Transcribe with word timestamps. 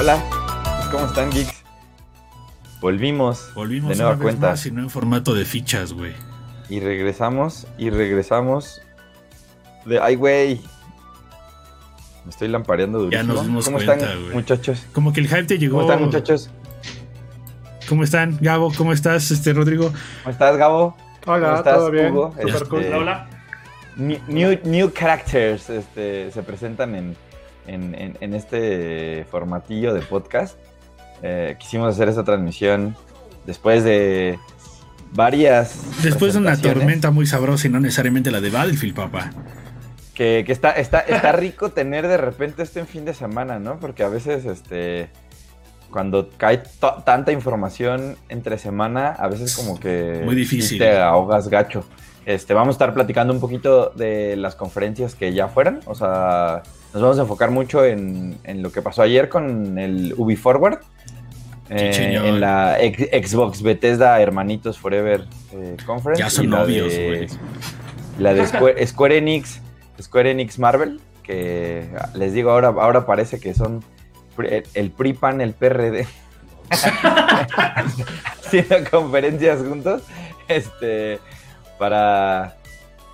Hola, 0.00 0.18
¿cómo 0.90 1.04
están, 1.04 1.30
geeks? 1.30 1.62
Volvimos. 2.80 3.52
Volvimos 3.54 3.90
de 3.90 3.96
nueva 3.96 4.12
una 4.12 4.16
vez 4.18 4.22
cuenta. 4.22 4.48
más 4.48 4.64
y 4.64 4.70
no 4.70 4.80
en 4.80 4.88
formato 4.88 5.34
de 5.34 5.44
fichas, 5.44 5.92
güey. 5.92 6.14
Y 6.70 6.80
regresamos, 6.80 7.66
y 7.76 7.90
regresamos. 7.90 8.80
De. 9.84 10.00
¡Ay, 10.00 10.14
güey! 10.14 10.62
Me 12.24 12.30
estoy 12.30 12.48
lampareando 12.48 13.00
durísimo. 13.00 13.28
Ya 13.28 13.34
nos 13.34 13.44
dimos 13.44 13.66
¿Cómo 13.66 13.76
cuenta, 13.76 13.94
están, 13.94 14.22
güey. 14.22 14.32
muchachos? 14.32 14.86
Como 14.94 15.12
que 15.12 15.20
el 15.20 15.28
hype 15.28 15.44
te 15.44 15.58
llegó. 15.58 15.80
¿Cómo 15.80 15.90
están, 15.92 16.06
muchachos? 16.06 16.50
¿Cómo 17.86 18.02
están, 18.02 18.38
Gabo? 18.40 18.72
¿Cómo 18.74 18.94
estás, 18.94 19.30
este 19.30 19.52
Rodrigo? 19.52 19.92
¿Cómo 20.22 20.32
estás, 20.32 20.56
Gabo? 20.56 20.96
¿Cómo 21.22 21.36
Hola, 21.36 21.56
estás, 21.56 21.74
¿todo 21.74 21.90
bien? 21.90 22.12
Hugo? 22.12 22.30
Super 22.38 22.54
Este, 22.54 22.64
cool. 22.70 22.84
Hola. 22.94 23.28
New, 23.96 24.18
new, 24.28 24.58
new 24.64 24.90
characters 24.92 25.68
este, 25.68 26.30
se 26.30 26.42
presentan 26.42 26.94
en, 26.94 27.16
en, 27.66 27.94
en- 27.94 28.16
en 28.20 28.34
este 28.34 29.26
formatillo 29.30 29.94
de 29.94 30.00
podcast. 30.00 30.58
Eh, 31.22 31.56
quisimos 31.58 31.94
hacer 31.94 32.08
esta 32.08 32.24
transmisión 32.24 32.96
después 33.46 33.84
de 33.84 34.38
varias. 35.12 35.74
Después 36.02 36.34
de 36.34 36.38
una 36.40 36.56
tormenta 36.56 37.10
muy 37.10 37.26
sabrosa 37.26 37.66
y 37.66 37.70
no 37.70 37.80
necesariamente 37.80 38.30
la 38.30 38.40
de 38.40 38.50
Battlefield, 38.50 38.94
papá. 38.94 39.30
Que, 40.14 40.44
que 40.46 40.52
está, 40.52 40.72
está, 40.72 41.00
está 41.00 41.32
rico 41.32 41.70
tener 41.70 42.06
de 42.06 42.16
repente 42.18 42.62
esto 42.62 42.78
en 42.78 42.86
fin 42.86 43.04
de 43.04 43.14
semana, 43.14 43.58
¿no? 43.58 43.78
Porque 43.80 44.02
a 44.04 44.08
veces, 44.08 44.44
este. 44.44 45.08
Cuando 45.90 46.28
cae 46.36 46.62
tanta 47.04 47.32
información 47.32 48.16
entre 48.28 48.58
semana, 48.58 49.08
a 49.08 49.26
veces 49.28 49.56
como 49.56 49.80
que. 49.80 50.22
Muy 50.24 50.36
difícil. 50.36 50.78
te 50.78 50.98
ahogas 50.98 51.48
gacho. 51.48 51.84
Este, 52.26 52.54
vamos 52.54 52.74
a 52.74 52.76
estar 52.76 52.94
platicando 52.94 53.32
un 53.32 53.40
poquito 53.40 53.90
de 53.96 54.36
las 54.36 54.54
conferencias 54.54 55.14
que 55.16 55.32
ya 55.32 55.48
fueron. 55.48 55.80
O 55.86 55.94
sea, 55.96 56.62
nos 56.92 57.02
vamos 57.02 57.18
a 57.18 57.22
enfocar 57.22 57.50
mucho 57.50 57.84
en, 57.84 58.38
en 58.44 58.62
lo 58.62 58.72
que 58.72 58.82
pasó 58.82 59.02
ayer 59.02 59.28
con 59.28 59.78
el 59.78 60.14
Ubi 60.16 60.36
Forward. 60.36 60.78
eh, 61.70 62.20
en 62.24 62.40
la 62.40 62.80
ex- 62.80 63.30
Xbox 63.30 63.62
Bethesda 63.62 64.20
Hermanitos 64.20 64.78
Forever 64.78 65.24
eh, 65.52 65.76
Conference. 65.86 66.20
Ya 66.22 66.28
son 66.30 66.50
novios, 66.50 66.92
güey. 66.92 67.28
La 68.18 68.34
de 68.34 68.46
Square, 68.46 68.86
Square 68.86 69.18
Enix, 69.18 69.60
Square 70.02 70.32
Enix 70.32 70.58
Marvel, 70.58 71.00
que 71.22 71.88
les 72.14 72.32
digo 72.32 72.50
ahora, 72.50 72.68
ahora 72.68 73.06
parece 73.06 73.38
que 73.38 73.54
son 73.54 73.84
el 74.74 74.90
PRI 74.90 75.12
PAN, 75.12 75.40
el 75.40 75.52
PRD. 75.54 76.06
Haciendo 78.44 78.76
conferencias 78.90 79.60
juntos. 79.60 80.02
Este 80.48 81.18
para 81.78 82.56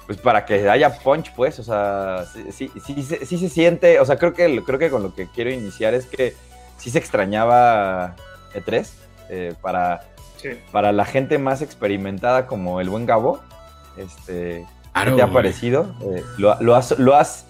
pues 0.06 0.18
para 0.18 0.44
que 0.44 0.68
haya 0.68 0.96
punch, 0.98 1.32
pues, 1.34 1.58
o 1.58 1.62
sea, 1.64 2.24
sí, 2.32 2.44
sí, 2.52 2.72
sí 2.84 3.02
se- 3.02 3.26
sí 3.26 3.38
se 3.38 3.48
siente, 3.48 3.98
o 4.00 4.04
sea, 4.04 4.16
creo 4.16 4.32
que, 4.32 4.62
creo 4.64 4.78
que 4.78 4.88
con 4.90 5.02
lo 5.02 5.14
que 5.14 5.26
quiero 5.28 5.50
iniciar 5.50 5.94
es 5.94 6.06
que 6.06 6.34
sí 6.78 6.90
se 6.90 6.98
extrañaba 6.98 8.14
E3 8.54 8.88
eh, 9.30 9.54
para, 9.60 10.02
Sí. 10.40 10.50
para 10.70 10.92
la 10.92 11.04
gente 11.04 11.38
más 11.38 11.60
experimentada 11.62 12.46
como 12.46 12.80
el 12.80 12.88
buen 12.90 13.06
Gabo, 13.06 13.40
este, 13.96 14.64
Claro, 14.92 15.10
¿qué 15.12 15.16
te 15.16 15.22
ha 15.22 15.32
parecido? 15.32 15.94
Eh, 16.02 16.22
¿lo, 16.38 16.54
lo 16.60 16.74
has, 16.76 16.98
¿Lo 16.98 17.16
has 17.16 17.46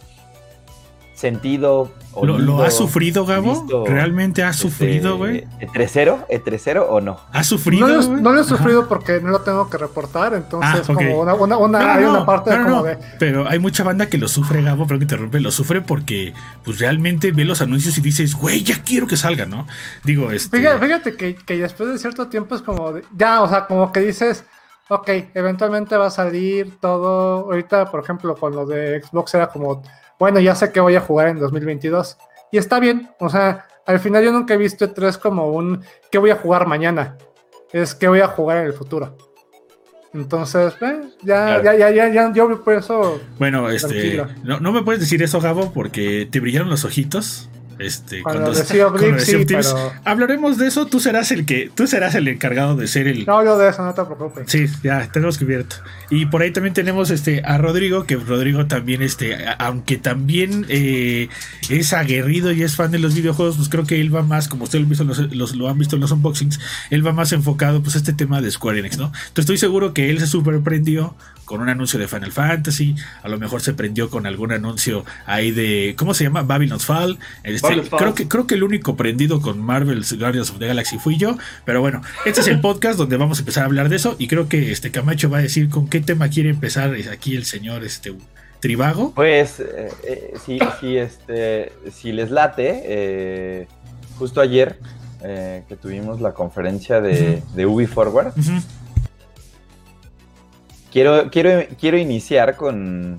sentido? 1.17 1.91
¿Lo, 2.15 2.25
lo 2.25 2.35
olido, 2.37 2.63
has 2.63 2.75
sufrido, 2.75 3.27
Gabo? 3.27 3.61
visto, 3.61 3.85
¿Realmente 3.87 4.43
has 4.43 4.57
este, 4.57 4.69
sufrido, 4.71 5.17
güey? 5.19 5.45
¿E3-0? 5.61 6.27
¿E3-0 6.29 6.87
o 6.89 7.01
no? 7.01 7.19
¿Has 7.33 7.47
sufrido? 7.47 7.87
No 7.87 7.95
lo, 7.95 8.01
he- 8.01 8.07
güey? 8.07 8.23
no 8.23 8.33
lo 8.33 8.39
he 8.39 8.41
Ajá. 8.41 8.49
sufrido 8.49 8.89
porque 8.89 9.21
no 9.21 9.31
lo 9.31 9.41
tengo 9.43 9.69
que 9.69 9.77
reportar, 9.77 10.33
entonces 10.35 10.83
Ah, 10.89 10.95
como 10.95 11.21
una, 11.21 11.35
una, 11.35 11.57
una- 11.59 11.79
No, 11.81 11.93
hay 11.93 12.05
no, 12.05 12.11
una 12.11 12.27
parte 12.27 12.57
no, 12.57 12.65
como 12.65 12.77
no. 12.77 12.83
de 12.85 12.99
Pero 13.19 13.47
hay 13.49 13.59
mucha 13.59 13.85
banda 13.85 14.07
que 14.09 14.17
lo 14.19 14.29
sufre, 14.29 14.63
Gabo, 14.63 14.87
pero 14.87 14.99
que 14.99 15.07
te 15.07 15.17
rompe, 15.17 15.41
lo 15.41 15.51
sufre 15.51 15.83
porque 15.83 16.33
pues 16.65 16.79
realmente 16.79 17.33
ve 17.33 17.45
los 17.45 17.61
anuncios 17.61 17.99
y 17.99 18.01
dices, 18.01 18.35
güey, 18.35 18.63
ya 18.63 18.83
quiero 18.83 19.07
que 19.07 19.17
salga, 19.19 19.45
¿no? 19.45 19.67
Digo, 20.05 20.31
este... 20.31 20.59
Fíjate, 20.59 20.87
fíjate 20.87 21.17
que, 21.17 21.35
que 21.35 21.59
después 21.59 21.91
de 21.91 21.99
cierto 21.99 22.29
tiempo 22.29 22.55
es 22.55 22.63
como 22.63 22.93
de- 22.93 23.03
ya, 23.15 23.43
o 23.43 23.49
sea, 23.49 23.67
como 23.67 23.93
que 23.93 24.01
dices, 24.01 24.45
ok, 24.89 25.09
eventualmente 25.35 25.97
va 25.99 26.07
a 26.07 26.11
salir 26.11 26.79
todo. 26.81 27.41
Ahorita, 27.47 27.91
por 27.91 28.03
ejemplo, 28.03 28.35
con 28.37 28.55
lo 28.55 28.65
de 28.65 29.03
Xbox 29.03 29.35
era 29.35 29.49
como, 29.49 29.83
bueno, 30.19 30.41
ya 30.41 30.55
sé 30.55 30.73
que 30.73 30.81
voy 30.81 30.95
a 30.97 31.01
jugar 31.01 31.29
en 31.29 31.39
2022. 31.39 32.17
Y 32.53 32.59
está 32.59 32.79
bien, 32.81 33.11
o 33.19 33.29
sea, 33.29 33.67
al 33.87 34.01
final 34.01 34.25
yo 34.25 34.33
nunca 34.33 34.55
he 34.55 34.57
visto 34.57 34.87
E3 34.87 35.19
como 35.19 35.49
un, 35.53 35.83
¿qué 36.11 36.19
voy 36.19 36.31
a 36.31 36.37
jugar 36.37 36.67
mañana? 36.67 37.17
Es 37.73 37.95
que 37.95 38.09
voy 38.09 38.21
a 38.21 38.29
jugar 38.29 38.59
en 38.59 38.67
el 38.67 38.73
futuro. 38.73 39.17
Entonces, 40.15 40.75
eh, 40.81 41.01
ya, 41.23 41.61
Claro. 41.61 41.63
ya, 41.65 41.75
ya, 41.77 41.91
ya, 41.91 42.09
ya, 42.09 42.33
yo 42.33 42.65
por 42.65 42.75
eso 42.75 43.21
Bueno, 43.39 43.69
este, 43.69 44.25
no, 44.45 44.61
no 44.61 44.73
me 44.73 44.83
puedes 44.83 45.01
decir 45.01 45.23
eso, 45.23 45.41
Gabo, 45.41 45.73
porque 45.73 46.27
te 46.31 46.41
brillaron 46.41 46.71
los 46.71 46.85
ojitos. 46.85 47.51
Este, 47.79 48.23
Cuando 48.23 48.53
decía 48.53 48.85
cuando 48.89 49.03
Blip, 49.07 49.17
decía 49.17 49.39
sí, 49.39 49.45
Tips. 49.47 49.73
pero- 49.75 49.93
Hablaremos 50.05 50.59
de 50.59 50.67
eso. 50.69 50.87
Tú 50.87 51.01
serás 51.01 51.31
el 51.33 51.45
que, 51.47 51.71
tú 51.75 51.87
serás 51.87 52.15
el 52.15 52.27
encargado 52.29 52.77
de 52.77 52.87
ser 52.89 53.07
el. 53.09 53.27
no 53.27 53.39
hablo 53.39 53.59
de 53.59 53.69
eso, 53.71 53.85
no 53.85 53.93
te 53.95 54.05
preocupes. 54.05 54.45
Sí, 54.51 54.67
ya 54.83 55.11
tenemos 55.13 55.39
cubierto. 55.39 55.77
Y 56.11 56.27
por 56.27 56.43
ahí 56.43 56.53
también 56.53 56.73
tenemos 56.75 57.11
este 57.11 57.43
a 57.45 57.59
Rodrigo, 57.59 58.05
que 58.07 58.17
Rodrigo 58.17 58.67
también, 58.67 59.03
este, 59.03 59.37
aunque 59.59 59.97
también 59.97 60.65
eh, 60.69 61.29
es 61.69 61.93
aguerrido 61.93 62.53
y 62.53 62.63
es 62.63 62.77
fan 62.77 62.91
de 62.93 62.99
los 62.99 63.15
videojuegos, 63.15 63.57
pues 63.57 63.69
creo 63.69 63.85
que 63.87 64.01
él 64.01 64.15
va 64.15 64.23
más, 64.23 64.49
como 64.49 64.65
ustedes 64.65 64.83
lo, 64.83 64.87
han 64.87 64.89
visto 64.91 65.03
en 65.03 65.09
los, 65.09 65.19
los- 65.35 65.57
lo 65.57 65.69
han 65.69 65.79
visto 65.79 65.97
en 65.97 66.01
los 66.03 66.13
unboxings, 66.13 66.59
él 66.91 67.07
va 67.07 67.13
más 67.13 67.33
enfocado 67.33 67.83
pues 67.83 67.95
a 67.97 67.99
este 67.99 68.13
tema 68.13 68.41
de 68.41 68.51
Square 68.51 68.79
Enix, 68.79 68.99
¿no? 68.99 69.07
Entonces 69.07 69.39
estoy 69.41 69.59
seguro 69.59 69.93
que 69.93 70.11
él 70.11 70.19
se 70.21 70.27
super 70.27 70.61
prendió 70.61 71.15
con 71.45 71.61
un 71.61 71.69
anuncio 71.69 71.99
de 71.99 72.09
Final 72.09 72.33
Fantasy, 72.33 72.97
a 73.23 73.29
lo 73.29 73.39
mejor 73.39 73.61
se 73.61 73.73
prendió 73.73 74.11
con 74.11 74.27
algún 74.27 74.53
anuncio 74.53 75.05
ahí 75.27 75.53
de, 75.53 75.95
¿cómo 75.97 76.13
se 76.15 76.25
llama? 76.25 76.43
Babylon's 76.43 76.85
Fall. 76.85 77.19
Este, 77.45 77.66
Creo 77.69 78.15
que 78.15 78.29
creo 78.29 78.47
que 78.47 78.55
el 78.55 78.63
único 78.63 78.97
prendido 78.97 79.41
con 79.41 79.61
Marvel's 79.61 80.19
Guardians 80.19 80.51
of 80.51 80.59
the 80.59 80.67
Galaxy 80.67 80.99
fui 80.99 81.17
yo, 81.17 81.37
pero 81.65 81.81
bueno, 81.81 82.03
este 82.25 82.41
es 82.41 82.49
el 82.49 82.61
podcast 82.61 82.99
donde 82.99 83.17
vamos 83.17 83.39
a 83.39 83.41
empezar 83.43 83.65
a 83.65 83.67
hablar 83.67 83.89
de 83.89 83.97
eso 83.97 84.17
y 84.19 84.29
creo 84.29 84.49
que 84.49 84.73
este 84.73 84.91
Camacho 84.91 85.31
va 85.31 85.39
a 85.39 85.43
decir 85.43 85.69
con 85.69 85.89
qué 85.89 86.01
tema 86.01 86.29
quiere 86.29 86.51
empezar 86.51 86.95
aquí 87.13 87.37
el 87.37 87.45
señor 87.45 87.85
este 87.85 88.15
Tribago. 88.61 89.13
Pues, 89.15 89.61
eh, 89.61 89.89
eh, 90.05 90.35
si, 90.45 90.59
si, 90.81 90.97
este, 90.97 91.73
si 91.93 92.13
les 92.13 92.31
late, 92.31 92.83
eh, 92.85 93.69
justo 94.19 94.41
ayer 94.41 94.79
eh, 95.23 95.63
que 95.69 95.77
tuvimos 95.77 96.21
la 96.21 96.33
conferencia 96.33 97.01
de, 97.01 97.43
de 97.55 97.67
Ubi 97.67 97.87
Forward, 97.87 98.33
quiero, 100.91 101.31
quiero, 101.31 101.67
quiero 101.79 101.99
iniciar 101.99 102.57
con, 102.57 103.19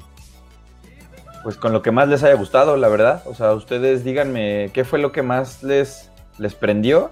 pues, 1.48 1.56
con 1.56 1.72
lo 1.72 1.82
que 1.82 1.92
más 1.92 2.10
les 2.10 2.24
haya 2.24 2.36
gustado, 2.36 2.76
la 2.76 2.90
verdad. 2.90 3.24
O 3.26 3.34
sea, 3.34 3.54
ustedes 3.54 4.04
díganme 4.04 4.70
qué 4.74 4.84
fue 4.84 5.00
lo 5.00 5.14
que 5.14 5.22
más 5.22 5.64
les, 5.64 6.12
les 6.40 6.54
prendió 6.54 7.12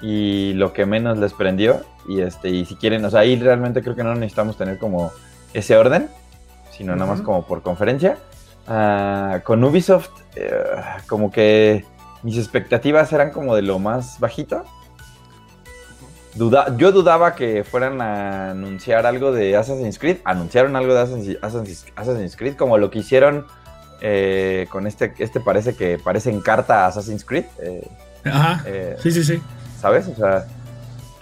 y 0.00 0.52
lo 0.54 0.72
que 0.72 0.84
menos 0.84 1.16
les 1.18 1.32
prendió. 1.32 1.82
Y, 2.08 2.22
este, 2.22 2.48
y 2.48 2.64
si 2.64 2.74
quieren, 2.74 3.04
o 3.04 3.10
sea, 3.10 3.20
ahí 3.20 3.36
realmente 3.36 3.80
creo 3.80 3.94
que 3.94 4.02
no 4.02 4.16
necesitamos 4.16 4.56
tener 4.56 4.78
como 4.78 5.12
ese 5.54 5.76
orden, 5.76 6.10
sino 6.72 6.96
nada 6.96 7.08
más 7.08 7.22
como 7.22 7.46
por 7.46 7.62
conferencia. 7.62 8.18
Ah, 8.66 9.42
con 9.44 9.62
Ubisoft, 9.62 10.10
eh, 10.34 10.50
como 11.06 11.30
que 11.30 11.84
mis 12.24 12.38
expectativas 12.38 13.12
eran 13.12 13.30
como 13.30 13.54
de 13.54 13.62
lo 13.62 13.78
más 13.78 14.18
bajito. 14.18 14.64
Duda- 16.34 16.74
yo 16.78 16.92
dudaba 16.92 17.34
que 17.34 17.62
fueran 17.62 18.00
a 18.00 18.50
anunciar 18.52 19.04
algo 19.06 19.32
de 19.32 19.54
Assassin's 19.56 19.98
Creed. 19.98 20.18
Anunciaron 20.24 20.76
algo 20.76 20.94
de 20.94 21.00
Assassin's, 21.00 21.36
Assassin's- 21.94 22.36
Creed, 22.36 22.56
como 22.56 22.78
lo 22.78 22.90
que 22.90 23.00
hicieron 23.00 23.46
eh, 24.00 24.66
con 24.70 24.86
este. 24.86 25.12
Este 25.18 25.40
parece 25.40 25.74
que 25.76 25.98
parece 25.98 26.30
en 26.30 26.40
carta 26.40 26.84
a 26.84 26.88
Assassin's 26.88 27.24
Creed. 27.24 27.44
eh, 27.60 27.86
Ajá. 28.24 28.62
eh, 28.66 28.96
Sí, 29.02 29.10
sí, 29.12 29.22
sí. 29.24 29.40
¿Sabes? 29.80 30.08
O 30.08 30.14
sea, 30.16 30.46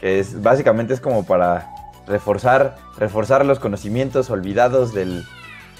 que 0.01 0.21
es 0.21 0.41
básicamente 0.41 0.95
es 0.95 1.01
como 1.01 1.27
para 1.27 1.69
reforzar, 2.07 2.77
reforzar 2.99 3.45
los 3.45 3.59
conocimientos 3.59 4.31
olvidados 4.31 4.95
del, 4.95 5.25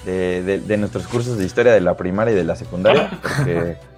de, 0.05 0.43
de- 0.43 0.59
de 0.59 0.77
nuestros 0.77 1.07
cursos 1.07 1.37
de 1.37 1.45
historia 1.45 1.71
de 1.73 1.81
la 1.81 1.95
primaria 1.95 2.33
y 2.33 2.35
de 2.37 2.43
la 2.43 2.55
secundaria. 2.55 3.09
Porque, 3.21 3.77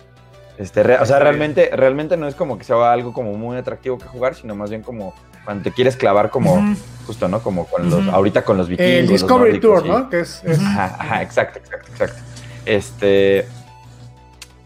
este, 0.57 0.83
re- 0.83 0.99
o 0.99 1.05
sea, 1.05 1.19
realmente, 1.19 1.69
realmente 1.73 2.17
no 2.17 2.27
es 2.27 2.35
como 2.35 2.57
que 2.57 2.63
sea 2.63 2.91
algo 2.91 3.13
como 3.13 3.33
muy 3.33 3.57
atractivo 3.57 3.97
que 3.97 4.05
jugar, 4.05 4.35
sino 4.35 4.55
más 4.55 4.69
bien 4.69 4.81
como 4.81 5.13
cuando 5.45 5.63
te 5.63 5.71
quieres 5.71 5.97
clavar 5.97 6.29
como, 6.29 6.75
justo, 7.05 7.27
¿no? 7.27 7.41
Como 7.41 7.65
con 7.65 7.89
los, 7.89 8.07
ahorita 8.07 8.43
con 8.43 8.57
los 8.57 8.69
vikingos. 8.69 8.93
El 8.93 9.07
Discovery 9.07 9.59
nórdicos 9.59 9.83
Tour, 9.83 9.99
¿no? 9.99 10.09
Que 10.09 10.19
es. 10.21 10.41
Ajá, 10.45 10.95
ajá, 10.99 11.21
exacto, 11.21 11.59
exacto, 11.59 11.91
exacto. 11.91 12.21
Este. 12.65 13.47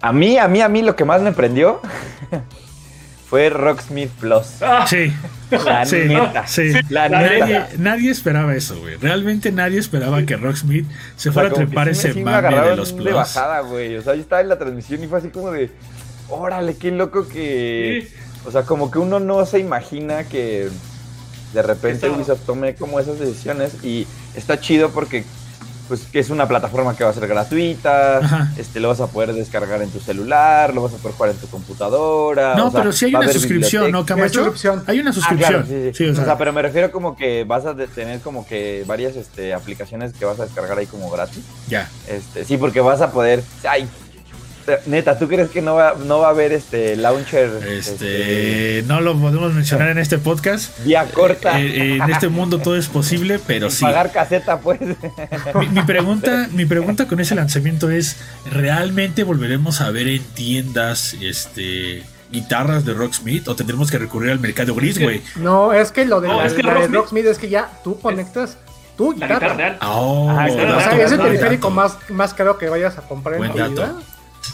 A 0.02 0.14
mí, 0.14 0.38
a 0.38 0.48
mí, 0.48 0.62
a 0.62 0.70
mí 0.70 0.84
lo 0.84 0.96
que 0.96 1.06
más 1.06 1.22
me 1.22 1.32
prendió 1.32 1.82
fue 3.30 3.50
Rocksmith 3.50 4.10
Plus. 4.20 4.62
Ah, 4.62 4.86
Sí, 4.88 5.12
La 5.66 5.86
sí, 5.86 5.96
neta. 6.08 6.48
sí. 6.48 6.72
La 6.90 7.10
Nadie, 7.10 7.46
neta. 7.46 7.70
nadie 7.78 8.12
esperaba 8.12 8.56
eso, 8.56 8.80
güey. 8.80 8.96
Realmente 8.98 9.52
nadie 9.52 9.80
esperaba 9.80 10.24
que 10.24 10.36
Rocksmith 10.38 10.86
se 11.16 11.30
O 11.30 11.32
sea, 11.32 11.34
fuera 11.34 11.50
a 11.50 11.54
trepar 11.54 11.86
sí 11.88 11.92
ese 11.92 12.14
sí 12.14 12.20
me 12.24 12.32
mame 12.32 12.56
de 12.70 12.76
los 12.76 12.96
de 12.96 13.02
plus. 13.02 13.14
bajada, 13.14 13.62
güey. 13.62 13.96
O 13.98 14.02
sea, 14.02 14.16
yo 14.16 14.22
estaba 14.22 14.42
en 14.42 14.50
la 14.50 14.58
transmisión 14.58 15.04
y 15.04 15.08
fue 15.08 15.20
así 15.20 15.30
como 15.30 15.52
de. 15.52 15.70
Órale, 16.30 16.76
qué 16.78 16.92
loco 16.92 17.28
que. 17.28 18.08
O 18.46 18.52
sea, 18.52 18.64
como 18.64 18.92
que 18.92 19.00
uno 19.00 19.20
no 19.20 19.46
se 19.46 19.60
imagina 19.60 20.24
que 20.26 20.70
de 21.54 21.62
repente 21.62 22.08
Eso. 22.08 22.16
Ubisoft 22.16 22.46
tome 22.46 22.76
como 22.76 23.00
esas 23.00 23.20
decisiones. 23.20 23.84
Y 23.84 24.06
está 24.36 24.60
chido 24.60 24.90
porque 24.92 25.24
pues 25.88 26.02
que 26.12 26.20
es 26.20 26.30
una 26.30 26.48
plataforma 26.48 26.96
que 26.96 27.04
va 27.04 27.10
a 27.10 27.14
ser 27.14 27.28
gratuita, 27.28 28.18
Ajá. 28.20 28.52
este 28.58 28.80
lo 28.80 28.90
vas 28.90 29.00
a 29.00 29.08
poder 29.08 29.34
descargar 29.34 29.82
en 29.82 29.90
tu 29.90 30.00
celular, 30.00 30.74
lo 30.74 30.84
vas 30.84 30.94
a 30.94 30.98
poder 30.98 31.16
jugar 31.16 31.32
en 31.32 31.38
tu 31.38 31.48
computadora. 31.48 32.56
No, 32.56 32.68
o 32.68 32.72
sea, 32.72 32.82
pero 32.82 32.92
sí 32.92 33.06
hay 33.06 33.12
una 33.16 33.20
haber 33.20 33.34
suscripción, 33.34 33.92
¿no. 33.92 34.06
Camacho? 34.06 34.44
suscripción. 34.44 34.84
Hay 34.88 35.00
una 35.00 35.10
Ah, 35.12 35.14
suscripción. 35.14 35.50
claro, 35.64 35.66
sí, 35.68 35.92
sí. 35.94 36.04
Sí, 36.06 36.10
o 36.10 36.22
o, 36.22 36.26
sea, 36.26 36.38
pero 36.38 36.54
me 36.54 36.62
refiero 36.62 36.92
como 36.92 37.16
que 37.16 37.44
vas 37.44 37.66
a 37.66 37.76
tener 37.76 38.20
como 38.22 38.46
que 38.46 38.84
varias 38.88 39.16
este, 39.16 39.54
aplicaciones 39.54 40.14
que 40.14 40.26
vas 40.26 40.40
a 40.40 40.44
descargar 40.46 40.78
ahí 40.78 40.86
como 40.86 41.10
gratis. 41.10 41.44
ya. 41.68 41.90
Este, 42.08 42.46
sí, 42.46 42.58
porque 42.58 42.82
vas 42.82 43.02
a 43.02 43.12
poder. 43.12 43.44
Ay, 43.68 43.88
neta, 44.86 45.18
¿tú 45.18 45.28
crees 45.28 45.50
que 45.50 45.62
no 45.62 45.76
va, 45.76 45.96
no 46.06 46.20
va 46.20 46.28
a 46.28 46.30
haber 46.32 46.52
este 46.52 46.96
launcher 46.96 47.50
Este, 47.70 48.84
no 48.88 49.02
lo 49.02 49.18
podemos 49.18 49.54
mencionar 49.54 49.90
en 49.90 49.98
este 49.98 50.18
podcast. 50.18 50.78
vía 50.84 51.06
corta? 51.14 51.60
Eh, 51.60 51.66
eh, 51.68 52.00
en 52.04 52.10
este 52.12 52.28
mundo 52.30 52.60
todo 52.60 52.76
es 52.76 52.88
posible, 52.88 53.40
pero 53.46 53.70
sí. 53.70 53.84
Pagar 53.84 54.12
caseta, 54.12 54.60
pues. 54.60 54.80
Mi, 55.60 55.68
mi 55.70 55.82
pregunta, 55.84 56.48
mi 56.52 56.66
pregunta 56.66 57.08
con 57.08 57.20
ese 57.20 57.36
lanzamiento 57.36 57.90
es: 57.90 58.18
¿realmente 58.52 59.24
volveremos 59.24 59.82
a 59.82 59.92
ver 59.92 60.08
en 60.08 60.24
tiendas 60.24 61.16
este 61.22 62.04
guitarras 62.32 62.84
de 62.86 62.94
Rocksmith 62.94 63.48
o 63.48 63.56
tendremos 63.56 63.90
que 63.90 63.98
recurrir 63.98 64.32
al 64.32 64.40
mercado 64.40 64.76
gris, 64.76 65.00
güey? 65.02 65.22
No, 65.38 65.72
es 65.74 65.92
que 65.92 66.06
lo 66.06 66.20
de 66.22 66.28
No, 66.28 66.38
la, 66.42 66.46
es 66.46 66.54
que 66.54 66.64
la 66.64 66.74
de 66.74 66.80
Rocksmith- 66.82 66.94
Rocksmith 66.96 67.26
es 67.26 67.38
que 67.38 67.50
ya 67.50 67.72
tú 67.84 68.00
conectas 68.00 68.58
tu 68.98 69.12
La 69.14 69.28
guitarra 69.28 69.54
real. 69.54 69.78
Oh, 69.82 70.28
Ah, 70.30 70.48
O 70.50 70.82
sea, 70.82 71.02
es 71.02 71.12
el 71.12 71.20
periférico 71.20 71.70
más, 71.70 71.98
más 72.10 72.34
caro 72.34 72.58
que 72.58 72.68
vayas 72.68 72.98
a 72.98 73.02
comprar 73.04 73.42
en 73.44 73.52
tu 73.52 73.58
dato. 73.58 73.72
vida. 73.72 73.94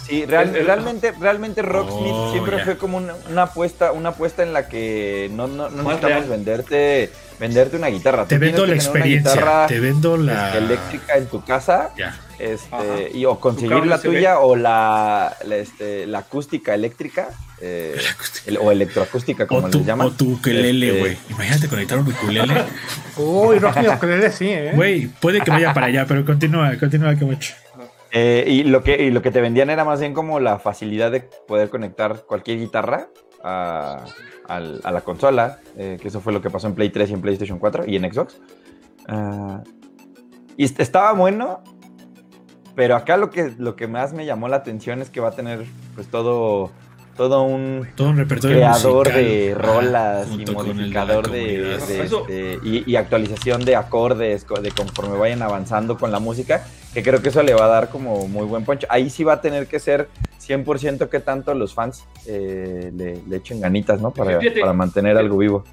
Sí, 0.05 0.25
real- 0.25 0.53
realmente, 0.53 1.13
realmente 1.19 1.61
Rocksmith 1.61 2.11
Oh, 2.13 2.31
siempre 2.31 2.63
fue 2.63 2.77
como 2.77 2.97
una, 2.97 3.13
una 3.29 3.43
apuesta, 3.43 3.91
una 3.93 4.09
apuesta 4.09 4.43
en 4.43 4.51
la 4.53 4.67
que 4.67 5.29
no, 5.33 5.47
no, 5.47 5.69
necesitamos 5.69 6.01
real. 6.01 6.25
venderte, 6.29 7.09
venderte 7.39 7.77
una 7.77 7.87
guitarra. 7.87 8.25
Te 8.25 8.35
Tú 8.35 8.41
vendo 8.41 8.65
la 8.65 8.73
que 8.73 8.79
experiencia, 8.79 9.65
te 9.67 9.79
vendo 9.79 10.17
la 10.17 10.47
este, 10.47 10.57
eléctrica 10.57 11.17
en 11.17 11.25
tu 11.27 11.43
casa 11.45 11.91
Ya. 11.97 12.19
este, 12.37 13.11
y 13.13 13.23
o 13.25 13.39
conseguir 13.39 13.85
la 13.85 13.99
tuya 14.01 14.39
o 14.39 14.55
la, 14.57 15.35
la, 15.45 15.55
este, 15.55 16.05
la 16.05 16.19
acústica 16.19 16.73
eléctrica 16.73 17.29
eh, 17.61 17.95
el- 18.45 18.57
o 18.57 18.71
electroacústica 18.71 19.47
como 19.47 19.67
O 19.67 19.69
tu, 19.69 19.79
le 19.79 19.85
llaman. 19.85 20.07
o 20.07 20.11
tu 20.11 20.33
ukelele, 20.33 20.87
Este, 20.87 20.99
güey. 20.99 21.17
Imagínate 21.29 21.67
conectar 21.69 21.97
un 21.97 22.11
ukulele. 22.11 22.53
Uy, 23.15 23.57
Rocksmith 23.59 23.89
ukulele 23.95 24.31
sí, 24.33 24.49
¿eh? 24.49 24.71
Güey, 24.75 25.07
puede 25.07 25.39
que 25.39 25.49
vaya 25.49 25.73
para 25.73 25.85
allá, 25.85 26.05
pero 26.05 26.25
continúa, 26.25 26.77
continúa, 26.77 27.15
Camacho. 27.15 27.53
Eh, 28.15 28.45
y, 28.47 28.63
lo 28.63 28.83
que, 28.83 29.01
y 29.03 29.09
lo 29.09 29.23
que 29.23 29.31
te 29.31 29.41
vendían 29.41 29.71
era 29.71 29.83
más 29.83 29.99
bien 29.99 30.13
como 30.13 30.39
la 30.39 30.59
facilidad 30.59 31.09
de 31.11 31.21
poder 31.47 31.69
conectar 31.71 32.25
cualquier 32.27 32.59
guitarra 32.59 33.07
a, 33.43 34.05
al- 34.47 34.81
a 34.83 34.91
la 34.91 35.01
consola, 35.01 35.59
eh, 35.77 35.97
que 35.99 36.09
eso 36.09 36.21
fue 36.21 36.31
lo 36.31 36.39
que 36.41 36.51
pasó 36.51 36.67
en 36.67 36.75
Play 36.75 36.89
3 36.91 37.09
y 37.09 37.13
en 37.13 37.21
PlayStation 37.21 37.57
4 37.57 37.85
y 37.87 37.95
en 37.95 38.13
Xbox. 38.13 38.39
Ah, 39.07 39.63
y 40.55 40.63
est- 40.65 40.79
estaba 40.79 41.11
bueno, 41.13 41.63
pero 42.75 42.95
acá 42.95 43.17
lo 43.17 43.31
que, 43.31 43.51
lo 43.57 43.75
que 43.75 43.87
más 43.87 44.13
me 44.13 44.25
llamó 44.27 44.47
la 44.47 44.57
atención 44.57 45.01
es 45.01 45.09
que 45.09 45.19
va 45.19 45.29
a 45.29 45.35
tener 45.35 45.65
pues 45.95 46.05
todo, 46.07 46.69
todo 47.17 47.41
un 47.41 47.87
Todo 47.95 48.09
un 48.09 48.17
repertorio 48.17 48.57
creador 48.57 49.07
musical. 49.07 49.23
de 49.25 49.55
rolas 49.55 50.27
y 50.31 50.45
de 50.45 50.51
modificador 50.51 51.31
de, 51.31 51.39
de, 51.61 51.75
Eso- 52.03 52.27
este, 52.27 52.59
y, 52.63 52.83
y 52.89 52.95
actualización 52.95 53.65
de 53.65 53.75
acordes 53.75 54.45
co- 54.45 54.61
de 54.61 54.69
conforme 54.71 55.17
vayan 55.17 55.41
avanzando 55.41 55.97
con 55.97 56.11
la 56.11 56.19
música, 56.19 56.63
que 56.93 57.01
creo 57.03 57.21
que 57.21 57.29
eso 57.29 57.41
le 57.43 57.53
va 57.53 57.65
a 57.65 57.69
dar 57.69 57.89
como 57.89 58.27
muy 58.27 58.45
buen 58.45 58.63
poncho. 58.65 58.85
Ahí 58.89 59.09
sí 59.09 59.23
va 59.23 59.33
a 59.33 59.41
tener 59.41 59.67
que 59.67 59.79
ser 59.79 60.09
100% 60.45 61.09
que 61.09 61.19
tanto 61.19 61.53
los 61.53 61.73
fans 61.73 62.05
eh, 62.27 62.91
le, 62.95 63.19
le 63.27 63.35
echen 63.37 63.59
ganitas, 63.61 63.99
¿no? 64.01 64.11
Para, 64.11 64.39
Fíjate. 64.39 64.59
para 64.61 64.73
mantener 64.73 65.17
algo 65.17 65.37
vivo. 65.37 65.63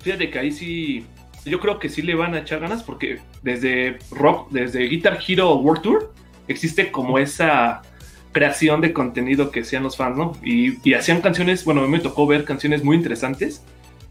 Fíjate 0.00 0.30
que 0.30 0.38
ahí 0.38 0.52
sí, 0.52 1.04
yo 1.44 1.58
creo 1.60 1.78
que 1.78 1.88
sí 1.88 2.02
le 2.02 2.14
van 2.14 2.34
a 2.34 2.40
echar 2.40 2.60
ganas 2.60 2.82
porque 2.82 3.18
desde 3.42 3.98
Rock, 4.12 4.50
desde 4.50 4.84
Guitar 4.84 5.18
Hero 5.26 5.56
World 5.56 5.82
Tour, 5.82 6.12
existe 6.46 6.92
como 6.92 7.18
esa 7.18 7.82
creación 8.32 8.80
de 8.80 8.92
contenido 8.92 9.50
que 9.50 9.60
hacían 9.60 9.82
los 9.82 9.96
fans, 9.96 10.16
¿no? 10.16 10.32
Y, 10.44 10.78
y 10.88 10.94
hacían 10.94 11.20
canciones, 11.20 11.64
bueno, 11.64 11.80
a 11.80 11.84
mí 11.84 11.90
me 11.90 11.98
tocó 12.00 12.26
ver 12.26 12.44
canciones 12.44 12.84
muy 12.84 12.96
interesantes 12.96 13.62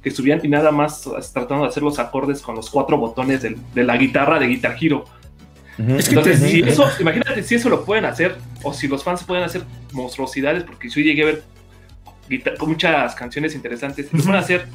que 0.01 0.11
subían 0.11 0.41
y 0.43 0.47
nada 0.47 0.71
más 0.71 1.09
tratando 1.33 1.63
de 1.63 1.69
hacer 1.69 1.83
los 1.83 1.99
acordes 1.99 2.41
con 2.41 2.55
los 2.55 2.69
cuatro 2.69 2.97
botones 2.97 3.41
del- 3.41 3.57
de 3.73 3.83
la 3.83 3.95
guitarra 3.97 4.39
de 4.39 4.47
Guitar 4.47 4.75
Hero. 4.81 5.05
Es 5.77 6.09
que 6.09 6.15
Entonces, 6.15 6.41
te- 6.41 6.50
si 6.50 6.59
eso, 6.62 6.85
imagínate 7.00 7.44
si 7.44 7.56
eso 7.56 7.69
lo 7.69 7.85
pueden 7.85 8.06
hacer, 8.06 8.38
o 8.63 8.74
si 8.74 8.88
los 8.88 9.03
fans 9.03 9.24
pueden 9.24 9.44
hacer 9.44 9.63
monstruosidades, 9.91 10.63
porque 10.63 10.89
yo 10.89 11.01
llegué 11.01 11.21
a 11.24 11.25
ver 11.25 11.44
muchas 12.65 13.15
canciones 13.15 13.53
interesantes, 13.56 14.07
lo 14.12 14.24
pueden 14.24 14.39
hacer 14.39 14.65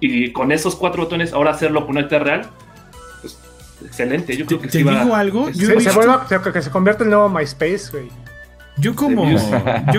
y 0.00 0.32
con 0.32 0.52
esos 0.52 0.76
cuatro 0.76 1.02
botones 1.04 1.32
ahora 1.32 1.50
hacerlo 1.50 1.86
con 1.86 1.96
una 1.96 2.06
real, 2.08 2.48
pues 3.22 3.38
excelente. 3.84 4.36
Yo 4.36 4.44
Te, 4.44 4.46
creo 4.46 4.60
que 4.60 4.66
te 4.68 4.72
sí 4.72 4.78
digo 4.84 5.14
algo, 5.14 5.48
es- 5.48 5.56
yo, 5.58 5.70
he 5.70 5.80
Se, 5.80 5.90
vuelva, 5.90 6.26
que 6.28 6.62
se 6.62 6.70
convierte 6.70 7.02
en 7.02 7.08
el 7.08 7.14
nuevo 7.16 7.28
MySpace, 7.28 7.90
güey. 7.90 8.08
yo 8.76 8.94
como 8.94 9.28
yo, 9.30 9.38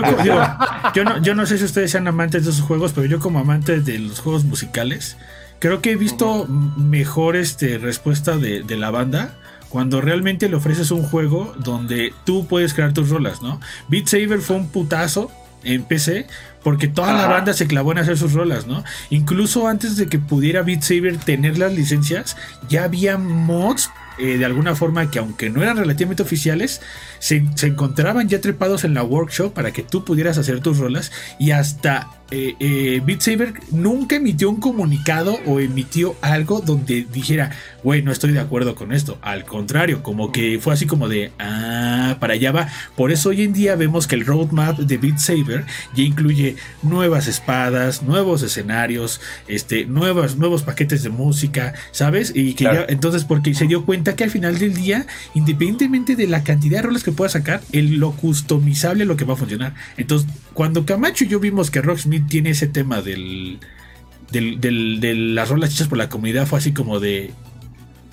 co- 0.02 0.22
digo, 0.22 0.40
yo 0.94 1.04
no, 1.04 1.22
yo 1.22 1.34
no 1.34 1.44
sé 1.46 1.58
si 1.58 1.64
ustedes 1.64 1.90
sean 1.90 2.08
amantes 2.08 2.44
de 2.44 2.50
esos 2.52 2.64
juegos, 2.64 2.92
pero 2.94 3.06
yo 3.06 3.18
como 3.20 3.38
amante 3.38 3.80
de 3.80 3.98
los 3.98 4.20
juegos 4.20 4.44
musicales, 4.44 5.16
creo 5.58 5.80
que 5.82 5.92
he 5.92 5.96
visto 5.96 6.46
mejor 6.46 7.36
este 7.36 7.78
respuesta 7.78 8.36
de, 8.38 8.62
de 8.62 8.76
la 8.76 8.90
banda 8.90 9.34
cuando 9.76 10.00
realmente 10.00 10.48
le 10.48 10.56
ofreces 10.56 10.90
un 10.90 11.02
juego 11.02 11.54
donde 11.58 12.14
tú 12.24 12.46
puedes 12.46 12.72
crear 12.72 12.94
tus 12.94 13.10
rolas, 13.10 13.42
¿no? 13.42 13.60
Beat 13.88 14.06
Saber 14.06 14.40
fue 14.40 14.56
un 14.56 14.68
putazo 14.68 15.30
en 15.64 15.82
PC 15.82 16.26
porque 16.62 16.88
toda 16.88 17.12
la 17.12 17.24
Ajá. 17.24 17.34
banda 17.34 17.52
se 17.52 17.66
clavó 17.66 17.92
en 17.92 17.98
hacer 17.98 18.16
sus 18.16 18.32
rolas, 18.32 18.66
¿no? 18.66 18.82
Incluso 19.10 19.68
antes 19.68 19.98
de 19.98 20.06
que 20.06 20.18
pudiera 20.18 20.62
Beat 20.62 20.80
Saber 20.80 21.18
tener 21.18 21.58
las 21.58 21.74
licencias, 21.74 22.38
ya 22.70 22.84
había 22.84 23.18
mods 23.18 23.90
eh, 24.18 24.38
de 24.38 24.46
alguna 24.46 24.74
forma 24.74 25.10
que 25.10 25.18
aunque 25.18 25.50
no 25.50 25.62
eran 25.62 25.76
relativamente 25.76 26.22
oficiales, 26.22 26.80
se, 27.18 27.44
se 27.54 27.66
encontraban 27.66 28.30
ya 28.30 28.40
trepados 28.40 28.82
en 28.84 28.94
la 28.94 29.02
workshop 29.02 29.52
para 29.52 29.72
que 29.72 29.82
tú 29.82 30.06
pudieras 30.06 30.38
hacer 30.38 30.60
tus 30.60 30.78
rolas 30.78 31.12
y 31.38 31.50
hasta 31.50 32.08
eh, 32.30 32.56
eh, 32.58 33.02
Beat 33.04 33.20
Saber 33.20 33.54
nunca 33.70 34.16
emitió 34.16 34.50
un 34.50 34.56
comunicado 34.56 35.38
o 35.46 35.60
emitió 35.60 36.16
algo 36.22 36.60
donde 36.60 37.06
dijera, 37.12 37.52
güey, 37.84 38.02
no 38.02 38.10
estoy 38.10 38.32
de 38.32 38.40
acuerdo 38.40 38.74
con 38.74 38.92
esto. 38.92 39.18
Al 39.22 39.44
contrario, 39.44 40.02
como 40.02 40.32
que 40.32 40.58
fue 40.60 40.74
así 40.74 40.86
como 40.86 41.08
de, 41.08 41.30
ah, 41.38 42.16
para 42.18 42.34
allá 42.34 42.50
va. 42.50 42.68
Por 42.96 43.12
eso 43.12 43.28
hoy 43.28 43.42
en 43.42 43.52
día 43.52 43.76
vemos 43.76 44.06
que 44.08 44.16
el 44.16 44.26
roadmap 44.26 44.78
de 44.78 44.98
Beat 44.98 45.18
Saber 45.18 45.64
ya 45.94 46.02
incluye 46.02 46.56
nuevas 46.82 47.28
espadas, 47.28 48.02
nuevos 48.02 48.42
escenarios, 48.42 49.20
este, 49.46 49.84
nuevos, 49.86 50.36
nuevos 50.36 50.62
paquetes 50.62 51.02
de 51.04 51.10
música, 51.10 51.74
¿sabes? 51.92 52.32
Y 52.34 52.54
que 52.54 52.64
Claro. 52.64 52.80
ya, 52.80 52.92
entonces, 52.92 53.24
porque 53.24 53.54
se 53.54 53.66
dio 53.66 53.84
cuenta 53.84 54.16
que 54.16 54.24
al 54.24 54.30
final 54.30 54.58
del 54.58 54.74
día, 54.74 55.06
independientemente 55.34 56.16
de 56.16 56.26
la 56.26 56.42
cantidad 56.42 56.78
de 56.78 56.82
roles 56.82 57.04
que 57.04 57.12
pueda 57.12 57.28
sacar, 57.30 57.62
el, 57.70 57.96
lo 57.98 58.12
customizable 58.12 59.04
es 59.04 59.08
lo 59.08 59.16
que 59.16 59.24
va 59.24 59.34
a 59.34 59.36
funcionar. 59.36 59.74
Entonces, 59.96 60.28
cuando 60.56 60.84
Camacho 60.84 61.24
y 61.24 61.28
yo 61.28 61.38
vimos 61.38 61.70
que 61.70 61.80
Rocksmith 61.82 62.26
tiene 62.28 62.50
ese 62.50 62.66
tema 62.66 63.00
del, 63.02 63.60
del, 64.32 64.60
del- 64.60 64.98
de 65.00 65.14
las 65.14 65.48
rolas 65.50 65.72
hechas 65.72 65.86
por 65.86 65.98
la 65.98 66.08
comunidad, 66.08 66.46
fue 66.46 66.58
así 66.58 66.72
como 66.72 66.98
de. 66.98 67.30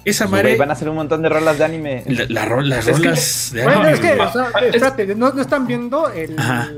Esa 0.06 0.28
madre. 0.28 0.58
van 0.58 0.70
a 0.70 0.74
hacer 0.74 0.90
un 0.90 0.96
montón 0.98 1.22
de 1.22 1.30
rolas 1.30 1.58
de 1.58 1.64
anime. 1.64 2.04
la- 2.08 2.26
la 2.28 2.46
ro- 2.46 2.60
las 2.62 2.86
Es 2.86 2.98
que- 3.00 3.04
rolas 3.08 3.52
de 3.54 3.64
Bueno, 3.64 3.80
anime, 3.82 3.94
es 3.94 4.00
que, 4.02 4.22
o 4.22 4.32
sea, 4.34 4.48
espérate, 4.62 5.16
no, 5.16 5.32
no 5.32 5.42
están 5.42 5.66
viendo 5.66 6.10
el. 6.12 6.38
Ajá. 6.38 6.70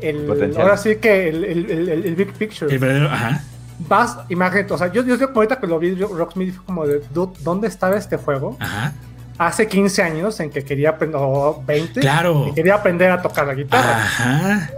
el 0.00 0.54
ahora 0.58 0.76
sí 0.76 0.96
que 0.96 1.28
el, 1.28 1.44
el, 1.44 1.70
el- 1.70 1.88
el- 1.90 2.04
el 2.06 2.14
big 2.16 2.32
picture. 2.32 2.72
El 2.72 2.78
verdadero, 2.78 3.06
ajá. 3.10 3.42
Vas, 3.88 4.16
imagínate, 4.30 4.72
o 4.72 4.78
sea, 4.78 4.90
yo, 4.90 5.04
yo, 5.04 5.16
yo 5.16 5.30
ahorita 5.34 5.60
que 5.60 5.66
lo 5.66 5.78
vi, 5.78 5.94
yo- 5.94 6.08
Rocksmith 6.08 6.54
fue 6.54 6.64
como 6.64 6.86
de, 6.86 7.02
"Dude, 7.12 7.34
¿dónde 7.44 7.68
estaba 7.68 7.96
este 7.98 8.16
juego? 8.16 8.56
Ajá. 8.58 8.94
Hace 9.38 9.68
15 9.68 10.02
años 10.02 10.40
en 10.40 10.50
que 10.50 10.64
quería 10.64 10.90
aprender, 10.90 11.20
o 11.22 11.62
20, 11.66 12.00
Claro. 12.00 12.46
que 12.46 12.54
quería 12.54 12.74
aprender 12.76 13.10
a 13.10 13.20
tocar 13.20 13.46
la 13.46 13.52
guitarra. 13.54 13.96
Ajá. 13.96 14.70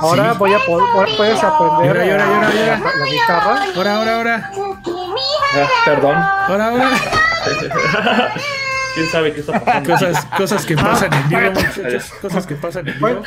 Ahora 0.00 0.32
sí. 0.32 0.38
voy 0.38 0.54
a 0.54 0.58
poder, 0.60 0.86
ahora 0.94 1.12
puedes 1.16 1.42
aprender 1.42 1.86
llora, 1.96 2.06
llora, 2.06 2.26
llora. 2.26 2.78
La, 2.78 2.96
la 2.96 3.06
guitarra. 3.06 3.64
Ahora, 3.74 3.96
ahora, 3.96 4.16
ahora. 4.16 4.50
ah, 4.54 5.68
perdón. 5.84 6.14
Ahora, 6.16 6.68
ahora. 6.68 6.90
¿Quién 8.94 9.08
sabe 9.10 9.32
qué 9.34 9.40
está 9.40 9.60
pasando? 9.60 9.90
Cosas, 9.92 10.24
cosas 10.36 10.64
que 10.64 10.76
pasan 10.76 11.12
en 11.12 11.28
vivo, 11.28 11.40
muchachos. 11.54 12.12
Cosas 12.22 12.46
que 12.46 12.54
pasan 12.54 12.88
en 12.88 12.94
vivo. 12.94 13.22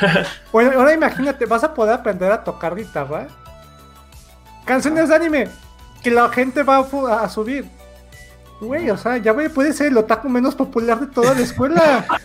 bueno, 0.50 0.72
ahora 0.78 0.94
imagínate, 0.94 1.46
vas 1.46 1.62
a 1.62 1.74
poder 1.74 1.94
aprender 1.94 2.32
a 2.32 2.42
tocar 2.42 2.74
guitarra. 2.74 3.26
Canciones 4.64 5.08
de 5.10 5.14
anime 5.14 5.48
que 6.02 6.10
la 6.10 6.28
gente 6.30 6.62
va 6.62 6.78
a 7.22 7.28
subir. 7.28 7.68
Güey, 8.60 8.90
o 8.90 8.96
sea, 8.98 9.16
ya 9.16 9.32
güey, 9.32 9.48
puede 9.48 9.72
ser 9.72 9.86
el 9.88 9.96
otaku 9.96 10.28
menos 10.28 10.54
popular 10.54 11.00
de 11.00 11.06
toda 11.06 11.34
la 11.34 11.40
escuela. 11.40 12.04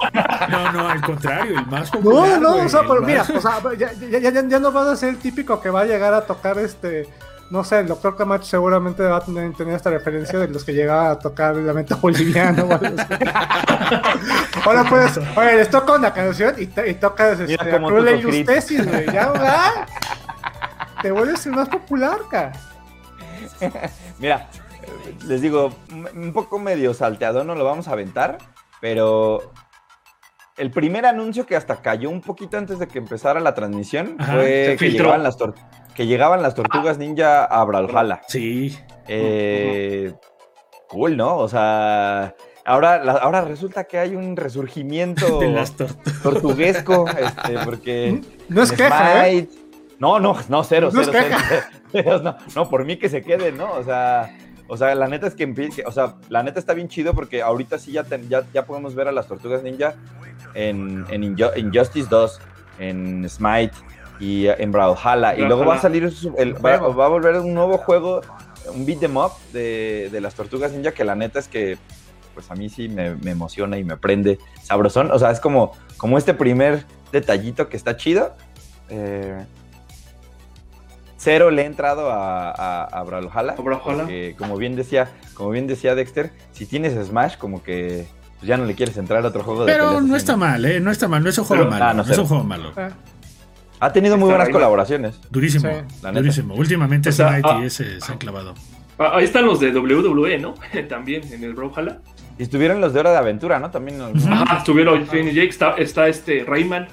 No, 0.49 0.71
no, 0.71 0.87
al 0.89 1.01
contrario, 1.01 1.57
el 1.59 1.65
más 1.65 1.91
No, 1.93 2.01
popular. 2.01 2.39
no, 2.41 2.53
güey, 2.53 2.65
o 2.65 2.69
sea, 2.69 2.81
pero 2.81 3.01
mira, 3.01 3.23
o 3.23 3.25
sea, 3.41 3.59
ya, 3.77 3.91
ya, 4.19 4.29
ya, 4.47 4.59
no 4.59 4.71
vas 4.71 4.87
a 4.87 4.95
ser 4.95 5.09
el 5.09 5.17
típico 5.17 5.59
que 5.59 5.69
va 5.71 5.81
a 5.81 5.85
llegar 5.85 6.13
a 6.13 6.21
tocar 6.21 6.57
este. 6.59 7.09
No 7.49 7.63
sé, 7.63 7.79
el 7.79 7.87
doctor 7.87 8.15
Camacho 8.15 8.43
seguramente 8.45 9.03
va 9.03 9.17
a 9.17 9.21
tener, 9.21 9.53
tener 9.53 9.75
esta 9.75 9.89
referencia 9.91 10.37
de 10.39 10.47
los 10.47 10.63
que 10.63 10.73
llegaban 10.73 11.07
a 11.11 11.19
tocar 11.19 11.55
el 11.55 11.65
lamento 11.67 11.95
boliviano 11.97 12.63
o 12.63 12.71
algo 12.73 12.85
así. 12.85 13.13
Ahora 14.65 14.83
pues, 14.89 15.19
oye, 15.35 15.55
les 15.55 15.69
toca 15.69 15.93
una 15.93 16.11
canción 16.13 16.55
y, 16.57 16.67
to- 16.67 16.85
y 16.85 16.95
tocas 16.95 17.39
este, 17.39 17.57
Cruel. 17.57 18.23
Justicia, 18.23 18.83
güey. 18.83 19.05
Ya, 19.11 19.29
¿verdad? 19.31 19.69
Te 21.01 21.11
vuelves 21.11 21.45
el 21.45 21.51
más 21.53 21.69
popular, 21.69 22.17
cara. 22.31 22.51
Mira, 24.19 24.47
les 25.27 25.41
digo, 25.41 25.71
un 26.13 26.33
poco 26.33 26.59
medio 26.59 26.93
salteado, 26.93 27.43
no 27.43 27.55
lo 27.55 27.63
vamos 27.63 27.87
a 27.87 27.91
aventar. 27.93 28.37
pero 28.81 29.51
el 30.57 30.71
primer 30.71 31.05
anuncio 31.05 31.45
que 31.45 31.55
hasta 31.55 31.81
cayó 31.81 32.09
un 32.09 32.21
poquito 32.21 32.57
antes 32.57 32.79
de 32.79 32.87
que 32.87 32.99
empezara 32.99 33.39
la 33.41 33.53
transmisión 33.53 34.15
Ajá, 34.19 34.33
fue 34.35 34.75
que 34.79 34.91
llegaban, 34.91 35.21
las 35.23 35.37
tor- 35.37 35.53
que 35.93 36.05
llegaban 36.07 36.41
las 36.41 36.55
tortugas 36.55 36.97
ninja 36.97 37.43
a 37.45 37.63
Brawlhalla. 37.65 38.21
Sí. 38.27 38.77
Eh, 39.07 40.13
cool, 40.87 41.17
¿no? 41.17 41.37
O 41.37 41.49
sea, 41.49 42.35
ahora, 42.63 43.03
la- 43.03 43.13
ahora 43.13 43.41
resulta 43.41 43.83
que 43.85 43.97
hay 43.99 44.15
un 44.15 44.37
resurgimiento 44.37 45.39
De 45.39 45.49
las 45.49 45.73
tortugas. 45.75 46.21
tortuguesco, 46.23 47.05
este, 47.09 47.59
porque... 47.65 48.21
No 48.49 48.61
es 48.63 48.71
queja, 48.71 49.27
¿eh? 49.29 49.49
No, 49.99 50.19
no, 50.19 50.37
no, 50.49 50.63
cero, 50.63 50.89
No 50.93 51.01
es 51.01 51.09
cero, 51.11 51.37
cero, 51.49 51.61
cero, 51.91 52.21
no, 52.23 52.37
no, 52.55 52.69
por 52.69 52.85
mí 52.85 52.97
que 52.97 53.09
se 53.09 53.21
quede, 53.23 53.51
¿no? 53.51 53.71
O 53.73 53.83
sea, 53.83 54.33
o 54.67 54.77
sea, 54.77 54.95
la 54.95 55.07
neta 55.07 55.27
es 55.27 55.35
que, 55.35 55.45
o 55.85 55.91
sea, 55.91 56.15
la 56.29 56.43
neta 56.43 56.59
está 56.59 56.73
bien 56.73 56.87
chido 56.87 57.13
porque 57.13 57.41
ahorita 57.41 57.77
sí 57.79 57.91
ya, 57.91 58.03
ten- 58.03 58.27
ya, 58.29 58.43
ya 58.53 58.65
podemos 58.65 58.95
ver 58.95 59.07
a 59.07 59.11
las 59.11 59.27
tortugas 59.27 59.63
ninja 59.63 59.93
en, 60.53 61.05
en 61.09 61.21
Inju- 61.35 61.55
Injustice 61.57 62.07
2, 62.09 62.39
en 62.79 63.29
Smite 63.29 63.73
y 64.19 64.47
en 64.47 64.71
Brawlhalla. 64.71 65.35
Y 65.35 65.41
luego 65.47 65.65
va 65.65 65.75
a 65.75 65.81
salir, 65.81 66.11
el- 66.37 66.65
va, 66.65 66.75
a 66.75 67.07
volver 67.09 67.35
un 67.37 67.53
nuevo 67.53 67.77
juego, 67.77 68.21
un 68.73 68.85
beat 68.85 69.03
em 69.03 69.17
up 69.17 69.31
de, 69.53 70.09
de 70.11 70.21
las 70.21 70.33
tortugas 70.35 70.71
ninja 70.71 70.91
que 70.91 71.03
la 71.03 71.15
neta 71.15 71.39
es 71.39 71.47
que 71.47 71.77
pues 72.33 72.51
a 72.51 72.55
mí 72.55 72.67
sí 72.67 72.89
me, 72.89 73.15
me 73.15 73.31
emociona 73.31 73.77
y 73.77 73.83
me 73.85 73.95
prende 73.95 74.39
sabrosón. 74.61 75.09
O 75.11 75.19
sea, 75.19 75.31
es 75.31 75.39
como, 75.39 75.71
como 75.95 76.17
este 76.17 76.33
primer 76.33 76.85
detallito 77.11 77.69
que 77.69 77.77
está 77.77 77.95
chido. 77.95 78.33
Eh, 78.89 79.45
cero 81.25 81.51
le 81.51 81.63
he 81.63 81.65
entrado 81.65 82.09
a, 82.11 82.51
a, 82.51 82.83
a 82.85 83.03
Brawlhalla. 83.03 83.51
A 83.51 83.61
Brawlhalla. 83.61 83.97
porque, 84.03 84.35
como 84.37 84.55
bien 84.55 84.75
decía, 84.77 85.09
como 85.33 85.49
bien 85.49 85.67
decía 85.67 85.93
Dexter, 85.95 86.31
si 86.53 86.65
tienes 86.65 86.93
Smash, 87.07 87.35
como 87.37 87.61
que 87.61 88.05
pues, 88.39 88.47
ya 88.47 88.55
no 88.55 88.63
le 88.65 88.75
quieres 88.75 88.95
entrar 88.95 89.25
a 89.25 89.27
otro 89.27 89.43
juego 89.43 89.65
de 89.65 89.71
Pero 89.73 89.99
no 89.99 90.13
así, 90.15 90.23
está 90.23 90.37
mal, 90.37 90.63
¿eh? 90.63 90.79
No 90.79 90.91
está 90.91 91.07
mal, 91.09 91.21
no 91.23 91.29
es 91.29 91.37
un 91.37 91.43
juego 91.45 91.63
Pero- 91.63 91.71
malo. 91.71 91.85
ah, 91.85 91.93
no 91.93 92.03
no, 92.03 92.11
es 92.11 92.17
un 92.17 92.25
juego 92.27 92.43
malo. 92.45 92.71
Eh, 92.77 92.89
Ha 93.81 93.91
tenido 93.91 94.15
muy 94.17 94.29
Está 94.29 94.37
buenas 94.37 94.53
colaboraciones. 94.53 95.19
Durísimo, 95.29 95.69
Sí. 95.69 95.75
La 96.01 96.11
neta. 96.11 96.21
durísimo. 96.21 96.55
Últimamente 96.55 97.09
O 97.09 97.11
sea, 97.11 97.41
ah. 97.43 97.59
y 97.61 97.65
ese 97.65 97.99
se 97.99 98.11
han 98.11 98.17
clavado. 98.17 98.53
Ah, 98.97 99.11
Ahí 99.15 99.25
están 99.25 99.45
los 99.45 99.59
de 99.59 99.71
WWE, 99.71 100.37
¿no? 100.39 100.53
También 100.89 101.23
en 101.33 101.43
el 101.43 101.53
Brawlhalla. 101.53 101.99
Y 102.39 102.43
estuvieron 102.43 102.79
los 102.79 102.93
de 102.93 102.99
Hora 103.01 103.11
de 103.11 103.17
Aventura, 103.17 103.59
¿no? 103.59 103.71
También. 103.71 103.99
Ujú. 104.01 104.29
Ajá, 104.31 104.57
estuvieron 104.59 105.05
Finn 105.07 105.27
y 105.27 105.33
Jake, 105.33 105.49
está, 105.49 105.71
está 105.77 106.07
este 106.07 106.45
Rayman. 106.47 106.87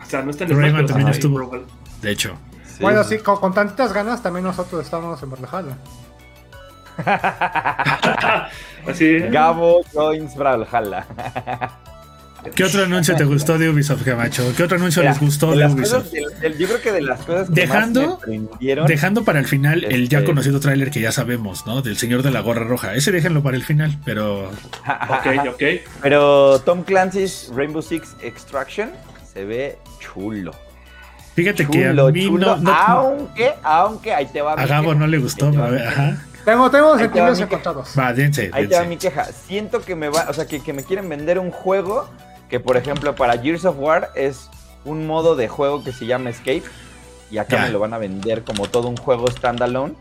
O 0.00 0.04
sea, 0.06 0.22
no 0.22 0.30
está 0.30 0.44
en 0.44 0.50
el 0.52 0.56
Rayman 0.58 0.76
pero 0.76 0.88
también 0.88 1.08
estuvo. 1.08 1.64
De 2.02 2.10
hecho. 2.12 2.36
Sí. 2.78 2.82
Bueno, 2.84 3.02
sí, 3.04 3.18
con, 3.18 3.36
con 3.40 3.52
tantitas 3.52 3.92
ganas 3.92 4.22
también 4.22 4.44
nosotros 4.44 4.84
estamos 4.84 5.20
en 5.22 5.30
Brawlhalla. 5.30 5.76
Así. 8.86 9.18
Gabo 9.30 9.82
joins 9.92 10.34
Brawlhalla. 10.36 11.06
¿Qué 12.54 12.64
otro 12.64 12.84
anuncio 12.84 13.16
te 13.16 13.24
gustó 13.24 13.58
de 13.58 13.68
Ubisoft, 13.68 14.04
Camacho? 14.04 14.52
¿Qué 14.56 14.62
otro 14.62 14.76
anuncio 14.76 15.02
Mira, 15.02 15.12
les 15.12 15.20
gustó 15.20 15.54
de 15.56 15.66
Ubisoft? 15.66 16.10
cosas- 16.12 16.56
yo 16.56 16.66
creo 16.68 16.80
que 16.80 16.92
de 16.92 17.02
las 17.02 17.20
cosas 17.22 17.48
que 17.48 17.54
Dejando- 17.54 18.20
más 18.20 18.28
me. 18.28 18.86
Dejando 18.86 19.24
para 19.24 19.40
el 19.40 19.46
final 19.46 19.84
el 19.84 20.08
ya 20.08 20.18
Este- 20.18 20.26
conocido 20.30 20.60
tráiler 20.60 20.90
que 20.92 21.00
ya 21.00 21.10
sabemos, 21.10 21.66
¿no? 21.66 21.82
Del 21.82 21.96
señor 21.98 22.22
de 22.22 22.30
la 22.30 22.40
gorra 22.40 22.62
roja. 22.64 22.94
Ese 22.94 23.10
déjenlo 23.10 23.42
para 23.42 23.56
el 23.56 23.64
final, 23.64 23.98
pero 24.04 24.44
Ok, 25.08 25.48
ok. 25.50 25.62
Pero 26.00 26.60
Tom 26.60 26.84
Clancy's 26.84 27.50
Rainbow 27.54 27.82
Six 27.82 28.14
Extraction 28.22 28.92
se 29.32 29.44
ve 29.44 29.78
chulo. 29.98 30.52
Fíjate 31.42 31.66
que 31.66 31.86
a 31.86 31.92
mí 31.92 32.26
chulo. 32.26 32.56
no, 32.56 32.62
no- 32.62 32.72
aunque, 32.74 33.54
aunque 33.62 34.12
ahí 34.14 34.26
te 34.26 34.42
va 34.42 34.52
a 34.54 34.66
Gabo 34.66 34.94
no 34.94 35.06
le 35.06 35.18
gustó. 35.18 35.48
Ajá. 35.48 36.24
Tengo, 36.44 36.70
tengo 36.70 36.96
sentimientos 36.98 37.38
mi 37.38 37.44
encontrados. 37.44 37.94
Va, 37.98 38.12
dense, 38.12 38.50
Ahí 38.52 38.66
te 38.66 38.74
va 38.76 38.84
mi 38.84 38.96
queja. 38.96 39.24
Siento 39.24 39.80
que 39.82 39.94
me 39.94 40.08
va, 40.08 40.26
o 40.28 40.32
sea, 40.32 40.46
que, 40.46 40.60
que 40.60 40.72
me 40.72 40.82
quieren 40.82 41.08
vender 41.08 41.38
un 41.38 41.50
juego 41.50 42.08
que, 42.48 42.58
por 42.58 42.76
ejemplo, 42.76 43.14
para 43.14 43.36
Gears 43.38 43.64
of 43.66 43.76
War 43.78 44.10
es 44.14 44.48
un 44.84 45.06
modo 45.06 45.36
de 45.36 45.48
juego 45.48 45.84
que 45.84 45.92
se 45.92 46.06
llama 46.06 46.30
Escape. 46.30 46.62
Y 47.30 47.36
acá 47.38 47.56
Ya. 47.56 47.62
me 47.66 47.70
lo 47.70 47.78
van 47.78 47.92
a 47.92 47.98
vender 47.98 48.42
como 48.44 48.66
todo 48.68 48.88
un 48.88 48.96
juego 48.96 49.30
standalone. 49.30 49.92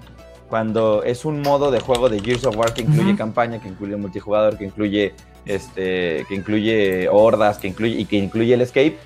Cuando 0.47 1.03
es 1.03 1.25
un 1.25 1.41
modo 1.41 1.71
de 1.71 1.81
juego 1.81 2.07
de 2.07 2.21
Gears 2.21 2.45
of 2.45 2.55
War 2.55 2.73
que 2.73 2.81
incluye 2.83 3.17
campaña, 3.17 3.59
que 3.59 3.67
incluye 3.67 3.97
multijugador, 3.97 4.57
que 4.57 4.63
incluye 4.63 5.13
este, 5.45 6.25
que 6.29 6.35
incluye 6.35 7.09
hordas, 7.11 7.57
que 7.57 7.67
incluye 7.67 7.99
y 7.99 8.05
que 8.05 8.15
incluye 8.15 8.53
el 8.53 8.61
escape. 8.61 8.97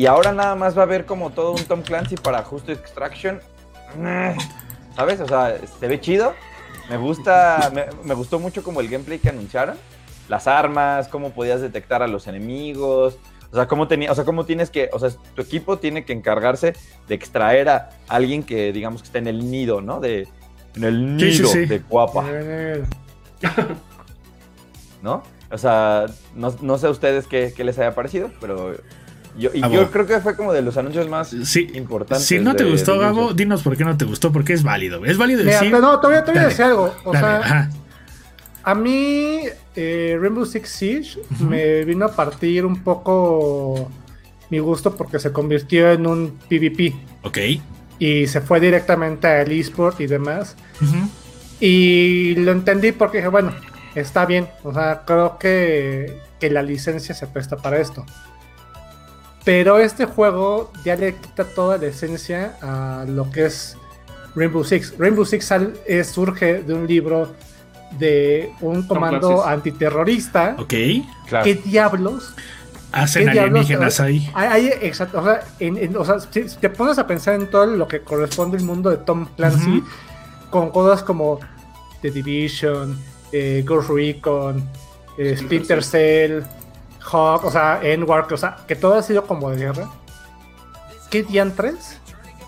Y 0.00 0.06
ahora 0.06 0.32
nada 0.32 0.54
más 0.54 0.74
va 0.74 0.80
a 0.80 0.84
haber 0.84 1.04
como 1.04 1.28
todo 1.28 1.52
un 1.52 1.62
Tom 1.64 1.82
Clancy 1.82 2.16
para 2.16 2.42
justo 2.42 2.72
Extraction. 2.72 3.38
¿Sabes? 4.96 5.20
O 5.20 5.28
sea, 5.28 5.58
se 5.78 5.88
ve 5.88 6.00
chido. 6.00 6.32
Me 6.88 6.96
gusta, 6.96 7.70
me, 7.74 7.84
me 8.02 8.14
gustó 8.14 8.38
mucho 8.38 8.62
como 8.62 8.80
el 8.80 8.88
gameplay 8.88 9.18
que 9.18 9.28
anunciaron. 9.28 9.76
Las 10.26 10.46
armas, 10.46 11.08
cómo 11.08 11.32
podías 11.32 11.60
detectar 11.60 12.02
a 12.02 12.06
los 12.06 12.26
enemigos. 12.28 13.18
O 13.52 13.54
sea, 13.54 13.68
cómo 13.68 13.88
tenía, 13.88 14.10
o 14.10 14.14
sea, 14.14 14.24
cómo 14.24 14.46
tienes 14.46 14.70
que, 14.70 14.88
o 14.90 14.98
sea, 14.98 15.10
tu 15.34 15.42
equipo 15.42 15.76
tiene 15.76 16.06
que 16.06 16.14
encargarse 16.14 16.72
de 17.06 17.14
extraer 17.14 17.68
a 17.68 17.90
alguien 18.08 18.42
que, 18.42 18.72
digamos, 18.72 19.02
que 19.02 19.06
está 19.08 19.18
en 19.18 19.26
el 19.26 19.50
nido, 19.50 19.82
¿no? 19.82 20.00
De, 20.00 20.26
en 20.76 20.84
el 20.84 21.20
Sí, 21.20 21.32
sí, 21.32 21.38
nido 21.42 21.52
sí. 21.52 21.66
de 21.66 21.78
guapa. 21.80 22.24
¿no? 25.02 25.22
O 25.52 25.58
sea, 25.58 26.06
no, 26.34 26.56
no 26.62 26.78
sé 26.78 26.86
a 26.86 26.90
ustedes 26.90 27.26
qué, 27.26 27.52
qué 27.54 27.64
les 27.64 27.78
haya 27.78 27.94
parecido, 27.94 28.30
pero 28.40 28.74
yo, 29.38 29.50
y 29.54 29.60
Gabo. 29.60 29.74
yo 29.74 29.90
creo 29.90 30.06
que 30.06 30.20
fue 30.20 30.36
como 30.36 30.52
de 30.52 30.62
los 30.62 30.76
anuncios 30.76 31.08
más 31.08 31.34
Sí. 31.44 31.70
importantes. 31.74 32.26
Si 32.26 32.38
no 32.38 32.54
te 32.56 32.64
de- 32.64 32.70
gustó, 32.70 32.94
de 32.94 32.98
Gabo, 33.00 33.32
dinos 33.34 33.62
por 33.62 33.76
qué 33.76 33.84
no 33.84 33.96
te 33.96 34.04
gustó, 34.04 34.32
porque 34.32 34.52
es 34.52 34.62
válido. 34.62 35.04
Es 35.04 35.16
válido 35.18 35.40
Mira, 35.44 35.52
decir. 35.56 35.70
pero 35.70 35.80
no, 35.82 36.00
te 36.00 36.06
voy, 36.06 36.16
a- 36.16 36.24
te 36.24 36.32
voy 36.32 36.40
a 36.40 36.44
decir 36.48 36.64
algo. 36.64 36.94
O 37.04 37.12
dale, 37.12 37.26
sea, 37.26 37.36
ajá. 37.38 37.70
a 38.62 38.74
mí 38.74 39.40
eh, 39.76 40.18
Rainbow 40.20 40.44
Six 40.44 40.68
Siege 40.68 41.18
me 41.38 41.84
vino 41.84 42.04
a 42.06 42.12
partir 42.14 42.64
un 42.66 42.82
poco 42.82 43.90
mi 44.50 44.58
gusto 44.58 44.96
porque 44.96 45.18
se 45.20 45.30
convirtió 45.32 45.90
en 45.92 46.06
un 46.06 46.38
PvP 46.48 46.92
Ok. 47.22 47.38
y 48.00 48.26
se 48.26 48.40
fue 48.40 48.58
directamente 48.60 49.28
al 49.28 49.50
eSport 49.52 50.00
y 50.00 50.06
demás. 50.08 50.56
Y 51.60 52.34
lo 52.36 52.52
entendí 52.52 52.92
porque 52.92 53.18
dije, 53.18 53.28
bueno, 53.28 53.54
está 53.94 54.24
bien. 54.26 54.48
O 54.64 54.72
sea, 54.72 55.02
creo 55.06 55.38
que, 55.38 56.18
que 56.38 56.50
la 56.50 56.62
licencia 56.62 57.14
se 57.14 57.26
presta 57.26 57.56
para 57.56 57.78
esto. 57.78 58.04
Pero 59.44 59.78
este 59.78 60.04
juego 60.04 60.70
ya 60.84 60.96
le 60.96 61.14
quita 61.16 61.44
toda 61.44 61.78
la 61.78 61.86
esencia 61.86 62.56
a 62.60 63.04
lo 63.08 63.30
que 63.30 63.46
es 63.46 63.76
Rainbow 64.36 64.62
Six. 64.64 64.94
Rainbow 64.98 65.24
Six 65.24 65.44
sal- 65.44 65.74
es- 65.86 66.08
surge 66.08 66.62
de 66.62 66.74
un 66.74 66.86
libro 66.86 67.32
de 67.98 68.52
un 68.60 68.86
comando 68.86 69.44
antiterrorista. 69.44 70.56
Ok. 70.58 70.74
Claro. 71.28 71.44
¿Qué 71.44 71.54
diablos? 71.54 72.34
Hacen 72.92 73.26
¿Qué 73.26 73.32
diablos? 73.32 73.60
alienígenas 73.60 74.00
ahí. 74.00 74.30
Hay, 74.34 74.48
hay- 74.48 74.78
exacto, 74.82 75.20
o 75.20 75.24
sea, 75.24 75.40
en- 75.58 75.76
en- 75.78 75.96
o 75.96 76.04
sea, 76.04 76.20
si, 76.20 76.48
si 76.48 76.56
te 76.58 76.68
pones 76.70 76.98
a 76.98 77.06
pensar 77.06 77.34
en 77.34 77.48
todo 77.48 77.66
lo 77.66 77.88
que 77.88 78.00
corresponde 78.02 78.58
al 78.58 78.64
mundo 78.64 78.90
de 78.90 78.98
Tom 78.98 79.26
Clancy, 79.36 79.82
con 80.50 80.70
cosas 80.70 81.02
como 81.04 81.38
The 82.02 82.10
Division, 82.10 82.98
eh, 83.32 83.64
Ghost 83.66 83.90
Recon, 83.90 84.68
eh, 85.18 85.36
Splinter 85.36 85.82
Cell, 85.84 86.42
Hawk, 87.02 87.44
o 87.44 87.50
sea, 87.50 87.80
Endwalker, 87.82 88.34
o 88.34 88.36
sea, 88.38 88.56
que 88.66 88.76
todo 88.76 88.94
ha 88.94 89.02
sido 89.02 89.24
como 89.26 89.50
de 89.50 89.56
guerra. 89.56 89.88
¿Qué 91.10 91.22
diantres 91.22 91.98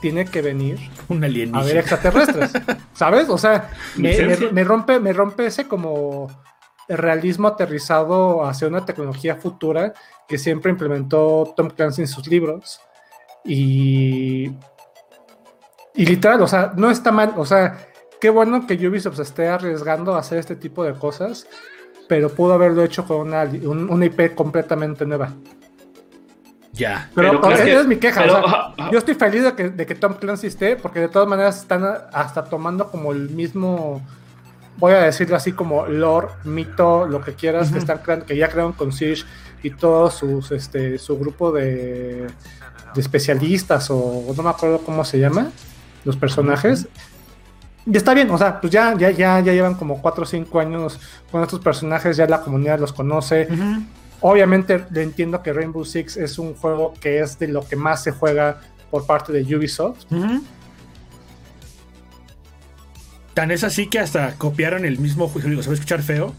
tiene 0.00 0.25
que 0.25 0.42
venir 0.42 0.78
Un 1.09 1.25
a 1.25 1.62
ver 1.62 1.76
extraterrestres? 1.78 2.52
¿Sabes? 2.94 3.28
O 3.28 3.38
sea, 3.38 3.71
me, 3.97 4.11
Licencia. 4.11 4.47
me- 4.49 4.52
me 4.52 4.64
rompe, 4.64 5.00
me 5.00 5.12
rompe 5.12 5.47
ese 5.47 5.66
como 5.68 6.28
realismo 6.88 7.49
aterrizado 7.49 8.44
hacia 8.44 8.68
una 8.68 8.85
tecnología 8.85 9.37
futura 9.37 9.94
que 10.28 10.38
siempre 10.38 10.71
implementó 10.71 11.52
Tom 11.56 11.71
Clancy 11.71 12.02
en 12.02 12.09
sus 12.09 12.26
libros. 12.26 12.80
Y. 13.44 14.50
Y 15.94 16.06
literal, 16.06 16.40
o 16.42 16.49
sea, 16.49 16.73
no 16.76 16.90
está 16.90 17.12
mal. 17.12 17.35
O 17.37 17.44
sea, 17.44 17.87
qué 18.21 18.30
bueno 18.30 18.66
que 18.66 18.75
Ubisoft 18.88 19.16
se 19.16 19.23
esté 19.23 19.49
arriesgando 19.49 20.14
a 20.14 20.21
hacer 20.21 20.38
este 20.38 20.56
tipo 20.56 20.85
de 20.85 20.94
cosas. 20.94 21.47
Pero 22.09 22.28
pudo 22.30 22.54
haberlo 22.54 22.82
hecho 22.82 23.04
con 23.04 23.18
una, 23.28 23.42
un- 23.44 23.90
una 23.90 24.04
IP 24.06 24.35
completamente 24.35 25.06
nueva. 25.06 25.32
Ya. 26.73 27.11
Pero, 27.14 27.40
que- 27.40 27.52
esa 27.54 27.80
es 27.80 27.87
mi 27.87 27.97
queja. 27.97 28.21
pero, 28.23 28.32
o 28.35 28.37
sea, 28.40 28.44
ajá, 28.49 28.75
ajá. 28.78 28.90
yo 28.90 28.99
estoy 28.99 29.14
feliz 29.14 29.42
de 29.44 29.54
que, 29.54 29.68
de 29.71 29.87
que 29.87 29.94
Tom 29.94 30.14
Clancy 30.14 30.47
esté, 30.47 30.76
porque 30.76 31.00
de 31.00 31.09
todas 31.09 31.28
maneras 31.28 31.59
están 31.59 31.85
hasta 32.12 32.44
tomando 32.44 32.90
como 32.90 33.12
el 33.12 33.28
mismo, 33.30 34.00
voy 34.78 34.92
a 34.92 35.00
decirlo 35.00 35.37
así, 35.37 35.52
como 35.52 35.87
lore, 35.87 36.28
mito, 36.44 37.06
lo 37.06 37.21
que 37.21 37.35
quieras, 37.35 37.71
que 37.71 37.78
están 37.78 37.99
creando, 37.99 38.25
que 38.25 38.37
ya 38.37 38.49
crearon 38.49 38.73
con 38.73 38.90
Siege 38.92 39.25
y 39.62 39.71
todo 39.71 40.11
sus, 40.11 40.50
este, 40.50 40.97
su 40.99 41.18
grupo 41.18 41.52
de, 41.52 42.26
de 42.94 43.00
especialistas, 43.00 43.90
o 43.90 44.32
no 44.35 44.42
me 44.42 44.50
acuerdo 44.50 44.78
cómo 44.78 45.04
se 45.04 45.18
llama, 45.18 45.50
los 46.04 46.16
personajes. 46.16 46.88
Y 47.85 47.97
está 47.97 48.15
bien, 48.15 48.31
o 48.31 48.39
sea, 48.39 48.61
pues 48.61 48.73
ya, 48.73 48.97
ya, 48.97 49.11
ya, 49.11 49.41
ya 49.41 49.53
llevan 49.53 49.75
como 49.75 50.01
4 50.01 50.23
o 50.23 50.27
5 50.27 50.61
años 50.61 51.01
con 51.31 51.43
estos 51.43 51.61
personajes, 51.61 52.17
ya 52.17 52.27
la 52.27 52.43
comunidad 52.43 52.79
los 52.79 52.93
conoce. 52.93 53.49
Obviamente 54.21 54.85
entiendo 54.95 55.43
que 55.43 55.53
Rainbow 55.53 55.85
Six 55.85 56.17
es 56.17 56.39
un 56.39 56.55
juego 56.55 56.95
que 57.01 57.21
es 57.21 57.39
de 57.41 57.49
lo 57.49 57.67
que 57.67 57.75
más 57.75 58.05
se 58.05 58.12
juega 58.12 58.61
por 58.91 59.05
parte 59.05 59.33
de 59.33 59.57
Ubisoft. 59.57 60.05
Tan 63.35 63.51
es 63.51 63.65
así 63.65 63.89
que 63.89 63.99
hasta 63.99 64.35
copiaron 64.35 64.85
el 64.85 64.99
mismo 64.99 65.27
juego, 65.27 65.49
digo, 65.49 65.62
se 65.62 65.71
va 65.71 65.73
a 65.73 65.75
escuchar 65.75 66.03
feo, 66.03 66.35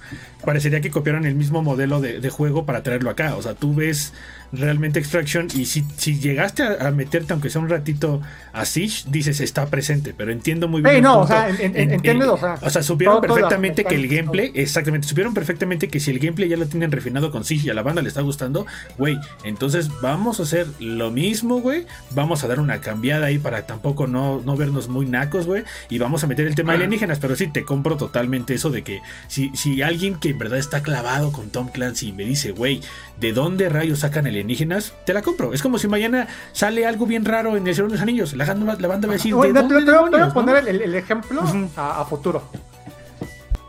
parecería 0.45 0.81
que 0.81 0.89
copiaron 0.91 1.25
el 1.25 1.35
mismo 1.35 1.61
modelo 1.61 2.01
de, 2.01 2.19
de 2.19 2.29
juego 2.29 2.65
para 2.65 2.83
traerlo 2.83 3.09
acá. 3.09 3.35
O 3.35 3.41
sea, 3.41 3.53
tú 3.53 3.73
ves 3.75 4.13
realmente 4.51 4.99
Extraction 4.99 5.47
y 5.55 5.65
si, 5.65 5.83
si 5.97 6.19
llegaste 6.19 6.61
a, 6.61 6.87
a 6.87 6.91
meterte, 6.91 7.33
aunque 7.33 7.49
sea 7.49 7.59
un 7.59 7.69
ratito 7.69 8.21
a 8.51 8.65
Siege, 8.65 9.05
dices 9.09 9.39
está 9.39 9.65
presente, 9.65 10.13
pero 10.15 10.31
entiendo 10.31 10.67
muy 10.67 10.81
bien. 10.81 10.91
Ey, 10.91 10.97
el 10.97 11.03
no, 11.03 11.21
o 11.21 11.27
sea, 11.27 11.49
en- 11.49 11.75
en- 11.75 12.21
o 12.21 12.37
sea, 12.37 12.59
o 12.61 12.69
sea, 12.69 12.83
supieron 12.83 13.15
todo- 13.15 13.33
perfectamente 13.33 13.83
que 13.83 13.95
el 13.95 14.07
gameplay, 14.07 14.51
exactamente, 14.53 15.07
supieron 15.07 15.33
perfectamente 15.33 15.87
que 15.87 15.99
si 15.99 16.11
el 16.11 16.19
gameplay 16.19 16.49
ya 16.49 16.57
lo 16.57 16.67
tienen 16.67 16.91
refinado 16.91 17.31
con 17.31 17.43
Siege 17.45 17.67
y 17.67 17.69
a 17.71 17.73
la 17.73 17.81
banda 17.81 18.03
le 18.03 18.09
está 18.09 18.21
gustando, 18.21 18.67
güey, 18.99 19.17
entonces 19.43 19.89
vamos 20.01 20.39
a 20.39 20.43
hacer 20.43 20.67
lo 20.79 21.09
mismo, 21.09 21.59
güey, 21.59 21.87
vamos 22.11 22.43
a 22.43 22.47
dar 22.47 22.59
una 22.59 22.79
cambiada 22.79 23.25
ahí 23.27 23.39
para 23.39 23.65
tampoco 23.65 24.05
no, 24.05 24.39
no 24.45 24.55
vernos 24.55 24.87
muy 24.87 25.07
nacos, 25.07 25.47
güey, 25.47 25.63
y 25.89 25.97
vamos 25.97 26.23
a 26.23 26.27
meter 26.27 26.45
el 26.45 26.53
tema 26.53 26.73
de 26.73 26.77
alienígenas, 26.77 27.17
pero 27.17 27.35
sí 27.35 27.47
te 27.47 27.63
compro 27.63 27.97
totalmente 27.97 28.53
eso 28.53 28.69
de 28.69 28.83
que 28.83 29.01
si, 29.27 29.49
si 29.55 29.81
alguien 29.81 30.13
que 30.15 30.32
en 30.33 30.39
verdad 30.39 30.59
está 30.59 30.83
clavado 30.83 31.31
con 31.31 31.49
Tom 31.49 31.69
Clancy 31.69 32.11
me 32.11 32.23
dice, 32.25 32.51
güey, 32.51 32.81
¿de 33.19 33.31
dónde 33.33 33.69
rayos 33.69 33.99
sacan 33.99 34.27
alienígenas? 34.27 34.93
Te 35.05 35.13
la 35.13 35.21
compro. 35.21 35.53
Es 35.53 35.61
como 35.61 35.77
si 35.77 35.87
mañana 35.87 36.27
sale 36.51 36.85
algo 36.85 37.05
bien 37.05 37.23
raro 37.25 37.55
en 37.55 37.65
el 37.65 37.73
Señor 37.73 37.89
de 37.89 37.95
los 37.95 38.01
Anillos. 38.01 38.33
La, 38.33 38.45
banda- 38.45 38.75
la 38.79 38.87
banda 38.87 39.07
va 39.07 39.13
a 39.13 39.17
decir, 39.17 39.33
Güey, 39.33 39.51
¿de 39.53 39.61
te- 39.61 39.67
te- 39.67 39.73
dónde 39.73 39.91
te 39.91 39.97
voy 39.97 40.19
a 40.21 40.25
no? 40.27 40.33
poner 40.33 40.67
el, 40.67 40.81
el 40.81 40.95
ejemplo 40.95 41.41
a, 41.77 42.01
a 42.01 42.05
futuro. 42.05 42.43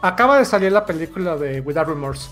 Acaba 0.03 0.39
de 0.39 0.45
salir 0.45 0.71
la 0.71 0.85
película 0.85 1.37
de 1.37 1.61
Without 1.63 1.89
Remorse. 1.89 2.29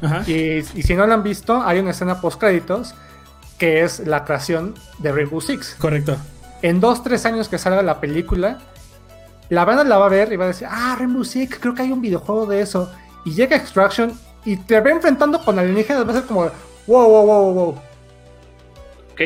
Ajá. 0.00 0.22
Y, 0.30 0.58
y 0.74 0.82
si 0.82 0.94
no 0.94 1.06
la 1.06 1.14
han 1.14 1.22
visto, 1.24 1.60
hay 1.60 1.80
una 1.80 1.90
escena 1.90 2.20
post 2.20 2.38
créditos 2.38 2.94
que 3.58 3.82
es 3.82 4.00
la 4.06 4.24
creación 4.24 4.74
de 4.98 5.10
Rainbow 5.12 5.40
Six. 5.40 5.76
Correcto. 5.78 6.16
En 6.62 6.78
dos, 6.78 7.02
tres 7.02 7.26
años 7.26 7.48
que 7.48 7.58
salga 7.58 7.82
la 7.82 8.00
película, 8.00 8.58
la 9.48 9.64
banda 9.64 9.82
la 9.82 9.98
va 9.98 10.06
a 10.06 10.08
ver 10.08 10.32
y 10.32 10.36
va 10.36 10.44
a 10.44 10.48
decir, 10.48 10.68
ah, 10.70 10.94
Rainbow 10.98 11.24
Six, 11.24 11.58
creo 11.58 11.74
que 11.74 11.82
hay 11.82 11.90
un 11.90 12.00
videojuego 12.00 12.46
de 12.46 12.60
eso. 12.60 12.92
Y 13.26 13.32
llega 13.34 13.56
Extraction 13.56 14.12
y 14.44 14.56
te 14.56 14.80
ve 14.80 14.90
enfrentando 14.92 15.44
con 15.44 15.58
alienígenas, 15.58 16.06
va 16.06 16.12
a 16.12 16.14
ser 16.14 16.24
como, 16.24 16.40
wow, 16.86 17.08
wow, 17.08 17.26
wow, 17.26 17.52
wow. 17.52 17.68
¿ok? 19.12 19.20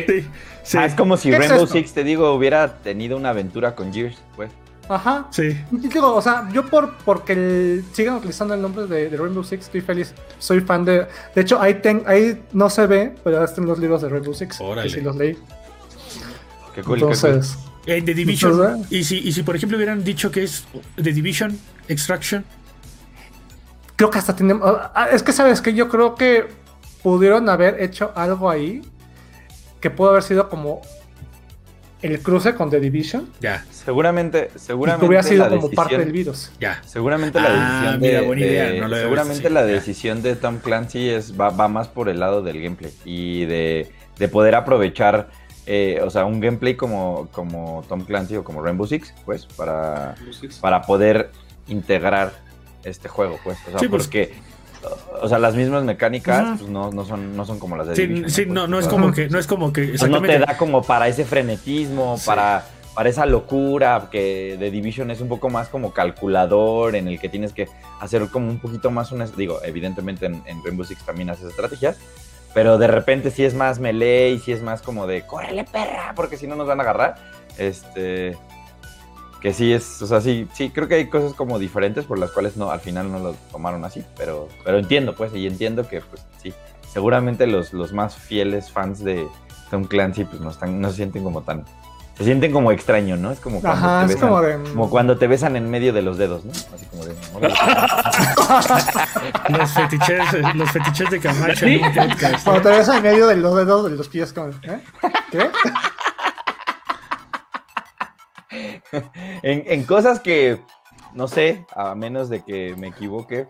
Sí, 0.64 0.76
Ah, 0.78 0.86
es 0.86 0.94
como 0.94 1.16
si 1.16 1.28
¿Qué 1.30 1.34
es 1.36 1.40
Rainbow 1.40 1.64
esto? 1.64 1.76
Six, 1.76 1.92
te 1.92 2.02
digo, 2.04 2.32
hubiera 2.34 2.78
tenido 2.78 3.16
una 3.16 3.30
aventura 3.30 3.74
con 3.74 3.92
Gears, 3.92 4.16
pues. 4.36 4.50
Ajá. 4.88 5.28
sí. 5.30 5.56
Y 5.70 5.88
digo, 5.88 6.14
o 6.14 6.20
sea, 6.22 6.48
yo 6.52 6.66
por 6.66 6.96
porque 7.04 7.32
el- 7.34 7.84
sigan 7.92 8.16
utilizando 8.16 8.54
el 8.54 8.62
nombre 8.62 8.86
de, 8.86 9.08
de 9.08 9.16
Rainbow 9.16 9.44
Six, 9.44 9.66
estoy 9.66 9.80
feliz. 9.82 10.14
Soy 10.38 10.60
fan 10.60 10.84
de. 10.84 11.06
De 11.34 11.42
hecho, 11.42 11.60
ahí, 11.60 11.74
ten- 11.74 12.02
ahí 12.06 12.42
no 12.52 12.68
se 12.70 12.86
ve, 12.86 13.14
pero 13.22 13.44
están 13.44 13.66
los 13.66 13.78
libros 13.78 14.02
de 14.02 14.08
Rainbow 14.08 14.34
Six. 14.34 14.60
Órale. 14.60 14.88
Que 14.88 14.94
sí 14.96 15.00
los 15.00 15.14
leí. 15.16 15.34
Qué 15.34 15.40
cool, 15.40 16.72
qué 16.74 16.82
cool. 16.82 16.94
Entonces, 17.12 17.56
Eh, 17.86 18.02
The 18.02 18.14
Division. 18.14 18.52
Entonces, 18.52 18.92
Y 18.92 19.04
si, 19.04 19.18
y 19.18 19.32
si, 19.32 19.42
por 19.42 19.56
ejemplo, 19.56 19.76
hubieran 19.78 20.02
dicho 20.04 20.30
que 20.30 20.42
es 20.44 20.64
The 20.96 21.12
Division, 21.12 21.58
Extraction. 21.88 22.44
Creo 24.00 24.10
que 24.10 24.18
hasta 24.18 24.34
tenemos. 24.34 24.62
ah, 24.94 25.08
Es 25.12 25.22
que, 25.22 25.30
¿sabes 25.32 25.60
que 25.60 25.74
Yo 25.74 25.90
creo 25.90 26.14
que 26.14 26.46
pudieron 27.02 27.50
haber 27.50 27.82
hecho 27.82 28.12
algo 28.14 28.48
ahí 28.48 28.80
que 29.78 29.90
pudo 29.90 30.08
haber 30.10 30.22
sido 30.22 30.48
como 30.48 30.80
el 32.00 32.18
cruce 32.22 32.54
con 32.54 32.70
The 32.70 32.80
Division. 32.80 33.30
Ya, 33.40 33.62
Seguramente, 33.70 34.50
Y 34.54 34.58
seguramente 34.58 35.00
que 35.04 35.08
hubiera 35.08 35.22
sido 35.22 35.44
la 35.44 35.48
como 35.50 35.62
decisión, 35.62 35.76
parte 35.84 35.98
del 35.98 36.12
virus. 36.12 36.50
ya. 36.58 36.80
Seguramente 36.86 37.38
la 37.40 37.48
Ah, 37.48 37.52
decisión 37.90 38.00
mira, 38.00 38.20
de, 38.20 38.26
buena 38.26 38.42
de- 38.42 38.48
idea, 38.52 38.64
no 38.80 38.88
lo 38.88 38.94
había 38.96 38.98
seguramente 39.00 39.34
visto 39.40 39.50
la 39.54 39.60
ya. 39.60 39.66
decisión 39.66 40.22
de 40.22 40.36
Tom 40.36 40.58
Clancy 40.58 41.08
es 41.10 41.38
va, 41.38 41.50
va 41.50 41.68
más 41.68 41.88
por 41.88 42.08
el 42.08 42.18
lado 42.20 42.40
del 42.42 42.62
gameplay 42.62 42.92
y 43.04 43.44
de, 43.44 43.90
de 44.18 44.28
poder 44.28 44.54
aprovechar 44.54 45.28
eh, 45.66 46.00
o 46.02 46.08
sea 46.08 46.24
un 46.24 46.40
gameplay 46.40 46.74
como, 46.74 47.28
como 47.32 47.84
Tom 47.88 48.02
Clancy 48.04 48.36
o 48.36 48.44
como 48.44 48.62
Rainbow 48.62 48.86
Six 48.86 49.12
pues 49.26 49.44
para, 49.44 50.14
para 50.62 50.80
poder 50.82 51.30
integrar 51.68 52.32
este 52.84 53.08
juego 53.08 53.38
pues 53.44 53.58
o 53.66 53.70
sea 53.70 53.78
Sí, 53.78 53.88
pues. 53.88 54.04
porque 54.04 54.32
o 55.20 55.28
sea 55.28 55.38
las 55.38 55.54
mismas 55.54 55.84
mecánicas 55.84 56.58
pues, 56.58 56.70
no, 56.70 56.90
no 56.90 57.04
son 57.04 57.36
no 57.36 57.44
son 57.44 57.58
como 57.58 57.76
las 57.76 57.88
de 57.88 57.96
Sí, 57.96 58.06
Division, 58.06 58.30
sí, 58.30 58.42
Pues, 58.46 58.54
no, 58.54 58.66
no 58.66 58.78
es 58.78 58.88
como 58.88 59.12
que, 59.12 59.28
no 59.28 59.38
es 59.38 59.46
como 59.46 59.72
que. 59.72 59.94
no 60.08 60.22
te 60.22 60.38
da 60.38 60.56
como 60.56 60.82
para 60.82 61.08
ese 61.08 61.24
frenetismo, 61.24 62.16
Sí. 62.18 62.26
para, 62.26 62.64
para 62.94 63.08
esa 63.10 63.26
locura 63.26 64.08
que 64.10 64.56
de 64.58 64.70
Division 64.70 65.10
es 65.10 65.20
un 65.20 65.28
poco 65.28 65.50
más 65.50 65.68
como 65.68 65.92
calculador, 65.92 66.96
en 66.96 67.08
el 67.08 67.20
que 67.20 67.28
tienes 67.28 67.52
que 67.52 67.68
hacer 68.00 68.28
como 68.28 68.48
un 68.50 68.58
poquito 68.58 68.90
más 68.90 69.12
una... 69.12 69.26
Digo, 69.26 69.60
evidentemente 69.64 70.26
en, 70.26 70.42
en 70.46 70.62
Rainbow 70.64 70.84
Six 70.84 71.04
también 71.04 71.30
haces 71.30 71.46
estrategias, 71.50 71.98
pero 72.54 72.78
de 72.78 72.86
repente 72.88 73.30
sí 73.30 73.44
es 73.44 73.54
más 73.54 73.78
melee 73.78 74.30
y 74.30 74.38
sí 74.40 74.50
es 74.52 74.62
más 74.62 74.82
como 74.82 75.06
de, 75.06 75.22
córrele 75.26 75.64
perra, 75.64 76.12
porque 76.16 76.36
si 76.36 76.46
no 76.46 76.56
nos 76.56 76.66
van 76.66 76.80
a 76.80 76.82
agarrar. 76.82 77.14
Este... 77.58 78.36
Que 79.40 79.54
sí 79.54 79.72
es, 79.72 80.02
o 80.02 80.06
sea, 80.06 80.20
sí, 80.20 80.46
sí, 80.52 80.70
creo 80.70 80.86
que 80.86 80.96
hay 80.96 81.06
cosas 81.08 81.32
como 81.32 81.58
diferentes 81.58 82.04
por 82.04 82.18
las 82.18 82.30
cuales 82.30 82.56
no, 82.58 82.70
al 82.70 82.80
final 82.80 83.10
no 83.10 83.18
lo 83.18 83.32
tomaron 83.50 83.84
así, 83.84 84.04
pero, 84.16 84.48
pero 84.64 84.78
entiendo, 84.78 85.14
pues, 85.14 85.34
y 85.34 85.46
entiendo 85.46 85.88
que, 85.88 86.02
pues, 86.02 86.22
sí, 86.42 86.52
seguramente 86.92 87.46
los, 87.46 87.72
los 87.72 87.92
más 87.94 88.16
fieles 88.16 88.70
fans 88.70 89.02
de 89.02 89.26
Tom 89.70 89.84
Clancy, 89.84 90.24
pues, 90.24 90.42
no 90.42 90.50
están, 90.50 90.78
no 90.80 90.90
se 90.90 90.96
sienten 90.96 91.24
como 91.24 91.40
tan, 91.40 91.64
se 92.18 92.24
sienten 92.24 92.52
como 92.52 92.70
extraño, 92.70 93.16
¿no? 93.16 93.30
Es 93.30 93.40
como 93.40 93.62
cuando 93.62 93.86
Ajá, 93.86 94.00
te 94.00 94.12
es 94.12 94.16
besan, 94.16 94.28
como 94.28 94.42
de. 94.42 94.58
como 94.70 94.90
cuando 94.90 95.16
te 95.16 95.26
besan 95.26 95.56
en 95.56 95.70
medio 95.70 95.94
de 95.94 96.02
los 96.02 96.18
dedos, 96.18 96.44
¿no? 96.44 96.52
Así 96.52 96.84
como 96.90 97.06
de. 97.06 97.14
Los 99.58 99.70
fetiches, 99.72 100.54
los 100.54 100.70
fetiches 100.70 101.10
de 101.10 101.18
Camacho 101.18 101.66
en 101.66 101.82
un 101.82 101.94
podcast. 101.94 102.44
Cuando 102.44 102.62
te 102.62 102.68
ves 102.68 102.88
en 102.88 103.02
medio 103.02 103.26
de 103.26 103.36
los 103.36 103.56
dedos 103.56 103.90
de 103.90 103.96
los 103.96 104.08
pies, 104.08 104.32
como. 104.34 104.48
¿eh? 104.62 104.80
¿Qué? 105.32 105.50
en, 109.42 109.64
en 109.66 109.84
cosas 109.84 110.20
que, 110.20 110.60
no 111.14 111.28
sé, 111.28 111.64
a 111.74 111.94
menos 111.94 112.28
de 112.28 112.42
que 112.42 112.74
me 112.78 112.88
equivoque, 112.88 113.46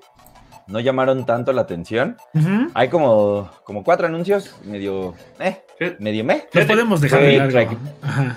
no 0.66 0.78
llamaron 0.78 1.26
tanto 1.26 1.52
la 1.52 1.62
atención. 1.62 2.16
Hay 2.74 2.88
como, 2.88 3.50
como 3.64 3.82
cuatro 3.82 4.06
anuncios, 4.06 4.54
medio, 4.64 5.14
eh, 5.40 5.64
medio 5.98 6.24
me. 6.24 6.46
Los 6.52 6.64
podemos 6.66 7.00
dejar 7.00 7.22
de 7.22 7.38
largo. 7.38 7.76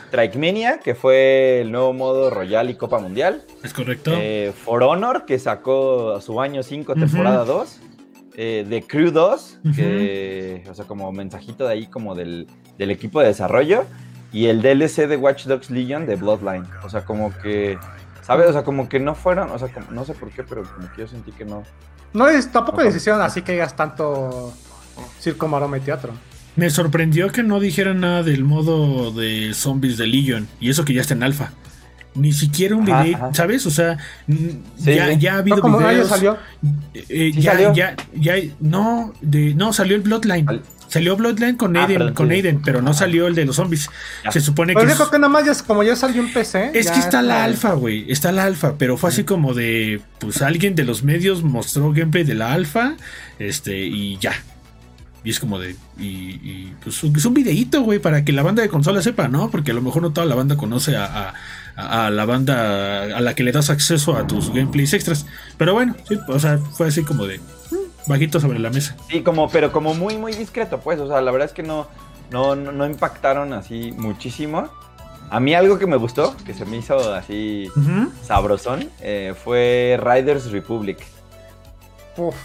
Trikemania, 0.10 0.80
que 0.80 0.96
fue 0.96 1.62
el 1.62 1.72
nuevo 1.72 1.94
modo 1.94 2.30
Royal 2.32 2.70
y 2.72 2.76
Copa 2.76 2.98
Mundial. 3.00 3.44
es 3.64 3.74
correcto. 3.74 4.12
Eh, 4.16 4.52
For 4.56 4.82
Honor, 4.82 5.26
que 5.26 5.38
sacó 5.38 6.20
su 6.22 6.42
año 6.42 6.64
5, 6.64 6.94
Ujú. 6.94 7.02
temporada 7.02 7.46
2. 7.46 7.80
Eh, 8.36 8.66
The 8.68 8.82
Crew 8.82 9.12
2, 9.12 9.60
que, 9.76 10.64
o 10.68 10.74
sea, 10.74 10.86
como 10.86 11.12
mensajito 11.12 11.68
de 11.68 11.74
ahí, 11.74 11.86
como 11.86 12.16
del, 12.16 12.48
del 12.80 12.90
equipo 12.90 13.20
de 13.22 13.28
desarrollo. 13.28 13.86
Y 14.34 14.48
el 14.48 14.62
DLC 14.62 15.08
de 15.08 15.16
Watch 15.16 15.46
Dogs 15.46 15.70
Legion 15.70 16.06
de 16.06 16.16
Bloodline. 16.16 16.66
O 16.84 16.90
sea, 16.90 17.06
como 17.06 17.32
que, 17.40 17.78
¿sabes? 18.24 18.48
O 18.50 18.54
sea, 18.54 18.64
como 18.64 18.90
que 18.90 19.00
no 19.00 19.14
fueron, 19.16 19.52
o 19.52 19.60
sea, 19.60 19.68
como- 19.70 19.92
no 19.92 20.04
sé 20.06 20.14
por 20.16 20.30
qué, 20.32 20.44
pero 20.44 20.64
como 20.64 20.92
que 20.92 21.02
yo 21.02 21.08
sentí 21.08 21.32
que 21.32 21.46
no. 21.46 21.64
No 22.14 22.28
es, 22.28 22.52
tampoco 22.52 22.80
Ajá. 22.80 22.88
les 22.88 22.96
hicieron 22.98 23.22
así 23.22 23.42
que 23.44 23.52
digas 23.54 23.76
tanto 23.76 24.54
circo, 25.20 25.48
maroma 25.48 25.78
y 25.78 25.82
teatro. 25.82 26.14
Me 26.56 26.70
sorprendió 26.70 27.32
que 27.32 27.42
no 27.44 27.60
dijeran 27.60 28.00
nada 28.02 28.22
del 28.24 28.44
modo 28.44 29.12
de 29.12 29.54
zombies 29.54 29.98
de 29.98 30.06
Legion. 30.08 30.48
Y 30.60 30.70
eso 30.70 30.86
que 30.86 30.94
ya 30.94 31.02
está 31.02 31.14
en 31.16 31.24
alfa. 31.24 31.52
Ni 32.16 32.32
siquiera 32.32 32.76
un 32.76 32.86
video, 32.86 33.16
ajá. 33.16 33.34
¿sabes? 33.34 33.66
O 33.66 33.72
sea, 33.72 33.98
Sí, 34.28 34.62
ya, 34.78 35.08
sí. 35.12 35.18
ya 35.20 35.34
ha 35.34 35.38
habido 35.40 35.58
No, 35.58 35.80
videos. 35.80 36.08
salió. 36.10 36.38
eh, 36.94 37.32
Sí 37.34 37.42
ya, 37.42 37.54
salió. 37.54 37.74
ya, 37.74 37.96
ya, 38.14 38.36
no, 38.60 39.14
de, 39.22 39.56
no, 39.56 39.74
salió 39.74 39.96
el 39.96 40.04
Bloodline. 40.04 40.48
Al- 40.48 40.62
Salió 40.88 41.16
Bloodline 41.18 41.56
con 41.58 41.76
Ah, 41.76 41.82
Aiden, 41.84 41.98
perdón, 41.98 42.14
con. 42.14 42.32
Aiden, 42.32 42.62
pero 42.64 42.82
no 42.82 42.94
salió 42.94 43.28
el 43.28 43.36
de 43.36 43.46
los 43.46 43.56
zombies. 43.56 43.90
Ya. 44.24 44.32
Se 44.32 44.42
supone 44.42 44.74
Pero 44.74 44.82
que 44.86 44.88
yo 44.90 44.92
es, 44.94 44.98
creo 45.00 45.10
que 45.12 45.20
nada 45.20 45.30
más 45.30 45.46
ya 45.46 45.52
es 45.52 45.64
como 45.64 45.84
ya 45.84 45.96
salió 45.96 46.22
en 46.22 46.32
PC. 46.32 46.72
es 46.74 46.86
ya 46.88 46.94
que 46.94 47.00
está 47.00 47.22
la 47.22 47.44
alfa, 47.44 47.74
güey. 47.74 48.12
Está 48.12 48.32
la 48.32 48.44
alfa, 48.46 48.76
pero 48.78 48.98
fue 48.98 49.10
así 49.10 49.24
como 49.24 49.54
de, 49.54 50.02
pues 50.20 50.42
alguien 50.42 50.76
de 50.76 50.84
los 50.84 51.04
medios 51.04 51.44
mostró 51.44 51.92
gameplay 51.94 52.24
de 52.24 52.36
la 52.36 52.54
alfa, 52.54 52.96
este, 53.40 53.78
y 53.86 54.18
ya. 54.20 54.34
Y 55.26 55.30
es 55.30 55.40
como 55.40 55.58
de, 55.58 55.76
y, 55.98 56.04
y, 56.06 56.74
pues 56.84 57.02
es 57.04 57.26
un 57.26 57.34
videíto, 57.34 57.82
güey, 57.82 57.98
para 58.00 58.26
que 58.26 58.34
la 58.34 58.44
banda 58.44 58.62
de 58.62 58.68
consola 58.68 59.02
sepa, 59.02 59.30
¿no? 59.30 59.50
Porque 59.50 59.72
a 59.72 59.74
lo 59.74 59.82
mejor 59.82 60.02
no 60.02 60.12
toda 60.12 60.28
la 60.28 60.36
banda 60.36 60.58
conoce 60.58 60.98
a, 60.98 61.34
a- 61.78 62.10
la 62.12 62.26
banda 62.26 63.04
a 63.18 63.22
la 63.22 63.34
que 63.34 63.44
le 63.44 63.52
das 63.54 63.70
acceso 63.70 64.18
a 64.18 64.28
tus 64.28 64.54
gameplays 64.54 64.94
extras. 64.94 65.26
Pero 65.58 65.74
bueno, 65.74 65.96
sí, 66.10 66.20
o 66.28 66.40
sea, 66.40 66.58
fue 66.58 66.88
así 66.90 67.04
como 67.04 67.26
de, 67.26 67.40
bajito 68.08 68.40
sobre 68.40 68.60
la 68.60 68.70
mesa. 68.70 68.96
Sí, 69.10 69.22
como, 69.22 69.50
pero 69.50 69.72
como 69.72 69.94
muy, 69.94 70.18
muy 70.18 70.34
discreto, 70.34 70.80
pues. 70.80 71.00
O 71.00 71.08
sea, 71.08 71.22
la 71.22 71.32
verdad 71.32 71.48
es 71.48 71.54
que 71.54 71.64
no, 71.64 71.88
no, 72.32 72.56
no, 72.56 72.72
no 72.72 72.86
impactaron 72.86 73.54
así 73.54 73.92
muchísimo. 73.98 74.70
A 75.30 75.40
mí 75.40 75.56
algo 75.56 75.80
que 75.80 75.88
me 75.88 75.96
gustó, 75.98 76.36
que 76.46 76.54
se 76.54 76.66
me 76.66 76.78
hizo 76.78 77.14
así 77.14 77.68
Ujú. 77.76 78.12
sabrosón, 78.24 78.90
eh, 79.02 79.34
fue 79.44 80.00
Riders 80.00 80.52
Republic. 80.52 81.00
Uf, 82.18 82.36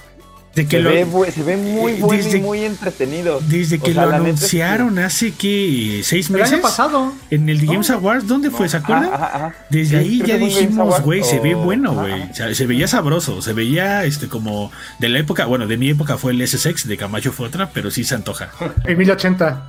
De 0.58 0.66
que 0.66 0.78
Se, 0.78 0.82
lo, 0.82 0.90
ve, 0.90 1.30
se 1.30 1.42
ve 1.44 1.56
muy 1.56 1.92
eh, 1.92 1.96
bueno 2.00 2.22
desde- 2.24 2.38
y 2.38 2.40
muy 2.40 2.64
entretenido. 2.64 3.38
desde 3.42 3.76
O 3.76 3.80
que 3.82 3.92
sea, 3.94 4.02
lo 4.06 4.10
que- 4.10 4.16
anunciaron 4.16 4.98
hace 4.98 5.32
que 5.32 6.00
seis 6.02 6.28
el 6.30 6.36
meses. 6.36 6.52
año 6.54 6.62
pasado. 6.62 7.12
En 7.30 7.48
el 7.48 7.60
The 7.60 7.66
No. 7.66 7.72
Games 7.74 7.90
Awards, 7.90 8.26
¿dónde 8.26 8.50
fue? 8.50 8.68
¿Se 8.68 8.78
acuerdan? 8.78 9.04
Ajá, 9.12 9.26
ajá, 9.26 9.36
ajá. 9.36 9.54
Desde 9.70 10.02
Sí, 10.02 10.04
ahí 10.04 10.22
ya 10.26 10.36
dijimos, 10.36 11.00
güey, 11.02 11.22
se 11.22 11.38
ve 11.38 11.54
o- 11.54 11.58
bueno, 11.62 11.92
güey. 11.94 12.12
ajá. 12.12 12.28
O 12.32 12.34
sea, 12.34 12.54
se 12.54 12.66
veía 12.66 12.88
sabroso, 12.88 13.40
se 13.40 13.52
veía 13.52 14.04
este 14.04 14.26
como 14.28 14.72
de 14.98 15.08
la 15.10 15.20
época, 15.20 15.44
bueno, 15.46 15.68
de 15.68 15.76
mi 15.76 15.90
época 15.90 16.18
fue 16.18 16.32
el 16.32 16.40
SSX, 16.46 16.88
de 16.88 16.96
Camacho 16.96 17.30
fue 17.32 17.46
otra, 17.46 17.70
pero 17.72 17.90
sí 17.92 18.02
se 18.02 18.16
antoja. 18.16 18.50
En 18.84 18.98
1080. 18.98 19.62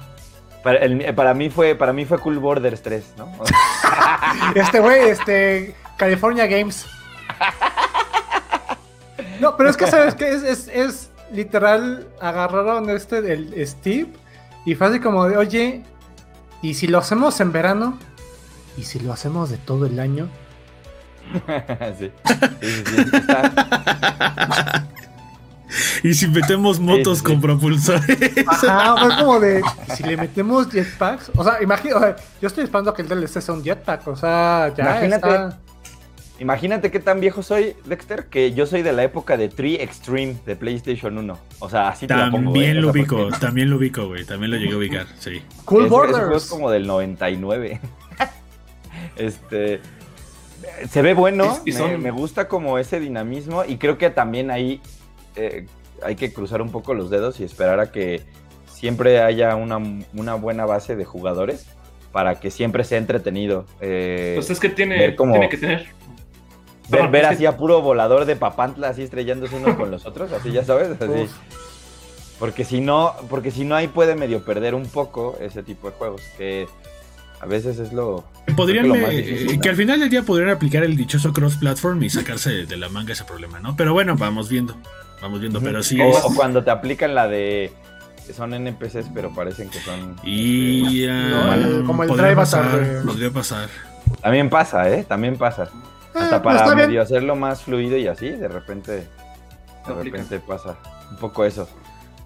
Para, 0.63 0.79
el- 0.79 1.13
para 1.13 1.33
mí 1.35 1.51
fue, 1.51 1.75
para 1.75 1.93
mí 1.93 2.05
fue 2.05 2.17
Cool 2.17 2.39
Borders 2.39 2.81
3, 2.81 3.03
¿no? 3.15 3.31
Este 4.55 4.79
güey, 4.79 5.09
este. 5.09 5.75
California 5.97 6.47
Games. 6.47 6.85
No, 9.39 9.55
pero 9.57 9.69
es 9.69 9.77
que, 9.77 9.87
¿sabes 9.87 10.15
qué? 10.15 10.29
Es, 10.31 10.43
es, 10.43 10.67
es 10.67 11.09
literal, 11.31 12.07
agarraron 12.21 12.89
este 12.89 13.21
del 13.21 13.53
Steve 13.67 14.07
y 14.65 14.75
fue 14.75 14.87
así 14.87 14.99
como 14.99 15.25
de, 15.27 15.37
oye, 15.37 15.83
¿y 16.61 16.73
si 16.73 16.87
lo 16.87 16.97
hacemos 16.99 17.39
en 17.39 17.51
verano? 17.51 17.97
¿Y 18.77 18.83
si 18.83 18.99
lo 18.99 19.13
hacemos 19.13 19.49
de 19.49 19.57
todo 19.57 19.85
el 19.85 19.99
año? 19.99 20.27
sí. 21.99 22.11
Sí, 22.25 22.35
sí, 22.61 22.83
sí, 22.85 23.15
está- 23.15 24.87
Y 26.01 26.13
si 26.15 26.27
metemos 26.27 26.79
motos 26.79 27.19
sí. 27.19 27.23
con 27.25 27.39
propulsores. 27.41 28.33
Ajá, 28.47 28.95
fue 28.97 29.15
como 29.17 29.39
de, 29.39 29.61
¿y 29.87 29.91
si 29.95 30.03
le 30.03 30.17
metemos 30.17 30.67
jetpacks? 30.69 31.31
O 31.35 31.43
sea, 31.43 31.61
imagino, 31.61 31.97
o 31.97 31.99
sea, 31.99 32.15
yo 32.41 32.47
estoy 32.47 32.63
esperando 32.63 32.91
que 32.93 33.03
el 33.03 33.07
DLC 33.07 33.39
sea 33.41 33.53
un 33.53 33.63
jetpack, 33.63 34.07
o 34.07 34.15
sea, 34.15 34.73
ya 34.75 34.83
Imagínate. 34.83 35.15
está. 35.29 35.57
Imagínate 36.39 36.89
qué 36.89 36.99
tan 36.99 37.19
viejo 37.19 37.43
soy, 37.43 37.75
Dexter, 37.85 38.25
que 38.27 38.53
yo 38.53 38.65
soy 38.65 38.81
de 38.81 38.93
la 38.93 39.03
época 39.03 39.35
de 39.35 39.49
Tree 39.49 39.75
Extreme 39.81 40.35
de 40.45 40.55
PlayStation 40.55 41.17
1. 41.17 41.37
O 41.59 41.69
sea, 41.69 41.89
así 41.89 42.07
te 42.07 42.15
la 42.15 42.31
pongo. 42.31 42.51
También 42.53 42.77
¿eh? 42.77 42.81
lo 42.81 42.89
O 42.89 42.93
sea, 42.93 43.01
ubico, 43.01 43.17
porque 43.17 43.37
también 43.39 43.69
lo 43.69 43.75
ubico, 43.77 44.07
güey. 44.07 44.23
También 44.25 44.51
lo 44.51 44.57
llegué 44.57 44.73
a 44.73 44.77
ubicar, 44.77 45.07
sí. 45.19 45.41
Cool 45.65 45.87
Borders. 45.87 46.43
es 46.43 46.49
como 46.49 46.71
del 46.71 46.87
99. 46.87 47.79
este. 49.17 49.81
Se 50.89 51.01
ve 51.01 51.13
bueno, 51.13 51.57
Y- 51.65 51.69
y 51.69 51.73
son- 51.73 51.91
me, 51.91 51.97
me 51.97 52.11
gusta 52.11 52.47
como 52.47 52.77
ese 52.79 52.99
dinamismo 52.99 53.63
y 53.65 53.77
creo 53.77 53.97
que 53.97 54.09
también 54.09 54.51
ahí 54.51 54.81
eh, 55.35 55.65
hay 56.03 56.15
que 56.15 56.31
cruzar 56.33 56.61
un 56.61 56.71
poco 56.71 56.93
los 56.93 57.09
dedos 57.09 57.39
y 57.39 57.43
esperar 57.43 57.79
a 57.79 57.91
que 57.91 58.21
siempre 58.67 59.21
haya 59.21 59.55
una, 59.55 59.77
una 60.13 60.35
buena 60.35 60.65
base 60.65 60.95
de 60.95 61.05
jugadores 61.05 61.65
para 62.11 62.39
que 62.39 62.49
siempre 62.51 62.83
sea 62.83 62.97
entretenido. 62.97 63.65
eh, 63.81 64.33
Pues 64.35 64.49
es 64.49 64.59
que 64.59 64.69
tiene, 64.69 65.11
tiene 65.11 65.49
que 65.49 65.57
tener. 65.57 65.87
Ver, 66.89 67.25
así 67.25 67.45
a 67.45 67.57
puro 67.57 67.81
volador 67.81 68.25
de 68.25 68.35
papantla 68.35 68.89
así 68.89 69.03
estrellándose 69.03 69.55
unos 69.55 69.75
con 69.75 69.91
los 69.91 70.05
otros, 70.05 70.31
así 70.31 70.51
ya 70.51 70.63
sabes, 70.63 70.99
así. 70.99 71.23
Uf. 71.23 71.31
Porque 72.39 72.63
si 72.63 72.79
no, 72.79 73.13
porque 73.29 73.51
si 73.51 73.65
no 73.65 73.75
ahí 73.75 73.87
puede 73.87 74.15
medio 74.15 74.43
perder 74.43 74.73
un 74.73 74.85
poco 74.87 75.37
ese 75.41 75.61
tipo 75.61 75.89
de 75.89 75.95
juegos, 75.97 76.21
que 76.37 76.67
a 77.41 77.45
veces 77.45 77.79
es 77.79 77.93
lo 77.93 78.23
Podrían, 78.55 78.87
lo 78.87 78.95
más 78.95 79.11
eh, 79.11 79.17
difícil, 79.17 79.55
¿no? 79.55 79.61
que 79.61 79.69
al 79.69 79.75
final 79.75 79.99
del 79.99 80.09
día 80.09 80.23
podrían 80.23 80.49
aplicar 80.49 80.83
el 80.83 80.95
dichoso 80.95 81.33
cross-platform 81.33 82.03
y 82.03 82.09
sacarse 82.09 82.65
de, 82.65 82.77
la 82.77 82.89
manga 82.89 83.13
ese 83.13 83.23
problema, 83.25 83.59
¿no? 83.59 83.75
Pero 83.75 83.93
bueno, 83.93 84.15
vamos 84.17 84.49
viendo. 84.49 84.75
Vamos 85.21 85.41
viendo, 85.41 85.59
pero 85.59 85.83
sí 85.83 85.99
o, 85.99 86.09
es. 86.09 86.23
o 86.23 86.33
cuando 86.33 86.63
te 86.63 86.71
aplican 86.71 87.13
la 87.13 87.27
de 87.27 87.73
que 88.25 88.33
son 88.33 88.53
NPCs 88.53 89.07
pero 89.13 89.33
parecen 89.33 89.69
que 89.69 89.79
son 89.79 90.15
Y 90.23 91.03
el- 91.03 91.83
como 91.85 92.03
el 92.03 92.09
Drive 92.09 92.35
pasar, 92.35 93.01
podría 93.05 93.31
pasar. 93.31 93.67
también 94.21 94.49
pasa, 94.49 94.89
eh, 94.89 95.03
también 95.03 95.35
pasa. 95.35 95.69
Eh, 96.19 96.23
Hasta 96.23 96.41
pues 96.41 96.55
para 96.57 96.75
bien. 96.75 96.87
medio 96.87 97.01
hacerlo 97.01 97.35
más 97.35 97.61
fluido 97.63 97.97
y 97.97 98.07
así, 98.07 98.29
de 98.29 98.47
repente 98.47 99.07
de 99.87 99.93
repente 100.03 100.39
pasa 100.39 100.75
un 101.09 101.17
poco 101.17 101.45
eso. 101.45 101.67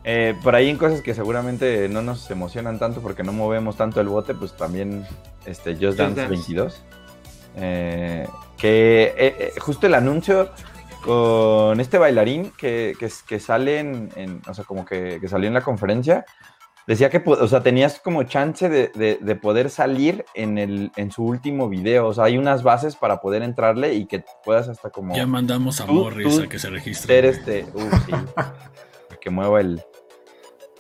Eh, 0.04 0.36
por 0.44 0.54
ahí 0.56 0.70
en 0.70 0.78
cosas 0.78 1.02
que 1.02 1.14
seguramente 1.14 1.88
no 1.88 2.02
nos 2.02 2.30
emocionan 2.30 2.78
tanto 2.80 3.02
porque 3.02 3.24
no 3.24 3.32
movemos 3.32 3.78
tanto 3.78 4.02
el 4.02 4.08
bote, 4.10 4.34
pues 4.34 4.52
también 4.58 5.06
este 5.46 5.76
Just 5.76 5.98
Dance, 5.98 6.16
Dance. 6.22 6.28
22. 6.28 6.84
Eh, 7.56 8.28
que 8.58 9.14
eh, 9.18 9.36
eh, 9.40 9.54
justo 9.60 9.88
el 9.88 9.94
anuncio 9.94 10.50
con 11.06 11.80
este 11.80 11.98
bailarín 11.98 12.52
que, 12.58 12.96
que, 13.00 13.10
que 13.28 13.40
sale 13.40 13.80
en, 13.80 14.10
en- 14.16 14.42
o 14.48 14.54
sea, 14.54 14.64
como 14.66 14.86
que, 14.86 15.20
que 15.22 15.28
salió 15.28 15.48
en 15.48 15.54
la 15.54 15.62
conferencia, 15.62 16.26
decía 16.88 17.10
que, 17.10 17.22
o 17.26 17.48
sea, 17.48 17.62
tenías 17.64 18.00
como 18.00 18.24
chance 18.24 18.68
de, 18.70 18.92
de- 18.96 19.18
de 19.22 19.36
poder 19.36 19.70
salir 19.70 20.26
en, 20.34 20.58
el, 20.58 20.92
en 20.96 21.12
su 21.12 21.24
último 21.24 21.70
video, 21.70 22.08
o 22.08 22.14
sea, 22.14 22.26
hay 22.26 22.38
unas 22.38 22.64
bases 22.64 22.96
para 22.96 23.22
poder 23.22 23.42
entrarle 23.44 23.94
y 23.94 24.06
que 24.06 24.24
puedas 24.44 24.68
hasta 24.70 24.90
como 24.90 25.16
Ya 25.16 25.26
mandamos 25.26 25.80
a 25.82 25.86
Tú- 25.86 25.94
Morris 25.94 26.36
tú 26.38 26.44
a 26.44 26.48
que 26.48 26.60
se 26.60 26.70
registre. 26.70 27.16
ser 27.16 27.26
este, 27.26 27.66
uh, 27.74 27.80
sí, 28.06 28.12
que 29.22 29.30
mueva 29.30 29.62
el, 29.62 29.82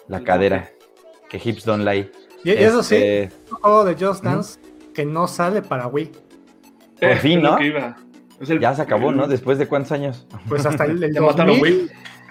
la 0.07 0.17
El 0.17 0.23
cadera, 0.23 0.69
que 1.29 1.41
hips 1.43 1.63
don't 1.65 1.83
lie. 1.85 2.11
Y 2.43 2.51
eso 2.51 2.83
sí, 2.83 2.95
Este, 2.95 3.31
un 3.51 3.57
juego 3.59 3.85
de 3.85 3.95
Just 4.05 4.23
Dance 4.23 4.59
que 4.93 5.05
no 5.05 5.27
sale 5.27 5.61
para 5.61 5.87
Wii. 5.87 6.11
Por 6.99 7.09
Eh, 7.09 7.15
fin, 7.17 7.41
¿no? 7.41 7.57
el- 7.57 8.59
Ya 8.59 8.75
se 8.75 8.81
acabó, 8.81 9.11
¿no? 9.13 9.27
Después 9.27 9.57
de 9.57 9.67
cuántos 9.67 9.93
años. 9.93 10.27
Pues 10.49 10.65
hasta 10.65 10.83
el, 10.85 11.01
el 11.01 11.13
Ya 11.15 11.21
mataron 11.21 11.57
2000. 11.59 11.73
Wii. 11.77 11.89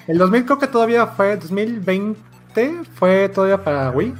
El 0.09 0.19
2000 0.19 0.45
creo 0.45 0.59
que 0.59 0.67
todavía 0.67 1.07
fue, 1.07 1.37
2020 1.37 2.21
fue 2.95 3.29
todavía 3.29 3.63
para 3.63 3.91
Wii. 3.91 4.15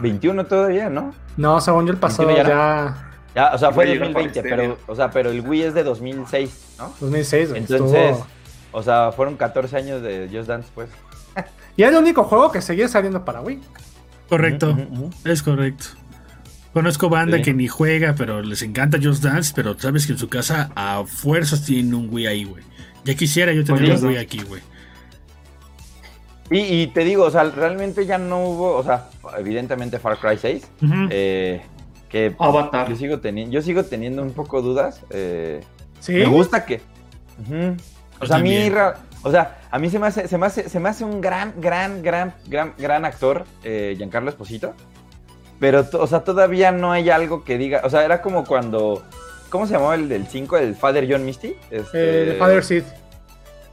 21 0.00 0.46
todavía, 0.46 0.88
¿no? 0.88 1.14
No, 1.36 1.60
según 1.60 1.86
yo 1.86 1.92
el 1.92 1.98
pasado 1.98 2.28
21 2.28 2.48
ya 2.48 2.94
ya, 3.34 3.50
Ya, 3.50 3.54
o 3.54 3.58
sea, 3.58 3.70
fue 3.72 3.84
Va 3.84 3.90
a 3.90 3.94
llegar 3.94 4.12
por 4.12 4.22
2020, 4.22 4.40
Stadia. 4.40 4.56
pero, 4.56 4.78
o 4.86 4.94
sea, 4.96 5.10
pero 5.10 5.30
el 5.30 5.40
Wii 5.40 5.62
es 5.62 5.74
de 5.74 5.82
2006, 5.84 6.74
¿no? 6.78 6.94
2006. 7.00 7.48
güey, 7.50 7.60
Entonces, 7.60 8.10
estuvo- 8.10 8.26
o 8.72 8.82
sea, 8.82 9.12
fueron 9.12 9.36
14 9.36 9.76
años 9.76 10.02
de 10.02 10.28
Just 10.32 10.48
Dance, 10.48 10.68
pues. 10.74 10.88
Y 11.76 11.82
era 11.82 11.92
el 11.92 12.02
único 12.02 12.24
juego 12.24 12.50
que 12.50 12.60
seguía 12.60 12.88
saliendo 12.88 13.24
para 13.24 13.40
Wii. 13.40 13.60
Correcto, 14.28 14.76
es 15.24 15.42
correcto. 15.42 15.86
Conozco 16.72 17.08
banda 17.08 17.38
Sí. 17.38 17.42
que 17.44 17.54
ni 17.54 17.66
juega, 17.66 18.14
pero 18.16 18.42
les 18.42 18.62
encanta 18.62 18.98
Just 19.02 19.22
Dance, 19.24 19.52
pero 19.54 19.78
sabes 19.78 20.06
que 20.06 20.12
en 20.12 20.18
su 20.18 20.28
casa 20.28 20.70
a 20.74 21.02
fuerzas 21.06 21.64
tienen 21.64 21.94
un 21.94 22.08
Wii 22.12 22.26
ahí, 22.26 22.44
güey. 22.44 22.62
Ya 23.04 23.14
quisiera 23.14 23.52
yo 23.52 23.64
tener 23.64 23.90
un 23.96 24.04
Wii 24.06 24.16
aquí, 24.18 24.42
güey. 24.42 24.60
Y, 26.50 26.58
y 26.60 26.86
te 26.88 27.04
digo, 27.04 27.24
o 27.24 27.30
sea, 27.30 27.44
realmente 27.44 28.06
ya 28.06 28.16
no 28.18 28.42
hubo, 28.44 28.74
o 28.76 28.82
sea, 28.82 29.08
evidentemente 29.38 29.98
Far 29.98 30.18
Cry 30.18 30.38
6, 30.38 30.70
Ujú. 30.82 30.94
eh, 31.10 31.60
que 32.08 32.34
Avatar. 32.38 32.88
yo 32.88 32.96
sigo, 32.96 33.18
teniendo 33.20 33.52
yo 33.52 33.60
sigo 33.60 33.84
teniendo 33.84 34.22
un 34.22 34.32
poco 34.32 34.62
dudas. 34.62 35.02
eh, 35.10 35.60
Sí. 36.00 36.12
Me 36.14 36.26
gusta 36.26 36.64
que. 36.64 36.80
O 38.20 38.26
sea, 38.26 38.36
a 38.36 38.38
mí, 38.40 38.70
o 39.22 39.30
sea, 39.30 39.58
a 39.70 39.78
mí 39.78 39.90
se 39.90 39.98
me 39.98 40.06
hace, 40.06 40.26
se 40.28 40.38
me 40.38 40.46
hace, 40.46 40.68
se 40.68 40.80
me 40.80 40.88
hace 40.88 41.04
un 41.04 41.20
gran, 41.20 41.54
gran, 41.60 42.02
gran, 42.02 42.34
gran, 42.46 42.72
gran 42.78 43.04
actor, 43.04 43.44
eh, 43.64 43.94
Giancarlo 43.96 44.30
Esposito. 44.30 44.74
Pero, 45.60 45.84
o 45.92 46.06
sea, 46.06 46.20
todavía 46.20 46.70
no 46.72 46.92
hay 46.92 47.10
algo 47.10 47.44
que 47.44 47.58
diga. 47.58 47.82
O 47.84 47.90
sea, 47.90 48.04
era 48.04 48.22
como 48.22 48.44
cuando. 48.44 49.02
¿Cómo 49.50 49.66
se 49.66 49.72
llamaba 49.74 49.94
el 49.96 50.08
del 50.08 50.26
5? 50.26 50.56
El 50.58 50.74
Father 50.76 51.06
John 51.10 51.24
Misty. 51.24 51.56
Este, 51.70 52.32
Eh, 52.34 52.36
Father 52.38 52.62
Seed. 52.64 52.84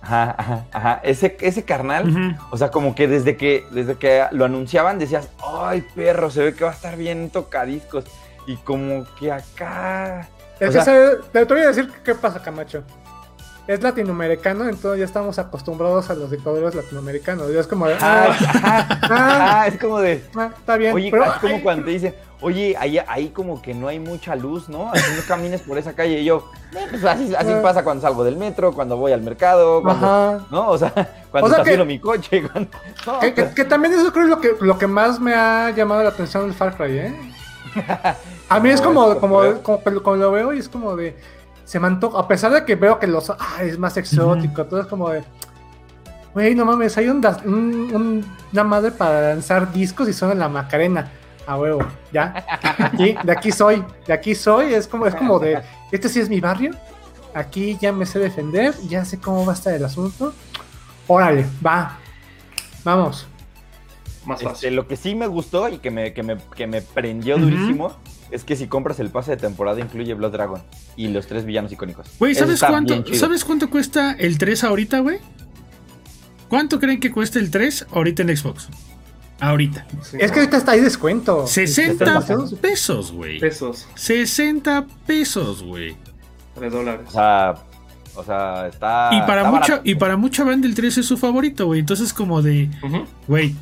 Ajá, 0.05 0.35
ajá, 0.37 0.65
ajá. 0.71 0.99
Ese, 1.03 1.35
ese 1.41 1.63
carnal. 1.63 2.37
O 2.51 2.57
sea, 2.57 2.69
como 2.69 2.93
que 2.93 3.07
desde 3.07 3.35
que 3.37 3.65
desde 3.71 3.95
que 3.95 4.23
lo 4.31 4.45
anunciaban 4.45 4.99
decías, 4.99 5.29
ay 5.43 5.83
perro, 5.95 6.29
se 6.29 6.43
ve 6.43 6.53
que 6.53 6.63
va 6.63 6.69
a 6.69 6.73
estar 6.73 6.95
bien 6.95 7.29
tocadiscos. 7.31 8.05
Y 8.47 8.55
como 8.57 9.05
que 9.19 9.31
acá. 9.31 10.27
Es 10.59 10.69
O 10.69 10.71
que 10.73 10.81
sea- 10.81 10.83
se- 10.83 11.45
te 11.45 11.53
voy 11.53 11.63
a 11.63 11.67
decir 11.69 11.91
qué 12.03 12.13
pasa, 12.13 12.41
Camacho. 12.41 12.83
Es 13.67 13.81
latinoamericano, 13.81 14.69
entonces 14.69 14.99
ya 14.99 15.05
estamos 15.05 15.39
acostumbrados 15.39 16.11
a 16.11 16.13
los 16.13 16.29
dictadores 16.29 16.75
latinoamericanos. 16.75 17.51
Ya 17.51 17.61
es 17.61 17.65
como 17.67 17.87
de, 17.87 17.95
Ah, 17.99 18.27
ah, 18.63 18.99
ah, 19.09 19.67
es 19.67 19.79
como 19.79 19.99
de. 19.99 20.23
ah, 20.35 20.51
está 20.55 20.77
bien. 20.77 20.93
Oye, 20.93 21.09
pero- 21.09 21.25
es 21.25 21.31
como 21.39 21.63
cuando 21.63 21.85
te 21.85 21.89
dicen, 21.91 22.13
oye, 22.45 22.75
ahí, 22.79 22.99
ahí 23.07 23.29
como 23.29 23.61
que 23.61 23.73
no 23.73 23.87
hay 23.87 23.99
mucha 23.99 24.35
luz, 24.35 24.69
¿no? 24.69 24.91
Así 24.91 25.03
no 25.15 25.21
camines 25.27 25.61
por 25.61 25.77
esa 25.77 25.93
calle. 25.93 26.19
Y 26.21 26.25
yo, 26.25 26.49
"Eh, 26.73 26.85
pues 26.89 27.03
así, 27.03 27.33
así 27.35 27.51
Ah. 27.51 27.59
pasa 27.61 27.83
cuando 27.83 28.01
salgo 28.01 28.23
del 28.23 28.37
metro, 28.37 28.71
cuando 28.73 28.97
voy 28.97 29.11
al 29.11 29.21
mercado, 29.21 29.81
cuando, 29.81 30.05
Ajá. 30.05 30.45
¿no? 30.51 30.69
O 30.69 30.77
sea, 30.77 30.91
cuando 31.31 31.49
O 31.51 31.53
sea 31.53 31.63
que- 31.63 31.83
mi 31.83 31.99
coche. 31.99 32.41
Cuando, 32.51 32.69
no, 33.07 33.19
Que, 33.19 33.33
que- 33.33 33.49
que 33.53 33.65
también 33.65 33.93
eso 33.93 34.11
creo 34.13 34.25
es 34.25 34.29
lo 34.29 34.39
que, 34.41 34.55
lo 34.61 34.77
que 34.77 34.87
más 34.87 35.19
me 35.19 35.33
ha 35.33 35.71
llamado 35.71 36.03
la 36.03 36.09
atención 36.09 36.43
del 36.43 36.53
Far 36.53 36.75
Cry, 36.77 36.97
¿eh? 36.99 37.15
A 38.49 38.59
mí 38.59 38.69
es 38.69 38.79
No, 38.81 38.87
como, 38.87 39.11
es 39.11 39.17
como, 39.17 39.41
como, 39.63 40.03
como 40.03 40.15
lo 40.15 40.31
veo 40.31 40.53
y 40.53 40.59
es 40.59 40.69
como 40.69 40.95
de. 40.95 41.17
Se 41.65 41.79
me 41.79 41.87
antoja, 41.87 42.19
a 42.19 42.27
pesar 42.27 42.51
de 42.53 42.63
que 42.63 42.75
veo 42.75 42.99
que 42.99 43.07
los. 43.07 43.29
Ah, 43.31 43.63
es 43.63 43.77
más 43.79 43.97
exótico, 43.97 44.65
todo 44.65 44.81
es 44.81 44.87
como 44.87 45.09
de. 45.09 45.23
Güey, 46.33 46.53
no 46.53 46.63
mames, 46.65 46.97
hay 46.97 47.07
un- 47.09 47.25
un- 47.45 48.25
una 48.53 48.63
madre 48.63 48.91
para 48.91 49.29
lanzar 49.29 49.71
discos 49.73 50.07
y 50.09 50.13
suena 50.13 50.35
la 50.35 50.47
Macarena. 50.49 51.09
A 51.47 51.57
huevo, 51.57 51.85
ya. 52.11 52.45
Aquí, 52.79 53.15
de 53.23 53.31
aquí 53.31 53.51
soy, 53.51 53.83
de 54.07 54.13
aquí 54.13 54.33
soy. 54.35 54.73
Es 54.73 54.87
como, 54.87 55.05
es 55.05 55.13
como 55.15 55.39
de. 55.39 55.61
Este 55.91 56.09
sí 56.09 56.19
es 56.19 56.29
mi 56.29 56.39
barrio. 56.41 56.71
Aquí 57.33 57.77
ya 57.81 57.91
me 57.91 58.05
sé 58.05 58.17
defender, 58.19 58.73
ya 58.87 59.03
sé 59.05 59.19
cómo 59.19 59.45
va 59.45 59.51
a 59.51 59.55
estar 59.55 59.73
el 59.73 59.83
asunto. 59.85 60.33
Órale, 61.07 61.45
va. 61.65 61.99
Vamos. 62.83 63.27
Más 64.25 64.39
Este, 64.41 64.49
fácil. 64.49 64.75
lo 64.75 64.87
que 64.87 64.95
sí 64.97 65.13
me 65.13 65.27
gustó 65.27 65.69
y 65.69 65.77
que 65.77 65.91
me, 65.91 66.13
que 66.13 66.23
me, 66.23 66.37
que 66.55 66.65
me 66.65 66.81
prendió 66.81 67.37
durísimo 67.37 67.95
es 68.31 68.43
que 68.43 68.55
si 68.55 68.65
compras 68.67 68.99
el 68.99 69.11
pase 69.11 69.31
de 69.31 69.37
temporada 69.37 69.79
incluye 69.79 70.13
Blood 70.15 70.31
Dragon 70.31 70.63
y 70.95 71.09
los 71.09 71.27
tres 71.27 71.45
villanos 71.45 71.71
icónicos. 71.71 72.07
Güey, 72.17 72.33
¿sabes 72.33 72.59
cuánto. 72.63 73.03
¿sabes 73.13 73.45
cuánto 73.45 73.69
cuesta 73.69 74.13
el 74.17 74.39
3 74.39 74.63
ahorita, 74.63 74.99
güey? 74.99 75.19
¿Cuánto 76.49 76.79
creen 76.79 76.99
que 76.99 77.11
cuesta 77.11 77.37
el 77.37 77.51
3 77.51 77.87
ahorita 77.91 78.23
en 78.23 78.35
Xbox? 78.35 78.69
Ahorita. 79.39 79.85
Sí, 80.01 80.17
Es 80.19 80.31
que 80.31 80.39
ahorita 80.39 80.57
está 80.57 80.71
ahí 80.73 80.81
descuento. 80.81 81.45
60 81.45 82.05
Demasiado- 82.05 82.55
pesos, 82.57 83.11
güey. 83.11 83.39
pesos, 83.39 83.87
60 83.95 84.85
pesos, 85.05 85.61
güey. 85.63 85.95
3 86.55 86.71
dólares. 86.71 87.01
O 87.09 87.11
sea, 87.11 87.55
o 88.15 88.23
sea, 88.23 88.67
está. 88.67 89.09
Y 89.11 89.19
para 89.21 89.41
está 89.41 89.51
mucha 89.51 89.71
barato. 89.73 89.81
y 89.89 89.95
para 89.95 90.15
mucha 90.17 90.43
banda 90.45 90.67
el 90.67 90.73
3 90.75 90.97
es 90.99 91.05
su 91.05 91.17
favorito, 91.17 91.65
güey. 91.65 91.81
Entonces 91.81 92.13
como 92.13 92.41
de, 92.41 92.69
güey, 93.27 93.53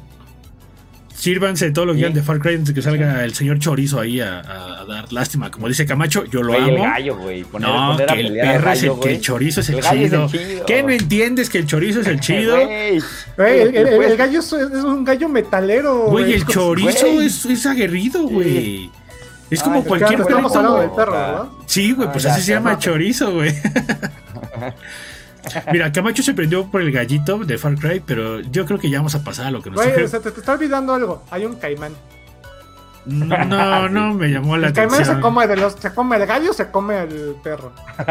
Sírvanse 1.24 1.72
todo 1.72 1.86
lo 1.86 1.94
que 1.94 2.00
quieran 2.00 2.14
de 2.14 2.22
Far 2.22 2.38
Cry 2.40 2.56
antes 2.56 2.68
de 2.68 2.74
que 2.74 2.82
salga 2.82 3.24
el 3.24 3.34
señor 3.34 3.58
Chorizo 3.58 3.98
ahí 3.98 4.20
a, 4.20 4.42
dar 4.86 5.14
lástima. 5.14 5.50
Como 5.50 5.70
dice 5.70 5.86
Camacho, 5.86 6.26
yo 6.26 6.44
lo 6.44 6.54
el 6.54 6.64
amo. 6.76 6.84
gallo, 6.84 7.16
güey. 7.16 7.46
Poner, 7.46 7.70
no, 7.70 7.92
poner 7.94 8.12
a 8.12 8.14
que 8.14 8.20
el 8.20 8.34
perro 8.34 8.72
es 8.74 8.84
el 8.84 9.00
que 9.00 9.12
el 9.14 9.22
chorizo 9.22 9.62
es 9.62 9.70
el, 9.70 9.76
El 9.76 9.82
gallo 9.84 10.02
es 10.02 10.10
chido. 10.12 10.26
el 10.26 10.32
chido. 10.32 10.66
¿Qué 10.66 10.84
no 10.84 10.90
entiendes 10.90 11.50
que 11.50 11.60
el 11.60 11.66
chorizo 11.66 12.02
es 12.02 12.08
el 12.08 12.20
chido? 12.20 12.58
El, 12.58 12.68
el- 12.70 13.04
Pues, 13.38 14.12
el 14.12 14.18
gallo 14.18 14.40
es, 14.42 14.52
es 14.52 14.84
un 14.84 15.06
gallo 15.06 15.30
metalero. 15.30 16.08
Güey, 16.10 16.34
el 16.34 16.46
chorizo 16.46 17.22
es, 17.22 17.46
es 17.46 17.66
aguerrido, 17.68 18.24
güey. 18.28 18.92
Es 19.50 19.64
como 19.64 19.78
Ay, 19.78 19.84
cualquier 19.88 20.20
Claro, 20.20 20.26
perro. 20.26 20.38
estamos 20.48 20.56
hablando 20.58 20.80
del 20.82 20.90
perro, 20.92 21.12
sea, 21.14 21.22
¿verdad? 21.28 21.46
Sí, 21.68 21.92
güey, 21.94 22.08
Ah, 22.10 22.12
pues 22.12 22.24
ya, 22.26 22.34
así 22.34 22.42
se 22.42 22.52
llama 22.52 22.74
no. 22.74 22.80
chorizo, 22.80 23.32
güey. 23.32 23.54
Mira, 25.72 25.92
Camacho 25.92 26.24
se 26.24 26.34
prendió 26.34 26.66
por 26.72 26.82
el 26.82 26.92
gallito 26.92 27.38
de 27.40 27.58
Far 27.58 27.76
Cry, 27.76 28.02
pero 28.06 28.40
yo 28.40 28.66
creo 28.66 28.80
que 28.80 28.90
ya 28.90 28.98
vamos 29.00 29.16
a 29.16 29.24
pasar 29.24 29.48
a 29.48 29.52
lo 29.52 29.62
que 29.62 29.70
nos 29.70 29.78
Güey, 29.82 29.94
toca. 29.96 30.08
se 30.08 30.20
te, 30.20 30.32
te 30.32 30.40
está 30.40 30.54
olvidando 30.54 30.94
algo. 30.94 31.24
Hay 31.32 31.46
un 31.46 31.56
caimán. 31.56 31.94
No, 33.06 33.90
no, 33.90 34.14
me 34.14 34.30
llamó 34.30 34.56
la 34.56 34.68
El 34.68 34.74
caimán 34.74 34.94
atención. 34.96 35.18
se 35.18 35.22
come 35.22 35.46
de 35.48 35.58
los, 35.58 35.74
se 35.74 35.94
come 35.94 36.16
el 36.16 36.26
gallo, 36.26 36.54
se 36.54 36.72
come 36.72 37.02
el 37.04 37.36
perro. 37.44 37.74
Es 38.00 38.06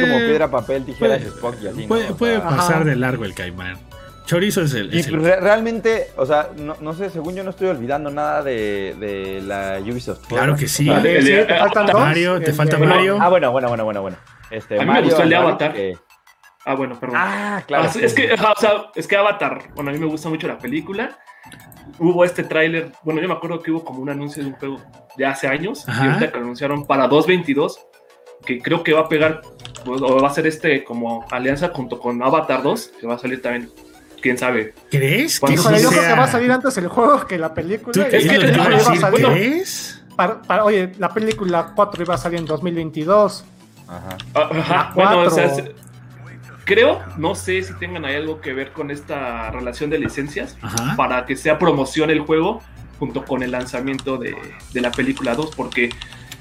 como 0.00 0.18
piedra, 0.18 0.50
papel, 0.50 0.84
tijeras, 0.86 1.18
puede- 1.18 1.28
Spock 1.28 1.56
y 1.62 1.66
así. 1.68 1.82
¿no? 1.82 1.88
Puede, 1.88 2.10
O 2.10 2.16
puede 2.16 2.36
sea, 2.36 2.48
pasar 2.48 2.76
Ajá. 2.76 2.84
de 2.84 2.96
largo 2.96 3.24
el 3.26 3.34
caimán. 3.34 3.76
Chorizo 4.24 4.62
es 4.62 4.72
el. 4.72 4.94
Y 4.94 5.00
el- 5.00 5.22
re- 5.22 5.38
realmente, 5.38 6.06
o 6.16 6.24
sea, 6.24 6.48
no, 6.56 6.76
no 6.80 6.94
sé, 6.94 7.10
según 7.10 7.34
yo 7.34 7.44
no 7.44 7.50
estoy 7.50 7.68
olvidando 7.68 8.08
nada 8.10 8.42
de, 8.42 8.96
de 8.98 9.42
la 9.42 9.78
Ubisoft. 9.82 10.26
Claro 10.28 10.56
que 10.56 10.66
sí. 10.66 10.88
O 10.88 10.92
sea, 10.94 11.02
Vale. 11.02 11.22
Sí, 11.22 11.32
el- 11.32 11.46
te 11.46 11.58
faltan 11.58 11.86
dos. 11.86 12.00
Mario, 12.00 12.40
te 12.40 12.50
El 12.50 12.56
falta 12.56 12.76
de- 12.78 12.86
Mario. 12.86 13.18
Ah, 13.20 13.28
bueno, 13.28 13.52
bueno, 13.52 13.68
bueno, 13.68 13.84
bueno, 13.84 14.00
bueno. 14.00 14.16
Este, 14.50 14.76
A 14.76 14.78
mí 14.80 14.86
me 14.86 14.92
Mario 14.92 15.08
gustó 15.10 15.22
el 15.24 15.28
de 15.28 15.36
Avatar. 15.36 15.72
Que- 15.74 15.98
Ah, 16.66 16.74
bueno, 16.74 16.98
perdón. 16.98 17.16
Ah, 17.20 17.62
claro. 17.66 17.84
Ah, 17.84 17.88
sí, 17.88 18.00
es 18.02 18.14
que, 18.14 18.32
o 18.32 18.36
sea, 18.58 18.86
es 18.94 19.06
que 19.06 19.16
Avatar, 19.16 19.64
bueno, 19.74 19.90
a 19.90 19.92
mí 19.92 19.98
me 19.98 20.06
gusta 20.06 20.28
mucho 20.28 20.46
la 20.48 20.58
película. 20.58 21.18
Hubo 21.98 22.24
este 22.24 22.42
tráiler, 22.42 22.90
bueno, 23.02 23.20
yo 23.20 23.28
me 23.28 23.34
acuerdo 23.34 23.60
que 23.60 23.70
hubo 23.70 23.84
como 23.84 24.00
un 24.00 24.08
anuncio 24.10 24.42
de 24.42 24.48
un 24.50 24.54
juego 24.56 24.80
de 25.16 25.26
hace 25.26 25.46
años, 25.46 25.86
Ajá. 25.88 26.04
y 26.04 26.08
ahorita 26.08 26.32
que 26.32 26.38
lo 26.38 26.44
anunciaron 26.44 26.86
para 26.86 27.08
2.22, 27.08 27.76
que 28.46 28.60
creo 28.60 28.82
que 28.82 28.92
va 28.94 29.00
a 29.02 29.08
pegar, 29.08 29.42
o 29.86 30.20
va 30.20 30.28
a 30.28 30.32
ser 30.32 30.46
este 30.46 30.82
como 30.84 31.24
alianza 31.30 31.68
junto 31.74 31.98
con 32.00 32.22
Avatar 32.22 32.62
2, 32.62 32.92
que 33.00 33.06
va 33.06 33.14
a 33.14 33.18
salir 33.18 33.42
también, 33.42 33.70
quién 34.22 34.38
sabe. 34.38 34.74
¿Crees 34.90 35.38
que 35.38 35.52
Híjole, 35.52 35.82
yo 35.82 35.90
sea... 35.90 35.98
creo 36.00 36.14
que 36.14 36.18
va 36.18 36.24
a 36.24 36.30
salir 36.32 36.50
antes 36.50 36.76
el 36.78 36.88
juego 36.88 37.26
que 37.26 37.38
la 37.38 37.52
película. 37.52 37.92
¿Tú 37.92 38.00
y 38.00 38.04
crees 38.04 38.24
es 38.24 38.30
que 38.32 38.38
que- 38.38 39.06
a 39.06 39.10
¿crees? 39.12 40.02
para- 40.16 40.40
para- 40.42 40.64
oye, 40.64 40.92
la 40.98 41.10
película 41.10 41.72
4 41.76 42.02
iba 42.02 42.14
a 42.14 42.18
salir 42.18 42.38
en 42.40 42.46
2022. 42.46 43.44
Ajá. 43.86 44.16
Ah, 44.34 44.48
Ajá, 44.50 44.92
bueno, 44.94 45.18
o 45.20 45.30
sea, 45.30 45.52
creo, 46.64 47.00
no 47.16 47.34
sé 47.34 47.62
si 47.62 47.72
tengan 47.74 48.04
ahí 48.04 48.14
algo 48.16 48.40
que 48.40 48.52
ver 48.52 48.72
con 48.72 48.90
esta 48.90 49.50
relación 49.50 49.90
de 49.90 49.98
licencias, 49.98 50.56
Ajá. 50.62 50.94
para 50.96 51.26
que 51.26 51.36
sea 51.36 51.58
promoción 51.58 52.10
el 52.10 52.20
juego 52.20 52.62
junto 52.98 53.24
con 53.24 53.42
el 53.42 53.50
lanzamiento 53.50 54.16
de, 54.18 54.36
de 54.72 54.80
la 54.80 54.90
película 54.90 55.34
2, 55.34 55.50
porque 55.56 55.90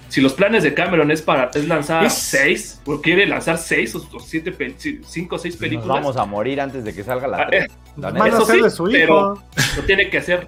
si 0.09 0.21
los 0.21 0.33
planes 0.33 0.61
de 0.61 0.75
Cameron 0.75 1.09
es 1.09 1.23
para 1.23 1.49
es 1.55 1.67
lanzar 1.67 2.05
Es- 2.05 2.13
6, 2.13 2.81
o 2.85 3.01
quiere 3.01 3.25
lanzar 3.25 3.57
6 3.57 3.95
o 3.95 4.19
7, 4.19 4.55
5 5.03 5.35
o 5.35 5.39
6 5.39 5.53
Nos 5.55 5.59
películas, 5.59 5.87
vamos 5.87 6.17
a 6.17 6.25
morir 6.25 6.61
antes 6.61 6.83
de 6.83 6.93
que 6.93 7.03
salga 7.03 7.27
la 7.27 7.37
Ah, 7.37 7.43
eh, 7.51 7.65
3. 7.67 7.71
La 7.97 8.09
Van 8.11 8.13
neta. 8.13 8.25
a 8.25 8.27
eso 8.41 8.45
sí, 8.45 8.61
de 8.61 8.69
su 8.69 8.87
hijo. 8.89 8.93
pero- 8.99 9.43
lo 9.77 9.83
tiene 9.85 10.09
que 10.09 10.17
hacer. 10.19 10.47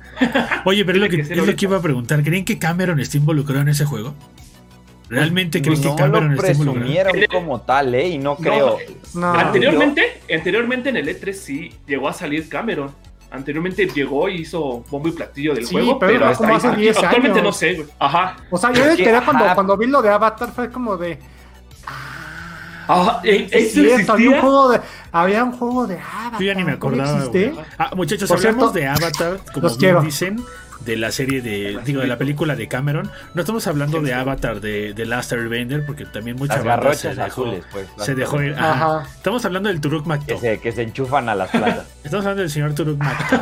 Oye, 0.65 0.85
pero 0.85 0.97
es 0.97 1.01
lo, 1.03 1.09
que, 1.09 1.15
Tiene 1.17 1.23
que 1.23 1.23
ser 1.27 1.31
es 1.33 1.37
lo 1.37 1.43
ahorita. 1.43 1.57
que 1.59 1.65
iba 1.65 1.77
a 1.77 1.81
preguntar. 1.81 2.23
¿Creen 2.23 2.45
que 2.45 2.59
Cameron 2.59 2.99
está 2.99 3.17
involucrado 3.17 3.61
en 3.61 3.69
ese 3.69 3.85
juego? 3.85 4.13
¿Realmente 5.09 5.61
Pues 5.61 5.79
que 5.79 5.87
no 5.87 5.95
Cameron 5.95 6.31
lo 6.35 6.41
presumieron 6.41 7.13
como 7.31 7.61
tal, 7.61 7.93
¿eh? 7.93 8.07
Y 8.09 8.17
no 8.17 8.35
creo. 8.37 8.77
No. 9.13 9.33
Anteriormente, 9.33 10.21
anteriormente 10.33 10.89
en 10.89 10.97
el 10.97 11.07
E3 11.07 11.33
sí 11.33 11.73
llegó 11.85 12.07
a 12.07 12.13
salir 12.13 12.49
Cameron. 12.49 12.91
Anteriormente 13.31 13.85
llegó 13.87 14.29
y 14.29 14.41
hizo 14.41 14.83
bombo 14.89 15.09
y 15.09 15.11
platillo 15.11 15.53
del 15.53 15.65
Sí, 15.65 15.73
juego, 15.73 15.99
pero 15.99 16.13
pero, 16.13 16.25
hasta 16.27 16.47
ahí- 16.47 16.55
hace 16.55 16.67
aquí- 16.69 16.81
10 16.81 16.97
actualmente 17.03 17.41
no 17.41 17.51
sé, 17.51 17.73
güey. 17.75 17.87
Ajá. 17.99 18.37
O 18.49 18.57
sea, 18.57 18.71
yo 18.71 18.83
me 18.85 18.95
que, 18.95 19.03
quedé 19.03 19.21
cuando, 19.21 19.45
cuando 19.53 19.77
vi 19.77 19.87
lo 19.87 20.01
de 20.01 20.09
Avatar, 20.09 20.51
fue 20.53 20.71
como 20.71 20.95
de. 20.97 21.19
Ajá, 22.87 23.19
eh, 23.23 23.47
eso 23.51 23.81
cierto, 23.81 24.13
había 24.13 24.29
un 24.29 24.39
juego 24.41 24.69
de, 24.69 24.79
había 25.11 25.43
un 25.43 25.51
juego 25.53 25.87
de 25.87 25.95
Avatar. 25.99 26.39
Yo 26.39 26.45
ya 26.45 26.53
ni 26.53 26.63
me 26.63 26.77
¿cómo 26.77 27.01
acordaba. 27.01 27.31
Ah, 27.79 27.91
muchachos, 27.95 28.29
Por 28.29 28.37
hablamos 28.37 28.71
cierto, 28.73 28.79
de 28.79 28.87
Avatar, 28.87 29.39
como 29.53 29.75
bien 29.75 30.01
dicen, 30.03 30.45
de 30.85 30.95
la 30.95 31.11
serie 31.11 31.41
de, 31.41 31.79
digo, 31.83 32.01
de 32.01 32.07
la 32.07 32.17
película 32.17 32.55
de 32.55 32.67
Cameron. 32.67 33.09
No 33.33 33.41
estamos 33.41 33.65
hablando 33.67 34.01
de 34.01 34.13
Avatar, 34.13 34.61
de, 34.61 34.93
de 34.93 35.05
Last 35.05 35.31
Airbender, 35.33 35.85
porque 35.85 36.05
también 36.05 36.37
mucha 36.37 36.55
Las 36.57 36.65
banda 36.65 36.93
se 36.93 37.09
dejó, 37.09 37.21
azules, 37.23 37.65
pues. 37.71 37.87
las 37.97 38.05
se 38.05 38.15
dejó 38.15 38.41
ir. 38.41 38.53
Ajá. 38.53 38.71
Ajá. 38.99 39.09
Estamos 39.15 39.43
hablando 39.45 39.69
del 39.69 39.81
Turuk 39.81 40.03
Que 40.03 40.09
Makto. 40.09 40.37
se, 40.39 40.59
que 40.59 40.71
se 40.71 40.83
enchufan 40.83 41.27
a 41.29 41.35
las 41.35 41.49
plantas. 41.49 41.87
Estamos 42.03 42.25
hablando 42.25 42.41
del 42.41 42.51
señor 42.51 42.73
Turuk 42.75 42.97
Makto. 42.97 43.37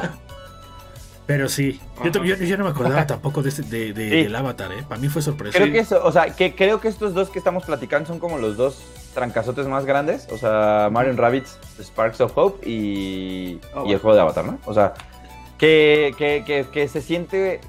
Pero 1.26 1.48
sí, 1.48 1.80
yo, 2.04 2.10
Ajá. 2.10 2.26
yo- 2.26 2.36
yo 2.36 2.58
no 2.58 2.66
me 2.66 2.72
acordaba 2.72 3.08
tampoco 3.08 3.42
de, 3.42 3.50
este- 3.50 3.62
de- 3.64 3.94
de- 3.94 4.10
Sí. 4.10 4.24
del 4.24 4.36
Avatar, 4.36 4.72
¿eh? 4.74 4.84
Para 4.88 5.00
mí 5.00 5.08
fue 5.08 5.22
sorpresa. 5.22 5.58
Creo 5.58 5.72
que 5.72 5.80
eso, 5.80 6.04
o 6.04 6.12
sea, 6.12 6.26
que 6.36 6.54
creo 6.54 6.82
que 6.82 6.90
estos 6.90 7.14
dos 7.14 7.30
que 7.30 7.40
estamos 7.40 7.64
platicando 7.64 8.08
son 8.08 8.20
como 8.20 8.38
los 8.38 8.58
dos 8.58 8.84
trancazotes 9.14 9.66
más 9.68 9.86
grandes. 9.86 10.28
O 10.32 10.38
sea, 10.38 10.90
Mario 10.92 11.14
Rabbits, 11.16 11.58
Sparks 11.82 12.20
of 12.20 12.34
Hope 12.36 12.70
y, 12.70 13.60
Ah, 13.74 13.84
y 13.86 13.94
el 13.94 14.00
juego 14.00 14.16
de 14.16 14.22
Avatar, 14.22 14.44
¿no? 14.46 14.60
O 14.66 14.74
sea, 14.74 14.96
que, 15.58 16.14
que, 16.18 16.44
que, 16.46 16.66
que 16.72 16.88
se 16.88 17.02
siente 17.02 17.62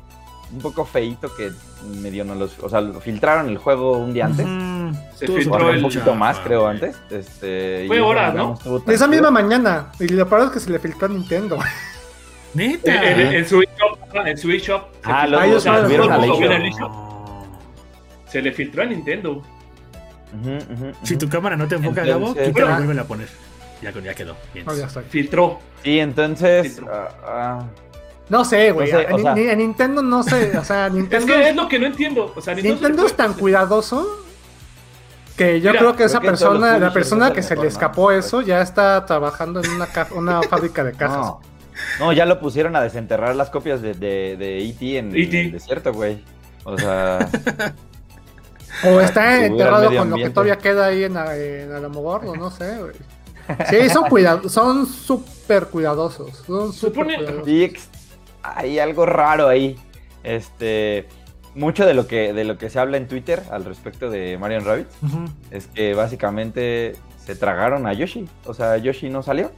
un 0.52 0.60
poco 0.60 0.84
feito 0.84 1.34
que 1.34 1.50
medio 2.00 2.24
no 2.24 2.34
los. 2.34 2.58
O 2.60 2.68
sea, 2.68 2.80
lo 2.80 3.00
filtraron 3.00 3.48
el 3.48 3.58
juego 3.58 3.98
un 3.98 4.12
día 4.14 4.26
antes. 4.26 4.46
Se 5.16 5.26
filtró 5.26 5.68
un 5.68 5.74
el- 5.76 5.82
poquito 5.82 6.14
más, 6.14 6.38
creo, 6.40 6.66
antes. 6.66 6.96
Este, 7.10 7.84
Fue 7.86 7.98
ya 7.98 8.32
¿no? 8.32 8.58
tan 8.84 8.94
Esa 8.94 9.06
misma 9.08 9.30
mañana. 9.30 9.90
Y 10.00 10.08
lo 10.08 10.28
peor 10.28 10.44
es 10.46 10.50
que 10.50 10.60
se 10.60 10.70
le 10.70 10.78
filtró 10.78 11.06
a 11.06 11.10
Nintendo. 11.10 11.58
Neta. 12.54 13.10
En, 13.10 13.20
en- 13.20 13.34
en 13.34 13.48
su 13.48 13.60
eShop, 13.62 13.98
ajá, 14.16 14.30
en 14.30 14.38
su 14.38 14.50
eShop, 14.50 14.82
se 14.92 14.98
Ah, 15.10 15.22
filtró, 15.22 15.46
los, 15.46 15.56
o 15.56 15.60
sea, 15.60 15.78
los 15.80 15.88
vieron 15.88 16.06
los 16.08 16.14
a 16.16 16.18
la 16.18 16.26
eShop. 16.26 16.42
el 16.42 16.70
No. 16.80 17.46
Se 18.28 18.42
le 18.42 18.52
filtró 18.52 18.82
a 18.82 18.86
Nintendo. 18.86 19.42
Si 21.02 21.16
tu 21.16 21.28
cámara 21.28 21.56
no 21.56 21.66
te 21.68 21.76
enfoca, 21.76 22.04
Gabo, 22.04 22.28
Entonces- 22.28 22.48
quítala 22.54 22.70
y 22.78 22.82
Ah. 22.82 22.84
vuelve 22.86 23.00
a 23.00 23.04
poner. 23.04 23.28
Ya, 23.92 24.00
ya 24.00 24.14
quedó. 24.14 24.36
Bien. 24.52 24.66
No, 24.66 24.74
ya 24.74 24.86
estoy. 24.86 25.04
Filtró. 25.04 25.58
Sí, 25.82 26.00
entonces. 26.00 26.62
Filtró. 26.74 26.88
ah, 26.92 27.08
ah, 27.26 27.64
No 28.28 28.44
sé, 28.44 28.72
güey. 28.72 28.90
No 28.90 28.98
sé, 28.98 29.06
o 29.12 29.18
sea- 29.18 29.34
Nintendo 29.34 30.02
no 30.02 30.22
sé. 30.22 30.56
O 30.58 30.64
sea, 30.64 30.86
Es 30.88 30.92
Nintendo, 30.94 31.26
que 31.26 31.48
es 31.50 31.56
lo 31.56 31.68
que 31.68 31.78
no 31.78 31.86
entiendo. 31.86 32.32
O 32.34 32.40
sea, 32.40 32.54
Nintendo, 32.54 32.74
Nintendo 32.80 33.02
se 33.02 33.08
es 33.08 33.16
tan 33.16 33.34
cuidadoso 33.34 34.06
que 35.36 35.60
yo 35.60 35.70
Mira, 35.70 35.80
creo 35.80 35.96
que 35.96 36.04
esa 36.04 36.20
creo 36.20 36.30
que 36.32 36.38
persona, 36.38 36.78
la 36.78 36.92
persona 36.92 37.28
es 37.28 37.34
que 37.34 37.42
se 37.42 37.56
le 37.56 37.66
escapó 37.66 38.12
eso, 38.12 38.40
ya 38.40 38.60
está 38.62 39.04
trabajando 39.04 39.60
en 39.62 39.68
una, 39.70 39.86
ca- 39.86 40.08
una 40.14 40.42
fábrica 40.48 40.84
de 40.84 40.92
cajas. 40.92 41.18
No. 41.18 41.40
No, 41.98 42.12
ya 42.12 42.24
lo 42.24 42.38
pusieron 42.38 42.76
a 42.76 42.80
desenterrar 42.80 43.34
las 43.34 43.50
copias 43.50 43.82
de, 43.82 43.94
de, 43.94 44.36
de 44.38 44.64
E.T. 44.64 44.96
en, 44.98 45.14
en 45.14 45.34
el 45.34 45.52
desierto, 45.52 45.92
güey. 45.92 46.22
O 46.62 46.78
sea, 46.78 47.28
O 48.84 49.00
está 49.00 49.44
enterrado 49.44 49.94
con 49.94 50.10
lo 50.10 50.16
que 50.16 50.30
todavía 50.30 50.56
queda 50.58 50.86
ahí 50.86 51.04
en, 51.04 51.16
en 51.16 51.72
Alamogordo, 51.72 52.36
no 52.36 52.50
sé, 52.50 52.78
güey. 52.78 52.92
Sí, 53.70 53.88
son 53.90 54.08
cuidadosos, 54.08 54.52
son 54.52 54.86
súper 54.86 55.66
cuidadosos. 55.66 56.42
Son 56.46 56.72
súper 56.72 57.06
Supone- 57.06 57.16
cuidadosos. 57.44 57.88
hay 58.42 58.78
algo 58.78 59.06
raro 59.06 59.48
ahí. 59.48 59.76
Este, 60.22 61.06
mucho 61.54 61.84
de 61.86 61.94
lo 61.94 62.06
que 62.06 62.32
de 62.32 62.44
lo 62.44 62.56
que 62.58 62.70
se 62.70 62.78
habla 62.78 62.96
en 62.96 63.06
Twitter 63.08 63.42
al 63.50 63.64
respecto 63.64 64.10
de 64.10 64.38
Marion 64.38 64.64
Rabbit 64.64 64.86
es 65.50 65.66
que 65.68 65.94
básicamente 65.94 66.96
se 67.24 67.36
tragaron 67.36 67.86
a 67.86 67.92
Yoshi. 67.92 68.26
O 68.46 68.54
sea, 68.54 68.76
Yoshi 68.78 69.08
no 69.10 69.22
salió. 69.22 69.52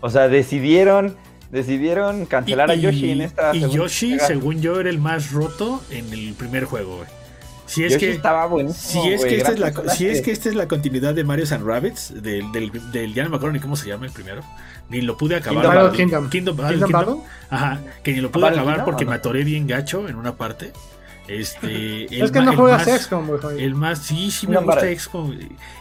O 0.00 0.10
sea, 0.10 0.28
decidieron 0.28 1.16
decidieron 1.50 2.24
cancelar 2.26 2.70
a 2.70 2.74
Yoshi 2.74 3.10
en 3.10 3.20
esta 3.20 3.54
y 3.54 3.60
Yoshi, 3.70 4.12
entrega. 4.12 4.26
según 4.26 4.60
yo, 4.62 4.80
era 4.80 4.88
el 4.88 4.98
más 4.98 5.32
roto 5.32 5.82
en 5.90 6.10
el 6.12 6.32
primer 6.34 6.64
juego, 6.64 6.96
güey. 6.96 7.08
Si 7.74 7.84
es 7.84 7.92
Yoshi 7.94 8.06
que. 8.06 8.12
estaba 8.12 8.46
buenísimo. 8.46 9.02
Si 9.04 9.12
es, 9.12 9.24
que 9.24 9.36
esta 9.36 9.52
es 9.52 9.58
la, 9.58 9.72
si 9.94 10.06
es 10.08 10.20
que 10.22 10.30
esta 10.32 10.48
es 10.48 10.54
la 10.54 10.68
continuidad 10.68 11.14
de 11.14 11.24
Mario 11.24 11.44
and 11.50 11.66
Rabbits, 11.66 12.22
del, 12.22 12.50
del, 12.52 12.70
del- 12.92 13.14
ya 13.14 13.24
no 13.24 13.30
me 13.30 13.36
acuerdo 13.36 13.54
ni 13.54 13.60
cómo 13.60 13.76
se 13.76 13.88
llama 13.88 14.06
el 14.06 14.12
primero, 14.12 14.42
ni 14.88 15.00
lo 15.00 15.16
pude 15.16 15.36
acabar. 15.36 15.62
Kingdom. 15.92 15.92
Kingdom. 15.96 16.30
Kingdom, 16.30 16.56
Battle 16.56 16.72
Kingdom 16.78 16.90
Kingdom. 16.90 17.16
Battle. 17.18 17.32
Ajá, 17.50 17.80
que 18.02 18.12
ni 18.12 18.20
lo 18.20 18.30
pude 18.30 18.42
Battle 18.42 18.58
acabar 18.60 18.74
Kingdom, 18.76 18.84
porque 18.86 19.04
¿o 19.04 19.06
no? 19.06 19.10
me 19.10 19.16
atoré 19.16 19.44
bien 19.44 19.66
gacho 19.66 20.08
en 20.08 20.16
una 20.16 20.36
parte. 20.36 20.72
Este, 21.28 22.04
el 22.14 22.22
Es 22.22 22.30
que 22.30 22.40
no 22.40 22.50
el 22.50 22.56
juegas 22.56 22.86
más- 22.86 23.00
XCOM, 23.02 23.26
güey. 23.26 23.62
El 23.64 23.74
más, 23.74 23.98
sí, 24.00 24.30
sí 24.30 24.46
me 24.46 24.58
gusta. 24.58 24.82
XCOM. 24.94 25.34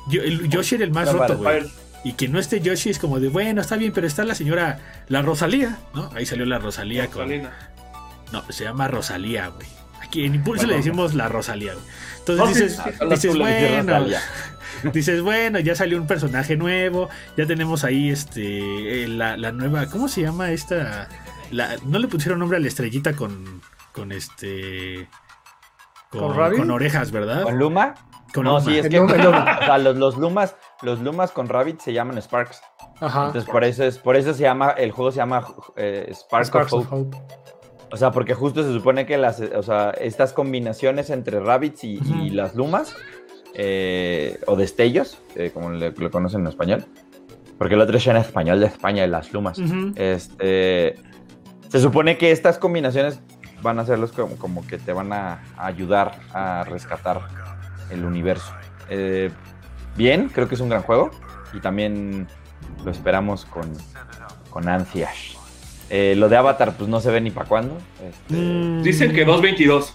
Yo, 0.10 0.22
el 0.22 0.48
Yoshi 0.50 0.76
era 0.76 0.84
el 0.86 0.92
más 0.92 1.12
roto, 1.12 1.38
güey. 1.38 1.64
Y 2.04 2.14
que 2.14 2.28
no 2.28 2.40
esté 2.40 2.62
Yoshi 2.62 2.90
es 2.90 2.98
como 2.98 3.20
de, 3.20 3.28
bueno, 3.30 3.62
está 3.62 3.76
bien, 3.76 3.92
pero 3.92 4.08
está 4.08 4.24
la 4.24 4.34
señora, 4.34 4.80
la 5.08 5.22
Rosalía, 5.22 5.78
¿no? 5.94 6.10
Ahí 6.16 6.26
salió 6.26 6.46
la 6.48 6.58
Rosalía 6.58 7.06
con... 7.08 7.24
Rosalina. 7.26 7.52
No, 8.32 8.44
se 8.50 8.64
llama 8.64 8.88
Rosalía, 8.88 9.50
güey. 9.50 9.68
En 10.14 10.36
Impulso 10.36 10.64
Bueno. 10.64 10.72
le 10.72 10.78
decimos 10.78 11.14
la 11.14 11.28
Rosalía, 11.28 11.74
güey. 11.74 11.86
Entonces 12.20 12.48
dices, 12.50 12.74
sí, 12.84 12.92
Ah, 13.02 13.06
dices 13.06 13.38
bueno, 13.38 14.06
dices, 14.94 15.22
bueno, 15.22 15.60
ya 15.60 15.76
salió 15.76 15.98
un 15.98 16.08
personaje 16.08 16.56
nuevo, 16.58 17.10
ya 17.38 17.46
tenemos 17.46 17.84
ahí 17.84 18.10
este, 18.10 19.04
eh, 19.04 19.08
la, 19.08 19.38
la 19.38 19.52
nueva, 19.52 19.86
¿cómo 19.88 20.08
se 20.08 20.22
llama 20.22 20.52
esta? 20.52 21.08
La, 21.52 21.76
no 21.86 22.00
le 22.00 22.08
pusieron 22.08 22.40
nombre 22.40 22.58
a 22.58 22.62
la 22.62 22.68
estrellita 22.68 23.14
con, 23.14 23.62
con 23.92 24.12
este... 24.12 25.08
¿Con 26.10 26.36
Rabbit? 26.36 26.60
con 26.60 26.72
orejas, 26.72 27.12
¿verdad? 27.12 27.44
¿Con 27.44 27.58
Luma? 27.58 27.96
Con 28.34 28.44
no, 28.46 28.60
Luma. 28.60 28.66
sí, 28.66 28.78
es 28.78 28.90
que 28.90 28.98
Luma, 28.98 29.16
el 29.16 29.22
Luma. 29.26 29.58
o 29.62 29.66
sea, 29.66 29.78
los, 29.78 29.96
los 29.98 30.18
Lumas, 30.18 30.56
los 30.82 31.00
Lumas 31.00 31.32
con 31.32 31.48
Rabbit 31.48 31.80
se 31.80 31.94
llaman 31.94 32.18
Sparks. 32.22 32.62
Ajá. 33.00 33.28
Entonces 33.28 33.50
por 33.50 33.64
eso 33.64 33.84
es, 33.84 33.98
por 33.98 34.16
eso 34.16 34.34
se 34.34 34.44
llama, 34.44 34.72
el 34.72 34.92
juego 34.92 35.12
se 35.12 35.18
llama 35.18 35.46
eh, 35.76 36.12
Spark 36.14 36.46
Sparks 36.46 36.74
of 36.74 36.86
of 36.86 36.94
Hope. 36.94 37.18
O 37.92 37.98
sea, 37.98 38.12
porque 38.12 38.34
justo 38.34 38.64
se 38.64 38.72
supone 38.72 39.06
que 39.06 39.18
las, 39.18 39.42
o 39.42 39.64
sea, 39.64 39.92
estas 39.92 40.34
combinaciones 40.34 41.10
entre 41.10 41.40
rabbits 41.40 41.84
y, 41.84 42.30
las 42.30 42.56
lumas, 42.56 42.96
eh, 43.54 44.40
o 44.48 44.56
destellos, 44.56 45.22
eh, 45.36 45.52
como 45.54 45.72
le, 45.72 45.92
lo 45.92 46.10
conocen 46.10 46.42
en 46.42 46.48
español, 46.48 46.86
porque 47.58 47.76
el 47.76 47.82
otro 47.82 47.98
es 47.98 48.08
en 48.08 48.18
español 48.18 48.60
de 48.60 48.68
España, 48.68 49.06
las 49.08 49.34
lumas. 49.34 49.60
Este, 49.96 50.96
se 51.68 51.80
supone 51.80 52.18
que 52.18 52.32
estas 52.32 52.58
combinaciones 52.58 53.20
van 53.62 53.78
a 53.80 53.86
ser 53.86 54.00
los 54.00 54.12
como, 54.12 54.38
como 54.38 54.66
que 54.66 54.78
te 54.78 54.94
van 54.94 55.14
a, 55.14 55.44
a 55.58 55.68
ayudar 55.68 56.20
a 56.34 56.64
rescatar 56.64 57.22
el 57.92 58.06
universo. 58.06 58.54
Eh, 58.90 59.30
bien, 59.96 60.30
creo 60.30 60.48
que 60.48 60.56
es 60.56 60.62
un 60.62 60.70
gran 60.70 60.82
juego 60.82 61.12
y 61.54 61.60
también 61.60 62.28
lo 62.84 62.92
esperamos 62.92 63.46
con, 63.46 63.72
con 64.50 64.68
ansias. 64.68 65.31
Eh, 65.94 66.16
lo 66.16 66.30
de 66.30 66.38
Avatar, 66.38 66.74
pues 66.78 66.90
no 66.90 67.02
se 67.02 67.12
ve 67.12 67.20
ni 67.20 67.32
para 67.32 67.48
cuándo. 67.50 67.78
Este, 68.02 68.34
Mm, 68.34 68.82
Dicen 68.82 69.14
que 69.14 69.28
2.22. 69.28 69.92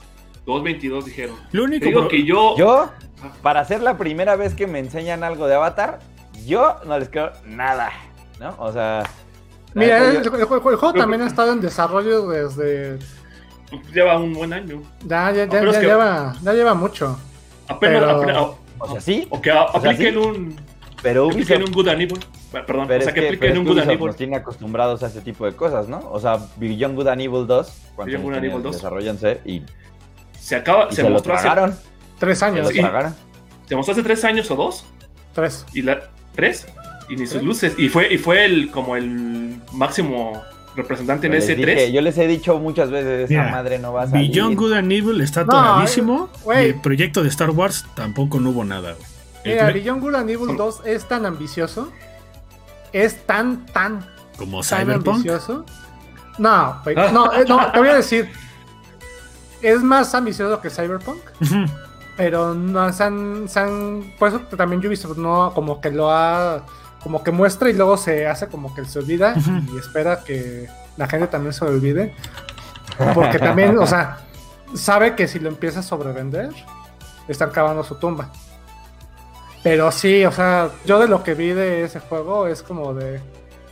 2.22 0.47 1.05
dijeron. 1.05 1.37
Lo 1.53 1.63
Te 1.63 1.67
único 1.69 1.87
digo 1.87 2.09
que 2.09 2.23
yo. 2.25 2.55
Yo, 2.59 2.91
para 3.43 3.65
ser 3.65 3.81
la 3.83 3.97
primera 3.97 4.37
vez 4.37 4.55
que 4.55 4.67
me 4.67 4.79
enseñan 4.79 5.25
algo 5.25 5.47
de 5.47 5.55
Avatar, 5.55 6.01
yo 6.45 6.77
no 6.87 6.99
les 6.99 7.09
creo 7.09 7.33
nada, 7.47 7.91
¿no? 8.39 8.55
O 8.59 8.71
sea... 8.73 9.05
Mira, 9.75 9.99
el, 10.11 10.23
yo- 10.23 10.35
el- 10.35 10.41
el 10.43 10.47
juego 10.47 10.93
también 10.93 11.23
ha 11.23 11.27
estado 11.27 11.53
en 11.53 11.61
desarrollo 11.61 12.29
desde. 12.29 12.99
Lleva 13.93 14.17
un 14.19 14.33
buen 14.33 14.53
año. 14.53 14.83
Ya, 15.05 15.31
ya, 15.33 15.45
ya, 15.47 15.61
lleva, 15.81 16.35
ya 16.43 16.53
lleva 16.53 16.75
mucho. 16.75 17.19
Apenas. 17.69 18.03
Pero- 18.05 18.17
apenas- 18.17 18.47
o, 18.79 18.91
sea, 18.93 19.01
sí, 19.01 19.27
o 19.31 19.41
que 19.41 19.51
sea, 19.51 19.63
apliquen 19.63 20.13
sí. 20.15 20.19
un. 20.21 20.57
pero 21.03 21.27
Apliquen 21.27 21.57
Ubisoft 21.63 21.69
un 21.69 21.75
Good 21.75 21.89
Evil. 21.89 22.19
Perdón, 22.65 22.87
Pero 22.87 23.01
o 23.01 23.03
sea, 23.03 23.09
es 23.11 23.15
que, 23.15 23.21
que, 23.21 23.27
apliquen 23.27 23.59
un 23.59 23.65
Good 23.65 23.79
and 23.81 23.91
Evil. 23.91 24.07
nos 24.07 24.17
tiene 24.17 24.37
acostumbrados 24.37 25.03
a 25.03 25.09
ese 25.09 25.21
tipo 25.21 25.45
de 25.45 25.53
cosas, 25.53 25.89
¿no? 25.89 25.99
O 26.11 26.21
sea, 26.21 26.39
Beyond 26.57 26.95
Good 26.95 27.09
and 27.09 27.21
Evil 27.21 27.47
2, 27.47 27.73
cuando 27.97 28.11
Beyond 28.11 28.25
Good 28.25 28.35
and 28.35 28.45
Evil 28.45 28.63
2. 28.63 28.73
desarrollanse 28.77 29.41
y, 29.45 29.53
y 29.57 29.65
Se 30.41 30.57
acaba. 30.57 30.89
se, 30.91 30.97
Se, 30.97 31.03
lo 31.03 31.11
mostró 31.11 31.35
hace, 31.35 31.43
tragaron. 31.43 31.77
Tres 32.19 32.39
Se 32.39 32.45
años. 32.45 32.67
lo 32.75 32.81
tragaron. 32.81 33.15
se 33.69 33.77
mostró 33.77 33.93
hace 33.93 34.03
tres 34.03 34.25
años 34.25 34.51
o 34.51 34.57
dos. 34.57 34.85
Tres. 35.35 35.67
Y 35.75 35.83
la. 35.83 36.01
¿Tres? 36.35 36.67
Y 37.09 37.17
ni 37.17 37.27
sus 37.27 37.43
luces. 37.43 37.75
Y 37.79 37.89
fue, 37.89 38.13
y 38.13 38.19
fue 38.19 38.45
el 38.45 38.71
como 38.71 38.97
el 38.97 39.57
máximo 39.73 40.41
representante 40.75 41.27
en 41.29 41.33
Yo 41.33 41.37
les 41.37 41.45
ese 41.45 41.55
dije- 41.57 41.73
3. 41.75 41.93
yo 41.93 42.01
les 42.03 42.19
he 42.19 42.27
dicho 42.27 42.59
muchas 42.59 42.91
veces, 42.91 43.31
esa 43.31 43.49
madre 43.49 43.79
no 43.79 43.93
va 43.93 44.03
a 44.03 44.07
salir. 44.09 44.31
Beyond 44.31 44.57
Good 44.59 44.73
and 44.75 44.93
Evil 44.93 45.21
está 45.23 45.45
No, 45.45 45.59
atoradísimo. 45.59 46.29
eh, 46.55 46.63
y 46.63 46.69
el 46.71 46.81
proyecto 46.81 47.23
de 47.23 47.29
Star 47.31 47.51
Wars 47.51 47.87
tampoco 47.95 48.41
no 48.41 48.51
hubo 48.51 48.65
nada. 48.65 48.95
Mira, 49.45 49.71
Beyond 49.71 50.03
Good 50.03 50.15
and 50.17 50.31
Evil 50.31 50.57
2 50.57 50.83
es 50.85 51.07
tan 51.07 51.25
ambicioso. 51.25 51.91
Es 52.97 53.27
tan, 53.27 53.67
tan, 53.67 54.05
como 54.39 54.63
tan 54.63 54.81
Cyberpunk. 54.85 55.09
ambicioso. 55.17 55.65
No, 56.39 56.49
Ah. 56.51 56.83
no, 57.13 57.33
eh, 57.33 57.45
no, 57.49 57.71
te 57.73 57.79
voy 57.79 57.89
a 57.89 57.95
decir. 57.97 58.31
Es 59.63 59.83
más 59.83 60.15
ambicioso 60.15 60.61
que 60.61 60.71
Cyberpunk. 60.71 61.21
Pero 62.17 62.55
no 62.55 62.91
se 62.93 63.05
han, 63.05 63.49
se 63.49 63.61
han- 63.61 64.15
Por 64.19 64.29
eso 64.29 64.41
también 64.57 64.85
Ubisoft 64.87 65.19
no 65.19 65.53
como 65.55 65.81
que 65.81 65.91
lo 65.91 66.11
ha. 66.11 66.65
Como 67.03 67.23
que 67.23 67.31
muestra 67.31 67.69
y 67.71 67.73
luego 67.75 67.97
se 67.97 68.27
hace 68.27 68.49
como 68.49 68.75
que 68.75 68.85
se 68.85 68.99
olvida 68.99 69.35
y 69.73 69.79
espera 69.79 70.25
que 70.25 70.69
la 70.97 71.07
gente 71.07 71.27
también 71.29 71.53
se 71.53 71.65
olvide. 71.65 72.15
Porque 73.15 73.39
también, 73.39 73.79
o 73.79 73.87
sea, 73.87 74.19
sabe 74.75 75.15
que 75.15 75.29
si 75.29 75.39
lo 75.39 75.49
empieza 75.51 75.81
a 75.81 75.83
sobrevender, 75.83 76.51
están 77.29 77.51
cavando 77.51 77.85
su 77.85 77.95
tumba. 77.97 78.31
Pero 79.69 79.91
sí, 79.91 80.25
o 80.25 80.31
sea, 80.31 80.71
yo 80.87 81.01
de 81.01 81.09
lo 81.09 81.25
que 81.25 81.35
vi 81.35 81.49
de 81.49 81.83
ese 81.83 81.99
juego 81.99 82.47
es 82.47 82.63
como 82.63 82.95
de. 82.95 83.19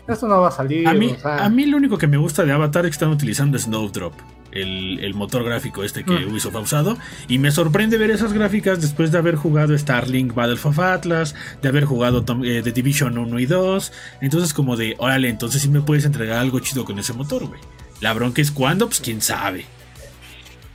Esto 0.09 0.27
no 0.27 0.41
va 0.41 0.49
a 0.49 0.51
salir. 0.51 0.89
A 0.89 0.93
mí, 0.93 1.15
o 1.17 1.21
sea, 1.21 1.45
a 1.45 1.49
mí 1.49 1.67
lo 1.67 1.77
único 1.77 1.97
que 1.99 2.09
me 2.09 2.17
gusta 2.17 2.45
de 2.45 2.51
Avatar 2.51 2.85
es 2.85 2.91
que 2.91 2.95
están 2.95 3.11
utilizando 3.11 3.57
Snowdrop, 3.57 4.13
el, 4.51 4.99
el 5.05 5.15
motor 5.15 5.45
gráfico 5.45 5.85
este 5.85 6.03
que 6.05 6.13
Mm. 6.13 6.33
Ubisoft 6.33 6.57
ha 6.57 6.59
usado. 6.59 6.99
Y 7.29 7.39
me 7.39 7.53
sorprende 7.53 7.97
ver 7.97 8.11
esas 8.11 8.33
gráficas 8.33 8.81
después 8.81 9.13
de 9.13 9.19
haber 9.19 9.37
jugado 9.37 9.79
Starlink 9.79 10.35
Battle 10.35 10.59
of 10.65 10.79
Atlas, 10.81 11.37
de 11.63 11.69
haber 11.69 11.85
jugado 11.85 12.25
Tom- 12.25 12.45
eh, 12.45 12.61
The 12.65 12.73
Division 12.73 13.17
1 13.17 13.39
y 13.39 13.47
2. 13.47 13.93
Entonces, 14.21 14.53
como 14.53 14.77
de, 14.77 14.97
órale, 14.99 15.29
entonces 15.29 15.63
sí 15.63 15.69
me 15.69 15.81
puedes 15.81 16.05
entregar 16.05 16.39
algo 16.39 16.59
chido 16.59 16.85
con 16.85 16.99
ese 16.99 17.13
motor, 17.13 17.47
güey. 17.47 17.61
La 18.01 18.13
bronca 18.15 18.43
es 18.43 18.51
cuándo, 18.51 18.89
pues 18.89 19.01
quién 19.01 19.23
sabe. 19.23 19.65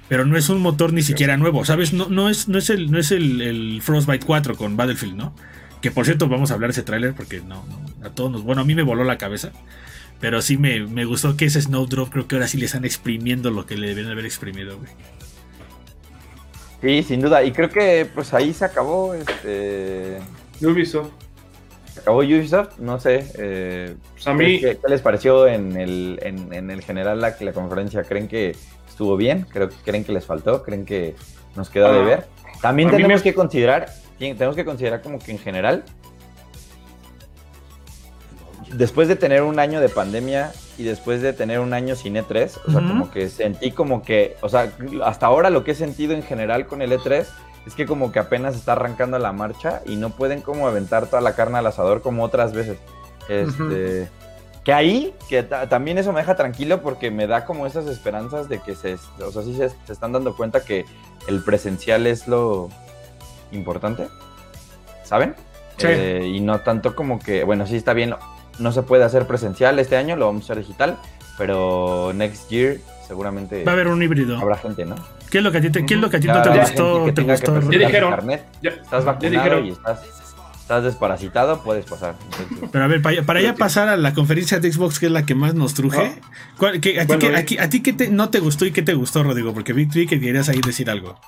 Pero 0.10 0.26
no 0.26 0.36
es 0.38 0.50
un 0.50 0.60
motor 0.60 0.92
ni 0.92 1.04
siquiera 1.04 1.38
nuevo, 1.38 1.64
¿sabes? 1.64 1.94
No, 1.94 2.10
no 2.10 2.30
es, 2.30 2.48
no 2.50 2.58
es, 2.58 2.70
el, 2.72 2.92
no 2.92 3.00
es 3.00 3.12
el, 3.12 3.42
el 3.42 3.82
Frostbite 3.82 4.26
4 4.26 4.58
con 4.58 4.76
Battlefield, 4.76 5.16
¿no? 5.16 5.34
Que 5.82 5.92
por 5.92 6.04
cierto, 6.06 6.28
vamos 6.28 6.52
a 6.52 6.56
hablar 6.56 6.70
de 6.70 6.74
ese 6.74 6.84
tráiler 6.84 7.14
porque 7.14 7.40
no, 7.42 7.64
no, 7.66 8.06
a 8.06 8.10
todos 8.10 8.32
nos. 8.32 8.44
Bueno, 8.44 8.62
a 8.64 8.66
mí 8.66 8.76
me 8.76 8.82
voló 8.84 9.04
la 9.06 9.18
cabeza. 9.18 9.52
Pero 10.20 10.42
sí 10.42 10.58
me, 10.58 10.82
me 10.86 11.06
gustó 11.06 11.38
que 11.38 11.46
ese 11.46 11.62
Snowdrop 11.62 12.10
creo 12.12 12.28
que 12.28 12.36
ahora 12.36 12.48
sí 12.50 12.58
le 12.58 12.66
están 12.66 12.84
exprimiendo 12.84 13.52
lo 13.52 13.66
que 13.66 13.78
le 13.78 13.88
deben 13.96 14.12
haber 14.12 14.26
exprimido, 14.26 14.78
güey. 14.78 14.92
Sí, 16.82 17.04
sin 17.04 17.22
duda. 17.22 17.44
Y 17.44 17.52
creo 17.52 17.70
que 17.70 18.10
pues 18.14 18.34
ahí 18.34 18.54
se 18.54 18.66
acabó. 18.66 19.14
Este. 19.14 20.20
Ubisoft. 20.62 21.12
Se 21.94 22.00
acabó 22.02 22.20
Ubisoft. 22.20 22.78
No 22.80 23.00
sé. 23.00 23.32
eh, 23.38 23.96
Pues 24.14 24.28
a 24.28 24.34
mí. 24.34 24.60
¿Qué, 24.60 24.78
qué 24.82 24.90
les 24.90 25.02
pareció 25.02 25.48
en 25.48 25.78
el, 25.78 26.20
en, 26.22 26.54
en 26.54 26.72
el 26.72 26.82
general 26.82 27.20
la, 27.20 27.36
la 27.40 27.54
conferencia? 27.54 28.04
¿Creen 28.04 28.28
que 28.28 28.56
estuvo 29.00 29.16
bien? 29.16 29.48
¿Creo, 29.50 29.70
¿Creen 29.86 30.04
que 30.04 30.12
les 30.12 30.26
faltó? 30.26 30.62
¿Creen 30.62 30.84
que 30.84 31.16
nos 31.56 31.70
quedó 31.70 31.94
de 31.94 32.00
Ah, 32.02 32.04
ver? 32.04 32.28
También 32.62 32.90
tenemos 32.92 33.20
me- 33.20 33.24
que 33.24 33.34
considerar, 33.34 33.88
tenemos 34.18 34.58
que 34.58 34.66
considerar 34.66 35.02
como 35.02 35.20
que 35.20 35.32
en 35.32 35.40
general, 35.40 35.86
después 38.74 39.08
de 39.08 39.16
tener 39.16 39.44
un 39.44 39.58
año 39.58 39.80
de 39.80 39.88
pandemia 39.88 40.52
y 40.78 40.84
después 40.84 41.22
de 41.22 41.32
tener 41.32 41.62
un 41.62 41.72
año 41.74 41.96
sin 41.96 42.16
E3, 42.18 42.60
o 42.68 42.72
sea, 42.72 42.82
como 42.82 43.10
que 43.10 43.30
sentí 43.30 43.72
como 43.72 44.04
que, 44.04 44.36
o 44.42 44.50
sea, 44.50 44.70
hasta 45.06 45.28
ahora 45.28 45.50
lo 45.50 45.64
que 45.64 45.72
he 45.72 45.76
sentido 45.76 46.14
en 46.14 46.22
general 46.22 46.68
con 46.68 46.82
el 46.82 46.92
E3 46.92 47.26
es 47.68 47.76
que 47.76 47.86
como 47.86 48.12
que 48.12 48.20
apenas 48.20 48.54
está 48.58 48.74
arrancando 48.74 49.18
la 49.18 49.32
marcha 49.32 49.82
y 49.86 49.96
no 49.96 50.10
pueden 50.10 50.42
como 50.42 50.68
aventar 50.68 51.08
toda 51.08 51.22
la 51.22 51.36
carne 51.36 51.58
al 51.60 51.68
asador 51.68 52.02
como 52.02 52.26
otras 52.26 52.52
veces. 52.52 52.78
Este, 53.30 54.10
Que 54.70 54.74
ahí, 54.74 55.16
que 55.28 55.42
ta- 55.42 55.68
también 55.68 55.98
eso 55.98 56.14
me 56.14 56.20
deja 56.20 56.36
tranquilo 56.36 56.84
porque 56.84 57.10
me 57.10 57.26
da 57.26 57.44
como 57.44 57.66
esas 57.66 57.88
esperanzas 57.88 58.50
de 58.50 58.60
que 58.62 58.76
se, 58.76 58.98
o 59.20 59.32
sea, 59.32 59.42
sí 59.42 59.56
se, 59.56 59.70
se 59.70 59.92
están 59.94 60.12
dando 60.12 60.36
cuenta 60.38 60.64
que 60.64 60.86
el 61.28 61.44
presencial 61.44 62.06
es 62.06 62.28
lo 62.28 62.70
importante, 63.52 64.08
¿saben? 65.04 65.34
Sí. 65.78 65.88
Eh, 65.90 66.32
y 66.36 66.40
no 66.42 66.60
tanto 66.60 66.96
como 66.96 67.18
que, 67.18 67.44
bueno, 67.44 67.66
sí 67.66 67.78
está 67.78 67.94
bien, 67.94 68.14
no 68.60 68.72
se 68.72 68.84
puede 68.84 69.04
hacer 69.04 69.26
presencial 69.26 69.80
este 69.80 69.98
año, 69.98 70.16
lo 70.16 70.28
vamos 70.28 70.44
a 70.44 70.54
hacer 70.54 70.60
digital, 70.60 70.98
pero 71.38 72.12
next 72.14 72.48
year 72.52 72.78
seguramente 73.08 73.64
Va 73.64 73.72
a 73.72 73.74
haber 73.74 73.88
un 73.88 74.04
híbrido. 74.04 74.38
habrá 74.38 74.56
gente, 74.58 74.86
¿no? 74.86 74.94
¿Qué 75.32 75.40
es 75.40 75.44
lo 75.44 75.52
que 75.52 75.58
a 75.58 75.62
ti 75.62 75.72
te, 75.72 75.84
qué 75.84 75.96
es 75.96 76.00
lo 76.00 76.12
que 76.12 76.18
a 76.18 76.20
ti 76.20 76.28
Ya 76.28 76.34
no 76.36 76.42
te 76.44 76.50
gustó? 76.60 77.12
¿Te 77.14 77.22
gustó? 77.24 77.60
Ya 77.72 77.80
dijeron. 77.80 78.30
Ya, 78.62 78.70
Estás 78.70 79.04
ya 79.04 79.12
vacunado 79.12 79.30
dijeron. 79.30 79.66
y 79.66 79.70
estás, 79.72 80.02
estás 80.70 80.84
desparasitado, 80.84 81.64
puedes 81.64 81.84
pasar. 81.86 82.16
Entonces, 82.26 82.70
Pero 82.72 82.84
a 82.84 82.88
ver, 82.88 83.02
para, 83.02 83.24
para 83.24 83.42
ya 83.42 83.56
pasar 83.56 83.90
a 83.90 83.98
la 83.98 84.14
conferencia 84.14 84.60
de 84.60 84.72
Xbox, 84.72 85.00
que 85.00 85.08
es 85.08 85.12
la 85.12 85.26
que 85.26 85.34
más 85.34 85.56
nos 85.56 85.74
truje. 85.74 85.98
Ah. 86.22 86.30
¿cuál- 86.60 86.80
qué- 86.80 87.00
a, 87.00 87.08
ti, 87.08 87.08
Bueno, 87.08 87.20
qué- 87.28 87.36
a 87.36 87.46
ti- 87.46 87.58
a 87.58 87.70
ti 87.70 87.82
qué 87.82 87.94
te- 87.94 88.10
no 88.12 88.30
te 88.30 88.40
gustó 88.40 88.68
y 88.68 88.72
qué 88.72 88.84
te 88.84 88.94
gustó, 88.94 89.24
Rodrigo? 89.24 89.52
Porque 89.52 89.74
vi, 89.74 89.86
vi 89.86 90.06
que 90.06 90.20
querías 90.20 90.48
ahí 90.48 90.62
decir 90.64 90.88
algo. 90.92 91.20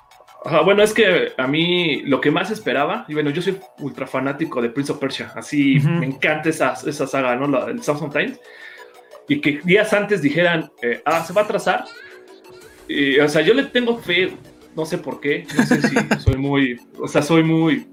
Ajá, 0.46 0.62
bueno, 0.62 0.84
es 0.84 0.94
que 0.94 1.32
a 1.38 1.48
mí 1.48 2.04
lo 2.06 2.22
que 2.22 2.30
más 2.30 2.52
esperaba, 2.52 3.04
y 3.08 3.16
bueno, 3.16 3.32
yo 3.32 3.42
soy 3.42 3.58
ultra 3.80 4.06
fanático 4.06 4.62
de 4.62 4.70
Prince 4.70 4.92
of 4.92 5.00
Persia, 5.00 5.32
así 5.36 5.80
me 5.80 6.06
encanta 6.06 6.50
esa, 6.50 6.74
esa 6.86 7.08
saga, 7.08 7.36
¿no? 7.36 7.48
La, 7.48 7.66
el 7.66 7.82
Samsung 7.82 8.12
Times, 8.14 8.40
y 9.28 9.42
que 9.42 9.60
días 9.64 9.92
antes 9.94 10.22
dijeran, 10.22 10.70
eh, 10.84 11.02
ah, 11.06 11.24
se 11.26 11.34
va 11.34 11.42
a 11.42 11.48
trazar. 11.48 11.86
Y, 12.88 13.18
o 13.20 13.28
sea, 13.30 13.42
yo 13.42 13.54
le 13.56 13.64
tengo 13.64 13.98
fe, 13.98 14.34
no 14.76 14.86
sé 14.86 14.98
por 15.00 15.20
qué, 15.20 15.46
no 15.58 15.64
sé 15.66 15.82
si 15.82 15.96
soy 16.20 16.38
muy, 16.38 16.80
o 17.00 17.08
sea, 17.08 17.22
soy 17.24 17.44
muy, 17.44 17.88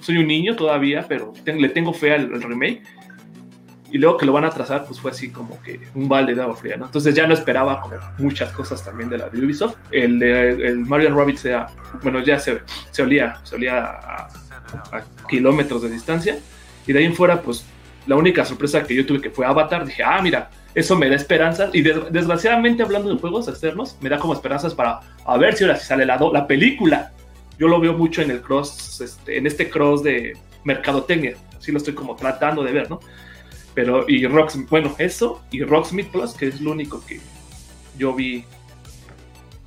soy 0.00 0.18
un 0.18 0.26
niño 0.26 0.56
todavía, 0.56 1.04
pero 1.08 1.32
ten- 1.44 1.60
le 1.60 1.68
tengo 1.68 1.92
fe 1.92 2.14
al, 2.14 2.32
al 2.34 2.42
remake. 2.42 2.82
Y 3.90 3.96
luego 3.96 4.18
que 4.18 4.26
lo 4.26 4.32
van 4.32 4.44
a 4.44 4.50
trazar, 4.50 4.84
pues 4.84 5.00
fue 5.00 5.10
así 5.12 5.30
como 5.30 5.62
que 5.62 5.80
un 5.94 6.08
balde 6.10 6.34
de 6.34 6.42
agua 6.42 6.54
fría, 6.56 6.76
¿no? 6.76 6.84
Entonces 6.86 7.14
ya 7.14 7.26
no 7.26 7.32
esperaba 7.32 7.80
como 7.80 7.94
muchas 8.18 8.52
cosas 8.52 8.84
también 8.84 9.08
de 9.08 9.16
la 9.16 9.30
de 9.30 9.42
Ubisoft. 9.44 9.76
El, 9.90 10.18
de- 10.18 10.50
el 10.50 10.78
Mario 10.80 11.14
Rabbit 11.14 11.38
sea, 11.38 11.68
bueno, 12.02 12.20
ya 12.22 12.38
se, 12.38 12.60
se 12.90 13.02
olía, 13.02 13.38
se 13.44 13.54
olía 13.54 13.78
a, 13.82 14.28
a 14.92 15.02
kilómetros 15.28 15.80
de 15.82 15.88
distancia. 15.90 16.38
Y 16.86 16.92
de 16.92 16.98
ahí 16.98 17.04
en 17.06 17.14
fuera, 17.14 17.40
pues 17.40 17.64
la 18.06 18.16
única 18.16 18.44
sorpresa 18.44 18.82
que 18.84 18.94
yo 18.94 19.06
tuve 19.06 19.22
que 19.22 19.30
fue 19.30 19.46
Avatar, 19.46 19.86
dije, 19.86 20.02
ah, 20.02 20.20
mira, 20.22 20.50
eso 20.74 20.94
me 20.94 21.08
da 21.08 21.16
esperanzas. 21.16 21.70
Y 21.74 21.80
des- 21.80 22.12
desgraciadamente, 22.12 22.82
hablando 22.82 23.08
de 23.08 23.18
juegos 23.18 23.48
externos, 23.48 23.96
me 24.02 24.10
da 24.10 24.18
como 24.18 24.34
esperanzas 24.34 24.74
para 24.74 25.00
a 25.24 25.36
ver 25.38 25.54
si 25.54 25.64
ahora 25.64 25.76
sale 25.76 26.04
la, 26.04 26.18
la 26.30 26.46
película. 26.46 27.12
Yo 27.58 27.68
lo 27.68 27.80
veo 27.80 27.92
mucho 27.92 28.22
en 28.22 28.30
el 28.30 28.40
cross, 28.40 29.00
este, 29.00 29.36
en 29.38 29.46
este 29.46 29.68
cross 29.68 30.02
de 30.02 30.36
mercadotecnia. 30.64 31.36
Así 31.56 31.72
lo 31.72 31.78
estoy 31.78 31.94
como 31.94 32.14
tratando 32.16 32.62
de 32.62 32.72
ver, 32.72 32.88
¿no? 32.90 33.00
Pero, 33.74 34.04
y 34.08 34.26
Rocksmith, 34.26 34.68
bueno, 34.68 34.94
eso 34.98 35.42
y 35.50 35.62
Rocksmith 35.62 36.08
Plus, 36.10 36.32
que 36.34 36.48
es 36.48 36.60
lo 36.60 36.72
único 36.72 37.04
que 37.04 37.20
yo 37.96 38.14
vi 38.14 38.44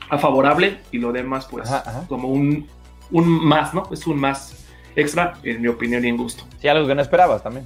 a 0.09 0.17
favorable 0.17 0.79
y 0.91 0.97
lo 0.99 1.11
demás, 1.11 1.47
pues, 1.49 1.67
Ajá, 1.69 1.83
ajá. 1.85 2.05
como 2.07 2.27
un, 2.29 2.67
un 3.11 3.45
más, 3.45 3.73
¿no? 3.73 3.83
Es 3.91 4.05
un 4.07 4.19
más 4.19 4.65
extra, 4.95 5.35
en 5.43 5.61
mi 5.61 5.67
opinión 5.67 6.03
y 6.03 6.09
en 6.09 6.17
gusto. 6.17 6.43
sí, 6.59 6.67
algo 6.67 6.87
que 6.87 6.95
no 6.95 7.01
esperabas 7.01 7.43
también. 7.43 7.65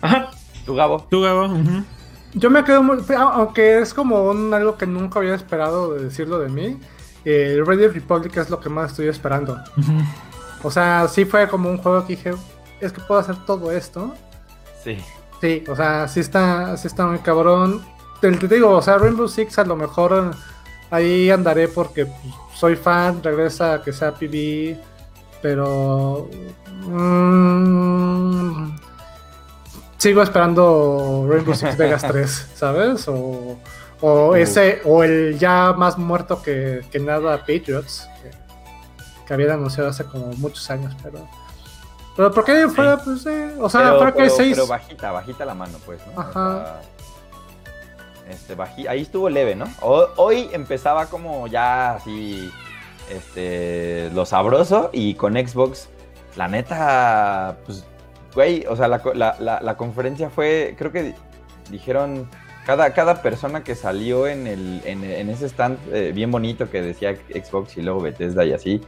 Ajá. 0.00 0.30
¿Tú, 0.64 0.74
Gabo? 0.74 1.06
¿Tú, 1.10 1.20
Gabo? 1.22 1.48
Yo 2.34 2.50
me 2.50 2.64
quedo 2.64 2.82
muy. 2.82 2.98
Aunque 3.16 3.80
es 3.80 3.92
como 3.92 4.30
un, 4.30 4.54
algo 4.54 4.76
que 4.78 4.86
nunca 4.86 5.18
había 5.18 5.34
esperado 5.34 5.94
de 5.94 6.04
decirlo 6.04 6.38
de 6.38 6.48
mí. 6.48 6.78
El 7.24 7.60
eh, 7.60 7.64
Ready 7.64 7.88
Republic 7.88 8.36
es 8.36 8.50
lo 8.50 8.58
que 8.60 8.68
más 8.68 8.90
estoy 8.90 9.08
esperando. 9.08 9.58
O 10.62 10.70
sea, 10.70 11.08
sí 11.08 11.24
fue 11.24 11.48
como 11.48 11.68
un 11.68 11.78
juego 11.78 12.06
que 12.06 12.16
dije, 12.16 12.34
es 12.80 12.92
que 12.92 13.00
puedo 13.00 13.20
hacer 13.20 13.36
todo 13.46 13.70
esto. 13.72 14.14
Sí. 14.82 14.98
Sí, 15.40 15.64
o 15.68 15.74
sea, 15.74 16.06
sí 16.06 16.20
está, 16.20 16.76
sí 16.76 16.86
está 16.86 17.06
muy 17.06 17.18
cabrón. 17.18 17.82
Te, 18.20 18.30
te 18.30 18.48
digo, 18.48 18.70
o 18.70 18.82
sea, 18.82 18.98
Rainbow 18.98 19.26
Six 19.26 19.58
a 19.58 19.64
lo 19.64 19.76
mejor 19.76 20.32
ahí 20.90 21.30
andaré 21.30 21.68
porque 21.68 22.06
soy 22.54 22.76
fan, 22.76 23.22
regresa 23.22 23.74
a 23.74 23.82
que 23.82 23.92
sea 23.92 24.12
PB, 24.12 24.76
pero 25.40 26.28
mmm, 26.86 28.76
sigo 29.98 30.22
esperando 30.22 31.26
Rainbow 31.28 31.54
Six 31.54 31.76
Vegas 31.76 32.02
3, 32.08 32.48
¿sabes? 32.54 33.08
O, 33.08 33.58
o 34.02 34.36
ese, 34.36 34.82
o 34.84 35.02
el 35.02 35.38
ya 35.38 35.72
más 35.72 35.96
muerto 35.96 36.42
que, 36.42 36.82
que 36.90 36.98
nada 36.98 37.38
Patriots, 37.38 38.08
que, 38.22 38.30
que 39.26 39.34
habían 39.34 39.52
anunciado 39.52 39.88
hace 39.88 40.04
como 40.04 40.26
muchos 40.34 40.68
años, 40.70 40.94
pero 41.02 41.26
pero 42.16 42.30
¿por 42.30 42.44
qué 42.44 42.68
fuera, 42.68 42.98
pues, 42.98 43.24
eh, 43.26 43.54
o 43.58 43.68
sea, 43.70 43.96
pero, 43.98 44.14
que 44.14 44.28
6. 44.28 44.54
Pero 44.54 44.66
bajita, 44.66 45.12
bajita 45.12 45.44
la 45.44 45.54
mano, 45.54 45.78
pues, 45.86 46.00
¿no? 46.06 46.20
Ajá. 46.20 46.80
este, 48.28 48.56
ahí 48.88 49.00
estuvo 49.00 49.30
leve, 49.30 49.54
¿no? 49.54 49.66
hoy 49.80 50.50
empezaba 50.52 51.06
como 51.06 51.46
ya 51.46 51.94
así, 51.94 52.50
este, 53.10 54.10
lo 54.12 54.26
sabroso 54.26 54.90
y 54.92 55.14
con 55.14 55.34
Xbox, 55.34 55.88
la 56.36 56.48
neta, 56.48 57.56
pues, 57.64 57.84
güey, 58.34 58.66
o 58.66 58.76
sea, 58.76 58.88
la, 58.88 59.00
la, 59.14 59.60
la, 59.62 59.76
conferencia 59.76 60.28
fue, 60.28 60.74
creo 60.76 60.92
que 60.92 61.14
dijeron, 61.70 62.28
cada, 62.64 62.92
cada 62.92 63.22
persona 63.22 63.64
que 63.64 63.74
salió 63.74 64.26
en, 64.26 64.46
el, 64.46 64.82
en, 64.84 65.04
en 65.04 65.30
ese 65.30 65.46
stand 65.46 65.78
eh, 65.92 66.12
bien 66.14 66.30
bonito 66.30 66.70
que 66.70 66.82
decía 66.82 67.14
Xbox 67.14 67.76
y 67.76 67.82
luego 67.82 68.00
Bethesda 68.00 68.44
y 68.44 68.52
así, 68.52 68.80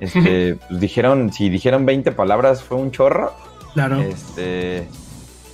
este, 0.00 0.56
pues 0.68 0.80
dijeron, 0.80 1.32
si 1.32 1.48
dijeron 1.48 1.86
20 1.86 2.12
palabras 2.12 2.62
fue 2.62 2.76
un 2.76 2.90
chorro. 2.90 3.32
Claro. 3.72 4.00
Este, 4.00 4.86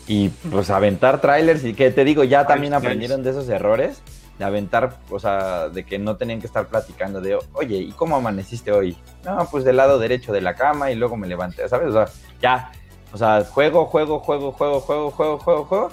y 0.07 0.29
pues 0.29 0.71
aventar 0.71 1.21
trailers 1.21 1.65
y 1.65 1.73
que 1.75 1.91
te 1.91 2.05
digo, 2.05 2.25
ya 2.25 2.47
también 2.47 2.75
aprendieron 2.75 3.23
de 3.23 3.31
esos 3.31 3.49
errores, 3.49 4.03
de 4.39 4.45
aventar, 4.45 4.99
o 5.09 5.19
sea, 5.19 5.69
de 5.69 5.85
que 5.85 5.99
no 5.99 6.17
tenían 6.17 6.41
que 6.41 6.47
estar 6.47 6.67
platicando 6.67 7.21
de, 7.21 7.39
oye, 7.53 7.77
¿y 7.77 7.93
cómo 7.93 8.17
amaneciste 8.17 8.73
hoy? 8.73 8.97
No, 9.25 9.47
pues 9.51 9.65
del 9.65 9.77
lado 9.77 9.99
derecho 9.99 10.33
de 10.33 10.41
la 10.41 10.55
cama 10.55 10.91
y 10.91 10.97
luego 10.97 11.17
me 11.17 11.29
levanté, 11.29 11.69
¿sabes? 11.69 11.89
O 11.89 11.93
sea, 11.93 12.07
ya, 12.43 12.73
o 13.13 13.17
sea, 13.17 13.45
juego, 13.45 13.87
juego, 13.87 14.19
juego, 14.19 14.53
juego, 14.53 14.81
juego, 14.81 15.11
juego, 15.11 15.39
juego, 15.39 15.65
juego. 15.65 15.91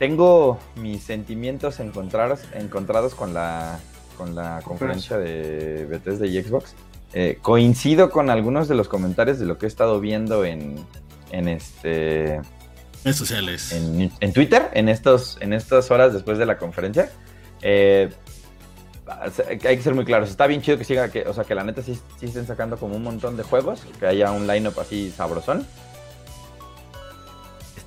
Tengo 0.00 0.58
mis 0.76 1.02
sentimientos 1.02 1.78
encontrados, 1.78 2.40
encontrados 2.54 3.14
con 3.14 3.34
la, 3.34 3.78
con 4.16 4.34
la 4.34 4.62
conferencia 4.64 5.18
de 5.18 5.84
Bethesda 5.84 6.26
y 6.26 6.42
Xbox. 6.42 6.74
Eh, 7.12 7.38
coincido 7.42 8.08
con 8.08 8.30
algunos 8.30 8.66
de 8.66 8.76
los 8.76 8.88
comentarios 8.88 9.38
de 9.38 9.44
lo 9.44 9.58
que 9.58 9.66
he 9.66 9.68
estado 9.68 10.00
viendo 10.00 10.46
en, 10.46 10.76
en 11.32 11.48
este 11.48 12.40
redes 13.04 13.16
sociales. 13.18 13.72
En, 13.72 14.32
Twitter, 14.32 14.70
en 14.72 14.88
estos, 14.88 15.36
en 15.42 15.52
estas 15.52 15.90
horas 15.90 16.14
después 16.14 16.38
de 16.38 16.46
la 16.46 16.56
conferencia. 16.56 17.10
Eh, 17.60 18.08
hay 19.06 19.76
que 19.76 19.82
ser 19.82 19.94
muy 19.94 20.06
claros. 20.06 20.30
Está 20.30 20.46
bien 20.46 20.62
chido 20.62 20.78
que 20.78 20.84
siga, 20.84 21.10
que, 21.10 21.28
o 21.28 21.34
sea, 21.34 21.44
que 21.44 21.54
la 21.54 21.62
neta 21.62 21.82
sí, 21.82 22.00
sí 22.18 22.24
estén 22.24 22.46
sacando 22.46 22.78
como 22.78 22.96
un 22.96 23.02
montón 23.02 23.36
de 23.36 23.42
juegos, 23.42 23.82
que 23.98 24.06
haya 24.06 24.32
un 24.32 24.46
lineup 24.46 24.78
así 24.78 25.12
sabrosón. 25.14 25.66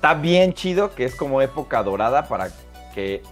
Está 0.04 0.12
bien 0.12 0.52
chido 0.52 0.94
que 0.94 1.06
es 1.06 1.14
como 1.14 1.40
época 1.40 1.82
dorada 1.82 2.28
para 2.28 2.50
que 2.94 3.22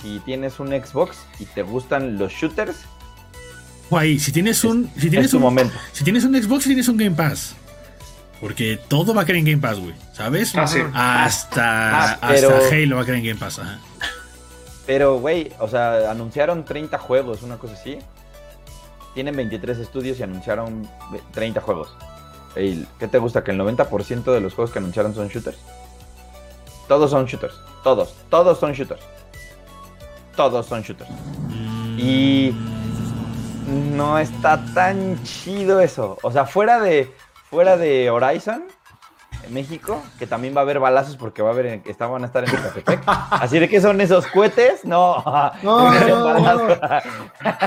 si 0.00 0.20
tienes 0.20 0.60
un 0.60 0.68
Xbox 0.68 1.18
y 1.40 1.44
te 1.44 1.64
gustan 1.64 2.18
los 2.18 2.32
shooters. 2.32 2.76
Guay, 3.90 4.20
si 4.20 4.30
tienes 4.30 4.62
un. 4.62 4.88
Si 4.96 5.10
tienes 5.10 5.34
un, 5.34 5.42
momento. 5.42 5.74
Si 5.90 6.04
tienes 6.04 6.22
un 6.22 6.40
Xbox 6.40 6.66
y 6.66 6.68
tienes 6.68 6.86
un 6.86 6.98
Game 6.98 7.16
Pass. 7.16 7.56
Porque 8.40 8.78
todo 8.86 9.12
va 9.12 9.22
a 9.22 9.26
querer 9.26 9.40
en 9.40 9.46
Game 9.46 9.58
Pass, 9.60 9.80
güey. 9.80 9.92
¿Sabes? 10.12 10.52
Ah, 10.54 10.68
sí. 10.68 10.78
Hasta, 10.94 12.12
ah, 12.12 12.18
hasta 12.20 12.68
Halo 12.68 12.94
va 12.94 13.02
a 13.02 13.04
querer 13.04 13.18
en 13.18 13.26
Game 13.26 13.40
Pass. 13.40 13.60
Pero, 14.86 15.18
güey, 15.18 15.50
o 15.58 15.66
sea, 15.66 16.12
anunciaron 16.12 16.64
30 16.64 16.96
juegos, 16.98 17.42
una 17.42 17.56
cosa 17.56 17.74
así. 17.74 17.98
Tienen 19.14 19.34
23 19.34 19.78
estudios 19.78 20.20
y 20.20 20.22
anunciaron 20.22 20.88
30 21.32 21.60
juegos. 21.60 21.92
¿Qué 22.54 23.08
te 23.10 23.18
gusta? 23.18 23.42
¿Que 23.42 23.50
el 23.50 23.58
90% 23.58 24.32
de 24.32 24.40
los 24.40 24.54
juegos 24.54 24.70
que 24.70 24.78
anunciaron 24.78 25.12
son 25.12 25.26
shooters? 25.26 25.58
Todos 26.90 27.10
son 27.10 27.24
shooters. 27.24 27.54
Todos. 27.82 28.14
Todos 28.28 28.58
son 28.58 28.72
shooters 28.72 29.00
todos 30.40 30.64
son 30.64 30.80
shooters. 30.80 31.10
Y 31.98 32.54
no 33.94 34.18
está 34.18 34.58
tan 34.72 35.22
chido 35.22 35.80
eso. 35.80 36.16
O 36.22 36.32
sea, 36.32 36.46
fuera 36.46 36.80
de, 36.80 37.14
fuera 37.50 37.76
de 37.76 38.08
Horizon, 38.08 38.64
en 39.44 39.52
México, 39.52 40.02
que 40.18 40.26
también 40.26 40.54
va 40.56 40.60
a 40.60 40.62
haber 40.62 40.80
balazos 40.80 41.18
porque 41.18 41.42
va 41.42 41.50
a 41.50 41.52
haber, 41.52 41.82
van 41.98 42.22
a 42.22 42.26
estar 42.26 42.44
en 42.44 42.54
Ecatepec. 42.54 43.02
Así 43.06 43.58
de 43.58 43.68
que 43.68 43.82
son 43.82 44.00
esos 44.00 44.26
cohetes, 44.28 44.82
no. 44.86 45.22
No, 45.62 45.92
no, 46.08 46.38
no. 46.38 46.70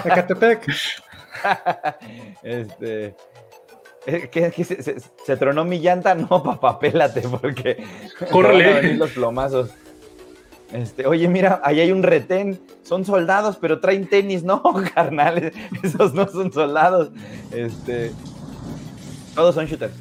Ecatepec. 0.03 0.65
este. 2.41 3.15
¿Qué, 4.32 4.51
se, 4.64 4.99
se, 4.99 5.38
tronó 5.38 5.64
mi 5.66 5.80
llanta? 5.80 6.16
No, 6.30 6.43
papá, 6.43 6.80
pélate, 6.80 7.22
porque. 7.22 7.84
Córrele. 8.32 8.95
los 8.95 9.12
plomazos. 9.12 9.70
Este, 10.72 11.06
oye, 11.06 11.28
mira, 11.28 11.62
ahí 11.64 11.80
hay 11.80 11.91
un 11.91 12.04
retén. 12.04 12.60
Son 12.84 13.06
soldados, 13.06 13.58
pero 13.60 13.80
traen 13.80 14.08
tenis. 14.08 14.43
No, 14.54 14.62
carnales, 14.93 15.54
esos 15.84 16.14
no 16.14 16.28
son 16.28 16.51
soldados. 16.51 17.12
Este, 17.51 18.12
todos 19.36 19.56
son 19.56 19.66
shooters. 19.66 19.93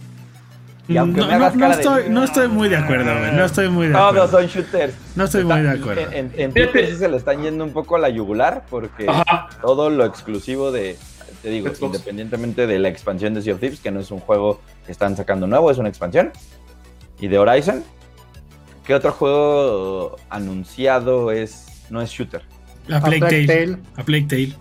Y 0.89 0.97
aunque 0.97 1.21
no, 1.21 1.29
me 1.29 1.35
hagas 1.35 1.55
no, 1.55 1.71
estoy, 1.71 2.03
no 2.09 2.25
estoy 2.25 2.49
muy 2.49 2.69
de 2.69 2.77
acuerdo, 2.77 3.17
güey. 3.17 3.33
No 3.33 3.45
estoy 3.45 3.69
muy 3.69 3.87
de 3.87 3.97
acuerdo. 3.97 4.27
Todos 4.27 4.31
son 4.31 4.47
shooters. 4.47 4.95
No 5.15 5.25
estoy 5.25 5.45
muy 5.45 5.61
de 5.61 5.71
acuerdo. 5.71 6.11
En, 6.11 6.33
en, 6.37 6.53
Twitter 6.53 6.87
sí 6.89 6.97
se 6.97 7.09
le 7.09 7.17
están 7.17 7.41
yendo 7.41 7.63
un 7.63 7.73
poco 7.73 7.95
a 7.97 7.99
la 8.01 8.09
yugular 8.09 8.65
porque 8.69 9.07
todo 9.63 9.91
lo 9.91 10.05
exclusivo 10.05 10.73
de, 10.73 10.99
te 11.43 11.51
digo, 11.51 11.69
independientemente 11.81 12.67
de 12.67 12.79
la 12.79 12.89
expansión 12.89 13.35
de 13.35 13.43
Sea 13.43 13.55
of 13.55 13.61
Thieves, 13.61 13.81
que 13.81 13.91
no 13.91 14.01
es 14.01 14.11
un 14.11 14.21
juego 14.21 14.61
que 14.87 14.93
están 14.93 15.17
sacando 15.17 15.47
nuevo, 15.47 15.71
es 15.71 15.79
una 15.79 15.89
expansión. 15.89 16.31
Y 17.21 17.29
de 17.29 17.39
Horizon, 17.39 17.85
¿Qué 18.85 18.95
otro 18.95 19.13
juego 19.13 20.17
anunciado 20.29 21.31
es 21.31 21.67
no 21.89 22.03
es 22.03 22.11
shooter? 22.11 22.43
A 22.91 23.01
Plague, 23.01 23.47
Tale. 23.47 23.79
A 23.97 24.03
Plague 24.03 24.27
Tale. 24.27 24.57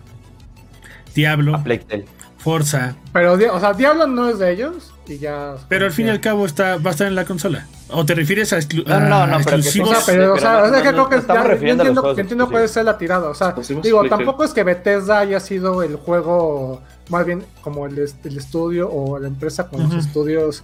Diablo. 1.15 1.55
A 1.55 1.63
Plague 1.63 1.83
Tale. 1.85 2.05
Forza. 2.37 2.95
Pero, 3.13 3.33
o 3.33 3.59
sea, 3.59 3.73
Diablo 3.73 4.07
no 4.07 4.29
es 4.29 4.39
de 4.39 4.51
ellos 4.51 4.90
y 5.07 5.17
ya. 5.17 5.55
Pero 5.67 5.85
al 5.85 5.91
fin 5.91 6.07
y 6.07 6.09
al 6.09 6.21
cabo 6.21 6.45
está, 6.45 6.77
va 6.77 6.89
a 6.89 6.91
estar 6.91 7.07
en 7.07 7.15
la 7.15 7.25
consola. 7.25 7.67
¿O 7.89 8.05
te 8.05 8.15
refieres 8.15 8.53
a, 8.53 8.57
exclu 8.57 8.83
no, 8.85 8.99
no, 8.99 9.27
no, 9.27 9.37
exclusivos? 9.37 9.89
o 9.89 9.95
sea, 9.95 10.03
pero, 10.05 10.33
o 10.33 10.39
sea, 10.39 10.65
es 10.65 10.71
que 10.71 10.89
creo 10.89 11.09
que 11.09 11.21
ya, 11.27 11.43
entiendo, 11.43 12.15
que 12.15 12.21
entiendo 12.21 12.49
puede 12.49 12.67
ser 12.67 12.85
la 12.85 12.97
tirada. 12.97 13.29
O 13.29 13.33
sea, 13.33 13.55
digo, 13.81 14.07
tampoco 14.07 14.43
es 14.43 14.53
que 14.53 14.63
Bethesda 14.63 15.19
haya 15.19 15.39
sido 15.39 15.83
el 15.83 15.95
juego, 15.97 16.81
más 17.09 17.25
bien 17.25 17.43
como 17.61 17.85
el, 17.85 17.97
el 17.97 18.37
estudio 18.37 18.89
o 18.91 19.19
la 19.19 19.27
empresa 19.27 19.67
con 19.67 19.83
los 19.83 20.05
estudios 20.05 20.63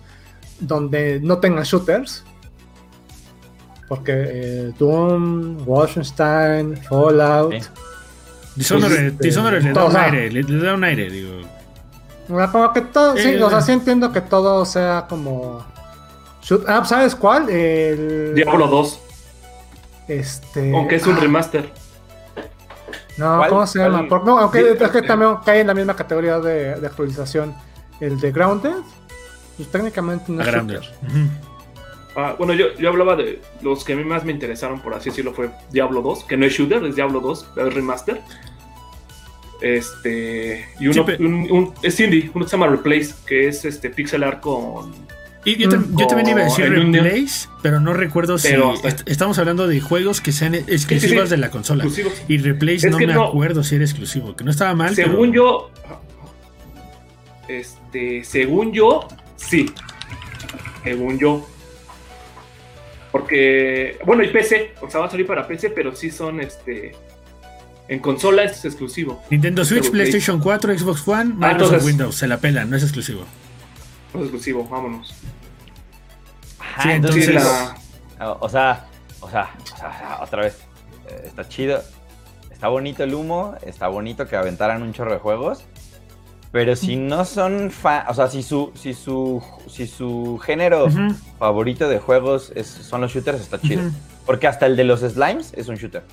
donde 0.60 1.20
no 1.22 1.40
tengan 1.40 1.64
shooters. 1.64 2.24
Porque 3.88 4.12
eh, 4.14 4.74
Doom, 4.78 5.66
Wolfenstein, 5.66 6.76
Fallout. 6.76 7.56
Dishonored, 8.56 9.08
este, 9.08 9.24
Dishonored 9.24 9.64
le 9.64 9.72
da 9.72 9.86
un 9.86 9.96
aire, 9.96 10.32
le, 10.32 10.44
da 10.44 10.74
un 10.74 10.84
aire, 10.84 11.10
digo. 11.10 11.42
Como 12.28 12.74
que 12.74 12.82
todo, 12.82 13.16
sí, 13.18 13.36
o 13.36 13.50
sea, 13.50 13.62
sí 13.62 13.72
entiendo 13.72 14.12
que 14.12 14.22
todo 14.22 14.66
sea 14.66 15.06
como. 15.08 15.66
Ah, 16.68 16.84
¿sabes 16.86 17.16
cuál? 17.16 17.50
El. 17.50 18.34
Diablo 18.36 18.68
2. 18.68 19.00
Este. 20.08 20.76
Aunque 20.76 20.96
es 20.96 21.08
un 21.08 21.16
ah. 21.16 21.20
remaster. 21.20 21.72
No, 23.18 23.42
¿cómo 23.50 23.66
se 23.66 23.80
llama? 23.80 24.04
no, 24.04 24.40
aunque 24.40 24.72
es 24.72 24.92
que 24.92 25.02
también 25.02 25.38
cae 25.44 25.62
en 25.62 25.68
la 25.68 25.74
misma 25.74 25.96
categoría 25.96 26.40
de, 26.40 26.76
de 26.76 26.88
actualización. 26.88 27.56
El 28.00 28.20
de 28.20 28.32
Grounded, 28.32 28.76
pues 29.56 29.70
técnicamente 29.70 30.32
no 30.32 30.42
es 30.42 30.48
Grounded. 30.48 30.82
Ah, 32.16 32.36
bueno, 32.38 32.54
yo, 32.54 32.74
yo 32.80 32.90
hablaba 32.90 33.16
de 33.16 33.42
los 33.62 33.84
que 33.84 33.94
a 33.94 33.96
mí 33.96 34.04
más 34.04 34.24
me 34.24 34.32
interesaron, 34.32 34.80
por 34.80 34.94
así 34.94 35.10
decirlo, 35.10 35.34
fue 35.34 35.52
Diablo 35.72 36.02
2, 36.02 36.24
que 36.24 36.36
no 36.36 36.46
es 36.46 36.54
shooter, 36.54 36.84
es 36.84 36.96
Diablo 36.96 37.20
2, 37.20 37.52
es 37.58 37.74
remaster. 37.74 38.22
Este. 39.62 40.68
Y 40.80 40.88
uno, 40.88 41.06
un, 41.20 41.74
es 41.82 42.00
indie, 42.00 42.30
uno 42.34 42.46
se 42.46 42.52
llama 42.52 42.68
Replace, 42.68 43.14
que 43.26 43.48
es 43.48 43.66
este 43.66 43.90
pixel 43.90 44.24
art 44.24 44.42
con. 44.42 44.94
Y 45.46 45.56
yo, 45.56 45.70
también 45.70 46.28
iba 46.28 46.42
a 46.42 46.44
decir 46.44 46.70
Replace, 46.70 47.48
pero 47.62 47.80
no 47.80 47.94
recuerdo 47.94 48.38
si. 48.38 48.50
estamos 49.06 49.40
hablando 49.40 49.68
de 49.68 49.80
juegos 49.80 50.20
que 50.20 50.34
sean 50.34 50.56
exclusivos 50.56 51.30
de 51.30 51.38
la 51.38 51.50
consola. 51.50 51.86
Y 52.28 52.38
Replace 52.38 52.90
no 52.90 52.98
me 52.98 53.14
acuerdo 53.14 53.64
si 53.64 53.76
era 53.76 53.86
exclusivo, 53.86 54.36
que 54.36 54.44
no 54.44 54.52
estaba 54.52 54.76
mal. 54.76 54.94
Según 54.94 55.32
yo. 55.32 55.72
Este. 57.48 58.24
Según 58.26 58.74
yo, 58.74 59.08
sí. 59.38 59.72
Según 60.84 61.18
yo 61.18 61.48
Porque, 63.12 64.00
bueno, 64.06 64.24
y 64.24 64.28
PC, 64.30 64.74
o 64.82 64.90
sea, 64.90 65.02
va 65.02 65.08
a 65.08 65.10
salir 65.10 65.26
para 65.26 65.48
PC, 65.48 65.70
pero 65.70 65.96
sí 65.96 66.12
son 66.12 66.42
este. 66.42 66.94
En 67.90 68.00
consola 68.00 68.44
es 68.44 68.64
exclusivo. 68.66 69.22
Nintendo 69.30 69.64
Switch, 69.64 69.82
Pero, 69.84 69.92
PlayStation 69.94 70.40
4, 70.42 70.78
Xbox 70.78 71.08
One, 71.08 71.26
Microsoft 71.26 71.44
Ah, 71.44 71.52
entonces- 71.52 71.84
Windows. 71.86 72.16
Se 72.16 72.28
la 72.28 72.38
pelan, 72.38 72.70
no 72.70 72.76
es 72.78 72.84
exclusivo. 72.84 73.22
No 74.14 74.20
es 74.20 74.26
exclusivo, 74.26 74.68
vámonos. 74.68 75.14
Ajá, 76.60 76.84
Sí, 76.84 76.90
entonces, 76.90 77.26
Sí, 77.26 77.34
la- 77.34 77.76
o, 78.30 78.38
o 78.46 78.50
sea, 78.50 78.86
o 79.22 79.30
sea, 79.30 79.50
o 79.64 79.78
sea, 79.78 80.20
otra 80.22 80.44
vez, 80.44 80.58
eh, 81.10 81.24
está 81.28 81.48
chido, 81.48 81.82
está 82.52 82.68
bonito 82.68 83.04
el 83.04 83.14
humo, 83.14 83.56
está 83.66 83.88
bonito 83.88 84.28
que 84.28 84.36
aventaran 84.36 84.82
un 84.84 84.92
chorro 84.94 85.14
de 85.14 85.20
juegos, 85.20 85.64
pero 86.52 86.76
si 86.76 86.96
no 86.96 87.26
son 87.26 87.72
fan, 87.72 88.04
o 88.10 88.14
sea, 88.14 88.28
si 88.30 88.44
su, 88.44 88.72
si 88.76 88.94
su, 88.94 89.42
si 89.70 89.88
su 89.88 90.40
género 90.44 90.88
favorito 91.40 91.88
de 91.90 92.00
juegos 92.00 92.52
es- 92.56 92.68
son 92.68 93.02
los 93.02 93.12
shooters, 93.14 93.40
está 93.42 93.60
chido. 93.62 93.84
Porque 94.26 94.48
hasta 94.48 94.66
el 94.66 94.76
de 94.76 94.84
los 94.84 95.00
slimes 95.02 95.54
es 95.56 95.68
un 95.70 95.76
shooter. 95.76 96.04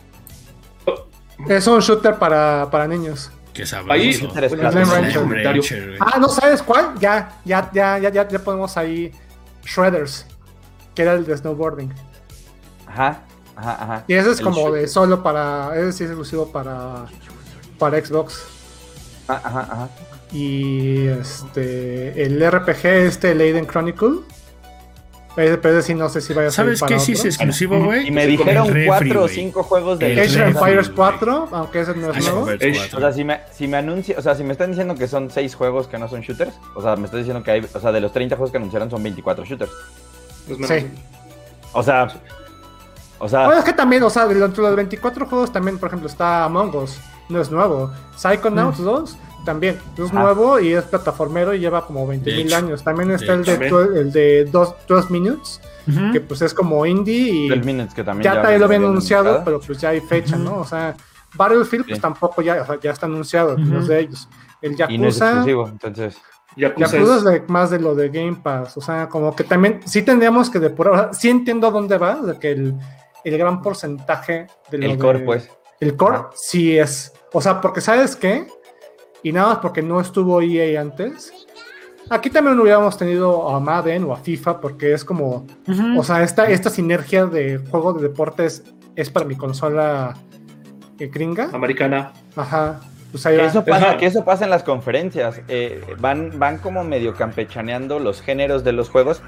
Es 1.49 1.67
un 1.67 1.81
shooter 1.81 2.15
para, 2.19 2.69
para 2.71 2.87
niños. 2.87 3.31
Qué 3.53 3.65
sabroso. 3.67 3.93
Ahí, 3.93 4.13
Shooter 4.13 4.45
es 4.45 4.51
bueno, 4.57 4.71
clásico. 4.71 4.85
Slime 4.85 4.95
Rancher, 4.95 5.13
Slime 5.13 5.29
comentario. 5.29 5.63
Rancher, 5.63 5.87
güey. 5.87 5.99
Ah, 6.01 6.19
¿no 6.19 6.29
sabes 6.29 6.63
cuál? 6.63 6.95
Ya, 6.99 7.39
ya, 7.45 7.71
ya, 7.73 7.99
ya, 7.99 8.09
ya, 8.11 8.29
ya 8.29 8.39
ponemos 8.41 8.77
ahí 8.77 9.13
Shredders, 9.65 10.27
que 10.95 11.03
era 11.03 11.15
el 11.15 11.25
de 11.25 11.37
snowboarding. 11.37 11.93
Ajá, 12.87 13.23
ajá, 13.57 13.73
ajá. 13.83 14.05
Y 14.09 14.15
ese 14.15 14.31
es 14.33 14.39
El 14.39 14.45
como 14.45 14.57
shooter. 14.67 14.81
de 14.83 14.89
solo 14.89 15.23
para, 15.23 15.77
ese 15.77 15.93
sí 15.93 16.05
es 16.05 16.11
exclusivo 16.11 16.51
para, 16.51 17.07
para 17.79 18.05
Xbox. 18.05 18.43
Ah, 19.29 19.41
Ajá, 19.45 19.61
ajá. 19.61 19.89
Y 20.33 21.07
este, 21.07 22.25
el 22.25 22.45
RPG 22.51 22.87
este, 22.87 23.35
Leiden 23.35 23.67
Chronicle. 23.67 24.21
Pero 25.37 25.55
ese 25.79 25.83
sí 25.83 25.95
no 25.95 26.09
sé 26.09 26.21
si 26.21 26.33
vaya 26.33 26.49
a 26.49 26.51
salir 26.53 26.77
¿Sabes 26.77 26.81
para 26.81 26.95
qué 26.95 27.01
sí 27.01 27.13
es 27.13 27.25
exclusivo, 27.25 27.83
güey? 27.85 28.07
Y 28.07 28.11
me 28.13 28.25
dijeron 28.27 28.69
refri, 28.69 28.87
cuatro 28.87 29.25
o 29.25 29.29
cinco 29.29 29.63
juegos 29.65 29.99
de 29.99 30.13
Age 30.21 30.43
of 30.43 30.49
Empires 30.57 30.87
güey. 30.87 30.97
4, 30.97 31.49
aunque 31.51 31.81
ese 31.81 31.95
no 31.97 32.13
es 32.13 32.23
nuevo. 32.25 32.49
Empires 32.51 32.79
Age- 32.79 32.89
4. 32.91 32.99
O 32.99 33.01
sea, 33.01 33.13
si 33.13 33.25
me, 33.25 33.41
si 33.53 33.67
me 33.67 33.77
anuncia, 33.79 34.15
o 34.17 34.23
sea, 34.23 34.37
si 34.37 34.45
me 34.45 34.53
están 34.53 34.71
diciendo 34.71 34.95
que 34.95 35.09
son 35.09 35.31
seis 35.31 35.57
juegos 35.57 35.89
que 35.89 35.99
no 35.99 36.09
son 36.09 36.21
shooters, 36.21 36.55
o 36.77 36.83
sea, 36.83 36.95
me 36.95 37.07
estás 37.07 37.19
diciendo 37.19 37.43
que 37.43 37.51
hay, 37.51 37.67
o 37.75 37.81
sea, 37.81 37.91
de 37.91 38.01
los 38.01 38.13
30 38.13 38.37
juegos 38.37 38.53
que 38.53 38.59
anunciaron 38.59 38.89
son 38.91 39.03
24 39.03 39.45
shooters. 39.45 39.73
menos- 40.47 40.69
Sí. 40.69 40.87
O 41.73 41.83
sea, 41.83 42.07
o 43.19 43.29
sea, 43.29 43.47
Bueno, 43.47 43.59
es 43.59 43.65
que 43.65 43.73
también, 43.73 44.03
o 44.05 44.11
sea, 44.11 44.27
de 44.27 44.39
entre 44.45 44.63
los 44.63 44.77
24 44.77 45.27
juegos 45.27 45.53
también, 45.53 45.79
por 45.79 45.89
ejemplo, 45.89 46.09
está 46.09 46.45
Among 46.45 46.77
Us, 46.77 46.99
no 47.29 47.41
es 47.41 47.51
nuevo. 47.51 47.91
Psychonauts 48.17 48.79
2 48.79 49.17
también, 49.45 49.79
es 49.97 50.11
Ajá. 50.11 50.23
nuevo 50.23 50.59
y 50.61 50.73
es 50.73 50.85
plataformero 50.85 51.55
y 51.55 51.61
lleva 51.61 51.87
como 51.87 52.07
20 52.07 52.31
De 52.31 52.37
mil 52.37 52.47
hecho. 52.47 52.57
años. 52.57 52.83
También 52.85 53.09
De 53.11 53.15
está 53.17 53.33
el 53.35 53.45
de, 53.45 53.55
el 54.01 54.13
de 54.13 54.45
dos, 54.47 54.75
12 54.89 55.13
Minutes, 55.13 55.61
que 56.13 56.21
pues 56.21 56.43
es 56.43 56.55
como 56.55 56.85
indie 56.87 57.29
y 57.31 57.49
12 57.49 57.63
minutes 57.63 57.95
que 57.95 58.03
también 58.05 58.25
ya 58.25 58.41
también 58.41 58.61
lo 58.61 58.67
habían 58.67 58.85
anunciado, 58.85 59.43
pero 59.45 59.61
pues 59.61 59.79
ya 59.81 59.91
hay 59.91 60.01
fecha. 60.01 60.37
¿no? 60.37 60.57
O 60.59 60.65
sea, 60.65 60.97
Battlefield 61.37 61.85
pues 61.85 61.97
Sí. 61.97 62.03
tampoco 62.03 62.43
ya, 62.43 62.63
o 62.63 62.67
sea, 62.67 62.79
ya 62.81 62.91
está 62.93 63.07
anunciado, 63.07 63.55
Ujú. 63.55 63.63
los 63.65 63.89
de 63.89 64.01
ellos. 64.01 64.29
El 64.63 64.73
y 64.73 64.99
no 64.99 65.09
es 65.09 65.17
Yakuza, 65.17 65.27
exclusivo, 65.29 65.69
entonces. 65.69 66.17
Yakuza 66.57 66.87
Yakuza 66.97 67.13
es- 67.17 67.19
es 67.19 67.25
de, 67.25 67.43
más 67.49 67.71
de 67.71 67.81
lo 67.81 67.95
de 67.95 68.09
Game 68.09 68.37
Pass, 68.43 68.77
o 68.77 68.81
sea, 68.81 69.09
como 69.09 69.35
que 69.35 69.43
también, 69.45 69.81
sí 69.85 70.03
tendríamos 70.03 70.49
que 70.49 70.61
depurar, 70.61 70.93
o 70.93 70.97
sea, 70.97 71.13
sí 71.13 71.29
entiendo 71.29 71.67
a 71.67 71.71
dónde 71.71 71.99
va, 71.99 72.15
de 72.17 72.39
que 72.39 72.53
el, 72.53 72.75
el 73.25 73.39
gran 73.39 73.61
porcentaje 73.61 74.47
de 74.71 74.79
lo 74.79 74.85
El 74.87 74.93
de- 74.93 74.99
core, 74.99 75.19
pues. 75.21 75.51
El 75.81 75.97
core 75.97 76.17
Ajá. 76.17 76.31
sí 76.37 76.79
es, 76.79 77.13
o 77.33 77.41
sea, 77.43 77.61
porque 77.61 77.81
¿sabes 77.81 78.15
qué? 78.17 78.47
Y 79.25 79.33
nada 79.33 79.49
más 79.49 79.59
porque 79.59 79.83
no 79.83 80.01
estuvo 80.01 80.41
EA 80.41 80.81
antes. 80.81 81.33
Aquí 82.11 82.29
también 82.31 82.61
hubiéramos 82.61 82.97
tenido 82.99 83.49
a 83.49 83.59
Madden 83.59 84.05
o 84.05 84.13
a 84.13 84.19
FIFA 84.19 84.61
porque 84.61 84.93
es 84.93 85.05
como, 85.05 85.47
o 85.97 86.05
sea, 86.05 86.23
esta, 86.23 86.45
esta 86.51 86.69
sinergia 86.71 87.25
de 87.27 87.59
juego 87.71 87.95
de 87.95 88.03
deportes 88.03 88.63
es 88.95 89.09
para 89.11 89.25
mi 89.27 89.35
consola 89.37 90.15
eh, 90.99 91.07
gringa. 91.09 91.49
americana. 91.53 92.13
Ajá. 92.37 92.81
Pues 93.11 93.25
ahí 93.27 93.39
eso, 93.41 93.65
pasa, 93.65 93.91
Ajá. 93.91 93.97
que 93.97 94.07
eso 94.07 94.25
pasa 94.25 94.45
en 94.45 94.51
las 94.51 94.65
conferencias. 94.65 95.41
eh, 95.49 95.83
van, 95.99 96.39
van 96.39 96.59
como 96.59 96.85
medio 96.85 97.15
campechaneando 97.15 97.99
los 98.01 98.21
géneros 98.21 98.65
de 98.65 98.73
los 98.73 98.91
juegos 98.91 99.23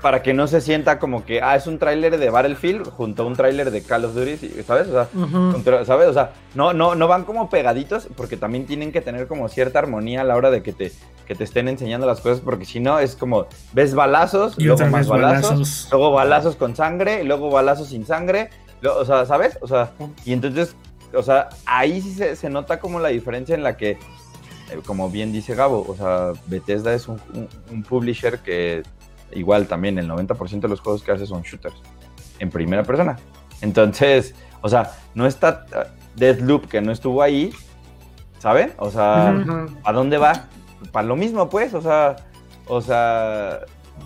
para 0.00 0.22
que 0.22 0.32
no 0.32 0.46
se 0.46 0.60
sienta 0.60 0.98
como 0.98 1.24
que, 1.24 1.42
ah, 1.42 1.56
es 1.56 1.66
un 1.66 1.78
tráiler 1.78 2.16
de 2.18 2.30
Battlefield 2.30 2.88
junto 2.90 3.22
a 3.22 3.26
un 3.26 3.34
tráiler 3.36 3.70
de 3.70 3.82
Call 3.82 4.04
of 4.06 4.14
Duty, 4.14 4.62
¿sabes? 4.66 4.88
O 4.88 4.92
sea, 4.92 5.84
¿sabes? 5.84 6.08
O 6.08 6.12
sea, 6.12 6.32
no, 6.54 6.72
no, 6.72 6.94
no 6.94 7.06
van 7.08 7.24
como 7.24 7.50
pegaditos 7.50 8.08
porque 8.16 8.36
también 8.36 8.66
tienen 8.66 8.92
que 8.92 9.00
tener 9.02 9.26
como 9.26 9.48
cierta 9.48 9.78
armonía 9.78 10.22
a 10.22 10.24
la 10.24 10.36
hora 10.36 10.50
de 10.50 10.62
que 10.62 10.72
te, 10.72 10.90
que 11.26 11.34
te 11.34 11.44
estén 11.44 11.68
enseñando 11.68 12.06
las 12.06 12.20
cosas 12.20 12.40
porque 12.40 12.64
si 12.64 12.80
no 12.80 12.98
es 12.98 13.14
como, 13.14 13.46
ves 13.72 13.94
balazos, 13.94 14.54
Y 14.58 14.64
luego 14.64 14.86
más 14.86 15.06
balazos, 15.08 15.50
balazos. 15.50 15.88
luego 15.90 16.12
balazos 16.12 16.56
con 16.56 16.74
sangre, 16.76 17.22
luego 17.24 17.50
balazos 17.50 17.88
sin 17.88 18.06
sangre, 18.06 18.48
lo- 18.80 18.96
o 18.98 19.04
sea, 19.04 19.26
¿sabes? 19.26 19.58
O 19.60 19.66
sea, 19.68 19.90
y 20.24 20.32
entonces, 20.32 20.74
o 21.12 21.22
sea, 21.22 21.50
ahí 21.66 22.00
sí 22.00 22.12
se, 22.14 22.36
se 22.36 22.48
nota 22.48 22.80
como 22.80 23.00
la 23.00 23.08
diferencia 23.10 23.54
en 23.54 23.62
la 23.62 23.76
que, 23.76 23.90
eh, 23.90 23.98
como 24.86 25.10
bien 25.10 25.30
dice 25.32 25.54
Gabo, 25.54 25.84
o 25.86 25.94
sea, 25.94 26.32
Bethesda 26.46 26.94
es 26.94 27.06
un, 27.06 27.20
un- 27.34 27.48
un 27.70 27.82
publisher 27.82 28.38
que 28.38 28.82
igual 29.32 29.66
también 29.66 29.98
el 29.98 30.08
90% 30.08 30.60
de 30.60 30.68
los 30.68 30.80
juegos 30.80 31.02
que 31.02 31.12
hace 31.12 31.26
son 31.26 31.42
shooters 31.42 31.76
en 32.38 32.50
primera 32.50 32.82
persona. 32.82 33.16
Entonces, 33.60 34.34
o 34.62 34.68
sea, 34.68 34.92
no 35.14 35.26
está 35.26 35.66
Deathloop 36.16 36.66
que 36.68 36.80
no 36.80 36.92
estuvo 36.92 37.22
ahí, 37.22 37.52
¿saben? 38.38 38.72
O 38.78 38.90
sea. 38.90 39.34
¿a 39.84 39.92
dónde 39.92 40.18
va? 40.18 40.46
Para 40.92 41.06
lo 41.06 41.16
mismo, 41.16 41.48
pues, 41.50 41.74
o 41.74 41.82
sea, 41.82 42.16
o 42.66 42.80
sea, 42.80 43.60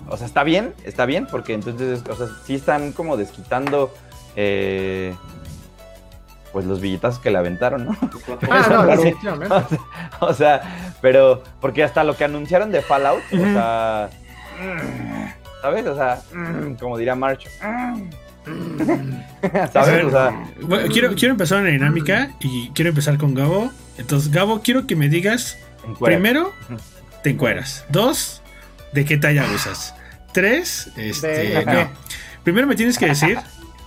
o 0.09 0.17
sea, 0.17 0.27
está 0.27 0.43
bien, 0.43 0.75
está 0.85 1.07
bien, 1.07 1.27
porque 1.31 1.55
entonces, 1.55 2.03
o 2.11 2.15
sea, 2.17 2.27
sí 2.45 2.57
están 2.57 2.93
como 2.93 3.17
desquitando, 3.17 3.95
eh, 4.35 5.15
pues 6.53 6.67
los 6.67 6.81
billetazos 6.81 7.21
que 7.21 7.31
le 7.31 7.39
aventaron, 7.39 7.87
¿no? 7.87 7.93
Ah, 8.51 8.67
no, 8.71 8.83
Sí. 8.85 8.97
definitivamente. 8.97 9.55
O 9.55 9.61
sea, 9.69 9.79
o 10.21 10.35
sea, 10.35 10.97
pero, 11.01 11.43
porque 11.61 11.83
hasta 11.85 12.03
lo 12.05 12.17
que 12.17 12.25
anunciaron 12.25 12.71
de 12.73 12.83
Fallout, 12.83 13.23
o 13.33 13.37
sea, 13.37 14.11
¿sabes? 15.63 15.87
O 15.87 15.95
sea, 15.97 16.21
como 16.79 16.99
diría 16.99 17.15
March, 17.15 17.47
A 17.61 17.97
¿sabes? 19.73 19.93
ver, 19.93 20.05
O 20.05 20.11
sea, 20.11 20.45
bueno, 20.61 20.89
quiero, 20.93 21.15
quiero 21.15 21.33
empezar 21.33 21.61
una 21.63 21.71
dinámica 21.71 22.31
y 22.41 22.69
quiero 22.71 22.91
empezar 22.91 23.17
con 23.17 23.35
Gabo. 23.35 23.73
Entonces, 23.97 24.31
Gabo, 24.31 24.61
quiero 24.61 24.87
que 24.87 24.97
me 24.97 25.09
digas 25.09 25.57
encuera. 25.87 26.17
Primero, 26.17 26.53
te 27.23 27.31
encueras. 27.31 27.85
Dos, 27.89 28.43
¿de 28.93 29.05
qué 29.05 29.17
talla 29.17 29.45
usas? 29.55 29.95
Tres, 30.33 30.91
este, 30.97 31.65
no. 31.65 31.89
Primero 32.45 32.67
me 32.67 32.77
tienes 32.77 32.99
que 32.99 33.07
decir 33.07 33.39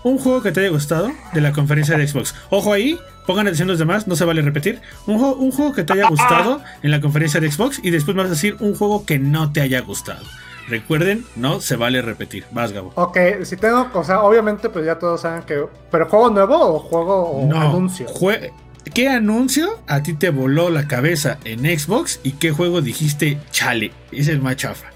un 0.03 0.18
juego 0.18 0.41
que 0.41 0.51
te 0.51 0.61
haya 0.61 0.70
gustado 0.70 1.11
de 1.34 1.41
la 1.41 1.51
conferencia 1.51 1.97
de 1.97 2.07
Xbox. 2.07 2.34
Ojo 2.49 2.74
ahí, 2.74 2.97
pongan 3.28 3.45
atención 3.45 3.68
los 3.68 3.78
demás, 3.78 4.07
no 4.07 4.15
se 4.15 4.26
vale 4.26 4.41
repetir. 4.41 4.82
Un 5.05 5.20
juego, 5.20 5.36
un 5.36 5.51
juego 5.51 5.74
que 5.74 5.84
te 5.84 5.93
haya 5.93 6.07
gustado 6.09 6.63
en 6.82 6.89
la 6.91 7.01
conferencia 7.01 7.39
de 7.39 7.51
Xbox 7.51 7.80
y 7.84 7.91
después 7.91 8.15
me 8.15 8.24
vas 8.24 8.32
a 8.32 8.34
decir 8.36 8.55
un 8.59 8.74
juego 8.74 9.05
que 9.05 9.20
no 9.20 9.51
te 9.51 9.61
haya 9.61 9.82
gustado. 9.82 10.24
Recuerden, 10.68 11.26
no 11.36 11.61
se 11.61 11.76
vale 11.78 12.01
repetir. 12.01 12.45
Vas, 12.51 12.72
Gabo. 12.74 12.91
Ok, 12.95 13.18
si 13.43 13.55
tengo, 13.57 13.88
o 13.93 14.03
sea, 14.03 14.22
obviamente 14.22 14.70
pues 14.70 14.86
ya 14.86 14.99
todos 14.99 15.22
saben 15.22 15.43
que, 15.43 15.65
pero 15.89 16.07
juego 16.09 16.30
nuevo 16.30 16.57
o 16.76 16.80
juego 16.80 17.22
o 17.32 17.47
No, 17.47 17.59
anuncio. 17.61 18.05
jue- 18.07 18.51
¿Qué 18.93 19.09
anuncio 19.09 19.80
a 19.88 20.01
ti 20.01 20.13
te 20.13 20.30
voló 20.30 20.70
la 20.70 20.88
cabeza 20.88 21.38
en 21.43 21.59
Xbox 21.78 22.20
y 22.24 22.32
qué 22.34 22.51
juego 22.51 22.82
dijiste, 22.82 23.38
chale, 23.51 23.91
es 24.11 24.28
el 24.30 24.41
más 24.41 24.55
chafa? 24.57 24.88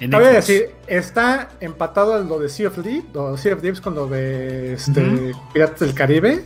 En 0.00 0.10
Te 0.10 0.16
voy 0.16 0.24
a 0.24 0.30
Xbox. 0.32 0.46
decir, 0.48 0.70
está 0.86 1.50
empatado 1.60 2.22
lo 2.24 2.38
de 2.38 2.48
Sea 2.48 2.68
of 2.68 2.82
Thieves, 2.82 3.04
lo 3.12 3.32
de 3.32 3.38
Sea 3.38 3.54
of 3.54 3.60
Thieves 3.60 3.80
con 3.80 3.94
lo 3.94 4.06
de 4.08 4.72
este, 4.74 5.00
Ujú. 5.00 5.32
Piratas 5.52 5.80
del 5.80 5.94
Caribe 5.94 6.44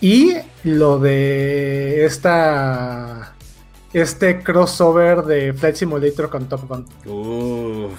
y 0.00 0.34
lo 0.64 0.98
de 0.98 2.04
esta 2.04 3.34
este 4.00 4.42
crossover 4.42 5.22
de 5.22 5.52
Flight 5.52 5.76
Simulator 5.76 6.28
con 6.30 6.48
Top 6.48 6.68
Gun. 6.68 6.86
Uf. 7.06 7.92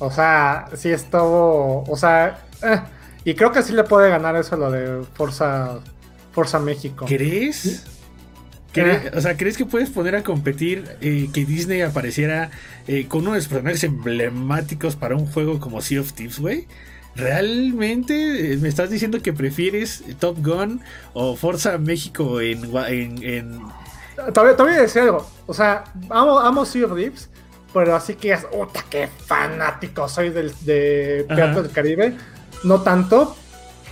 O 0.00 0.10
sea, 0.10 0.66
sí 0.76 0.90
estuvo, 0.90 1.82
o 1.88 1.96
sea, 1.96 2.44
eh, 2.62 2.80
y 3.24 3.34
creo 3.34 3.50
que 3.50 3.62
sí 3.62 3.72
le 3.72 3.84
puede 3.84 4.10
ganar 4.10 4.36
eso 4.36 4.56
lo 4.56 4.70
de 4.70 5.04
Forza 5.14 5.80
Forza 6.32 6.58
México. 6.60 7.04
¿Crees? 7.06 7.84
¿Cre- 8.72 9.10
O 9.16 9.20
sea, 9.20 9.36
¿crees 9.36 9.56
que 9.56 9.64
puedes 9.64 9.90
poner 9.90 10.14
a 10.14 10.22
competir 10.22 10.84
eh, 11.00 11.28
que 11.32 11.44
Disney 11.44 11.80
apareciera 11.80 12.50
eh, 12.86 13.06
con 13.08 13.22
uno 13.22 13.32
de 13.32 13.38
los 13.38 13.48
personajes 13.48 13.82
emblemáticos 13.84 14.94
para 14.94 15.16
un 15.16 15.26
juego 15.26 15.58
como 15.58 15.80
Sea 15.80 16.00
of 16.02 16.12
Thieves, 16.12 16.38
güey? 16.38 16.68
¿Realmente 17.16 18.52
eh, 18.52 18.56
me 18.58 18.68
estás 18.68 18.90
diciendo 18.90 19.20
que 19.22 19.32
prefieres 19.32 20.04
Top 20.20 20.38
Gun 20.44 20.80
o 21.14 21.34
Forza 21.34 21.76
México 21.78 22.40
en, 22.40 22.70
gua- 22.70 22.88
en, 22.90 23.22
en- 23.24 23.60
Voy 24.34 24.72
a 24.72 24.82
decir 24.82 25.02
algo. 25.02 25.26
O 25.46 25.54
sea, 25.54 25.84
amo, 26.10 26.38
amo 26.38 26.64
Sea 26.64 26.86
of 26.86 26.94
Thieves, 26.94 27.28
pero 27.72 27.94
así 27.94 28.14
que 28.14 28.32
es, 28.32 28.44
puta, 28.44 28.84
qué 28.90 29.08
fanático 29.26 30.08
soy 30.08 30.30
del, 30.30 30.52
de. 30.62 31.24
Piratas 31.28 31.62
del 31.64 31.72
Caribe. 31.72 32.16
No 32.64 32.82
tanto, 32.82 33.36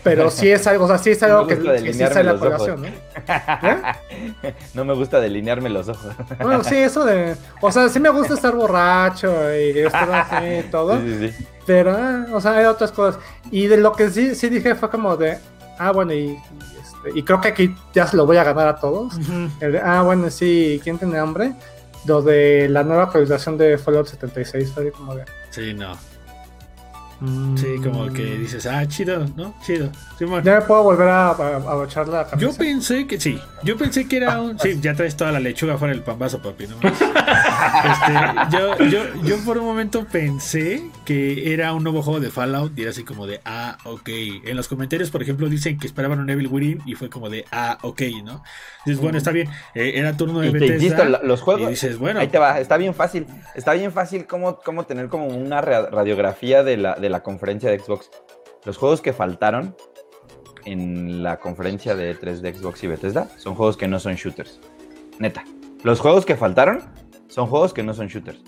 pero 0.07 0.31
sí 0.31 0.49
es 0.49 0.64
algo, 0.68 0.85
o 0.85 0.89
sea, 0.89 0.99
sí 0.99 1.11
es 1.11 1.22
algo 1.24 1.43
Me 1.43 1.49
que, 1.49 1.55
gusta 1.57 1.83
que 1.83 1.93
sí 1.93 1.99
sale 1.99 2.31
a 2.31 2.33
los 2.35 2.43
ojos. 2.43 2.62
colación, 2.62 2.83
¿no? 2.83 2.89
¿Eh? 4.49 4.55
no 4.74 4.85
me 4.85 4.95
gusta 4.95 5.18
delinearme 5.18 5.68
los 5.68 5.89
ojos. 5.89 6.14
Bueno, 6.39 6.62
sí, 6.62 6.77
eso 6.77 7.05
de. 7.05 7.35
O 7.61 7.72
sea, 7.72 7.89
sí 7.89 7.99
me 7.99 8.11
gusta 8.11 8.35
estar 8.35 8.55
borracho 8.55 9.33
y 9.53 9.81
estar 9.81 10.12
así 10.12 10.47
y 10.61 10.62
todo. 10.70 10.97
Sí, 11.01 11.16
sí, 11.18 11.33
sí. 11.33 11.47
Pero, 11.66 11.97
ah, 11.99 12.27
o 12.33 12.41
sea, 12.41 12.53
hay 12.53 12.66
otras 12.66 12.93
cosas. 12.93 13.20
Y 13.51 13.66
de 13.66 13.79
lo 13.79 13.95
que 13.95 14.11
sí, 14.11 14.37
sí 14.37 14.49
dije 14.49 14.77
fue 14.77 14.91
como 14.91 15.16
de, 15.16 15.39
ah, 15.77 15.91
bueno, 15.91 16.12
y, 16.12 16.39
este, 17.07 17.18
y 17.18 17.22
creo 17.22 17.40
que 17.40 17.48
aquí 17.48 17.74
ya 17.94 18.07
se 18.07 18.16
lo 18.16 18.26
voy 18.26 18.36
a 18.36 18.44
ganar 18.44 18.68
a 18.68 18.76
todos. 18.76 19.14
El 19.61 19.72
de, 19.72 19.80
ah, 19.80 20.02
bueno, 20.02 20.30
sí, 20.30 20.80
¿quién 20.82 20.98
tiene 20.98 21.18
hambre? 21.18 21.54
Lo 22.07 22.22
de 22.22 22.68
la 22.68 22.82
nueva 22.84 23.04
actualización 23.04 23.59
de 23.59 23.78
Fallout 23.78 24.07
76 24.07 24.72
fue 24.72 24.92
como 24.92 25.14
de... 25.14 25.24
Sí, 25.50 25.74
no. 25.74 25.96
Mm, 27.20 27.56
Sí, 27.56 27.66
como 27.82 28.06
que 28.12 28.36
dices, 28.38 28.66
ah, 28.66 28.86
chido, 28.86 29.26
¿no? 29.36 29.54
Chido. 29.64 29.90
Simón. 30.18 30.42
Ya 30.42 30.56
me 30.56 30.62
puedo 30.62 30.82
volver 30.82 31.08
a, 31.08 31.30
a, 31.30 31.32
a 31.80 31.84
echar 31.84 32.08
la 32.08 32.24
Yo 32.36 32.48
camisa. 32.48 32.58
pensé 32.58 33.06
que 33.06 33.20
sí. 33.20 33.38
Yo 33.62 33.76
pensé 33.76 34.06
que 34.08 34.16
era 34.18 34.40
un. 34.40 34.58
Sí, 34.58 34.78
ya 34.80 34.94
traes 34.94 35.16
toda 35.16 35.32
la 35.32 35.40
lechuga 35.40 35.76
fuera 35.78 35.92
del 35.94 36.02
pambazo, 36.02 36.40
papi. 36.40 36.66
¿no? 36.66 36.76
Este, 37.86 38.56
yo, 38.56 38.76
yo, 38.88 39.22
yo 39.24 39.36
por 39.44 39.58
un 39.58 39.64
momento 39.64 40.04
pensé 40.10 40.90
que 41.04 41.52
era 41.52 41.72
un 41.74 41.82
nuevo 41.84 42.02
juego 42.02 42.20
de 42.20 42.30
Fallout 42.30 42.76
y 42.78 42.82
era 42.82 42.90
así 42.90 43.04
como 43.04 43.26
de, 43.26 43.40
ah, 43.44 43.76
ok. 43.84 44.08
En 44.44 44.56
los 44.56 44.68
comentarios, 44.68 45.10
por 45.10 45.22
ejemplo, 45.22 45.48
dicen 45.48 45.78
que 45.78 45.86
esperaban 45.86 46.18
un 46.20 46.30
Evil 46.30 46.48
Within 46.48 46.82
y 46.86 46.94
fue 46.94 47.08
como 47.10 47.28
de, 47.30 47.44
ah, 47.52 47.78
ok, 47.82 48.02
¿no? 48.24 48.42
Dices, 48.84 49.00
bueno, 49.00 49.18
está 49.18 49.30
bien. 49.32 49.48
eh, 49.74 49.92
era 49.96 50.16
turno 50.16 50.40
de 50.40 50.48
Y 50.48 50.52
te 50.52 50.66
insisto, 50.66 51.04
los 51.22 51.40
y 51.40 51.42
juegos. 51.42 51.70
dices, 51.70 51.98
bueno, 51.98 52.20
Ahí 52.20 52.28
te 52.28 52.38
va, 52.38 52.58
está 52.60 52.76
bien 52.76 52.94
fácil. 52.94 53.26
Está 53.54 53.72
bien 53.74 53.92
fácil 53.92 54.26
cómo, 54.26 54.58
cómo 54.60 54.84
tener 54.84 55.08
como 55.08 55.26
una 55.26 55.60
ra- 55.60 55.86
radiografía 55.90 56.62
de 56.62 56.76
la, 56.76 56.94
de 56.94 57.05
la 57.11 57.22
conferencia 57.22 57.70
de 57.70 57.78
Xbox. 57.78 58.11
Los 58.64 58.76
juegos 58.78 59.00
que 59.00 59.12
faltaron 59.12 59.76
en 60.64 61.22
la 61.22 61.38
conferencia 61.38 61.94
de 61.94 62.14
3 62.14 62.42
de 62.42 62.54
Xbox 62.54 62.82
y 62.82 62.86
Bethesda 62.88 63.28
son 63.36 63.54
juegos 63.54 63.76
que 63.76 63.86
no 63.88 63.98
son 64.00 64.14
shooters. 64.14 64.61
Neta. 65.18 65.44
Los 65.82 66.00
juegos 66.00 66.26
que 66.26 66.36
faltaron 66.36 66.82
son 67.28 67.46
juegos 67.46 67.72
que 67.72 67.82
no 67.82 67.94
son 67.94 68.09
shooters. 68.09 68.40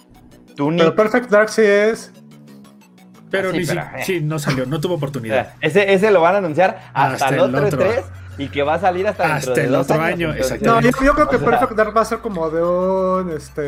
Tú 0.56 0.70
ni. 0.70 0.78
Pero 0.78 0.94
Perfect 0.96 1.30
Dark 1.30 1.50
sí 1.50 1.62
es... 1.62 2.12
pero 3.30 3.50
Ah, 3.50 3.52
sí, 3.52 3.58
ni 3.58 3.64
si- 3.64 3.74
pero, 3.74 3.82
eh. 3.96 4.02
sí, 4.04 4.20
no 4.20 4.38
salió, 4.40 4.66
no 4.66 4.80
tuvo 4.80 4.94
oportunidad. 4.94 5.54
Ese, 5.60 5.92
ese 5.92 6.10
lo 6.10 6.20
van 6.20 6.34
a 6.34 6.38
anunciar 6.38 6.90
hasta, 6.94 7.26
Hasta 7.26 7.28
el 7.36 7.40
otro 7.40 7.66
otro. 7.66 7.80
E3 7.82 8.02
y 8.38 8.48
que 8.48 8.62
va 8.62 8.74
a 8.74 8.80
salir 8.80 9.06
hasta, 9.06 9.34
Hasta 9.36 9.52
de 9.52 9.64
el 9.64 9.74
otro 9.74 10.00
años, 10.00 10.30
año, 10.30 10.32
entonces- 10.32 10.62
No, 10.62 10.80
yo, 10.80 10.90
yo 10.90 11.14
creo 11.14 11.28
que 11.28 11.36
O 11.36 11.38
sea, 11.40 11.48
Perfect 11.50 11.72
Dark 11.72 11.96
va 11.96 12.00
a 12.00 12.04
ser 12.04 12.18
como 12.18 12.50
de 12.50 12.62
un... 12.62 13.30
Este... 13.30 13.62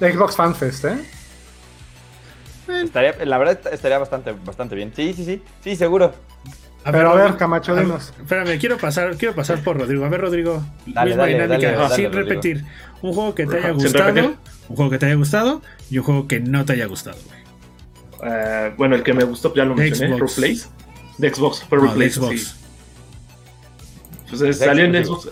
De 0.00 0.12
Xbox 0.12 0.36
Fan 0.36 0.54
Fest, 0.54 0.84
¿eh? 0.86 0.98
Estaría, 2.68 3.24
la 3.24 3.38
verdad 3.38 3.60
estaría 3.72 3.98
bastante, 3.98 4.32
bastante 4.44 4.74
bien. 4.74 4.92
Sí, 4.94 5.12
sí, 5.14 5.24
sí. 5.24 5.42
Sí, 5.62 5.76
seguro. 5.76 6.14
Pero 6.84 7.10
a 7.10 7.14
ver, 7.16 7.36
Camacho, 7.36 7.74
dinos. 7.74 8.12
Espérame, 8.20 8.58
quiero 8.60 8.76
pasar, 8.78 9.16
quiero 9.16 9.34
pasar 9.34 9.60
por 9.62 9.76
Rodrigo. 9.78 10.04
A 10.04 10.08
ver, 10.08 10.20
Rodrigo, 10.20 10.64
Dale, 10.86 11.10
misma 11.10 11.22
dale, 11.24 11.32
dinámica, 11.34 11.66
dale, 11.72 11.78
dale, 11.82 11.94
sin 11.96 12.04
Rodrigo. 12.06 12.28
repetir. 12.28 12.64
Un 13.02 13.12
juego 13.12 13.34
que 13.34 13.46
te 13.46 13.56
haya 13.58 13.70
gustado, 13.70 14.34
un 14.68 14.76
juego 14.76 14.90
que 14.90 14.98
te 14.98 15.06
haya 15.06 15.14
gustado 15.16 15.62
y 15.90 15.98
un 15.98 16.04
juego 16.04 16.28
que 16.28 16.40
no 16.40 16.64
te 16.64 16.74
haya 16.74 16.86
gustado. 16.86 17.18
Eh, 18.24 18.72
bueno, 18.78 18.94
el 18.96 19.02
que 19.02 19.12
me 19.12 19.24
gustó, 19.24 19.52
ya 19.54 19.64
lo 19.64 19.74
De 19.74 19.82
mencioné, 19.84 20.16
Xbox. 20.16 20.36
Replace. 20.36 20.68
De 21.18 21.34
Xbox, 21.34 21.64
fue 21.68 21.78
No, 21.78 21.84
Replace, 21.88 22.10
Xbox. 22.12 22.40
sí. 22.40 22.56
Pues 24.30 24.42
eh, 24.42 24.52
salió 24.52 24.84
en. 24.84 25.04
Xbox. 25.04 25.28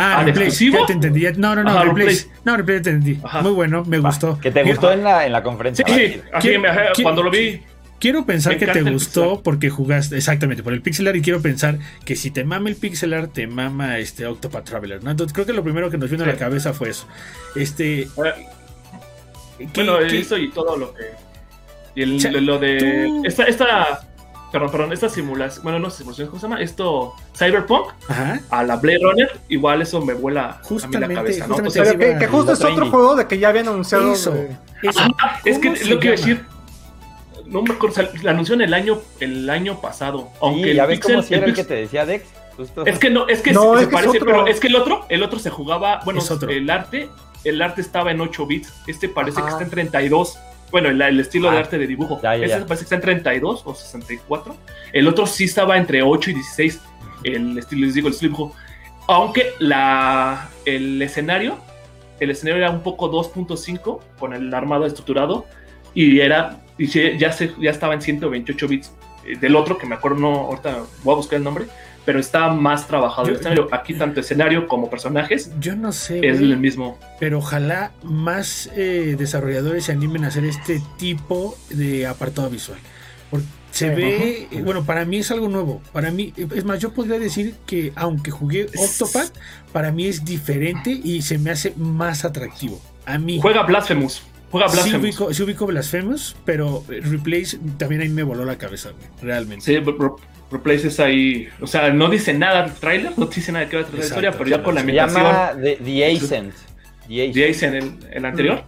Ah, 0.00 0.18
¿Ah, 0.18 0.20
de 0.20 0.26
Replace, 0.26 0.48
exclusivo? 0.48 0.78
ya 0.80 0.86
te 0.86 0.92
entendí. 0.92 1.22
No, 1.36 1.54
no, 1.56 1.64
no, 1.64 1.70
Ajá. 1.70 1.82
Replace. 1.84 2.28
No, 2.44 2.56
Replace 2.56 2.80
te 2.82 2.90
entendí. 2.90 3.20
Ajá. 3.22 3.42
Muy 3.42 3.50
bueno, 3.52 3.84
me 3.84 3.98
gustó. 3.98 4.38
Que 4.38 4.50
te 4.52 4.62
gustó 4.62 4.92
en 4.92 5.02
la, 5.02 5.26
en 5.26 5.32
la 5.32 5.42
conferencia. 5.42 5.84
Sí, 5.86 5.92
sí, 5.94 6.20
así 6.32 6.48
¿Quién- 6.48 6.60
me- 6.62 6.68
ajá, 6.68 6.82
quién- 6.94 7.02
cuando 7.04 7.22
lo 7.24 7.30
vi. 7.30 7.62
Quiero 8.00 8.24
pensar 8.24 8.56
que 8.56 8.66
te 8.68 8.82
gustó 8.82 9.42
porque 9.42 9.70
jugaste, 9.70 10.16
exactamente, 10.16 10.62
por 10.62 10.72
el 10.72 10.82
pixel 10.82 11.08
art 11.08 11.16
y 11.16 11.20
quiero 11.20 11.42
pensar 11.42 11.80
que 12.04 12.14
si 12.14 12.30
te 12.30 12.44
mama 12.44 12.68
el 12.68 12.76
pixel 12.76 13.12
art, 13.12 13.32
te 13.32 13.48
mama 13.48 13.98
este 13.98 14.24
Octopath 14.24 14.64
Traveler, 14.64 15.02
¿no? 15.02 15.10
Entonces 15.10 15.32
creo 15.34 15.46
que 15.46 15.52
lo 15.52 15.64
primero 15.64 15.90
que 15.90 15.98
nos 15.98 16.08
vino 16.08 16.22
a 16.22 16.28
la 16.28 16.36
cabeza 16.36 16.72
fue 16.72 16.90
eso. 16.90 17.08
Este, 17.56 18.06
¿qué- 19.58 19.66
Bueno, 19.74 19.98
qué- 20.08 20.20
eso 20.20 20.36
y 20.38 20.50
todo 20.52 20.76
lo 20.76 20.94
que. 20.94 21.02
Y 21.96 22.02
el, 22.02 22.16
O 22.16 22.20
sea, 22.20 22.30
lo 22.30 22.58
de. 22.60 22.78
tú- 23.08 23.22
Esta, 23.24 23.44
esta. 23.44 24.00
Perdón, 24.50 24.70
perdón, 24.70 24.92
esta 24.94 25.08
simulación. 25.10 25.62
Bueno, 25.62 25.78
no 25.78 25.90
simulación, 25.90 26.28
¿cómo 26.28 26.40
se 26.40 26.46
llama? 26.46 26.60
Esto. 26.62 27.14
Cyberpunk 27.36 27.88
Ajá. 28.08 28.40
a 28.50 28.62
la 28.64 28.76
Blade 28.76 28.98
Runner. 29.02 29.40
Igual 29.48 29.82
eso 29.82 30.00
me 30.00 30.14
vuela 30.14 30.44
a 30.44 30.48
mí 30.48 30.58
Justamente, 30.68 31.08
la 31.08 31.14
cabeza, 31.14 31.46
¿no? 31.46 31.54
justamente 31.54 31.80
O 31.80 31.84
sea, 31.84 32.18
que, 32.18 32.26
justo 32.28 32.52
es 32.52 32.64
otro 32.64 32.90
juego 32.90 33.14
de 33.16 33.26
que 33.26 33.38
ya 33.38 33.48
habían 33.50 33.68
anunciado. 33.68 34.10
Eso, 34.12 34.30
de- 34.32 34.56
eso. 34.82 35.00
Ah, 35.20 35.38
es 35.44 35.58
que 35.58 35.68
¿Cómo 35.68 35.76
se 35.76 35.84
lo 35.86 36.00
que 36.00 36.06
iba 36.06 36.14
a 36.14 36.18
decir. 36.18 36.44
No 37.46 37.62
me 37.62 37.72
acuerdo, 37.74 38.02
la 38.22 38.30
anunció 38.32 38.54
en 38.54 38.60
el 38.62 38.74
año, 38.74 38.98
el 39.20 39.48
año 39.48 39.80
pasado. 39.80 40.28
Aunque 40.40 40.64
Sí, 40.64 40.70
el 40.70 40.76
ya 40.76 40.86
ves 40.86 40.98
pixel, 40.98 41.14
cómo 41.16 41.26
si 41.26 41.34
era 41.34 41.44
el 41.44 41.50
el 41.50 41.56
que 41.56 41.64
te 41.64 41.74
decía 41.74 42.04
Dex. 42.06 42.24
Justo. 42.56 42.84
Es 42.86 42.98
que 42.98 43.08
no, 43.10 43.28
es 43.28 43.40
que 43.40 43.52
No, 43.52 43.62
se, 43.62 43.74
es 43.74 43.80
se 43.80 43.86
que 43.88 43.92
parece, 43.92 44.18
pero 44.20 44.46
es 44.46 44.60
que 44.60 44.66
el 44.66 44.76
otro, 44.76 45.06
el 45.08 45.22
otro 45.22 45.38
se 45.38 45.48
jugaba, 45.48 46.00
bueno, 46.04 46.20
Es 46.20 46.30
otro. 46.30 46.50
el 46.50 46.68
arte, 46.68 47.08
el 47.44 47.62
arte 47.62 47.80
estaba 47.80 48.10
en 48.10 48.20
8 48.20 48.46
bits, 48.46 48.72
este 48.86 49.08
parece 49.08 49.38
Ajá. 49.38 49.46
que 49.48 49.52
está 49.52 49.64
en 49.64 49.70
32. 49.70 50.38
Bueno, 50.70 50.88
el, 50.90 51.00
el 51.00 51.20
estilo 51.20 51.50
de 51.50 51.56
Ah. 51.56 51.60
arte 51.60 51.78
de 51.78 51.86
dibujo. 51.86 52.20
Ya, 52.22 52.36
ya, 52.36 52.44
este 52.46 52.58
ya. 52.60 52.66
parece 52.66 52.80
que 52.82 52.84
está 52.84 52.96
en 52.96 53.02
32 53.02 53.62
o 53.64 53.74
64. 53.74 54.56
El 54.92 55.08
otro 55.08 55.26
sí 55.26 55.44
estaba 55.44 55.76
entre 55.76 56.02
8 56.02 56.30
y 56.30 56.34
16. 56.34 56.80
El 57.24 57.58
estilo, 57.58 57.86
les 57.86 57.94
digo, 57.94 58.08
el 58.08 58.14
estilo 58.14 58.32
de 58.32 58.36
dibujo. 58.38 58.56
Aunque 59.08 59.52
la, 59.58 60.50
el 60.66 61.00
escenario, 61.00 61.56
el 62.20 62.30
escenario 62.30 62.62
era 62.62 62.70
un 62.70 62.82
poco 62.82 63.10
2.5 63.10 64.00
con 64.18 64.34
el 64.34 64.52
armado 64.52 64.84
estructurado 64.86 65.46
y 65.94 66.20
era, 66.20 66.60
y 66.76 66.86
ya, 67.18 67.32
se, 67.32 67.54
ya 67.58 67.70
estaba 67.70 67.94
en 67.94 68.02
128 68.02 68.68
bits. 68.68 68.92
Eh, 69.24 69.36
Del 69.36 69.56
otro, 69.56 69.78
que 69.78 69.86
me 69.86 69.94
acuerdo, 69.94 70.18
no, 70.18 70.34
ahorita 70.46 70.82
voy 71.02 71.12
a 71.14 71.16
buscar 71.16 71.38
el 71.38 71.44
nombre, 71.44 71.64
pero 72.08 72.20
está 72.20 72.48
más 72.48 72.88
trabajado 72.88 73.28
el 73.28 73.34
Yo- 73.34 73.40
escenario. 73.40 73.68
Aquí 73.70 73.92
tanto 73.92 74.20
escenario 74.20 74.66
como 74.66 74.88
personajes 74.88 75.50
Yo 75.60 75.76
no 75.76 75.92
sé, 75.92 76.26
es 76.26 76.38
el 76.38 76.56
mismo. 76.56 76.98
pero 77.20 77.36
ojalá 77.36 77.90
más 78.02 78.70
eh, 78.74 79.14
desarrolladores 79.18 79.84
se 79.84 79.92
animen 79.92 80.24
a 80.24 80.28
hacer 80.28 80.46
este 80.46 80.80
tipo 80.96 81.54
de 81.68 82.06
apartado 82.06 82.48
visual. 82.48 82.78
Porque 83.30 83.44
se 83.72 83.90
Sí, 83.90 83.94
ve, 83.94 84.48
eh, 84.50 84.62
bueno, 84.62 84.84
para 84.86 85.04
mí 85.04 85.18
es 85.18 85.30
algo 85.30 85.50
nuevo. 85.50 85.82
Para 85.92 86.10
mí, 86.10 86.32
es 86.34 86.64
más, 86.64 86.78
yo 86.80 86.94
podría 86.94 87.18
decir 87.18 87.56
que 87.66 87.92
aunque 87.94 88.30
jugué 88.30 88.68
Octopath, 88.74 89.36
para 89.70 89.92
mí 89.92 90.06
es 90.06 90.24
diferente 90.24 90.90
y 90.90 91.20
se 91.20 91.36
me 91.36 91.50
hace 91.50 91.74
más 91.76 92.24
atractivo. 92.24 92.80
A 93.04 93.18
mí. 93.18 93.38
Juega 93.42 93.64
Blasphemous. 93.64 94.22
Juega 94.50 94.66
Sí 94.70 94.76
Blasphemous. 94.76 95.02
ubico, 95.20 95.34
sí 95.34 95.42
ubico 95.42 95.66
Blasphemous, 95.66 96.36
pero 96.46 96.82
eh, 96.88 97.00
Replace 97.02 97.58
también 97.76 98.00
ahí 98.00 98.08
me 98.08 98.22
voló 98.22 98.46
la 98.46 98.56
cabeza, 98.56 98.92
güey, 98.92 99.06
realmente. 99.20 99.62
Sí, 99.66 99.76
Re- 100.50 100.58
Re- 100.58 100.58
Replace 100.58 100.88
es 100.88 101.00
ahí. 101.00 101.48
O 101.60 101.66
sea, 101.66 101.90
no 101.92 102.08
dice 102.08 102.34
nada 102.34 102.64
el 102.66 102.72
trailer, 102.72 103.12
no 103.18 103.26
dice 103.26 103.52
nada 103.52 103.64
de 103.64 103.70
qué 103.70 103.76
va 103.76 103.82
a 103.82 103.84
tratar 103.86 104.00
la 104.00 104.06
historia, 104.06 104.32
pero 104.32 104.50
ya 104.50 104.62
con 104.62 104.74
la 104.74 104.80
Se 104.80 104.86
ambientación 104.86 105.22
llama 105.24 105.50
The, 105.62 105.76
The 105.76 106.06
Ascent. 106.16 106.54
The 107.08 107.22
Ascent. 107.30 107.50
Ace 107.56 107.66
en 107.66 107.74
el, 107.74 107.92
el 108.12 108.24
anterior. 108.24 108.64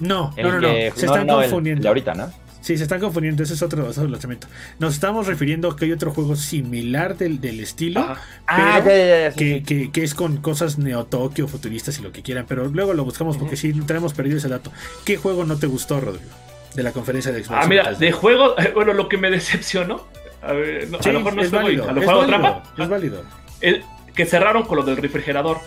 No, 0.00 0.32
El 0.36 0.46
no, 0.46 0.52
no, 0.52 0.60
no. 0.60 0.68
que- 0.68 0.92
Se 0.94 1.06
no, 1.06 1.12
están 1.12 1.26
no, 1.26 1.36
confundiendo. 1.40 1.78
el 1.80 1.82
de 1.82 1.88
ahorita, 1.88 2.14
¿no? 2.14 2.32
Sí, 2.60 2.76
se 2.76 2.82
están 2.82 3.00
confundiendo. 3.00 3.42
Ese 3.42 3.54
es 3.54 3.62
otro, 3.62 3.86
otro 3.88 4.06
lanzamiento. 4.08 4.46
Nos 4.78 4.92
estamos 4.94 5.26
refiriendo 5.26 5.70
a 5.70 5.76
que 5.76 5.86
hay 5.86 5.92
otro 5.92 6.10
juego 6.10 6.36
similar 6.36 7.16
del, 7.16 7.40
del 7.40 7.60
estilo. 7.60 8.00
Ah, 8.46 8.80
Pero 8.84 8.96
ya, 8.96 9.06
ya, 9.06 9.20
ya. 9.20 9.30
sí, 9.32 9.38
que, 9.38 9.54
sí. 9.54 9.62
que- 9.64 9.90
que 9.92 10.02
es 10.04 10.14
con 10.14 10.36
cosas 10.38 10.78
neo-Tokio, 10.78 11.48
futuristas 11.48 11.98
y 11.98 12.02
lo 12.02 12.12
que 12.12 12.22
quieran, 12.22 12.44
pero 12.46 12.66
luego 12.66 12.92
lo 12.94 13.04
buscamos 13.04 13.38
porque 13.38 13.56
sí, 13.56 13.72
tenemos 13.86 14.12
perdido 14.12 14.36
ese 14.38 14.48
dato. 14.48 14.70
¿Qué 15.04 15.16
juego 15.16 15.44
no 15.44 15.56
te 15.56 15.66
gustó, 15.66 15.98
Rodrigo? 16.00 16.30
De 16.74 16.82
la 16.82 16.92
conferencia 16.92 17.32
de 17.32 17.42
Xbox. 17.42 17.60
Ah, 17.64 17.66
mira, 17.66 17.92
de 17.94 18.12
juego, 18.12 18.54
bueno, 18.74 18.92
lo 18.92 19.08
que 19.08 19.16
me 19.16 19.30
decepcionó, 19.30 20.06
a, 20.42 20.52
ver, 20.52 20.88
no, 20.90 21.02
Sí, 21.02 21.08
a 21.08 21.12
lo 21.12 21.18
mejor 21.20 21.34
no 21.34 21.40
es 21.42 21.46
estoy, 21.46 21.62
válido, 21.62 21.84
a 21.84 21.92
lo 21.92 22.00
es 22.00 22.06
mejor 22.06 22.12
hago 22.14 22.20
válido, 22.32 22.40
trampa, 22.50 22.82
es 22.82 22.88
válido. 22.88 23.22
el- 23.60 23.84
que 24.14 24.26
cerraron 24.26 24.62
con 24.64 24.76
lo 24.78 24.82
del 24.84 24.96
refrigerador. 24.96 25.58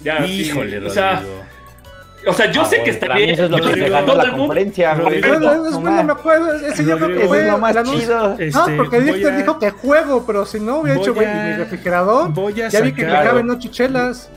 Ya, 0.00 0.24
sí, 0.24 0.42
Híjole, 0.42 0.78
o 0.86 0.90
sea, 0.90 1.22
o 2.26 2.32
sea, 2.32 2.50
yo 2.50 2.62
Ah, 2.62 2.64
sé 2.66 2.76
güey, 2.76 2.84
que 2.84 2.90
está 2.90 3.14
bien. 3.14 3.30
Eso 3.30 3.44
es 3.44 3.50
lo 3.50 3.56
que 3.60 3.74
que 3.74 3.88
ganó 3.88 4.14
la 4.14 4.32
conferencia, 4.32 4.94
güey. 4.94 5.18
Es 5.20 5.26
no 5.26 5.38
bueno, 5.40 5.80
más. 5.80 6.04
me 6.04 6.12
acuerdo. 6.12 6.52
Ese 6.54 6.84
yo 6.84 6.96
creo 6.98 7.16
que 7.18 7.26
fue. 7.26 7.40
es 7.40 7.46
lo 7.46 7.58
más 7.58 7.76
chido. 7.84 8.28
No, 8.28 8.38
Este, 8.38 8.76
porque 8.76 8.96
a- 8.96 9.00
dijo 9.00 9.58
que 9.58 9.70
juego, 9.70 10.24
pero 10.26 10.44
si 10.44 10.60
no 10.60 10.78
hubiera 10.80 11.00
hecho 11.00 11.14
güey, 11.14 11.26
mi 11.26 11.52
refrigerador, 11.54 12.32
Voy 12.32 12.60
a 12.60 12.68
ya 12.68 12.80
vi 12.80 12.92
que 12.92 13.04
me 13.06 13.12
caben 13.12 13.48
ocho 13.50 13.68
chelas. 13.70 14.30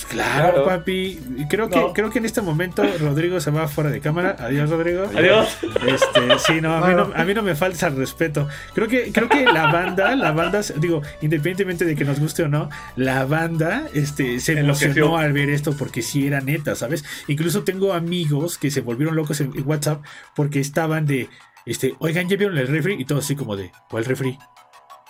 Pues 0.00 0.12
claro, 0.12 0.52
Claro. 0.52 0.64
papi. 0.64 1.18
Y 1.38 1.48
Creo 1.48 1.68
que, 1.68 1.76
No. 1.76 1.92
creo 1.92 2.08
que 2.10 2.18
en 2.20 2.24
este 2.24 2.40
momento 2.40 2.84
Rodrigo 3.00 3.40
se 3.40 3.50
va 3.50 3.66
fuera 3.66 3.90
de 3.90 4.00
cámara. 4.00 4.36
Adiós, 4.38 4.70
Rodrigo. 4.70 5.06
Adiós. 5.16 5.58
Este, 5.86 6.38
sí, 6.38 6.60
no, 6.60 6.74
a 6.74 6.86
mí 6.86 6.94
no, 6.94 7.10
a 7.14 7.24
mí 7.24 7.34
no 7.34 7.42
me 7.42 7.56
falta 7.56 7.88
el 7.88 7.96
respeto. 7.96 8.46
Creo 8.74 8.86
que, 8.86 9.10
creo 9.12 9.28
que 9.28 9.44
la 9.44 9.72
banda, 9.72 10.14
la 10.14 10.30
banda, 10.30 10.60
digo, 10.76 11.02
independientemente 11.20 11.84
de 11.84 11.96
que 11.96 12.04
nos 12.04 12.20
guste 12.20 12.44
o 12.44 12.48
no, 12.48 12.68
la 12.94 13.24
banda, 13.24 13.86
este, 13.92 14.38
se 14.38 14.52
Enloqueció. 14.52 14.86
emocionó 14.88 15.18
al 15.18 15.32
ver 15.32 15.50
esto 15.50 15.72
porque 15.76 16.02
sí 16.02 16.28
era 16.28 16.40
neta, 16.40 16.76
¿sabes? 16.76 17.04
Incluso 17.26 17.64
tengo 17.64 17.92
amigos 17.92 18.56
que 18.56 18.70
se 18.70 18.82
volvieron 18.82 19.16
locos 19.16 19.40
en, 19.40 19.50
en 19.56 19.66
WhatsApp 19.66 20.04
porque 20.36 20.60
estaban 20.60 21.06
de, 21.06 21.28
este, 21.66 21.94
oigan, 21.98 22.28
ya 22.28 22.36
vieron 22.36 22.56
el 22.56 22.68
refri 22.68 22.94
y 22.94 23.04
todo 23.04 23.18
así 23.18 23.34
como 23.34 23.56
de, 23.56 23.72
¿cuál 23.90 24.04
refri? 24.04 24.38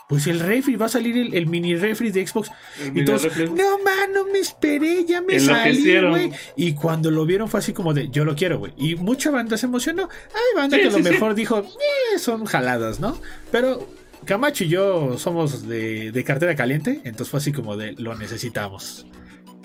Pues 0.09 0.27
el 0.27 0.41
refri, 0.41 0.77
va 0.77 0.87
a 0.87 0.89
salir 0.89 1.17
el, 1.19 1.35
el 1.35 1.47
mini 1.47 1.77
refri 1.77 2.11
de 2.11 2.27
Xbox. 2.27 2.51
Y 2.95 3.05
todos, 3.05 3.25
no, 3.37 3.79
man, 3.85 4.11
no 4.15 4.25
me 4.25 4.39
esperé, 4.39 5.05
ya 5.05 5.21
me 5.21 5.39
salí, 5.39 6.01
güey. 6.01 6.33
Y 6.57 6.73
cuando 6.73 7.11
lo 7.11 7.27
vieron 7.27 7.49
fue 7.49 7.61
así 7.61 7.75
como 7.75 7.93
de, 7.93 8.09
yo 8.09 8.25
lo 8.25 8.35
quiero, 8.35 8.59
güey. 8.59 8.73
Y 8.79 8.97
mucha 8.97 9.31
banda 9.31 9.59
se 9.59 9.67
emocionó. 9.67 10.09
Hay 10.29 10.57
banda 10.57 10.77
Sí, 10.79 10.83
que 10.83 10.89
a 10.89 10.93
lo 10.93 10.97
sí. 10.99 11.03
mejor 11.05 11.35
dijo, 11.35 11.59
"Eh, 11.59 12.19
son 12.19 12.47
jaladas, 12.47 13.01
¿no? 13.01 13.21
Pero 13.53 13.87
Camacho 14.25 14.65
y 14.65 14.69
yo 14.69 15.17
somos 15.19 15.69
de, 15.69 16.11
de 16.11 16.25
cartera 16.25 16.57
caliente, 16.57 17.01
entonces 17.05 17.29
fue 17.31 17.39
así 17.39 17.53
como 17.53 17.77
de, 17.77 17.93
lo 17.93 18.15
necesitamos. 18.17 19.07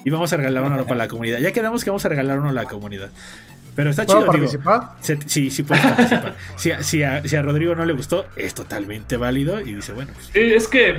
y 0.06 0.10
vamos 0.10 0.34
a 0.34 0.38
regalar 0.38 0.64
uno 0.64 0.84
para 0.86 0.98
la 0.98 1.08
comunidad. 1.08 1.39
Ya 1.39 1.54
quedamos 1.54 1.84
que 1.86 1.89
vamos 1.89 2.04
a 2.06 2.10
regalar 2.10 2.38
uno 2.39 2.50
a 2.50 2.54
la 2.54 2.66
comunidad. 2.66 3.10
Pero 3.76 3.89
está 3.89 4.05
¿Puedo 4.05 4.19
chido, 4.19 4.32
digo. 4.34 4.41
participar? 4.63 4.82
Se- 5.01 5.19
sí, 5.28 5.49
sí 5.49 5.63
puedes 5.63 5.84
participar. 5.86 6.36
si, 6.57 6.71
a, 6.71 6.84
si 6.84 7.03
a- 7.03 7.28
si 7.28 7.36
a 7.36 7.41
Rodrigo 7.41 7.74
no 7.76 7.86
le 7.86 7.93
gustó, 7.93 8.26
es 8.36 8.53
totalmente 8.53 9.17
válido 9.17 9.59
y 9.61 9.74
dice, 9.76 9.93
bueno, 9.93 10.11
pues, 10.13 10.30
Eh, 10.36 10.55
Es 10.55 10.67
que, 10.67 10.97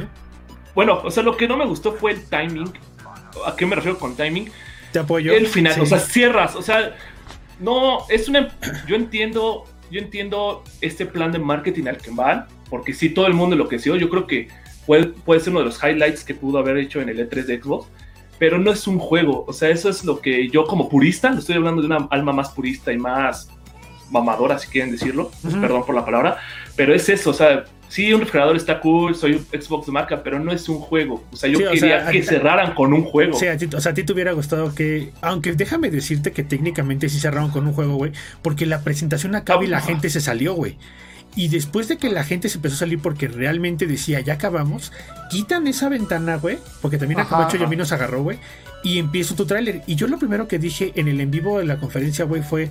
bueno, 0.74 1.00
o 1.04 1.10
sea, 1.10 1.22
lo 1.22 1.36
que 1.36 1.46
no 1.46 1.56
me 1.56 1.64
gustó 1.66 1.92
fue 1.92 2.12
el 2.12 2.24
timing. 2.24 2.72
¿A 3.46 3.54
qué 3.56 3.66
me 3.66 3.76
refiero 3.76 3.98
con 3.98 4.16
timing? 4.16 4.50
te 4.92 5.00
apoyo. 5.00 5.32
el 5.32 5.48
final, 5.48 5.74
Sí. 5.74 5.80
o 5.80 5.86
sea, 5.86 5.98
cierras, 5.98 6.54
o 6.54 6.62
sea, 6.62 6.94
no, 7.58 7.98
es 8.08 8.28
una, 8.28 8.48
yo 8.86 8.94
entiendo, 8.94 9.64
yo 9.90 10.00
entiendo 10.00 10.62
este 10.80 11.04
plan 11.04 11.32
de 11.32 11.40
marketing 11.40 11.86
al 11.88 11.96
que 11.98 12.10
van, 12.12 12.46
porque 12.70 12.92
sí, 12.92 13.08
todo 13.10 13.26
el 13.26 13.34
mundo 13.34 13.54
enloqueció, 13.54 13.96
yo 13.96 14.08
creo 14.08 14.28
que 14.28 14.46
puede, 14.86 15.06
puede 15.06 15.40
ser 15.40 15.50
uno 15.50 15.60
de 15.60 15.66
los 15.66 15.82
highlights 15.82 16.22
que 16.22 16.34
pudo 16.34 16.58
haber 16.58 16.76
hecho 16.76 17.00
en 17.00 17.08
el 17.08 17.18
E3 17.28 17.44
de 17.44 17.60
Xbox, 17.60 17.88
pero 18.38 18.58
no 18.58 18.70
es 18.72 18.86
un 18.86 18.98
juego, 18.98 19.44
o 19.46 19.52
sea, 19.52 19.68
eso 19.70 19.88
es 19.88 20.04
lo 20.04 20.20
que 20.20 20.48
yo 20.48 20.64
como 20.64 20.88
purista, 20.88 21.30
lo 21.30 21.38
estoy 21.38 21.56
hablando 21.56 21.80
de 21.82 21.86
una 21.86 22.08
alma 22.10 22.32
más 22.32 22.50
purista 22.50 22.92
y 22.92 22.98
más 22.98 23.48
mamadora, 24.10 24.58
si 24.58 24.68
quieren 24.68 24.90
decirlo, 24.92 25.30
perdón 25.60 25.84
por 25.86 25.94
la 25.94 26.04
palabra, 26.04 26.38
pero 26.76 26.94
es 26.94 27.08
eso, 27.08 27.30
o 27.30 27.34
sea, 27.34 27.64
sí, 27.88 28.12
un 28.12 28.20
refrigerador 28.20 28.56
está 28.56 28.80
cool, 28.80 29.14
soy 29.14 29.32
un 29.34 29.60
Xbox 29.60 29.86
de 29.86 29.92
marca, 29.92 30.22
pero 30.22 30.38
no 30.38 30.52
es 30.52 30.68
un 30.68 30.78
juego, 30.78 31.22
o 31.32 31.36
sea, 31.36 31.48
yo 31.48 31.58
Sí, 31.58 31.64
quería 31.64 32.02
sea, 32.02 32.10
que 32.12 32.22
cerraran 32.22 32.74
con 32.74 32.92
un 32.92 33.02
juego. 33.04 33.38
Sí, 33.38 33.46
a 33.46 33.56
ti, 33.56 33.68
o 33.74 33.80
sea, 33.80 33.92
a 33.92 33.94
ti 33.94 34.02
te 34.04 34.12
hubiera 34.12 34.32
gustado 34.32 34.74
que. 34.74 35.12
Aunque 35.22 35.52
déjame 35.52 35.90
decirte 35.90 36.32
que 36.32 36.42
técnicamente 36.42 37.08
sí 37.08 37.18
cerraron 37.18 37.50
con 37.50 37.66
un 37.66 37.72
juego, 37.72 37.94
güey. 37.94 38.12
Porque 38.42 38.66
la 38.66 38.82
presentación 38.82 39.34
acaba 39.36 39.64
y 39.64 39.68
la 39.68 39.78
Ah. 39.78 39.80
gente 39.80 40.10
se 40.10 40.20
salió, 40.20 40.54
güey. 40.54 40.76
Y 41.36 41.48
después 41.48 41.88
de 41.88 41.98
que 41.98 42.10
la 42.10 42.24
gente 42.24 42.48
se 42.48 42.58
empezó 42.58 42.76
a 42.76 42.78
salir 42.78 43.00
porque 43.00 43.28
realmente 43.28 43.86
decía, 43.86 44.20
ya 44.20 44.34
acabamos, 44.34 44.92
quitan 45.30 45.66
esa 45.66 45.88
ventana, 45.88 46.36
güey. 46.36 46.58
Porque 46.80 46.98
también 46.98 47.20
a 47.20 47.28
Camacho 47.28 47.56
y 47.56 47.62
a 47.62 47.66
mí 47.66 47.76
nos 47.76 47.92
agarró, 47.92 48.22
güey. 48.22 48.38
Y 48.82 48.98
empieza 48.98 49.34
tu 49.34 49.46
tráiler. 49.46 49.82
Y 49.86 49.96
yo 49.96 50.06
lo 50.06 50.18
primero 50.18 50.46
que 50.46 50.58
dije 50.58 50.92
en 50.94 51.08
el 51.08 51.20
en 51.20 51.30
vivo 51.30 51.58
de 51.58 51.64
la 51.64 51.78
conferencia, 51.78 52.24
güey, 52.24 52.42
fue: 52.42 52.70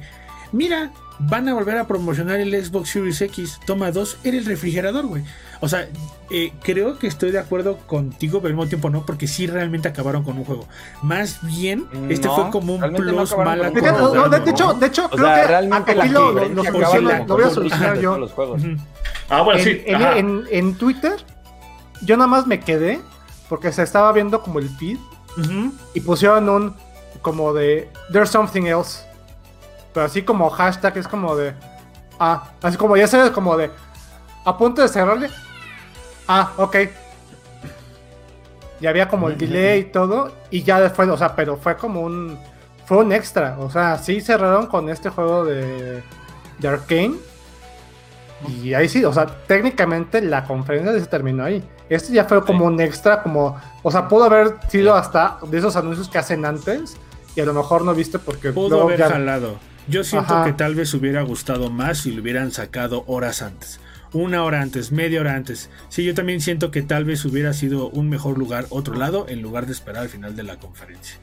Mira, 0.53 0.91
van 1.19 1.49
a 1.49 1.53
volver 1.53 1.77
a 1.77 1.87
promocionar 1.87 2.39
el 2.39 2.53
Xbox 2.65 2.89
Series 2.91 3.21
X. 3.21 3.59
Toma 3.65 3.91
dos, 3.91 4.17
era 4.23 4.37
el 4.37 4.45
refrigerador, 4.45 5.05
güey. 5.07 5.23
O 5.61 5.67
sea, 5.67 5.87
eh, 6.29 6.53
creo 6.63 6.97
que 6.99 7.07
estoy 7.07 7.31
de 7.31 7.39
acuerdo 7.39 7.77
contigo, 7.87 8.39
pero 8.39 8.49
al 8.49 8.55
mismo 8.55 8.67
tiempo 8.69 8.89
no, 8.89 9.05
porque 9.05 9.27
sí 9.27 9.47
realmente 9.47 9.87
acabaron 9.89 10.23
con 10.23 10.37
un 10.37 10.45
juego. 10.45 10.67
Más 11.01 11.39
bien, 11.45 11.85
este 12.09 12.27
No, 12.27 12.35
fue 12.35 12.49
como 12.51 12.75
un 12.75 12.81
no 12.81 12.93
plus 12.93 13.33
con 13.33 13.45
no, 13.45 13.51
de, 13.51 13.61
no. 14.15 14.29
de 14.29 14.51
hecho, 14.51 14.73
de 14.73 14.87
hecho, 14.87 15.05
O 15.05 15.09
creo 15.09 15.25
sea, 15.25 15.41
que 15.41 15.47
realmente 15.47 15.91
aquí 15.91 16.07
la 16.09 16.19
lo, 16.19 16.31
lo, 16.31 16.49
lo 16.49 16.61
acaba 16.61 16.99
lo 16.99 17.25
voy 17.35 17.43
a 17.43 17.49
solucionar 17.49 17.99
yo. 17.99 18.17
los 18.17 18.31
juegos. 18.31 18.61
Ah, 19.29 19.41
bueno, 19.41 19.59
en, 19.59 19.65
sí. 19.65 19.81
en- 19.85 19.95
ajá. 19.95 20.17
en- 20.17 20.43
en 20.51 20.75
Twitter, 20.75 21.13
yo 22.03 22.15
nada 22.17 22.27
más 22.27 22.45
me 22.45 22.59
quedé 22.59 22.99
porque 23.49 23.71
se 23.71 23.81
estaba 23.83 24.11
viendo 24.11 24.41
como 24.41 24.59
el 24.59 24.69
feed 24.69 24.97
y 25.93 25.99
pusieron 26.01 26.47
un 26.49 26.75
como 27.21 27.53
de 27.53 27.89
There's 28.11 28.29
something 28.29 28.63
else. 28.63 28.99
Pero 29.93 30.05
así 30.05 30.23
como 30.23 30.49
hashtag 30.49 30.97
es 30.97 31.07
como 31.07 31.35
de. 31.35 31.53
Ah, 32.19 32.51
así 32.61 32.77
como 32.77 32.97
ya 32.97 33.07
sabes, 33.07 33.31
como 33.31 33.55
de. 33.57 33.69
A 34.45 34.57
punto 34.57 34.81
de 34.81 34.87
cerrarle. 34.87 35.29
Ah, 36.27 36.51
ok. 36.57 36.75
Y 38.81 38.87
había 38.87 39.07
como 39.07 39.29
el 39.29 39.37
delay 39.37 39.79
y 39.81 39.83
todo. 39.85 40.31
Y 40.49 40.63
ya 40.63 40.79
después, 40.81 41.07
o 41.09 41.17
sea, 41.17 41.35
pero 41.35 41.57
fue 41.57 41.77
como 41.77 42.01
un. 42.01 42.37
Fue 42.85 42.97
un 42.97 43.13
extra. 43.13 43.55
O 43.59 43.69
sea, 43.69 43.97
sí 43.97 44.19
cerraron 44.21 44.67
con 44.67 44.89
este 44.89 45.09
juego 45.09 45.45
de. 45.45 46.03
De 46.59 46.67
Arkane. 46.67 47.15
Y 48.61 48.73
ahí 48.73 48.89
sí, 48.89 49.05
o 49.05 49.13
sea, 49.13 49.25
técnicamente 49.25 50.21
la 50.21 50.43
conferencia 50.43 50.91
se 50.99 51.05
terminó 51.05 51.45
ahí. 51.45 51.63
Este 51.87 52.11
ya 52.11 52.25
fue 52.25 52.43
como 52.43 52.65
un 52.65 52.79
extra, 52.81 53.21
como, 53.23 53.57
o 53.83 53.91
sea, 53.91 54.07
pudo 54.09 54.25
haber 54.25 54.55
sido 54.69 54.95
hasta 54.95 55.37
de 55.47 55.57
esos 55.57 55.75
anuncios 55.77 56.09
que 56.09 56.17
hacen 56.17 56.43
antes 56.43 56.97
y 57.35 57.41
a 57.41 57.45
lo 57.45 57.53
mejor 57.53 57.83
no 57.85 57.93
viste 57.93 58.19
porque 58.19 58.51
Pudo 58.51 58.69
luego 58.69 58.83
haber 58.85 58.99
ya- 58.99 59.09
jalado. 59.09 59.55
Yo 59.87 60.03
siento 60.03 60.33
Ajá. 60.33 60.45
que 60.45 60.53
tal 60.53 60.75
vez 60.75 60.93
hubiera 60.93 61.21
gustado 61.21 61.69
más 61.69 61.99
si 61.99 62.11
lo 62.11 62.21
hubieran 62.21 62.51
sacado 62.51 63.03
horas 63.07 63.41
antes. 63.41 63.79
Una 64.13 64.43
hora 64.43 64.61
antes, 64.61 64.91
media 64.91 65.19
hora 65.21 65.33
antes. 65.33 65.69
Sí, 65.89 66.03
yo 66.03 66.13
también 66.13 66.39
siento 66.39 66.69
que 66.71 66.83
tal 66.83 67.03
vez 67.03 67.25
hubiera 67.25 67.51
sido 67.53 67.89
un 67.89 68.09
mejor 68.09 68.37
lugar, 68.37 68.65
otro 68.69 68.95
lado, 68.95 69.25
en 69.27 69.41
lugar 69.41 69.65
de 69.65 69.71
esperar 69.71 70.03
al 70.03 70.09
final 70.09 70.35
de 70.35 70.43
la 70.43 70.57
conferencia. 70.57 71.17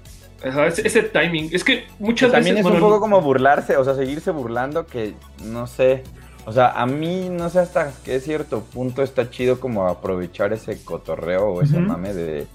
Ajá, 0.45 0.67
ese, 0.67 0.87
ese 0.87 1.03
timing. 1.03 1.51
Es 1.53 1.63
que 1.65 1.87
muchas 1.99 2.33
También 2.33 2.57
veces. 2.57 2.69
es 2.69 2.75
un 2.75 2.81
poco 2.81 2.99
como 2.99 3.21
burlarse, 3.21 3.77
o 3.77 3.85
sea, 3.85 3.95
seguirse 3.95 4.31
burlando 4.31 4.87
que 4.87 5.15
no 5.45 5.67
sé. 5.67 6.03
O 6.47 6.53
sea, 6.53 6.71
a 6.73 6.87
mí 6.87 7.29
no 7.31 7.51
sé 7.51 7.61
hasta 7.61 7.93
qué 8.05 8.19
cierto 8.19 8.63
punto 8.63 9.03
está 9.03 9.31
chido 9.31 9.61
como 9.61 9.87
aprovechar 9.87 10.53
ese 10.53 10.83
cotorreo 10.83 11.49
o 11.49 11.63
ese 11.63 11.79
mame 11.79 12.15
de, 12.15 12.47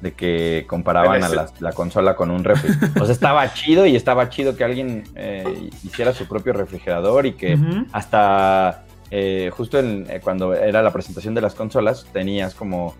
de 0.00 0.12
que 0.12 0.64
comparaban 0.66 1.22
a 1.22 1.28
la, 1.28 1.50
la 1.60 1.72
consola 1.72 2.16
con 2.16 2.30
un 2.30 2.42
refri. 2.44 2.70
O 3.00 3.04
sea, 3.04 3.12
estaba 3.12 3.52
chido 3.52 3.84
y 3.86 3.96
estaba 3.96 4.28
chido 4.30 4.56
que 4.56 4.64
alguien 4.64 5.04
eh, 5.14 5.68
hiciera 5.84 6.12
su 6.14 6.26
propio 6.26 6.52
refrigerador 6.54 7.26
y 7.26 7.32
que 7.34 7.58
hasta 7.92 8.84
eh, 9.10 9.50
justo 9.56 9.78
en- 9.78 10.06
eh, 10.08 10.20
cuando 10.22 10.54
era 10.54 10.82
la 10.82 10.90
presentación 10.92 11.34
de 11.34 11.40
las 11.42 11.54
consolas 11.54 12.06
tenías 12.12 12.54
como, 12.54 12.94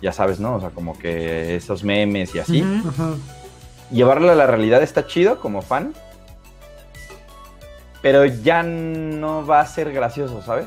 ya 0.00 0.12
sabes, 0.12 0.40
¿no? 0.40 0.54
O 0.54 0.60
sea, 0.60 0.70
como 0.70 0.98
que 0.98 1.56
esos 1.56 1.84
memes 1.84 2.34
y 2.34 2.38
así. 2.38 2.62
Ujú. 2.62 3.18
llevarlo 3.90 4.30
a 4.30 4.34
la 4.34 4.46
realidad 4.46 4.82
está 4.82 5.06
chido 5.06 5.38
como 5.40 5.60
fan, 5.62 5.92
pero 8.02 8.24
ya 8.24 8.62
no 8.62 9.44
va 9.46 9.60
a 9.60 9.66
ser 9.66 9.92
gracioso, 9.92 10.42
¿sabes? 10.42 10.66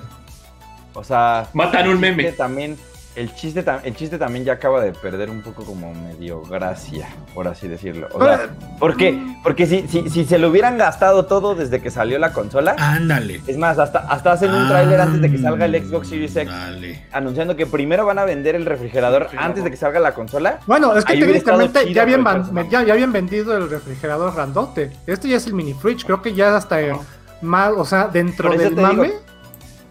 O 0.94 1.04
sea, 1.04 1.48
Matan 1.54 1.88
un 1.88 2.00
meme. 2.00 2.32
También, 2.34 2.78
el 3.20 3.36
chiste, 3.36 3.66
el 3.84 3.96
chiste 3.96 4.18
también 4.18 4.46
ya 4.46 4.54
acaba 4.54 4.82
de 4.82 4.94
perder 4.94 5.30
un 5.30 5.42
poco 5.42 5.66
como 5.66 5.94
medio 5.94 6.42
gracia, 6.42 7.10
por 7.34 7.50
así 7.50 7.68
decirlo. 7.68 8.08
O 8.14 8.24
sea, 8.24 8.50
¿por 8.80 8.96
qué? 8.96 9.20
Porque 9.44 9.66
si, 9.66 9.90
si, 9.90 10.10
si 10.10 10.24
se 10.24 10.38
lo 10.38 10.48
hubieran 10.50 10.78
gastado 10.78 11.26
todo 11.26 11.54
desde 11.54 11.82
que 11.82 11.92
salió 11.92 12.18
la 12.18 12.32
consola, 12.32 12.78
Ándale. 12.78 13.42
es 13.46 13.58
más, 13.58 13.78
hasta, 13.78 14.00
hasta 14.00 14.32
hacen 14.32 14.54
un 14.54 14.70
tráiler 14.70 15.02
antes 15.02 15.20
de 15.22 15.32
que 15.32 15.38
salga 15.38 15.66
el 15.66 15.86
Xbox 15.86 16.08
Series 16.08 16.34
X, 16.34 16.50
Dale. 16.50 17.04
anunciando 17.12 17.58
que 17.58 17.66
primero 17.66 18.06
van 18.06 18.20
a 18.20 18.26
vender 18.26 18.56
el 18.56 18.66
refrigerador 18.66 19.28
antes 19.38 19.66
de 19.66 19.72
que 19.72 19.78
salga 19.78 20.00
la 20.00 20.14
consola. 20.14 20.60
Bueno, 20.66 20.96
es 20.96 21.04
que 21.04 21.14
Ahí 21.14 21.20
técnicamente 21.20 21.94
ya 21.94 22.04
habían, 22.04 22.26
el 22.26 22.70
ya, 22.70 22.84
ya 22.84 22.94
habían 22.94 23.12
vendido 23.12 23.58
el 23.58 23.70
refrigerador 23.70 24.34
grandote. 24.34 24.92
Este 25.06 25.28
ya 25.28 25.38
es 25.38 25.46
el 25.46 25.56
mini 25.56 25.74
fridge, 25.74 26.06
creo 26.06 26.22
que 26.22 26.34
ya 26.34 26.56
hasta 26.56 26.82
eh, 26.82 26.94
más, 27.42 27.74
o 27.76 27.84
sea, 27.84 28.08
dentro 28.08 28.50
del 28.52 28.70
digo, 28.70 28.82
mame, 28.82 29.12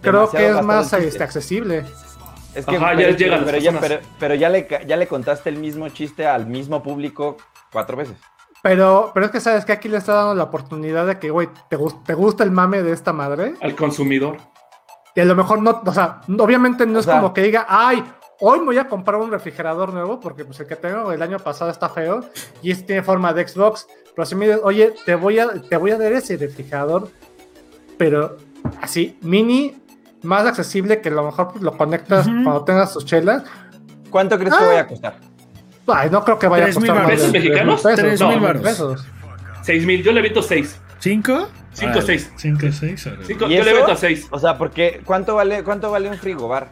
creo 0.00 0.30
que 0.30 0.48
es 0.48 0.62
más 0.62 0.90
el 0.94 1.04
este, 1.04 1.22
accesible. 1.22 1.84
Es 2.54 2.64
que 2.66 2.76
Ajá, 2.76 2.92
pero, 2.96 3.10
ya 3.10 3.16
llega 3.16 3.34
a 3.36 3.38
las 3.40 3.46
pero, 3.46 3.58
ya, 3.58 3.80
pero, 3.80 4.00
pero 4.18 4.34
ya, 4.34 4.48
le, 4.48 4.66
ya 4.86 4.96
le 4.96 5.06
contaste 5.06 5.48
el 5.50 5.58
mismo 5.58 5.88
chiste 5.90 6.26
al 6.26 6.46
mismo 6.46 6.82
público 6.82 7.36
cuatro 7.72 7.96
veces. 7.96 8.16
Pero, 8.62 9.10
pero 9.14 9.26
es 9.26 9.32
que 9.32 9.40
sabes 9.40 9.64
que 9.64 9.72
aquí 9.72 9.88
le 9.88 9.98
está 9.98 10.14
dando 10.14 10.34
la 10.34 10.44
oportunidad 10.44 11.06
de 11.06 11.18
que, 11.18 11.30
güey, 11.30 11.48
¿te, 11.68 11.76
gus- 11.76 12.02
¿te 12.04 12.14
gusta 12.14 12.42
el 12.42 12.50
mame 12.50 12.82
de 12.82 12.92
esta 12.92 13.12
madre? 13.12 13.54
Al 13.60 13.76
consumidor. 13.76 14.38
Y 15.14 15.20
a 15.20 15.24
lo 15.24 15.36
mejor 15.36 15.60
no, 15.62 15.80
o 15.84 15.92
sea, 15.92 16.20
obviamente 16.38 16.84
no 16.86 16.96
O 16.96 17.00
es 17.00 17.04
sea- 17.04 17.16
como 17.16 17.32
que 17.32 17.42
diga, 17.42 17.66
ay, 17.68 18.02
hoy 18.40 18.58
me 18.60 18.64
voy 18.66 18.78
a 18.78 18.88
comprar 18.88 19.20
un 19.20 19.30
refrigerador 19.30 19.92
nuevo 19.92 20.18
porque 20.18 20.44
pues 20.44 20.58
el 20.60 20.66
que 20.66 20.76
tengo 20.76 21.12
el 21.12 21.22
año 21.22 21.38
pasado 21.38 21.70
está 21.70 21.88
feo 21.88 22.24
y 22.62 22.70
este 22.72 22.84
tiene 22.86 23.02
forma 23.02 23.32
de 23.32 23.46
Xbox. 23.46 23.86
Pero 24.16 24.26
si 24.26 24.34
me 24.34 24.46
dices, 24.46 24.60
oye, 24.64 24.92
te 25.06 25.14
voy 25.14 25.38
a, 25.38 25.48
te 25.68 25.76
voy 25.76 25.92
a 25.92 25.98
dar 25.98 26.12
ese 26.12 26.36
refrigerador, 26.36 27.08
pero 27.96 28.36
así, 28.80 29.18
mini, 29.22 29.76
más 30.22 30.46
accesible 30.46 31.00
que 31.00 31.08
a 31.08 31.12
lo 31.12 31.24
mejor 31.24 31.48
pues, 31.52 31.62
lo 31.62 31.76
conectas 31.76 32.26
Ujú. 32.26 32.42
cuando 32.44 32.64
tengas 32.64 32.92
tus 32.92 33.04
chelas. 33.04 33.44
¿Cuánto 34.10 34.38
crees 34.38 34.54
que 34.54 34.64
Ah. 34.64 34.66
vaya 34.68 34.80
a 34.80 34.86
costar? 34.86 35.16
Ay, 35.86 36.10
no 36.10 36.22
creo 36.24 36.38
que 36.38 36.48
vaya 36.48 36.64
a 36.64 36.66
mil 36.68 36.74
costar 36.76 37.06
de 37.06 37.12
¿Pesos 37.14 37.32
mexicanos? 37.32 37.82
tres 37.82 37.96
mil 38.02 38.10
pesos. 38.10 38.28
mil 38.28 38.36
No, 38.40 38.46
varos. 38.46 38.62
pesos. 38.62 39.06
6 39.62 39.86
mil. 39.86 40.02
Yo 40.02 40.12
le 40.12 40.22
meto 40.22 40.42
6. 40.42 40.80
¿Cinco? 40.98 41.48
Cinco, 41.72 41.90
Órale. 41.92 42.06
seis. 42.06 42.32
Cinco, 42.36 42.66
seis. 42.72 43.06
órale. 43.06 43.24
Cinco, 43.26 43.46
¿Y 43.46 43.56
yo 43.56 43.62
le 43.64 43.74
meto 43.74 43.94
6. 43.96 44.28
O 44.30 44.38
sea, 44.38 44.56
porque 44.58 45.00
¿cuánto 45.04 45.34
vale, 45.34 45.62
cuánto 45.62 45.90
vale 45.90 46.08
un 46.10 46.16
frigobar? 46.16 46.68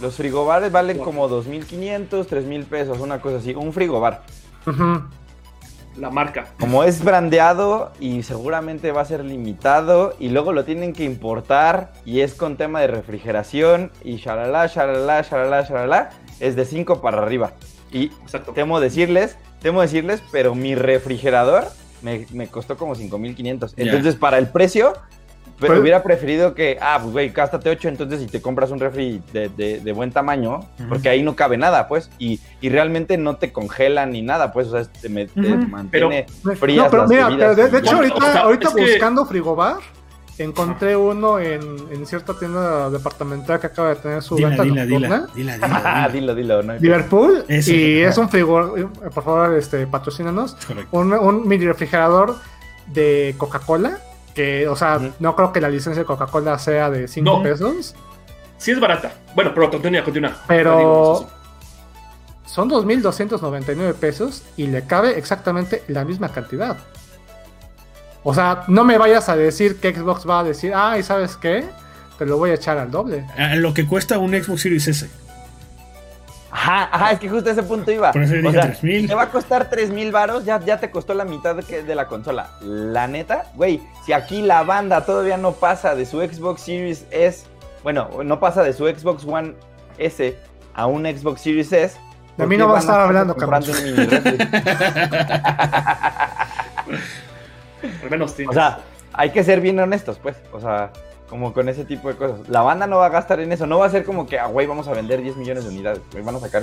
Los 0.00 0.16
frigobares 0.16 0.72
valen 0.72 0.98
como 0.98 1.28
2.500, 1.28 2.26
3.000 2.26 2.64
pesos, 2.64 2.98
una 2.98 3.20
cosa 3.20 3.36
así. 3.36 3.54
Un 3.54 3.72
frigobar. 3.72 4.22
Ujú. 4.66 5.02
La 5.96 6.10
marca. 6.10 6.46
Como 6.58 6.82
es 6.82 7.04
brandeado 7.04 7.92
y 8.00 8.22
seguramente 8.24 8.90
va 8.90 9.02
a 9.02 9.04
ser 9.04 9.24
limitado 9.24 10.14
y 10.18 10.28
luego 10.28 10.52
lo 10.52 10.64
tienen 10.64 10.92
que 10.92 11.04
importar 11.04 11.92
y 12.04 12.20
es 12.20 12.34
con 12.34 12.56
tema 12.56 12.80
de 12.80 12.88
refrigeración 12.88 13.92
y 14.02 14.16
shalala, 14.16 14.66
shalala, 14.66 15.22
shalala, 15.22 15.62
shalala, 15.62 16.10
es 16.40 16.56
de 16.56 16.64
5 16.64 17.00
para 17.00 17.18
arriba. 17.18 17.52
Y 17.92 18.06
Exacto. 18.22 18.52
temo 18.52 18.80
decirles, 18.80 19.36
temo 19.60 19.82
decirles, 19.82 20.20
pero 20.32 20.54
mi 20.54 20.74
refrigerador 20.74 21.64
me, 22.02 22.26
me 22.32 22.48
costó 22.48 22.76
como 22.76 22.94
5500. 22.94 23.76
Ya. 23.76 23.84
Entonces, 23.84 24.16
para 24.16 24.38
el 24.38 24.48
precio, 24.48 24.94
pero 25.60 25.72
Pero- 25.72 25.80
hubiera 25.82 26.02
preferido 26.02 26.54
que, 26.54 26.78
ah, 26.80 26.98
pues 27.00 27.12
güey, 27.12 27.28
gástate 27.30 27.70
8 27.70 27.88
entonces 27.88 28.20
y 28.22 28.26
te 28.26 28.42
compras 28.42 28.70
un 28.70 28.80
refri 28.80 29.22
de, 29.32 29.48
de- 29.50 29.80
de 29.80 29.92
buen 29.92 30.10
tamaño, 30.10 30.60
porque 30.88 31.08
ahí 31.08 31.22
no 31.22 31.36
cabe 31.36 31.56
nada, 31.56 31.86
pues, 31.88 32.10
y, 32.18 32.40
y 32.60 32.68
realmente 32.70 33.16
no 33.18 33.36
te 33.36 33.52
congelan 33.52 34.10
ni 34.12 34.22
nada, 34.22 34.52
pues, 34.52 34.68
o 34.68 34.70
sea, 34.72 34.84
te, 35.00 35.08
me- 35.08 35.26
te 35.26 35.40
Ujú. 35.40 35.68
mantiene 35.68 36.26
No, 36.42 36.56
frías 36.56 36.88
pero 36.90 37.02
las 37.02 37.10
mira, 37.10 37.28
bebidas 37.28 37.54
pero 37.56 37.68
de, 37.70 37.78
hecho 37.78 37.96
ahorita, 37.96 38.16
o 38.16 38.20
sea, 38.32 38.40
ahorita 38.42 38.72
que- 38.74 38.82
buscando 38.82 39.24
frigobar 39.26 39.76
encontré 40.36 40.96
uno 40.96 41.38
en, 41.38 41.60
en 41.92 42.06
cierta 42.06 42.36
tienda 42.36 42.90
deparamental 42.90 43.60
que 43.60 43.68
acaba 43.68 43.90
de 43.90 43.94
tener 43.96 44.20
su 44.22 44.34
Dila, 44.34 44.48
venta 44.48 44.62
dila, 44.64 44.84
nocturna. 44.84 45.26
dila, 45.32 45.54
dila, 45.54 45.66
dila, 45.68 45.80
Ah, 45.84 46.08
dila. 46.08 46.34
dilo, 46.34 46.34
dilo, 46.34 46.62
¿no? 46.64 46.72
Liverpool 46.80 47.44
Ese, 47.46 47.72
y 47.76 47.98
es 48.00 48.18
un 48.18 48.28
frigor, 48.28 48.90
por 49.14 49.22
favor, 49.22 49.54
este, 49.56 49.86
patrocínanos. 49.86 50.56
Un, 50.90 51.12
un 51.12 51.46
mini 51.46 51.64
refrigerador 51.66 52.34
de 52.88 53.36
Coca-Cola. 53.38 53.98
Que, 54.34 54.66
o 54.68 54.74
sea, 54.76 55.00
no 55.20 55.36
creo 55.36 55.52
que 55.52 55.60
la 55.60 55.68
licencia 55.68 56.02
de 56.02 56.06
Coca-Cola 56.06 56.58
sea 56.58 56.90
de 56.90 57.06
5 57.08 57.24
No. 57.38 57.42
pesos. 57.42 57.94
Sí 58.58 58.70
es 58.72 58.80
barata. 58.80 59.12
Bueno, 59.34 59.52
pero 59.54 59.70
continúa, 59.70 60.02
continúa. 60.02 60.32
Pero- 60.48 60.78
Digo, 60.78 61.30
Son 62.46 62.68
2.299 62.68 63.94
pesos 63.94 64.42
y 64.56 64.66
le 64.68 64.84
cabe 64.86 65.18
exactamente 65.18 65.82
la 65.88 66.04
misma 66.04 66.28
cantidad. 66.30 66.76
O 68.22 68.32
sea, 68.32 68.64
no 68.68 68.84
me 68.84 68.96
vayas 68.96 69.28
a 69.28 69.36
decir 69.36 69.80
que 69.80 69.92
Xbox 69.94 70.28
va 70.28 70.40
a 70.40 70.44
decir, 70.44 70.72
ay, 70.74 71.02
¿sabes 71.02 71.36
qué? 71.36 71.64
Te 72.18 72.26
lo 72.26 72.38
voy 72.38 72.50
a 72.50 72.54
echar 72.54 72.78
al 72.78 72.90
doble. 72.90 73.26
Ah, 73.36 73.54
Lo 73.56 73.74
que 73.74 73.86
cuesta 73.86 74.18
un 74.18 74.30
Xbox 74.32 74.62
Series 74.62 74.86
S. 74.88 75.10
Ajá, 76.56 76.88
ajá, 76.92 77.10
es 77.10 77.18
que 77.18 77.28
justo 77.28 77.50
a 77.50 77.52
ese 77.52 77.64
punto 77.64 77.90
iba. 77.90 78.12
Por 78.12 78.22
eso 78.22 78.36
yo 78.36 78.48
O 78.48 78.52
dije 78.52 78.62
sea, 78.62 78.70
3000. 78.70 79.08
Te 79.08 79.14
va 79.16 79.22
a 79.22 79.28
costar 79.28 79.68
3 79.68 79.90
mil 79.90 80.12
varos, 80.12 80.44
ya, 80.44 80.60
ya 80.60 80.78
te 80.78 80.88
costó 80.88 81.12
la 81.12 81.24
mitad 81.24 81.56
de, 81.56 81.94
la 81.96 82.06
consola. 82.06 82.50
La 82.60 83.08
neta, 83.08 83.46
güey, 83.56 83.82
si 84.06 84.12
aquí 84.12 84.40
la 84.40 84.62
banda 84.62 85.04
todavía 85.04 85.36
no 85.36 85.50
pasa 85.50 85.96
de 85.96 86.06
su 86.06 86.20
Xbox 86.20 86.60
Series 86.60 87.06
S, 87.10 87.46
bueno, 87.82 88.08
no 88.22 88.38
pasa 88.38 88.62
de 88.62 88.72
su 88.72 88.86
Xbox 88.86 89.24
One 89.24 89.54
S 89.98 90.38
a 90.74 90.86
un 90.86 91.06
Xbox 91.06 91.40
Series 91.40 91.72
S. 91.72 91.96
De 91.96 92.00
¿por 92.36 92.46
mí 92.46 92.56
no 92.56 92.68
vas 92.68 92.76
a 92.76 92.80
estar 92.86 93.00
hablando, 93.00 93.34
sí. 93.72 93.82
Al 98.04 98.10
menos 98.10 98.30
sí. 98.30 98.44
O 98.48 98.52
sea, 98.52 98.78
hay 99.12 99.30
que 99.30 99.42
ser 99.42 99.60
bien 99.60 99.80
honestos, 99.80 100.20
pues. 100.22 100.36
O 100.52 100.60
sea, 100.60 100.92
como 101.34 101.52
con 101.52 101.68
ese 101.68 101.84
tipo 101.84 102.06
de 102.06 102.14
cosas. 102.14 102.48
La 102.48 102.62
banda 102.62 102.86
no 102.86 102.98
va 102.98 103.06
a 103.06 103.08
gastar 103.08 103.40
en 103.40 103.50
eso. 103.50 103.66
No 103.66 103.80
va 103.80 103.86
a 103.86 103.90
ser 103.90 104.04
como 104.04 104.24
que, 104.24 104.38
ah, 104.38 104.46
güey, 104.46 104.68
vamos 104.68 104.86
a 104.86 104.92
vender 104.92 105.20
10 105.20 105.36
millones 105.36 105.64
de 105.64 105.70
unidades. 105.70 106.00
Güey, 106.12 106.22
van 106.22 106.36
a 106.36 106.38
sacar 106.38 106.62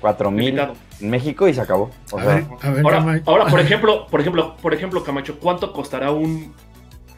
4 0.00 0.30
mil 0.30 0.58
en 0.58 1.10
México 1.10 1.46
y 1.46 1.52
se 1.52 1.60
acabó. 1.60 1.90
O 2.10 2.18
A 2.18 2.22
sea, 2.24 2.34
ver, 2.36 2.44
a 2.62 2.70
ver, 2.70 2.84
Ahora, 2.86 3.22
ahora, 3.26 3.46
por 3.48 3.60
ejemplo, 3.60 4.06
por 4.06 4.18
ejemplo, 4.22 4.56
por 4.62 4.72
ejemplo, 4.72 5.04
Camacho, 5.04 5.38
¿cuánto 5.40 5.74
costará 5.74 6.10
un 6.10 6.54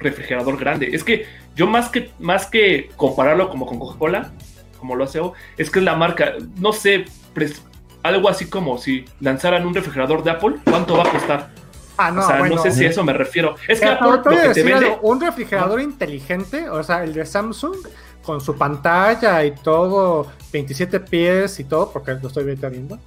refrigerador 0.01 0.57
grande? 0.59 0.91
Es 0.93 1.05
que 1.05 1.27
yo 1.55 1.69
más 1.69 1.91
que 1.91 2.11
más 2.19 2.47
que 2.47 2.91
compararlo 2.97 3.49
como 3.49 3.67
con 3.67 3.79
Coca-Cola, 3.79 4.33
como 4.81 4.97
lo 4.97 5.05
hace, 5.05 5.21
O, 5.21 5.33
es 5.57 5.71
que 5.71 5.79
es 5.79 5.85
la 5.85 5.95
marca, 5.95 6.33
no 6.59 6.73
sé, 6.73 7.05
pres- 7.37 7.61
algo 8.03 8.29
así 8.29 8.47
como 8.47 8.79
si 8.79 9.05
lanzaran 9.21 9.65
un 9.65 9.75
refrigerador 9.75 10.25
de 10.25 10.31
Apple, 10.33 10.57
¿cuánto 10.65 10.97
va 10.97 11.05
a 11.05 11.11
costar? 11.13 11.51
Ah, 11.99 12.11
no, 12.11 12.23
o 12.23 12.27
sea, 12.27 12.39
bueno. 12.39 12.57
no 12.57 12.63
sé 12.63 12.73
si 12.73 12.85
a 12.85 12.91
eso 12.91 13.03
me 13.05 13.13
refiero. 13.13 13.55
Es 13.69 13.81
que 13.81 13.87
Apple 13.87 14.19
te 14.23 14.29
voy 14.29 14.35
lo 14.37 14.41
a 14.41 14.43
que 14.43 14.49
te 14.55 14.61
decir 14.61 14.65
vende, 14.65 14.87
algo, 14.87 15.01
un 15.09 15.21
refrigerador 15.21 15.81
inteligente, 15.81 16.69
o 16.69 16.83
sea, 16.83 17.03
el 17.05 17.15
de 17.15 17.25
Samsung, 17.25 17.77
con 18.23 18.41
su 18.41 18.57
pantalla 18.57 19.45
y 19.45 19.53
todo, 19.53 20.27
27 20.53 21.01
pies 21.01 21.59
y 21.61 21.65
todo, 21.65 21.91
porque 21.93 22.13
lo 22.21 22.29
estoy 22.29 22.45
viendo, 22.45 22.99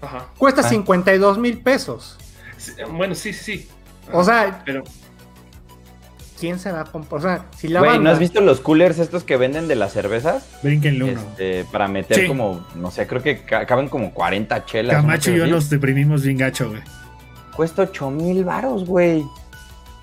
Ajá. 0.00 0.26
cuesta 0.38 0.62
Ah. 0.62 0.68
52 0.68 1.38
mil 1.38 1.60
pesos. 1.60 2.18
Sí, 2.56 2.72
Bueno, 2.90 3.14
sí, 3.14 3.32
sí, 3.32 3.58
sí. 3.58 3.68
O 4.12 4.24
sea, 4.24 4.62
Pero 4.64 4.82
¿quién 6.40 6.58
se 6.58 6.72
va 6.72 6.80
a 6.80 6.84
comprar? 6.84 7.18
O 7.20 7.22
sea, 7.22 7.46
si 7.56 7.68
la 7.68 7.78
güey, 7.80 7.90
¿no 7.92 7.96
banda- 7.98 8.10
has 8.12 8.18
visto 8.18 8.40
los 8.40 8.60
coolers 8.60 8.98
estos 8.98 9.22
que 9.24 9.36
venden 9.36 9.68
de 9.68 9.76
las 9.76 9.92
cervezas? 9.92 10.44
Brínquenle 10.62 11.04
uno. 11.04 11.20
Este, 11.20 11.64
para 11.70 11.86
meter 11.88 12.16
Sí. 12.22 12.26
como, 12.26 12.66
no 12.74 12.90
sé, 12.90 13.06
creo 13.06 13.22
que 13.22 13.44
ca- 13.44 13.66
caben 13.66 13.88
como 13.88 14.12
40 14.12 14.64
chelas. 14.64 14.96
Camacho 14.96 15.30
y 15.30 15.36
yo 15.38 15.46
nos 15.46 15.70
deprimimos 15.70 16.22
bien 16.22 16.38
gacho, 16.38 16.68
güey. 16.70 16.82
Cuesta 17.56 17.82
8 17.82 18.10
mil 18.10 18.44
varos, 18.44 18.86
güey. 18.86 19.24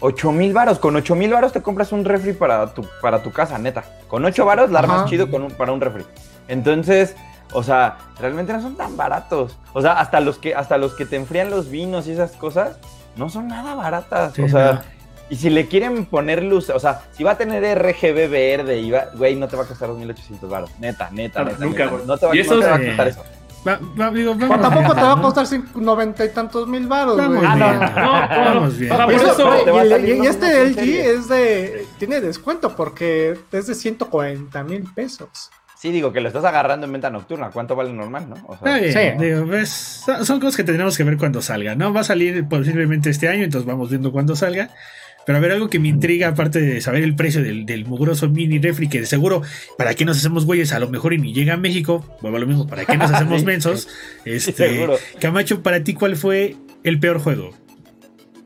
8 0.01 0.31
mil 0.31 0.53
varos. 0.53 0.79
Con 0.79 0.95
8 0.95 1.15
mil 1.15 1.31
varos 1.33 1.51
te 1.51 1.61
compras 1.61 1.91
un 1.91 2.05
refri 2.05 2.33
para 2.33 2.73
tu, 2.73 2.85
para 3.01 3.21
tu 3.23 3.31
casa, 3.31 3.57
neta. 3.57 3.83
Con 4.07 4.23
8 4.25 4.45
varos 4.45 4.71
la 4.71 4.79
armas 4.79 4.99
Ajá. 5.01 5.09
chido 5.09 5.29
con 5.29 5.43
un- 5.43 5.51
para 5.51 5.71
un 5.71 5.81
refri. 5.81 6.05
Entonces, 6.47 7.15
o 7.53 7.63
sea, 7.63 7.97
realmente 8.19 8.53
no 8.53 8.61
son 8.61 8.75
tan 8.75 8.95
baratos. 8.95 9.57
O 9.73 9.81
sea, 9.81 9.93
hasta 9.99 10.19
los 10.19 10.37
que, 10.37 10.55
hasta 10.55 10.77
los 10.77 10.93
que 10.93 11.05
te 11.05 11.15
enfrían 11.15 11.49
los 11.49 11.69
vinos 11.69 12.07
y 12.07 12.11
esas 12.11 12.31
cosas, 12.33 12.77
no 13.15 13.29
son 13.29 13.47
nada 13.47 13.75
baratas. 13.75 14.33
Sí, 14.33 14.43
o 14.43 14.47
sea, 14.49 14.71
no. 14.73 14.81
y 15.29 15.35
si 15.35 15.49
le 15.49 15.67
quieren 15.67 16.05
poner 16.05 16.43
luz, 16.43 16.69
o 16.69 16.79
sea, 16.79 17.01
si 17.11 17.23
va 17.23 17.31
a 17.31 17.37
tener 17.37 17.63
RGB 17.77 18.29
verde 18.29 18.79
y 18.79 18.91
va, 18.91 19.05
güey, 19.15 19.35
no 19.35 19.47
te 19.47 19.57
va 19.57 19.63
a 19.63 19.65
costar 19.67 19.89
2.800 19.89 20.47
varos. 20.49 20.69
Neta, 20.79 21.09
neta, 21.11 21.41
Ah, 21.41 21.45
neta. 21.45 21.65
nunca, 21.65 21.83
neta. 21.85 21.95
güey. 21.95 22.07
No 22.07 22.17
te 22.17 22.25
va, 22.25 22.35
Y 22.35 22.39
no 22.43 22.59
te 22.59 22.65
va 22.67 22.75
a 22.75 22.79
costar 22.85 23.07
eso. 23.09 23.23
Va- 23.67 23.79
va- 23.99 24.09
digo, 24.11 24.35
Pero 24.37 24.49
vamos 24.49 24.69
tampoco 24.69 24.95
te 24.95 25.01
va 25.01 25.11
a 25.13 25.21
costar 25.21 25.47
noventa 25.75 26.23
y 26.25 26.29
tantos 26.29 26.67
mil 26.67 26.87
baros, 26.87 27.15
güey. 27.17 27.39
Ah, 27.45 27.55
no, 27.55 27.73
no, 27.73 28.45
vamos 28.55 28.81
Y, 28.81 28.87
por 28.87 29.11
eso- 29.13 29.31
eso 29.33 30.29
este 30.29 30.63
LG 30.63 30.79
es 31.05 31.27
de. 31.27 31.85
Tiene 31.97 32.21
descuento 32.21 32.75
porque 32.75 33.37
es 33.51 33.67
de 33.67 33.75
140 33.75 34.63
mil 34.63 34.83
pesos. 34.93 35.49
Sí, 35.77 35.91
digo 35.91 36.11
que 36.11 36.19
lo 36.19 36.27
estás 36.27 36.43
agarrando 36.43 36.85
en 36.87 36.91
venta 36.91 37.09
nocturna. 37.09 37.51
¿Cuánto 37.51 37.73
vale 37.75 37.93
normal, 37.93 38.27
no? 38.29 38.35
O 38.47 38.53
Está 38.55 38.65
sea, 38.65 38.77
bien, 38.79 39.17
Sí. 39.19 39.25
digo, 39.25 39.45
ves, 39.45 39.69
son 40.05 40.25
son 40.25 40.39
cosas 40.41 40.57
que 40.57 40.65
tenemos 40.65 40.97
que 40.97 41.05
ver 41.05 41.17
cuando 41.17 41.41
salga, 41.41 41.73
¿no? 41.75 41.93
Va 41.93 42.01
a 42.01 42.03
salir 42.03 42.45
posiblemente 42.49 43.09
este 43.09 43.29
año, 43.29 43.43
entonces 43.45 43.65
vamos 43.65 43.89
viendo 43.89 44.11
cuándo 44.11 44.35
salga. 44.35 44.69
Pero 45.25 45.37
a 45.37 45.41
ver, 45.41 45.51
algo 45.51 45.69
que 45.69 45.77
me 45.79 45.87
intriga, 45.89 46.29
aparte 46.29 46.59
de 46.59 46.81
saber 46.81 47.03
el 47.03 47.15
precio 47.15 47.43
del, 47.43 47.65
del 47.65 47.85
mugroso 47.85 48.27
mini 48.29 48.57
refri, 48.57 48.89
que 48.89 49.01
de 49.01 49.05
seguro, 49.05 49.43
¿para 49.77 49.93
qué 49.93 50.03
nos 50.05 50.17
hacemos 50.17 50.45
güeyes? 50.45 50.71
A 50.73 50.79
lo 50.79 50.89
mejor 50.89 51.13
y 51.13 51.19
ni 51.19 51.33
llega 51.33 51.53
a 51.53 51.57
México, 51.57 52.03
vuelvo 52.21 52.37
a 52.37 52.39
lo 52.39 52.47
mismo, 52.47 52.65
¿para 52.67 52.85
qué 52.85 52.97
nos 52.97 53.11
hacemos 53.13 53.43
mensos? 53.43 53.87
Este. 54.25 54.87
Camacho, 55.19 55.61
para 55.61 55.83
ti, 55.83 55.93
¿cuál 55.93 56.15
fue 56.15 56.55
el 56.83 56.99
peor 56.99 57.19
juego? 57.19 57.51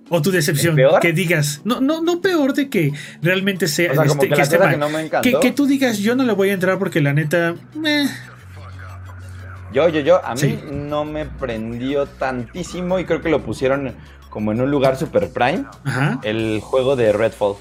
O 0.09 0.21
tu 0.21 0.31
decepción, 0.31 0.71
¿El 0.77 0.85
peor? 0.87 0.99
que 0.99 1.13
digas, 1.13 1.61
no, 1.63 1.79
no, 1.79 2.01
no 2.01 2.19
peor 2.21 2.53
de 2.53 2.69
que 2.69 2.91
realmente 3.21 3.67
sea, 3.67 3.91
o 3.93 3.95
sea, 3.95 4.05
como 4.05 4.21
este, 4.23 4.35
que 4.35 4.41
esté 4.41 4.57
que 4.57 4.63
mal. 4.63 4.79
no 4.79 4.89
me 4.89 5.01
encantó. 5.05 5.27
que, 5.39 5.39
que 5.39 5.51
tú 5.53 5.65
digas, 5.65 5.97
yo 5.99 6.15
no 6.15 6.23
le 6.25 6.33
voy 6.33 6.49
a 6.49 6.53
entrar 6.53 6.77
porque 6.77 6.99
la 7.01 7.13
neta, 7.13 7.55
meh, 7.75 8.05
Yo, 9.73 9.89
yo, 9.89 10.01
yo, 10.01 10.23
a 10.23 10.33
mí 10.35 10.39
Sí. 10.41 10.59
no 10.71 11.03
me 11.05 11.25
prendió 11.25 12.05
tantísimo 12.05 12.99
y 12.99 13.05
creo 13.05 13.21
que 13.21 13.29
lo 13.29 13.41
pusieron 13.43 13.93
como 14.33 14.51
en 14.51 14.59
un 14.61 14.71
lugar 14.71 14.97
super 14.97 15.29
prime. 15.31 15.63
ajá, 15.85 16.19
El 16.23 16.59
juego 16.59 16.95
de 16.95 17.13
Redfall. 17.13 17.53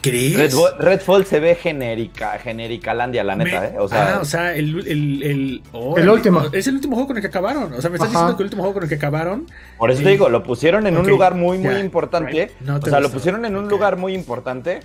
¿crees? 0.00 0.36
Redfall, 0.36 0.78
Redfall 0.78 1.26
se 1.26 1.40
ve 1.40 1.56
genérica, 1.56 2.38
genéricalandia, 2.38 3.24
la 3.24 3.34
neta, 3.34 3.60
Me- 3.60 3.66
¿eh? 3.66 3.74
O 3.80 3.88
sea, 3.88 4.16
ah, 4.16 4.20
o 4.20 4.24
sea, 4.24 4.54
el, 4.54 4.86
el, 4.86 5.22
el, 5.24 5.62
oh, 5.72 5.96
El 5.98 6.08
último. 6.08 6.42
Es 6.52 6.68
el 6.68 6.76
último 6.76 6.94
juego 6.94 7.08
con 7.08 7.16
el 7.16 7.22
que 7.22 7.26
acabaron. 7.28 7.72
O 7.72 7.80
sea, 7.80 7.90
me 7.90 7.96
estás 7.96 8.10
Ajá. 8.10 8.18
diciendo 8.18 8.36
que 8.36 8.42
el 8.42 8.46
último 8.46 8.62
juego 8.62 8.74
con 8.74 8.82
el 8.84 8.88
que 8.88 8.94
acabaron. 8.94 9.46
por 9.78 9.90
eso 9.90 10.02
te 10.02 10.10
digo, 10.10 10.28
lo 10.28 10.44
pusieron 10.44 10.86
en 10.86 10.96
un 10.96 11.08
lugar 11.08 11.34
muy, 11.34 11.58
muy 11.58 11.74
importante. 11.76 12.30
right. 12.46 12.60
No 12.60 12.76
o 12.76 12.82
sea, 12.82 13.00
lo 13.00 13.10
pusieron 13.10 13.44
en 13.44 13.56
un 13.56 13.68
lugar 13.68 13.96
muy 13.96 14.14
importante 14.14 14.78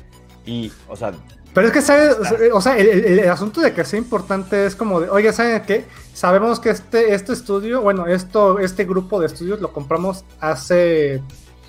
y, 0.46 0.72
o 0.88 0.96
sea, 0.96 1.12
Pero 1.58 1.68
es 1.70 1.74
que, 1.74 1.82
¿sabes? 1.82 2.16
O 2.54 2.62
sea, 2.62 2.78
el, 2.78 2.88
el- 2.88 3.20
el 3.20 3.30
asunto 3.32 3.62
de 3.62 3.74
que 3.74 3.84
sea 3.84 3.98
importante 3.98 4.68
es 4.68 4.76
como 4.76 5.00
de, 5.02 5.10
oye, 5.10 5.34
¿saben 5.34 5.60
qué? 5.66 5.86
Sabemos 6.14 6.60
que 6.60 6.70
este, 6.70 7.16
este 7.16 7.34
estudio, 7.34 7.82
bueno, 7.82 8.06
esto, 8.06 8.60
este 8.60 8.86
grupo 8.86 9.20
de 9.20 9.26
estudios 9.26 9.60
lo 9.60 9.74
compramos 9.74 10.24
hace 10.40 11.24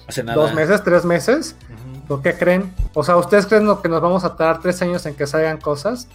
Hace 0.07 0.23
nada. 0.25 0.43
dos 0.43 0.53
meses, 0.53 0.85
tres 0.85 1.07
meses. 1.07 1.57
Ujú. 1.73 2.07
¿Por 2.07 2.23
qué 2.23 2.35
creen? 2.35 2.71
O 2.93 3.03
sea, 3.03 3.17
¿ustedes 3.17 3.47
creen 3.47 3.65
lo 3.65 3.81
que 3.81 3.89
nos 3.89 4.03
vamos 4.03 4.25
a 4.25 4.37
tardar 4.37 4.61
tres 4.61 4.83
años 4.83 5.07
en 5.07 5.15
que 5.15 5.27
salgan 5.27 5.57
cosas? 5.59 6.07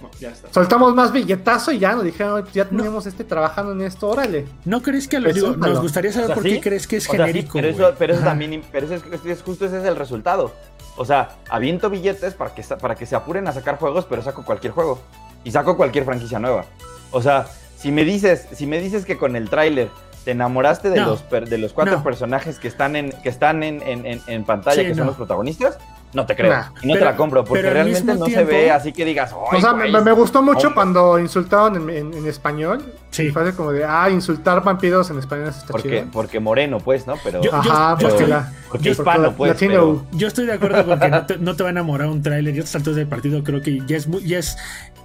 no, 0.00 0.10
ya 0.18 0.30
está. 0.30 0.48
Soltamos 0.50 0.94
más 0.94 1.12
billetazo 1.12 1.72
y 1.72 1.78
ya 1.78 1.92
nos 1.92 2.04
dijeron, 2.04 2.32
"Oye, 2.42 2.46
ya 2.54 2.64
tenemos 2.64 3.04
este 3.06 3.22
trabajando 3.22 3.72
en 3.72 3.82
esto, 3.82 4.08
órale. 4.08 4.46
¿No 4.64 4.80
crees 4.80 5.06
que 5.08 5.18
a 5.18 5.20
lo 5.20 5.30
digo, 5.30 5.54
nos 5.56 5.78
gustaría 5.82 6.10
saber 6.10 6.24
O 6.24 6.26
sea, 6.28 6.34
por 6.36 6.44
sí. 6.44 6.52
qué 6.54 6.60
crees 6.60 6.86
que 6.86 6.96
es 6.96 7.06
o 7.06 7.12
sea, 7.12 7.26
sí, 7.26 7.32
genérico? 7.32 7.52
pero 7.52 7.68
eso, 7.68 7.94
pero 7.98 8.16
también, 8.18 8.62
pero 8.72 8.86
eso 8.86 8.94
es, 8.94 9.02
es- 9.12 9.26
es 9.26 9.42
justo 9.42 9.66
ese 9.66 9.78
es 9.80 9.84
el 9.84 9.96
resultado. 9.96 10.54
O 11.00 11.04
sea, 11.06 11.30
aviento 11.48 11.88
billetes 11.88 12.34
para 12.34 12.54
que, 12.54 12.62
para 12.62 12.94
que 12.94 13.06
se 13.06 13.16
apuren 13.16 13.48
a 13.48 13.52
sacar 13.52 13.78
juegos, 13.78 14.04
pero 14.06 14.20
saco 14.20 14.44
cualquier 14.44 14.74
juego. 14.74 15.00
Y 15.44 15.50
saco 15.50 15.74
cualquier 15.78 16.04
franquicia 16.04 16.38
nueva. 16.38 16.66
O 17.10 17.22
sea, 17.22 17.46
si 17.78 17.90
me 17.90 18.04
dices, 18.04 18.46
si 18.52 18.66
me 18.66 18.78
dices 18.82 19.06
que 19.06 19.16
con 19.16 19.34
el 19.34 19.48
tráiler 19.48 19.88
te 20.26 20.32
enamoraste 20.32 20.90
de 20.90 21.00
No. 21.00 21.06
los 21.06 21.22
per- 21.22 21.48
de 21.48 21.56
los 21.56 21.72
cuatro 21.72 21.96
No. 21.96 22.02
personajes 22.04 22.58
que 22.58 22.68
están 22.68 22.96
en, 22.96 23.12
que 23.22 23.30
están 23.30 23.62
en, 23.62 23.80
en- 23.80 24.04
en- 24.04 24.20
en 24.26 24.44
pantalla, 24.44 24.82
Sí, 24.82 24.88
que 24.88 24.94
son 24.94 25.06
los 25.06 25.16
protagonistas, 25.16 25.78
no 26.12 26.26
te 26.26 26.34
creo. 26.36 26.52
Nah. 26.52 26.62
y 26.82 26.86
no 26.88 26.94
Pero- 26.94 26.98
te 26.98 27.04
la 27.12 27.16
compro, 27.16 27.44
porque 27.44 27.62
pero 27.62 27.68
al 27.68 27.74
realmente 27.86 28.14
no 28.14 28.26
se 28.26 28.44
ve 28.44 28.70
así 28.70 28.92
que 28.92 29.04
digas, 29.04 29.32
o 29.32 29.44
"Ay, 29.50 29.60
sea, 29.60 29.72
güey". 29.72 29.92
me, 29.92 30.00
me 30.00 30.12
gustó 30.12 30.42
mucho 30.42 30.74
cuando 30.74 31.18
insultaron 31.18 31.76
en, 31.76 31.90
en- 31.90 32.14
en 32.14 32.26
español. 32.26 32.94
Sí. 33.10 33.24
Y 33.24 33.30
fue 33.30 33.42
así 33.42 33.52
como 33.56 33.72
de, 33.72 33.84
ah, 33.84 34.08
insultar 34.10 34.62
vampiros 34.62 35.10
en 35.10 35.18
español 35.18 35.48
está 35.48 35.66
porque, 35.68 35.88
chido. 36.00 36.04
porque 36.12 36.38
moreno, 36.40 36.78
pues, 36.78 37.06
¿no? 37.06 37.14
Pero, 37.24 37.40
Yo- 37.42 37.52
Ajá, 37.54 37.96
yo 37.98 38.08
porque 38.08 38.22
estoy- 38.22 38.26
la... 38.30 38.52
porque 38.68 38.84
yo- 38.84 38.92
hispano, 38.92 39.32
pues. 39.36 39.56
pero- 39.58 40.04
Yo 40.12 40.28
estoy 40.28 40.46
de 40.46 40.52
acuerdo 40.52 40.84
con 40.86 40.98
que 41.00 41.08
no 41.08 41.26
te, 41.26 41.38
no 41.38 41.56
te 41.56 41.62
va 41.64 41.68
a 41.70 41.72
enamorar 41.72 42.08
un 42.08 42.22
tráiler. 42.22 42.54
Ya 42.54 42.60
a 42.60 42.64
estas 42.64 42.76
alturas 42.76 42.96
del 42.96 43.08
partido 43.08 43.42
creo 43.42 43.60
que 43.62 43.80
ya 43.86 43.96
es 43.96 44.06
muy, 44.06 44.22
ya 44.24 44.38
es 44.38 44.56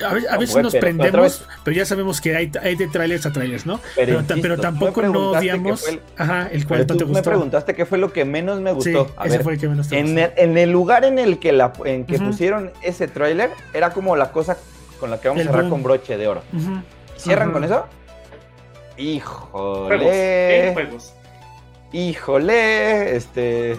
a, 0.04 0.14
ve- 0.14 0.28
a 0.30 0.38
veces 0.38 0.56
nos 0.64 0.72
pero 0.74 0.82
prendemos, 0.82 1.46
pero 1.64 1.78
ya 1.78 1.86
sabemos 1.86 2.20
que 2.22 2.36
hay, 2.36 2.52
hay 2.62 2.76
de 2.76 2.88
trailers 2.88 3.26
a 3.26 3.32
trailers, 3.32 3.66
¿no? 3.66 3.80
Pero 3.96 4.20
insisto, 4.20 4.48
me 4.50 4.58
tampoco 4.58 5.02
no 5.04 5.30
odiamos, 5.32 5.88
el- 5.88 6.02
ajá, 6.18 6.48
el 6.52 6.66
cual 6.68 6.82
no 6.82 6.86
te 6.98 7.06
me 7.06 7.12
gustó. 7.12 7.30
preguntaste 7.30 7.76
qué 7.76 7.86
fue 7.86 7.98
lo 7.98 8.12
que 8.12 8.26
menos 8.26 8.60
me 8.62 8.72
Sí, 8.82 8.92
gustó. 8.94 9.14
A 9.18 9.26
ese 9.26 9.38
ver, 9.38 9.44
fue 9.44 9.54
el 9.54 9.60
que 9.60 9.68
menos 9.70 9.88
te 9.90 9.98
en 10.00 10.06
gustó. 10.16 10.20
el, 10.22 10.32
en 10.50 10.58
el 10.58 10.72
lugar 10.72 11.06
en 11.06 11.20
el 11.20 11.40
que, 11.40 11.52
la, 11.52 11.72
en 11.86 12.06
que 12.06 12.20
pusieron 12.20 12.72
ese 12.82 13.08
tráiler, 13.08 13.52
era 13.74 13.92
como 13.92 14.16
la 14.16 14.32
cosa 14.32 14.58
con 15.00 15.12
la 15.12 15.20
que 15.20 15.28
vamos 15.28 15.42
El 15.42 15.48
a 15.48 15.52
cerrar 15.52 15.64
boom. 15.66 15.72
con 15.72 15.84
broche 15.84 16.18
de 16.18 16.28
oro. 16.28 16.42
¿Cierran 17.18 17.52
con 17.52 17.64
eso? 17.64 17.86
Juegos. 17.86 18.96
¿Qué 18.96 19.04
Híjole. 19.04 20.72
juegos? 20.74 21.14
Híjole. 21.92 23.16
Este. 23.16 23.78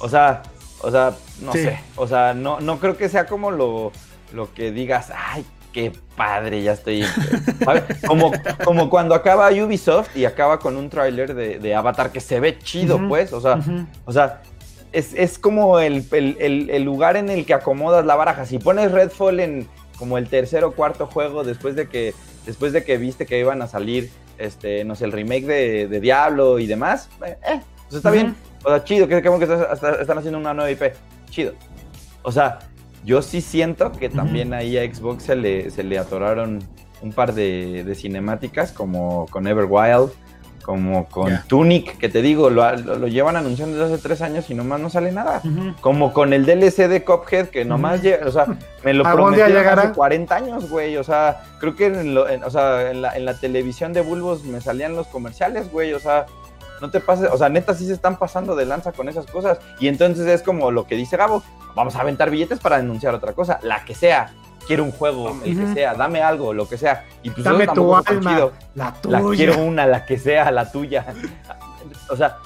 O 0.00 0.08
sea, 0.08 0.42
o 0.80 0.90
sea, 0.90 1.12
no 1.40 1.52
Sí. 1.52 1.58
sé. 1.64 1.80
O 1.96 2.06
sea, 2.06 2.34
no, 2.34 2.60
no 2.60 2.78
creo 2.78 2.96
que 2.96 3.08
sea 3.08 3.26
como 3.26 3.50
lo, 3.50 3.92
lo 4.32 4.52
que 4.52 4.72
digas, 4.72 5.10
ay, 5.14 5.44
qué 5.72 5.92
padre, 6.16 6.62
ya 6.62 6.72
estoy. 6.72 7.04
Como, 8.06 8.32
como 8.64 8.90
cuando 8.90 9.14
acaba 9.14 9.50
Ubisoft 9.50 10.16
y 10.16 10.24
acaba 10.24 10.58
con 10.58 10.76
un 10.76 10.90
tráiler 10.90 11.34
de, 11.34 11.58
de 11.58 11.74
Avatar 11.74 12.10
que 12.12 12.20
se 12.20 12.40
ve 12.40 12.58
chido, 12.58 12.98
pues. 13.08 13.32
O 13.32 13.40
sea, 13.40 13.60
o 14.04 14.12
sea, 14.12 14.42
es, 14.92 15.12
es 15.14 15.38
como 15.38 15.78
el, 15.80 16.04
el- 16.12 16.36
el- 16.40 16.70
el 16.70 16.82
lugar 16.82 17.16
en 17.16 17.28
el 17.28 17.44
que 17.46 17.54
acomodas 17.54 18.04
la 18.06 18.14
baraja. 18.16 18.46
Si 18.46 18.58
pones 18.58 18.90
Redfall 18.92 19.40
en 19.40 19.68
como 19.98 20.16
el 20.16 20.28
tercer 20.28 20.64
o 20.64 20.72
cuarto 20.72 21.06
juego 21.06 21.42
después 21.44 21.74
de 21.76 21.88
que, 21.88 22.14
después 22.46 22.72
de 22.72 22.84
que 22.84 22.96
viste 22.98 23.26
que 23.26 23.38
iban 23.40 23.60
a 23.62 23.66
salir, 23.66 24.10
este, 24.38 24.84
no 24.84 24.94
sé, 24.94 25.04
el 25.06 25.12
remake 25.12 25.44
de, 25.44 25.88
de 25.88 26.00
Diablo 26.00 26.58
y 26.60 26.66
demás, 26.66 27.08
eh, 27.26 27.36
eh, 27.48 27.60
pues 27.88 27.96
está 27.96 28.10
bien. 28.10 28.36
O 28.64 28.68
sea, 28.70 28.84
chido, 28.84 29.08
que, 29.08 29.20
que, 29.20 29.28
que 29.28 29.44
estás- 29.44 29.66
hasta- 29.70 30.00
están 30.00 30.18
haciendo 30.18 30.38
una 30.38 30.54
nueva 30.54 30.70
IP. 30.70 30.92
Chido. 31.30 31.52
O 32.22 32.30
sea, 32.32 32.58
yo 33.04 33.22
sí 33.22 33.40
siento 33.40 33.92
que 33.92 34.08
también 34.08 34.52
ahí 34.54 34.76
a 34.78 34.82
Xbox 34.94 35.24
se 35.24 35.36
le, 35.36 35.70
se 35.70 35.82
le 35.84 35.98
atoraron 35.98 36.60
un 37.00 37.12
par 37.12 37.32
de, 37.34 37.84
de 37.84 37.94
cinemáticas, 37.94 38.72
como 38.72 39.26
con 39.30 39.46
Everwild, 39.46 40.10
como 40.64 41.06
con. 41.08 41.32
Tunic, 41.46 41.96
que 41.96 42.08
te 42.10 42.20
digo, 42.20 42.50
lo, 42.50 42.70
lo- 42.76 43.06
llevan 43.06 43.36
anunciando 43.36 43.78
desde 43.78 43.94
hace 43.94 44.02
tres 44.02 44.20
años 44.20 44.50
y 44.50 44.54
nomás 44.54 44.80
no 44.80 44.90
sale 44.90 45.12
nada. 45.12 45.40
Como 45.80 46.12
con 46.12 46.32
el 46.34 46.44
DLC 46.44 46.88
de 46.88 47.04
Cuphead, 47.04 47.46
que 47.48 47.64
nomás 47.64 47.94
Ujú. 48.00 48.02
llega, 48.04 48.26
o 48.26 48.32
sea, 48.32 48.46
me 48.84 48.92
lo 48.92 49.06
¿Algún 49.06 49.34
día 49.34 49.46
prometieron 49.46 49.78
hace 49.78 49.92
40 49.94 50.34
años, 50.34 50.68
güey. 50.68 50.96
O 50.98 51.04
sea, 51.04 51.40
creo 51.60 51.74
que 51.74 51.86
en, 51.86 52.14
lo- 52.14 52.28
en- 52.28 52.44
o 52.44 52.50
sea, 52.50 52.90
en, 52.90 53.00
la, 53.00 53.16
en 53.16 53.24
la 53.24 53.34
televisión 53.38 53.94
de 53.94 54.02
Bulbos 54.02 54.44
me 54.44 54.60
salían 54.60 54.94
los 54.94 55.06
comerciales, 55.06 55.72
güey. 55.72 55.94
O 55.94 56.00
sea, 56.00 56.26
no 56.80 56.90
te 56.90 57.00
pases, 57.00 57.30
o 57.32 57.36
sea, 57.38 57.48
neta 57.48 57.74
sí 57.74 57.86
se 57.86 57.92
están 57.92 58.16
pasando 58.18 58.54
de 58.56 58.64
lanza 58.66 58.92
con 58.92 59.08
esas 59.08 59.26
cosas. 59.26 59.58
Y 59.80 59.88
entonces 59.88 60.26
es 60.26 60.42
como 60.42 60.70
lo 60.70 60.86
que 60.86 60.94
dice 60.96 61.16
Gabo, 61.16 61.42
vamos 61.74 61.96
a 61.96 62.00
aventar 62.00 62.30
billetes 62.30 62.58
para 62.60 62.76
denunciar 62.78 63.14
otra 63.14 63.32
cosa, 63.32 63.58
la 63.62 63.84
que 63.84 63.94
sea. 63.94 64.32
Quiero 64.66 64.84
un 64.84 64.92
juego, 64.92 65.34
el 65.44 65.56
que 65.58 65.72
sea, 65.74 65.94
dame 65.94 66.20
algo, 66.22 66.52
lo 66.52 66.68
que 66.68 66.76
sea. 66.76 67.06
Y 67.22 67.30
pues 67.30 67.42
Dame 67.42 67.66
tu 67.68 67.94
alma, 67.96 68.34
chido. 68.34 68.52
la 68.74 68.94
La 69.04 69.20
tuya. 69.20 69.36
quiero 69.36 69.62
una, 69.62 69.86
la 69.86 70.04
que 70.04 70.18
sea, 70.18 70.50
la 70.50 70.70
tuya. 70.70 71.06
O 72.10 72.16
sea, 72.16 72.36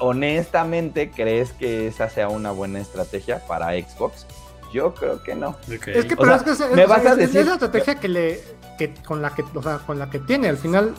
honestamente, 0.00 1.10
¿crees 1.10 1.52
que 1.52 1.86
esa 1.86 2.08
sea 2.08 2.28
una 2.28 2.50
buena 2.50 2.80
estrategia 2.80 3.38
para 3.46 3.68
Xbox? 3.72 4.26
Yo 4.72 4.94
creo 4.94 5.22
que 5.22 5.34
no. 5.34 5.56
Es 5.68 5.80
que, 5.80 6.14
O 6.14 6.16
pero 6.16 6.24
sea, 6.26 6.36
es 6.36 6.42
que 6.42 6.50
es, 6.50 6.70
me 6.74 6.82
es- 6.82 6.88
vas 6.88 7.06
a 7.06 7.10
es- 7.12 7.16
decir- 7.18 7.40
es 7.40 7.46
la 7.46 7.52
estrategia 7.54 7.94
que 7.96 8.08
le, 8.08 8.40
que 8.78 8.94
con 9.06 9.22
la 9.22 9.30
que, 9.30 9.44
o 9.54 9.62
sea, 9.62 9.78
con 9.78 9.98
la 9.98 10.10
que 10.10 10.18
tiene. 10.18 10.48
Al 10.48 10.56
final, 10.56 10.94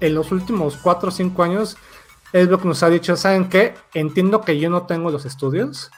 en 0.00 0.14
los 0.14 0.30
últimos 0.32 0.76
4 0.76 1.08
o 1.08 1.12
5 1.12 1.42
años, 1.42 1.76
es 2.34 2.48
lo 2.48 2.58
que 2.58 2.68
nos 2.68 2.82
ha 2.82 2.90
dicho, 2.90 3.16
¿saben 3.16 3.48
qué? 3.48 3.74
Entiendo 3.94 4.40
que 4.42 4.58
yo 4.58 4.68
no 4.68 4.86
tengo 4.86 5.10
los 5.10 5.24
estudios, 5.24 5.90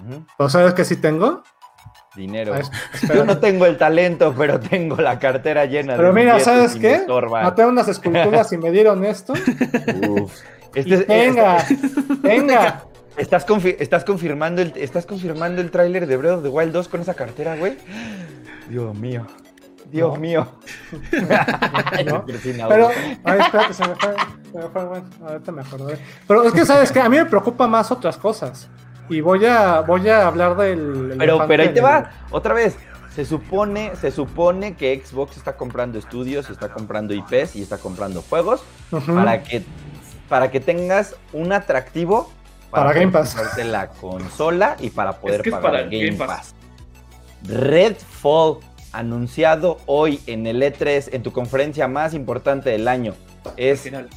Ujú. 0.00 0.26
pero 0.36 0.50
¿sabes 0.50 0.74
qué 0.74 0.84
sí 0.84 0.96
tengo? 0.96 1.42
Dinero. 2.16 2.54
Ah, 2.56 2.60
Yo 3.14 3.24
no 3.24 3.38
tengo 3.38 3.66
el 3.66 3.78
talento, 3.78 4.34
pero 4.36 4.58
tengo 4.58 4.96
la 4.96 5.20
cartera 5.20 5.64
llena 5.66 5.94
Pero 5.94 6.08
de 6.08 6.14
mira, 6.14 6.34
billetes 6.34 6.44
¿sabes 6.44 6.74
qué? 6.74 7.06
Maté 7.30 7.64
unas 7.64 7.86
esculturas 7.86 8.52
y 8.52 8.58
me 8.58 8.72
dieron 8.72 9.04
esto. 9.04 9.32
Uf. 10.08 10.32
Este 10.74 10.94
es- 10.94 11.06
venga, 11.06 11.64
venga. 12.20 12.84
¿Estás, 13.16 13.46
confi- 13.46 13.76
estás 13.78 14.04
confirmando 14.04 14.60
el, 14.62 14.72
estás 14.76 15.06
confirmando 15.06 15.60
el 15.60 15.70
tráiler 15.70 16.06
de 16.08 16.16
Breath 16.16 16.38
of 16.38 16.42
the 16.42 16.48
Wild 16.48 16.72
2 16.72 16.88
con 16.88 17.00
esa 17.00 17.14
cartera, 17.14 17.54
güey? 17.56 17.76
Dios 18.68 18.92
mío. 18.96 19.26
Dios 19.90 20.14
No. 20.14 20.20
mío. 20.20 20.46
No. 22.06 22.24
Pero, 22.68 22.88
ay, 23.24 23.38
espérate, 23.40 23.74
se 23.74 23.86
me 23.88 23.94
fue, 23.96 24.14
se 24.52 24.58
me 24.58 24.68
fue, 24.68 24.84
bueno, 24.84 25.04
ahorita 25.26 25.52
me 25.52 25.62
acordé. 25.62 25.98
Pero 26.26 26.42
es 26.44 26.52
que, 26.52 26.64
¿sabes 26.64 26.90
qué? 26.92 27.00
A 27.00 27.08
mí 27.08 27.16
me 27.16 27.26
preocupa 27.26 27.66
más 27.66 27.90
otras 27.90 28.16
cosas. 28.16 28.68
Y 29.08 29.20
voy 29.20 29.44
a, 29.46 29.80
voy 29.80 30.08
a 30.08 30.26
hablar 30.28 30.56
del... 30.56 31.14
Pero, 31.18 31.44
pero 31.46 31.62
ahí 31.62 31.68
te 31.70 31.74
del- 31.74 31.84
va, 31.84 32.10
otra 32.30 32.54
vez. 32.54 32.76
Se 33.14 33.24
supone, 33.24 33.92
se 33.96 34.12
supone 34.12 34.76
que 34.76 35.02
Xbox 35.04 35.36
está 35.36 35.56
comprando 35.56 35.98
estudios, 35.98 36.48
está 36.48 36.68
comprando 36.72 37.12
IPs 37.12 37.56
y 37.56 37.62
está 37.62 37.76
comprando 37.78 38.22
juegos 38.22 38.62
para 39.06 39.42
que 39.42 39.64
para 40.28 40.48
que 40.52 40.60
tengas 40.60 41.16
un 41.32 41.52
atractivo 41.52 42.30
Para 42.70 42.92
Game 42.92 43.10
Pass. 43.10 43.36
la 43.64 43.88
consola 43.88 44.76
y 44.78 44.90
para 44.90 45.14
poder 45.14 45.42
que 45.42 45.48
es 45.48 45.56
pagar 45.56 45.72
para 45.72 45.82
Game, 45.90 46.04
Game 46.06 46.16
Pass. 46.18 46.28
Pass. 46.28 46.54
Redfall 47.48 48.58
anunciado 48.92 49.78
hoy 49.86 50.20
en 50.26 50.46
el 50.46 50.62
E3 50.62 51.10
en 51.12 51.22
tu 51.22 51.32
conferencia 51.32 51.86
más 51.88 52.12
importante 52.14 52.70
del 52.70 52.88
año 52.88 53.14
es, 53.56 53.80
final. 53.82 54.08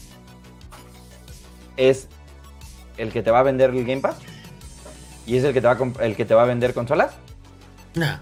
es 1.78 2.08
el 2.98 3.12
que 3.12 3.22
te 3.24 3.32
va 3.32 3.40
a 3.40 3.44
vender 3.44 3.72
el 3.72 3.86
Game 3.86 4.02
Pass 4.02 4.18
y 5.26 5.38
es 5.38 5.44
el 5.44 5.54
que 5.54 5.62
te 5.62 5.68
va 5.68 5.74
a 5.74 6.04
el 6.06 6.16
que 6.16 6.26
te 6.26 6.34
va 6.34 6.44
a 6.44 6.46
vender 6.46 6.74
consolas. 6.74 7.14
Nah. 7.96 8.18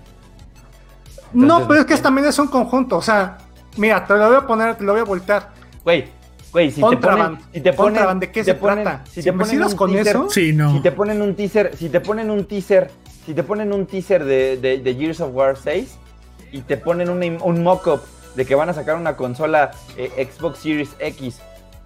No, 1.34 1.44
Entonces, 1.44 1.68
pero 1.68 1.80
es 1.82 1.86
que 1.86 1.96
¿no? 1.96 2.02
también 2.02 2.28
es 2.28 2.40
un 2.40 2.48
conjunto. 2.48 2.98
O 2.98 3.02
sea, 3.02 3.38
mira, 3.78 4.06
te 4.06 4.14
lo 4.16 4.28
voy 4.28 4.36
a 4.38 4.46
poner, 4.48 4.76
te 4.76 4.84
lo 4.84 4.92
voy 4.92 5.02
a 5.02 5.06
voltear. 5.06 5.50
Güey, 5.84 6.06
güey, 6.52 6.70
si 6.72 6.82
te 6.82 6.98
ponen, 6.98 7.38
si 7.54 7.62
te 7.62 7.74
ponen, 7.74 7.94
Contraband, 7.94 8.22
¿de 8.22 8.32
qué 8.32 8.44
se 8.44 8.54
ponen- 8.54 8.84
trata? 8.84 9.06
Si 9.06 9.22
Si 9.22 9.24
te 9.24 9.32
me 9.32 9.46
ponen 9.46 9.64
un 9.64 9.76
con 9.76 9.92
teaser- 9.92 10.08
eso, 10.10 10.30
Sí, 10.30 10.52
no. 10.54 10.74
Si 10.74 10.82
te 10.82 10.92
ponen 10.92 11.22
un 11.22 11.36
teaser, 11.36 11.76
si 11.78 11.90
te 11.90 12.02
ponen 12.02 12.30
un 12.30 12.46
teaser, 12.46 12.92
si 13.26 13.34
te 13.34 13.44
ponen 13.44 13.72
un 13.74 13.86
teaser 13.88 14.24
de, 14.26 14.58
de, 14.58 14.78
de 14.80 14.96
Gears 14.96 15.22
of 15.22 15.34
War 15.34 15.56
6 15.58 15.98
y 16.52 16.62
te 16.62 16.78
ponen 16.78 17.10
una 17.10 17.26
un 17.44 17.64
mock-up 17.64 18.02
de 18.36 18.46
que 18.46 18.56
van 18.56 18.70
a 18.70 18.74
sacar 18.74 18.96
una 18.96 19.16
consola 19.16 19.72
eh, 19.98 20.28
Xbox 20.32 20.60
Series 20.60 20.90
X 21.00 21.40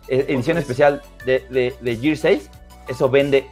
eh, 0.07 0.25
edición 0.29 0.57
especial 0.57 1.01
de, 1.25 1.45
de, 1.49 1.75
de 1.81 1.95
Gears 1.97 2.19
6, 2.19 2.49
eso 2.87 3.09
vende 3.09 3.47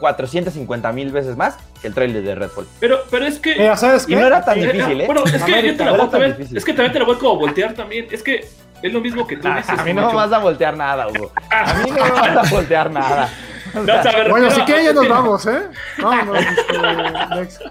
450 0.00 0.92
mil 0.92 1.12
veces 1.12 1.36
más 1.36 1.56
que 1.80 1.88
el 1.88 1.94
trailer 1.94 2.22
de 2.22 2.34
Redfall. 2.34 2.66
Pero, 2.80 2.98
pero 3.10 3.24
es 3.26 3.38
que. 3.38 3.54
mira, 3.56 3.76
¿sabes 3.76 4.06
Y 4.08 4.14
no 4.16 4.26
era 4.26 4.44
tan 4.44 4.58
Eh, 4.58 4.66
difícil, 4.72 5.00
¿eh? 5.02 5.06
Bueno, 5.06 5.22
es 5.24 5.32
que 5.42 5.66
yo 5.66 5.76
te 5.76 5.84
la 5.84 5.92
voy 5.92 6.08
también- 6.08 6.32
difícil. 6.36 6.56
Es 6.56 6.64
que 6.64 6.72
también 6.72 6.92
te 6.92 6.98
la 6.98 7.04
voy 7.04 7.16
como 7.16 7.32
a 7.32 7.36
voltear 7.38 7.74
también. 7.74 8.06
Es 8.10 8.22
que 8.22 8.44
es 8.82 8.92
lo 8.92 9.00
mismo 9.00 9.26
que 9.26 9.36
tú 9.36 9.48
dices. 9.48 9.68
a 9.78 9.84
mí 9.84 9.92
no 9.94 10.08
me 10.08 10.14
vas 10.14 10.32
a 10.32 10.38
voltear 10.38 10.76
nada, 10.76 11.08
Hugo. 11.08 11.30
A 11.50 11.74
mí 11.74 11.90
no 11.90 12.04
me 12.04 12.10
vas 12.10 12.50
a 12.50 12.50
voltear 12.54 12.90
nada. 12.90 13.28
No, 13.86 13.98
o 13.98 14.02
sea, 14.02 14.12
me 14.24 14.28
Bueno, 14.30 14.50
si 14.50 14.60
quieren 14.62 14.84
ya 14.86 14.92
nos 14.92 15.02
que- 15.04 15.08
vamos, 15.08 15.46
¿eh? 15.46 15.62
Vámonos, 15.98 16.44
este. 16.44 17.64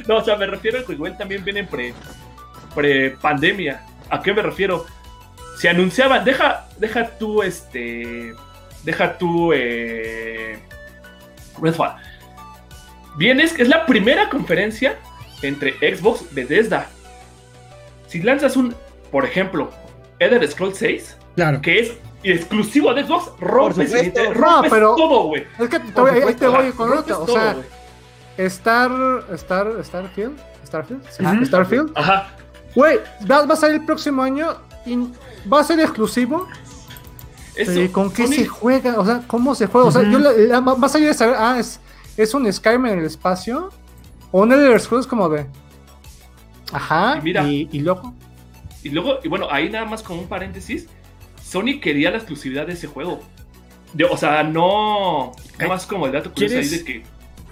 No, 0.08 0.16
o 0.16 0.24
sea, 0.24 0.36
me 0.36 0.46
refiero 0.46 0.80
a 0.80 0.84
que 0.84 0.92
igual 0.92 1.16
también 1.16 1.44
vienen 1.44 1.66
pre, 1.66 1.92
pre 2.74 3.10
pandemia. 3.10 3.82
¿A 4.10 4.22
qué 4.22 4.32
me 4.32 4.42
refiero? 4.42 4.86
Se 5.58 5.68
anunciaban, 5.68 6.24
deja, 6.24 6.66
deja 6.78 7.08
tú 7.18 7.42
este, 7.42 8.34
deja 8.84 9.16
tú 9.18 9.52
eh, 9.52 10.58
Redfall. 11.60 11.94
Vienes, 13.16 13.58
es 13.58 13.68
la 13.68 13.86
primera 13.86 14.28
conferencia 14.28 14.96
entre 15.42 15.72
Xbox 15.96 16.24
Bethesda. 16.34 16.86
Si 18.06 18.22
lanzas 18.22 18.56
un, 18.56 18.74
por 19.10 19.24
ejemplo, 19.24 19.70
Elder 20.18 20.46
Scrolls 20.50 20.78
6, 20.78 21.16
Claro. 21.36 21.60
que 21.62 21.78
es 21.80 21.92
exclusivo 22.32 22.92
de 22.94 23.04
Xbox, 23.04 23.30
rompes, 23.40 23.92
No, 24.38 24.62
pero- 24.70 24.94
todo, 24.96 25.24
güey. 25.28 25.44
Es 25.58 25.68
que 25.68 25.78
te 25.80 26.00
ahí 26.00 26.34
te 26.34 26.46
voy 26.48 26.66
Ajá, 26.66 26.72
con 26.76 26.92
otro. 26.98 27.22
O 27.22 27.26
sea. 27.28 27.56
Star, 28.38 28.90
Star, 29.34 29.66
Starfield, 29.84 30.38
Starfield, 30.66 31.02
Ujú. 31.20 31.44
Starfield. 31.46 31.92
Ajá. 31.94 32.28
Güey, 32.74 32.98
va, 33.30 33.46
va 33.46 33.54
a 33.54 33.56
salir 33.56 33.76
el 33.80 33.86
próximo 33.86 34.22
año 34.22 34.56
y 34.84 34.96
va 35.50 35.60
a 35.60 35.64
ser 35.64 35.80
exclusivo. 35.80 36.46
Eso, 37.54 37.80
¿y 37.80 37.88
¿Con 37.88 38.12
qué 38.12 38.26
Sony- 38.26 38.32
se 38.34 38.46
juega? 38.46 38.98
O 39.00 39.06
sea, 39.06 39.22
¿cómo 39.26 39.54
se 39.54 39.66
juega? 39.66 39.86
O 39.88 39.90
sea, 39.90 40.02
Ujú. 40.02 40.10
yo 40.10 40.18
la- 40.18 40.32
la- 40.32 40.60
más 40.60 40.94
allá 40.94 41.06
de 41.06 41.14
saber, 41.14 41.36
ah, 41.38 41.56
es, 41.58 41.80
es 42.18 42.34
un 42.34 42.52
Skyrim 42.52 42.84
en 42.86 42.98
el 42.98 43.06
espacio. 43.06 43.70
O 44.32 44.42
un 44.42 44.52
Elder 44.52 44.78
Scrolls 44.78 45.06
como 45.06 45.28
de. 45.30 45.46
Ajá. 46.72 47.18
Y 47.18 47.22
mira. 47.22 47.44
y, 47.44 47.68
y 47.72 47.80
luego. 47.80 48.12
Y 48.82 48.90
luego, 48.90 49.18
y 49.24 49.28
bueno, 49.28 49.46
ahí 49.50 49.70
nada 49.70 49.86
más 49.86 50.02
como 50.02 50.20
un 50.20 50.28
paréntesis, 50.28 50.86
Sony 51.46 51.80
quería 51.80 52.10
la 52.10 52.16
exclusividad 52.18 52.66
de 52.66 52.72
ese 52.74 52.86
juego. 52.86 53.20
De- 53.94 54.04
o 54.04 54.16
sea, 54.16 54.42
no. 54.42 55.32
Nada 55.58 55.68
más 55.68 55.86
como 55.86 56.06
el 56.06 56.12
dato 56.12 56.32
curioso 56.32 56.56
ahí 56.56 56.62
¿Quieres? 56.68 56.84
de 56.84 56.92
que. 56.92 57.02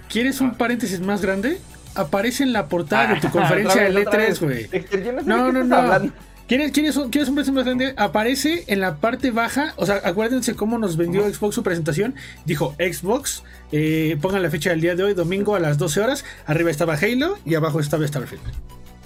¿Quieres 0.09 0.41
un 0.41 0.55
paréntesis 0.55 0.99
más 0.99 1.21
grande? 1.21 1.59
Aparece 1.95 2.43
en 2.43 2.53
la 2.53 2.67
portada 2.67 3.13
de 3.13 3.21
tu 3.21 3.27
Ah, 3.27 3.31
conferencia 3.33 3.83
del 3.83 3.97
otra 3.97 4.13
E3, 4.13 4.27
vez. 4.27 4.41
güey. 4.41 4.69
Yo 5.03 5.11
no 5.13 5.21
No, 5.23 5.45
de 5.51 5.63
no, 5.63 5.99
no. 5.99 6.11
¿Quieres, 6.47 6.71
quieres, 6.73 6.95
un, 6.95 7.09
¿Quieres 7.09 7.27
un 7.27 7.33
precio 7.35 7.51
más 7.53 7.65
grande? 7.65 7.95
Aparece 7.97 8.65
en 8.67 8.79
la 8.79 8.97
parte 8.97 9.31
baja. 9.31 9.73
O 9.77 9.85
sea, 9.87 10.01
acuérdense 10.03 10.55
cómo 10.55 10.77
nos 10.77 10.95
vendió 10.95 11.27
Xbox 11.27 11.55
su 11.55 11.63
presentación. 11.63 12.13
Dijo 12.45 12.75
Xbox, 12.77 13.41
eh, 13.71 14.15
pongan 14.21 14.43
la 14.43 14.51
fecha 14.51 14.69
del 14.69 14.79
día 14.81 14.93
de 14.95 15.03
hoy, 15.03 15.13
domingo 15.15 15.55
a 15.55 15.59
las 15.59 15.79
12 15.79 16.01
horas. 16.01 16.23
Arriba 16.45 16.69
estaba 16.69 16.93
Halo 16.93 17.39
y 17.45 17.55
abajo 17.55 17.79
estaba 17.79 18.05
Starfield. 18.05 18.43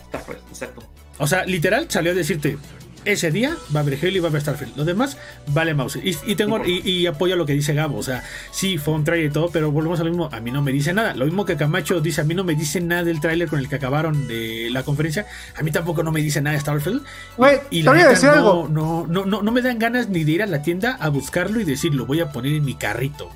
Está 0.03 0.19
pues, 0.25 0.39
exacto. 0.49 0.83
O 1.17 1.27
sea, 1.27 1.45
literal 1.45 1.85
salió 1.89 2.11
a 2.11 2.15
decirte, 2.15 2.57
ese 3.05 3.31
día 3.31 3.55
va 3.75 3.79
a 3.79 3.83
haber 3.83 3.97
Halo 4.01 4.17
y 4.17 4.19
va 4.19 4.27
a 4.27 4.29
haber 4.29 4.41
Starfield. 4.41 4.75
Lo 4.77 4.85
demás 4.85 5.17
vale 5.47 5.73
mouse. 5.73 5.97
Y, 6.03 6.15
y 6.25 6.35
tengo, 6.35 6.63
y, 6.65 6.81
y 6.89 7.07
apoyo 7.07 7.35
lo 7.35 7.45
que 7.45 7.53
dice 7.53 7.73
Gabo. 7.73 7.97
O 7.97 8.03
sea, 8.03 8.23
sí, 8.51 8.77
fue 8.77 8.93
un 8.93 9.03
trailer 9.03 9.29
y 9.29 9.33
todo, 9.33 9.49
pero 9.51 9.71
volvemos 9.71 9.99
a 9.99 10.03
lo 10.03 10.09
mismo. 10.09 10.29
A 10.31 10.39
mí 10.39 10.51
no 10.51 10.61
me 10.61 10.71
dice 10.71 10.93
nada. 10.93 11.13
Lo 11.15 11.25
mismo 11.25 11.45
que 11.45 11.55
Camacho 11.57 12.01
dice, 12.01 12.21
a 12.21 12.23
mí 12.23 12.33
no 12.35 12.43
me 12.43 12.55
dice 12.55 12.81
nada 12.81 13.03
del 13.03 13.19
tráiler 13.19 13.47
con 13.49 13.59
el 13.59 13.69
que 13.69 13.75
acabaron 13.75 14.27
de 14.27 14.69
la 14.71 14.83
conferencia. 14.83 15.25
A 15.57 15.63
mí 15.63 15.71
tampoco 15.71 16.03
no 16.03 16.11
me 16.11 16.21
dice 16.21 16.41
nada 16.41 16.53
de 16.55 16.59
Starfield. 16.61 17.03
Güey, 17.37 17.59
Y 17.69 17.83
la 17.83 17.93
neta, 17.93 18.09
decir 18.09 18.29
no, 18.29 18.33
algo. 18.35 18.67
No, 18.69 19.07
no, 19.07 19.25
no, 19.25 19.41
no 19.41 19.51
me 19.51 19.61
dan 19.61 19.79
ganas 19.79 20.09
ni 20.09 20.23
de 20.23 20.31
ir 20.31 20.43
a 20.43 20.47
la 20.47 20.61
tienda 20.61 20.97
a 20.99 21.09
buscarlo 21.09 21.59
y 21.59 21.63
decir, 21.63 21.93
lo 21.93 22.05
voy 22.05 22.19
a 22.21 22.31
poner 22.31 22.53
en 22.53 22.65
mi 22.65 22.75
carrito. 22.75 23.29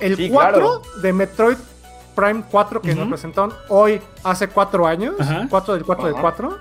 el 0.00 0.16
Sí, 0.16 0.28
4 0.30 0.52
claro. 0.52 0.82
de 1.02 1.12
Metroid 1.12 1.56
Prime 2.14 2.44
4 2.50 2.82
que 2.82 2.94
nos 2.94 3.08
presentaron 3.08 3.54
hoy, 3.68 3.98
hace 4.22 4.46
4 4.48 4.86
años, 4.86 5.14
Ajá. 5.18 5.46
4 5.48 5.74
del 5.74 5.84
4 5.84 6.04
del 6.06 6.14
Ajá. 6.14 6.20
4. 6.20 6.58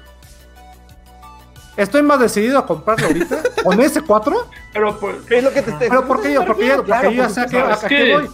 Estoy 1.77 2.01
más 2.01 2.19
decidido 2.19 2.59
a 2.59 2.65
comprarlo 2.65 3.07
ahorita 3.07 3.41
con 3.63 3.79
ese 3.79 4.01
4. 4.01 4.47
Pero 4.73 4.99
pues, 4.99 5.15
Es 5.29 5.43
lo 5.43 5.51
que 5.51 5.61
te 5.61 5.71
estoy 5.71 5.89
Pero 5.89 6.07
¿por 6.07 6.21
qué 6.21 6.33
yo? 6.33 6.45
Porque 6.45 6.67
yo, 6.67 6.83
Claro, 6.83 7.03
porque 7.03 7.15
yo 7.15 7.23
ya 7.23 7.27
por 7.27 7.33
sé 7.33 7.85
a 7.85 7.87
qué, 7.87 8.13
voy. 8.13 8.29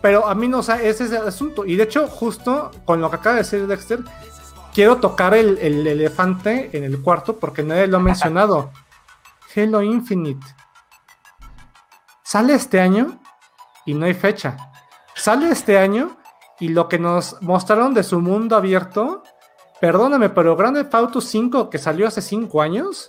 Pero 0.00 0.26
a 0.26 0.34
mí 0.34 0.48
no, 0.48 0.58
o 0.58 0.62
sea, 0.62 0.80
ese 0.80 1.04
es 1.04 1.12
el 1.12 1.26
asunto. 1.26 1.64
Y 1.64 1.76
de 1.76 1.84
hecho, 1.84 2.06
justo 2.06 2.70
con 2.84 3.00
lo 3.00 3.10
que 3.10 3.16
acaba 3.16 3.36
de 3.36 3.42
decir 3.42 3.66
Dexter, 3.66 4.00
quiero 4.72 4.98
tocar 4.98 5.34
el, 5.34 5.58
el 5.58 5.86
elefante 5.86 6.70
en 6.72 6.84
el 6.84 7.02
cuarto 7.02 7.36
porque 7.36 7.62
nadie 7.62 7.86
lo 7.86 7.98
ha 7.98 8.00
mencionado. 8.00 8.70
Halo 9.56 9.82
Infinite. 9.82 10.46
Sale 12.22 12.54
este 12.54 12.80
año 12.80 13.18
y 13.86 13.94
no 13.94 14.06
hay 14.06 14.14
fecha. 14.14 14.56
Sale 15.14 15.50
este 15.50 15.78
año 15.78 16.16
y 16.60 16.68
lo 16.68 16.88
que 16.88 16.98
nos 16.98 17.40
mostraron 17.40 17.94
de 17.94 18.02
su 18.02 18.20
mundo 18.20 18.56
abierto, 18.56 19.22
perdóname, 19.80 20.30
pero 20.30 20.56
Grand 20.56 20.76
Theft 20.76 20.94
Auto 20.94 21.20
5 21.20 21.70
que 21.70 21.78
salió 21.78 22.06
hace 22.08 22.20
5 22.22 22.62
años, 22.62 23.08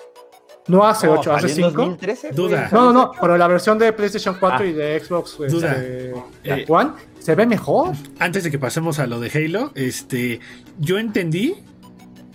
no 0.68 0.86
hace 0.86 1.08
8, 1.08 1.34
hace 1.34 1.50
5. 1.50 1.72
2013, 1.72 2.32
Duda. 2.32 2.70
No, 2.72 2.86
no, 2.86 2.94
no, 2.94 3.12
pero 3.20 3.38
la 3.38 3.48
versión 3.48 3.80
de 3.80 3.92
PlayStation 3.94 4.38
4 4.40 4.60
Ah. 4.60 4.66
y 4.68 4.74
de 4.74 5.00
Xbox 5.00 5.32
este, 5.34 5.48
Duda. 5.48 5.74
de 5.74 6.14
Eh, 6.44 6.66
One 6.68 6.92
se 7.20 7.34
ve 7.36 7.46
mejor. 7.48 7.94
Antes 8.20 8.44
de 8.44 8.52
que 8.52 8.60
pasemos 8.60 9.00
a 9.00 9.08
lo 9.08 9.20
de 9.20 9.30
Halo, 9.34 9.72
este, 9.76 10.40
yo 10.78 11.00
entendí 11.00 11.56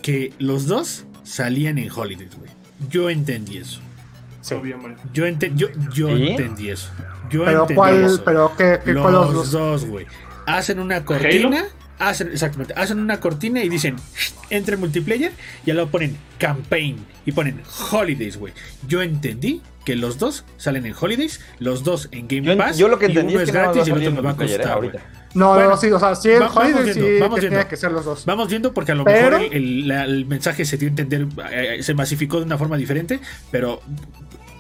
que 0.03 0.33
los 0.39 0.67
dos 0.67 1.05
salían 1.23 1.79
en 1.79 1.91
Holidays, 1.91 2.37
güey. 2.37 2.51
Yo 2.91 3.09
entendí 3.09 3.59
eso. 3.59 3.81
Sí. 4.43 4.55
obviamente. 4.55 5.01
Yo, 5.15 5.25
ente- 5.27 5.53
yo, 5.55 5.69
yo 5.95 6.09
¿Sí? 6.09 6.29
entendí 6.29 6.69
eso. 6.71 6.91
Yo 7.31 7.45
Pero 7.47 7.61
entendí 7.63 7.75
cuál, 7.77 8.05
eso. 8.05 8.23
pero 8.25 8.53
qué, 8.59 8.79
qué 8.85 8.93
los, 8.93 9.11
los 9.11 9.33
dos? 9.35 9.51
dos, 9.53 9.87
güey. 9.87 10.07
Hacen 10.47 10.81
una 10.81 11.03
cortina. 11.05 11.65
Hacen, 11.99 12.29
exactamente, 12.33 12.75
hacen 12.77 12.99
una 12.99 13.21
cortina 13.21 13.63
y 13.63 13.69
dicen 13.69 13.97
entre 14.51 14.77
multiplayer 14.77 15.31
y 15.65 15.71
luego 15.73 15.91
ponen 15.91 16.17
campaign 16.39 16.97
y 17.25 17.31
ponen 17.33 17.63
holidays, 17.93 18.37
güey. 18.37 18.53
Yo 18.89 19.01
entendí 19.01 19.63
que 19.85 19.95
los 19.95 20.19
dos 20.19 20.45
salen 20.57 20.87
en 20.87 20.95
holidays, 21.01 21.41
los 21.61 21.85
dos 21.85 22.09
en 22.11 22.27
Game 22.27 22.43
Yo, 22.43 22.57
Pass. 22.57 22.79
yo 22.79 22.89
lo 22.89 22.99
que 22.99 23.07
y 23.07 23.09
entendí 23.11 23.35
uno 23.35 23.43
es 23.45 23.51
que 23.51 23.57
más 23.59 23.63
gratis 23.75 23.87
y 23.87 23.91
el 23.93 23.97
otro 23.99 24.11
me 24.13 24.21
va 24.23 24.31
a 24.31 24.33
¿eh? 24.33 24.37
costar. 24.37 24.77
güey. 24.79 24.91
No, 25.35 25.55
Bueno, 25.55 25.71
no, 25.71 25.77
sí, 25.77 25.91
o 25.91 25.99
sea, 26.01 26.15
sí, 26.15 26.31
el 26.31 26.43
va- 26.43 26.49
vamos 26.49 26.57
Holiday 26.65 26.85
viendo, 26.85 27.07
sí 27.07 27.19
vamos 27.21 27.35
que 27.37 27.41
viendo. 27.43 27.59
tenía 27.59 27.69
que 27.69 27.77
ser 27.77 27.93
los 27.93 28.05
dos. 28.05 28.25
Vamos 28.25 28.49
viendo 28.49 28.73
porque 28.73 28.93
a 28.93 28.95
lo 28.97 29.05
Pero- 29.05 29.39
mejor 29.39 29.55
el, 29.55 29.57
el- 29.57 29.89
la- 29.89 30.05
el 30.05 30.27
mensaje 30.27 30.65
se 30.65 30.77
dio 30.77 30.89
a 30.89 30.91
entender, 30.91 31.27
eh, 31.53 31.79
se 31.83 31.95
masificó 31.95 32.39
de 32.39 32.45
una 32.47 32.57
forma 32.59 32.77
diferente, 32.77 33.21
pero 33.51 33.81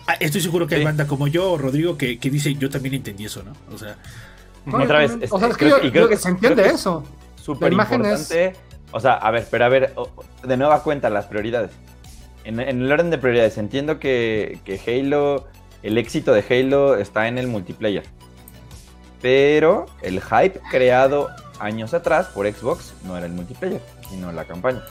ah, 0.06 0.14
estoy 0.20 0.40
seguro 0.40 0.66
que 0.66 0.74
hay 0.76 0.80
Sí. 0.82 0.84
banda 0.84 1.06
como 1.06 1.26
yo 1.28 1.52
o 1.52 1.58
Rodrigo 1.58 1.96
que, 1.98 2.18
que 2.18 2.30
dice 2.30 2.54
yo 2.54 2.68
también 2.70 2.94
entendí 2.94 3.24
eso, 3.24 3.42
¿no? 3.42 3.52
O 3.74 3.78
sea, 3.78 3.96
No, 4.66 4.78
Otra 4.78 5.00
vez, 5.00 5.10
o 5.10 5.14
este, 5.14 5.28
sea, 5.28 5.48
es 5.48 5.56
que, 5.58 5.66
creo 5.66 5.76
yo- 5.76 5.80
que- 5.82 5.86
y 5.88 5.90
creo 5.90 6.02
yo- 6.04 6.08
que- 6.08 6.16
se 6.16 6.28
entiende 6.30 6.62
creo 6.62 6.72
que- 6.72 6.78
eso. 6.78 7.04
Súper 7.44 7.72
es- 7.72 7.78
importante. 7.78 8.52
O 8.92 9.00
sea, 9.00 9.14
a 9.14 9.30
ver, 9.32 9.46
pero 9.50 9.64
a 9.64 9.68
ver, 9.68 9.94
de 10.44 10.56
nueva 10.56 10.82
cuenta, 10.82 11.10
las 11.10 11.26
prioridades. 11.26 11.70
En, 12.44 12.60
en 12.60 12.80
el 12.82 12.92
orden 12.92 13.10
de 13.10 13.18
prioridades, 13.18 13.58
entiendo 13.58 13.98
que, 13.98 14.60
que 14.64 14.80
Halo, 14.86 15.46
el 15.82 15.98
éxito 15.98 16.32
de 16.32 16.44
Halo 16.48 16.96
está 16.96 17.26
en 17.26 17.38
el 17.38 17.48
multiplayer. 17.48 18.04
Pero 19.22 19.86
el 20.02 20.20
hype 20.20 20.60
creado 20.70 21.28
años 21.58 21.94
atrás 21.94 22.26
por 22.26 22.46
Xbox 22.50 22.94
no 23.04 23.16
era 23.16 23.26
el 23.26 23.32
multiplayer, 23.32 23.80
sino 24.10 24.30
la 24.32 24.44
campaña. 24.44 24.82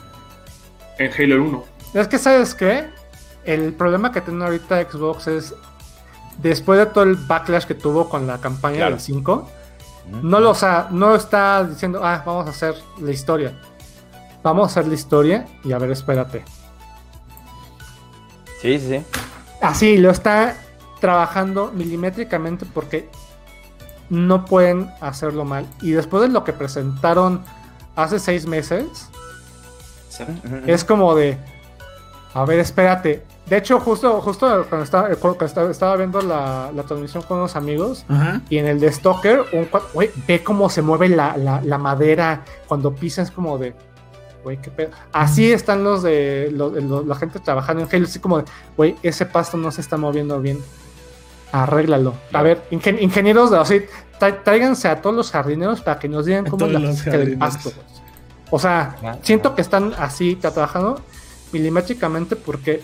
En 0.97 1.11
Halo 1.11 1.43
1. 1.43 1.63
Es 1.93 2.07
que, 2.07 2.17
¿sabes 2.17 2.55
qué? 2.55 2.85
El 3.45 3.73
problema 3.73 4.11
que 4.11 4.21
tiene 4.21 4.43
ahorita 4.43 4.81
Xbox 4.89 5.27
es, 5.27 5.53
después 6.39 6.79
de 6.79 6.87
todo 6.87 7.03
el 7.03 7.15
backlash 7.15 7.65
que 7.65 7.75
tuvo 7.75 8.09
con 8.09 8.25
la 8.25 8.39
campaña 8.39 8.77
Claro. 8.77 8.91
del 8.95 8.99
5, 9.01 9.49
no 10.09 10.39
lo, 10.39 10.51
o 10.51 10.55
sea, 10.55 10.87
no 10.91 11.15
está 11.15 11.63
diciendo, 11.63 12.01
ah, 12.03 12.23
vamos 12.25 12.47
a 12.47 12.49
hacer 12.49 12.75
la 12.99 13.11
historia. 13.11 13.53
Vamos 14.43 14.63
a 14.63 14.65
hacer 14.71 14.87
la 14.87 14.93
historia 14.93 15.47
y 15.63 15.71
a 15.71 15.77
ver, 15.77 15.91
espérate. 15.91 16.43
Sí, 18.61 18.79
sí, 18.79 18.87
sí. 18.89 19.05
Así 19.61 19.97
lo 19.97 20.11
está 20.11 20.57
trabajando 20.99 21.71
milimétricamente 21.73 22.65
porque 22.65 23.09
no 24.09 24.45
pueden 24.45 24.91
hacerlo 25.01 25.45
mal. 25.45 25.65
Y 25.81 25.91
después 25.91 26.23
de 26.23 26.29
lo 26.29 26.43
que 26.43 26.53
presentaron 26.53 27.43
hace 27.95 28.19
seis 28.19 28.45
meses, 28.45 29.09
es 30.67 30.83
como 30.83 31.15
de, 31.15 31.37
a 32.33 32.45
ver, 32.45 32.59
espérate. 32.59 33.23
De 33.47 33.57
hecho, 33.57 33.79
justo, 33.79 34.21
justo 34.21 34.65
cuando 34.69 34.85
estaba, 34.85 35.11
eh, 35.11 35.15
cuando 35.17 35.45
estaba, 35.45 35.69
estaba 35.69 35.97
viendo 35.97 36.21
la, 36.21 36.71
la 36.73 36.83
transmisión 36.83 37.23
con 37.23 37.39
unos 37.39 37.55
amigos, 37.57 38.05
ajá. 38.07 38.41
y 38.49 38.57
en 38.57 38.67
el 38.67 38.79
de 38.79 38.91
Stalker, 38.91 39.43
un 39.51 39.67
ve 40.27 40.43
cómo 40.43 40.69
se 40.69 40.81
mueve 40.81 41.09
la, 41.09 41.35
la- 41.37 41.61
la 41.61 41.77
madera 41.77 42.43
cuando 42.67 42.95
pisas 42.95 43.31
como 43.31 43.57
de, 43.57 43.75
güey, 44.43 44.57
qué 44.61 44.71
pedo. 44.71 44.91
Así 45.11 45.51
están 45.51 45.83
los 45.83 46.01
de 46.03 46.49
los- 46.53 46.71
los- 46.81 47.05
la 47.05 47.15
gente 47.15 47.39
trabajando 47.39 47.83
en 47.83 47.89
Halo, 47.93 48.05
así 48.05 48.19
como 48.19 48.37
de, 48.39 48.45
güey, 48.77 48.95
ese 49.03 49.25
pasto 49.25 49.57
no 49.57 49.71
se 49.71 49.81
está 49.81 49.97
moviendo 49.97 50.39
bien. 50.39 50.59
Arréglalo. 51.51 52.13
A 52.31 52.41
ver, 52.41 52.63
ingen- 52.71 52.99
ingenieros, 53.01 53.51
de, 53.51 53.57
tra- 54.19 54.41
tráiganse 54.43 54.87
a 54.87 55.01
todos 55.01 55.15
los 55.15 55.29
jardineros 55.31 55.81
para 55.81 55.99
que 55.99 56.07
nos 56.09 56.25
digan 56.25 56.45
cómo 56.45 56.65
es 56.65 56.71
la 56.71 56.79
física 56.93 57.11
del 57.17 57.37
pasto. 57.37 57.71
O 58.49 58.57
sea, 58.57 58.95
siento 59.21 59.53
que 59.53 59.61
están 59.61 59.93
así 59.99 60.35
trabajando 60.35 60.99
milimétricamente 61.51 62.35
porque 62.35 62.81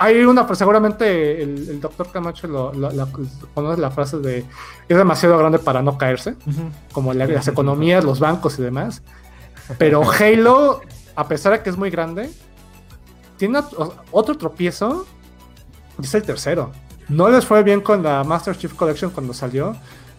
hay 0.00 0.24
una, 0.24 0.52
seguramente 0.54 1.42
el, 1.42 1.68
el 1.68 1.80
doctor 1.80 2.10
Camacho 2.10 2.46
lo, 2.48 2.72
lo- 2.72 2.90
la- 2.90 3.06
conoce 3.54 3.80
la 3.80 3.90
frase 3.90 4.18
de 4.18 4.38
es 4.88 4.96
demasiado 4.96 5.36
grande 5.38 5.58
para 5.58 5.82
no 5.82 5.96
caerse, 5.98 6.34
como 6.92 7.12
la- 7.14 7.26
las 7.26 7.46
economías, 7.48 8.02
los 8.04 8.18
bancos 8.18 8.58
y 8.58 8.62
demás. 8.62 9.02
Pero 9.78 10.02
Halo, 10.10 10.80
a 11.14 11.28
pesar 11.28 11.52
de 11.52 11.62
que 11.62 11.70
es 11.70 11.76
muy 11.76 11.90
grande, 11.90 12.30
tiene 13.36 13.58
ot- 13.60 13.94
otro 14.10 14.36
tropiezo 14.36 15.06
y 16.00 16.04
es 16.04 16.14
el 16.14 16.22
tercero. 16.22 16.72
No 17.08 17.28
les 17.28 17.44
fue 17.44 17.62
bien 17.62 17.80
con 17.80 18.02
la 18.02 18.24
Master 18.24 18.56
Chief 18.56 18.72
Collection 18.74 19.10
cuando 19.10 19.34
salió. 19.34 19.76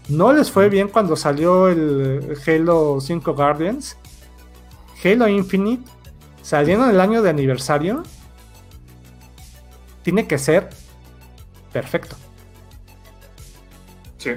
No 0.09 0.31
les 0.33 0.51
fue 0.51 0.69
bien 0.69 0.89
cuando 0.89 1.15
salió 1.15 1.69
el 1.69 2.37
Halo 2.45 2.99
5 3.01 3.33
Guardians. 3.33 3.97
Halo 5.03 5.27
Infinite 5.27 5.89
saliendo 6.43 6.85
en 6.85 6.91
el 6.91 6.99
año 7.01 7.21
de 7.21 7.29
aniversario. 7.29 8.03
Tiene 10.03 10.27
que 10.27 10.37
ser 10.37 10.69
perfecto. 11.71 12.15
Sí. 14.17 14.31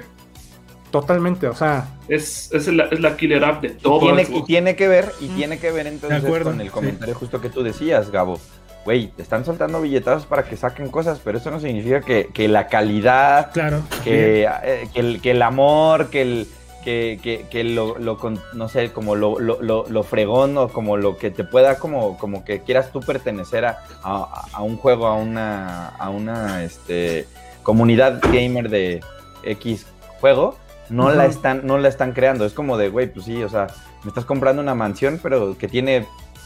Totalmente, 0.91 1.47
o 1.47 1.55
sea, 1.55 1.87
Es, 2.07 2.51
es, 2.53 2.67
la, 2.67 2.85
es 2.85 2.99
la 3.01 3.17
killer 3.17 3.43
app 3.43 3.61
de 3.61 3.67
Y 3.69 3.71
todo 3.71 3.99
tiene, 3.99 4.21
y 4.33 4.43
tiene 4.43 4.75
que 4.77 4.87
ver, 4.87 5.11
y 5.19 5.27
tiene 5.29 5.59
que 5.59 5.71
ver 5.71 5.87
entonces 5.87 6.23
con 6.23 6.61
el 6.61 6.67
sí. 6.67 6.71
comentario 6.73 7.13
justo 7.15 7.41
que 7.41 7.49
tú 7.49 7.63
decías, 7.63 8.11
Gabo. 8.11 8.39
Güey, 8.85 9.07
te 9.07 9.23
están 9.23 9.43
soltando 9.43 9.81
billetazos 9.81 10.25
para 10.27 10.43
que 10.43 10.55
saquen 10.55 10.89
cosas, 10.89 11.19
pero 11.23 11.39
eso 11.39 11.49
no 11.49 11.59
significa 11.59 12.01
que, 12.01 12.27
que 12.31 12.47
la 12.47 12.67
calidad, 12.67 13.51
Claro. 13.51 13.81
que, 14.03 14.43
eh, 14.63 14.87
que, 14.93 14.99
el, 14.99 15.21
que 15.21 15.31
el 15.31 15.41
amor, 15.41 16.09
que 16.11 16.21
el 16.21 16.47
que, 16.85 17.19
que, 17.21 17.47
que 17.49 17.63
lo, 17.63 17.97
lo 17.97 18.17
no 18.53 18.69
sé, 18.69 18.93
como 18.93 19.15
lo, 19.15 19.39
lo, 19.39 19.57
lo, 19.61 20.03
fregón 20.03 20.55
o 20.57 20.69
como 20.69 20.95
lo 20.95 21.17
que 21.17 21.31
te 21.31 21.43
pueda, 21.43 21.79
como, 21.79 22.17
como 22.17 22.45
que 22.45 22.61
quieras 22.61 22.91
tú 22.91 23.01
pertenecer 23.01 23.65
a, 23.65 23.79
a, 24.03 24.45
a 24.53 24.61
un 24.61 24.77
juego, 24.77 25.07
a 25.07 25.15
una, 25.15 25.87
a 25.89 26.09
una 26.11 26.63
este, 26.63 27.27
comunidad 27.63 28.21
gamer 28.21 28.69
de 28.69 29.03
X 29.43 29.87
juego, 30.21 30.55
no, 30.89 31.09
la 31.09 31.25
están, 31.25 31.65
no 31.65 31.79
la 31.79 31.89
están 31.89 32.13
creando. 32.13 32.45
Es 32.45 32.53
como 32.53 32.77
de, 32.77 32.89
güey, 32.89 33.11
pues 33.11 33.25
sí, 33.25 33.43
o 33.43 33.49
sea, 33.49 33.67
me 34.03 34.09
estás 34.09 34.23
comprando 34.23 34.61
una 34.61 34.75
mansión, 34.75 35.19
pero 35.21 35.57
que 35.57 35.67
tiene 35.67 36.05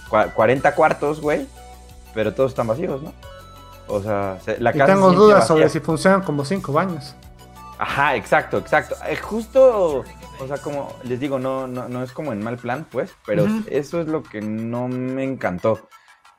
cua- 0.09 0.34
40 0.34 0.73
cuartos, 0.73 1.19
güey, 1.19 1.45
pero 2.14 2.34
todos 2.34 2.51
están 2.51 2.68
vacíos, 2.68 3.01
¿no? 3.03 3.11
O 3.88 4.01
sea, 4.01 4.38
se- 4.45 4.57
la 4.59 4.69
y 4.73 4.77
casa 4.77 4.93
tengo 4.93 5.09
se 5.09 5.15
siente 5.15 5.26
dudas 5.26 5.47
sobre 5.47 5.68
si 5.68 5.81
funcionan 5.81 6.22
como 6.22 6.45
cinco 6.45 6.72
baños. 6.72 7.14
Ajá, 7.77 8.15
exacto, 8.15 8.57
exacto. 8.57 8.95
Eh, 9.07 9.15
justo, 9.15 10.03
o 10.40 10.48
sea, 10.48 10.57
como 10.57 10.94
les 11.03 11.20
digo, 11.20 11.38
no, 11.40 11.68
no, 11.68 11.90
no 11.90 12.03
es 12.03 12.11
como 12.11 12.32
en 12.34 12.44
mal 12.44 12.57
plan, 12.57 12.88
pues, 12.90 13.14
pero 13.26 13.45
eso 13.70 14.02
es 14.02 14.07
lo 14.07 14.24
que 14.24 14.41
no 14.41 14.88
me 14.88 15.24
encantó. 15.24 15.88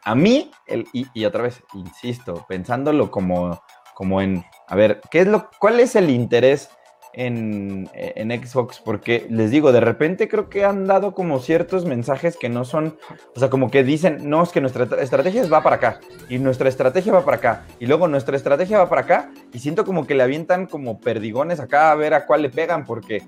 A 0.04 0.14
mí, 0.14 0.50
el, 0.66 0.86
y, 0.92 1.06
y 1.12 1.24
otra 1.26 1.42
vez, 1.42 1.62
insisto, 1.74 2.46
pensándolo 2.48 3.10
como, 3.10 3.62
como 3.94 4.22
en, 4.22 4.44
a 4.66 4.74
ver, 4.74 5.00
¿qué 5.10 5.20
es 5.20 5.26
lo, 5.26 5.50
¿cuál 5.58 5.78
es 5.80 5.94
el 5.94 6.08
interés 6.08 6.70
en, 7.12 7.90
en 7.92 8.30
Xbox? 8.46 8.80
Porque 8.80 9.26
les 9.28 9.50
digo, 9.50 9.72
de 9.72 9.80
repente 9.80 10.26
creo 10.28 10.48
que 10.48 10.64
han 10.64 10.86
dado 10.86 11.12
como 11.12 11.38
ciertos 11.38 11.84
mensajes 11.84 12.38
que 12.38 12.48
no 12.48 12.64
son, 12.64 12.96
o 13.36 13.38
sea, 13.38 13.50
como 13.50 13.70
que 13.70 13.84
dicen, 13.84 14.30
no, 14.30 14.42
es 14.42 14.48
que 14.50 14.62
nuestra 14.62 14.84
estra- 14.84 15.02
estrategia 15.02 15.46
va 15.48 15.62
para 15.62 15.76
acá, 15.76 16.00
y 16.30 16.38
nuestra 16.38 16.70
estrategia 16.70 17.12
va 17.12 17.24
para 17.24 17.36
acá, 17.36 17.66
y 17.78 17.84
luego 17.84 18.08
nuestra 18.08 18.36
estrategia 18.36 18.78
va 18.78 18.88
para 18.88 19.02
acá, 19.02 19.30
y 19.52 19.58
siento 19.58 19.84
como 19.84 20.06
que 20.06 20.14
le 20.14 20.22
avientan 20.22 20.64
como 20.64 20.98
perdigones 20.98 21.60
acá 21.60 21.90
a 21.90 21.94
ver 21.94 22.14
a 22.14 22.24
cuál 22.24 22.40
le 22.40 22.48
pegan, 22.48 22.86
porque 22.86 23.22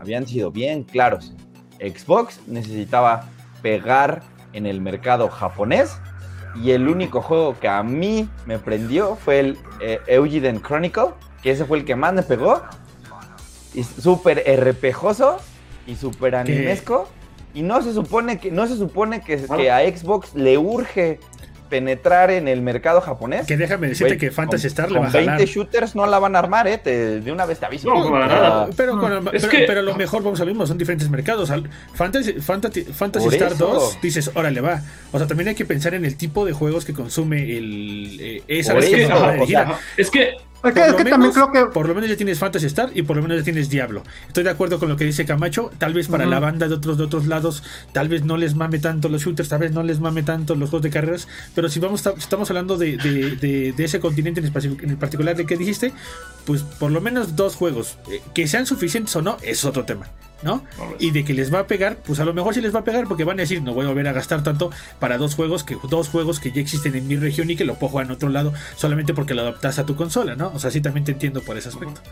habían 0.00 0.26
sido 0.26 0.50
bien 0.50 0.84
claros. 0.84 1.32
Xbox 1.80 2.40
necesitaba 2.46 3.28
pegar 3.62 4.22
en 4.52 4.66
el 4.66 4.80
mercado 4.80 5.28
japonés, 5.28 5.98
y 6.62 6.70
el 6.70 6.88
único 6.88 7.20
juego 7.20 7.58
que 7.58 7.68
a 7.68 7.82
mí 7.82 8.28
me 8.46 8.58
prendió 8.58 9.16
fue 9.16 9.40
el 9.40 9.58
eh, 9.80 10.00
Eugiden 10.06 10.62
Chronicle, 10.62 11.10
que 11.42 11.50
ese 11.50 11.64
fue 11.64 11.78
el 11.78 11.84
que 11.84 11.96
más 11.96 12.14
me 12.14 12.22
pegó. 12.22 12.62
y 13.74 13.84
súper 13.84 14.42
RPJoso 14.46 15.38
y 15.86 15.96
súper 15.96 16.34
animesco. 16.34 17.08
Y 17.54 17.62
no 17.62 17.80
se 17.82 17.92
supone 17.92 18.38
que, 18.38 18.50
no 18.50 18.66
se 18.66 18.76
supone 18.76 19.20
que, 19.22 19.42
que 19.44 19.70
a 19.70 19.80
Xbox 19.80 20.34
le 20.34 20.58
urge 20.58 21.20
penetrar 21.68 22.30
en 22.30 22.48
el 22.48 22.62
mercado 22.62 23.00
japonés. 23.00 23.46
Que 23.46 23.56
déjame 23.56 23.88
decirte 23.88 24.16
que 24.18 24.30
Fantasy 24.30 24.62
con- 24.62 24.68
Star 24.68 24.90
le 24.90 24.98
va 25.00 25.06
a 25.06 25.10
jalar. 25.10 25.36
20 25.38 25.46
shooters 25.52 25.94
no 25.94 26.06
la 26.06 26.18
van 26.18 26.36
a 26.36 26.38
armar, 26.40 26.66
¿eh? 26.68 26.78
Te- 26.78 27.20
de 27.20 27.32
una 27.32 27.46
vez 27.46 27.58
te 27.58 27.66
aviso. 27.66 27.88
No, 27.92 28.10
para 28.10 28.26
nada. 28.26 28.68
Pero, 28.76 28.98
con- 28.98 29.28
Es 29.34 29.42
pero, 29.44 29.48
que- 29.48 29.64
pero 29.66 29.82
lo 29.82 29.94
mejor, 29.96 30.22
vamos 30.22 30.40
a 30.40 30.44
mismo, 30.44 30.66
son 30.66 30.78
diferentes 30.78 31.08
mercados. 31.10 31.52
Fantasy, 31.94 32.34
Fantasy, 32.34 32.82
Fantasy 32.84 33.24
Por 33.24 33.34
Star 33.34 33.52
eso. 33.52 33.66
2, 33.66 33.98
dices, 34.02 34.30
órale, 34.34 34.60
va. 34.60 34.80
O 35.12 35.18
sea, 35.18 35.26
también 35.26 35.48
hay 35.48 35.54
que 35.54 35.64
pensar 35.64 35.94
en 35.94 36.04
el 36.04 36.16
tipo 36.16 36.44
de 36.44 36.52
juegos 36.52 36.84
que 36.84 36.92
consume 36.92 37.56
el, 37.56 38.18
eh, 38.20 38.42
esa 38.48 38.74
vez 38.74 38.86
que 38.90 39.04
a 39.06 39.16
o 39.16 39.32
dirigir. 39.32 39.48
sea. 39.48 39.78
Es 39.96 40.10
que 40.10 40.34
Es 40.64 40.72
que, 40.72 40.80
Por 40.80 40.82
es 40.82 40.90
lo 40.90 40.96
también 40.96 41.20
menos- 41.20 41.34
creo 41.34 41.52
que. 41.52 41.66
Por 41.72 41.86
lo 41.88 41.94
menos 41.94 42.10
ya 42.10 42.16
tienes 42.16 42.38
Fantasy 42.38 42.66
Star 42.66 42.90
y 42.94 43.02
por 43.02 43.16
lo 43.16 43.22
menos 43.22 43.38
ya 43.38 43.44
tienes 43.44 43.68
Diablo. 43.70 44.02
Estoy 44.26 44.42
de 44.42 44.50
acuerdo 44.50 44.78
con 44.78 44.88
lo 44.88 44.96
que 44.96 45.04
dice 45.04 45.24
Camacho. 45.24 45.70
Tal 45.78 45.92
vez 45.94 46.08
para 46.08 46.26
la 46.26 46.40
banda 46.40 46.66
de 46.66 46.74
otros, 46.74 46.98
de 46.98 47.04
otros 47.04 47.26
lados, 47.26 47.62
tal 47.92 48.08
vez 48.08 48.24
no 48.24 48.36
les 48.36 48.54
mame 48.56 48.78
tanto 48.78 49.08
los 49.08 49.22
shooters, 49.22 49.48
tal 49.48 49.60
vez 49.60 49.72
no 49.72 49.82
les 49.82 50.00
mame 50.00 50.22
tanto 50.22 50.54
los 50.56 50.70
juegos 50.70 50.82
de 50.82 50.90
carreras. 50.90 51.28
Pero 51.54 51.68
si 51.68 51.78
vamos, 51.78 52.04
estamos 52.18 52.50
hablando 52.50 52.76
de, 52.76 52.96
de- 52.96 53.36
de- 53.36 53.72
de 53.72 53.84
ese 53.84 54.00
continente 54.00 54.40
en, 54.40 54.90
en 54.90 54.96
particular 54.96 55.36
de 55.36 55.46
que 55.46 55.56
dijiste, 55.56 55.92
pues 56.44 56.62
por 56.62 56.90
lo 56.90 57.00
menos 57.00 57.36
dos 57.36 57.54
juegos. 57.54 57.98
eh, 58.10 58.20
que 58.34 58.48
sean 58.48 58.66
suficientes 58.66 59.14
o 59.16 59.22
no, 59.22 59.36
es 59.42 59.64
otro 59.64 59.84
tema. 59.84 60.06
¿No? 60.42 60.62
Y 60.98 61.12
de 61.12 61.24
que 61.24 61.32
les 61.32 61.52
va 61.52 61.60
a 61.60 61.66
pegar, 61.66 61.96
pues 61.96 62.20
a 62.20 62.24
lo 62.26 62.34
mejor 62.34 62.52
sí 62.52 62.60
les 62.60 62.74
va 62.74 62.80
a 62.80 62.84
pegar 62.84 63.08
porque 63.08 63.24
van 63.24 63.38
a 63.38 63.42
decir, 63.42 63.62
no 63.62 63.72
voy 63.72 63.86
a 63.86 63.88
volver 63.88 64.06
a 64.08 64.12
gastar 64.12 64.42
tanto 64.42 64.70
para 64.98 65.16
dos 65.16 65.34
juegos 65.34 65.64
que 65.64 65.78
dos 65.88 66.08
juegos 66.10 66.40
que 66.40 66.52
ya 66.52 66.60
existen 66.60 66.94
en 66.94 67.08
mi 67.08 67.16
región 67.16 67.50
y 67.50 67.56
que 67.56 67.64
lo 67.64 67.74
puedo 67.76 67.92
jugar 67.92 68.06
en 68.06 68.12
otro 68.12 68.28
lado 68.28 68.52
solamente 68.76 69.14
porque 69.14 69.32
lo 69.32 69.40
adaptas 69.42 69.78
a 69.78 69.86
tu 69.86 69.96
consola, 69.96 70.36
¿no? 70.36 70.52
O 70.54 70.58
sea, 70.58 70.70
sí 70.70 70.82
también 70.82 71.04
te 71.04 71.12
entiendo 71.12 71.40
por 71.40 71.56
ese 71.56 71.70
aspecto. 71.70 72.02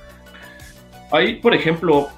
Ahí, 1.12 1.34
por 1.36 1.54
ejemplo, 1.54 2.08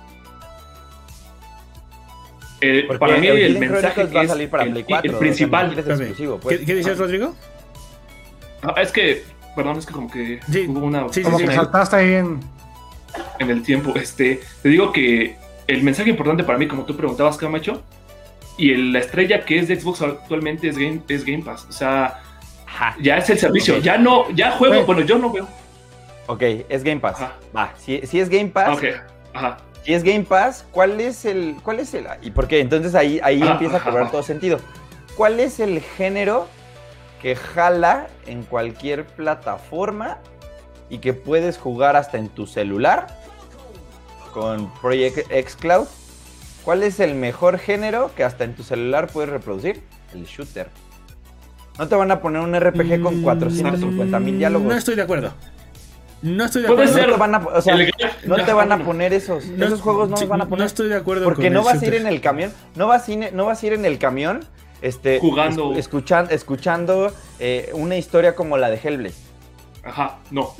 eh, 2.61 2.87
para 2.99 3.19
mí 3.19 3.27
el 3.27 3.59
mensaje 3.59 4.07
que 4.09 4.15
va 4.15 4.21
a 4.21 4.25
es 4.25 4.31
salir 4.31 4.49
para 4.49 4.63
el, 4.65 4.71
Play 4.71 4.83
el 4.83 4.87
4. 4.87 5.09
o 5.09 5.13
sea, 5.13 5.19
principal. 5.21 5.73
es 5.73 5.87
exclusivo, 5.87 6.39
pues. 6.39 6.59
¿Qué, 6.61 6.65
qué 6.65 6.75
dices, 6.77 6.99
Rodrigo? 6.99 7.35
Ah, 8.63 8.81
es 8.81 8.93
que, 8.93 9.25
perdón, 9.55 9.79
es 9.79 9.87
que 9.87 9.93
como 9.93 10.11
que 10.11 10.41
Sí, 10.51 10.67
hubo 10.69 10.87
una 10.87 11.01
sí, 11.09 11.15
sí, 11.15 11.23
Como 11.23 11.39
sí, 11.39 11.45
que 11.45 11.51
sí. 11.51 11.57
saltaste 11.57 11.97
ahí 11.97 12.15
en. 12.15 12.41
en 13.39 13.51
el 13.51 13.63
tiempo. 13.63 13.93
Este, 13.97 14.41
te 14.63 14.69
digo 14.69 14.93
que 14.93 15.37
el 15.67 15.83
mensaje 15.83 16.11
importante 16.11 16.45
para 16.45 16.59
mí, 16.59 16.67
como 16.69 16.85
tú 16.85 16.97
preguntabas, 16.97 17.37
Camacho, 17.37 17.83
y 18.59 18.73
el- 18.73 18.93
la 18.93 19.01
estrella 19.01 19.45
que 19.45 19.59
es 19.59 19.69
de 19.69 19.79
Xbox 19.81 20.03
actualmente 20.03 20.69
es 20.69 20.79
Game, 20.79 21.03
es 21.09 21.25
Game 21.25 21.43
Pass. 21.43 21.67
O 21.69 21.73
sea, 21.73 22.21
Ajá. 22.67 22.97
ya 23.01 23.19
es 23.19 23.29
el 23.31 23.39
servicio. 23.39 23.79
Ya 23.79 23.99
no, 23.99 24.31
ya 24.31 24.53
juego. 24.53 24.77
Sí. 24.77 24.83
Bueno, 24.87 25.01
yo 25.03 25.19
no 25.19 25.31
veo. 25.33 25.47
Ok, 26.29 26.43
es 26.69 26.83
Game 26.83 27.01
Pass. 27.01 27.17
Ajá. 27.21 27.33
Va, 27.57 27.73
si, 27.79 28.01
si 28.07 28.19
es 28.21 28.29
Game 28.29 28.49
Pass, 28.49 28.69
Ah, 28.69 28.75
ok. 28.75 28.85
Ajá. 29.35 29.57
si 29.85 29.95
es 29.95 30.03
Game 30.03 30.25
Pass, 30.25 30.65
¿cuál 30.73 31.01
es 31.01 31.25
el, 31.25 31.57
cuál 31.63 31.81
es 31.81 31.95
el, 31.95 32.07
y 32.23 32.31
por 32.31 32.49
qué? 32.49 32.61
Entonces 32.61 32.95
ahí, 32.95 33.21
ahí 33.23 33.41
Ah, 33.43 33.53
empieza 33.53 33.77
a 33.77 33.81
cobrar 33.85 34.03
ajá. 34.05 34.13
todo 34.13 34.23
sentido. 34.23 34.59
¿Cuál 35.17 35.39
es 35.41 35.61
el 35.61 35.81
género 35.81 36.49
que 37.23 37.37
jala 37.37 38.09
en 38.27 38.43
cualquier 38.43 39.05
plataforma 39.07 40.19
y 40.91 40.99
que 40.99 41.13
puedes 41.15 41.57
jugar 41.59 41.97
hasta 41.97 42.19
en 42.19 42.29
tu 42.29 42.47
celular 42.47 43.07
con 44.37 44.71
Project 44.83 45.31
X 45.31 45.57
Cloud? 45.59 45.87
¿Cuál 46.63 46.83
es 46.83 47.01
el 47.01 47.15
mejor 47.15 47.59
género 47.59 48.11
que 48.15 48.23
hasta 48.23 48.45
en 48.45 48.55
tu 48.55 48.63
celular 48.65 49.07
puedes 49.07 49.31
reproducir? 49.31 49.83
El 50.13 50.27
shooter. 50.27 50.69
No 51.79 51.89
te 51.89 51.95
van 51.95 52.11
a 52.11 52.21
poner 52.21 52.43
un 52.43 52.55
RPG 52.55 53.01
con 53.03 53.23
450 53.23 54.19
mil 54.21 54.39
diálogos. 54.39 54.67
Mm, 54.67 54.69
No 54.71 54.75
estoy 54.77 54.95
de 54.95 55.03
acuerdo. 55.03 55.33
No 56.21 56.45
estoy 56.45 56.63
de 56.63 56.69
acuerdo. 56.69 56.93
No 56.99 57.05
te 57.07 57.17
van 57.17 57.35
a, 57.35 57.39
o 57.39 57.63
sea, 57.63 57.75
El- 57.75 57.93
no 58.27 58.37
te 58.45 58.53
van 58.53 58.73
a 58.73 58.85
poner 58.85 59.15
esos. 59.15 59.47
No- 59.47 59.65
esos 59.67 59.81
juegos 59.81 60.11
no 60.11 60.17
sí, 60.19 60.25
los 60.25 60.31
van 60.31 60.43
a 60.43 60.45
poner. 60.45 60.59
No 60.61 60.65
estoy 60.67 60.89
de 60.91 60.97
acuerdo 60.97 61.25
Porque 61.25 61.45
con 61.45 61.53
no 61.55 61.61
el 61.61 61.65
vas 61.67 61.83
a 61.83 61.87
ir 61.87 61.95
en 61.95 62.07
el 62.07 62.21
camión, 62.21 62.53
no 62.75 62.87
vas 62.89 63.09
a 63.09 63.13
ir, 63.13 63.33
no 63.33 63.47
vas 63.47 63.63
a 63.63 63.67
ir 63.67 63.73
en 63.73 63.85
el 63.87 63.99
camión, 63.99 64.45
este, 64.83 65.19
Jugando. 65.19 65.73
escu- 65.73 65.79
escuchan- 65.79 66.27
escuchando 66.31 67.11
eh, 67.39 67.71
una 67.73 67.97
historia 67.97 68.35
como 68.35 68.59
la 68.59 68.69
de 68.71 68.77
Hellblade, 68.83 69.15
Ajá, 69.85 70.19
no. 70.31 70.53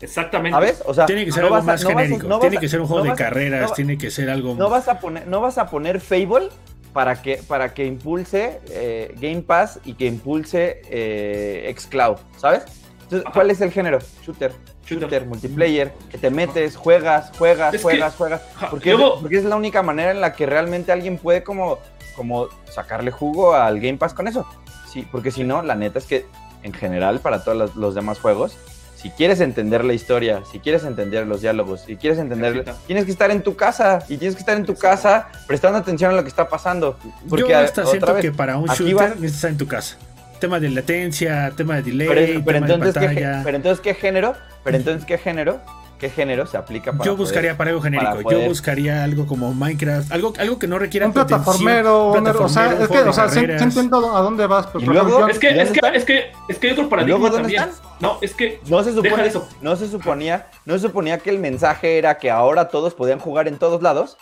Mm. 0.00 0.04
Exactamente. 0.04 0.54
¿sabes? 0.54 0.82
O 0.86 0.94
sea, 0.94 1.06
Tiene 1.06 1.24
que 1.24 1.32
ser 1.32 1.42
no 1.42 1.46
algo 1.48 1.56
a- 1.56 1.62
más 1.62 1.82
no 1.82 1.88
a- 1.88 1.92
genérico. 1.92 2.28
no 2.28 2.38
tiene 2.38 2.56
a- 2.56 2.60
que 2.60 2.68
ser 2.68 2.80
un 2.80 2.86
juego 2.86 3.04
de 3.04 3.10
a- 3.10 3.14
carreras. 3.16 3.74
tiene 3.74 3.98
que 3.98 4.10
ser 4.10 4.30
algo. 4.30 4.54
No 4.54 4.68
vas 4.70 4.88
a 4.88 5.00
poner, 5.00 5.26
no 5.26 5.40
vas 5.40 5.58
a 5.58 5.68
poner 5.68 6.00
Fable 6.00 6.48
para 6.92 7.20
que, 7.20 7.36
para 7.46 7.74
que 7.74 7.84
impulse 7.86 8.60
eh, 8.70 9.14
Game 9.20 9.42
Pass 9.42 9.80
y 9.84 9.94
que 9.94 10.06
impulse 10.06 10.82
eh, 10.90 11.72
xCloud, 11.76 12.16
¿sabes? 12.36 12.62
Entonces, 13.02 13.24
Ajá. 13.26 13.32
¿cuál 13.34 13.50
es 13.50 13.60
el 13.60 13.72
género? 13.72 13.98
Shooter. 14.24 14.52
Shooter. 14.84 15.00
Shooter, 15.08 15.26
multiplayer, 15.26 15.92
que 16.10 16.16
te 16.18 16.30
metes, 16.30 16.76
juegas, 16.76 17.30
juegas, 17.38 17.74
Es 17.74 17.80
que- 17.80 17.82
juegas, 17.82 18.14
juegas. 18.16 18.42
Porque, 18.70 18.92
luego- 18.94 19.14
es, 19.16 19.20
porque 19.20 19.36
es 19.38 19.44
la 19.44 19.56
única 19.56 19.82
manera 19.82 20.10
en 20.12 20.20
la 20.20 20.32
que 20.32 20.46
realmente 20.46 20.92
alguien 20.92 21.18
puede 21.18 21.42
como, 21.42 21.78
como 22.16 22.48
sacarle 22.70 23.10
jugo 23.10 23.54
al 23.54 23.80
Game 23.80 23.98
Pass 23.98 24.14
con 24.14 24.28
eso. 24.28 24.46
Sí, 24.90 25.06
porque 25.10 25.30
si 25.30 25.44
no, 25.44 25.62
la 25.62 25.74
neta 25.74 25.98
es 25.98 26.06
que 26.06 26.26
en 26.62 26.72
general 26.72 27.20
para 27.20 27.44
todos 27.44 27.76
los 27.76 27.94
demás 27.94 28.18
juegos, 28.18 28.56
si 29.00 29.10
quieres 29.10 29.38
entender 29.40 29.84
la 29.84 29.92
historia, 29.92 30.42
si 30.50 30.58
quieres 30.58 30.82
entender 30.84 31.24
los 31.26 31.40
diálogos, 31.40 31.82
si 31.86 31.96
quieres 31.96 32.18
entender, 32.18 32.64
tienes 32.86 33.04
que 33.04 33.12
estar 33.12 33.30
en 33.30 33.42
tu 33.42 33.54
casa 33.54 34.00
y 34.08 34.16
tienes 34.16 34.34
que 34.34 34.40
estar 34.40 34.56
en 34.56 34.64
tu 34.66 34.74
casa 34.74 35.28
prestando 35.46 35.78
atención 35.78 36.10
a 36.12 36.14
lo 36.16 36.22
que 36.22 36.28
está 36.28 36.48
pasando. 36.48 36.98
Porque 37.28 37.48
Yo 37.50 37.58
hasta 37.58 37.86
siento 37.86 38.12
vez, 38.12 38.22
que 38.22 38.32
para 38.32 38.56
un 38.58 38.66
shooter 38.66 38.96
va- 38.96 39.02
necesitas 39.10 39.34
estar 39.36 39.50
en 39.52 39.58
tu 39.58 39.66
casa. 39.68 39.96
Tema 40.40 40.58
de 40.60 40.70
latencia, 40.70 41.52
tema 41.56 41.76
de 41.76 41.82
delay, 41.82 42.08
pero, 42.08 42.44
pero 42.44 42.58
tema 42.60 42.66
entonces, 42.74 42.94
de 42.94 43.00
¿qué, 43.00 43.06
pantalla. 43.06 43.40
pero 43.44 43.56
entonces 43.56 43.80
qué 43.80 43.94
género, 43.94 44.34
pero 44.64 44.76
entonces 44.78 45.04
qué 45.04 45.18
género, 45.18 45.60
qué 45.98 46.08
género 46.10 46.46
se 46.46 46.56
aplica 46.56 46.92
para 46.92 47.04
Yo 47.04 47.12
poder- 47.12 47.18
buscaría 47.18 47.56
para 47.56 47.70
algo 47.70 47.82
genérico. 47.82 48.10
para 48.10 48.22
Yo 48.22 48.28
poder- 48.28 48.48
buscaría 48.48 49.04
algo 49.04 49.26
como 49.26 49.52
Minecraft, 49.52 50.12
algo, 50.12 50.32
algo 50.38 50.58
que 50.58 50.66
no 50.68 50.78
requiera 50.78 51.06
Un 51.06 51.12
plataformero, 51.12 52.12
un- 52.12 52.26
o 52.26 52.48
sea, 52.48 52.68
plataformero, 52.68 52.82
es 52.84 52.88
que, 52.88 52.98
o 53.08 53.12
sea, 53.12 53.28
sí, 53.28 53.40
sí 53.40 53.64
entiendo 53.64 54.16
a 54.16 54.20
dónde 54.20 54.46
vas, 54.46 54.66
pero 54.68 54.92
luego- 54.92 55.28
Es 55.28 55.38
que, 55.38 55.48
¿Dónde 55.48 55.62
es 55.64 55.70
que, 55.72 55.80
es 55.94 56.04
que, 56.04 56.32
es 56.48 56.58
que 56.58 56.66
hay 56.68 56.72
otro 56.72 56.88
paradigma 56.88 57.18
luego 57.18 57.36
también. 57.36 57.62
están? 57.64 57.74
No, 58.00 58.18
es 58.22 58.34
que 58.34 58.60
No 58.68 58.82
se 58.84 58.92
Deja 58.92 59.08
supone, 59.10 59.26
eso. 59.26 59.48
no 59.60 59.76
se 59.76 59.88
suponía, 59.88 60.46
no 60.64 60.74
se 60.74 60.80
suponía 60.80 61.18
que 61.18 61.30
el 61.30 61.38
mensaje 61.38 61.98
era 61.98 62.16
que 62.18 62.30
ahora 62.30 62.68
todos 62.68 62.94
podían 62.94 63.18
jugar 63.18 63.48
en 63.48 63.58
todos 63.58 63.82
lados. 63.82 64.16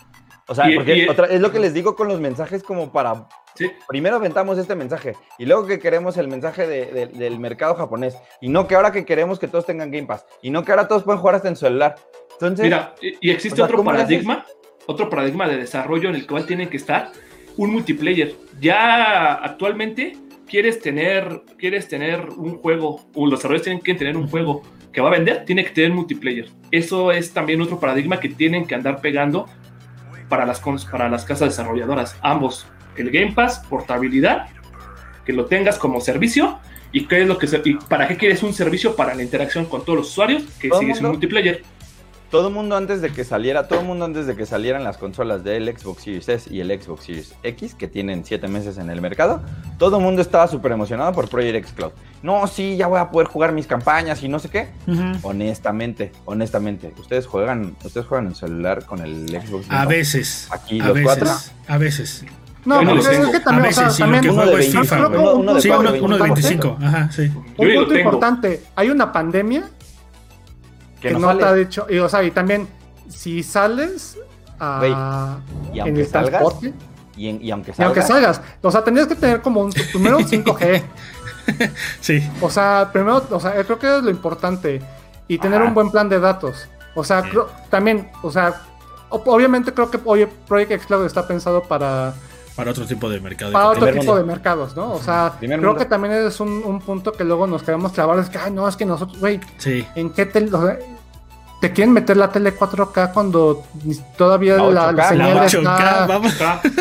O 0.49 0.55
sea, 0.55 0.71
Y- 0.71 0.77
porque 0.77 0.97
y- 0.97 1.09
otra- 1.09 1.27
es 1.27 1.41
lo 1.41 1.51
que 1.53 1.59
les 1.59 1.75
digo 1.75 1.95
con 1.97 2.09
los 2.09 2.21
mensajes 2.21 2.63
como 2.63 2.91
para 2.93 3.27
sí, 3.57 3.71
primero 3.89 4.17
aventamos 4.17 4.59
este 4.59 4.75
mensaje 4.75 5.15
y 5.39 5.47
luego 5.47 5.67
que 5.67 5.79
queremos 5.79 6.17
el 6.17 6.29
mensaje 6.29 6.67
de- 6.67 6.87
de- 6.87 7.07
del 7.07 7.39
mercado 7.41 7.75
japonés 7.75 8.17
y 8.41 8.49
no 8.49 8.67
que 8.67 8.75
ahora 8.77 8.93
que 8.93 9.05
queremos 9.05 9.39
que 9.39 9.49
todos 9.49 9.67
tengan 9.67 9.91
Game 9.91 10.07
Pass 10.07 10.25
y 10.43 10.51
no 10.51 10.65
que 10.65 10.73
ahora 10.73 10.87
todos 10.89 11.03
pueden 11.03 11.21
jugar 11.21 11.37
hasta 11.37 11.49
en 11.49 11.57
celular. 11.57 11.97
Entonces, 12.33 12.65
Mira, 12.65 12.95
y 13.01 13.31
existe 13.31 13.55
o 13.55 13.57
sea, 13.57 13.65
otro 13.65 13.79
¿cómo 13.79 13.93
le 13.93 13.99
paradigma, 13.99 14.45
otro 14.87 15.09
paradigma 15.11 15.49
de 15.49 15.57
desarrollo 15.57 16.09
en 16.11 16.15
el 16.17 16.27
cual 16.27 16.47
tiene 16.47 16.69
que 16.69 16.77
estar 16.77 17.11
un 17.57 17.73
multiplayer. 17.73 18.35
Ya 18.61 19.33
actualmente 19.35 20.17
quieres 20.47 20.81
tener, 20.81 21.43
quieres 21.59 21.89
tener 21.89 22.29
un 22.37 22.59
juego, 22.59 23.01
o 23.15 23.27
los 23.27 23.39
desarrolladores 23.41 23.63
tienen 23.63 23.83
que 23.83 23.95
tener 23.95 24.17
un 24.17 24.29
juego 24.29 24.63
que 24.93 25.01
va 25.01 25.09
a 25.09 25.13
vender, 25.13 25.45
tiene 25.45 25.65
que 25.65 25.71
tener 25.71 25.93
multiplayer. 25.93 26.49
Eso 26.71 27.11
es 27.13 27.33
también 27.33 27.61
otro 27.63 27.81
paradigma 27.81 28.21
que 28.21 28.29
tienen 28.29 28.67
que 28.67 28.75
andar 28.75 29.01
pegando 29.01 29.47
para 30.29 30.45
las, 30.47 30.61
para 30.91 31.09
las 31.09 31.25
casas 31.25 31.49
desarrolladoras. 31.49 32.17
Ambos, 32.23 32.67
el 33.03 33.11
Game 33.11 33.33
Pass, 33.33 33.61
portabilidad, 33.69 34.49
que 35.25 35.33
lo 35.33 35.47
tengas 35.47 35.79
como 35.79 36.01
servicio. 36.01 36.59
¿Y 36.93 37.07
qué 37.09 37.23
es 37.23 37.29
lo 37.29 37.37
que 37.37 37.47
se- 37.47 37.61
y 37.65 37.75
para 37.75 38.07
qué 38.09 38.17
quieres 38.17 38.43
un 38.43 38.55
servicio 38.55 38.97
para 38.97 39.15
la 39.15 39.23
interacción 39.23 39.67
con 39.67 39.85
todos 39.85 39.99
los 39.99 40.09
usuarios? 40.09 40.45
Que 40.61 40.71
sigue 40.71 40.93
siendo 40.93 41.11
multiplayer. 41.11 41.63
todo 42.31 42.49
el 42.49 42.55
mundo 42.55 42.77
antes 42.77 43.01
de 43.01 43.11
que 43.11 43.23
saliera, 43.23 43.69
todo 43.69 43.81
el 43.81 43.87
mundo 43.87 44.05
antes 44.05 44.27
de 44.27 44.35
que 44.35 44.47
salieran 44.47 44.83
las 44.83 44.97
consolas 44.97 45.45
del 45.45 45.69
Xbox 45.77 46.03
Series 46.03 46.29
S 46.29 46.53
y 46.53 46.59
el 46.61 46.69
Xbox 46.81 47.05
Series 47.05 47.35
X, 47.45 47.75
que 47.77 47.87
tienen 47.87 48.25
siete 48.25 48.49
meses 48.49 48.79
en 48.79 48.91
el 48.91 49.01
mercado, 49.01 49.43
todo 49.79 49.99
el 49.99 50.03
mundo 50.03 50.23
estaba 50.23 50.49
súper 50.49 50.73
emocionado 50.73 51.13
por 51.13 51.29
Project 51.29 51.55
X 51.57 51.73
Cloud. 51.77 51.93
No, 52.23 52.47
sí, 52.49 52.77
ya 52.77 52.89
voy 52.89 52.99
a 52.99 53.11
poder 53.11 53.29
jugar 53.29 53.53
mis 53.53 53.67
campañas 53.69 54.23
y 54.25 54.29
no 54.29 54.39
sé 54.41 54.49
qué. 54.49 54.69
Honestamente, 55.23 56.13
honestamente, 56.25 56.93
¿ustedes 56.99 57.27
juegan, 57.27 57.77
ustedes 57.85 58.07
juegan 58.07 58.27
en 58.29 58.35
celular 58.35 58.85
con 58.87 59.01
el 59.01 59.29
Xbox? 59.29 59.67
A 59.71 59.83
One? 59.87 59.97
veces. 59.97 60.49
Aquí, 60.51 60.81
a 60.81 60.87
los 60.87 60.95
veces. 60.95 61.05
cuatro. 61.05 61.31
A 61.69 61.79
veces. 61.79 62.25
No, 62.67 62.83
los 62.95 63.07
es 63.07 63.29
que 63.29 63.41
también, 63.41 63.69
o 63.69 63.73
sea, 63.73 63.91
sí, 63.91 64.03
también 64.03 64.29
uno 64.31 64.43
de 64.47 64.53
es 64.53 64.59
25, 64.75 64.83
FIFA. 64.85 64.97
creo 64.97 65.11
que 65.11 65.17
güey. 65.17 65.29
un 65.35 65.41
uno 65.41 65.55
de 65.55 65.61
Sí, 65.63 65.69
punto- 65.69 65.81
uno, 65.81 65.89
cuatro, 65.91 66.05
uno 66.07 66.17
de 66.17 66.23
25. 66.23 66.69
25. 66.79 66.87
Ajá, 66.97 67.13
sí. 67.13 67.23
un 67.23 67.31
Yo 67.33 67.33
ya 67.35 67.65
lo 67.67 67.75
punto 67.81 67.95
tengo. 67.95 67.99
importante, 68.11 68.63
hay 68.77 68.91
una 68.91 69.13
pandemia 69.13 69.65
Que 71.01 71.09
que 71.09 71.15
no 71.15 71.33
no 71.33 71.39
te 71.39 71.45
ha 71.45 71.53
dicho, 71.55 71.87
y, 71.89 71.99
o 71.99 72.09
sea, 72.09 72.23
y 72.23 72.31
también 72.31 72.69
si 73.09 73.43
sales 73.43 74.19
a, 74.59 75.39
Y 75.73 75.79
en 75.79 75.85
aunque 75.87 76.01
el 76.01 76.07
salgas, 76.09 76.31
transporte, 76.31 76.75
y, 77.17 77.29
en- 77.29 77.45
y 77.45 77.51
aunque 77.51 77.73
y 77.77 77.83
aunque 77.83 78.03
salgas, 78.03 78.37
salgas, 78.37 78.59
o 78.63 78.71
sea, 78.71 78.83
tendrías 78.83 79.07
que 79.09 79.15
tener 79.15 79.41
como 79.43 79.61
un 79.61 79.71
primero 79.73 80.17
un 80.19 80.25
5G, 80.29 80.83
Sí. 82.01 82.29
o 82.41 82.51
sea, 82.51 82.91
primero, 82.93 83.25
o 83.31 83.41
sea, 83.41 83.53
creo 83.65 83.79
que 83.79 83.97
es 83.99 84.03
lo 84.03 84.11
importante 84.11 84.81
y 85.29 85.39
tener 85.39 85.61
Ajá. 85.61 85.69
un 85.69 85.75
buen 85.75 85.91
plan 85.91 86.09
de 86.09 86.19
datos. 86.21 86.69
O 86.95 87.05
sea, 87.05 87.23
Sí. 87.23 87.29
creo- 87.31 87.49
también, 87.71 88.09
o 88.23 88.31
sea, 88.31 88.63
obviamente 89.11 89.73
creo 89.73 89.91
que 89.91 90.01
oye, 90.05 90.27
Project 90.49 90.73
X 90.73 90.87
Cloud 90.87 91.05
está 91.05 91.27
pensado 91.29 91.63
para, 91.63 92.15
Para 92.57 92.71
otro 92.71 92.87
tipo 92.87 93.09
de 93.11 93.21
mercado. 93.21 93.53
para 93.53 93.69
otro 93.69 93.85
tipo 93.87 93.97
mundo. 93.99 94.17
de 94.17 94.25
mercados, 94.25 94.75
¿no? 94.75 94.93
O 94.95 95.03
sea, 95.03 95.35
Primer 95.39 95.59
creo 95.59 95.71
mundo. 95.73 95.85
que 95.85 95.89
también 95.89 96.15
es 96.15 96.41
un, 96.41 96.49
un 96.65 96.81
punto 96.81 97.13
que 97.13 97.23
luego 97.25 97.47
nos 97.47 97.63
queremos 97.63 97.93
clavar, 97.93 98.19
es 98.19 98.31
que, 98.31 98.39
ay, 98.39 98.51
no, 98.51 98.67
es 98.67 98.77
que 98.77 98.87
nosotros, 98.87 99.19
güey, 99.21 99.39
Sí. 99.59 99.87
¿en 99.95 100.11
qué 100.11 100.25
te, 100.27 100.43
o 100.45 100.67
sea, 100.67 100.79
te 101.61 101.73
quieren 101.73 101.93
meter 101.93 102.17
la 102.17 102.31
tele 102.31 102.55
4K 102.57 103.13
cuando 103.13 103.63
todavía 104.17 104.57
La 104.57 104.71
la, 104.71 104.93
8K, 104.93 104.95
la 104.97 105.09
señal 105.09 105.35
La 105.35 105.45
8K, 105.47 105.49
está... 105.59 106.07
vamos. 106.07 106.35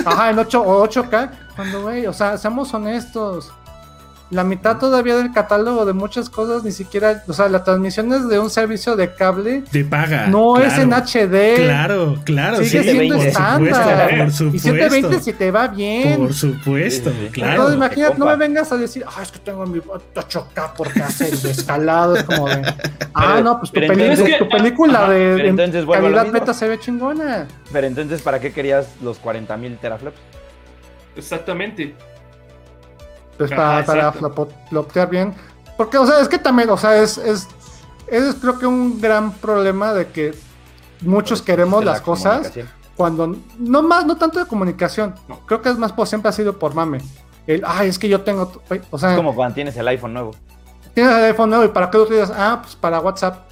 Ajá, 0.05 0.29
en 0.29 0.39
8 0.39 0.61
o 0.61 0.87
8K. 0.87 1.29
Cuando, 1.55 1.81
güey, 1.83 2.05
o 2.07 2.13
sea, 2.13 2.37
seamos 2.37 2.73
honestos. 2.73 3.51
La 4.31 4.43
mitad 4.43 4.79
todavía 4.79 5.15
del 5.17 5.31
catálogo 5.31 5.85
de 5.85 5.93
muchas 5.93 6.31
cosas 6.31 6.63
ni 6.63 6.71
siquiera, 6.71 7.23
o 7.27 7.33
sea, 7.33 7.47
las 7.47 7.63
transmisiones 7.63 8.27
de 8.27 8.39
un 8.39 8.49
servicio 8.49 8.95
de 8.95 9.13
cable 9.13 9.63
Te 9.71 9.85
paga. 9.85 10.25
no 10.25 10.57
es 10.59 10.75
en 10.79 10.91
HD. 10.93 11.57
Claro, 11.57 12.15
claro. 12.23 12.57
Sigue 12.63 12.81
sí, 12.83 12.89
siendo 12.89 13.17
por 13.17 13.25
estándar. 13.27 14.31
supuesto, 14.31 14.45
por 14.45 14.55
Y 14.55 14.59
supuesto. 14.59 14.61
720 15.11 15.19
si 15.21 15.33
te 15.33 15.51
va 15.51 15.67
bien. 15.67 16.17
Por 16.17 16.33
supuesto, 16.33 17.11
Sí, 17.11 17.29
claro. 17.31 17.51
Entonces, 17.51 17.75
imagínate, 17.77 18.17
no 18.17 18.25
me 18.25 18.35
vengas 18.35 18.71
a 18.71 18.77
decir, 18.77 19.05
ah, 19.07 19.21
es 19.21 19.31
que 19.31 19.37
tengo 19.39 19.63
mi 19.67 19.79
8K 19.79 20.73
porque 20.75 21.01
hace 21.03 21.29
el 21.29 21.45
escalado. 21.45 22.15
Es 22.15 22.23
como 22.23 22.49
de, 22.49 22.63
ah, 23.13 23.41
no, 23.43 23.59
pues 23.59 23.71
tu, 23.71 23.79
peli- 23.79 24.03
entonces- 24.05 24.39
tu 24.39 24.49
película 24.49 25.03
Ajá, 25.03 25.11
de 25.11 25.47
entonces 25.49 25.85
lo 25.85 25.91
calidad 25.91 26.31
beta 26.31 26.51
se 26.53 26.67
ve 26.67 26.79
chingona. 26.79 27.47
Pero 27.71 27.85
entonces, 27.85 28.23
¿para 28.23 28.39
qué 28.39 28.51
querías 28.51 28.87
los 29.03 29.19
40.000 29.21 29.77
teraflops? 29.79 30.17
exactamente. 31.15 31.93
Pues 33.37 33.51
Ajá, 33.51 33.83
para, 33.85 34.11
para 34.11 35.05
bien. 35.09 35.33
Porque, 35.77 35.97
o 35.97 36.05
sea, 36.07 36.19
es 36.21 36.29
que 36.29 36.37
también, 36.39 36.69
o 36.69 36.77
sea, 36.77 37.01
es, 37.01 37.17
es, 37.17 37.47
es 38.07 38.35
creo 38.35 38.57
que 38.57 38.65
un 38.65 39.01
gran 39.01 39.31
problema 39.33 39.93
de 39.93 40.07
que 40.07 40.33
muchos 41.01 41.41
queremos 41.41 41.81
De 41.81 41.85
la 41.85 41.91
las 41.93 42.01
cosas 42.01 42.51
cuando, 42.95 43.35
no 43.59 43.81
más, 43.83 44.05
no 44.05 44.15
tanto 44.15 44.39
de 44.39 44.45
comunicación, 44.45 45.15
No. 45.27 45.41
creo 45.45 45.61
que 45.61 45.69
es 45.69 45.77
más 45.77 45.91
por 45.91 46.07
siempre 46.07 46.29
ha 46.29 46.31
sido 46.31 46.57
por 46.57 46.73
mame. 46.73 46.99
El, 47.45 47.61
ay, 47.65 47.89
es 47.89 47.99
que 47.99 48.07
yo 48.07 48.21
tengo, 48.21 48.51
o 48.89 48.97
sea, 48.97 49.11
Es 49.11 49.17
como 49.17 49.35
cuando 49.35 49.53
tienes 49.55 49.75
el 49.75 49.87
iPhone 49.89 50.13
nuevo. 50.13 50.31
tienes 50.93 51.13
el 51.13 51.25
iPhone 51.25 51.49
nuevo 51.49 51.65
y 51.65 51.67
para 51.67 51.89
qué 51.91 51.97
lo 51.97 52.03
utilizas, 52.05 52.31
ah, 52.33 52.59
pues 52.63 52.75
para 52.77 53.01
WhatsApp. 53.01 53.45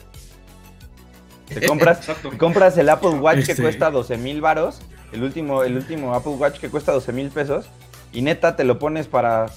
Te 1.47 1.67
compras, 1.67 1.99
te 1.99 2.37
compras 2.37 2.77
el 2.77 2.89
Apple 2.89 3.09
Watch 3.09 3.39
Este- 3.39 3.55
que 3.55 3.61
cuesta 3.61 3.91
12 3.91 4.17
mil 4.17 4.39
varos, 4.41 4.79
el 5.11 5.23
último, 5.23 5.63
el 5.63 5.75
último 5.75 6.15
Apple 6.15 6.31
Watch 6.33 6.59
que 6.59 6.69
cuesta 6.69 6.93
12 6.93 7.11
mil 7.11 7.29
pesos, 7.29 7.65
y 8.13 8.21
neta 8.21 8.55
te 8.55 8.63
lo 8.63 8.79
pones 8.79 9.07
para 9.07 9.47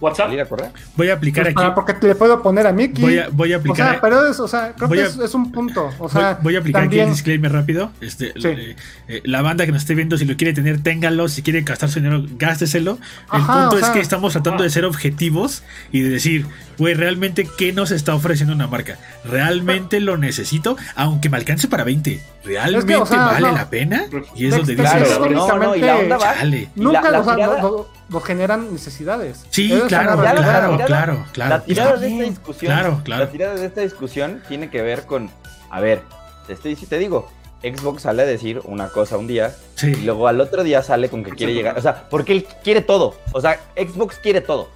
WhatsApp. 0.00 0.26
salir 0.26 0.40
a 0.40 0.46
correr. 0.46 0.70
Voy 0.96 1.08
a 1.10 1.14
aplicar 1.14 1.44
Pues 1.44 1.52
aquí. 1.54 1.62
para- 1.62 1.74
porque 1.74 1.94
te 1.94 2.06
le 2.08 2.14
puedo 2.14 2.42
poner 2.42 2.66
a 2.66 2.72
Mickey. 2.72 3.02
Voy 3.02 3.18
a, 3.18 3.28
voy 3.30 3.52
a 3.52 3.56
o 3.56 3.60
aplicar. 3.60 3.90
sea, 3.92 4.00
pero 4.00 4.26
es, 4.26 4.40
o 4.40 4.48
sea, 4.48 4.72
creo 4.76 4.88
Voy 4.88 4.98
que 4.98 5.04
es, 5.04 5.16
es 5.18 5.34
un 5.34 5.52
punto. 5.52 5.86
O 5.98 6.08
Voy, 6.08 6.10
sea, 6.10 6.38
voy 6.42 6.56
a 6.56 6.60
aplicar 6.60 6.82
aquí 6.82 6.88
también, 6.90 7.08
el 7.08 7.14
disclaimer 7.14 7.52
rápido. 7.52 7.90
Este, 8.00 8.32
Sí. 8.40 8.48
eh, 8.48 8.76
eh, 9.08 9.20
la 9.24 9.42
banda 9.42 9.66
que 9.66 9.72
nos 9.72 9.82
esté 9.82 9.94
viendo, 9.94 10.16
si 10.18 10.24
lo 10.24 10.36
quiere 10.36 10.52
tener, 10.52 10.82
téngalo. 10.82 11.28
Si 11.28 11.42
quiere 11.42 11.60
gastar 11.62 11.88
su 11.90 12.00
dinero, 12.00 12.24
gásteselo. 12.38 12.98
El 13.32 13.40
Ajá, 13.42 13.52
punto 13.62 13.76
o 13.76 13.78
es 13.78 13.84
sea, 13.84 13.94
que 13.94 14.00
estamos 14.00 14.32
tratando 14.32 14.62
ah. 14.62 14.64
de 14.64 14.70
ser 14.70 14.84
objetivos 14.84 15.62
y 15.92 16.00
de 16.00 16.08
decir, 16.10 16.46
güey, 16.78 16.94
realmente, 16.94 17.46
¿qué 17.58 17.72
nos 17.72 17.90
está 17.90 18.14
ofreciendo 18.14 18.54
una 18.54 18.66
marca? 18.66 18.96
¿Realmente 19.24 20.00
lo 20.00 20.16
necesito? 20.16 20.76
Aunque 20.96 21.28
me 21.28 21.36
alcance 21.36 21.68
para 21.68 21.84
20. 21.84 22.20
¿Realmente 22.44 22.96
o 22.96 23.04
sea, 23.06 23.26
vale 23.26 23.48
no. 23.48 23.54
la 23.54 23.68
pena? 23.70 24.04
Y 24.34 24.46
es 24.46 24.56
donde 24.56 24.74
Claro, 24.74 25.00
dices, 25.00 25.16
Claro, 25.18 25.30
no, 25.30 25.58
no, 25.58 25.76
y 25.76 25.80
la 25.80 25.96
onda 25.98 26.16
va. 26.16 26.34
chale. 26.34 26.68
Y 26.74 26.80
nunca 26.80 27.02
la- 27.02 27.10
la 27.10 27.20
o 27.20 27.24
sea, 27.24 27.34
tirada- 27.34 27.62
no- 27.62 27.86
no- 28.10 28.18
no 28.18 28.20
generan 28.20 28.72
necesidades. 28.72 29.44
Sí, 29.50 29.68
claro, 29.70 29.86
claro, 29.88 30.22
La 30.22 30.30
tirada- 30.34 30.86
claro, 30.86 31.24
claro. 31.32 31.50
La 31.56 31.62
tirada 31.64 31.96
de 31.96 32.08
esta 32.08 32.24
discusión, 32.24 32.72
Claro, 32.72 33.00
claro. 33.04 33.24
la 33.24 33.30
tirada 33.30 33.54
de 33.54 33.66
esta 33.66 33.80
discusión 33.80 34.42
tiene 34.48 34.68
que 34.70 34.82
ver 34.82 35.06
con, 35.06 35.30
a 35.70 35.80
ver, 35.80 36.02
te 36.46 36.52
estoy, 36.54 36.76
si 36.76 36.86
te 36.86 36.98
digo, 36.98 37.28
Xbox 37.62 38.02
sale 38.02 38.22
a 38.22 38.26
decir 38.26 38.60
una 38.64 38.88
cosa 38.88 39.16
un 39.18 39.26
día 39.26 39.54
Sí. 39.74 39.88
y 39.92 40.04
luego 40.04 40.26
al 40.28 40.40
otro 40.40 40.62
día 40.64 40.82
sale 40.82 41.08
con 41.10 41.22
que 41.22 41.30
quiere 41.32 41.52
llegar, 41.54 41.78
o 41.78 41.82
sea, 41.82 42.08
porque 42.08 42.32
él 42.32 42.46
quiere 42.64 42.80
todo, 42.80 43.14
o 43.32 43.40
sea, 43.40 43.60
Xbox 43.76 44.16
quiere 44.16 44.40
todo. 44.40 44.68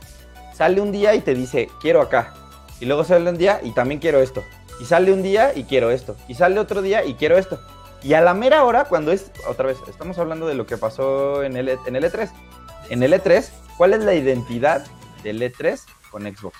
Sale 0.54 0.80
un 0.80 0.92
día 0.92 1.14
y 1.14 1.20
te 1.20 1.34
dice, 1.34 1.68
quiero 1.80 2.00
acá. 2.00 2.34
Y 2.80 2.84
luego 2.84 3.02
sale 3.04 3.28
un 3.30 3.38
día 3.38 3.60
y 3.62 3.70
también 3.72 4.00
quiero 4.00 4.20
esto. 4.20 4.44
Y 4.80 4.84
sale 4.84 5.12
un 5.12 5.22
día 5.22 5.52
y 5.54 5.64
quiero 5.64 5.90
esto. 5.90 6.14
Y 6.28 6.34
sale 6.34 6.60
otro 6.60 6.82
día 6.82 7.04
y 7.04 7.14
quiero 7.14 7.38
esto. 7.38 7.58
Y 8.02 8.12
a 8.14 8.20
la 8.20 8.34
mera 8.34 8.64
hora, 8.64 8.84
cuando 8.84 9.12
es, 9.12 9.30
otra 9.48 9.66
vez, 9.66 9.78
estamos 9.88 10.18
hablando 10.18 10.46
de 10.46 10.54
lo 10.54 10.66
que 10.66 10.76
pasó 10.76 11.42
en 11.42 11.56
el, 11.56 11.70
E- 11.70 11.78
en 11.86 11.96
el 11.96 12.04
E3. 12.04 12.30
En 12.90 13.02
el 13.02 13.12
E3, 13.12 13.44
¿cuál 13.76 13.94
es 13.94 14.04
la 14.04 14.14
identidad 14.14 14.84
del 15.22 15.40
E3 15.42 15.80
con 16.10 16.22
Xbox? 16.22 16.56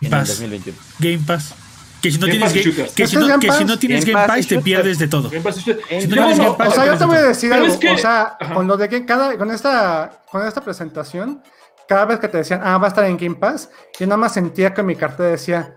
En 0.00 0.06
el 0.06 0.10
Pass. 0.10 0.28
2021. 0.28 0.78
Game 0.98 1.18
Pass. 1.26 1.54
Que 2.00 2.12
si 2.12 2.18
no 2.18 2.26
Game 2.28 2.38
tienes 2.38 2.52
Game, 2.54 2.64
shooters. 2.64 2.92
que 2.92 3.06
si 3.08 3.16
¿Esto 3.16 3.18
es 3.18 3.22
no, 3.22 3.28
Game 3.28 3.40
que 3.40 3.46
si 3.52 3.58
Pass? 3.58 3.66
no 3.66 3.78
tienes 3.78 4.04
Game 4.04 4.12
Game 4.14 4.26
Pass 4.28 4.36
y 4.38 4.40
Pass 4.42 4.48
te 4.48 4.58
pierdes 4.60 4.98
de 5.00 5.08
todo. 5.08 5.28
Game 5.30 5.42
Pass 5.42 5.56
Si 5.56 6.06
no, 6.06 6.52
O 6.56 6.70
sea, 6.70 6.86
yo 6.86 6.96
te 6.96 7.04
voy 7.04 7.16
a 7.16 7.22
decir 7.22 7.52
algo. 7.52 7.66
es 7.66 7.76
que- 7.76 7.90
o 7.90 7.98
sea, 7.98 8.36
Ajá. 8.40 8.54
con 8.54 8.68
lo 8.68 8.76
de 8.76 8.88
que 8.88 9.04
cada, 9.04 9.36
con 9.36 9.50
esta, 9.50 10.22
con 10.30 10.46
esta 10.46 10.60
presentación, 10.60 11.42
cada 11.88 12.04
vez 12.04 12.20
que 12.20 12.28
te 12.28 12.36
decían, 12.38 12.60
ah, 12.62 12.78
va 12.78 12.86
a 12.86 12.88
estar 12.90 13.04
en 13.04 13.16
Game 13.16 13.34
Pass, 13.34 13.68
yo 13.98 14.06
nada 14.06 14.16
más 14.18 14.32
sentía 14.34 14.72
que 14.74 14.82
mi 14.84 14.94
cartera 14.94 15.30
decía, 15.30 15.74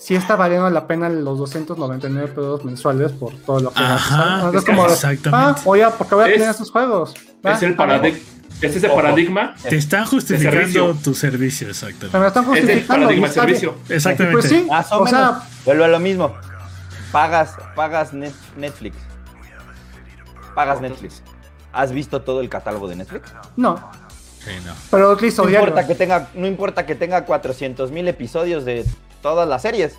sí 0.00 0.16
está 0.16 0.34
valiendo 0.34 0.68
la 0.70 0.88
pena 0.88 1.08
los 1.08 1.38
299 1.38 2.28
pesos 2.28 2.64
mensuales 2.64 3.12
por 3.12 3.32
todo 3.42 3.60
lo 3.60 3.70
que 3.72 3.80
Ajá, 3.82 4.50
es 4.52 4.64
como 4.64 4.86
de, 4.88 4.94
exactamente. 4.94 5.60
ah, 5.60 5.62
oye, 5.64 5.86
¿por 5.96 6.08
qué 6.08 6.14
voy 6.16 6.24
a 6.24 6.26
Es- 6.28 6.32
tener 6.34 6.50
estos 6.50 6.70
juegos? 6.72 7.14
Va, 7.44 7.52
Es 7.54 7.62
el 7.62 7.74
paradigma. 7.76 8.18
Es 8.60 8.76
el 8.76 8.84
Ojo. 8.86 8.96
paradigma. 8.96 9.54
Te 9.66 9.76
están 9.76 10.04
justificando 10.04 10.58
servicio. 10.58 10.98
tu 11.02 11.14
servicio, 11.14 11.72
Se 11.72 11.86
exactamente. 11.88 12.18
me 12.18 12.26
están 12.26 12.44
Es 12.44 12.48
el 12.50 12.56
justificando. 12.58 12.86
paradigma 13.06 13.28
de 13.28 13.32
servicio. 13.34 13.74
Exactamente. 13.88 14.32
Pues 14.38 14.48
sí, 14.50 14.66
Más 14.68 14.92
o, 14.92 14.96
o 14.98 15.04
menos. 15.04 15.10
sea, 15.20 15.42
Vuelvo 15.64 15.84
a 15.84 15.88
lo 15.88 15.98
mismo. 16.00 16.34
Pagas, 17.12 17.54
pagas 17.74 18.12
Net- 18.12 18.32
Netflix. 18.56 18.96
Pagas 20.54 20.80
Netflix. 20.80 21.22
¿Has 21.72 21.92
visto 21.92 22.22
todo 22.22 22.40
el 22.40 22.48
catálogo 22.48 22.88
de 22.88 22.96
Netflix? 22.96 23.32
no, 23.56 23.76
Sí, 24.40 24.50
no. 24.66 24.72
pero 24.90 25.14
listo, 25.16 25.44
No 25.44 25.50
importa 25.50 25.86
que 25.86 25.94
tenga, 25.94 26.28
no 26.34 26.46
importa 26.46 26.86
que 26.86 26.94
tenga 26.94 27.24
400 27.26 27.90
mil 27.90 28.08
episodios 28.08 28.64
de 28.64 28.84
todas 29.22 29.46
las 29.48 29.62
series. 29.62 29.94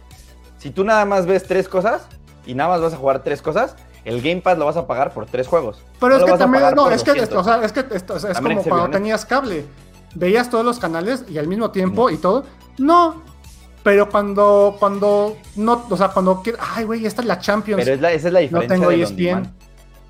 Si 0.57 0.72
tú 0.72 0.84
nada 0.84 1.05
más 1.05 1.26
ves 1.27 1.43
tres 1.43 1.68
cosas 1.69 2.03
y 2.45 2.53
nada 2.55 2.72
más 2.72 2.81
vas 2.81 2.93
a 2.93 2.97
jugar 2.97 3.23
tres 3.23 3.41
cosas, 3.41 3.76
el 4.05 4.21
Game 4.21 4.41
Pass 4.41 4.57
lo 4.57 4.65
vas 4.65 4.77
a 4.77 4.87
pagar 4.87 5.13
por 5.13 5.25
tres 5.25 5.47
juegos. 5.47 5.83
Pero 5.99 6.17
No 6.17 6.25
es 6.25 6.31
que 6.31 6.37
también, 6.37 6.63
no, 6.75 6.89
es 6.89 7.03
que, 7.03 7.11
200. 7.11 7.37
o 7.39 7.43
sea, 7.43 7.63
es 7.65 7.71
que 7.71 7.85
esto- 7.95 8.15
es, 8.15 8.39
como 8.39 8.63
cuando 8.63 8.89
tenías 8.89 9.25
cable. 9.25 9.65
Veías 10.15 10.49
todos 10.49 10.65
los 10.65 10.77
canales 10.79 11.23
y 11.29 11.37
al 11.37 11.47
mismo 11.47 11.71
tiempo 11.71 12.09
y 12.09 12.17
todo. 12.17 12.45
No. 12.77 13.21
Pero 13.83 14.09
cuando, 14.09 14.75
cuando, 14.79 15.37
no, 15.55 15.85
o 15.89 15.97
sea, 15.97 16.09
cuando 16.09 16.43
ay, 16.75 16.83
güey, 16.83 17.05
esta 17.05 17.21
es 17.21 17.27
la 17.27 17.39
Champions. 17.39 17.81
Pero 17.83 17.95
es 17.95 18.01
la- 18.01 18.11
esa 18.11 18.27
es 18.27 18.33
la 18.33 18.39
diferencia 18.41 18.75
tengo 18.75 18.91
E 18.91 18.93
del 18.93 19.01
ESPN. 19.03 19.17
demand. 19.25 19.53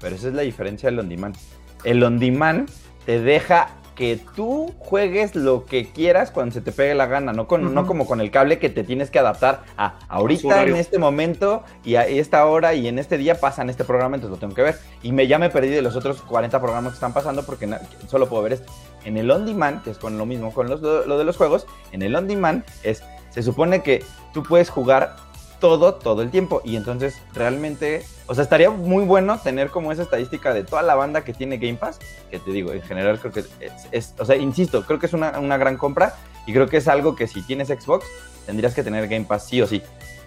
Pero 0.02 0.16
esa 0.16 0.28
es 0.28 0.34
la 0.34 0.42
diferencia 0.42 0.90
del 0.90 1.00
on 1.00 1.08
demand. 1.10 1.36
El 1.84 2.04
on 2.04 2.20
demand 2.20 2.70
te 3.06 3.20
deja 3.22 3.70
que 3.96 4.20
tú 4.36 4.74
juegues 4.80 5.36
lo 5.36 5.66
que 5.66 5.90
quieras 5.90 6.32
cuando 6.32 6.54
se 6.54 6.62
te 6.62 6.72
pegue 6.72 6.96
la 6.96 7.06
gana, 7.06 7.34
no, 7.34 7.48
con, 7.48 7.74
no 7.74 7.86
como 7.86 8.06
con 8.06 8.22
el 8.22 8.32
cable 8.32 8.60
que 8.60 8.70
te 8.70 8.84
tienes 8.84 9.12
que 9.12 9.20
adaptar 9.20 9.64
a 9.78 10.00
ahorita 10.08 10.64
en 10.64 10.76
este 10.76 10.98
momento 10.98 11.64
y 11.84 11.96
a 11.96 12.08
esta 12.08 12.46
hora 12.46 12.74
y 12.74 12.88
en 12.88 13.00
este 13.00 13.18
día 13.18 13.40
pasan 13.40 13.70
este 13.70 13.84
programa, 13.84 14.16
entonces 14.16 14.36
lo 14.36 14.40
tengo 14.40 14.56
que 14.56 14.64
ver. 14.64 14.78
Y 15.04 15.12
me, 15.12 15.28
ya 15.28 15.40
me 15.40 15.50
perdí 15.50 15.70
de 15.70 15.82
los 15.82 15.96
otros 15.96 16.22
40 16.22 16.60
programas 16.60 16.94
que 16.94 16.96
están 16.96 17.14
pasando 17.14 17.44
porque 17.44 17.70
solo 18.08 18.28
puedo 18.28 18.44
ver 18.44 18.54
este. 18.54 18.68
En 19.04 19.18
el 19.18 19.30
on 19.32 19.46
demand, 19.46 19.84
que 19.84 19.90
es 19.92 19.98
con 19.98 20.18
lo 20.18 20.26
mismo 20.26 20.54
con 20.54 20.70
los, 20.70 20.82
lo, 20.82 21.06
lo 21.06 21.18
de 21.18 21.24
los 21.24 21.38
juegos, 21.38 21.66
en 21.92 22.02
el 22.02 22.16
on 22.16 22.28
demand 22.28 22.64
es, 22.84 23.04
se 23.30 23.44
supone 23.44 23.82
que 23.82 24.04
tú 24.34 24.44
puedes 24.44 24.70
jugar 24.70 25.16
todo, 25.62 25.94
todo 25.94 26.22
el 26.22 26.30
tiempo. 26.30 26.62
Y 26.66 26.76
entonces 26.76 27.16
realmente, 27.34 28.06
o 28.28 28.36
sea, 28.36 28.44
estaría 28.44 28.70
muy 28.70 29.06
bueno 29.06 29.40
tener 29.40 29.70
como 29.70 29.94
esa 29.94 30.02
estadística 30.02 30.54
de 30.54 30.66
toda 30.66 30.82
la 30.82 30.96
banda 30.96 31.24
que 31.24 31.32
tiene 31.34 31.58
Game 31.58 31.76
Pass, 31.78 32.00
que 32.30 32.40
te 32.40 32.52
digo, 32.52 32.74
en 32.74 32.82
general 32.82 33.18
creo 33.20 33.32
que 33.32 33.40
es, 33.40 33.48
es- 33.94 34.14
o 34.20 34.26
sea, 34.26 34.36
insisto, 34.36 34.84
creo 34.86 35.00
que 35.00 35.06
es 35.06 35.14
una, 35.14 35.40
una 35.40 35.56
gran 35.58 35.78
compra 35.78 36.16
y 36.46 36.52
creo 36.52 36.68
que 36.68 36.76
es 36.78 36.90
algo 36.90 37.16
que 37.16 37.28
si 37.28 37.42
tienes 37.44 37.70
Xbox, 37.70 38.06
tendrías 38.46 38.74
que 38.74 38.84
tener 38.84 39.08
Game 39.08 39.24
Pass 39.26 39.46
sí 39.48 39.62
o 39.62 39.68
sí. 39.68 39.82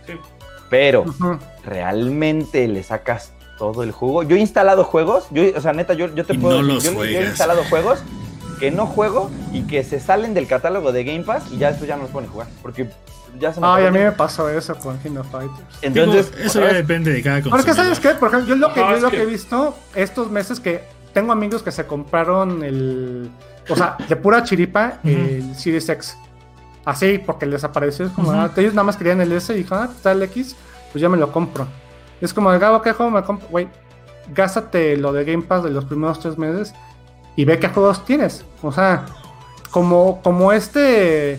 Sí. 0.06 0.15
Pero. 0.70 1.05
¿realmente 1.65 2.66
le 2.69 2.82
sacas 2.82 3.32
todo 3.59 3.82
el 3.82 3.93
jugo? 3.93 4.23
Yo 4.23 4.36
he 4.36 4.40
instalado 4.40 4.85
juegos, 4.85 5.27
yo, 5.31 5.43
o 5.56 5.61
sea, 5.61 5.73
neta, 5.73 5.94
yo, 5.94 6.12
yo 6.15 6.24
te 6.24 6.35
Y 6.35 6.39
puedo 6.39 6.62
no 6.62 6.74
decir, 6.74 6.93
los 6.93 7.05
yo, 7.06 7.12
yo 7.12 7.20
he 7.20 7.24
instalado 7.24 7.62
juegos 7.65 8.01
que 8.61 8.70
no 8.70 8.86
juego 8.86 9.31
y 9.52 9.62
que 9.66 9.82
se 9.82 9.98
salen 10.01 10.32
del 10.32 10.47
catálogo 10.47 10.93
de 10.93 11.05
Game 11.05 11.24
Pass 11.24 11.44
y 11.51 11.59
ya 11.59 11.69
después 11.70 11.89
ya 11.89 11.97
no 11.97 12.02
los 12.02 12.11
pueden 12.12 12.31
jugar, 12.31 12.47
porque 12.62 12.89
ya 13.39 13.52
se 13.52 13.61
me 13.61 13.66
Ay, 13.66 13.73
acabó 13.85 13.89
a 13.89 13.90
mí 13.90 13.98
me 13.98 14.12
pasó 14.12 14.48
eso 14.48 14.74
con 14.77 14.98
King 14.98 15.16
of 15.16 15.31
Fighters. 15.31 15.61
Entonces, 15.82 16.31
Digo, 16.32 16.44
eso 16.47 16.61
ya 16.61 16.66
vez, 16.66 16.74
depende 16.77 17.12
de 17.12 17.23
cada 17.23 17.43
Porque, 17.43 17.73
¿sabes 17.74 17.98
consumidor. 17.98 18.02
qué? 18.15 18.19
Por 18.20 18.28
ejemplo, 18.28 18.48
yo 18.48 18.56
lo 18.56 18.73
que, 18.74 18.81
yo 18.81 18.97
lo 19.01 19.11
que- 19.11 19.16
que 19.16 19.23
he 19.23 19.27
visto 19.27 19.77
estos 19.94 20.31
meses 20.31 20.61
que 20.61 20.85
tengo 21.12 21.32
amigos 21.32 21.62
que 21.62 21.70
se 21.73 21.86
compraron 21.86 22.62
el. 22.65 23.31
O 23.69 23.77
sea, 23.77 23.97
de 24.09 24.16
pura 24.16 24.43
chiripa, 24.43 24.98
el 25.05 25.55
Series 25.56 25.89
X. 25.89 26.16
Así, 26.85 27.19
porque 27.19 27.47
les 27.47 27.65
apareció. 27.65 28.05
Es 28.06 28.12
como, 28.12 28.31
ah, 28.32 28.51
ellos 28.56 28.74
nada 28.74 28.85
más 28.85 28.97
querían 28.97 29.20
el 29.20 29.32
S 29.32 29.52
y 29.55 29.59
dijeron, 29.59 29.89
ah, 29.89 29.93
está 29.94 30.12
el 30.12 30.23
X, 30.24 30.55
pues 30.93 31.01
ya 31.01 31.09
me 31.09 31.16
lo 31.16 31.32
compro. 31.32 31.66
Es 32.20 32.35
como, 32.35 32.52
de 32.52 32.59
Gabo, 32.59 32.82
¿qué 32.82 32.93
juego 32.93 33.11
me 33.11 33.23
compro? 33.23 33.48
Güey, 33.48 33.69
gástate 34.35 34.97
lo 34.97 35.12
de 35.12 35.24
Game 35.24 35.43
Pass 35.44 35.62
de 35.65 35.70
los 35.70 35.85
primeros 35.86 36.20
tres 36.20 36.36
meses 36.36 36.74
y 37.36 37.44
ve 37.44 37.59
qué 37.59 37.69
juegos 37.69 38.05
tienes. 38.05 38.44
O 38.62 38.70
sea, 38.73 39.06
como, 39.70 40.20
como 40.23 40.52
este. 40.52 41.39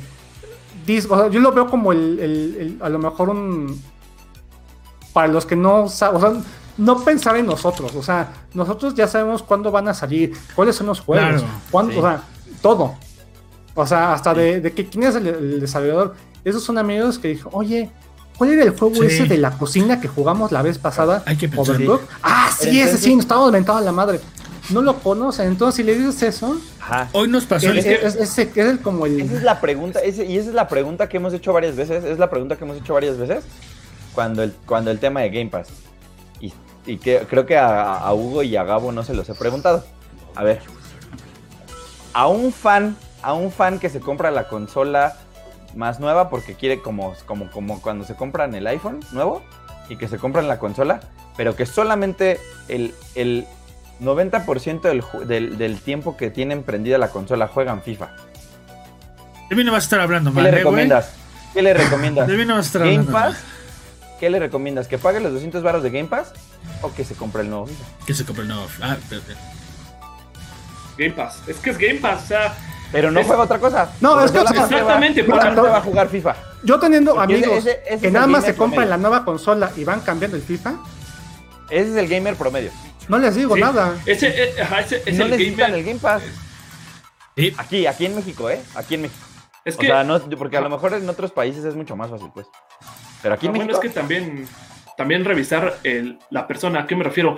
Dis- 0.85 1.07
o 1.09 1.17
sea, 1.17 1.27
yo 1.29 1.39
lo 1.39 1.51
veo 1.51 1.67
como 1.69 1.91
el, 1.91 2.19
el- 2.19 2.55
el- 2.59 2.77
a 2.81 2.89
lo 2.89 2.99
mejor 2.99 3.29
un. 3.29 3.81
Para 5.13 5.27
los 5.27 5.45
que 5.45 5.55
no 5.55 5.87
saben, 5.87 6.17
o 6.17 6.19
sea, 6.19 6.41
no 6.77 6.99
pensar 7.03 7.37
en 7.37 7.45
nosotros. 7.45 7.95
O 7.95 8.03
sea, 8.03 8.33
nosotros 8.53 8.95
ya 8.95 9.07
sabemos 9.07 9.41
cuándo 9.43 9.71
van 9.71 9.87
a 9.87 9.93
salir, 9.93 10.33
cuáles 10.55 10.75
son 10.75 10.87
los 10.87 10.99
juegos, 10.99 11.41
Claro, 11.41 11.43
cuándo, 11.71 11.93
sí. 11.93 11.99
o 11.99 12.01
sea, 12.01 12.21
todo. 12.61 12.95
O 13.75 13.85
sea, 13.85 14.13
hasta 14.13 14.33
de, 14.33 14.59
de 14.61 14.73
que 14.73 14.87
quién 14.87 15.03
es 15.05 15.15
el, 15.15 15.27
el 15.27 15.59
desarrollador. 15.59 16.15
Esos 16.43 16.63
son 16.63 16.77
amigos 16.77 17.17
que 17.19 17.29
dijo, 17.29 17.49
oye, 17.53 17.89
¿Cuál 18.37 18.49
era 18.51 18.63
el 18.65 18.77
juego 18.77 18.95
Sí. 18.95 19.05
ese 19.05 19.23
de 19.27 19.37
la 19.37 19.51
cocina 19.57 20.01
que 20.01 20.09
jugamos 20.09 20.51
la 20.51 20.61
vez 20.61 20.77
pasada? 20.77 21.23
Hay 21.25 21.37
que 21.37 21.47
pensar. 21.47 21.75
Overcooked. 21.77 22.05
Ah, 22.21 22.49
sí, 22.53 22.81
ese 22.81 22.97
sí, 22.97 23.15
nos 23.15 23.23
estábamos 23.23 23.47
inventando 23.47 23.79
a 23.81 23.85
la 23.85 23.93
madre. 23.93 24.19
No 24.69 24.81
lo 24.81 24.99
conocen, 24.99 25.47
entonces 25.47 25.75
si 25.77 25.83
le 25.83 25.95
dices 25.95 26.21
eso, 26.23 26.57
Ajá. 26.81 27.09
Hoy 27.13 27.27
nos 27.27 27.45
pasó 27.45 27.71
es, 27.71 27.85
el- 27.85 27.93
es- 27.95 28.37
es- 28.37 28.79
como 28.79 29.05
el... 29.05 29.19
Esa 29.21 29.33
es 29.35 29.43
la 29.43 29.61
pregunta, 29.61 29.99
ese- 29.99 30.25
y 30.25 30.37
esa 30.37 30.49
es 30.49 30.55
la 30.55 30.67
pregunta 30.67 31.07
que 31.09 31.17
hemos 31.17 31.33
hecho 31.33 31.53
varias 31.53 31.75
veces, 31.75 32.03
es 32.03 32.17
la 32.19 32.29
pregunta 32.29 32.55
que 32.57 32.63
hemos 32.63 32.77
hecho 32.77 32.93
varias 32.93 33.17
veces 33.17 33.43
cuando 34.13 34.43
el, 34.43 34.53
cuando 34.65 34.91
el 34.91 34.99
tema 34.99 35.21
de 35.21 35.29
Game 35.29 35.49
Pass. 35.49 35.67
Y, 36.39 36.53
y 36.85 36.97
que, 36.97 37.19
creo 37.29 37.45
que 37.45 37.57
a, 37.57 37.95
a 37.97 38.13
Hugo 38.13 38.43
y 38.43 38.55
a 38.55 38.63
Gabo 38.63 38.91
no 38.91 39.03
se 39.03 39.13
los 39.13 39.27
he 39.29 39.33
preguntado. 39.35 39.85
A 40.35 40.43
ver, 40.43 40.61
a 42.13 42.27
un 42.27 42.51
fan, 42.51 42.95
a 43.21 43.33
un 43.33 43.51
fan 43.51 43.79
que 43.79 43.89
se 43.89 43.99
compra 43.99 44.31
la 44.31 44.47
consola 44.47 45.17
más 45.75 45.99
nueva 45.99 46.29
porque 46.29 46.55
quiere 46.55 46.81
como, 46.81 47.13
como, 47.25 47.51
como 47.51 47.81
cuando 47.81 48.05
se 48.05 48.15
compran 48.15 48.55
el 48.55 48.65
iPhone 48.67 49.01
nuevo 49.11 49.41
y 49.89 49.97
que 49.97 50.07
se 50.07 50.17
compran 50.17 50.47
la 50.47 50.57
consola, 50.59 51.01
pero 51.35 51.55
que 51.55 51.65
solamente 51.65 52.39
el, 52.69 52.95
el 53.15 53.45
90% 54.01 54.81
del, 54.81 55.27
del, 55.27 55.57
del 55.57 55.79
tiempo 55.81 56.17
que 56.17 56.29
tienen 56.29 56.63
prendida 56.63 56.97
la 56.97 57.09
consola 57.09 57.47
juegan 57.47 57.81
FIFA. 57.81 58.09
De 59.49 59.55
mí 59.55 59.63
no 59.63 59.71
vas 59.71 59.83
a 59.83 59.85
estar 59.85 59.99
hablando 60.01 60.31
¿Qué 60.31 60.35
mal, 60.35 60.43
le 60.45 60.49
¿eh, 60.49 60.53
recomiendas? 60.53 61.11
¿Qué 61.53 61.61
le 61.61 61.73
recomiendas? 61.73 62.27
De 62.27 62.35
mí 62.35 62.45
no 62.45 62.55
vas 62.55 62.65
a 62.65 62.67
estar 62.67 62.81
¿Game 62.81 62.93
hablando. 62.97 63.11
Pass? 63.13 63.37
¿Qué 64.19 64.29
le 64.29 64.39
recomiendas? 64.39 64.87
¿Que 64.87 64.97
pague 64.97 65.19
los 65.19 65.33
200 65.33 65.61
baros 65.63 65.83
de 65.83 65.89
Game 65.91 66.07
Pass? 66.09 66.33
¿O 66.81 66.91
que 66.93 67.03
se 67.05 67.15
compre 67.15 67.41
el 67.43 67.49
nuevo 67.49 67.67
FIFA? 67.67 67.83
Que 68.05 68.13
se 68.13 68.25
compre 68.25 68.41
el 68.43 68.49
nuevo. 68.49 68.65
Ah, 68.81 68.97
pero- 69.09 69.21
pero- 69.27 69.39
Game 70.97 71.11
Pass. 71.11 71.41
Es 71.47 71.57
que 71.57 71.69
es 71.71 71.77
Game 71.77 71.95
Pass, 71.99 72.23
o 72.23 72.27
sea, 72.27 72.55
Pero 72.91 73.11
no 73.11 73.19
Es- 73.19 73.27
juega 73.27 73.43
otra 73.43 73.59
cosa. 73.59 73.89
No, 73.99 74.23
es 74.23 74.31
que- 74.31 74.37
va- 74.37 74.43
Exactamente, 74.43 74.79
solamente 74.79 75.23
porque- 75.25 75.49
va 75.69 75.77
a 75.77 75.81
jugar 75.81 76.07
FIFA. 76.07 76.35
Yo 76.63 76.79
teniendo 76.79 77.15
Porque 77.15 77.35
ese- 77.35 77.45
amigos 77.45 77.65
ese- 77.65 77.81
ese 77.87 77.99
que 78.01 78.07
es 78.07 78.13
nada 78.13 78.27
más 78.27 78.45
se 78.45 78.55
compran 78.55 78.89
la 78.89 78.97
nueva 78.97 79.25
consola 79.25 79.71
y 79.75 79.83
van 79.83 79.99
cambiando 80.01 80.37
el 80.37 80.43
FIFA, 80.43 80.75
Ese 81.69 81.89
es 81.89 81.95
el 81.95 82.07
gamer 82.07 82.35
promedio. 82.35 82.69
No 83.07 83.17
les 83.17 83.35
digo 83.35 83.55
sí, 83.55 83.61
nada. 83.61 83.95
Ese, 84.05 84.27
eh, 84.27 84.53
ese 84.79 85.03
es 85.05 85.17
no 85.17 85.25
el 85.25 85.31
necesitan 85.31 85.71
gamer. 85.71 85.79
el 85.79 85.85
Game 85.85 85.99
Pass. 85.99 86.23
Sí, 87.35 87.53
Aquí, 87.57 87.85
aquí 87.85 88.05
en 88.05 88.15
México, 88.15 88.49
¿eh? 88.49 88.61
Aquí 88.75 88.95
en 88.95 89.03
México. 89.03 89.25
Es 89.65 89.75
O 89.75 89.79
que, 89.79 89.87
sea, 89.87 90.03
no, 90.03 90.19
porque 90.37 90.57
a 90.57 90.61
lo 90.61 90.69
mejor 90.69 90.93
en 90.93 91.09
otros 91.09 91.31
países 91.31 91.65
es 91.65 91.75
mucho 91.75 91.95
más 91.95 92.09
fácil, 92.09 92.29
pues. 92.33 92.47
Pero 93.21 93.35
aquí 93.35 93.47
ah, 93.47 93.49
en 93.49 93.55
bueno, 93.55 93.65
México. 93.73 93.83
es 93.85 93.91
que 93.93 93.99
también, 93.99 94.47
también 94.95 95.25
revisar 95.25 95.77
el- 95.83 96.19
la 96.29 96.47
persona, 96.47 96.81
¿a 96.81 96.87
qué 96.87 96.95
me 96.95 97.03
refiero? 97.03 97.37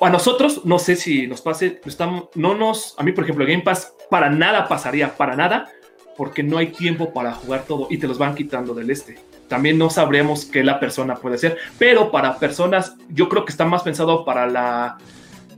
A 0.00 0.10
nosotros, 0.10 0.62
no 0.64 0.78
sé 0.78 0.96
si 0.96 1.26
nos 1.26 1.40
pase, 1.42 1.80
estamos, 1.84 2.24
no 2.34 2.54
nos, 2.54 2.94
a 2.98 3.02
mí, 3.04 3.12
por 3.12 3.24
ejemplo, 3.24 3.46
Game 3.46 3.62
Pass 3.62 3.92
para 4.10 4.28
nada 4.30 4.66
pasaría, 4.68 5.16
para 5.16 5.36
nada, 5.36 5.68
porque 6.16 6.42
no 6.42 6.58
hay 6.58 6.68
tiempo 6.72 7.12
para 7.12 7.32
jugar 7.32 7.64
todo 7.64 7.86
y 7.90 7.98
te 7.98 8.06
los 8.08 8.18
van 8.18 8.34
quitando 8.34 8.74
del 8.74 8.90
este. 8.90 9.18
También 9.54 9.78
no 9.78 9.88
sabremos 9.88 10.46
qué 10.46 10.64
la 10.64 10.80
persona 10.80 11.14
puede 11.14 11.36
hacer, 11.36 11.56
pero 11.78 12.10
para 12.10 12.40
personas, 12.40 12.96
yo 13.08 13.28
creo 13.28 13.44
que 13.44 13.52
está 13.52 13.64
más 13.64 13.84
pensado 13.84 14.24
para 14.24 14.48
la, 14.48 14.98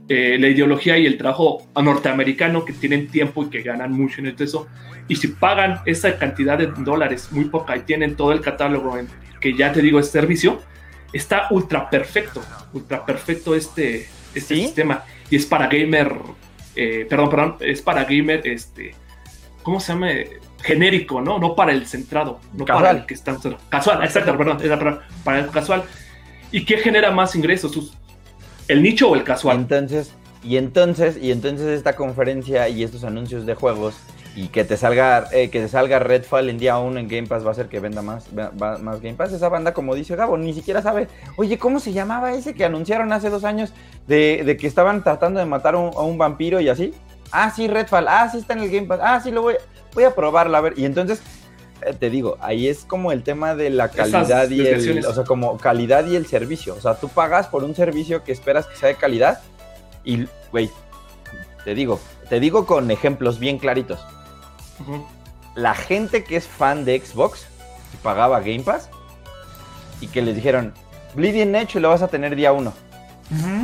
eh, 0.07 0.37
la 0.39 0.49
ideología 0.49 0.99
y 0.99 1.07
el 1.07 1.17
trabajo 1.17 1.65
norteamericano 1.75 2.63
que 2.63 2.73
tienen 2.73 3.07
tiempo 3.07 3.41
y 3.41 3.49
que 3.49 3.63
ganan 3.63 3.91
mucho 3.91 4.21
en 4.21 4.35
eso. 4.37 4.67
Y 5.07 5.15
si 5.15 5.29
pagan 5.29 5.79
esa 5.87 6.15
cantidad 6.19 6.59
de 6.59 6.67
dólares, 6.67 7.29
muy 7.31 7.45
poca, 7.45 7.75
y 7.75 7.79
tienen 7.79 8.15
todo 8.15 8.33
el 8.33 8.41
catálogo 8.41 8.99
en, 8.99 9.07
que 9.41 9.55
ya 9.55 9.71
te 9.71 9.81
digo 9.81 9.99
es 9.99 10.11
servicio, 10.11 10.61
está 11.11 11.47
ultra 11.49 11.89
perfecto, 11.89 12.43
ultra 12.73 13.03
perfecto 13.03 13.55
este, 13.55 14.07
este 14.35 14.55
¿Sí? 14.55 14.61
sistema. 14.65 15.05
Y 15.31 15.37
es 15.37 15.47
para 15.47 15.65
gamer, 15.65 16.13
eh, 16.75 17.07
perdón, 17.09 17.29
perdón, 17.31 17.55
es 17.61 17.81
para 17.81 18.03
gamer, 18.03 18.47
este, 18.47 18.93
¿cómo 19.63 19.79
se 19.79 19.93
llama? 19.93 20.09
Genérico, 20.61 21.21
¿no? 21.21 21.39
No 21.39 21.55
para 21.55 21.71
el 21.71 21.85
centrado, 21.87 22.39
no 22.53 22.65
para 22.65 22.91
el 22.91 23.05
que 23.05 23.13
está 23.13 23.35
casual, 23.69 24.03
exacto, 24.03 24.35
perdón, 24.37 24.57
era 24.63 24.77
para, 24.79 25.01
para 25.23 25.39
el 25.39 25.47
casual. 25.49 25.83
¿Y 26.51 26.65
qué 26.65 26.77
genera 26.77 27.11
más 27.11 27.35
ingresos? 27.35 27.71
Sus- 27.71 27.93
¿El 28.67 28.81
nicho 28.83 29.09
o 29.09 29.15
el 29.15 29.23
casual? 29.23 29.57
Entonces, 29.57 30.13
y 30.43 30.57
entonces, 30.57 31.17
y 31.21 31.31
entonces 31.31 31.67
esta 31.67 31.95
conferencia 31.95 32.67
y 32.69 32.83
estos 32.83 33.03
anuncios 33.03 33.45
de 33.45 33.55
juegos 33.55 33.95
y 34.35 34.49
que 34.49 34.63
te 34.63 34.77
salga, 34.77 35.27
eh, 35.31 35.49
que 35.49 35.61
te 35.61 35.67
salga 35.67 35.99
Redfall 35.99 36.49
en 36.49 36.57
día 36.59 36.77
1 36.77 36.99
en 36.99 37.07
Game 37.07 37.27
Pass 37.27 37.43
va 37.43 37.49
a 37.49 37.51
hacer 37.53 37.67
que 37.69 37.79
venda 37.79 38.01
más, 38.01 38.27
va- 38.37 38.51
va- 38.61 38.77
más 38.77 39.01
Game 39.01 39.15
Pass. 39.15 39.33
Esa 39.33 39.49
banda, 39.49 39.73
como 39.73 39.95
dice 39.95 40.15
Gabo, 40.15 40.37
ni 40.37 40.53
siquiera 40.53 40.81
sabe, 40.81 41.07
oye, 41.37 41.57
¿cómo 41.57 41.79
se 41.79 41.91
llamaba 41.91 42.33
ese 42.33 42.53
que 42.53 42.63
anunciaron 42.65 43.11
hace 43.13 43.29
dos 43.29 43.43
años 43.43 43.73
de, 44.07 44.43
de 44.45 44.55
que 44.57 44.67
estaban 44.67 45.03
tratando 45.03 45.39
de 45.39 45.45
matar 45.45 45.75
un, 45.75 45.87
a 45.95 46.01
un 46.01 46.17
vampiro 46.17 46.59
y 46.61 46.69
así? 46.69 46.93
Ah, 47.31 47.51
sí, 47.51 47.67
Redfall, 47.67 48.07
ah, 48.07 48.29
sí 48.31 48.37
está 48.37 48.53
en 48.53 48.59
el 48.59 48.71
Game 48.71 48.87
Pass, 48.87 48.99
ah, 49.01 49.19
sí, 49.21 49.31
lo 49.31 49.41
voy, 49.41 49.55
voy 49.93 50.03
a 50.03 50.15
probarlo, 50.15 50.55
a 50.57 50.61
ver. 50.61 50.73
Y 50.77 50.85
entonces, 50.85 51.21
eh, 51.81 51.93
te 51.93 52.09
digo, 52.09 52.37
ahí 52.39 52.67
es 52.67 52.85
como 52.85 53.11
el 53.11 53.23
tema 53.23 53.55
de 53.55 53.69
la 53.69 53.85
Esas 53.85 54.11
calidad 54.11 54.49
y 54.49 54.65
el, 54.65 55.05
o 55.05 55.13
sea, 55.13 55.23
como 55.23 55.57
calidad 55.57 56.05
y 56.07 56.15
el 56.15 56.25
servicio. 56.25 56.75
O 56.75 56.81
sea, 56.81 56.95
tú 56.95 57.09
pagas 57.09 57.47
por 57.47 57.63
un 57.63 57.75
servicio 57.75 58.23
que 58.23 58.31
esperas 58.31 58.65
que 58.65 58.75
sea 58.75 58.89
de 58.89 58.95
calidad 58.95 59.41
y, 60.03 60.27
güey, 60.51 60.71
te 61.63 61.75
digo, 61.75 61.99
te 62.29 62.39
digo 62.39 62.65
con 62.65 62.89
ejemplos 62.91 63.39
bien 63.39 63.57
claritos. 63.57 63.99
La 65.55 65.73
gente 65.73 66.23
que 66.23 66.37
es 66.37 66.47
fan 66.47 66.85
de 66.85 66.99
Xbox 66.99 67.47
y 67.93 67.97
pagaba 67.97 68.39
Game 68.39 68.61
Pass 68.61 68.89
y 69.99 70.07
que 70.07 70.21
les 70.21 70.35
dijeron, 70.35 70.73
Bleeding 71.15 71.55
Edge 71.55 71.79
lo 71.79 71.89
vas 71.89 72.01
a 72.01 72.07
tener 72.07 72.35
día 72.35 72.51
uno. 72.53 72.73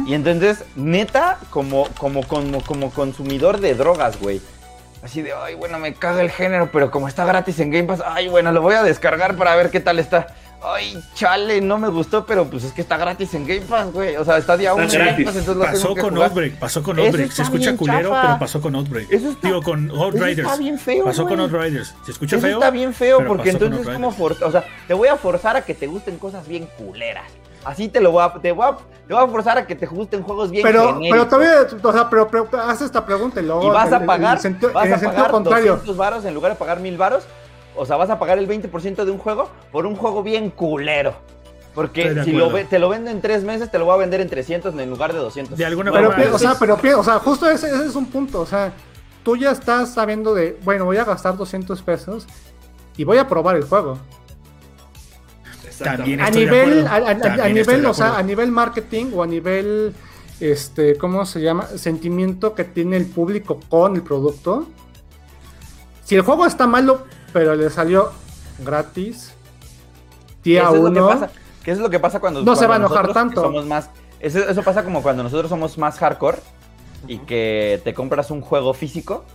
Y 0.06 0.14
entonces, 0.14 0.64
neta, 0.76 1.38
como, 1.50 1.88
como, 1.98 2.24
como, 2.28 2.62
como 2.64 2.92
consumidor 2.92 3.60
de 3.60 3.76
drogas, 3.76 4.20
güey. 4.20 4.42
Así 5.02 5.22
de, 5.22 5.32
ay, 5.34 5.56
bueno, 5.56 5.80
me 5.80 5.94
caga 5.94 6.22
el 6.22 6.32
género, 6.32 6.70
pero 6.72 6.90
como 6.92 7.08
está 7.08 7.26
gratis 7.26 7.60
en 7.60 7.72
Game 7.72 7.84
Pass, 7.86 8.02
ay, 8.06 8.28
bueno, 8.30 8.52
lo 8.52 8.62
voy 8.62 8.76
a 8.76 8.84
descargar 8.84 9.36
para 9.36 9.56
ver 9.56 9.70
qué 9.70 9.80
tal 9.80 10.00
está. 10.00 10.28
Ay, 10.66 10.98
chale, 11.14 11.60
no 11.60 11.78
me 11.78 11.90
gustó, 11.90 12.26
pero 12.26 12.50
pues 12.50 12.64
es 12.64 12.72
que 12.72 12.80
está 12.80 12.96
gratis 12.96 13.34
en 13.34 13.46
Game 13.46 13.62
Pass, 13.68 13.92
güey. 13.92 14.16
O 14.16 14.24
sea, 14.24 14.38
está 14.38 14.56
día 14.56 14.74
uno 14.74 14.84
en 14.84 14.90
Game 14.90 15.04
gratis. 15.04 15.26
Pass, 15.26 15.36
entonces 15.36 15.58
lo 15.60 15.66
Pasó 15.66 15.82
tengo 15.82 15.96
que 15.96 16.02
con 16.02 16.10
jugar. 16.14 16.30
Outbreak, 16.30 16.54
pasó 16.56 16.84
con 16.84 17.00
Outbreak. 17.00 17.32
Se 17.32 17.42
escucha 17.42 17.76
culero, 17.76 18.10
chafa. 18.12 18.22
pero 18.22 18.40
pasó 18.40 18.62
con 18.62 18.76
Outbreak. 18.76 19.12
Eso 19.12 19.30
está- 19.32 19.48
Digo, 19.50 19.62
con 19.62 19.88
Eso 19.92 20.04
Outriders. 20.04 20.40
está 20.40 20.56
bien 20.56 20.80
feo, 20.80 21.04
Pasó 21.04 21.28
con. 21.28 21.40
Outriders. 21.42 21.96
¿Se 22.06 22.12
escucha 22.12 22.38
Eso 22.38 22.48
feo? 22.48 22.58
está 22.60 22.70
bien 22.70 22.94
feo 22.94 23.26
porque 23.28 23.50
entonces 23.50 23.82
es 23.88 23.94
como 23.94 24.08
o 24.18 24.52
sea, 24.52 24.64
te 24.88 24.94
voy 24.94 25.10
a 25.10 25.18
forzar 25.18 25.58
a 25.58 25.62
que 25.64 25.74
te 25.74 25.88
gusten 25.88 26.18
cosas 26.18 26.48
bien 26.48 26.66
culeras. 26.78 27.26
Así 27.66 27.88
te 27.88 28.02
lo 28.02 28.12
voy 28.12 28.24
a, 28.24 28.34
te 28.34 28.52
voy 28.52 28.66
a, 28.68 28.78
te 29.08 29.14
voy 29.14 29.24
a 29.24 29.28
forzar 29.28 29.58
a 29.58 29.66
que 29.68 29.76
te 29.76 29.86
gusten 29.86 30.22
juegos 30.24 30.52
bien 30.52 30.64
Pero, 30.64 30.96
genéricos. 30.96 31.10
pero 31.12 31.28
todavía, 31.28 31.80
o 31.82 31.94
sea, 31.94 32.10
pero, 32.10 32.28
pero 32.28 32.50
haz 32.64 32.82
esta 32.82 33.06
pregunta 33.06 33.42
y 33.42 33.46
luego 33.46 33.64
y 33.66 33.70
vas 33.70 33.92
a 33.94 34.00
pagar, 34.06 34.32
en 34.32 34.36
el 34.38 34.40
sentido, 34.42 34.74
vas 34.74 34.86
en 34.86 34.90
el 34.90 34.96
a 34.96 35.00
sentido 35.00 35.16
pagar 35.18 35.32
contrario. 35.32 35.72
200 35.74 35.98
varos 35.98 36.26
en 36.26 36.34
lugar 36.34 36.52
de 36.54 36.58
pagar 36.58 36.80
1000 36.80 36.98
varos. 36.98 37.24
O 37.76 37.86
sea, 37.86 37.96
vas 37.98 38.10
a 38.10 38.20
pagar 38.20 38.38
el 38.38 38.48
20% 38.48 39.04
de 39.06 39.12
un 39.12 39.18
juego 39.18 39.50
por 39.72 39.86
un 39.86 39.96
juego 39.96 40.22
bien 40.24 40.50
culero. 40.52 41.14
Porque 41.74 42.04
si 42.24 42.32
lo 42.34 42.46
acuerdo. 42.46 42.52
ve- 42.52 42.66
te 42.66 42.78
lo 42.78 42.88
vendo 42.90 43.10
en 43.10 43.20
3 43.20 43.44
meses, 43.44 43.72
te 43.72 43.80
lo 43.80 43.86
voy 43.86 43.96
a 43.96 43.98
vender 43.98 44.22
en 44.22 44.30
300 44.30 44.78
en 44.78 44.90
lugar 44.92 45.12
de 45.12 45.18
200. 45.20 45.58
De 45.58 45.66
alguna 45.66 45.92
Pero, 45.92 46.12
forma. 46.12 46.36
o 46.36 46.38
sea, 46.38 46.56
pero, 46.60 46.78
o 47.00 47.04
sea, 47.04 47.18
justo 47.18 47.50
ese, 47.50 47.68
ese 47.68 47.88
es 47.88 47.96
un 47.96 48.06
punto. 48.06 48.42
O 48.42 48.46
sea, 48.46 48.72
tú 49.24 49.36
ya 49.38 49.50
estás 49.50 49.92
sabiendo 49.94 50.36
de, 50.36 50.56
bueno, 50.64 50.86
voy 50.86 50.98
a 50.98 51.04
gastar 51.04 51.36
200 51.36 51.82
pesos 51.82 52.28
y 52.96 53.06
voy 53.06 53.18
a 53.18 53.28
probar 53.28 53.56
el 53.56 53.64
juego. 53.64 53.98
También 55.80 56.22
A 56.22 56.30
nivel, 56.30 56.88
a, 56.88 57.18
También 57.18 57.54
nivel, 57.54 57.86
o 57.86 57.94
sea, 57.94 58.18
a 58.18 58.24
nivel 58.24 58.52
marketing 58.52 59.08
o 59.14 59.24
a 59.24 59.28
nivel, 59.28 59.94
este, 60.40 60.98
¿cómo 60.98 61.26
se 61.26 61.42
llama? 61.42 61.68
Sentimiento 61.68 62.54
que 62.54 62.64
tiene 62.64 62.98
el 62.98 63.06
público 63.06 63.60
con 63.70 63.96
el 63.96 64.04
producto. 64.04 64.68
Si 66.04 66.16
el 66.16 66.22
juego 66.22 66.46
está 66.46 66.68
malo, 66.68 67.06
pero 67.32 67.56
le 67.56 67.70
salió 67.70 68.12
gratis, 68.60 69.34
día 70.44 70.64
Eso 70.64 70.76
es 70.76 70.82
lo 70.82 70.94
que 70.94 71.00
uno, 71.00 71.08
pasa. 71.08 71.32
Que 71.64 71.72
eso 71.72 71.80
es 71.80 71.84
lo 71.84 71.90
que 71.90 72.00
pasa 72.00 72.20
cuando 72.20 72.44
No 72.44 72.56
se 72.56 72.68
va 72.68 72.76
a 72.76 72.78
enojar 72.78 73.08
nosotros 73.08 73.14
tanto. 73.14 73.42
Somos 73.42 73.66
más, 73.66 73.90
eso, 74.20 74.40
eso 74.40 74.64
pasa 74.64 74.84
como 74.84 75.02
cuando 75.02 75.24
nosotros 75.24 75.50
somos 75.50 75.78
más 75.78 75.98
hardcore 75.98 76.40
y 77.08 77.18
que 77.20 77.82
te 77.84 77.94
compras 77.94 78.32
un 78.32 78.42
juego 78.42 78.74
físico 78.74 79.26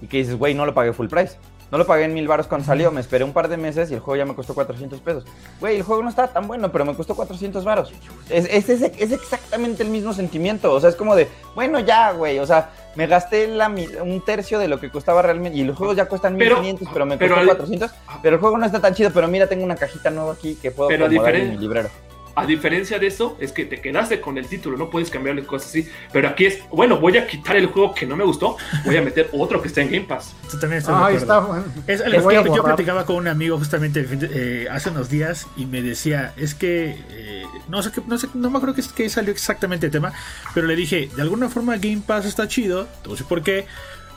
y 0.00 0.06
que 0.06 0.18
dices, 0.18 0.36
güey, 0.36 0.54
no 0.54 0.66
lo 0.66 0.74
pagué 0.74 0.92
full 0.92 1.08
price. 1.08 1.36
No 1.70 1.76
lo 1.78 1.86
pagué 1.86 2.04
en 2.04 2.14
mil 2.14 2.26
baros 2.26 2.46
cuando 2.46 2.66
salió, 2.66 2.90
me 2.90 3.00
esperé 3.00 3.24
un 3.24 3.32
par 3.34 3.48
de 3.48 3.58
meses 3.58 3.90
y 3.90 3.94
el 3.94 4.00
juego 4.00 4.16
ya 4.16 4.24
me 4.24 4.34
costó 4.34 4.54
400 4.54 5.00
pesos. 5.00 5.24
Güey, 5.60 5.76
el 5.76 5.82
juego 5.82 6.02
no 6.02 6.08
está 6.08 6.26
tan 6.28 6.48
bueno, 6.48 6.72
pero 6.72 6.84
me 6.86 6.94
costó 6.94 7.14
400 7.14 7.62
varos. 7.64 7.92
Es, 8.30 8.46
es, 8.50 8.68
es- 8.70 8.82
es 8.98 9.12
exactamente 9.12 9.82
el 9.82 9.90
mismo 9.90 10.14
sentimiento. 10.14 10.72
O 10.72 10.80
sea, 10.80 10.88
es 10.88 10.96
como 10.96 11.14
de, 11.14 11.28
bueno, 11.54 11.78
ya, 11.80 12.12
güey. 12.12 12.38
O 12.38 12.46
sea, 12.46 12.70
me 12.94 13.06
gasté 13.06 13.48
la 13.48 13.68
un 13.68 14.24
tercio 14.24 14.58
de 14.58 14.66
lo 14.68 14.80
que 14.80 14.90
costaba 14.90 15.20
realmente. 15.20 15.58
Y 15.58 15.64
los 15.64 15.76
juegos 15.76 15.94
ya 15.96 16.06
cuestan 16.06 16.38
Pero- 16.38 16.56
1500, 16.62 16.88
pero, 16.92 17.04
me 17.04 17.18
pero 17.18 17.34
costó 17.34 17.40
al- 17.50 17.56
400. 17.58 17.90
Pero 18.22 18.36
el 18.36 18.40
juego 18.40 18.56
no 18.56 18.64
está 18.64 18.80
tan 18.80 18.94
chido. 18.94 19.10
Pero 19.12 19.28
mira, 19.28 19.46
tengo 19.46 19.62
una 19.64 19.76
cajita 19.76 20.08
nueva 20.10 20.32
aquí 20.32 20.54
que 20.54 20.70
puedo 20.70 20.88
Pero 20.88 21.04
acomodar 21.04 21.34
en 21.36 21.50
mi 21.50 21.56
librero. 21.58 21.90
A 22.38 22.46
diferencia 22.46 22.98
de 22.98 23.06
eso, 23.08 23.36
es 23.40 23.52
que 23.52 23.64
te 23.64 23.80
quedaste 23.80 24.20
con 24.20 24.38
el 24.38 24.46
título, 24.46 24.76
no 24.76 24.90
puedes 24.90 25.10
cambiarle 25.10 25.44
cosas 25.44 25.68
así. 25.70 25.88
Pero 26.12 26.28
aquí 26.28 26.46
es, 26.46 26.60
bueno, 26.70 26.98
voy 26.98 27.16
a 27.16 27.26
quitar 27.26 27.56
el 27.56 27.66
juego 27.66 27.94
que 27.94 28.06
no 28.06 28.16
me 28.16 28.24
gustó, 28.24 28.56
voy 28.84 28.96
a 28.96 29.02
meter 29.02 29.28
otro 29.32 29.60
que 29.60 29.68
está 29.68 29.80
en 29.82 29.90
Game 29.90 30.04
Pass. 30.06 30.34
Tú 30.50 30.58
también 30.58 30.78
estás 30.78 30.98
de 30.98 31.04
Ahí 31.04 31.16
acuerdo. 31.16 31.34
está. 31.34 31.40
bueno. 31.40 31.64
Es 31.86 32.00
algo 32.00 32.28
que 32.44 32.56
yo 32.56 32.62
platicaba 32.64 33.04
con 33.06 33.16
un 33.16 33.28
amigo 33.28 33.58
justamente 33.58 34.02
de- 34.04 34.62
eh, 34.64 34.68
hace 34.70 34.90
unos 34.90 35.08
días 35.08 35.46
y 35.56 35.66
me 35.66 35.82
decía, 35.82 36.32
es 36.36 36.54
que 36.54 36.96
eh, 37.10 37.44
no 37.68 37.82
sé 37.82 37.90
qué, 37.92 38.02
no 38.06 38.16
sé, 38.18 38.28
no 38.34 38.50
me 38.50 38.58
acuerdo 38.58 38.74
qué, 38.74 38.82
qué 38.94 39.08
salió 39.10 39.32
exactamente 39.32 39.86
el 39.86 39.92
tema, 39.92 40.12
pero 40.54 40.66
le 40.66 40.76
dije, 40.76 41.08
de 41.14 41.22
alguna 41.22 41.48
forma 41.48 41.76
Game 41.76 42.02
Pass 42.06 42.24
está 42.26 42.46
chido, 42.48 42.86
no 43.06 43.16
sé 43.16 43.24
por 43.24 43.42
qué, 43.42 43.66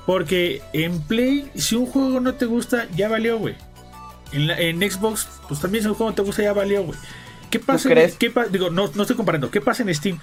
porque 0.05 0.61
en 0.73 1.01
Play, 1.01 1.51
si 1.55 1.75
un 1.75 1.85
juego 1.85 2.19
no 2.19 2.33
te 2.35 2.45
gusta, 2.45 2.87
ya 2.95 3.07
valió, 3.07 3.37
güey. 3.37 3.55
En, 4.31 4.47
la- 4.47 4.59
en 4.59 4.79
Xbox, 4.79 5.27
pues 5.47 5.59
también 5.59 5.83
si 5.83 5.89
el 5.89 5.95
juego 5.95 6.11
no 6.11 6.15
te 6.15 6.21
gusta, 6.21 6.41
ya 6.41 6.53
valió, 6.53 6.83
güey. 6.83 6.97
¿Qué 7.51 7.59
pasa? 7.59 7.87
en- 7.89 7.93
crees? 7.95 8.15
qué 8.15 8.29
pa- 8.31 8.45
digo, 8.47 8.69
no, 8.69 8.89
no 8.95 9.01
estoy 9.03 9.15
comparando. 9.15 9.51
¿Qué 9.51 9.61
pasa 9.61 9.83
en 9.83 9.93
Steam? 9.93 10.19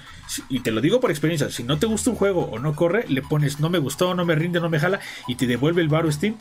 Y 0.49 0.59
te 0.59 0.71
lo 0.71 0.81
digo 0.81 0.99
por 0.99 1.11
experiencia. 1.11 1.49
Si 1.49 1.63
no 1.63 1.79
te 1.79 1.85
gusta 1.85 2.09
un 2.09 2.15
juego 2.17 2.45
o 2.51 2.59
no 2.59 2.75
corre, 2.75 3.05
le 3.07 3.21
pones 3.21 3.59
no 3.59 3.69
me 3.69 3.79
gustó, 3.79 4.13
no 4.15 4.25
me 4.25 4.35
rinde, 4.35 4.59
no 4.59 4.69
me 4.69 4.79
jala 4.79 4.99
y 5.27 5.35
te 5.35 5.47
devuelve 5.47 5.81
el 5.81 5.87
varo 5.87 6.11
Steam. 6.11 6.35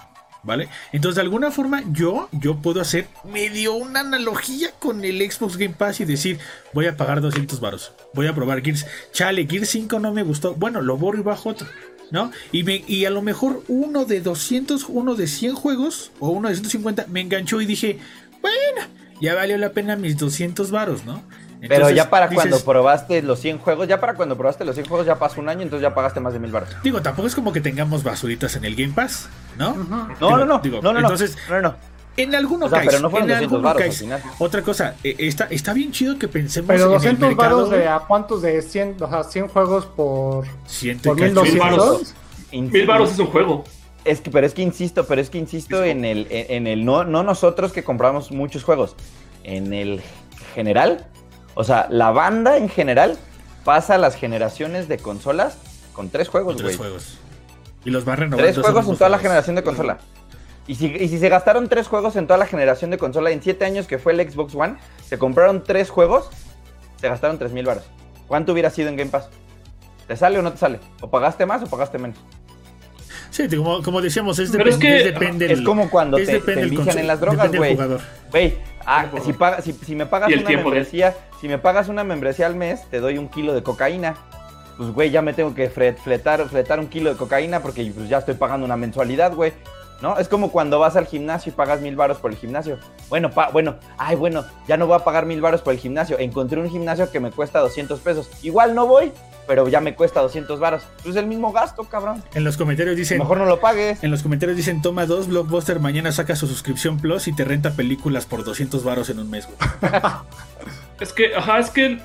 ¿Vale? 0.44 0.68
Entonces, 0.92 1.16
de 1.16 1.22
alguna 1.22 1.50
forma, 1.50 1.82
yo, 1.92 2.28
yo 2.30 2.56
puedo 2.58 2.80
hacer 2.80 3.08
medio 3.24 3.74
una 3.74 4.00
analogía 4.00 4.70
con 4.78 5.04
el 5.04 5.20
Xbox 5.30 5.56
Game 5.56 5.74
Pass 5.76 5.98
y 5.98 6.04
decir, 6.04 6.38
voy 6.72 6.86
a 6.86 6.96
pagar 6.96 7.20
200 7.20 7.58
varos. 7.58 7.92
Voy 8.14 8.28
a 8.28 8.34
probar 8.36 8.62
Gears. 8.62 8.86
Chale, 9.12 9.46
Gears 9.50 9.68
5 9.68 9.98
no 9.98 10.12
me 10.14 10.22
gustó. 10.22 10.54
Bueno, 10.54 10.80
lo 10.80 10.96
borro 10.96 11.18
y 11.18 11.22
bajo 11.22 11.48
otro. 11.50 11.66
¿No? 12.12 12.30
Y, 12.52 12.62
me, 12.62 12.84
y 12.86 13.04
a 13.04 13.10
lo 13.10 13.20
mejor 13.20 13.62
uno 13.68 14.04
de 14.06 14.20
200, 14.20 14.86
uno 14.88 15.16
de 15.16 15.26
100 15.26 15.54
juegos 15.56 16.12
o 16.20 16.30
uno 16.30 16.48
de 16.48 16.54
150 16.54 17.06
me 17.08 17.20
enganchó 17.20 17.60
y 17.60 17.66
dije, 17.66 17.98
bueno, 18.40 18.86
ya 19.20 19.34
valió 19.34 19.56
la 19.58 19.70
pena 19.70 19.96
mis 19.96 20.16
200 20.16 20.70
varos, 20.70 21.04
¿no? 21.04 21.22
Pero 21.60 21.74
Entonces, 21.74 21.96
ya 21.96 22.08
para 22.08 22.28
dices- 22.28 22.36
cuando 22.36 22.60
probaste 22.64 23.20
los 23.20 23.40
100 23.40 23.58
juegos, 23.58 23.88
ya 23.88 23.98
para 23.98 24.14
cuando 24.14 24.36
probaste 24.36 24.64
los 24.64 24.76
100 24.76 24.86
juegos 24.86 25.06
ya 25.06 25.18
pasó 25.18 25.40
un 25.40 25.48
año, 25.48 25.62
entonces 25.62 25.82
ya 25.82 25.92
pagaste 25.92 26.20
más 26.20 26.32
de 26.32 26.38
mil 26.38 26.52
baros. 26.52 26.68
Digo, 26.84 27.02
tampoco 27.02 27.26
es 27.26 27.34
como 27.34 27.52
que 27.52 27.60
tengamos 27.60 28.04
basuritas 28.04 28.54
en 28.54 28.64
el 28.64 28.76
Game 28.76 28.92
Pass, 28.94 29.28
¿no? 29.58 29.74
No, 29.74 30.06
Digo- 30.08 30.36
no, 30.38 30.44
no, 30.44 30.58
digo, 30.60 30.80
no, 30.80 30.92
no, 30.92 31.00
entonces, 31.00 31.36
no, 31.50 31.60
no. 31.60 31.74
En 32.16 32.34
alguno 32.34 32.66
O 32.66 32.68
sea, 32.68 32.80
pero 32.84 32.98
no 33.00 33.08
en 33.08 33.12
200 33.12 33.38
alguno 33.38 33.62
varos 33.62 33.80
caes. 33.82 33.94
al 33.94 34.00
final. 34.00 34.22
Otra 34.38 34.62
cosa, 34.62 34.94
eh, 35.04 35.14
está, 35.18 35.44
está 35.50 35.72
bien 35.72 35.92
chido 35.92 36.18
que 36.18 36.26
pensemos 36.28 36.68
Pero 36.68 36.84
en 36.86 36.90
200 36.92 37.22
el 37.30 37.36
mercado. 37.36 37.56
varos 37.56 37.70
de 37.70 37.88
a 37.88 37.98
cuántos 38.00 38.42
de 38.42 38.60
100, 38.62 38.96
o 39.00 39.08
sea, 39.08 39.22
100 39.24 39.48
juegos 39.48 39.86
por, 39.86 40.44
por 40.46 41.16
que- 41.16 41.24
1200. 41.24 42.14
Mil 42.52 42.86
baros 42.86 43.12
es 43.12 43.18
un 43.18 43.26
juego. 43.26 43.64
Es 44.08 44.20
que, 44.20 44.30
pero 44.30 44.46
es 44.46 44.54
que 44.54 44.62
insisto, 44.62 45.06
pero 45.06 45.20
es 45.20 45.28
que 45.28 45.38
insisto 45.38 45.84
en 45.84 46.04
el, 46.04 46.26
en, 46.30 46.66
el 46.66 46.84
no, 46.84 47.04
no 47.04 47.22
nosotros 47.22 47.72
que 47.72 47.84
compramos 47.84 48.32
muchos 48.32 48.64
juegos, 48.64 48.96
en 49.44 49.72
el 49.74 50.00
general, 50.54 51.06
o 51.54 51.62
sea, 51.62 51.86
la 51.90 52.10
banda 52.10 52.56
en 52.56 52.68
general 52.68 53.18
pasa 53.64 53.98
las 53.98 54.14
generaciones 54.14 54.88
de 54.88 54.98
consolas 54.98 55.58
con 55.92 56.08
tres 56.08 56.28
juegos, 56.28 56.56
Tres 56.56 56.76
güey. 56.76 56.90
juegos. 56.90 57.18
Y 57.84 57.90
los 57.90 58.08
va 58.08 58.16
renovando. 58.16 58.42
Tres 58.42 58.58
juegos 58.58 58.88
en 58.88 58.96
toda 58.96 59.10
la 59.10 59.18
generación 59.18 59.56
de 59.56 59.62
consola. 59.62 59.98
Y 60.66 60.74
si, 60.74 60.86
y 60.86 61.08
si 61.08 61.18
se 61.18 61.28
gastaron 61.28 61.68
tres 61.68 61.86
juegos 61.86 62.16
en 62.16 62.26
toda 62.26 62.38
la 62.38 62.46
generación 62.46 62.90
de 62.90 62.98
consola 62.98 63.30
en 63.30 63.42
siete 63.42 63.64
años 63.64 63.86
que 63.86 63.98
fue 63.98 64.12
el 64.12 64.30
Xbox 64.30 64.54
One, 64.54 64.76
se 65.06 65.18
compraron 65.18 65.64
tres 65.64 65.90
juegos, 65.90 66.30
se 67.00 67.08
gastaron 67.08 67.38
tres 67.38 67.52
mil 67.52 67.66
baros. 67.66 67.84
¿Cuánto 68.26 68.52
hubiera 68.52 68.70
sido 68.70 68.88
en 68.88 68.96
Game 68.96 69.10
Pass? 69.10 69.28
¿Te 70.06 70.16
sale 70.16 70.38
o 70.38 70.42
no 70.42 70.52
te 70.52 70.58
sale? 70.58 70.80
¿O 71.00 71.10
pagaste 71.10 71.46
más 71.46 71.62
o 71.62 71.66
pagaste 71.66 71.98
menos? 71.98 72.18
Sí, 73.30 73.48
como, 73.56 73.82
como 73.82 74.00
decíamos, 74.00 74.38
es, 74.38 74.50
Pero 74.50 74.70
es 74.70 74.76
que- 74.76 74.98
es 74.98 75.04
depende 75.04 75.46
Es 75.46 75.58
el- 75.58 75.64
como 75.64 75.90
cuando 75.90 76.16
es 76.16 76.26
te, 76.26 76.40
te 76.40 76.68
conso- 76.70 76.96
en 76.98 77.06
las 77.06 77.20
drogas, 77.20 77.50
güey. 77.54 77.72
jugador. 77.74 78.00
Güey, 78.30 78.56
ah, 78.86 79.06
si, 79.24 79.32
paga- 79.32 79.60
si, 79.62 79.72
si 79.72 79.94
me 79.94 80.06
pagas 80.06 80.28
una 80.32 80.46
tiempo 80.46 80.70
membresía, 80.70 81.14
si 81.40 81.48
me 81.48 81.58
pagas 81.58 81.88
una 81.88 82.04
membresía 82.04 82.46
al 82.46 82.56
mes, 82.56 82.82
te 82.90 83.00
doy 83.00 83.18
un 83.18 83.28
kilo 83.28 83.54
de 83.54 83.62
cocaína. 83.62 84.16
Pues, 84.76 84.90
güey, 84.90 85.10
ya 85.10 85.22
me 85.22 85.32
tengo 85.32 85.54
que 85.54 85.68
fletar, 85.70 86.48
fletar 86.48 86.78
un 86.78 86.86
kilo 86.86 87.10
de 87.10 87.16
cocaína 87.16 87.60
porque 87.60 87.90
pues, 87.94 88.08
ya 88.08 88.18
estoy 88.18 88.34
pagando 88.34 88.64
una 88.64 88.76
mensualidad, 88.76 89.34
güey. 89.34 89.52
¿No? 90.00 90.16
Es 90.16 90.28
como 90.28 90.52
cuando 90.52 90.78
vas 90.78 90.94
al 90.94 91.06
gimnasio 91.06 91.50
y 91.50 91.56
pagas 91.56 91.80
mil 91.80 91.96
varos 91.96 92.18
por 92.18 92.30
el 92.30 92.36
gimnasio. 92.36 92.78
Bueno, 93.08 93.30
pa- 93.32 93.48
bueno, 93.50 93.76
ay, 93.96 94.14
bueno, 94.14 94.44
ya 94.68 94.76
no 94.76 94.86
voy 94.86 94.94
a 94.94 95.00
pagar 95.00 95.26
mil 95.26 95.40
varos 95.40 95.60
por 95.60 95.72
el 95.72 95.80
gimnasio. 95.80 96.18
Encontré 96.20 96.60
un 96.60 96.70
gimnasio 96.70 97.10
que 97.10 97.18
me 97.18 97.32
cuesta 97.32 97.58
200 97.58 97.98
pesos. 97.98 98.30
Igual 98.42 98.76
no 98.76 98.86
voy, 98.86 99.10
pero 99.48 99.66
ya 99.66 99.80
me 99.80 99.96
cuesta 99.96 100.20
200 100.20 100.60
varos. 100.60 100.84
Pues 101.02 101.08
es 101.08 101.16
el 101.16 101.26
mismo 101.26 101.50
gasto, 101.50 101.82
cabrón. 101.82 102.22
En 102.34 102.44
los 102.44 102.56
comentarios 102.56 102.96
dicen. 102.96 103.18
Mejor 103.18 103.38
no 103.38 103.46
lo 103.46 103.58
pagues. 103.58 104.04
En 104.04 104.12
los 104.12 104.22
comentarios 104.22 104.56
dicen, 104.56 104.82
toma 104.82 105.04
dos, 105.04 105.26
Blockbuster 105.26 105.80
mañana 105.80 106.12
saca 106.12 106.36
su 106.36 106.46
suscripción 106.46 106.98
Plus 107.00 107.26
y 107.26 107.32
te 107.34 107.44
renta 107.44 107.72
películas 107.72 108.24
por 108.24 108.44
200 108.44 108.84
varos 108.84 109.10
en 109.10 109.18
un 109.18 109.28
mes, 109.30 109.46
güey. 109.48 109.92
Es 111.00 111.12
que, 111.12 111.34
ajá, 111.34 111.58
es 111.58 111.70
que 111.70 111.98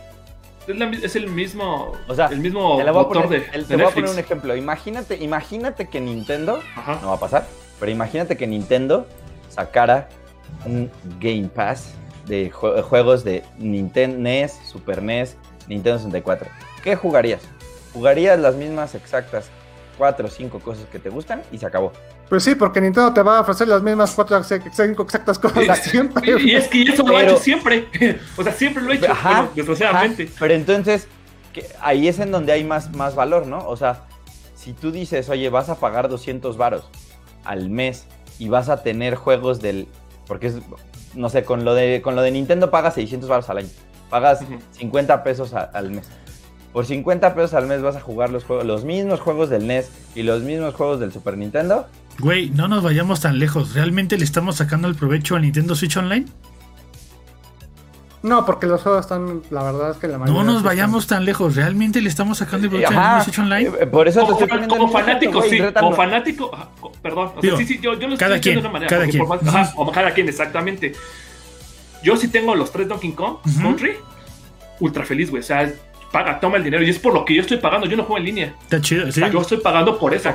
es, 0.67 0.77
la 0.77 0.85
mi- 0.85 1.03
es 1.03 1.15
el 1.15 1.27
mismo, 1.27 1.91
O 2.07 2.15
sea, 2.15 2.27
el 2.27 2.39
mismo 2.39 2.77
Te, 2.77 2.83
voy 2.83 2.89
a 2.89 2.93
motor 2.93 3.23
poner, 3.23 3.29
de, 3.29 3.37
el- 3.57 3.61
de 3.63 3.67
te 3.67 3.73
voy 3.75 3.83
a 3.83 3.85
Netflix. 3.87 3.93
poner 3.93 4.09
un 4.11 4.19
ejemplo. 4.19 4.55
Imagínate, 4.55 5.17
imagínate 5.23 5.87
que 5.89 5.99
Nintendo 5.99 6.59
Ajá. 6.75 6.99
no 7.01 7.07
va 7.09 7.15
a 7.15 7.19
pasar, 7.19 7.47
pero 7.79 7.91
imagínate 7.91 8.37
que 8.37 8.47
Nintendo 8.47 9.07
sacara 9.49 10.09
un 10.65 10.89
Game 11.19 11.49
Pass 11.53 11.93
de 12.27 12.51
jue- 12.51 12.81
juegos 12.81 13.23
de 13.23 13.43
Nintendo 13.57 14.17
NES, 14.19 14.59
Super 14.65 15.01
NES, 15.01 15.35
Nintendo 15.67 15.97
64. 15.99 16.47
¿Qué 16.83 16.95
jugarías? 16.95 17.41
Jugarías 17.93 18.39
las 18.39 18.55
mismas 18.55 18.95
exactas 18.95 19.49
cuatro 19.97 20.27
o 20.27 20.31
cinco 20.31 20.59
cosas 20.59 20.85
que 20.91 20.97
te 20.99 21.09
gustan 21.09 21.41
y 21.51 21.57
se 21.57 21.65
acabó. 21.65 21.91
Pues 22.29 22.43
sí, 22.43 22.55
porque 22.55 22.81
Nintendo 22.81 23.13
te 23.13 23.21
va 23.21 23.37
a 23.37 23.41
ofrecer 23.41 23.67
las 23.67 23.83
mismas 23.83 24.11
4 24.15 24.41
cinco 24.43 25.03
exactas 25.03 25.37
cosas 25.37 25.77
siempre. 25.83 26.23
Y, 26.41 26.55
es 26.55 26.67
que 26.67 26.81
eso 26.83 27.03
lo 27.03 27.15
ha 27.15 27.19
Pero- 27.19 27.33
hecho 27.33 27.41
siempre. 27.43 27.87
o 28.37 28.43
sea, 28.43 28.53
siempre 28.53 28.81
lo 28.83 28.91
ha 28.91 28.95
hecho, 28.95 29.11
Ajá, 29.11 29.29
bueno, 29.41 29.51
desgraciadamente. 29.55 30.23
Ajá, 30.23 30.33
pero 30.39 30.53
entonces, 30.55 31.07
que- 31.53 31.67
ahí 31.81 32.07
es 32.07 32.17
en 32.19 32.31
donde 32.31 32.51
hay 32.53 32.63
más, 32.63 32.91
más 32.95 33.13
valor, 33.13 33.45
¿no? 33.45 33.59
O 33.67 33.77
sea, 33.77 34.03
si 34.55 34.73
tú 34.73 34.91
dices, 34.91 35.29
oye, 35.29 35.49
vas 35.49 35.69
a 35.69 35.75
pagar 35.75 36.09
200 36.09 36.57
varos 36.57 36.85
al 37.45 37.69
mes 37.69 38.05
y 38.39 38.49
vas 38.49 38.69
a 38.69 38.83
tener 38.83 39.15
juegos 39.15 39.61
del... 39.61 39.87
Porque 40.27 40.47
es, 40.47 40.55
no 41.15 41.29
sé, 41.29 41.43
con 41.43 41.65
lo 41.65 41.73
de, 41.75 42.01
con 42.01 42.15
lo 42.15 42.21
de 42.21 42.31
Nintendo 42.31 42.71
pagas 42.71 42.93
600 42.95 43.29
varos 43.29 43.49
al 43.49 43.59
año. 43.59 43.69
Pagas 44.09 44.41
Ujú. 44.41 44.59
50 44.71 45.23
pesos 45.23 45.53
a- 45.53 45.63
al 45.63 45.91
mes. 45.91 46.07
Por 46.71 46.85
50 46.85 47.35
pesos 47.35 47.53
al 47.53 47.67
mes 47.67 47.81
vas 47.81 47.95
a 47.95 48.01
jugar 48.01 48.31
los, 48.31 48.43
juegos, 48.45 48.65
los 48.65 48.83
mismos 48.83 49.19
juegos 49.19 49.49
del 49.49 49.67
NES 49.67 49.91
y 50.15 50.23
los 50.23 50.41
mismos 50.41 50.73
juegos 50.73 50.99
del 50.99 51.11
Super 51.11 51.37
Nintendo. 51.37 51.87
Güey, 52.19 52.49
no 52.49 52.67
nos 52.67 52.83
vayamos 52.83 53.21
tan 53.21 53.37
lejos. 53.39 53.73
¿Realmente 53.75 54.17
le 54.17 54.23
estamos 54.23 54.55
sacando 54.55 54.87
el 54.87 54.95
provecho 54.95 55.35
a 55.35 55.39
Nintendo 55.39 55.75
Switch 55.75 55.97
Online? 55.97 56.25
No, 58.23 58.45
porque 58.45 58.67
los 58.67 58.81
juegos 58.81 59.01
están, 59.01 59.41
la 59.49 59.63
verdad 59.63 59.91
es 59.91 59.97
que 59.97 60.07
la 60.07 60.17
mayoría. 60.17 60.43
No 60.43 60.49
nos 60.49 60.63
vayamos 60.63 61.07
tan 61.07 61.25
lejos. 61.25 61.55
¿Realmente 61.57 62.01
le 62.01 62.07
estamos 62.07 62.37
sacando 62.37 62.65
el 62.65 62.69
provecho 62.71 62.89
a 62.89 62.91
Ajá, 62.93 63.01
Nintendo 63.17 63.23
Switch 63.25 63.39
Online? 63.39 63.71
eh, 63.81 63.85
por 63.87 64.07
eso 64.07 64.19
te 64.21 64.25
Como, 64.25 64.37
como 64.39 64.55
ejemplo, 64.55 64.87
fanático, 64.89 65.41
sí. 65.43 65.59
Como 65.77 65.93
fanático, 65.93 66.51
perdón. 67.01 67.27
O 67.27 67.31
sea, 67.33 67.41
Digo, 67.41 67.57
sí, 67.57 67.65
sí, 67.65 67.79
yo, 67.81 67.93
yo 67.99 68.07
lo 68.07 68.13
estoy 68.13 68.27
quien, 68.39 68.39
diciendo 68.39 68.61
de 68.61 68.67
una 68.67 68.73
manera. 68.73 68.89
cada 68.89 69.05
quien. 69.07 69.27
más- 69.27 69.43
ajá, 69.45 69.73
como 69.75 69.91
cada 69.91 70.11
quien, 70.11 70.29
exactamente. 70.29 70.93
Yo 72.01 72.15
sí 72.15 72.29
tengo 72.29 72.55
los 72.55 72.71
tres 72.71 72.87
Donkey 72.87 73.11
Kong 73.11 73.37
Ujú. 73.45 73.61
Country. 73.61 73.91
Ultra 74.79 75.05
feliz, 75.05 75.29
güey. 75.29 75.41
O 75.41 75.45
sea, 75.45 75.69
paga, 76.11 76.39
toma 76.39 76.55
el 76.57 76.63
dinero. 76.63 76.81
Y 76.83 76.89
es 76.89 76.99
por 76.99 77.13
lo 77.13 77.25
que 77.25 77.35
yo 77.35 77.41
estoy 77.41 77.57
pagando. 77.57 77.87
Yo 77.87 77.97
no 77.97 78.03
juego 78.03 78.19
en 78.19 78.23
línea. 78.25 78.55
Está 78.63 78.79
chido, 78.79 79.03
O 79.03 79.11
sí. 79.11 79.19
sea, 79.19 79.29
yo 79.29 79.41
estoy 79.41 79.57
pagando 79.57 79.99
por 79.99 80.13
eso. 80.13 80.29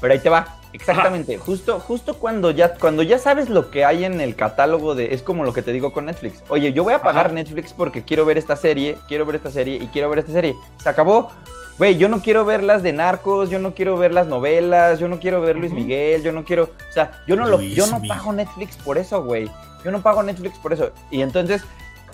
Pero 0.00 0.12
ahí 0.14 0.20
te 0.20 0.28
va. 0.28 0.58
Exactamente. 0.72 1.36
Justo, 1.38 1.80
justo 1.80 2.14
cuando 2.18 2.50
ya, 2.50 2.74
cuando 2.74 3.02
ya 3.02 3.18
sabes 3.18 3.48
lo 3.50 3.70
que 3.70 3.84
hay 3.84 4.04
en 4.04 4.20
el 4.20 4.34
catálogo 4.36 4.94
de. 4.94 5.14
Es 5.14 5.22
como 5.22 5.44
lo 5.44 5.52
que 5.52 5.62
te 5.62 5.72
digo 5.72 5.92
con 5.92 6.06
Netflix. 6.06 6.42
Oye, 6.48 6.72
yo 6.72 6.82
voy 6.84 6.94
a 6.94 7.02
pagar 7.02 7.26
Ajá. 7.26 7.34
Netflix 7.34 7.72
porque 7.72 8.02
quiero 8.04 8.24
ver 8.24 8.38
esta 8.38 8.56
serie, 8.56 8.96
quiero 9.08 9.26
ver 9.26 9.36
esta 9.36 9.50
serie 9.50 9.76
y 9.76 9.86
quiero 9.88 10.08
ver 10.10 10.20
esta 10.20 10.32
serie. 10.32 10.54
Se 10.82 10.88
acabó. 10.88 11.30
Güey, 11.78 11.96
yo 11.96 12.08
no 12.08 12.20
quiero 12.20 12.44
ver 12.44 12.62
las 12.62 12.82
de 12.82 12.92
narcos, 12.92 13.48
yo 13.50 13.58
no 13.58 13.74
quiero 13.74 13.96
ver 13.96 14.12
las 14.12 14.26
novelas, 14.26 14.98
yo 14.98 15.08
no 15.08 15.18
quiero 15.18 15.40
ver 15.40 15.56
Luis. 15.56 15.72
Miguel, 15.72 16.22
yo 16.22 16.30
no 16.32 16.44
quiero. 16.44 16.64
O 16.64 16.92
sea, 16.92 17.22
yo 17.26 17.34
no 17.34 17.46
lo, 17.46 17.60
yo 17.60 17.86
no 17.86 18.00
pago 18.06 18.32
Netflix 18.32 18.76
por 18.76 18.98
eso, 18.98 19.24
güey. 19.24 19.50
Yo 19.84 19.90
no 19.90 20.00
pago 20.02 20.22
Netflix 20.22 20.58
por 20.58 20.72
eso. 20.72 20.90
Y 21.10 21.22
entonces, 21.22 21.62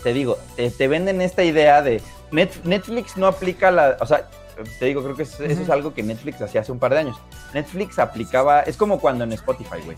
te 0.02 0.12
digo, 0.12 0.38
te, 0.56 0.70
te 0.70 0.88
venden 0.88 1.20
esta 1.20 1.42
idea 1.44 1.82
de 1.82 2.00
Net- 2.30 2.62
Netflix 2.64 3.16
no 3.16 3.26
aplica 3.26 3.70
la. 3.70 3.96
O 4.00 4.06
sea, 4.06 4.28
te 4.78 4.86
digo, 4.86 5.02
creo 5.02 5.14
que 5.16 5.22
eso, 5.24 5.42
eso 5.44 5.62
es 5.62 5.70
algo 5.70 5.94
que 5.94 6.02
Netflix 6.02 6.40
hacía 6.42 6.60
hace 6.62 6.72
un 6.72 6.78
par 6.78 6.92
de 6.92 7.00
años. 7.00 7.16
Netflix 7.54 7.98
aplicaba. 7.98 8.60
Es 8.62 8.76
como 8.76 9.00
cuando 9.00 9.24
en 9.24 9.32
Spotify, 9.32 9.78
güey. 9.84 9.96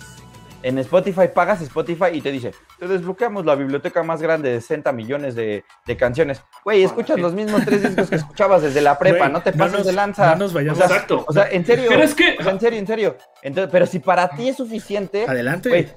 En 0.63 0.77
Spotify 0.79 1.23
pagas 1.35 1.63
Spotify 1.63 2.09
y 2.13 2.21
te 2.21 2.31
dice, 2.31 2.53
te 2.79 2.87
desbloqueamos 2.87 3.47
la 3.47 3.55
biblioteca 3.55 4.03
más 4.03 4.21
grande 4.21 4.51
de 4.51 4.61
60 4.61 4.93
millones 4.93 5.35
de, 5.35 5.65
de 5.87 5.97
canciones. 5.97 6.43
Güey, 6.65 6.83
escuchas 6.85 7.17
sí. 7.17 7.23
los 7.23 7.33
mismos 7.33 7.65
tres 7.65 7.83
discos 7.83 8.11
que 8.11 8.17
escuchabas 8.17 8.61
desde 8.61 8.83
la 8.83 8.99
prepa, 8.99 9.31
no 9.31 9.41
te 9.43 9.53
no 9.53 9.57
pases 9.59 9.79
nos- 9.79 9.87
de 9.87 9.93
lanza. 9.95 10.33
no 10.33 10.37
nos 10.41 10.53
vayamos. 10.53 10.79
O 10.79 10.83
sea, 10.87 10.95
Exacto. 10.95 11.25
o 11.27 11.33
sea, 11.33 11.49
en 11.51 11.65
serio. 11.65 11.87
Pero 11.89 12.03
es 12.03 12.15
que- 12.15 12.37
o 12.39 12.43
sea, 12.43 12.53
en 12.53 12.61
serio, 12.61 12.79
en 12.79 12.87
serio. 12.87 13.17
Entonces, 13.41 13.71
pero 13.73 13.87
si 13.87 14.01
para 14.01 14.29
ti 14.29 14.51
es 14.51 14.57
suficiente, 14.59 15.25
Adelante. 15.27 15.71
güey, 15.71 15.89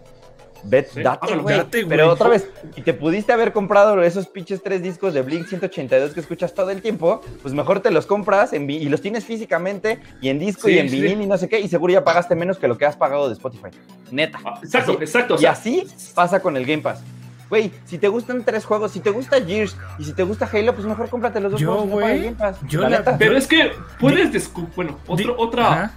ve, 0.64 0.88
Sí, 0.92 1.02
date, 1.04 1.36
güey. 1.38 1.62
Pero 1.88 2.10
otra 2.12 2.30
vez, 2.30 2.48
y 2.76 2.82
te 2.82 2.94
pudiste 2.94 3.34
haber 3.34 3.52
comprado 3.54 4.02
esos 4.02 4.28
pinches 4.28 4.62
tres 4.64 4.82
discos 4.82 5.14
de 5.14 5.22
Blink 5.22 5.48
182 5.48 6.14
que 6.14 6.20
escuchas 6.20 6.54
todo 6.54 6.70
el 6.70 6.82
tiempo, 6.82 7.22
pues 7.42 7.54
mejor 7.54 7.80
te 7.82 7.92
los 7.92 8.06
compras 8.06 8.54
en 8.54 8.70
y 8.70 8.86
los 8.90 9.02
tienes 9.02 9.26
físicamente 9.26 10.00
y 10.22 10.30
en 10.30 10.40
disco 10.40 10.68
Sí, 10.68 10.74
y 10.76 10.80
en 10.80 10.90
sí. 10.90 11.02
vinil 11.02 11.22
y 11.22 11.26
no 11.28 11.38
sé 11.38 11.48
qué, 11.50 11.60
y 11.60 11.68
seguro 11.68 11.94
ya 11.94 12.04
pagaste 12.04 12.36
menos 12.36 12.58
que 12.58 12.68
lo 12.68 12.78
que 12.78 12.86
has 12.86 12.96
pagado 12.96 13.28
de 13.28 13.34
Spotify. 13.34 13.68
Neta. 14.12 14.40
Ah, 14.46 14.60
Exacto, 14.64 14.92
Así- 14.94 15.04
exacto. 15.04 15.34
O 15.36 15.38
y 15.38 15.42
sea, 15.42 15.52
así 15.52 15.88
pasa 16.16 16.40
con 16.42 16.56
el 16.58 16.66
Game 16.66 16.82
Pass. 16.82 17.02
Güey, 17.50 17.72
si 17.86 17.98
te 18.00 18.08
gustan 18.08 18.44
tres 18.44 18.66
juegos, 18.66 18.92
si 18.94 19.00
te 19.00 19.12
gusta 19.12 19.40
Gears 19.40 19.76
y 20.00 20.06
si 20.06 20.14
te 20.14 20.24
gusta 20.24 20.50
Halo, 20.52 20.74
pues 20.74 20.88
mejor 20.88 21.08
cómprate 21.10 21.40
los 21.40 21.52
dos 21.52 21.62
Yo, 21.62 21.68
juegos 21.74 21.86
y 21.86 21.90
no 21.90 21.96
pagues 22.00 22.10
güey, 22.20 22.24
Game 22.24 22.36
Pass. 22.38 22.58
yo 22.68 22.82
la 22.82 22.90
la- 22.90 22.98
neta. 23.00 23.18
pero 23.18 23.38
es 23.38 23.46
que 23.48 23.72
puedes 24.00 24.32
descubrir. 24.32 24.72
Bueno, 24.76 25.00
otro, 25.08 25.36
otra. 25.38 25.72
Ajá. 25.72 25.92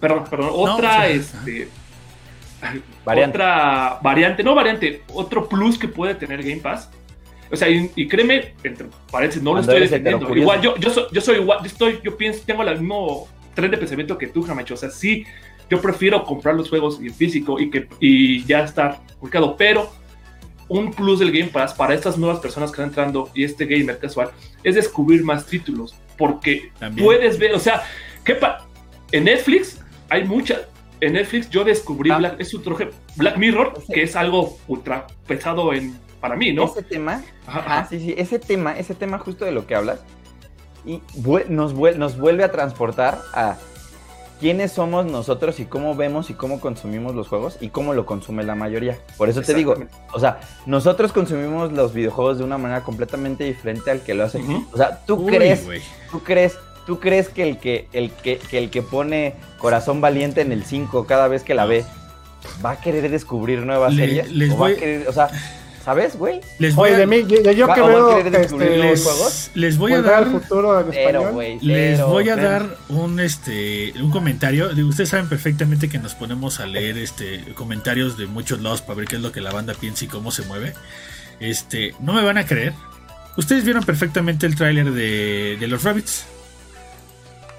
Perdón, 0.00 0.24
perdón. 0.30 0.50
Otra, 0.52 1.06
sí. 1.08 1.12
este. 1.12 1.68
Variante. 3.04 3.36
Otra 3.38 3.98
variante, 4.02 4.42
no 4.42 4.54
variante, 4.54 5.02
otro 5.12 5.48
plus 5.48 5.78
que 5.78 5.88
puede 5.88 6.14
tener 6.14 6.42
Game 6.42 6.60
Pass. 6.60 6.90
O 7.50 7.56
sea, 7.56 7.68
y, 7.68 7.90
y 7.94 8.08
créeme, 8.08 8.54
entre 8.64 8.86
paréntesis, 9.10 9.42
no 9.42 9.54
lo 9.54 9.60
estoy 9.60 9.80
defendiendo. 9.80 10.34
Igual, 10.34 10.60
yo, 10.62 10.76
yo, 10.78 10.90
soy, 10.90 11.04
yo 11.12 11.20
soy 11.20 11.36
igual, 11.36 11.58
yo 11.60 11.66
estoy, 11.66 12.00
yo 12.02 12.16
pienso, 12.16 12.42
tengo 12.44 12.62
el 12.62 12.78
mismo 12.80 13.28
tren 13.54 13.70
de 13.70 13.76
pensamiento 13.78 14.18
que 14.18 14.26
tú, 14.26 14.42
Jamacho. 14.42 14.74
O 14.74 14.76
sea, 14.76 14.90
sí, 14.90 15.24
Yo 15.68 15.80
prefiero 15.80 16.22
comprar 16.24 16.54
los 16.54 16.68
juegos 16.68 17.00
en 17.00 17.12
físico 17.12 17.58
y, 17.60 17.70
que, 17.70 17.88
y 18.00 18.44
ya 18.44 18.60
estar 18.64 18.98
publicado, 19.18 19.56
pero 19.56 19.90
un 20.68 20.92
plus 20.92 21.18
del 21.20 21.30
Game 21.32 21.50
Pass 21.50 21.74
para 21.74 21.94
estas 21.94 22.16
nuevas 22.18 22.38
personas 22.40 22.70
que 22.70 22.74
están 22.74 22.88
entrando 22.88 23.30
y 23.34 23.44
este 23.44 23.66
gamer 23.66 23.98
casual 23.98 24.30
es 24.64 24.74
descubrir 24.74 25.22
más 25.24 25.46
títulos, 25.46 25.94
porque 26.18 26.70
También. 26.78 27.04
puedes 27.04 27.38
ver, 27.38 27.52
o 27.54 27.58
sea, 27.60 27.82
¿qué 28.24 28.34
pa- 28.34 28.66
en 29.12 29.24
Netflix 29.24 29.80
hay 30.08 30.24
muchas. 30.24 30.60
En 31.00 31.12
Netflix 31.14 31.50
yo 31.50 31.64
descubrí 31.64 32.10
Ah. 32.10 32.18
Black, 32.18 32.36
es 32.40 32.54
otro 32.54 32.78
ej- 32.78 32.90
Black 33.16 33.36
Mirror, 33.36 33.74
Ese- 33.76 33.92
que 33.92 34.02
es 34.02 34.16
algo 34.16 34.56
ultra 34.66 35.06
pesado 35.26 35.72
en, 35.72 35.98
para 36.20 36.36
mí, 36.36 36.52
¿no? 36.52 36.64
Ese 36.64 36.82
tema, 36.82 37.22
Ajá, 37.46 37.64
ah, 37.66 37.78
ajá. 37.80 37.88
sí, 37.90 38.00
sí, 38.00 38.14
ese 38.16 38.38
tema, 38.38 38.76
ese 38.78 38.94
tema 38.94 39.18
justo 39.18 39.44
de 39.44 39.52
lo 39.52 39.66
que 39.66 39.74
hablas, 39.74 40.00
y 40.86 41.02
nos, 41.48 41.74
vuel- 41.74 41.96
nos 41.96 42.16
vuelve 42.16 42.44
a 42.44 42.52
transportar 42.52 43.18
a 43.34 43.56
quiénes 44.40 44.70
somos 44.72 45.06
nosotros 45.06 45.60
y 45.60 45.64
cómo 45.64 45.94
vemos 45.94 46.28
y 46.30 46.34
cómo 46.34 46.60
consumimos 46.60 47.14
los 47.14 47.26
juegos 47.28 47.56
y 47.60 47.68
cómo 47.70 47.94
lo 47.94 48.04
consume 48.06 48.44
la 48.44 48.54
mayoría. 48.54 48.98
Por 49.16 49.28
eso 49.30 49.40
te 49.42 49.54
digo, 49.54 49.74
o 50.12 50.20
sea, 50.20 50.40
nosotros 50.66 51.12
consumimos 51.12 51.72
los 51.72 51.92
videojuegos 51.94 52.38
de 52.38 52.44
una 52.44 52.58
manera 52.58 52.82
completamente 52.82 53.44
diferente 53.44 53.90
al 53.90 54.02
que 54.02 54.12
lo 54.14 54.24
hace. 54.24 54.38
Ujú. 54.38 54.66
O 54.72 54.76
sea, 54.76 55.00
tú 55.06 55.14
Uy, 55.16 55.32
crees, 55.34 55.64
güey. 55.64 55.80
tú 56.10 56.22
crees, 56.22 56.58
tú 56.86 57.00
crees 57.00 57.28
que 57.28 57.42
el 57.48 57.58
que, 57.58 57.88
el 57.92 58.10
que, 58.10 58.38
que 58.38 58.58
el 58.58 58.70
que 58.70 58.82
pone 58.82 59.34
corazón 59.58 60.00
valiente 60.00 60.40
en 60.40 60.52
el 60.52 60.64
5 60.64 61.06
cada 61.06 61.28
vez 61.28 61.42
que 61.42 61.54
la 61.54 61.66
ve 61.66 61.84
va 62.64 62.72
a 62.72 62.80
querer 62.80 63.10
descubrir 63.10 63.60
nuevas 63.60 63.94
Le- 63.94 64.06
series. 64.06 64.32
les 64.32 64.50
o, 64.50 64.56
va 64.58 64.66
a 64.66 64.70
voy- 64.70 64.78
querer- 64.78 65.08
o 65.08 65.12
sea, 65.12 65.28
¿sabes, 65.84 66.16
güey? 66.16 66.40
Les 66.58 66.74
voy 66.74 66.88
Oye, 66.90 66.96
a, 66.96 66.98
de 66.98 67.06
mí, 67.06 67.24
yo, 67.54 67.66
Va- 67.68 67.74
que 67.74 67.80
a 67.80 67.86
veo 67.86 68.18
este, 68.18 68.76
les, 68.78 69.02
juegos? 69.02 69.50
les 69.54 69.78
voy 69.78 69.92
a 69.92 70.02
dar 70.02 70.26
futuro 70.30 70.80
español. 70.90 71.32
güey, 71.32 71.58
Les 71.60 71.96
cero, 71.96 72.08
voy 72.08 72.28
a 72.28 72.34
cero. 72.36 72.48
dar 72.50 72.76
un 72.88 73.18
este 73.20 73.92
un 74.00 74.10
comentario. 74.10 74.68
Ustedes 74.86 75.08
saben 75.10 75.28
perfectamente 75.28 75.88
que 75.88 75.98
nos 75.98 76.14
ponemos 76.14 76.60
a 76.60 76.66
leer 76.66 76.98
este 76.98 77.40
comentarios 77.54 78.16
de 78.16 78.26
muchos 78.26 78.60
lados 78.62 78.80
para 78.82 78.94
ver 78.96 79.06
qué 79.08 79.16
es 79.16 79.22
lo 79.22 79.32
que 79.32 79.40
la 79.40 79.50
banda 79.52 79.74
piensa 79.74 80.04
y 80.04 80.08
cómo 80.08 80.30
se 80.30 80.42
mueve. 80.42 80.72
Este, 81.40 81.94
no 82.00 82.12
me 82.14 82.22
van 82.22 82.38
a 82.38 82.46
creer. 82.46 82.72
Ustedes 83.36 83.64
vieron 83.64 83.84
perfectamente 83.84 84.46
el 84.46 84.54
tráiler 84.56 84.90
de, 84.92 85.56
de 85.60 85.66
los 85.68 85.82
Rabbits. 85.84 86.24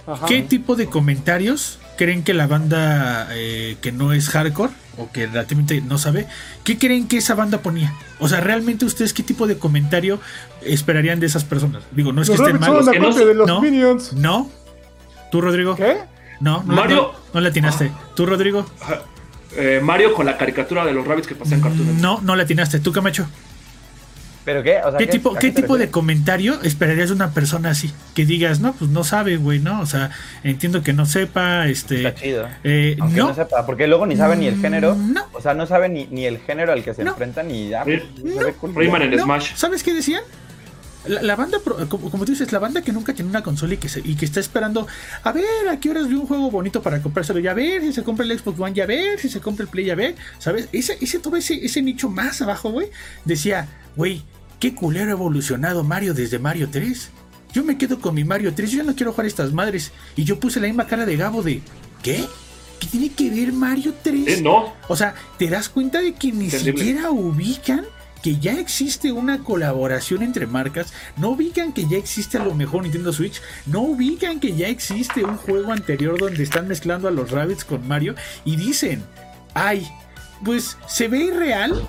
Ajá. 0.07 0.25
¿Qué 0.25 0.41
tipo 0.41 0.75
de 0.75 0.87
comentarios 0.87 1.79
creen 1.97 2.23
que 2.23 2.33
la 2.33 2.47
banda 2.47 3.27
eh, 3.31 3.77
que 3.81 3.91
no 3.91 4.13
es 4.13 4.29
hardcore 4.29 4.71
o 4.97 5.11
que 5.11 5.27
relativamente 5.27 5.81
no 5.81 5.97
sabe, 5.97 6.27
qué 6.63 6.77
creen 6.77 7.07
que 7.07 7.17
esa 7.17 7.35
banda 7.35 7.59
ponía? 7.59 7.93
O 8.19 8.27
sea, 8.27 8.39
realmente 8.39 8.85
ustedes 8.85 9.13
qué 9.13 9.21
tipo 9.23 9.45
de 9.47 9.57
comentario 9.57 10.19
esperarían 10.61 11.19
de 11.19 11.25
esas 11.27 11.43
personas? 11.43 11.83
Digo, 11.91 12.13
no 12.13 12.21
es 12.21 12.29
que 12.29 12.35
estén 12.35 12.59
la 12.59 12.91
que 12.91 12.99
no 12.99 13.13
de 13.13 13.33
los 13.33 13.47
¿no? 13.47 13.61
Minions. 13.61 14.13
No. 14.13 14.49
¿Tú, 15.31 15.41
Rodrigo? 15.41 15.75
¿Qué? 15.75 15.97
No, 16.39 16.63
no, 16.65 16.73
Mario- 16.73 16.95
no, 16.95 17.33
no 17.33 17.41
le 17.41 17.49
atinaste. 17.49 17.91
¿Tú, 18.15 18.25
Rodrigo? 18.25 18.65
Ajá. 18.81 19.01
Eh, 19.55 19.79
Mario 19.83 20.13
con 20.13 20.25
la 20.25 20.37
caricatura 20.37 20.85
de 20.85 20.93
los 20.93 21.05
rabbits 21.07 21.27
que 21.27 21.35
pasé 21.35 21.55
en 21.55 21.61
Cartoon 21.61 21.79
Network. 21.85 22.01
No, 22.01 22.21
no 22.21 22.35
le 22.35 22.43
atinaste. 22.43 22.79
¿Tú, 22.79 22.91
Camacho? 22.91 23.27
¿Pero 24.47 24.63
qué? 24.63 24.77
O 24.77 24.91
sea, 24.91 24.97
¿Qué 24.97 25.07
tipo, 25.07 25.35
a 25.35 25.39
qué 25.39 25.51
te 25.51 25.61
tipo 25.61 25.77
de 25.77 25.91
comentario 25.91 26.61
esperarías 26.63 27.09
de 27.09 27.15
una 27.15 27.31
persona 27.31 27.71
así? 27.71 27.91
Que 28.15 28.25
digas, 28.25 28.61
no, 28.61 28.71
pues 28.71 28.89
no 28.89 29.03
sabe, 29.03 29.35
güey, 29.35 29.59
¿no? 29.59 29.81
O 29.81 29.85
sea, 29.85 30.09
entiendo 30.41 30.81
que 30.83 30.93
no 30.93 31.05
sepa, 31.05 31.67
este... 31.67 31.97
Está 32.07 32.15
chido. 32.15 32.47
eh, 32.63 32.95
Aunque 33.01 33.17
no. 33.19 33.27
no, 33.27 33.35
sepa, 33.35 33.65
porque 33.65 33.87
luego 33.87 34.05
ni 34.05 34.15
sabe 34.15 34.37
ni 34.37 34.47
el 34.47 34.57
género. 34.61 34.95
No. 34.95 35.25
O 35.33 35.41
sea, 35.41 35.53
no 35.53 35.67
sabe 35.67 35.89
ni, 35.89 36.07
ni 36.11 36.23
el 36.25 36.37
género 36.39 36.71
al 36.71 36.81
que 36.81 36.93
se 36.93 37.03
No. 37.03 37.11
enfrenta 37.11 37.43
ni 37.43 37.67
ya. 37.67 37.83
Pues, 37.83 38.03
cool. 38.61 38.73
Rayman 38.73 39.01
en 39.01 39.11
no. 39.17 39.23
Smash. 39.25 39.51
¿Sabes 39.55 39.83
qué 39.83 39.93
decían? 39.93 40.23
La, 41.07 41.21
la 41.21 41.35
banda, 41.35 41.57
como, 41.89 42.09
como 42.09 42.23
tú 42.23 42.31
dices, 42.31 42.49
la 42.53 42.59
banda 42.59 42.81
que 42.81 42.93
nunca 42.93 43.13
tiene 43.13 43.29
una 43.29 43.43
consola 43.43 43.73
y 43.73 43.77
que, 43.77 43.89
se- 43.89 44.01
y 44.03 44.15
que 44.15 44.23
está 44.23 44.39
esperando 44.39 44.87
a 45.23 45.31
ver 45.33 45.45
a 45.69 45.77
qué 45.79 45.89
horas 45.89 46.07
vi 46.07 46.15
un 46.15 46.25
juego 46.25 46.49
bonito 46.51 46.81
para 46.81 47.01
comprárselo, 47.01 47.39
ya 47.39 47.53
ver 47.53 47.81
si 47.81 47.91
se 47.91 48.03
compra 48.03 48.25
el 48.25 48.39
Xbox 48.39 48.59
One, 48.61 48.73
ya 48.73 48.85
ver 48.85 49.19
si 49.19 49.27
se 49.29 49.41
compra 49.41 49.63
el 49.63 49.69
Play, 49.69 49.85
ya 49.85 49.95
ver, 49.95 50.15
¿sabes? 50.39 50.67
Ese, 50.73 50.97
ese 51.01 51.19
todo 51.19 51.35
ese, 51.37 51.65
ese 51.65 51.81
nicho 51.81 52.09
más 52.09 52.41
abajo, 52.41 52.71
güey, 52.71 52.87
decía, 53.25 53.67
güey, 53.95 54.21
qué 54.59 54.73
culero 54.75 55.09
ha 55.09 55.11
evolucionado 55.11 55.83
Mario 55.83 56.13
desde 56.13 56.39
Mario 56.39 56.69
3. 56.71 57.09
Yo 57.53 57.63
me 57.63 57.77
quedo 57.77 57.99
con 57.99 58.15
mi 58.15 58.23
Mario 58.23 58.53
3, 58.53 58.71
yo 58.71 58.77
ya 58.77 58.83
no 58.83 58.95
quiero 58.95 59.11
jugar 59.11 59.27
estas 59.27 59.53
madres. 59.53 59.91
Y 60.15 60.23
yo 60.23 60.39
puse 60.39 60.59
la 60.59 60.67
misma 60.67 60.87
cara 60.87 61.05
de 61.05 61.15
Gabo 61.17 61.43
de, 61.43 61.61
¿qué? 62.03 62.25
¿Qué 62.79 62.87
tiene 62.87 63.09
que 63.09 63.29
ver 63.29 63.53
Mario 63.53 63.93
3? 64.01 64.27
Eh, 64.27 64.41
no, 64.41 64.73
O 64.87 64.95
sea, 64.95 65.15
te 65.37 65.47
das 65.47 65.69
cuenta 65.69 66.01
de 66.01 66.13
que 66.13 66.31
ni 66.31 66.49
siquiera 66.49 67.09
ubican 67.09 67.85
que 68.21 68.37
ya 68.37 68.53
existe 68.59 69.11
una 69.11 69.43
colaboración 69.43 70.23
entre 70.23 70.47
marcas, 70.47 70.93
no 71.17 71.29
ubican 71.29 71.71
que 71.71 71.87
ya 71.87 71.97
existe 71.97 72.37
a 72.37 72.43
lo 72.43 72.53
mejor 72.55 72.83
Nintendo 72.83 73.13
Switch, 73.13 73.41
no 73.65 73.81
ubican 73.81 74.39
que 74.39 74.55
ya 74.55 74.67
existe 74.67 75.23
un 75.23 75.37
juego 75.37 75.71
anterior 75.71 76.19
donde 76.19 76.43
están 76.43 76.67
mezclando 76.67 77.07
a 77.07 77.11
los 77.11 77.31
Rabbits 77.31 77.63
con 77.63 77.87
Mario 77.87 78.15
y 78.43 78.55
dicen, 78.55 79.03
ay, 79.53 79.87
pues 80.43 80.77
se 80.87 81.07
ve 81.07 81.19
irreal. 81.19 81.87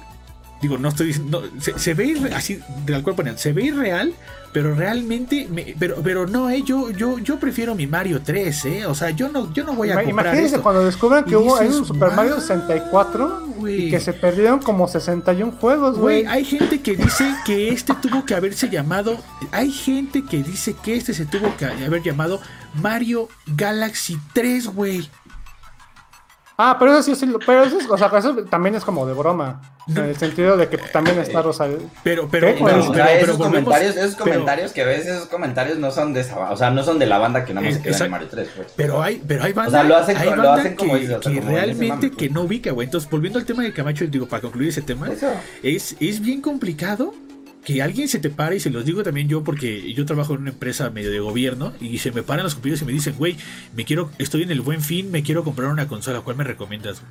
Digo, 0.61 0.77
no 0.77 0.89
estoy 0.89 1.09
diciendo, 1.09 1.45
no, 1.55 1.61
se, 1.63 1.79
se 1.79 1.95
ve 1.95 2.07
irre- 2.07 2.33
así, 2.35 2.61
del 2.85 3.03
cual 3.05 3.15
ponían, 3.15 3.39
se 3.39 3.53
ve 3.53 3.63
irreal, 3.67 4.13
pero 4.53 4.75
realmente, 4.75 5.47
me- 5.49 5.77
pero, 5.79 5.97
pero 6.03 6.27
no, 6.27 6.51
eh, 6.51 6.63
yo, 6.67 6.91
yo, 6.91 7.19
yo 7.21 7.39
prefiero 7.39 7.77
mi 7.77 7.87
Mario 7.87 8.23
3, 8.25 8.65
eh, 8.65 8.87
o 8.87 8.95
sea, 8.95 9.11
yo 9.11 9.29
no, 9.29 9.53
yo 9.53 9.63
no 9.63 9.75
voy 9.75 9.91
a 9.91 9.95
Ima- 9.95 10.05
comprar 10.05 10.27
Imagínense 10.27 10.47
esto. 10.57 10.63
cuando 10.65 10.85
descubran 10.85 11.25
que 11.25 11.37
hubo 11.37 11.61
un 11.61 11.85
Super 11.87 12.11
Mario 12.11 12.33
"Wow, 12.33 12.41
64 12.41 13.47
güey". 13.59 13.87
y 13.87 13.91
que 13.91 14.01
se 14.01 14.13
perdieron 14.13 14.59
como 14.59 14.89
61 14.89 15.53
juegos, 15.61 15.97
güey. 15.97 16.27
hay 16.27 16.45
gente 16.45 16.81
que 16.81 16.97
dice 16.97 17.33
que 17.47 17.69
este 17.69 17.95
tuvo 17.95 18.25
que 18.25 18.35
haberse 18.35 18.69
llamado. 18.69 19.17
Hay 19.53 19.71
gente 19.71 20.25
que 20.25 20.43
dice 20.43 20.75
que 20.83 20.97
este 20.97 21.15
se 21.15 21.25
tuvo 21.25 21.57
que 21.57 21.67
haber 21.67 22.03
llamado 22.03 22.41
Mario 22.83 23.29
Galaxy 23.47 24.19
3, 24.33 24.67
güey. 24.69 25.09
Ah, 26.61 26.77
pero 26.77 26.91
eso 26.93 27.05
sí, 27.05 27.15
sí, 27.15 27.25
lo- 27.27 27.39
pero 27.39 27.63
eso, 27.63 27.79
es- 27.79 27.89
o 27.89 27.97
sea, 27.97 28.11
eso 28.19 28.35
también 28.51 28.75
es 28.75 28.85
como 28.85 29.07
de 29.07 29.15
broma. 29.15 29.61
No. 29.87 30.03
En 30.03 30.09
el 30.11 30.17
sentido 30.19 30.57
de 30.57 30.69
que 30.69 30.77
también 30.77 31.17
está 31.21 31.41
Rosa. 31.41 31.67
Pero, 32.03 32.29
pero, 32.29 32.49
pero, 32.49 32.49
o 32.49 32.65
pero- 32.67 32.83
sea, 32.95 33.07
pero 33.07 33.23
esos 33.33 33.37
comentarios, 33.39 33.97
esos 33.97 34.15
pero- 34.17 34.25
comentarios 34.25 34.73
que 34.73 34.85
ves, 34.85 35.07
esos 35.07 35.27
comentarios 35.29 35.79
no 35.79 35.93
son 35.93 36.13
de 36.13 36.21
esa, 36.23 36.37
o 36.51 36.57
sea, 36.57 36.71
no 36.73 36.83
son 36.83 36.99
de 36.99 37.07
la 37.07 37.19
banda 37.19 37.45
que 37.45 37.55
nada 37.55 37.65
más 37.67 37.71
Es- 37.71 37.77
se 37.77 37.83
queda 37.85 37.93
exacto. 37.93 38.05
en 38.07 38.11
Mario 38.11 38.29
3, 38.29 38.49
pues. 38.57 38.73
Pero 38.77 39.01
hay, 39.01 39.23
pero 39.27 39.45
hay 39.45 39.53
banda, 39.53 39.71
sea, 39.71 39.85
lo 39.85 39.97
hacen- 39.97 40.17
hay 40.17 40.35
lo 40.35 40.53
hacen 40.53 40.75
como 40.75 40.95
que, 40.95 41.05
o 41.05 41.07
sea, 41.23 41.33
que 41.33 41.39
como 41.41 41.51
realmente 41.53 42.11
que 42.11 42.29
no 42.29 42.43
ubica, 42.43 42.73
güey. 42.73 42.87
Entonces, 42.87 43.09
volviendo 43.09 43.39
al 43.39 43.45
tema 43.47 43.63
de 43.63 43.73
Camacho, 43.73 44.05
digo, 44.09 44.27
para 44.27 44.43
concluir 44.43 44.71
ese 44.71 44.83
tema, 44.83 45.09
Eso. 45.13 45.29
es, 45.63 45.95
es 46.01 46.21
bien 46.21 46.43
complicado 46.43 47.15
que 47.69 47.83
alguien 47.83 48.09
se 48.09 48.19
te 48.19 48.31
pare, 48.31 48.57
y 48.57 48.61
se 48.61 48.71
los 48.71 48.87
digo 48.87 49.03
también 49.03 49.29
yo, 49.29 49.45
porque 49.45 49.93
yo 49.93 50.07
trabajo 50.07 50.33
en 50.33 50.41
una 50.41 50.51
empresa 50.53 50.89
medio 50.89 51.11
de 51.11 51.21
gobierno, 51.21 51.75
y 51.83 51.99
se 51.99 52.11
me 52.13 52.23
paran 52.23 52.45
los 52.45 52.55
compañeros 52.55 52.81
y 52.81 52.87
me 52.87 52.93
dicen, 52.93 53.15
güey, 53.19 53.37
me 53.77 53.85
quiero, 53.85 54.11
estoy 54.17 54.43
en 54.43 54.51
el 54.51 54.63
buen 54.63 54.81
fin, 54.81 55.11
me 55.11 55.23
quiero 55.23 55.45
comprar 55.45 55.69
una 55.71 55.87
consola, 55.87 56.23
¿cuál 56.23 56.37
me 56.37 56.45
recomiendas? 56.45 57.03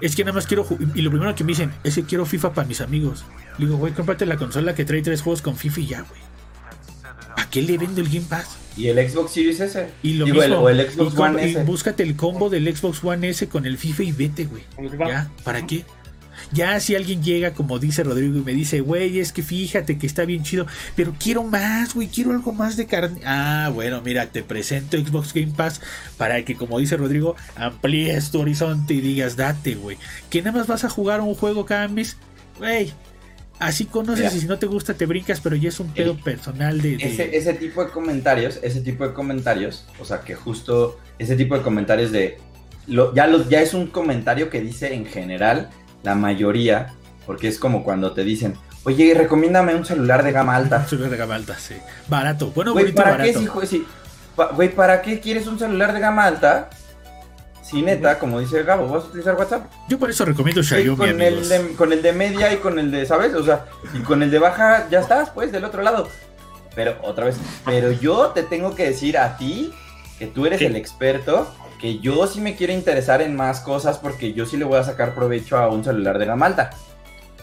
Es 0.00 0.16
que 0.16 0.24
nada 0.24 0.34
más 0.34 0.48
quiero, 0.48 0.66
y 0.96 1.02
lo 1.02 1.10
primero 1.10 1.32
que 1.36 1.44
me 1.44 1.52
dicen, 1.52 1.70
es 1.84 1.94
que 1.94 2.02
quiero 2.02 2.26
FIFA 2.26 2.54
para 2.54 2.66
mis 2.66 2.80
amigos. 2.80 3.24
Le 3.58 3.66
digo, 3.66 3.78
güey, 3.78 3.92
cómprate 3.92 4.26
la 4.26 4.36
consola 4.36 4.74
que 4.74 4.84
trae 4.84 5.00
tres 5.00 5.22
juegos 5.22 5.42
con 5.42 5.56
FIFA 5.56 5.80
y 5.80 5.86
ya, 5.86 6.00
güey. 6.00 6.20
¿A 7.36 7.48
qué 7.48 7.62
le 7.62 7.78
vendo 7.78 8.00
el 8.00 8.08
Game 8.08 8.26
Pass? 8.28 8.56
Y 8.76 8.88
el 8.88 9.08
Xbox 9.08 9.32
Series 9.32 9.60
S. 9.60 9.90
Y 10.02 10.14
lo 10.14 10.24
Digo, 10.24 10.42
el- 10.42 10.50
mismo, 10.50 10.64
o 10.64 10.68
el 10.70 10.90
Xbox 10.90 11.16
One 11.16 11.44
S. 11.50 11.62
búscate 11.62 12.02
el 12.02 12.16
combo 12.16 12.50
del 12.50 12.74
Xbox 12.76 13.04
One 13.04 13.28
S 13.28 13.48
con 13.48 13.64
el 13.64 13.78
FIFA 13.78 14.02
y 14.02 14.12
vete, 14.12 14.46
güey. 14.46 14.64
¿Ya? 14.98 15.30
¿Para 15.44 15.64
qué? 15.66 15.84
Ya 16.52 16.80
si 16.80 16.96
alguien 16.96 17.22
llega, 17.22 17.52
como 17.54 17.78
dice 17.78 18.02
Rodrigo, 18.02 18.36
y 18.38 18.42
me 18.42 18.52
dice, 18.52 18.80
güey, 18.80 19.20
es 19.20 19.32
que 19.32 19.42
fíjate 19.42 19.98
que 19.98 20.06
está 20.06 20.24
bien 20.24 20.42
chido, 20.42 20.66
pero 20.96 21.14
quiero 21.18 21.44
más, 21.44 21.94
güey, 21.94 22.08
quiero 22.08 22.32
algo 22.32 22.52
más 22.52 22.76
de 22.76 22.86
carne. 22.86 23.20
Ah, 23.24 23.70
bueno, 23.72 24.00
mira, 24.02 24.26
te 24.26 24.42
presento 24.42 24.98
Xbox 24.98 25.32
Game 25.32 25.52
Pass 25.56 25.80
para 26.16 26.44
que, 26.44 26.56
como 26.56 26.78
dice 26.80 26.96
Rodrigo, 26.96 27.36
amplíes 27.56 28.30
tu 28.30 28.40
horizonte 28.40 28.94
y 28.94 29.00
digas, 29.00 29.36
date, 29.36 29.74
güey. 29.76 29.96
Que 30.28 30.42
nada 30.42 30.58
más 30.58 30.66
vas 30.66 30.84
a 30.84 30.88
jugar 30.90 31.20
un 31.20 31.34
juego 31.34 31.64
cada 31.64 31.86
mes, 31.88 32.16
güey. 32.58 32.92
Así 33.60 33.84
conoces 33.84 34.24
Mira. 34.24 34.34
y 34.36 34.40
si 34.40 34.46
no 34.46 34.58
te 34.58 34.64
gusta 34.66 34.94
te 34.94 35.04
brincas, 35.04 35.38
pero 35.40 35.54
ya 35.54 35.68
es 35.68 35.78
un 35.80 35.92
pedo 35.92 36.16
personal 36.16 36.80
de... 36.80 36.96
de- 36.96 37.04
Ese, 37.04 37.36
ese 37.36 37.52
tipo 37.52 37.84
de 37.84 37.90
comentarios, 37.90 38.58
ese 38.62 38.80
tipo 38.80 39.06
de 39.06 39.12
comentarios, 39.12 39.84
o 40.00 40.04
sea, 40.06 40.22
que 40.22 40.34
justo 40.34 40.98
ese 41.18 41.36
tipo 41.36 41.54
de 41.56 41.62
comentarios 41.62 42.10
de. 42.10 42.38
Lo, 42.86 43.14
ya, 43.14 43.26
lo, 43.26 43.46
ya 43.48 43.60
es 43.60 43.74
un 43.74 43.86
comentario 43.88 44.48
que 44.48 44.60
dice 44.62 44.94
en 44.94 45.04
general 45.04 45.68
la 46.02 46.14
mayoría, 46.14 46.94
porque 47.26 47.48
es 47.48 47.58
como 47.58 47.82
cuando 47.84 48.12
te 48.12 48.24
dicen, 48.24 48.54
oye, 48.84 49.12
recomiéndame 49.14 49.74
un 49.74 49.84
celular 49.84 50.22
de 50.22 50.32
gama 50.32 50.56
alta. 50.56 50.86
Celular 50.86 51.10
de 51.10 51.16
gama 51.16 51.34
alta, 51.34 51.58
sí. 51.58 51.74
Barato, 52.08 52.50
bueno, 52.54 52.72
Güey, 52.72 52.92
¿para 52.92 53.16
qué, 53.18 53.32
barato. 53.32 53.40
si, 53.40 53.46
jue- 53.46 53.66
si- 53.66 53.86
pa- 54.36 54.48
güey, 54.48 54.68
¿para 54.74 55.02
qué 55.02 55.20
quieres 55.20 55.46
un 55.46 55.58
celular 55.58 55.92
de 55.92 56.00
gama 56.00 56.24
alta? 56.24 56.70
Si 57.62 57.82
neta, 57.82 58.18
como 58.18 58.40
dice 58.40 58.64
Gabo, 58.64 58.88
vas 58.88 59.04
a 59.04 59.06
utilizar 59.06 59.36
WhatsApp. 59.36 59.70
Yo 59.88 59.96
por 59.96 60.10
eso 60.10 60.24
recomiendo 60.24 60.60
Xiaomi, 60.60 60.96
con, 60.96 61.20
el 61.22 61.48
de, 61.48 61.74
con 61.76 61.92
el 61.92 62.02
de 62.02 62.12
media 62.12 62.52
y 62.52 62.56
con 62.56 62.80
el 62.80 62.90
de, 62.90 63.06
¿sabes? 63.06 63.32
O 63.34 63.44
sea, 63.44 63.66
y 63.94 64.00
con 64.00 64.24
el 64.24 64.30
de 64.32 64.40
baja 64.40 64.88
ya 64.90 64.98
estás, 64.98 65.30
pues, 65.30 65.52
del 65.52 65.64
otro 65.64 65.80
lado. 65.82 66.08
Pero 66.74 66.96
otra 67.02 67.26
vez, 67.26 67.36
pero 67.64 67.92
yo 67.92 68.28
te 68.30 68.42
tengo 68.42 68.74
que 68.74 68.86
decir 68.86 69.16
a 69.18 69.36
ti, 69.36 69.72
que 70.18 70.26
tú 70.26 70.46
eres 70.46 70.58
¿Qué? 70.58 70.66
el 70.66 70.74
experto, 70.74 71.52
que 71.80 71.98
yo 71.98 72.26
sí 72.26 72.40
me 72.40 72.56
quiero 72.56 72.72
interesar 72.72 73.22
en 73.22 73.34
más 73.34 73.60
cosas 73.60 73.98
porque 73.98 74.32
yo 74.32 74.44
sí 74.44 74.56
le 74.56 74.64
voy 74.64 74.78
a 74.78 74.84
sacar 74.84 75.14
provecho 75.14 75.56
a 75.56 75.68
un 75.68 75.82
celular 75.82 76.18
de 76.18 76.26
gama 76.26 76.46
alta. 76.46 76.70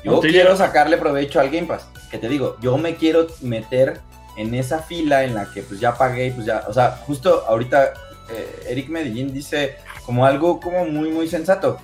Yo 0.03 0.19
quiero 0.21 0.55
sacarle 0.55 0.97
provecho 0.97 1.39
al 1.39 1.49
Game 1.49 1.67
Pass. 1.67 1.87
Que 2.11 2.17
te 2.17 2.29
digo, 2.29 2.57
yo 2.61 2.77
me 2.77 2.95
quiero 2.95 3.27
meter 3.41 3.99
en 4.37 4.53
esa 4.53 4.79
fila 4.79 5.23
en 5.23 5.33
la 5.33 5.51
que 5.51 5.63
pues 5.63 5.79
ya 5.79 5.97
pagué, 5.97 6.31
pues 6.31 6.45
ya, 6.45 6.63
o 6.67 6.73
sea, 6.73 6.91
justo 7.05 7.43
ahorita 7.47 7.93
eh, 8.29 8.65
Eric 8.69 8.89
Medellín 8.89 9.33
dice 9.33 9.77
como 10.05 10.25
algo 10.25 10.59
como 10.59 10.85
muy, 10.85 11.09
muy 11.09 11.27
sensato. 11.27 11.79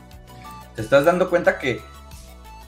Te 0.76 0.82
estás 0.82 1.06
dando 1.06 1.30
cuenta 1.30 1.58
que 1.58 1.82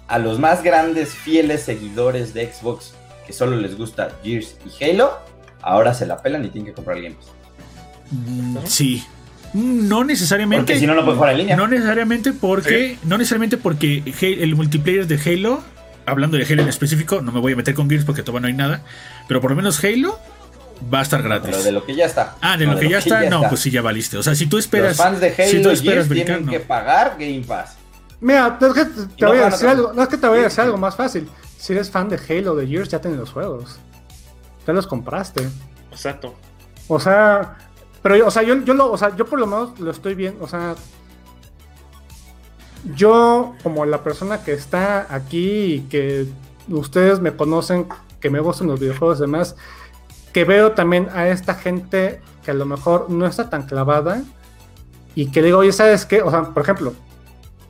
a 0.07 0.17
los 0.17 0.39
más 0.39 0.63
grandes, 0.63 1.13
fieles 1.13 1.61
seguidores 1.61 2.33
de 2.33 2.51
Xbox 2.51 2.93
que 3.25 3.33
solo 3.33 3.55
les 3.55 3.77
gusta 3.77 4.11
Gears 4.23 4.57
y 4.65 4.83
Halo, 4.83 5.17
ahora 5.61 5.93
se 5.93 6.05
la 6.05 6.21
pelan 6.21 6.45
y 6.45 6.49
tienen 6.49 6.67
que 6.67 6.73
comprar 6.73 7.01
Game 7.01 7.15
Pass. 7.15 7.27
Mm, 8.11 8.57
Sí. 8.65 9.03
No 9.53 10.03
necesariamente. 10.03 10.73
Porque 10.73 10.79
si 10.79 10.87
no, 10.87 10.95
no 10.95 11.03
puedes 11.03 11.17
jugar 11.17 11.31
en 11.31 11.37
línea. 11.39 11.55
No 11.55 11.67
necesariamente 11.67 12.33
porque. 12.33 12.97
No 13.03 13.17
necesariamente 13.17 13.57
porque 13.57 14.03
el 14.21 14.55
multiplayer 14.55 15.07
de 15.07 15.19
Halo. 15.25 15.63
Hablando 16.07 16.37
de 16.37 16.45
Halo 16.45 16.61
en 16.61 16.69
específico, 16.69 17.21
no 17.21 17.31
me 17.31 17.39
voy 17.39 17.53
a 17.53 17.55
meter 17.55 17.73
con 17.73 17.89
Gears 17.89 18.05
porque 18.05 18.21
todavía 18.21 18.41
no 18.41 18.47
hay 18.47 18.53
nada. 18.53 18.83
Pero 19.27 19.41
por 19.41 19.49
lo 19.49 19.55
menos 19.57 19.83
Halo 19.83 20.19
va 20.93 20.99
a 20.99 21.01
estar 21.01 21.23
gratis. 21.23 21.49
Pero 21.49 21.63
de 21.63 21.71
lo 21.71 21.83
que 21.83 21.95
ya 21.95 22.05
está. 22.05 22.35
Ah, 22.41 22.57
de 22.57 22.67
No, 22.67 22.73
lo 22.73 22.79
que 22.79 22.89
ya 22.89 22.99
está, 22.99 23.27
no, 23.27 23.41
pues 23.49 23.61
sí, 23.61 23.71
ya 23.71 23.81
valiste. 23.81 24.17
O 24.17 24.23
sea, 24.23 24.35
si 24.35 24.45
tú 24.45 24.57
esperas. 24.59 24.89
Los 24.89 24.97
fans 24.97 25.19
de 25.19 25.33
Halo 25.35 25.49
si 25.49 25.61
tú 25.63 25.69
esperas 25.71 26.07
brincar, 26.07 26.37
tienen 26.37 26.45
no. 26.45 26.51
que 26.51 26.59
pagar 26.59 27.15
Game 27.19 27.43
Pass. 27.47 27.77
Mira, 28.21 28.57
es 28.61 28.73
que 28.73 28.85
te, 28.85 29.01
no 29.25 29.29
voy 29.29 29.39
a 29.39 29.49
decir 29.49 29.67
algo. 29.67 29.93
No 29.93 30.03
es 30.03 30.09
que 30.09 30.17
te 30.17 30.27
voy 30.27 30.39
a 30.39 30.43
decir 30.43 30.61
algo 30.61 30.77
más 30.77 30.95
fácil. 30.95 31.27
Si 31.57 31.73
eres 31.73 31.89
fan 31.89 32.07
de 32.09 32.19
Halo, 32.29 32.55
de 32.55 32.67
Gears, 32.67 32.89
ya 32.89 32.99
tienes 33.01 33.19
los 33.19 33.31
juegos. 33.31 33.79
Ya 34.67 34.73
los 34.73 34.85
compraste. 34.85 35.47
Exacto. 35.91 36.35
O 36.87 36.99
sea, 36.99 37.57
pero 38.05 38.17
yo- 38.17 38.27
o 38.27 38.29
sea, 38.31 38.43
yo, 38.43 38.55
yo 38.63 38.75
lo, 38.75 38.91
o 38.91 38.97
sea, 38.99 39.15
yo 39.15 39.25
por 39.25 39.39
lo 39.39 39.47
menos 39.47 39.79
lo 39.79 39.89
estoy 39.89 40.13
viendo, 40.13 40.43
o 40.45 40.47
sea, 40.47 40.75
yo 42.95 43.55
como 43.63 43.83
la 43.87 44.03
persona 44.03 44.43
que 44.43 44.53
está 44.53 45.07
aquí 45.09 45.73
y 45.73 45.79
que 45.89 46.27
ustedes 46.69 47.19
me 47.19 47.35
conocen, 47.35 47.87
que 48.19 48.29
me 48.29 48.39
gustan 48.39 48.67
los 48.67 48.79
videojuegos 48.79 49.17
y 49.17 49.21
demás, 49.21 49.55
que 50.33 50.45
veo 50.45 50.73
también 50.73 51.09
a 51.15 51.29
esta 51.29 51.55
gente 51.55 52.21
que 52.43 52.51
a 52.51 52.53
lo 52.53 52.67
mejor 52.67 53.09
no 53.09 53.25
está 53.25 53.49
tan 53.49 53.63
clavada 53.63 54.21
y 55.15 55.31
que 55.31 55.41
digo, 55.41 55.57
oye, 55.57 55.71
¿sabes 55.71 56.05
qué? 56.05 56.21
O 56.21 56.29
sea, 56.29 56.43
por 56.53 56.61
ejemplo, 56.61 56.93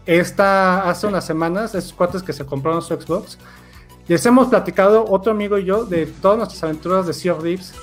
esta 0.05 0.89
hace 0.89 1.07
unas 1.07 1.25
semanas, 1.25 1.75
esos 1.75 1.93
cuates 1.93 2.21
que 2.23 2.33
se 2.33 2.45
compraron 2.45 2.81
su 2.81 2.93
Xbox, 2.93 3.37
les 4.09 4.25
hemos 4.25 4.49
platicado 4.49 5.05
otro 5.09 5.31
amigo 5.31 5.57
y 5.57 5.63
yo 5.63 5.85
de 5.85 6.07
todas 6.07 6.37
nuestras 6.39 6.61
aventuras 6.65 7.07
de 7.07 7.13
Sea 7.13 7.35
of 7.35 7.41
Thieves 7.41 7.73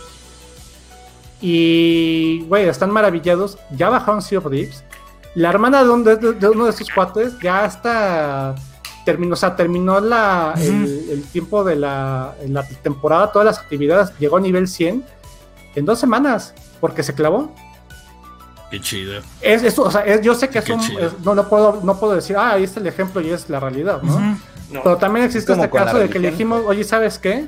y, 1.42 2.44
güey, 2.48 2.68
están 2.68 2.90
maravillados. 2.90 3.58
Ya 3.76 3.90
bajaron 3.90 4.22
Sea 4.22 4.38
of 4.38 4.48
Thieves. 4.50 4.82
La 5.34 5.50
hermana 5.50 5.82
de, 5.82 5.90
un- 5.90 6.04
de- 6.04 6.16
de 6.16 6.48
uno 6.48 6.64
de 6.64 6.70
esos 6.70 6.88
cuates 6.90 7.38
ya 7.42 7.64
hasta 7.64 8.54
terminó, 9.04 9.32
o 9.32 9.36
sea, 9.36 9.56
terminó 9.56 9.98
la, 10.00 10.54
el, 10.58 11.08
el 11.10 11.22
tiempo 11.24 11.64
de 11.64 11.74
la, 11.76 12.34
en 12.40 12.54
la 12.54 12.62
temporada, 12.68 13.32
todas 13.32 13.46
las 13.46 13.58
actividades, 13.58 14.12
llegó 14.18 14.36
a 14.36 14.40
nivel 14.40 14.68
100 14.68 15.04
en 15.74 15.84
dos 15.84 15.98
semanas, 15.98 16.54
porque 16.80 17.02
se 17.02 17.12
clavó. 17.14 17.52
Qué 18.70 18.80
chido. 18.80 19.20
Es, 19.40 19.62
es- 19.64 19.78
o 19.78 19.90
sea, 19.90 20.02
es- 20.02 20.20
yo 20.20 20.34
sé 20.34 20.48
que 20.48 20.58
es 20.60 20.64
Qué 20.64 20.72
un, 20.74 20.80
no, 21.24 21.34
no, 21.34 21.48
puedo, 21.48 21.80
no 21.82 21.98
puedo 21.98 22.14
decir, 22.14 22.36
ah, 22.36 22.52
ahí 22.52 22.64
está 22.64 22.78
el 22.78 22.86
ejemplo 22.86 23.20
y 23.20 23.30
es 23.30 23.48
la 23.50 23.58
realidad, 23.58 24.00
¿no? 24.02 24.18
No. 24.70 24.82
Pero 24.82 24.96
también 24.96 25.26
existe 25.26 25.52
este 25.52 25.68
caso 25.86 25.98
de 25.98 26.08
que 26.08 26.18
le 26.18 26.30
dijimos, 26.30 26.62
oye, 26.66 26.84
¿sabes 26.84 27.18
qué? 27.18 27.46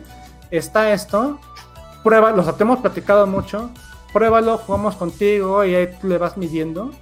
Está 0.50 0.92
esto, 0.92 1.38
prueba, 2.04 2.30
los 2.30 2.60
hemos 2.60 2.78
platicado 2.78 3.26
mucho, 3.26 3.70
pruébalo, 4.12 4.58
jugamos 4.58 4.94
contigo 4.94 5.64
y 5.64 5.74
ahí 5.74 5.88
tú 6.00 6.06
le 6.06 6.18
vas 6.18 6.36
midiendo. 6.36 6.92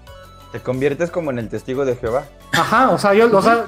Te 0.52 0.60
conviertes 0.60 1.10
como 1.10 1.30
en 1.30 1.38
el 1.38 1.48
testigo 1.50 1.84
de 1.84 1.96
Jehová. 1.96 2.24
Ajá, 2.52 2.90
o 2.90 2.98
sea, 2.98 3.12
yo, 3.14 3.34
o 3.36 3.42
sea, 3.42 3.66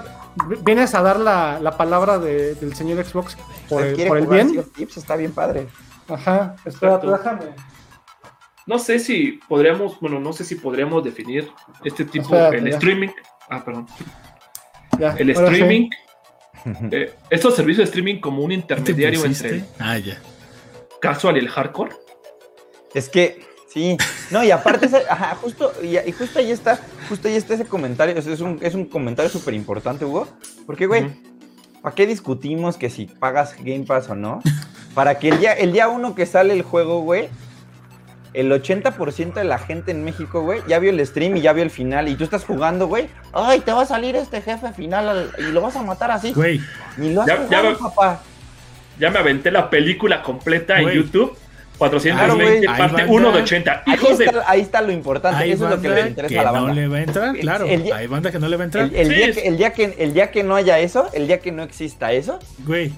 vienes 0.62 0.94
a 0.94 1.02
dar 1.02 1.18
la, 1.18 1.58
la 1.60 1.76
palabra 1.76 2.18
de- 2.18 2.54
del 2.54 2.74
señor 2.74 3.04
Xbox 3.04 3.36
por 3.68 3.82
¿Usted 3.82 4.00
el, 4.00 4.08
por 4.08 4.18
el 4.18 4.26
bien. 4.26 4.64
Thieves? 4.74 4.96
Está 4.96 5.16
bien 5.16 5.32
padre. 5.32 5.66
Ajá, 6.08 6.54
espérate, 6.64 7.06
Exacto. 7.06 7.10
déjame. 7.12 7.54
No 8.66 8.78
sé 8.78 8.98
si 8.98 9.40
podríamos, 9.48 9.98
bueno, 10.00 10.20
no 10.20 10.32
sé 10.32 10.44
si 10.44 10.54
podríamos 10.54 11.04
definir 11.04 11.50
este 11.84 12.04
tipo, 12.04 12.26
Espérate, 12.34 12.56
el 12.58 12.64
ya. 12.64 12.70
streaming. 12.76 13.08
Ah, 13.50 13.62
perdón. 13.64 13.86
Ya, 14.98 15.10
El 15.18 15.34
sí. 15.34 15.42
streaming. 15.42 15.90
eh, 16.90 17.14
estos 17.30 17.54
servicios 17.56 17.78
de 17.86 17.90
streaming 17.90 18.20
como 18.20 18.42
un 18.42 18.50
¿Qué 18.50 18.56
te 18.56 18.60
intermediario 18.74 19.20
pusiste? 19.22 19.48
entre 19.58 19.68
Ah, 19.78 19.98
ya. 19.98 20.18
Casual 21.08 21.36
y 21.36 21.40
el 21.40 21.48
hardcore. 21.48 21.92
Es 22.94 23.08
que, 23.08 23.44
sí. 23.68 23.96
No, 24.30 24.42
y 24.44 24.50
aparte, 24.50 24.86
ese- 24.86 25.04
ajá, 25.08 25.34
justo, 25.40 25.72
y, 25.82 25.96
y 25.98 26.12
justo 26.12 26.38
ahí 26.38 26.50
está, 26.50 26.78
justo 27.08 27.28
ahí 27.28 27.34
está 27.36 27.54
ese 27.54 27.64
comentario. 27.64 28.16
Es, 28.16 28.40
un, 28.40 28.58
es 28.62 28.74
un 28.74 28.84
comentario 28.86 29.30
súper 29.30 29.54
importante, 29.54 30.04
Hugo. 30.04 30.28
Porque, 30.66 30.86
güey. 30.86 31.10
¿para 31.82 31.94
qué 31.94 32.06
discutimos 32.06 32.78
que 32.78 32.88
si 32.88 33.04
pagas 33.04 33.54
Game 33.58 33.84
Pass 33.84 34.08
o 34.08 34.14
no? 34.14 34.40
Para 34.94 35.18
que 35.18 35.28
el 35.28 35.38
día, 35.38 35.52
el 35.52 35.72
día 35.72 35.88
uno 35.88 36.14
que 36.14 36.24
sale 36.24 36.54
el 36.54 36.62
juego, 36.62 37.00
güey, 37.02 37.28
el 38.32 38.50
80% 38.50 39.34
de 39.34 39.44
la 39.44 39.58
gente 39.58 39.90
en 39.92 40.02
México, 40.02 40.40
güey, 40.42 40.60
ya 40.66 40.78
vio 40.78 40.90
el 40.90 41.06
stream 41.06 41.36
y 41.36 41.40
ya 41.42 41.52
vio 41.52 41.62
el 41.62 41.70
final. 41.70 42.08
Y 42.08 42.16
tú 42.16 42.24
estás 42.24 42.44
jugando, 42.44 42.88
güey. 42.88 43.08
Ay, 43.32 43.60
te 43.60 43.72
va 43.72 43.82
a 43.82 43.86
salir 43.86 44.16
este 44.16 44.40
jefe 44.40 44.72
final 44.72 45.08
al- 45.08 45.30
y 45.38 45.52
lo 45.52 45.60
vas 45.60 45.76
a 45.76 45.82
matar 45.82 46.10
así. 46.10 46.32
Güey, 46.32 46.60
Ni 46.96 47.12
lo 47.12 47.20
has 47.20 47.26
Ya- 47.28 47.36
ya 47.50 47.58
jugado, 47.60 47.78
papá. 47.78 48.20
Ya 48.98 49.10
me 49.10 49.18
aventé 49.18 49.50
la 49.50 49.68
película 49.70 50.22
completa 50.22 50.80
Güey. 50.80 50.96
en 50.96 51.02
YouTube. 51.02 51.36
Claro, 51.76 51.98
420, 52.00 52.66
güey. 52.66 52.78
parte 52.78 53.02
Ahí 53.02 53.08
1 53.08 53.18
de 53.18 53.24
banda. 53.24 53.42
80. 53.42 53.82
Ahí 53.84 53.94
Hijos 53.94 54.18
de. 54.18 54.24
está, 54.26 54.44
ahí 54.50 54.60
está 54.60 54.80
lo 54.82 54.92
importante. 54.92 55.42
hay 55.42 55.50
Eso 55.50 55.64
es 55.64 55.70
lo 55.74 55.80
que 55.82 55.88
le 55.88 56.00
interesa 56.08 56.32
que 56.32 56.38
a 56.38 56.42
la 56.44 56.52
no 56.52 56.66
banda. 56.66 56.74
le 56.80 56.88
va 56.88 56.96
a 56.98 57.02
entrar, 57.02 57.36
claro. 57.36 57.66
el 57.66 57.82
día- 57.82 57.96
Hay 57.96 58.06
banda 58.06 58.30
que 58.30 58.38
no 58.38 58.48
le 58.48 58.56
va 58.56 58.62
a 58.62 58.66
entrar. 58.66 58.84
El, 58.86 58.94
el 58.94 59.08
Sí, 59.08 59.14
día 59.14 59.26
es- 59.26 59.36
que, 59.36 59.48
el, 59.48 59.56
día 59.56 59.72
que, 59.72 59.94
el 59.98 60.14
día 60.14 60.30
que 60.30 60.42
no 60.44 60.54
haya 60.54 60.78
eso, 60.78 61.08
el 61.14 61.26
día 61.26 61.40
que 61.40 61.50
no 61.50 61.64
exista 61.64 62.12
eso, 62.12 62.38
Güey. 62.64 62.92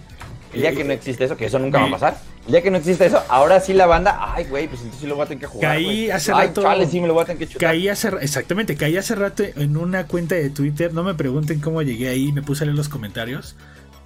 el 0.52 0.60
día 0.60 0.72
que 0.74 0.84
no 0.84 0.92
existe 0.92 1.24
eso, 1.24 1.38
que 1.38 1.46
eso 1.46 1.58
nunca 1.58 1.78
va 1.80 1.86
a 1.86 1.90
pasar, 1.90 2.16
el 2.44 2.52
día 2.52 2.62
que 2.62 2.70
no 2.70 2.76
existe 2.76 3.06
eso, 3.06 3.22
ahora 3.30 3.60
sí 3.60 3.72
la 3.72 3.86
banda, 3.86 4.34
ay, 4.34 4.44
güey, 4.44 4.68
pues 4.68 4.80
entonces 4.82 5.00
sí 5.00 5.06
lo 5.06 5.14
voy 5.16 5.24
a 5.24 5.28
tener 5.28 5.40
que 5.40 5.46
jugar. 5.46 5.72
Caí 5.72 5.84
güey. 5.84 6.10
hace 6.10 6.32
ay, 6.34 6.48
rato- 6.48 6.62
chale, 6.62 6.86
sí 6.86 7.00
me 7.00 7.06
lo 7.08 7.14
voy 7.14 7.22
a 7.22 7.26
tener 7.26 7.38
que 7.38 7.46
chutar. 7.46 7.70
Caí 7.70 7.88
hace, 7.88 8.08
exactamente, 8.20 8.76
caí 8.76 8.98
hace 8.98 9.14
rato 9.14 9.42
en 9.42 9.76
una 9.78 10.06
cuenta 10.06 10.34
de 10.34 10.50
Twitter. 10.50 10.92
No 10.92 11.02
me 11.02 11.14
pregunten 11.14 11.60
cómo 11.60 11.80
llegué 11.80 12.10
ahí. 12.10 12.30
Me 12.32 12.42
puse 12.42 12.64
a 12.64 12.66
leer 12.66 12.76
los 12.76 12.90
comentarios. 12.90 13.56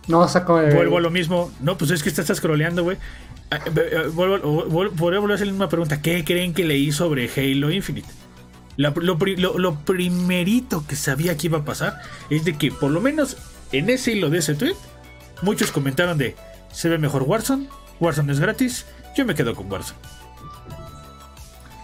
No, 0.09 0.27
saco 0.29 0.61
el... 0.61 0.75
Vuelvo 0.75 0.99
a 0.99 1.01
lo 1.01 1.11
mismo. 1.11 1.53
No, 1.61 1.77
pues 1.79 1.91
es 1.91 2.03
que 2.03 2.09
estás 2.09 2.37
scrolleando, 2.37 2.83
güey. 2.83 2.97
Ah, 3.51 3.59
eh, 3.65 3.71
eh, 3.77 4.09
Vuelvo, 4.13 5.33
a 5.33 5.35
hacer 5.35 5.47
la 5.47 5.53
misma 5.53 5.69
pregunta. 5.69 6.01
¿Qué 6.01 6.25
creen 6.25 6.55
que 6.55 6.65
leí 6.65 6.93
sobre 6.93 7.31
Halo 7.35 7.71
Infinite? 7.71 8.09
Lo 8.77 9.79
primerito 9.85 10.85
que 10.87 10.97
sabía 10.97 11.37
que 11.37 11.49
iba 11.49 11.59
a 11.59 11.65
pasar 11.65 12.01
es 12.31 12.45
de 12.45 12.57
que, 12.57 12.71
por 12.73 12.91
lo 12.91 13.01
menos 13.01 13.37
en 13.73 13.91
ese 13.91 14.13
hilo 14.13 14.31
de 14.31 14.39
ese 14.39 14.55
tweet, 14.55 14.77
muchos 15.43 15.71
comentaron 15.71 16.17
de: 16.17 16.37
se 16.73 16.89
ve 16.89 16.97
mejor 16.97 17.25
Warzone, 17.25 17.69
Warzone 17.99 18.33
es 18.33 18.41
gratis, 18.41 18.87
yo 19.17 19.27
me 19.27 19.35
quedo 19.35 19.55
con 19.55 19.71
Warzone. 19.71 19.99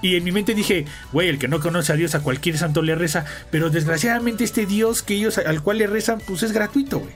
Y 0.03 0.17
en 0.17 0.25
mi 0.25 0.33
mente 0.33 0.55
dije, 0.55 0.87
güey, 1.13 1.29
el 1.29 1.39
que 1.39 1.49
no 1.49 1.61
conoce 1.61 1.93
a 1.93 1.97
Dios 1.97 2.15
a 2.15 2.21
cualquier 2.21 2.59
santo 2.59 2.83
le 2.83 2.95
reza, 2.95 3.25
pero 3.51 3.71
desgraciadamente 3.71 4.45
este 4.45 4.65
Dios 4.67 5.03
que 5.03 5.15
ellos 5.15 5.39
al 5.39 5.63
cual 5.63 5.79
le 5.79 5.87
rezan, 5.87 6.21
pues 6.27 6.43
es 6.43 6.53
gratuito, 6.53 7.01
güey. 7.01 7.13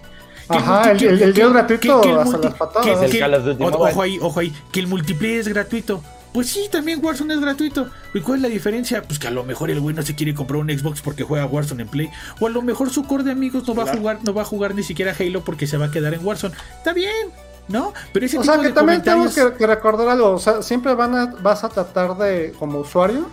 Que 0.50 0.56
Ajá, 0.56 0.90
el, 0.90 1.02
el, 1.04 1.08
el 1.12 1.18
que- 1.18 1.32
Dios 1.32 1.48
que- 1.48 1.54
gratuito 1.54 2.00
que 2.00 2.10
el 2.10 2.18
hasta 2.18 2.38
las 2.38 2.54
patadas. 2.54 3.02
El 3.14 3.62
o- 3.62 3.66
ojo 3.68 4.02
ahí, 4.02 4.18
ojo 4.20 4.40
ahí, 4.40 4.52
que 4.72 4.80
el 4.80 4.86
multiplayer 4.88 5.40
es 5.40 5.48
gratuito. 5.48 6.02
Pues 6.32 6.48
sí, 6.48 6.68
también 6.70 7.04
Warzone 7.04 7.34
es 7.34 7.40
gratuito. 7.40 7.88
¿Y 8.14 8.20
cuál 8.20 8.36
es 8.36 8.42
la 8.42 8.48
diferencia? 8.48 9.02
Pues 9.02 9.18
que 9.18 9.26
a 9.26 9.32
lo 9.32 9.42
mejor 9.42 9.68
el 9.70 9.80
güey 9.80 9.96
no 9.96 10.02
se 10.02 10.14
quiere 10.14 10.32
comprar 10.32 10.60
un 10.60 10.68
Xbox 10.70 11.00
porque 11.02 11.24
juega 11.24 11.44
Warzone 11.46 11.82
en 11.82 11.88
Play. 11.88 12.10
O 12.38 12.46
a 12.46 12.50
lo 12.50 12.62
mejor 12.62 12.90
su 12.90 13.02
core 13.04 13.24
de 13.24 13.32
amigos 13.32 13.66
no 13.66 13.74
va 13.74 13.82
a 13.84 13.96
jugar, 13.96 14.18
no 14.22 14.32
va 14.32 14.42
a 14.42 14.44
jugar 14.44 14.74
ni 14.76 14.82
siquiera 14.84 15.12
Halo 15.18 15.40
porque 15.42 15.66
se 15.66 15.76
va 15.76 15.86
a 15.86 15.90
quedar 15.90 16.14
en 16.14 16.24
Warzone. 16.24 16.54
Está 16.78 16.92
bien, 16.92 17.28
¿no? 17.66 17.92
Pero 18.12 18.26
ese 18.26 18.38
O 18.38 18.42
tipo 18.42 18.52
sea, 18.52 18.60
que 18.62 18.68
de 18.68 18.74
también 18.74 19.02
tenemos 19.02 19.26
comentarios 19.34 19.52
que, 19.54 19.58
que 19.58 19.66
recordar 19.66 20.08
algo. 20.08 20.30
O 20.30 20.38
sea, 20.38 20.62
siempre 20.62 20.94
van 20.94 21.16
a, 21.16 21.26
vas 21.42 21.64
a 21.64 21.68
tratar 21.68 22.16
de, 22.16 22.54
como 22.60 22.78
usuario, 22.78 23.28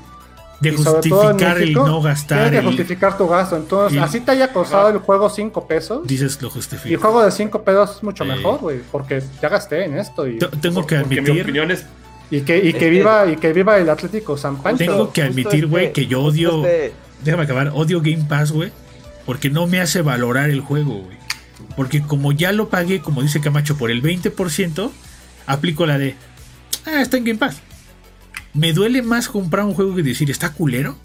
de 0.59 0.69
y 0.69 0.75
justificar 0.75 1.57
el 1.57 1.61
México, 1.61 1.85
no 1.87 2.01
gastar. 2.01 2.37
tienes 2.39 2.51
que 2.51 2.57
el- 2.57 2.65
justificar 2.65 3.17
tu 3.17 3.27
gasto. 3.27 3.55
Entonces, 3.57 3.97
y- 3.97 4.01
así 4.01 4.19
te 4.21 4.31
haya 4.31 4.51
costado 4.51 4.89
el 4.89 4.97
juego 4.99 5.29
5 5.29 5.67
pesos. 5.67 6.05
dices 6.07 6.41
lo 6.41 6.49
Y 6.85 6.93
el 6.93 6.97
juego 6.99 7.23
de 7.23 7.31
5 7.31 7.61
pesos 7.63 7.97
es 7.97 8.03
mucho 8.03 8.23
Sí. 8.23 8.29
mejor, 8.31 8.59
güey. 8.59 8.79
Porque 8.91 9.21
ya 9.41 9.49
gasté 9.49 9.85
en 9.85 9.97
esto. 9.97 10.27
Y, 10.27 10.39
Te- 10.39 10.47
Tengo 10.47 10.85
que 10.87 10.97
Porque 10.97 11.15
mi 11.15 11.19
admitir. 11.27 11.41
opinión 11.43 11.71
es. 11.71 11.85
y 12.31 12.41
que, 12.41 12.57
y 12.57 12.61
que 12.61 12.67
Este- 12.69 12.89
viva, 12.89 13.25
y 13.31 13.37
que 13.37 13.53
viva 13.53 13.77
el 13.77 13.89
Atlético 13.89 14.35
San 14.37 14.57
Pancho. 14.61 14.83
Tengo 14.85 15.13
que 15.13 15.21
admitir, 15.23 15.67
güey, 15.67 15.85
este- 15.87 16.01
que 16.01 16.07
yo 16.07 16.21
odio. 16.23 16.65
este- 16.65 16.93
Déjame 17.23 17.43
acabar. 17.43 17.71
Odio 17.73 17.99
Game 18.01 18.25
Pass, 18.27 18.51
güey. 18.51 18.71
Porque 19.25 19.49
no 19.49 19.65
me 19.67 19.79
hace 19.81 20.01
valorar 20.01 20.49
el 20.49 20.61
juego, 20.61 20.95
güey. 21.03 21.17
Porque 21.75 22.01
como 22.01 22.31
ya 22.31 22.51
lo 22.51 22.69
pagué, 22.69 23.01
como 23.01 23.21
dice 23.21 23.41
Camacho, 23.41 23.77
por 23.77 23.91
el 23.91 24.01
20%, 24.01 24.91
aplico 25.45 25.85
la 25.85 25.97
de. 25.97 26.15
Ah, 26.85 27.01
está 27.01 27.17
en 27.17 27.23
Game 27.25 27.39
Pass. 27.39 27.61
Me 28.53 28.73
duele 28.73 29.01
más 29.01 29.27
comprar 29.27 29.65
un 29.65 29.73
juego 29.73 29.95
que 29.95 30.03
decir, 30.03 30.31
está 30.31 30.53
culero. 30.53 30.97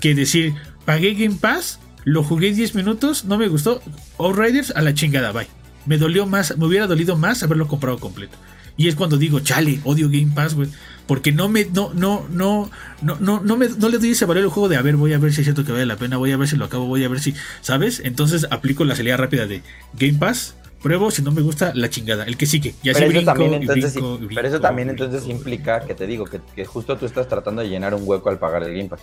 Que 0.00 0.14
decir, 0.14 0.54
pagué 0.84 1.14
Game 1.14 1.36
Pass, 1.40 1.80
lo 2.04 2.22
jugué 2.22 2.52
10 2.52 2.74
minutos, 2.74 3.24
no 3.24 3.38
me 3.38 3.48
gustó. 3.48 3.82
Outriders 4.18 4.70
a 4.70 4.82
la 4.82 4.94
chingada, 4.94 5.32
bye. 5.32 5.48
Me 5.86 5.98
dolió 5.98 6.26
más, 6.26 6.56
me 6.56 6.66
hubiera 6.66 6.86
dolido 6.86 7.16
más 7.16 7.42
haberlo 7.42 7.68
comprado 7.68 7.98
completo. 7.98 8.36
Y 8.76 8.88
es 8.88 8.96
cuando 8.96 9.16
digo, 9.16 9.40
chale, 9.40 9.80
odio 9.84 10.08
Game 10.08 10.32
Pass, 10.34 10.54
güey. 10.54 10.68
Porque 11.06 11.32
no 11.32 11.48
me, 11.48 11.66
no, 11.66 11.92
no, 11.94 12.26
no, 12.30 12.70
no, 13.02 13.18
no, 13.20 13.40
no, 13.40 13.56
me, 13.56 13.68
no 13.68 13.88
le 13.88 13.98
doy 13.98 14.10
ese 14.10 14.24
valor 14.24 14.42
al 14.42 14.50
juego 14.50 14.68
de 14.68 14.76
a 14.76 14.82
ver, 14.82 14.96
voy 14.96 15.12
a 15.12 15.18
ver 15.18 15.32
si 15.32 15.42
es 15.42 15.44
cierto 15.44 15.64
que 15.64 15.72
vale 15.72 15.86
la 15.86 15.96
pena, 15.96 16.16
voy 16.16 16.32
a 16.32 16.36
ver 16.36 16.48
si 16.48 16.56
lo 16.56 16.64
acabo, 16.64 16.86
voy 16.86 17.04
a 17.04 17.08
ver 17.08 17.20
si, 17.20 17.34
¿sabes? 17.60 18.00
Entonces 18.04 18.46
aplico 18.50 18.84
la 18.84 18.96
salida 18.96 19.16
rápida 19.16 19.46
de 19.46 19.62
Game 19.92 20.14
Pass, 20.14 20.54
pruebo, 20.84 21.10
si 21.10 21.22
no 21.22 21.32
me 21.32 21.40
gusta, 21.40 21.72
la 21.74 21.88
chingada, 21.90 22.24
el 22.24 22.36
que 22.36 22.44
sigue. 22.46 22.74
Y 22.82 22.90
así 22.90 23.00
Pero 23.00 23.08
brinco, 23.08 23.24
también, 23.24 23.52
y 23.54 23.56
entonces, 23.56 23.94
brinco, 23.94 24.18
y 24.30 24.34
pero 24.34 24.46
eso 24.48 24.60
también 24.60 24.90
entonces 24.90 25.26
implica 25.26 25.80
que 25.80 25.94
te 25.94 26.06
digo 26.06 26.26
que, 26.26 26.40
que 26.54 26.64
justo 26.66 26.96
tú 26.98 27.06
estás 27.06 27.26
tratando 27.26 27.62
de 27.62 27.68
llenar 27.70 27.94
un 27.94 28.02
hueco 28.04 28.28
al 28.28 28.38
pagar 28.38 28.62
el 28.64 28.76
Game 28.76 28.88
Pass. 28.90 29.00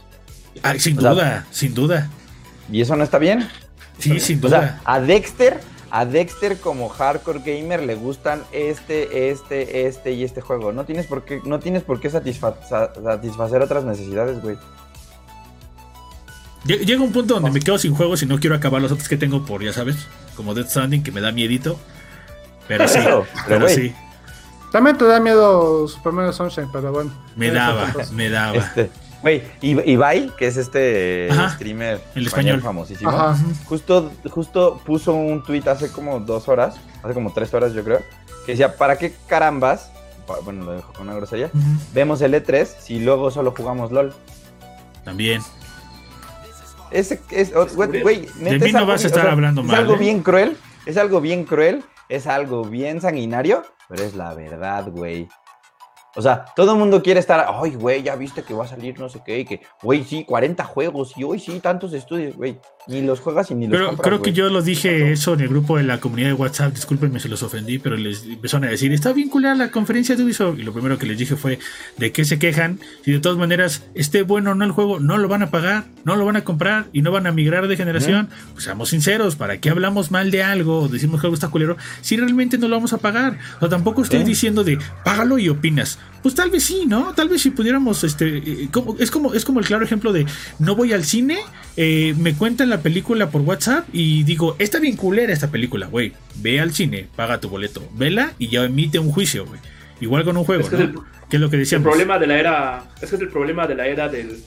Sin 0.79 0.97
O 0.97 1.01
sea, 1.01 1.09
duda, 1.11 1.47
sin 1.51 1.73
duda. 1.73 2.09
¿Y 2.71 2.81
eso 2.81 2.95
no 2.95 3.03
está 3.03 3.17
bien? 3.17 3.49
Sí, 3.97 4.19
sin 4.19 4.37
O 4.37 4.41
duda. 4.43 4.59
sea, 4.59 4.81
a 4.85 4.99
Dexter, 5.01 5.59
a 5.89 6.05
Dexter 6.05 6.57
como 6.57 6.87
hardcore 6.87 7.39
gamer 7.45 7.83
le 7.83 7.95
gustan 7.95 8.43
este, 8.51 9.29
este, 9.31 9.87
este 9.87 10.11
y 10.13 10.23
este 10.23 10.39
juego. 10.41 10.71
No 10.71 10.85
tienes 10.85 11.07
por 11.07 11.25
qué, 11.25 11.41
no 11.45 11.59
tienes 11.59 11.83
por 11.83 11.99
qué 11.99 12.09
satisfa- 12.11 12.55
sa- 12.69 12.93
satisfacer 12.93 13.61
otras 13.61 13.83
necesidades, 13.85 14.41
güey. 14.41 14.55
Lle- 16.65 16.85
Llega 16.85 17.01
un 17.01 17.11
punto 17.11 17.35
donde 17.35 17.51
me 17.51 17.59
quedo 17.59 17.77
sin 17.77 17.93
juegos 17.95 18.21
y 18.23 18.25
no 18.25 18.39
quiero 18.39 18.55
acabar 18.55 18.81
los 18.81 18.91
otros 18.91 19.07
que 19.09 19.17
tengo 19.17 19.45
por, 19.45 19.63
ya 19.63 19.73
sabes, 19.73 19.95
como 20.35 20.53
Death 20.53 20.69
Stranding, 20.69 21.03
que 21.03 21.11
me 21.11 21.21
da 21.21 21.31
miedito. 21.31 21.79
Pero 22.67 22.87
sí, 22.87 22.99
pero 23.47 23.67
sí, 23.67 23.93
También 24.71 24.97
te 24.97 25.05
da 25.05 25.19
miedo 25.19 25.87
Super 25.87 26.13
Mario 26.13 26.31
Sunshine, 26.31 26.67
pero 26.71 26.91
bueno. 26.91 27.11
me 27.35 27.51
daba, 27.51 27.91
me 28.13 28.29
daba. 28.29 28.57
Este, 28.57 28.89
güey, 29.21 29.43
Ib- 29.61 29.83
Ibai, 29.85 30.31
que 30.37 30.47
es 30.47 30.55
este 30.57 31.27
Ajá, 31.31 31.49
streamer 31.55 31.99
el 32.15 32.27
español. 32.27 32.61
famosísimo, 32.61 33.09
Ajá. 33.09 33.35
justo, 33.65 34.11
justo 34.29 34.79
puso 34.85 35.13
un 35.13 35.43
tweet 35.43 35.63
hace 35.67 35.91
como 35.91 36.19
dos 36.21 36.47
horas, 36.47 36.75
hace 37.03 37.13
como 37.13 37.33
tres 37.33 37.53
horas 37.53 37.73
yo 37.73 37.83
creo, 37.83 37.99
que 38.45 38.53
decía, 38.53 38.77
¿para 38.77 38.97
qué 38.97 39.13
carambas? 39.27 39.91
Bueno, 40.45 40.63
lo 40.63 40.71
dejo 40.73 40.93
con 40.93 41.07
una 41.09 41.15
grosería. 41.17 41.49
Vemos 41.93 42.21
el 42.21 42.33
E3 42.33 42.65
si 42.79 42.99
luego 42.99 43.31
solo 43.31 43.53
jugamos 43.57 43.91
LOL. 43.91 44.13
También. 45.03 45.41
Ese 46.91 47.19
es, 47.31 47.55
o- 47.55 47.67
güey, 48.01 48.27
neta 48.39 48.63
mí 48.63 48.67
es 48.67 48.73
no 48.73 48.79
algo 48.79 48.91
vas 48.91 49.01
a 49.05 49.07
bien- 49.07 49.15
estar 49.17 49.27
hablando 49.31 49.61
es 49.61 49.67
mal, 49.67 49.77
algo 49.77 49.93
¿eh? 49.95 49.97
bien 49.99 50.21
cruel, 50.21 50.57
es 50.85 50.97
algo 50.97 51.21
bien 51.21 51.45
cruel, 51.45 51.83
es 52.09 52.27
algo 52.27 52.63
bien 52.65 52.99
sanguinario, 53.01 53.63
pero 53.87 54.03
es 54.03 54.15
la 54.15 54.33
verdad, 54.33 54.87
güey. 54.91 55.27
O 56.15 56.21
sea, 56.21 56.45
todo 56.55 56.73
el 56.73 56.79
mundo 56.79 57.01
quiere 57.01 57.19
estar, 57.19 57.45
ay, 57.47 57.75
güey, 57.75 58.03
ya 58.03 58.15
viste 58.15 58.43
que 58.43 58.53
va 58.53 58.65
a 58.65 58.67
salir 58.67 58.99
no 58.99 59.09
sé 59.09 59.21
qué, 59.25 59.39
y 59.39 59.45
que, 59.45 59.61
güey, 59.81 60.03
sí, 60.03 60.25
40 60.25 60.63
juegos, 60.63 61.13
y 61.15 61.23
hoy 61.23 61.39
sí, 61.39 61.59
tantos 61.59 61.93
estudios, 61.93 62.35
güey. 62.35 62.57
Ni 62.87 63.01
los 63.03 63.19
juegas 63.19 63.51
y 63.51 63.53
ni 63.53 63.67
los 63.67 63.77
Pero 63.77 63.87
compras, 63.89 64.07
creo 64.07 64.21
que 64.23 64.33
yo 64.33 64.49
lo 64.49 64.63
dije 64.63 65.11
eso 65.11 65.35
en 65.35 65.41
el 65.41 65.49
grupo 65.49 65.77
de 65.77 65.83
la 65.83 65.99
comunidad 65.99 66.29
de 66.29 66.33
WhatsApp. 66.33 66.73
Discúlpenme 66.73 67.19
si 67.19 67.29
los 67.29 67.43
ofendí, 67.43 67.77
pero 67.77 67.95
les 67.95 68.25
empezaron 68.25 68.67
a 68.67 68.71
decir: 68.71 68.91
Está 68.91 69.13
bien 69.13 69.29
culera 69.29 69.53
la 69.53 69.69
conferencia 69.69 70.15
de 70.15 70.23
Ubisoft. 70.23 70.57
Y 70.57 70.63
lo 70.63 70.73
primero 70.73 70.97
que 70.97 71.05
les 71.05 71.15
dije 71.15 71.35
fue: 71.35 71.59
¿De 71.97 72.11
qué 72.11 72.25
se 72.25 72.39
quejan? 72.39 72.79
Si 73.05 73.11
de 73.11 73.19
todas 73.19 73.37
maneras 73.37 73.83
esté 73.93 74.23
bueno 74.23 74.51
o 74.51 74.55
no 74.55 74.65
el 74.65 74.71
juego, 74.71 74.99
no 74.99 75.19
lo 75.19 75.27
van 75.27 75.43
a 75.43 75.51
pagar, 75.51 75.85
no 76.05 76.15
lo 76.15 76.25
van 76.25 76.37
a 76.37 76.43
comprar 76.43 76.87
y 76.91 77.03
no 77.03 77.11
van 77.11 77.27
a 77.27 77.31
migrar 77.31 77.67
de 77.67 77.77
generación. 77.77 78.29
Pues 78.53 78.63
seamos 78.63 78.89
sinceros: 78.89 79.35
¿para 79.35 79.59
qué 79.59 79.69
hablamos 79.69 80.09
mal 80.09 80.31
de 80.31 80.41
algo 80.41 80.79
o 80.79 80.87
decimos 80.87 81.21
que 81.21 81.27
algo 81.27 81.35
está 81.35 81.49
culero 81.49 81.77
si 82.01 82.17
realmente 82.17 82.57
no 82.57 82.67
lo 82.67 82.77
vamos 82.77 82.93
a 82.93 82.97
pagar? 82.97 83.37
O 83.57 83.59
sea, 83.59 83.69
tampoco 83.69 84.01
estoy 84.01 84.23
diciendo 84.23 84.63
de 84.63 84.79
págalo 85.05 85.37
y 85.37 85.49
opinas. 85.49 85.99
Pues 86.21 86.35
tal 86.35 86.51
vez 86.51 86.63
sí, 86.63 86.83
¿no? 86.87 87.13
Tal 87.15 87.29
vez 87.29 87.41
si 87.41 87.49
pudiéramos, 87.49 88.03
este, 88.03 88.37
eh, 88.37 88.69
como- 88.71 88.95
es 88.99 89.09
como 89.09 89.33
es 89.33 89.43
como 89.43 89.59
el 89.59 89.65
claro 89.65 89.83
ejemplo 89.83 90.13
de 90.13 90.27
no 90.59 90.75
voy 90.75 90.93
al 90.93 91.03
cine, 91.03 91.39
eh, 91.77 92.13
me 92.17 92.35
cuentan 92.35 92.69
la 92.69 92.81
película 92.81 93.31
por 93.31 93.41
WhatsApp 93.41 93.87
y 93.91 94.21
digo, 94.23 94.55
está 94.59 94.79
bien 94.79 94.95
culera 94.97 95.33
esta 95.33 95.49
película, 95.49 95.87
güey. 95.87 96.13
Ve 96.35 96.59
al 96.59 96.73
cine, 96.73 97.07
paga 97.15 97.39
tu 97.39 97.49
boleto, 97.49 97.87
vela 97.95 98.33
y 98.37 98.49
ya 98.49 98.63
emite 98.65 98.99
un 98.99 99.11
juicio, 99.11 99.47
güey. 99.47 99.59
Igual 99.99 100.23
con 100.23 100.37
un 100.37 100.43
juego, 100.43 100.63
Es 100.63 100.69
que 100.69 100.77
¿no? 100.77 100.83
es 100.83 100.89
el- 100.89 100.95
¿Qué 101.29 101.37
es 101.37 101.41
lo 101.41 101.49
que 101.49 101.55
El 101.55 101.61
decíamos? 101.63 101.87
problema 101.87 102.19
de 102.19 102.27
la 102.27 102.37
era. 102.37 102.83
Es 103.01 103.09
que 103.09 103.15
es 103.15 103.21
el 103.21 103.29
problema 103.29 103.65
de 103.65 103.75
la 103.75 103.87
era 103.87 104.07
del. 104.07 104.43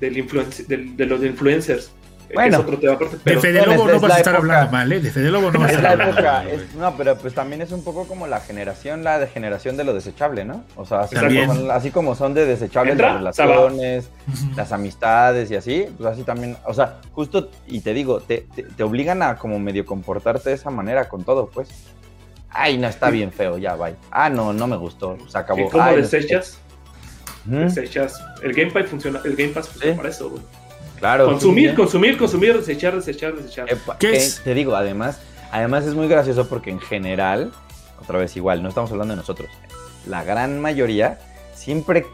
del, 0.00 0.16
influenci- 0.16 0.66
del- 0.66 0.96
de 0.96 1.06
los 1.06 1.24
influencers. 1.24 1.90
Bueno. 2.34 2.50
que 2.50 2.62
es 2.62 2.66
otro 2.66 2.78
tema 2.78 2.92
aparte, 2.94 3.16
de 3.30 3.40
Fede 3.40 3.66
Lobo 3.66 3.88
no 3.88 4.00
vas 4.00 4.12
a 4.12 4.18
estar 4.18 4.34
época. 4.34 4.36
hablando 4.38 4.72
mal, 4.72 4.92
¿eh? 4.92 5.00
De 5.00 5.10
Fede 5.10 5.30
Lobo 5.30 5.50
no 5.50 5.58
vas 5.60 5.68
a 5.68 5.72
Es 5.72 5.76
estar 5.78 5.96
la 5.98 6.04
hablando 6.04 6.22
mal, 6.22 6.48
es- 6.48 6.74
no, 6.74 6.96
pero 6.96 7.16
pues 7.16 7.34
también 7.34 7.62
es 7.62 7.72
un 7.72 7.82
poco 7.84 8.06
como 8.06 8.26
la 8.26 8.40
generación, 8.40 9.04
la 9.04 9.18
de 9.18 9.26
generación 9.26 9.76
de 9.76 9.84
lo 9.84 9.94
desechable, 9.94 10.44
¿no? 10.44 10.64
O 10.76 10.84
sea, 10.84 11.00
así, 11.00 11.14
como 11.16 11.54
son, 11.54 11.70
así 11.70 11.90
como 11.90 12.14
son 12.14 12.34
de 12.34 12.46
desechables 12.46 12.92
¿Entra? 12.92 13.08
las 13.08 13.18
relaciones, 13.18 14.10
las 14.56 14.72
amistades 14.72 15.50
y 15.50 15.56
así, 15.56 15.86
pues 15.96 16.10
así 16.12 16.22
también, 16.22 16.56
o 16.64 16.74
sea, 16.74 16.98
justo, 17.12 17.50
y 17.66 17.80
te 17.80 17.94
digo, 17.94 18.20
te, 18.20 18.46
te, 18.54 18.62
te 18.64 18.82
obligan 18.82 19.22
a 19.22 19.36
como 19.36 19.58
medio 19.58 19.84
comportarte 19.86 20.50
de 20.50 20.56
esa 20.56 20.70
manera 20.70 21.08
con 21.08 21.24
todo, 21.24 21.46
pues. 21.48 21.68
Ay, 22.56 22.78
no, 22.78 22.86
está 22.86 23.10
bien 23.10 23.32
feo, 23.32 23.58
ya, 23.58 23.74
bye. 23.74 23.96
Ah, 24.12 24.30
no, 24.30 24.52
no 24.52 24.68
me 24.68 24.76
gustó, 24.76 25.16
se 25.28 25.36
acabó. 25.36 25.66
¿Y 25.66 25.68
cómo 25.70 25.82
Ay, 25.82 25.96
no 25.96 26.04
sé 26.04 26.18
desechas? 26.18 26.58
Desechas. 27.44 28.14
El 28.42 28.52
Game 28.54 28.70
Pass 28.70 28.86
funciona, 28.86 29.20
el 29.24 29.36
Game 29.36 29.50
Pass 29.52 29.68
funciona 29.68 29.96
para 29.96 30.08
eso, 30.08 30.30
güey. 30.30 30.42
Claro. 31.04 31.26
Consumir, 31.26 31.68
sí, 31.68 31.76
consumir, 31.76 32.16
consumir, 32.16 32.56
desechar, 32.56 32.94
desechar, 32.94 33.34
desechar. 33.34 33.70
Eh, 33.70 33.76
¿Qué 33.98 34.08
que 34.08 34.16
es? 34.16 34.40
Te 34.42 34.54
digo, 34.54 34.74
además, 34.74 35.20
además 35.52 35.84
es 35.84 35.92
muy 35.92 36.08
gracioso 36.08 36.48
porque 36.48 36.70
en 36.70 36.80
general, 36.80 37.52
otra 38.00 38.18
vez 38.18 38.34
igual, 38.38 38.62
no 38.62 38.70
estamos 38.70 38.90
hablando 38.90 39.12
de 39.12 39.18
nosotros. 39.18 39.50
La 40.06 40.24
gran 40.24 40.62
mayoría 40.62 41.18
siempre 41.54 42.06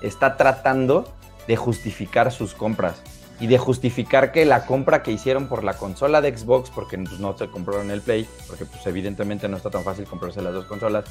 está 0.00 0.38
tratando 0.38 1.12
de 1.46 1.56
justificar 1.56 2.32
sus 2.32 2.54
compras 2.54 3.02
y 3.40 3.46
de 3.46 3.58
justificar 3.58 4.32
que 4.32 4.46
la 4.46 4.64
compra 4.64 5.02
que 5.02 5.12
hicieron 5.12 5.46
por 5.46 5.62
la 5.62 5.74
consola 5.74 6.22
de 6.22 6.34
Xbox, 6.34 6.70
porque 6.70 6.96
pues, 6.96 7.20
no 7.20 7.36
se 7.36 7.46
compraron 7.48 7.90
el 7.90 8.00
Play, 8.00 8.26
porque 8.48 8.64
pues 8.64 8.86
evidentemente 8.86 9.50
no 9.50 9.58
está 9.58 9.68
tan 9.68 9.84
fácil 9.84 10.06
comprarse 10.06 10.40
las 10.40 10.54
dos 10.54 10.64
consolas, 10.64 11.04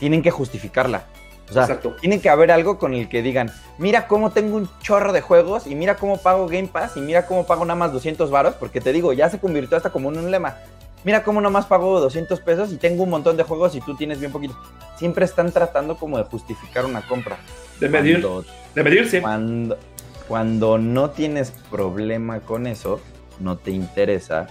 tienen 0.00 0.20
que 0.20 0.32
justificarla. 0.32 1.04
O 1.52 1.54
sea, 1.54 1.64
Exacto. 1.64 1.94
tiene 2.00 2.18
que 2.20 2.30
haber 2.30 2.50
algo 2.50 2.78
con 2.78 2.94
el 2.94 3.10
que 3.10 3.20
digan, 3.20 3.50
mira 3.76 4.08
cómo 4.08 4.30
tengo 4.30 4.56
un 4.56 4.70
chorro 4.80 5.12
de 5.12 5.20
juegos 5.20 5.66
y 5.66 5.74
mira 5.74 5.96
cómo 5.96 6.16
pago 6.16 6.46
Game 6.48 6.68
Pass 6.68 6.96
y 6.96 7.00
mira 7.02 7.26
cómo 7.26 7.44
pago 7.44 7.66
nada 7.66 7.78
más 7.78 7.92
200 7.92 8.30
varos, 8.30 8.54
porque 8.54 8.80
te 8.80 8.92
digo, 8.92 9.12
ya 9.12 9.28
se 9.28 9.38
convirtió 9.38 9.76
hasta 9.76 9.90
como 9.90 10.10
en 10.10 10.18
un 10.18 10.30
lema. 10.30 10.56
Mira 11.04 11.24
cómo 11.24 11.42
nada 11.42 11.50
más 11.50 11.66
pago 11.66 12.00
200 12.00 12.40
pesos 12.40 12.72
y 12.72 12.76
tengo 12.78 13.02
un 13.02 13.10
montón 13.10 13.36
de 13.36 13.42
juegos 13.42 13.74
y 13.74 13.80
tú 13.80 13.94
tienes 13.96 14.18
bien 14.18 14.32
poquito. 14.32 14.56
Siempre 14.96 15.26
están 15.26 15.52
tratando 15.52 15.96
como 15.96 16.16
de 16.16 16.24
justificar 16.24 16.86
una 16.86 17.02
compra. 17.02 17.36
De 17.78 17.88
medir, 17.88 18.22
Cuando, 18.22 18.44
de 18.74 18.82
medirse. 18.82 19.20
cuando, 19.20 19.78
cuando 20.28 20.78
no 20.78 21.10
tienes 21.10 21.50
problema 21.70 22.40
con 22.40 22.66
eso, 22.66 22.98
no 23.40 23.58
te 23.58 23.72
interesa 23.72 24.46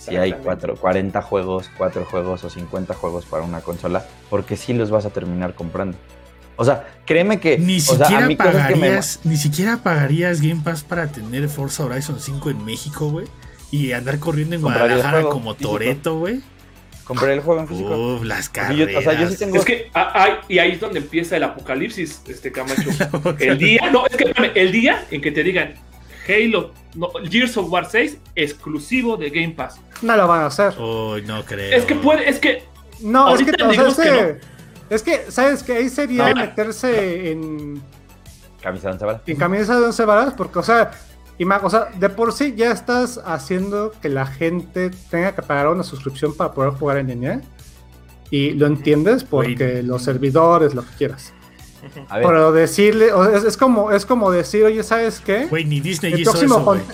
si 0.00 0.16
hay 0.16 0.32
cuatro, 0.32 0.76
40 0.76 1.20
juegos, 1.20 1.70
4 1.76 2.06
juegos 2.06 2.42
o 2.44 2.48
50 2.48 2.94
juegos 2.94 3.26
para 3.26 3.42
una 3.42 3.60
consola, 3.60 4.02
porque 4.30 4.56
sí 4.56 4.72
los 4.72 4.90
vas 4.90 5.04
a 5.04 5.10
terminar 5.10 5.54
comprando. 5.54 5.98
O 6.60 6.64
sea, 6.64 6.86
créeme 7.06 7.40
que... 7.40 7.56
Ni 7.58 7.80
sea, 7.80 7.96
siquiera 7.96 8.22
que 8.22 8.28
me- 8.28 8.36
pagarías, 8.36 9.20
ni 9.24 9.36
siquiera 9.38 9.78
pagarías 9.82 10.42
Game 10.42 10.60
Pass 10.62 10.82
para 10.84 11.06
tener 11.10 11.48
Forza 11.48 11.84
Horizon 11.86 12.20
5 12.20 12.50
en 12.50 12.64
México, 12.66 13.08
güey. 13.08 13.26
Y 13.70 13.92
andar 13.92 14.18
corriendo 14.18 14.56
en 14.56 14.62
Guadalajara 14.62 15.10
juego 15.22 15.30
como. 15.30 15.54
Toreto, 15.54 16.18
güey. 16.18 16.40
Compré 17.04 17.32
el 17.34 17.40
juego 17.40 17.60
en 17.62 17.68
físico. 17.68 17.96
Uf, 18.16 18.24
las 18.24 18.48
carreras. 18.48 18.92
yo- 18.92 18.98
o 18.98 19.02
sea, 19.02 19.12
yo 19.20 19.28
sí 19.30 19.36
tengo- 19.38 19.56
Es 19.56 19.64
que 19.64 19.90
ah, 19.94 20.10
ay, 20.14 20.32
y 20.48 20.58
ahí 20.58 20.72
es 20.72 20.80
donde 20.80 20.98
empieza 21.00 21.36
el 21.36 21.44
apocalipsis, 21.44 22.20
este 22.28 22.52
Camacho. 22.52 22.82
El 23.38 23.58
día, 23.58 23.90
no, 23.90 24.06
es 24.06 24.16
que 24.16 24.32
el 24.54 24.70
día 24.72 25.04
en 25.10 25.20
que 25.22 25.32
te 25.32 25.42
digan 25.42 25.74
Halo, 26.28 26.72
no, 26.94 27.08
Gears 27.28 27.56
of 27.56 27.70
War 27.70 27.88
6 27.90 28.18
exclusivo 28.36 29.16
de 29.16 29.30
Game 29.30 29.50
Pass. 29.54 29.80
No 30.02 30.16
lo 30.16 30.28
van 30.28 30.42
a 30.42 30.46
hacer. 30.46 30.74
Uy, 30.78 31.22
no 31.22 31.44
creo. 31.44 31.74
Es 31.76 31.84
que 31.84 31.94
puede, 31.94 32.28
es 32.28 32.38
que 32.38 32.62
No, 33.00 33.26
es 33.26 33.30
Ahorita 33.40 33.52
que, 33.52 33.62
o 33.64 33.72
sea, 33.72 33.88
es 33.88 33.94
que 33.96 34.02
que, 34.02 34.40
es 34.90 35.02
que, 35.02 35.30
¿sabes 35.30 35.62
que 35.62 35.72
Ahí 35.76 35.88
sería 35.88 36.28
No. 36.34 36.40
meterse 36.42 37.30
en, 37.30 37.80
Camisa 38.62 38.88
de 38.88 38.92
once 38.92 39.04
varas. 39.06 39.22
en 39.26 39.36
camisa 39.36 39.80
de 39.80 39.86
once 39.86 40.04
varas, 40.04 40.34
porque, 40.34 40.58
o 40.58 40.62
sea, 40.62 40.90
ima- 41.38 41.60
o 41.62 41.70
sea, 41.70 41.86
de 41.98 42.10
por 42.10 42.32
sí 42.34 42.52
ya 42.54 42.70
estás 42.72 43.18
haciendo 43.24 43.92
que 44.02 44.10
la 44.10 44.26
gente 44.26 44.90
tenga 45.10 45.34
que 45.34 45.40
pagar 45.40 45.68
una 45.68 45.82
suscripción 45.82 46.34
para 46.34 46.52
poder 46.52 46.72
jugar 46.72 46.98
en 46.98 47.06
línea. 47.06 47.40
Y 48.30 48.50
lo 48.52 48.66
entiendes 48.66 49.24
porque 49.24 49.82
los 49.82 50.02
servidores, 50.02 50.74
lo 50.74 50.82
que 50.82 50.94
quieras. 50.98 51.32
A 52.10 52.18
ver, 52.18 52.26
Pero 52.26 52.52
decirle, 52.52 53.12
o 53.14 53.24
sea, 53.24 53.38
es, 53.38 53.44
es 53.44 53.56
como, 53.56 53.90
es 53.90 54.04
como 54.04 54.30
decir, 54.30 54.62
oye, 54.64 54.82
¿sabes 54.82 55.20
qué? 55.20 55.46
Güey, 55.46 55.64
ni 55.64 55.80
Disney 55.80 56.12
El 56.12 56.20
hizo 56.20 56.30
próximo, 56.32 56.74
eso, 56.74 56.84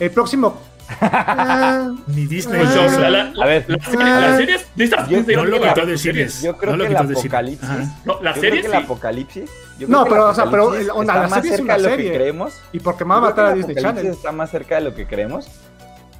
el 0.00 0.10
próximo. 0.10 0.60
Ah, 1.00 1.92
Ni 2.06 2.26
Disney 2.26 2.60
Ah. 2.60 2.64
hizo 2.64 2.80
o 2.80 2.84
eso. 2.84 2.98
sea, 3.00 3.10
la, 3.10 3.32
A 3.42 3.46
ver. 3.46 3.64
la- 3.68 3.76
la- 4.04 4.20
las 4.20 4.36
series 4.36 4.66
de 4.76 4.84
estas 4.84 5.08
Yo- 5.08 5.22
de- 5.22 5.36
No 5.36 5.44
lo 5.44 5.60
quitó 5.60 5.86
de- 5.86 5.98
series. 5.98 6.42
yo 6.42 6.56
creo 6.56 6.72
no 6.72 6.76
lo 6.78 6.84
que 6.84 6.90
el 6.92 6.98
series. 6.98 7.18
apocalipsis... 7.18 7.68
No, 8.04 8.20
la 8.20 8.34
yo 8.34 8.40
serie 8.40 8.50
creo 8.60 8.62
que 8.62 8.68
sí. 8.70 8.76
el 8.76 8.82
apocalipsis... 8.84 9.50
yo 9.78 9.88
No, 9.88 9.98
creo 9.98 10.04
que 10.04 10.10
pero, 10.10 10.24
el 10.24 10.30
o 10.30 10.34
sea, 10.34 10.44
pero 10.50 10.64
onda, 10.68 11.12
está 11.12 11.14
la 11.14 11.28
más 11.28 11.32
serie 11.42 11.54
es 11.54 11.60
una 11.60 11.76
de 11.76 11.82
lo 11.82 11.88
que 11.88 11.94
serie. 11.96 12.14
creemos. 12.14 12.54
y 12.72 12.80
porque 12.80 13.04
me 13.04 13.10
va 13.10 13.16
a 13.16 13.20
matar 13.20 13.46
a 13.46 13.54
Disney 13.54 13.76
Channel. 13.76 14.06
está 14.06 14.32
más 14.32 14.50
cerca 14.50 14.74
de 14.76 14.80
lo 14.82 14.94
que 14.94 15.06
creemos. 15.06 15.48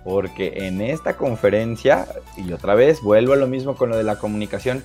Porque 0.04 0.66
en 0.66 0.82
esta 0.82 1.16
conferencia, 1.16 2.06
y 2.36 2.52
otra 2.52 2.74
vez 2.74 3.00
vuelvo 3.00 3.32
a 3.32 3.36
lo 3.36 3.46
mismo 3.46 3.74
con 3.74 3.88
lo 3.88 3.96
de 3.96 4.04
la 4.04 4.16
comunicación, 4.16 4.84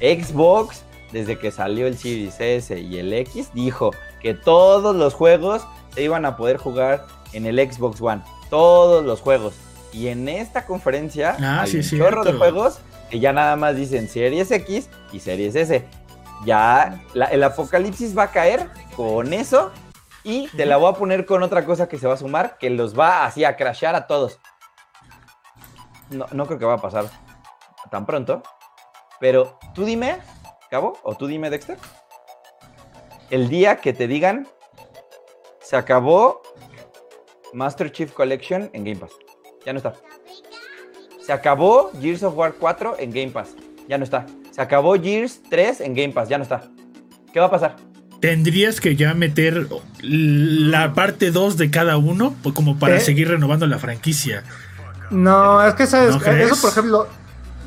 Xbox, 0.00 0.82
desde 1.12 1.38
que 1.38 1.50
salió 1.50 1.88
el 1.88 1.98
Series 1.98 2.40
S 2.40 2.78
y 2.78 2.98
el 2.98 3.12
X, 3.12 3.50
dijo 3.52 3.90
que 4.20 4.32
todos 4.34 4.94
los 4.94 5.14
juegos 5.14 5.66
se 5.94 6.02
iban 6.04 6.24
a 6.24 6.36
poder 6.36 6.56
jugar 6.56 7.04
en 7.32 7.46
el 7.46 7.58
Xbox 7.58 8.00
One. 8.00 8.22
Todos 8.50 9.04
los 9.04 9.20
juegos. 9.20 9.54
Y 9.92 10.08
en 10.08 10.28
esta 10.28 10.66
conferencia 10.66 11.36
Ah, 11.40 11.62
hay 11.62 11.70
sí, 11.70 11.76
un 11.76 11.80
es 11.82 11.90
chorro 11.90 12.24
de 12.24 12.32
juegos 12.34 12.78
que 13.10 13.18
ya 13.18 13.32
nada 13.32 13.56
más 13.56 13.74
dicen 13.76 14.08
Series 14.08 14.50
X 14.50 14.88
y 15.12 15.20
Series 15.20 15.54
S. 15.56 15.84
Ya 16.44 17.02
la- 17.14 17.26
el 17.26 17.42
apocalipsis 17.42 18.16
va 18.16 18.24
a 18.24 18.30
caer 18.30 18.68
con 18.96 19.32
eso 19.32 19.72
y 20.22 20.48
te 20.48 20.64
la 20.66 20.76
voy 20.76 20.90
a 20.92 20.96
poner 20.96 21.26
con 21.26 21.42
otra 21.42 21.64
cosa 21.64 21.88
que 21.88 21.98
se 21.98 22.06
va 22.06 22.14
a 22.14 22.16
sumar, 22.18 22.56
que 22.58 22.70
los 22.70 22.98
va 22.98 23.24
así 23.24 23.44
a 23.44 23.56
crashear 23.56 23.94
a 23.94 24.06
todos. 24.06 24.38
No, 26.10 26.26
no 26.32 26.46
creo 26.46 26.58
que 26.58 26.64
va 26.66 26.74
a 26.74 26.80
pasar 26.80 27.06
tan 27.90 28.06
pronto. 28.06 28.42
Pero 29.18 29.58
tú 29.74 29.84
dime, 29.84 30.18
Cabo, 30.70 30.98
o 31.02 31.14
tú 31.14 31.26
dime, 31.26 31.50
Dexter. 31.50 31.78
El 33.28 33.48
día 33.48 33.76
que 33.76 33.92
te 33.92 34.06
digan, 34.08 34.48
se 35.60 35.76
acabó 35.76 36.42
Master 37.52 37.90
Chief 37.92 38.12
Collection 38.12 38.70
en 38.72 38.84
Game 38.84 38.96
Pass. 38.96 39.12
Ya 39.64 39.72
no 39.72 39.78
está. 39.78 39.94
Se 41.24 41.32
acabó 41.32 41.90
Gears 42.00 42.22
of 42.22 42.36
War 42.36 42.54
4 42.58 42.96
en 42.98 43.10
Game 43.10 43.30
Pass. 43.30 43.50
Ya 43.88 43.98
no 43.98 44.04
está. 44.04 44.26
Se 44.50 44.60
acabó 44.62 44.94
Gears 45.00 45.40
3 45.50 45.80
en 45.82 45.94
Game 45.94 46.12
Pass. 46.12 46.28
Ya 46.28 46.38
no 46.38 46.44
está. 46.44 46.62
¿Qué 47.32 47.40
va 47.40 47.46
a 47.46 47.50
pasar? 47.50 47.76
Tendrías 48.20 48.80
que 48.80 48.96
ya 48.96 49.14
meter 49.14 49.66
la 50.02 50.92
parte 50.94 51.30
2 51.30 51.56
de 51.56 51.70
cada 51.70 51.96
uno 51.96 52.34
pues, 52.42 52.54
como 52.54 52.78
para 52.78 52.96
¿Qué? 52.96 53.00
seguir 53.00 53.28
renovando 53.28 53.66
la 53.66 53.78
franquicia. 53.78 54.44
No, 55.10 55.66
es 55.66 55.74
que 55.74 55.86
sabes, 55.86 56.14
¿No 56.14 56.20
crees? 56.20 56.52
eso 56.52 56.60
por 56.60 56.70
ejemplo, 56.70 57.08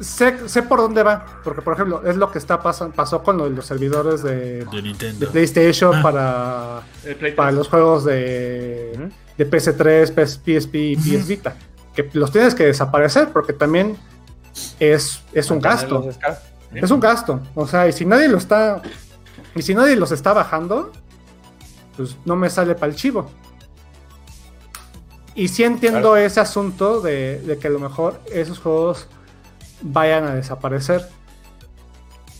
sé, 0.01 0.47
sé 0.49 0.63
por 0.63 0.79
dónde 0.79 1.03
va, 1.03 1.25
porque 1.43 1.61
por 1.61 1.73
ejemplo, 1.73 2.01
es 2.05 2.15
lo 2.17 2.31
que 2.31 2.37
está 2.39 2.61
pasando, 2.61 2.95
pasó 2.95 3.21
con 3.23 3.37
lo 3.37 3.45
de 3.45 3.51
los 3.51 3.65
servidores 3.65 4.23
de, 4.23 4.65
De 4.65 4.65
de 4.65 4.81
Nintendo. 4.81 5.29
PlayStation 5.31 5.95
Ah. 5.95 6.01
para, 6.01 7.15
Play 7.17 7.33
para 7.33 7.49
3. 7.49 7.57
los 7.57 7.67
juegos 7.69 8.05
de, 8.05 9.09
de 9.37 9.49
PS3, 9.51 10.11
PS, 10.13 10.37
PSP 10.43 10.75
y 10.75 10.95
PS 10.95 11.27
Vita, 11.27 11.55
que 11.95 12.09
los 12.13 12.31
tienes 12.31 12.55
que 12.55 12.65
desaparecer 12.65 13.29
porque 13.29 13.53
también 13.53 13.95
es, 14.79 15.21
es 15.33 15.49
un 15.51 15.59
gasto. 15.59 16.09
Es 16.73 16.89
un 16.89 16.99
gasto. 16.99 17.39
O 17.53 17.67
sea, 17.67 17.87
y 17.87 17.91
si 17.93 18.03
nadie 18.05 18.27
lo 18.27 18.37
está. 18.37 18.81
Y 19.55 19.61
si 19.61 19.75
nadie 19.75 19.95
los 19.95 20.11
está 20.11 20.33
bajando, 20.33 20.91
pues 21.95 22.17
no 22.25 22.35
me 22.35 22.49
sale 22.49 22.73
para 22.73 22.91
el 22.91 22.95
chivo. 22.97 23.29
Y 25.35 25.47
sí 25.47 25.63
entiendo 25.63 25.99
Claro. 26.11 26.17
ese 26.17 26.39
asunto 26.39 27.01
de, 27.01 27.39
de 27.41 27.57
que 27.57 27.67
a 27.67 27.71
lo 27.71 27.79
mejor 27.79 28.19
esos 28.31 28.59
juegos 28.59 29.07
vayan 29.83 30.25
a 30.25 30.35
desaparecer. 30.35 31.07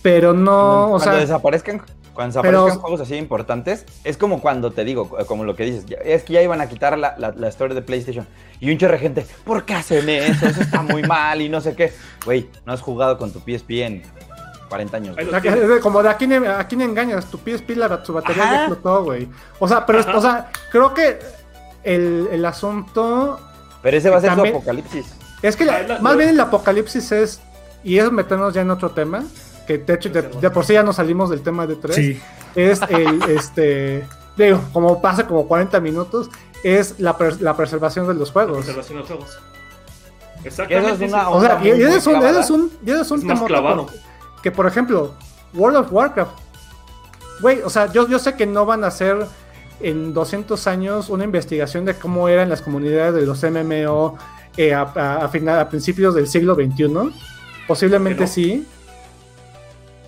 Pero 0.02 0.34
no, 0.34 0.44
cuando, 0.52 0.84
o 0.84 0.88
cuando 0.90 1.00
sea, 1.04 1.14
desaparezcan, 1.14 1.82
cuando 2.14 2.42
pero- 2.42 2.52
desaparezcan 2.66 2.82
juegos 2.82 3.02
así 3.02 3.16
importantes, 3.16 3.86
es 4.04 4.18
como 4.18 4.42
cuando 4.42 4.72
te 4.72 4.84
digo, 4.84 5.18
eh, 5.20 5.26
como 5.26 5.44
lo 5.46 5.56
que 5.56 5.64
dices, 5.64 5.86
es 6.04 6.24
que 6.24 6.34
ya 6.34 6.42
iban 6.42 6.60
a 6.60 6.68
quitar 6.68 6.98
la, 6.98 7.16
la, 7.18 7.32
la 7.32 7.48
story 7.48 7.74
de 7.74 7.82
PlayStation. 7.82 8.28
Y 8.60 8.72
un 8.72 8.78
chorro 8.78 8.94
de 8.94 9.00
gente, 9.00 9.26
¿por 9.46 9.64
qué 9.64 9.76
hacen 9.76 10.08
eso? 10.10 10.46
Eso 10.48 10.62
está 10.62 10.82
muy 10.82 11.04
mal 11.04 11.42
y 11.42 11.48
no 11.50 11.62
sé 11.62 11.76
qué. 11.76 11.94
Güey, 12.26 12.50
no 12.66 12.74
has 12.74 12.82
jugado 12.82 13.18
con 13.18 13.32
tu 13.32 13.40
PSP 13.40 13.72
en 13.84 14.04
40 14.70 14.98
años. 14.98 15.16
Güey. 15.16 15.80
como 15.80 16.04
de 16.04 16.10
aquí 16.10 16.28
ni, 16.28 16.36
aquí 16.36 16.76
ni 16.76 16.84
engañas, 16.84 17.26
tu 17.28 17.38
PSP 17.38 17.72
la, 17.78 18.04
su 18.04 18.12
batería 18.14 18.44
Ajá. 18.44 18.54
ya 18.56 18.60
explotó, 18.66 19.04
güey. 19.06 19.30
O 19.60 19.68
sea, 19.70 19.86
pero 19.86 20.00
Ajá. 20.00 20.18
o 20.18 20.22
sea, 20.22 20.52
creo 20.72 20.94
que 20.94 21.20
el, 21.84 22.28
el 22.32 22.46
asunto 22.46 23.40
Pero 23.82 23.98
ese 23.98 24.10
va 24.10 24.18
a 24.18 24.22
ser 24.22 24.30
También- 24.32 24.54
su 24.54 24.58
apocalipsis. 24.58 25.16
Es 25.44 25.56
que 25.56 25.66
la- 25.66 25.84
la- 25.84 26.00
más 26.00 26.14
la- 26.14 26.18
bien 26.18 26.30
el 26.32 26.40
apocalipsis 26.40 27.12
es, 27.12 27.40
y 27.84 28.00
es 28.00 28.12
meternos 28.12 28.54
ya 28.56 28.62
en 28.62 28.72
otro 28.72 28.90
tema, 28.92 29.24
que 29.68 29.78
de 29.78 29.94
hecho 29.94 30.10
de, 30.10 30.24
de 30.24 30.50
por 30.50 30.66
sí 30.66 30.74
ya 30.74 30.82
nos 30.84 30.96
salimos 30.96 31.30
del 31.30 31.42
tema 31.42 31.68
de 31.68 31.76
3, 31.76 31.96
Sí. 31.96 32.20
es 32.56 32.82
el, 32.90 33.22
este, 33.30 34.08
digo, 34.36 34.60
como 34.74 35.02
pasa 35.02 35.28
como 35.28 35.48
40 35.48 35.80
minutos, 35.80 36.30
es 36.64 37.00
la, 37.00 37.16
la 37.42 37.56
preservación 37.56 38.08
de 38.08 38.14
los 38.16 38.30
La 38.30 38.34
juegos. 38.34 38.58
conservación 38.58 38.96
de 38.98 39.00
los 39.02 39.08
juegos. 39.10 39.38
Exactamente. 40.44 40.94
eso 40.96 41.04
es 41.06 41.12
una. 41.14 41.30
O 41.30 41.42
sea, 41.42 41.60
y, 41.64 41.70
es 41.70 42.08
un, 42.08 42.24
es 42.24 42.50
un, 42.50 42.72
y 42.86 42.92
es 42.92 43.12
un 43.12 43.20
Es 43.20 43.24
más 43.26 43.36
temota 43.36 43.46
clavado. 43.48 43.86
por- 43.86 43.96
que 44.42 44.52
por 44.52 44.66
ejemplo, 44.68 45.14
World 45.54 45.78
of 45.78 45.92
Warcraft, 45.94 46.32
güey, 47.42 47.62
o 47.62 47.70
sea, 47.70 47.92
yo, 47.92 48.08
yo 48.08 48.20
sé 48.20 48.36
que 48.36 48.46
no 48.46 48.66
van 48.66 48.84
a 48.84 48.88
hacer 48.88 49.18
en 49.80 50.14
200 50.14 50.68
años 50.68 51.10
una 51.10 51.24
investigación 51.24 51.86
de 51.86 51.96
cómo 51.96 52.28
eran 52.30 52.50
las 52.50 52.62
comunidades 52.62 53.14
de 53.16 53.26
los 53.26 53.42
MMO 53.44 54.18
eh, 54.58 54.74
a, 54.74 54.82
a- 54.82 55.26
a 55.26 55.30
final- 55.30 55.60
a 55.60 55.70
principios 55.70 56.14
del 56.16 56.28
siglo 56.28 56.56
XXI. 56.56 56.88
Posiblemente 57.68 58.22
no. 58.22 58.28
sí. 58.28 58.68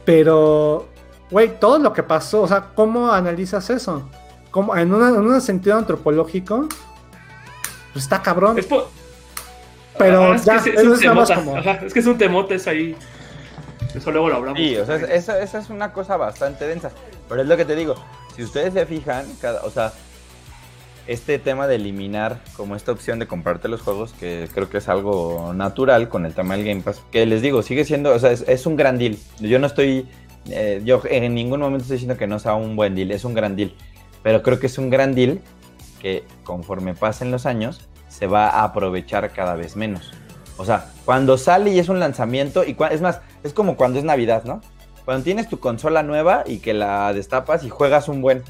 Pero, 0.06 0.88
güey, 1.32 1.60
todo 1.60 1.80
lo 1.80 1.94
que 1.94 2.04
pasó, 2.04 2.44
o 2.44 2.48
sea, 2.48 2.68
¿cómo 2.76 3.12
analizas 3.12 3.70
eso? 3.70 4.08
¿Cómo, 4.52 4.76
en, 4.76 4.94
una- 4.94 5.10
en 5.10 5.18
un 5.18 5.42
sentido 5.42 5.78
antropológico, 5.78 6.68
pues 7.94 8.04
está 8.06 8.22
cabrón. 8.22 8.58
Es 8.60 8.66
por- 8.68 8.88
Pero 9.98 10.34
Ah, 10.34 10.36
es 10.36 10.46
ya, 10.46 10.62
que 10.62 10.72
es, 10.72 10.84
un 10.84 10.94
es 10.94 11.02
nada 11.02 11.16
más 11.16 11.28
temota. 11.30 11.36
como- 11.46 11.58
Ajá, 11.58 11.72
es 11.86 11.94
que 11.94 12.00
es 12.00 12.06
un 12.06 12.18
temote, 12.18 12.56
es 12.56 12.68
ahí. 12.68 12.96
Eso 13.96 14.12
luego 14.12 14.30
lo 14.30 14.36
hablamos. 14.36 14.60
Sí, 14.60 14.76
o 14.78 14.86
sea, 14.86 14.98
es- 14.98 15.04
esa, 15.10 15.40
esa 15.42 15.60
es 15.60 15.70
una 15.70 15.92
cosa 15.94 16.18
bastante 16.18 16.68
densa. 16.68 16.92
Pero 17.30 17.42
es 17.42 17.48
lo 17.48 17.58
que 17.58 17.66
te 17.66 17.76
digo, 17.76 17.96
si 18.36 18.44
ustedes 18.44 18.74
se 18.74 18.86
fijan, 18.86 19.26
cada, 19.42 19.64
o 19.64 19.72
sea, 19.72 19.92
este 21.08 21.40
tema 21.40 21.68
de 21.68 21.76
eliminar 21.76 22.40
como 22.56 22.76
esta 22.76 22.92
opción 22.92 23.20
de 23.20 23.28
comprarte 23.28 23.68
los 23.68 23.82
juegos, 23.82 24.14
que 24.14 24.48
creo 24.54 24.70
que 24.70 24.80
es 24.80 24.90
algo 24.90 25.54
natural 25.54 26.10
con 26.10 26.26
el 26.26 26.34
tema 26.34 26.56
del 26.56 26.66
Game 26.66 26.82
Pass, 26.82 27.02
que 27.12 27.26
les 27.26 27.42
digo, 27.42 27.62
sigue 27.62 27.86
siendo, 27.86 28.14
o 28.14 28.20
sea, 28.20 28.32
es, 28.32 28.66
un 28.66 28.76
gran 28.76 28.98
deal. 28.98 29.18
Yo 29.40 29.60
no 29.60 29.68
estoy, 29.68 30.08
eh, 30.50 30.82
yo 30.84 31.02
en 31.10 31.36
ningún 31.36 31.60
momento 31.60 31.84
estoy 31.84 31.98
diciendo 31.98 32.18
que 32.18 32.28
no 32.28 32.40
sea 32.40 32.56
un 32.56 32.76
buen 32.76 32.96
deal, 32.96 33.12
es 33.12 33.24
un 33.24 33.34
gran 33.34 33.56
deal. 33.56 33.74
Pero 34.24 34.42
creo 34.42 34.60
que 34.60 34.68
es 34.68 34.78
un 34.78 34.90
gran 34.90 35.14
deal 35.14 35.40
que 36.02 36.24
conforme 36.44 36.96
pasen 36.96 37.32
los 37.32 37.46
años 37.46 37.88
se 38.08 38.28
va 38.28 38.50
a 38.50 38.64
aprovechar 38.64 39.32
cada 39.32 39.56
vez 39.56 39.76
menos. 39.76 40.12
O 40.58 40.66
sea, 40.66 40.92
cuando 41.04 41.38
sale 41.38 41.72
y 41.72 41.80
es 41.80 41.90
un 41.90 42.00
lanzamiento, 42.00 42.64
y 42.64 42.76
es 42.90 43.02
más, 43.02 43.22
es 43.44 43.54
como 43.54 43.76
cuando 43.76 44.00
es 44.00 44.06
Navidad, 44.06 44.44
¿no? 44.46 44.62
Cuando 45.04 45.24
tienes 45.24 45.50
tu 45.50 45.60
consola 45.60 46.02
nueva 46.02 46.44
y 46.48 46.60
que 46.60 46.74
la 46.74 47.14
destapas 47.14 47.64
y 47.64 47.70
juegas 47.70 48.08
un 48.08 48.22
buen. 48.22 48.44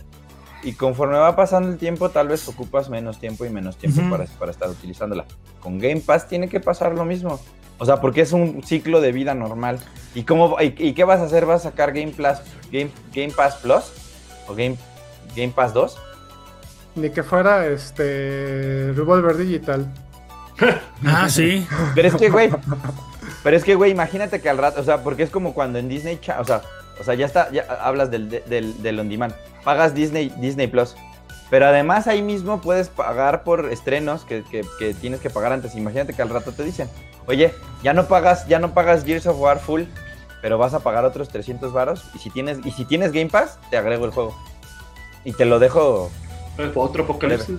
Y 0.66 0.74
conforme 0.74 1.16
va 1.16 1.36
pasando 1.36 1.70
el 1.70 1.78
tiempo, 1.78 2.10
tal 2.10 2.28
vez 2.28 2.48
ocupas 2.48 2.90
menos 2.90 3.20
tiempo 3.20 3.46
y 3.46 3.50
menos 3.50 3.78
tiempo 3.78 4.02
para, 4.10 4.26
para 4.26 4.52
estar 4.52 4.68
utilizándola. 4.68 5.26
Con 5.60 5.78
Game 5.78 6.02
Pass 6.02 6.28
tiene 6.28 6.50
que 6.50 6.60
pasar 6.60 6.96
lo 6.96 7.06
mismo. 7.06 7.40
O 7.78 7.86
sea, 7.86 8.02
porque 8.02 8.22
es 8.22 8.34
un 8.34 8.64
ciclo 8.64 9.00
de 9.00 9.12
vida 9.12 9.36
normal. 9.36 9.80
¿Y, 10.16 10.24
cómo, 10.24 10.58
y, 10.60 10.74
y 10.78 10.94
qué 10.94 11.04
vas 11.04 11.20
a 11.20 11.26
hacer? 11.26 11.46
¿Vas 11.46 11.66
a 11.66 11.70
sacar 11.70 11.94
Game, 11.94 12.14
Plus, 12.14 12.40
Game, 12.72 12.90
Game 13.14 13.32
Pass 13.32 13.58
Plus? 13.58 13.92
¿O 14.48 14.56
Game, 14.56 14.76
Game 15.36 15.54
Pass 15.56 15.72
2? 15.74 15.98
Ni 16.96 17.12
que 17.12 17.22
fuera 17.22 17.68
este 17.68 18.92
Revolver 18.96 19.38
Digital. 19.38 19.94
Ah, 21.06 21.30
sí. 21.30 21.68
Pero 21.94 22.08
es 22.08 22.16
que, 22.16 22.30
güey. 22.30 22.50
Pero 23.44 23.58
es 23.58 23.64
que, 23.64 23.76
güey, 23.76 23.92
imagínate 23.92 24.42
que 24.42 24.50
al 24.50 24.58
rato, 24.58 24.82
o 24.82 24.84
sea, 24.84 25.04
porque 25.04 25.22
es 25.22 25.30
como 25.30 25.54
cuando 25.54 25.78
en 25.78 25.90
Disney, 25.90 26.20
o 26.40 26.46
sea, 26.46 26.62
o 27.00 27.04
sea, 27.04 27.14
ya 27.16 27.26
está, 27.26 27.52
ya 27.52 27.64
hablas 27.82 28.12
del, 28.12 28.30
del, 28.30 28.82
del 28.82 29.00
on 29.00 29.10
demand. 29.10 29.34
Pagas 29.64 29.94
Disney, 29.94 30.30
Disney 30.38 30.68
Plus. 30.68 30.96
Pero 31.50 31.68
además 31.68 32.08
ahí 32.08 32.22
mismo 32.22 32.60
puedes 32.62 32.90
pagar 32.90 33.44
por 33.44 33.72
estrenos 33.72 34.26
que, 34.26 34.44
que- 34.44 34.66
que 34.80 34.94
tienes 34.96 35.20
que 35.20 35.30
pagar 35.30 35.54
antes. 35.54 35.76
Imagínate 35.76 36.14
que 36.14 36.22
al 36.22 36.30
rato 36.30 36.52
te 36.52 36.64
dicen, 36.64 36.90
oye, 37.28 37.54
ya 37.84 37.94
no 37.94 38.08
pagas, 38.08 38.48
ya 38.48 38.58
no 38.60 38.74
pagas 38.74 39.04
Gears 39.06 39.28
of 39.28 39.40
War 39.40 39.60
full, 39.60 39.84
pero 40.42 40.58
vas 40.58 40.74
a 40.74 40.80
pagar 40.80 41.06
otros 41.06 41.30
300 41.30 41.72
varos. 41.72 42.04
Y 42.16 42.20
si 42.20 42.30
tienes, 42.32 42.60
y 42.66 42.72
si 42.72 42.84
tienes 42.86 43.12
Game 43.12 43.30
Pass, 43.30 43.60
te 43.70 43.78
agrego 43.78 44.06
el 44.06 44.12
juego. 44.12 44.36
Y 45.24 45.34
te 45.34 45.46
lo 45.46 45.60
dejo. 45.60 46.10
Otro 46.76 47.04
apocalipsis. 47.04 47.58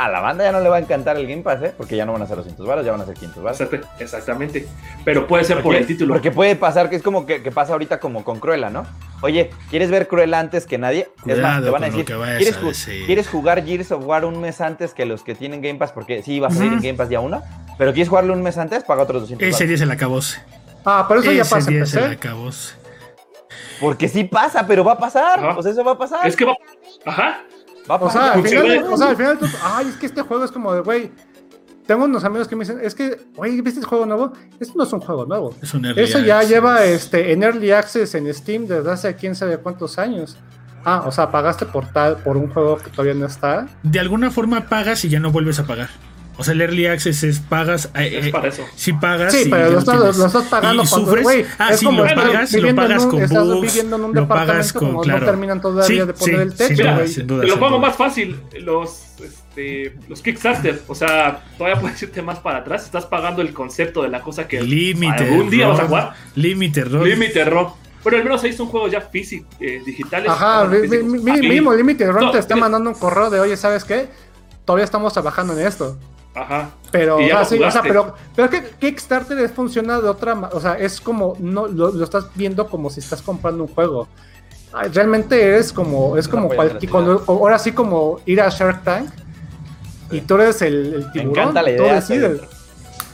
A 0.00 0.08
la 0.08 0.20
banda 0.20 0.44
ya 0.44 0.52
no 0.52 0.60
le 0.60 0.68
va 0.68 0.76
a 0.76 0.78
encantar 0.78 1.16
el 1.16 1.26
Game 1.26 1.42
Pass, 1.42 1.60
¿eh? 1.60 1.74
Porque 1.76 1.96
ya 1.96 2.06
no 2.06 2.12
van 2.12 2.22
a 2.22 2.26
ser 2.28 2.36
200 2.36 2.64
varos, 2.64 2.86
ya 2.86 2.92
van 2.92 3.00
a 3.00 3.04
ser 3.04 3.14
500 3.14 3.42
varos. 3.42 3.60
Exacte- 3.60 3.84
Exactamente. 3.98 4.68
Pero 5.04 5.26
puede 5.26 5.42
ser 5.42 5.60
por 5.60 5.74
el 5.74 5.86
título. 5.88 6.14
Porque 6.14 6.30
puede 6.30 6.54
pasar 6.54 6.88
que 6.88 6.94
es 6.94 7.02
como 7.02 7.26
que, 7.26 7.42
que 7.42 7.50
pasa 7.50 7.72
ahorita 7.72 7.98
como 7.98 8.22
con 8.22 8.38
Cruella, 8.38 8.70
¿no? 8.70 8.86
Oye, 9.22 9.50
¿quieres 9.70 9.90
ver 9.90 10.06
Cruella 10.06 10.38
antes 10.38 10.66
que 10.66 10.78
nadie? 10.78 11.08
es 11.26 11.40
más, 11.40 11.64
te 11.64 11.70
van 11.70 11.82
a 11.82 11.86
decir, 11.86 12.04
¿quieres, 12.04 12.56
a 12.56 12.60
ju- 12.60 12.68
decir". 12.68 13.06
¿quieres 13.06 13.28
jugar 13.28 13.64
Gears 13.64 13.90
of 13.90 14.06
War 14.06 14.24
un 14.24 14.40
mes 14.40 14.60
antes 14.60 14.94
que 14.94 15.04
los 15.04 15.24
que 15.24 15.34
tienen 15.34 15.60
Game 15.60 15.80
Pass? 15.80 15.90
Porque 15.90 16.22
sí, 16.22 16.38
va 16.38 16.46
a 16.46 16.50
salir 16.52 16.68
en 16.68 16.78
Ujú. 16.78 16.86
Game 16.86 16.96
Pass 16.96 17.08
día 17.08 17.18
uno. 17.18 17.42
Pero 17.76 17.92
¿quieres 17.92 18.08
jugarlo 18.08 18.32
un 18.34 18.42
mes 18.42 18.56
antes? 18.56 18.84
Paga 18.84 19.02
otros 19.02 19.22
200 19.22 19.48
Ese 19.48 19.66
día 19.66 19.76
se 19.78 19.86
la 19.86 19.94
acabose. 19.94 20.40
Ah, 20.84 21.06
pero 21.08 21.20
eso 21.20 21.32
ya 21.32 21.42
pasa 21.44 21.68
día 21.70 21.84
se 21.84 22.00
la 22.00 22.08
PC. 22.10 22.14
acabose. 22.28 22.74
Porque 23.80 24.08
sí 24.08 24.22
pasa, 24.24 24.64
pero 24.66 24.84
va 24.84 24.92
a 24.92 24.98
pasar. 24.98 25.38
Ajá. 25.44 25.60
Sea, 25.62 25.72
eso 25.72 25.84
va 25.84 25.92
a 25.92 25.98
pasar. 25.98 26.26
Es 26.26 26.36
que 26.36 26.44
va. 26.44 26.54
Ajá. 27.04 27.42
Va 27.90 27.94
a 27.96 27.98
O 27.98 28.10
sea, 28.10 28.32
al 28.34 28.42
final, 28.46 28.84
o 28.90 28.96
sea, 28.96 29.08
al 29.10 29.16
final, 29.16 29.38
tú- 29.38 29.46
ay, 29.62 29.86
es 29.88 29.96
que 29.96 30.06
este 30.06 30.22
juego 30.22 30.44
es 30.44 30.50
como 30.52 30.72
de, 30.74 30.80
güey. 30.80 31.10
Tengo 31.86 32.04
unos 32.04 32.22
amigos 32.24 32.46
que 32.48 32.54
me 32.54 32.64
dicen, 32.64 32.80
es 32.82 32.94
que, 32.94 33.18
güey, 33.34 33.58
¿viste 33.62 33.80
el 33.80 33.86
juego 33.86 34.04
nuevo? 34.04 34.32
Esto 34.60 34.74
no 34.76 34.84
es 34.84 34.92
un 34.92 35.00
juego 35.00 35.24
nuevo. 35.24 35.54
Es 35.62 35.72
un 35.72 35.86
early 35.86 36.02
Eso 36.02 36.18
ya 36.18 36.36
access. 36.38 36.50
lleva 36.50 36.84
este, 36.84 37.32
en 37.32 37.42
Early 37.42 37.70
Access 37.72 38.14
en 38.14 38.32
Steam 38.34 38.66
desde 38.66 38.90
hace 38.90 39.16
quién 39.16 39.34
sabe 39.34 39.56
cuántos 39.56 39.98
años. 39.98 40.36
Ah, 40.84 41.04
o 41.06 41.10
sea, 41.12 41.30
pagaste 41.30 41.64
por 41.64 41.86
tal, 41.90 42.18
por 42.18 42.36
un 42.36 42.50
juego 42.50 42.76
que 42.76 42.90
todavía 42.90 43.14
no 43.14 43.24
está. 43.26 43.66
De 43.82 43.98
alguna 43.98 44.30
forma 44.30 44.68
pagas 44.68 45.02
y 45.06 45.08
ya 45.08 45.18
no 45.18 45.30
vuelves 45.32 45.58
a 45.60 45.66
pagar. 45.66 45.88
O 46.40 46.44
sea, 46.44 46.54
el 46.54 46.60
early 46.60 46.86
access 46.86 47.24
es 47.24 47.40
pagas. 47.40 47.90
eh, 47.96 48.18
Es 48.20 48.26
eh, 48.26 48.30
para 48.30 48.48
eso. 48.48 48.64
Si 48.76 48.92
pagas. 48.92 49.32
Sí, 49.32 49.42
y 49.46 49.50
pero 49.50 49.70
lo 49.72 49.78
estás, 49.80 50.16
lo 50.16 50.26
estás 50.26 50.44
pagando 50.44 50.84
Y 50.84 50.86
cuando, 50.86 51.06
sufres. 51.08 51.22
güey, 51.24 51.44
Ah, 51.58 51.70
es 51.72 51.80
sí, 51.80 51.84
como 51.84 52.04
lo 52.04 52.14
pagas, 52.14 52.52
lo 52.52 52.58
viviendo 52.58 52.68
en 52.68 52.76
pagas 52.88 53.04
un- 53.04 53.10
con 53.10 53.22
estás 53.22 53.44
bugs. 53.44 53.60
viviendo 53.62 53.96
en 53.96 54.04
un 54.04 54.14
lo 54.14 54.20
departamento 54.20 54.52
pagas 54.52 54.72
con. 54.72 54.86
como 54.88 55.00
Claro. 55.02 55.20
no 55.20 55.26
terminan 55.26 55.60
todavía 55.60 55.84
Sí, 55.84 56.06
de 56.06 56.14
poner 56.14 56.36
sí, 56.36 56.42
el 56.42 56.54
techo, 56.54 56.82
duda, 56.84 57.04
duda, 57.24 57.40
Te 57.42 57.46
lo 57.48 57.54
pongo 57.58 57.76
duda. 57.78 57.88
más 57.88 57.96
fácil. 57.96 58.40
Los, 58.60 59.02
este, 59.20 59.96
los 60.08 60.22
Kickstarter. 60.22 60.82
O 60.86 60.94
sea, 60.94 61.42
todavía 61.58 61.80
puedes 61.80 62.00
irte 62.02 62.22
más 62.22 62.38
para 62.38 62.58
atrás. 62.58 62.84
Estás 62.84 63.04
pagando 63.06 63.42
el 63.42 63.52
concepto 63.52 64.02
de 64.04 64.08
la 64.08 64.20
cosa 64.20 64.46
que 64.46 64.60
Límite. 64.62 65.24
algún 65.24 65.50
día 65.50 65.66
vas 65.66 65.80
a 65.80 65.86
jugar. 65.86 66.12
Límite, 66.36 66.84
Rod. 66.84 67.04
Límite 67.04 67.44
Rock. 67.46 67.74
Pero 68.04 68.16
al 68.16 68.22
menos 68.22 68.44
ahí 68.44 68.52
son 68.52 68.68
juegos 68.68 68.92
ya 68.92 69.00
físicos, 69.00 69.52
eh, 69.58 69.82
digitales. 69.84 70.30
Ajá, 70.30 70.62
Aquí- 70.62 70.86
mínimo 71.02 71.74
Limited 71.74 72.12
Run 72.12 72.26
No, 72.26 72.30
te 72.30 72.38
está 72.38 72.54
mira. 72.54 72.66
mandando 72.66 72.90
un 72.90 72.96
correo 72.96 73.28
de, 73.28 73.40
oye, 73.40 73.56
¿sabes 73.56 73.82
qué? 73.84 74.08
Todavía 74.64 74.84
estamos 74.84 75.12
trabajando 75.12 75.58
en 75.58 75.66
esto. 75.66 75.98
Ajá. 76.40 76.70
Pero, 76.90 77.20
Y 77.20 77.24
o 77.24 77.28
ya 77.28 77.34
sea, 77.34 77.40
lo 77.42 77.44
sí, 77.44 77.54
o 77.56 77.58
sea, 77.58 77.82
jugaste. 77.82 77.88
pero, 77.88 78.14
pero 78.34 78.50
que 78.50 78.62
Kickstarter 78.78 79.38
es- 79.40 79.52
funciona 79.52 80.00
de 80.00 80.08
otra 80.08 80.34
ma- 80.34 80.50
O 80.52 80.60
sea, 80.60 80.78
es 80.78 81.00
como, 81.00 81.36
no, 81.38 81.66
lo, 81.66 81.90
lo 81.90 82.04
estás 82.04 82.26
viendo 82.34 82.66
como 82.68 82.88
si 82.90 83.00
estás 83.00 83.20
comprando 83.22 83.64
un 83.64 83.68
juego. 83.74 84.08
Realmente 84.92 85.56
es 85.56 85.72
como, 85.72 86.16
es 86.16 86.28
como 86.28 86.48
cualquier, 86.48 86.90
cuando- 86.90 87.24
ahora 87.26 87.58
sí 87.58 87.72
como 87.72 88.20
ir 88.26 88.40
a 88.40 88.48
Shark 88.50 88.84
Tank 88.84 89.08
y 90.10 90.20
tú 90.20 90.34
eres 90.36 90.60
el, 90.62 90.94
el 90.94 91.06
Me 91.06 91.12
tiburón. 91.12 91.30
encanta 91.30 91.62
la 91.62 91.70
idea. 91.70 91.94
decides. 91.94 92.40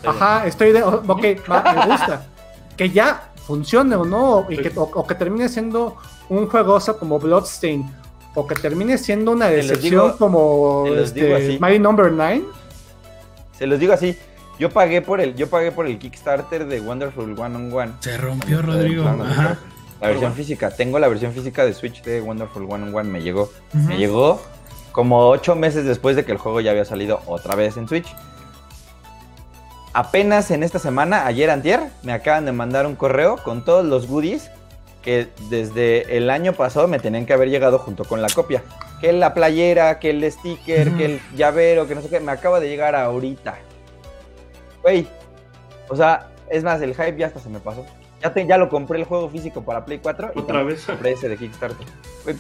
Ajá, 0.05 0.47
estoy 0.47 0.73
de. 0.73 0.83
Ok, 0.83 1.25
va, 1.51 1.63
me 1.75 1.87
gusta. 1.93 2.27
Que 2.77 2.91
ya 2.91 3.31
funcione 3.47 3.95
o 3.95 4.05
no, 4.05 4.47
y 4.51 4.57
que, 4.57 4.73
o, 4.77 4.83
o 4.83 5.07
que 5.07 5.15
termine 5.15 5.49
siendo 5.49 5.97
un 6.29 6.49
juegoso 6.49 6.99
como 6.99 7.21
Bloodstain, 7.21 7.89
o 8.35 8.45
que 8.49 8.57
termine 8.57 8.99
siendo 8.99 9.31
una 9.31 9.47
decepción 9.47 10.07
digo- 10.07 10.17
como 10.19 10.87
este. 10.89 11.57
Mighty 11.61 11.79
Number 11.79 12.11
9. 12.11 12.45
Se 13.59 13.67
los 13.67 13.79
digo 13.79 13.93
así. 13.93 14.17
Yo 14.59 14.71
pagué 14.71 15.03
por 15.03 15.21
el, 15.21 15.35
yo 15.35 15.49
pagué 15.49 15.73
por 15.73 15.87
el 15.87 15.99
Kickstarter 15.99 16.67
de 16.67 16.81
Wonderful 16.81 17.39
One 17.39 17.57
on 17.57 17.73
One. 17.73 17.93
Se 18.01 18.17
rompió, 18.17 18.63
Rodrigo. 18.63 19.05
La 20.01 20.09
versión 20.09 20.35
física. 20.35 20.71
Tengo 20.71 20.99
la 20.99 21.09
versión 21.09 21.33
física 21.33 21.65
de 21.65 21.75
Switch 21.75 22.03
de 22.03 22.21
Wonderful 22.21 22.65
One 22.65 22.85
on 22.85 22.95
One. 22.95 23.11
Me 23.11 23.23
llegó. 23.23 23.51
Me 23.73 23.97
llegó 23.97 24.41
como 24.93 25.29
ocho 25.29 25.57
meses 25.57 25.85
después 25.85 26.15
de 26.15 26.25
que 26.25 26.33
el 26.33 26.39
juego 26.39 26.61
ya 26.61 26.71
había 26.71 26.85
salido 26.85 27.21
otra 27.27 27.57
vez 27.57 27.77
en 27.77 27.89
Switch. 27.89 28.07
Apenas 29.93 30.51
en 30.51 30.63
esta 30.63 30.79
semana, 30.79 31.27
ayer 31.27 31.51
antier, 31.51 31.81
me 32.03 32.13
acaban 32.13 32.45
de 32.45 32.53
mandar 32.53 32.87
un 32.87 32.97
correo 32.97 33.37
con 33.37 33.65
todos 33.65 33.85
los 33.85 34.07
goodies 34.07 34.51
que 35.03 35.29
desde 35.51 36.17
el 36.17 36.31
año 36.31 36.53
pasado 36.53 36.89
me 36.89 36.99
tenían 36.99 37.27
que 37.27 37.33
haber 37.33 37.49
llegado 37.49 37.79
junto 37.79 38.05
con 38.05 38.23
la 38.23 38.29
copia. 38.29 38.63
Que 39.05 39.13
la 39.13 39.35
playera, 39.35 39.99
que 39.99 40.09
el 40.11 40.33
sticker, 40.33 40.91
que 40.93 41.05
el 41.05 41.21
llavero, 41.37 41.87
que 41.87 41.95
no 41.95 42.01
sé 42.01 42.09
qué, 42.09 42.21
me 42.21 42.33
acaba 42.33 42.59
de 42.59 42.69
llegar 42.71 42.95
ahorita. 42.95 43.55
Güey, 44.83 45.07
o 45.91 45.97
sea, 45.97 46.29
es 46.51 46.65
más, 46.65 46.81
el 46.81 46.95
hype 46.95 47.17
ya 47.19 47.27
hasta 47.27 47.39
se 47.41 47.51
me 47.51 47.59
pasó. 47.61 47.85
Ya, 48.23 48.33
te, 48.33 48.47
ya 48.47 48.57
lo 48.57 48.71
compré 48.71 48.99
el 48.99 49.05
juego 49.05 49.29
físico 49.29 49.63
para 49.63 49.85
Play 49.85 49.99
4 50.03 50.33
y 50.35 50.39
Otra 50.39 50.63
vez. 50.63 50.85
compré 50.87 51.13
ese 51.13 51.29
de 51.29 51.37
Kickstarter. 51.37 51.87
Güey, 52.25 52.37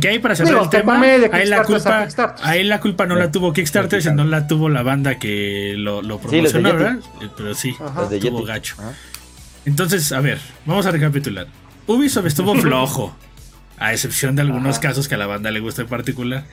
que 0.00 0.08
ahí 0.08 0.18
para 0.20 0.34
cerrar 0.36 0.62
el 0.62 0.70
tema, 0.70 0.98
ahí 1.02 1.46
la 1.46 1.64
culpa, 1.64 2.08
ahí 2.42 2.64
la 2.64 2.80
culpa 2.80 3.04
no 3.04 3.16
Sí. 3.16 3.20
la 3.20 3.30
tuvo 3.30 3.52
Kickstarter, 3.52 4.00
Sí, 4.00 4.08
sino 4.08 4.24
la 4.24 4.46
tuvo 4.46 4.70
la 4.70 4.82
banda 4.82 5.18
que 5.18 5.74
lo, 5.76 6.00
lo 6.00 6.18
promocionó. 6.18 6.70
Eh, 6.70 7.28
Pero 7.36 7.54
sí, 7.54 7.76
Ajá. 7.78 8.08
Yeti. 8.08 8.30
gacho. 8.46 8.76
Ajá. 8.78 8.92
Entonces, 9.66 10.10
a 10.12 10.20
ver, 10.20 10.38
vamos 10.64 10.86
a 10.86 10.92
recapitular. 10.92 11.46
Ubisoft 11.86 12.24
estuvo 12.26 12.54
flojo, 12.60 13.14
a 13.78 13.92
excepción 13.92 14.36
de 14.36 14.42
algunos 14.42 14.78
Ajá. 14.78 14.88
casos 14.88 15.08
que 15.08 15.14
a 15.14 15.18
la 15.18 15.26
banda 15.26 15.50
le 15.50 15.60
gusta 15.60 15.82
en 15.82 15.88
particular. 15.88 16.44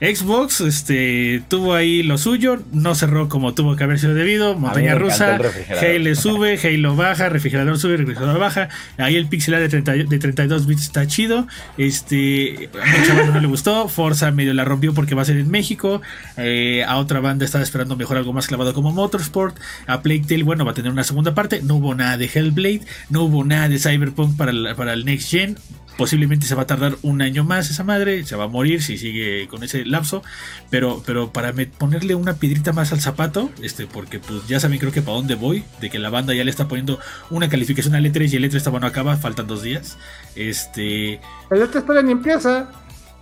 Xbox 0.00 0.62
este, 0.62 1.42
tuvo 1.48 1.74
ahí 1.74 2.02
lo 2.02 2.16
suyo, 2.16 2.62
no 2.72 2.94
cerró 2.94 3.28
como 3.28 3.52
tuvo 3.52 3.76
que 3.76 3.84
haber 3.84 3.98
sido 3.98 4.14
debido, 4.14 4.56
montaña 4.56 4.94
rusa. 4.94 5.36
Halo 5.36 6.14
sube, 6.14 6.58
Halo 6.64 6.96
baja, 6.96 7.28
refrigerador 7.28 7.78
sube, 7.78 7.98
refrigerador 7.98 8.38
baja, 8.38 8.70
ahí 8.96 9.16
el 9.16 9.28
pixel 9.28 9.54
art 9.54 9.62
de, 9.62 9.68
30 9.68 9.92
de 9.92 10.18
32 10.18 10.66
bits 10.66 10.82
está 10.84 11.06
chido, 11.06 11.46
este, 11.76 12.70
a 12.82 12.98
mucha 12.98 13.14
banda 13.14 13.34
no 13.34 13.40
le 13.40 13.46
gustó, 13.46 13.88
Forza 13.88 14.30
medio 14.30 14.54
la 14.54 14.64
rompió 14.64 14.94
porque 14.94 15.14
va 15.14 15.20
a 15.20 15.26
ser 15.26 15.36
en 15.36 15.50
México, 15.50 16.00
eh, 16.38 16.82
a 16.88 16.96
otra 16.96 17.20
banda 17.20 17.44
estaba 17.44 17.62
esperando 17.62 17.94
mejor 17.94 18.16
algo 18.16 18.32
más 18.32 18.46
clavado 18.46 18.72
como 18.72 18.92
Motorsport, 18.92 19.58
a 19.86 20.00
Plague 20.00 20.24
Tale, 20.26 20.44
bueno, 20.44 20.64
va 20.64 20.70
a 20.70 20.74
tener 20.74 20.90
una 20.90 21.04
segunda 21.04 21.34
parte, 21.34 21.60
no 21.62 21.74
hubo 21.74 21.94
nada 21.94 22.16
de 22.16 22.24
Hellblade, 22.24 22.80
no 23.10 23.24
hubo 23.24 23.44
nada 23.44 23.68
de 23.68 23.78
Cyberpunk 23.78 24.34
para 24.38 24.50
el, 24.50 24.74
para 24.76 24.94
el 24.94 25.04
Next 25.04 25.30
Gen, 25.30 25.58
posiblemente 26.00 26.46
se 26.46 26.54
va 26.54 26.62
a 26.62 26.66
tardar 26.66 26.96
un 27.02 27.20
año 27.20 27.44
más 27.44 27.68
esa 27.68 27.84
madre, 27.84 28.24
se 28.24 28.34
va 28.34 28.44
a 28.44 28.48
morir 28.48 28.82
si 28.82 28.96
sigue 28.96 29.46
con 29.48 29.62
ese 29.62 29.84
lapso, 29.84 30.22
pero, 30.70 31.02
pero 31.04 31.30
para 31.30 31.52
me- 31.52 31.66
ponerle 31.66 32.14
una 32.14 32.32
piedrita 32.36 32.72
más 32.72 32.90
al 32.92 33.02
zapato, 33.02 33.50
este, 33.62 33.86
porque 33.86 34.18
pues 34.18 34.46
ya 34.48 34.58
saben 34.60 34.78
creo 34.78 34.92
que 34.92 35.02
para 35.02 35.18
dónde 35.18 35.34
voy, 35.34 35.62
de 35.78 35.90
que 35.90 35.98
la 35.98 36.08
banda 36.08 36.32
ya 36.32 36.42
le 36.42 36.50
está 36.50 36.68
poniendo 36.68 36.98
una 37.28 37.50
calificación 37.50 37.94
al 37.94 38.06
E3 38.06 38.32
y 38.32 38.36
el 38.36 38.44
E3 38.50 38.54
está 38.56 38.70
bueno 38.70 38.86
acaba, 38.86 39.14
faltan 39.18 39.46
dos 39.46 39.62
días, 39.62 39.98
este, 40.36 41.20
Pero 41.50 41.64
esta 41.64 41.80
historia 41.80 42.00
ni 42.00 42.12
empieza. 42.12 42.70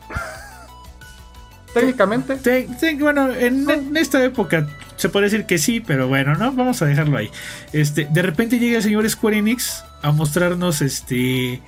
Técnicamente. 1.74 2.36
te- 2.36 2.68
te- 2.80 2.94
bueno, 2.94 3.32
en, 3.32 3.68
en 3.68 3.96
esta 3.96 4.22
época 4.24 4.68
se 4.96 5.08
puede 5.08 5.24
decir 5.26 5.46
que 5.46 5.58
sí, 5.58 5.80
pero 5.80 6.06
bueno, 6.06 6.34
no, 6.36 6.52
vamos 6.52 6.80
a 6.80 6.86
dejarlo 6.86 7.18
ahí. 7.18 7.28
Este, 7.72 8.06
de 8.08 8.22
repente 8.22 8.58
llega 8.60 8.76
el 8.76 8.82
señor 8.84 9.10
Square 9.10 9.38
Enix 9.38 9.82
a 10.02 10.12
mostrarnos 10.12 10.80
este 10.80 11.60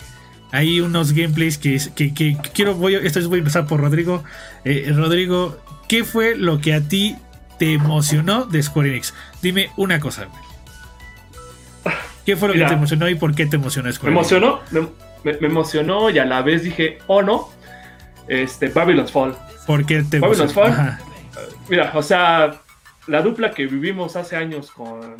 hay 0.53 0.81
unos 0.81 1.13
gameplays 1.13 1.59
que, 1.59 1.79
que, 1.95 2.13
que- 2.15 2.37
que 2.43 2.51
quiero 2.51 2.75
voy 2.75 2.95
a- 2.97 3.01
esto 3.01 3.21
voy 3.29 3.37
a 3.37 3.41
empezar 3.41 3.67
por 3.67 3.81
Rodrigo. 3.81 4.25
Eh, 4.65 4.93
Rodrigo, 4.95 5.59
¿qué 5.89 6.05
fue 6.05 6.37
lo 6.37 6.61
que 6.61 6.75
a 6.75 6.81
ti 6.81 7.17
te 7.59 7.73
emocionó 7.73 8.47
de 8.47 8.63
Square 8.63 8.89
Enix? 8.91 9.15
Dime 9.43 9.71
una 9.77 10.01
cosa. 10.01 10.27
¿Qué 12.27 12.37
fue 12.37 12.49
lo 12.49 12.55
Mira. 12.55 12.67
que 12.67 12.71
te 12.71 12.77
emocionó 12.77 13.09
y 13.09 13.15
por 13.15 13.35
qué 13.35 13.47
te 13.47 13.57
emocionó 13.57 13.91
Square 13.93 14.13
Enix? 14.15 14.33
emocionó, 14.33 14.61
me, 14.71 14.81
me- 15.25 15.39
me 15.41 15.47
emocionó 15.49 16.11
y 16.11 16.19
a 16.19 16.25
la 16.25 16.43
vez 16.43 16.63
dije, 16.63 16.99
oh 17.07 17.23
no, 17.23 17.49
este, 18.29 18.69
Babylon's 18.69 19.11
Fall. 19.13 19.37
¿Por 19.67 19.85
qué 19.87 20.03
te 20.03 20.21
Babylon's 20.21 20.53
emocionó? 20.53 20.77
Fall. 20.77 20.87
Ajá. 20.87 21.01
Mira, 21.69 21.93
o 21.95 22.03
sea, 22.03 22.61
la 23.07 23.23
dupla 23.23 23.51
que 23.53 23.67
vivimos 23.67 24.17
hace 24.17 24.37
años 24.37 24.71
con 24.71 25.17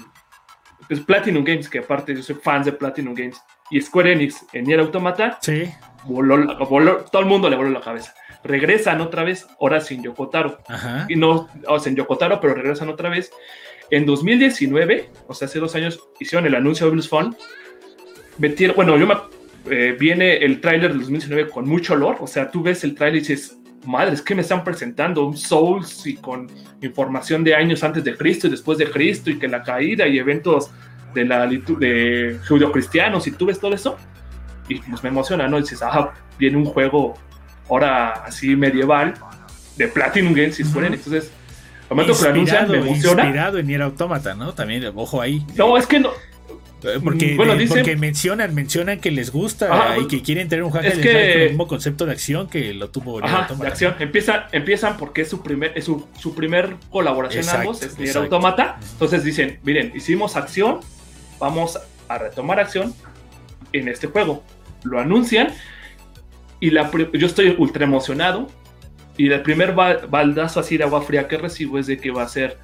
es 0.91 1.01
Platinum 1.01 1.45
Games, 1.45 1.69
que 1.69 1.79
aparte 1.79 2.15
yo 2.15 2.23
soy 2.23 2.35
fan 2.37 2.63
de 2.63 2.73
Platinum 2.73 3.15
Games, 3.15 3.41
y 3.71 3.81
Square 3.81 4.13
Enix 4.13 4.45
en 4.53 4.65
Nier 4.65 4.81
Automata, 4.81 5.39
Sí, 5.41 5.65
voló, 6.05 6.37
voló- 6.67 7.05
todo 7.11 7.23
el 7.23 7.29
mundo 7.29 7.49
le 7.49 7.57
voló 7.57 7.71
la 7.71 7.81
cabeza. 7.81 8.15
Regresan 8.43 9.01
otra 9.01 9.23
vez, 9.23 9.47
ahora 9.61 9.81
sin 9.81 10.03
Yokotaro. 10.03 10.59
ajá. 10.69 11.07
Y 11.09 11.17
no, 11.17 11.49
o 11.69 11.79
sea, 11.79 11.91
en 11.91 11.97
Yokotaro, 11.97 12.41
pero 12.41 12.55
regresan 12.55 12.89
otra 12.89 13.09
vez. 13.09 13.31
En 13.91 14.07
2019, 14.07 15.11
o 15.27 15.35
sea, 15.35 15.47
hace 15.47 15.59
dos 15.59 15.75
años, 15.75 16.01
hicieron 16.19 16.47
el 16.47 16.55
anuncio 16.55 16.87
de 16.87 16.93
Blues 16.93 17.09
Phone. 17.09 17.37
Metieron, 18.39 18.75
bueno, 18.77 18.97
yo 18.97 19.07
me, 19.07 19.15
eh, 19.71 19.97
viene 19.99 20.39
el 20.39 20.61
tráiler 20.61 20.91
del 20.91 21.01
2019 21.01 21.51
con 21.51 21.69
mucho 21.69 21.95
olor. 21.95 22.17
O 22.21 22.27
sea, 22.27 22.51
tú 22.51 22.63
ves 22.63 22.83
el 22.85 22.95
tráiler 22.95 23.19
y 23.19 23.21
dices, 23.21 23.59
madre, 23.87 24.15
es 24.15 24.23
que 24.23 24.35
me 24.35 24.43
están 24.43 24.63
presentando 24.65 25.25
un 25.25 25.37
Souls 25.37 26.07
y 26.07 26.17
con 26.17 26.49
información 26.83 27.45
de 27.45 27.55
años 27.55 27.83
antes 27.83 28.05
de 28.05 28.17
Cristo 28.17 28.47
y 28.47 28.51
después 28.51 28.79
de 28.79 28.91
Cristo 28.91 29.31
y 29.31 29.39
que 29.39 29.49
la 29.49 29.63
caída 29.63 30.07
y 30.07 30.19
eventos 30.19 30.71
de 31.15 31.25
la 31.25 31.47
de 31.47 32.39
judio-cristianos 32.49 33.27
y 33.27 33.33
tú 33.33 33.47
ves 33.47 33.59
todo 33.59 33.75
eso 33.75 33.97
y 34.69 34.79
pues 34.79 35.03
me 35.03 35.09
emociona, 35.09 35.49
¿no? 35.49 35.59
Y 35.59 35.63
dices, 35.63 35.83
ah, 35.83 36.13
viene 36.39 36.57
un 36.57 36.65
juego 36.65 37.15
ahora 37.69 38.11
así 38.25 38.55
medieval 38.55 39.15
de 39.77 39.89
Platinum 39.89 40.33
Games 40.33 40.61
y 40.61 40.65
Square 40.65 40.87
Enix. 40.89 41.07
Entonces, 41.07 41.33
al 41.89 41.97
momento 41.97 42.17
que 42.17 42.25
lo 42.25 42.31
anuncian 42.31 42.71
me 42.71 42.79
emociona. 42.79 43.25
inspirado 43.25 43.59
en 43.59 43.67
Nier 43.67 43.83
Automata, 43.83 44.35
¿no? 44.35 44.53
También, 44.53 44.85
ojo 44.95 45.21
ahí. 45.21 45.45
No, 45.57 45.77
es 45.77 45.87
que 45.87 45.99
no. 45.99 46.11
Porque, 47.05 47.35
bueno, 47.37 47.53
de- 47.53 47.59
dicen- 47.59 47.79
porque 47.79 47.97
mencionan, 47.97 48.55
mencionan 48.55 49.01
que 49.01 49.11
les 49.11 49.31
gusta 49.31 49.73
Ajá, 49.73 49.99
y 49.99 50.07
que 50.07 50.23
quieren 50.23 50.49
tener 50.49 50.63
un 50.65 50.71
juego 50.71 50.87
es 50.87 50.95
que 50.99 51.13
con 51.13 51.21
el 51.21 51.49
mismo 51.51 51.67
concepto 51.69 52.07
de 52.07 52.13
acción 52.13 52.49
que 52.49 52.73
lo 52.75 52.89
tuvo 52.91 53.21
Nier 53.21 53.33
Ajá, 53.35 53.55
de 53.55 53.67
acción. 53.69 53.95
Empiezan, 53.99 54.45
empiezan 54.53 54.97
porque 54.97 55.23
es 55.23 55.29
su 55.29 55.43
primer, 55.43 55.73
es 55.75 55.85
su, 55.85 56.07
su 56.19 56.35
primer 56.35 56.77
colaboración 56.91 57.43
Exacto, 57.45 57.61
ambos, 57.61 57.83
es 57.83 57.97
Nier 57.99 58.09
exacto. 58.09 58.25
Automata. 58.37 58.79
Entonces 58.93 59.25
dicen, 59.25 59.59
miren, 59.63 59.93
hicimos 59.95 60.37
acción, 60.37 60.81
vamos 61.39 61.79
a 62.09 62.19
retomar 62.19 62.59
acción 62.61 62.95
en 63.73 63.89
este 63.89 64.07
juego. 64.07 64.43
Lo 64.83 64.99
anuncian 64.99 65.49
y 66.61 66.71
la, 66.71 66.91
yo 67.13 67.27
estoy 67.27 67.55
ultra 67.59 67.85
emocionado. 67.85 68.49
Y 69.17 69.31
el 69.31 69.43
primer 69.43 69.75
ba- 69.75 69.99
baldazo 70.09 70.61
así 70.61 70.79
de 70.79 70.85
agua 70.85 71.03
fría 71.03 71.29
que 71.29 71.37
recibo 71.37 71.79
es 71.79 71.87
de 71.87 71.99
que 71.99 72.11
va 72.11 72.23
a 72.23 72.29
ser, 72.29 72.57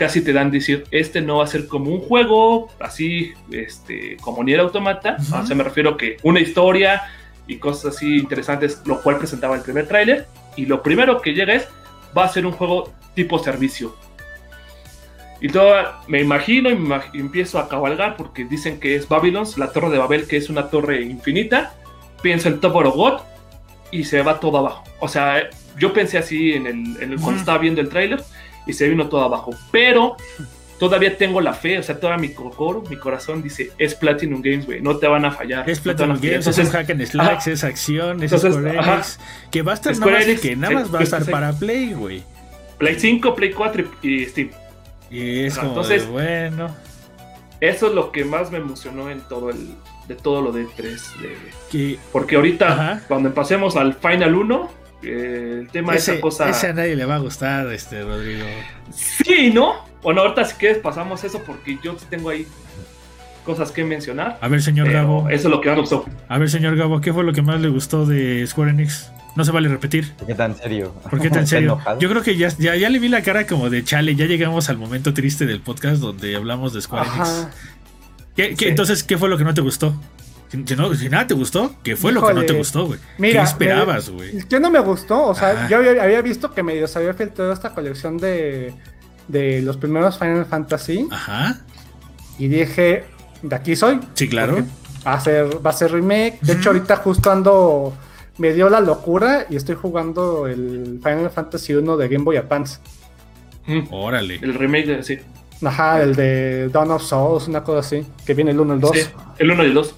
casi 0.00 0.22
te 0.22 0.32
dan 0.32 0.50
decir, 0.50 0.84
este 0.90 1.20
no 1.20 1.36
va 1.36 1.44
a 1.44 1.46
ser 1.46 1.66
como 1.68 1.90
un 1.92 2.00
juego, 2.00 2.70
así, 2.80 3.34
este, 3.52 4.16
como 4.22 4.42
Nier 4.42 4.60
Automata. 4.60 5.18
Ujú. 5.20 5.36
O 5.36 5.46
sea, 5.46 5.54
me 5.54 5.62
refiero 5.62 5.98
que 5.98 6.16
una 6.22 6.40
historia 6.40 7.02
y 7.46 7.56
cosas 7.58 7.94
así 7.94 8.16
interesantes, 8.16 8.80
lo 8.86 9.02
cual 9.02 9.18
presentaba 9.18 9.56
el 9.56 9.60
primer 9.60 9.86
tráiler. 9.86 10.26
Y 10.56 10.64
lo 10.64 10.82
primero 10.82 11.20
que 11.20 11.34
llega 11.34 11.52
es, 11.52 11.68
va 12.16 12.24
a 12.24 12.28
ser 12.28 12.46
un 12.46 12.52
juego 12.52 12.90
tipo 13.14 13.38
servicio. 13.38 13.94
Y 15.42 15.48
todo, 15.48 15.74
me 16.08 16.20
imagino 16.22 16.70
y 16.70 16.76
me 16.76 16.88
imag- 16.96 17.10
empiezo 17.12 17.58
a 17.58 17.68
cabalgar 17.68 18.16
porque 18.16 18.44
dicen 18.46 18.80
que 18.80 18.96
es 18.96 19.06
Babylon's, 19.06 19.58
la 19.58 19.70
torre 19.70 19.90
de 19.90 19.98
Babel, 19.98 20.26
que 20.26 20.38
es 20.38 20.48
una 20.48 20.68
torre 20.70 21.02
infinita. 21.02 21.74
Pienso 22.22 22.48
en 22.48 22.58
Tower 22.60 22.86
of 22.86 22.94
God 22.96 23.20
y 23.90 24.04
se 24.04 24.22
va 24.22 24.40
todo 24.40 24.56
abajo. 24.56 24.84
O 24.98 25.08
sea, 25.08 25.48
yo 25.78 25.92
pensé 25.92 26.16
así 26.16 26.52
en 26.54 26.66
el, 26.66 26.74
en 27.02 27.02
el- 27.02 27.14
Ujú. 27.16 27.24
cuando 27.24 27.40
estaba 27.40 27.58
viendo 27.58 27.80
el 27.82 27.90
tráiler 27.90 28.22
y 28.66 28.72
se 28.72 28.88
vino 28.88 29.08
todo 29.08 29.22
abajo. 29.22 29.52
Pero 29.70 30.16
todavía 30.78 31.16
tengo 31.16 31.40
la 31.40 31.52
fe, 31.52 31.78
o 31.78 31.82
sea, 31.82 32.00
toda 32.00 32.16
mi 32.16 32.30
coro, 32.30 32.82
mi 32.88 32.96
corazón 32.96 33.42
dice, 33.42 33.70
es 33.76 33.94
Platinum 33.94 34.40
Games, 34.42 34.64
güey, 34.66 34.80
no 34.80 34.96
te 34.96 35.06
van 35.06 35.24
a 35.26 35.30
fallar. 35.30 35.68
Es 35.68 35.78
Platinum 35.80 36.16
fallar". 36.16 36.32
Games, 36.32 36.46
es 36.46 36.58
Entonces, 36.58 36.72
hack 36.74 36.90
and 36.90 37.06
slash, 37.06 37.48
es 37.48 37.64
acción, 37.64 38.22
es 38.22 38.32
Entonces, 38.32 38.54
Square 38.54 38.78
ajá. 38.78 38.94
Enix, 38.94 39.18
que 39.50 39.62
va 39.62 39.72
a 39.72 39.74
estar 39.74 39.94
Square 39.94 40.12
nada 40.12 40.20
más, 40.20 40.28
Enix, 40.28 40.40
que 40.42 40.56
nada 40.56 40.84
sí, 40.84 40.90
va 40.90 40.98
a 41.00 41.02
estar 41.02 41.24
sí. 41.24 41.30
para 41.30 41.52
Play, 41.52 41.92
güey. 41.92 42.22
Play 42.78 42.98
5, 42.98 43.34
Play 43.34 43.52
4 43.52 43.84
y, 44.02 44.08
y 44.22 44.26
Steam. 44.26 44.50
Y 45.10 45.40
es 45.44 45.56
como 45.58 45.68
entonces- 45.70 46.06
de, 46.06 46.10
bueno, 46.10 46.74
Eso 47.60 47.88
es 47.88 47.94
lo 47.94 48.10
que 48.10 48.24
más 48.24 48.50
me 48.50 48.56
emocionó 48.56 49.10
en 49.10 49.20
todo 49.20 49.50
el 49.50 49.74
de 50.08 50.14
todo 50.16 50.40
lo 50.40 50.50
de 50.50 50.64
3 50.76 51.02
de, 51.20 51.36
que 51.70 51.98
porque 52.10 52.34
ahorita 52.36 52.72
Ajá. 52.72 53.02
cuando 53.06 53.32
pasemos 53.34 53.76
al 53.76 53.94
Final 53.94 54.34
1 54.34 54.64
eh, 54.64 54.79
el 55.02 55.68
tema 55.72 55.92
de 55.92 55.98
esa 55.98 56.20
cosa 56.20 56.48
ese 56.48 56.68
a 56.68 56.72
nadie 56.72 56.94
le 56.96 57.04
va 57.04 57.16
a 57.16 57.18
gustar, 57.18 57.66
este 57.72 58.02
Rodrigo. 58.02 58.44
sí 58.92 59.50
no 59.52 59.74
bueno 60.02 60.20
ahorita 60.22 60.44
si 60.44 60.54
quieres 60.54 60.78
pasamos 60.78 61.24
eso 61.24 61.42
porque 61.46 61.78
yo 61.82 61.94
tengo 62.10 62.28
ahí 62.30 62.46
cosas 63.44 63.72
que 63.72 63.82
mencionar 63.84 64.38
A 64.42 64.48
ver, 64.48 64.62
señor 64.62 64.90
Gabo, 64.92 65.28
eso 65.30 65.48
es 65.48 65.50
lo 65.54 65.60
que 65.60 65.70
más 65.70 65.78
gustó 65.80 66.04
a 66.28 66.38
ver, 66.38 66.50
señor 66.50 66.76
Gabo, 66.76 67.00
¿qué 67.00 67.12
fue 67.12 67.24
lo 67.24 67.32
que 67.32 67.42
más 67.42 67.60
le 67.60 67.68
gustó 67.68 68.04
de 68.06 68.46
Square 68.46 68.70
Enix? 68.72 69.10
No 69.36 69.44
se 69.44 69.52
vale 69.52 69.68
repetir. 69.68 70.12
¿Por 70.14 70.26
qué 70.26 70.34
tan 70.34 70.56
serio? 70.56 70.92
¿Por 71.08 71.20
qué 71.20 71.30
tan 71.30 71.38
¿Está 71.44 71.56
serio? 71.56 71.78
Yo 72.00 72.08
creo 72.10 72.20
que 72.22 72.36
ya, 72.36 72.48
ya, 72.58 72.74
ya 72.74 72.90
le 72.90 72.98
vi 72.98 73.08
la 73.08 73.22
cara 73.22 73.46
como 73.46 73.70
de 73.70 73.84
chale. 73.84 74.16
Ya 74.16 74.26
llegamos 74.26 74.68
al 74.68 74.76
momento 74.76 75.14
triste 75.14 75.46
del 75.46 75.60
podcast 75.60 76.00
donde 76.02 76.34
hablamos 76.34 76.74
de 76.74 76.82
Square 76.82 77.06
Enix. 77.14 77.20
Ajá. 77.28 77.50
¿Qué- 78.34 78.48
qué- 78.50 78.56
Sí. 78.56 78.64
Entonces, 78.70 79.04
¿qué 79.04 79.16
fue 79.16 79.28
lo 79.28 79.38
que 79.38 79.44
no 79.44 79.54
te 79.54 79.60
gustó? 79.60 79.94
Si, 80.50 80.64
si 80.66 80.76
no- 80.76 80.94
si 80.94 81.08
nada 81.08 81.26
te 81.26 81.34
gustó, 81.34 81.74
¿qué 81.82 81.94
fue 81.96 82.12
lo 82.12 82.26
que 82.26 82.34
no 82.34 82.44
te 82.44 82.52
gustó, 82.52 82.86
güey? 82.86 82.98
Mira, 83.18 83.42
¿Qué 83.42 83.48
esperabas, 83.48 84.10
güey? 84.10 84.32
¿Qué 84.48 84.58
no 84.58 84.70
me 84.70 84.80
gustó? 84.80 85.26
O 85.26 85.34
sea, 85.34 85.68
yo 85.68 85.76
había, 85.78 86.02
había 86.02 86.20
visto 86.22 86.52
que 86.52 86.62
medio 86.62 86.86
se 86.88 86.98
había 86.98 87.14
filtrado 87.14 87.52
esta 87.52 87.72
colección 87.72 88.18
de, 88.18 88.74
de 89.28 89.62
los 89.62 89.76
primeros 89.76 90.18
Final 90.18 90.44
Fantasy 90.46 91.06
Ajá. 91.10 91.60
y 92.38 92.48
dije, 92.48 93.04
de 93.42 93.56
aquí 93.56 93.76
soy. 93.76 94.00
Sí, 94.14 94.28
claro. 94.28 94.58
Va 95.06 95.14
a 95.14 95.20
ser, 95.20 95.64
va 95.64 95.70
a 95.70 95.72
ser 95.72 95.92
remake. 95.92 96.38
De 96.42 96.54
hecho, 96.54 96.70
ahorita 96.70 96.96
justo 96.96 97.30
ando. 97.30 97.94
Me 98.38 98.52
dio 98.54 98.68
la 98.70 98.80
locura 98.80 99.46
y 99.50 99.56
estoy 99.56 99.74
jugando 99.76 100.46
el 100.46 100.98
Final 101.02 101.30
Fantasy 101.30 101.74
1 101.74 101.96
de 101.96 102.08
Game 102.08 102.24
Boy 102.24 102.36
Advance. 102.38 102.78
Mm, 103.66 103.92
Órale. 103.92 104.36
El 104.42 104.54
remake 104.54 104.86
de 104.86 105.02
sí. 105.02 105.18
Ajá, 105.62 106.02
el 106.02 106.14
de 106.16 106.68
Dawn 106.70 106.90
of 106.90 107.02
Souls, 107.02 107.48
una 107.48 107.62
cosa 107.62 107.80
así. 107.80 108.06
Que 108.24 108.32
viene 108.34 108.50
el 108.52 108.60
1 108.60 108.72
y 108.72 108.76
el 108.76 108.80
2. 108.80 108.90
Sí, 108.94 109.06
el 109.38 109.50
1 109.50 109.62
y 109.62 109.66
el 109.66 109.74
2. 109.74 109.94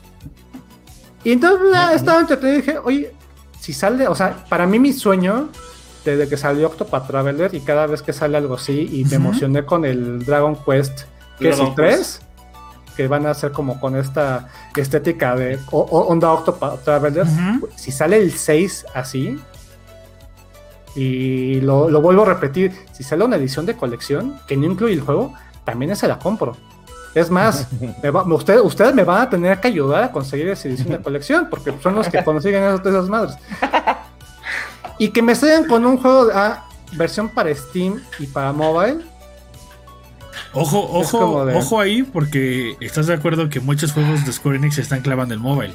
Y 1.24 1.32
entonces 1.32 1.68
ya 1.72 1.92
estaba 1.94 2.20
entretenido 2.20 2.58
y 2.58 2.60
dije, 2.62 2.78
oye, 2.78 3.12
si 3.60 3.72
sale, 3.72 4.08
o 4.08 4.14
sea, 4.14 4.44
para 4.48 4.66
mí 4.66 4.78
mi 4.78 4.92
sueño, 4.92 5.48
desde 6.04 6.28
que 6.28 6.36
salió 6.36 6.66
Octopath 6.66 7.06
Traveler 7.06 7.54
y 7.54 7.60
cada 7.60 7.86
vez 7.86 8.02
que 8.02 8.12
sale 8.12 8.36
algo 8.36 8.54
así, 8.54 8.88
y 8.92 9.04
me 9.04 9.10
emocioné 9.16 9.64
con 9.64 9.84
el 9.84 10.24
Dragon 10.24 10.56
Quest, 10.56 11.02
que 11.38 11.50
es 11.50 11.58
el 11.58 11.66
Dragon 11.66 11.74
3, 11.76 12.20
que 12.96 13.08
van 13.08 13.26
a 13.26 13.34
ser 13.34 13.52
como 13.52 13.78
con 13.80 13.96
esta 13.96 14.48
estética 14.76 15.36
de 15.36 15.58
o- 15.70 15.80
o- 15.80 16.06
onda 16.08 16.32
Octopath 16.32 16.82
Traveler. 16.84 17.24
Si 17.76 17.92
sale 17.92 18.16
el 18.18 18.32
6 18.32 18.84
así, 18.94 19.38
y 20.94 21.60
lo, 21.60 21.88
lo 21.88 22.00
vuelvo 22.02 22.22
a 22.22 22.26
repetir, 22.26 22.72
si 22.92 23.02
sale 23.02 23.24
una 23.24 23.36
edición 23.36 23.64
de 23.64 23.76
colección 23.76 24.38
que 24.46 24.56
no 24.56 24.66
incluye 24.66 24.92
el 24.94 25.00
juego, 25.00 25.32
también 25.64 25.94
se 25.96 26.06
la 26.06 26.18
compro. 26.18 26.56
Es 27.14 27.30
más, 27.30 27.66
me 28.02 28.10
va- 28.10 28.22
usted- 28.24 28.60
ustedes 28.60 28.94
me 28.94 29.04
van 29.04 29.20
a 29.22 29.28
tener 29.30 29.60
que 29.60 29.68
ayudar 29.68 30.02
a 30.04 30.10
conseguir 30.12 30.48
esa 30.48 30.68
edición 30.68 30.88
de 30.88 31.00
colección, 31.02 31.48
porque 31.50 31.74
son 31.82 31.94
los 31.94 32.08
que 32.08 32.24
consiguen 32.24 32.62
esas, 32.64 32.86
esas 32.86 33.08
madres. 33.08 33.34
Y 34.98 35.08
que 35.08 35.20
me 35.22 35.34
salgan 35.34 35.66
con 35.66 35.84
un 35.84 35.98
juego 35.98 36.26
de 36.26 36.32
ah, 36.34 36.64
versión 36.92 37.28
para 37.28 37.54
Steam 37.54 38.00
y 38.18 38.26
para 38.26 38.52
mobile. 38.52 39.00
Ojo, 40.54 40.80
ojo, 40.90 41.46
de- 41.46 41.54
ojo 41.56 41.80
ahí, 41.80 42.02
porque 42.02 42.76
estás 42.80 43.06
de 43.06 43.14
acuerdo 43.14 43.48
que 43.48 43.60
muchos 43.60 43.92
juegos 43.92 44.24
de 44.26 44.32
Square 44.32 44.58
Enix 44.58 44.74
se 44.76 44.82
están 44.82 45.00
clavando 45.00 45.34
en 45.34 45.40
mobile. 45.40 45.74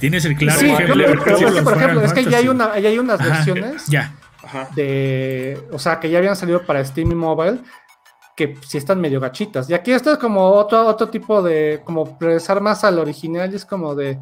Tienes 0.00 0.24
el 0.24 0.36
claro 0.36 0.58
sí, 0.60 0.66
ejemplo. 0.70 0.94
pero, 0.94 1.08
de 1.08 1.16
pero 1.24 1.36
es 1.36 1.38
que, 1.44 1.50
los 1.50 1.60
por 1.62 1.76
ejemplo, 1.76 2.00
es 2.02 2.12
que 2.12 2.24
ya 2.24 2.38
hay, 2.38 2.46
Fantasy. 2.46 2.70
una, 2.70 2.78
ya 2.80 2.88
hay 2.88 2.98
unas 2.98 3.20
Ajá, 3.20 3.28
versiones 3.30 3.86
Ya. 3.88 4.14
Ajá. 4.44 4.68
de. 4.74 5.60
O 5.72 5.78
sea, 5.78 5.98
que 6.00 6.10
ya 6.10 6.18
habían 6.18 6.36
salido 6.36 6.64
para 6.64 6.84
Steam 6.84 7.10
y 7.12 7.14
mobile. 7.14 7.58
Que 8.38 8.56
sí 8.64 8.78
están 8.78 9.00
medio 9.00 9.18
gachitas. 9.18 9.68
Y 9.68 9.74
aquí 9.74 9.90
esto 9.90 10.12
es 10.12 10.18
como 10.18 10.48
otro, 10.52 10.86
otro 10.86 11.08
tipo 11.08 11.42
de. 11.42 11.80
Como 11.84 12.16
regresar 12.20 12.60
más 12.60 12.84
al 12.84 13.00
original. 13.00 13.52
Y 13.52 13.56
es 13.56 13.64
como 13.66 13.96
de. 13.96 14.16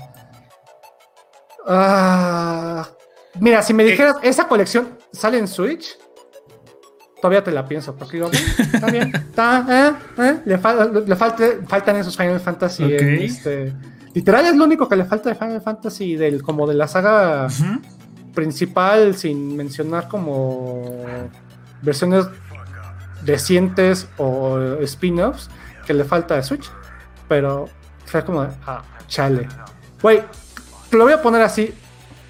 Ah, 1.66 2.88
mira, 3.40 3.62
si 3.62 3.74
me 3.74 3.84
dijeras, 3.84 4.16
esa 4.22 4.46
colección 4.48 4.98
sale 5.12 5.38
en 5.38 5.48
Switch. 5.48 5.98
Todavía 7.20 7.42
te 7.42 7.50
la 7.50 7.66
pienso, 7.66 7.94
porque 7.96 8.18
digo, 8.18 8.28
bueno, 8.28 8.46
está 8.72 8.86
bien, 8.90 9.12
está, 9.30 9.66
eh, 9.68 10.22
eh, 10.22 10.40
le, 10.44 10.58
fal- 10.60 11.04
le 11.04 11.16
falte- 11.16 11.66
faltan 11.66 11.96
esos 11.96 12.16
Final 12.16 12.38
Fantasy. 12.40 12.84
en 12.84 13.08
este, 13.22 13.72
literal 14.14 14.46
es 14.46 14.54
lo 14.54 14.64
único 14.64 14.88
que 14.88 14.96
le 14.96 15.04
falta 15.06 15.30
de 15.30 15.34
Final 15.34 15.60
Fantasy 15.62 16.14
del, 16.16 16.42
como 16.42 16.66
de 16.66 16.74
la 16.74 16.86
saga 16.86 17.48
principal, 18.34 19.16
sin 19.16 19.56
mencionar 19.56 20.08
como 20.08 20.92
versiones 21.82 22.26
recientes 23.26 24.08
o 24.16 24.58
spin-offs 24.82 25.50
que 25.86 25.94
le 25.94 26.04
falta 26.04 26.36
de 26.36 26.42
Switch. 26.42 26.70
Pero 27.28 27.68
fue 28.04 28.24
como, 28.24 28.44
de, 28.44 28.50
ah, 28.66 28.82
chale. 29.08 29.48
Güey, 30.00 30.22
te 30.90 30.96
lo 30.96 31.04
voy 31.04 31.12
a 31.12 31.22
poner 31.22 31.42
así. 31.42 31.74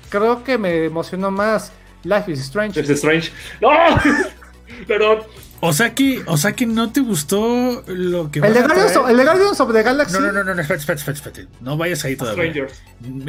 Creo 0.08 0.42
que 0.42 0.56
me 0.56 0.84
emocionó 0.84 1.30
más 1.30 1.72
Life 2.04 2.30
is 2.30 2.40
Strange. 2.40 2.80
Es 2.80 2.88
Strange. 2.90 3.32
¡No! 3.60 3.70
Perdón. 4.86 5.20
O 5.60 5.72
sea 5.72 5.94
que, 5.94 6.22
o 6.26 6.36
sea 6.36 6.52
que 6.52 6.66
no 6.66 6.92
te 6.92 7.00
gustó 7.00 7.82
lo 7.86 8.30
que 8.30 8.40
El 8.40 8.52
de, 8.52 8.60
Guardians 8.60 8.96
of, 8.96 9.08
el 9.08 9.16
de 9.16 9.24
Guardians 9.24 9.60
of 9.60 9.72
the 9.72 9.82
Galaxy. 9.82 10.12
No, 10.12 10.20
no, 10.20 10.32
no, 10.32 10.44
no, 10.44 10.54
no, 10.54 10.60
espérate, 10.60 10.80
espérate, 10.80 11.00
espérate, 11.00 11.30
espérate. 11.30 11.64
No 11.64 11.76
vayas 11.76 12.04
ahí 12.04 12.14
todavía. 12.14 12.50
Strangers. 12.50 12.82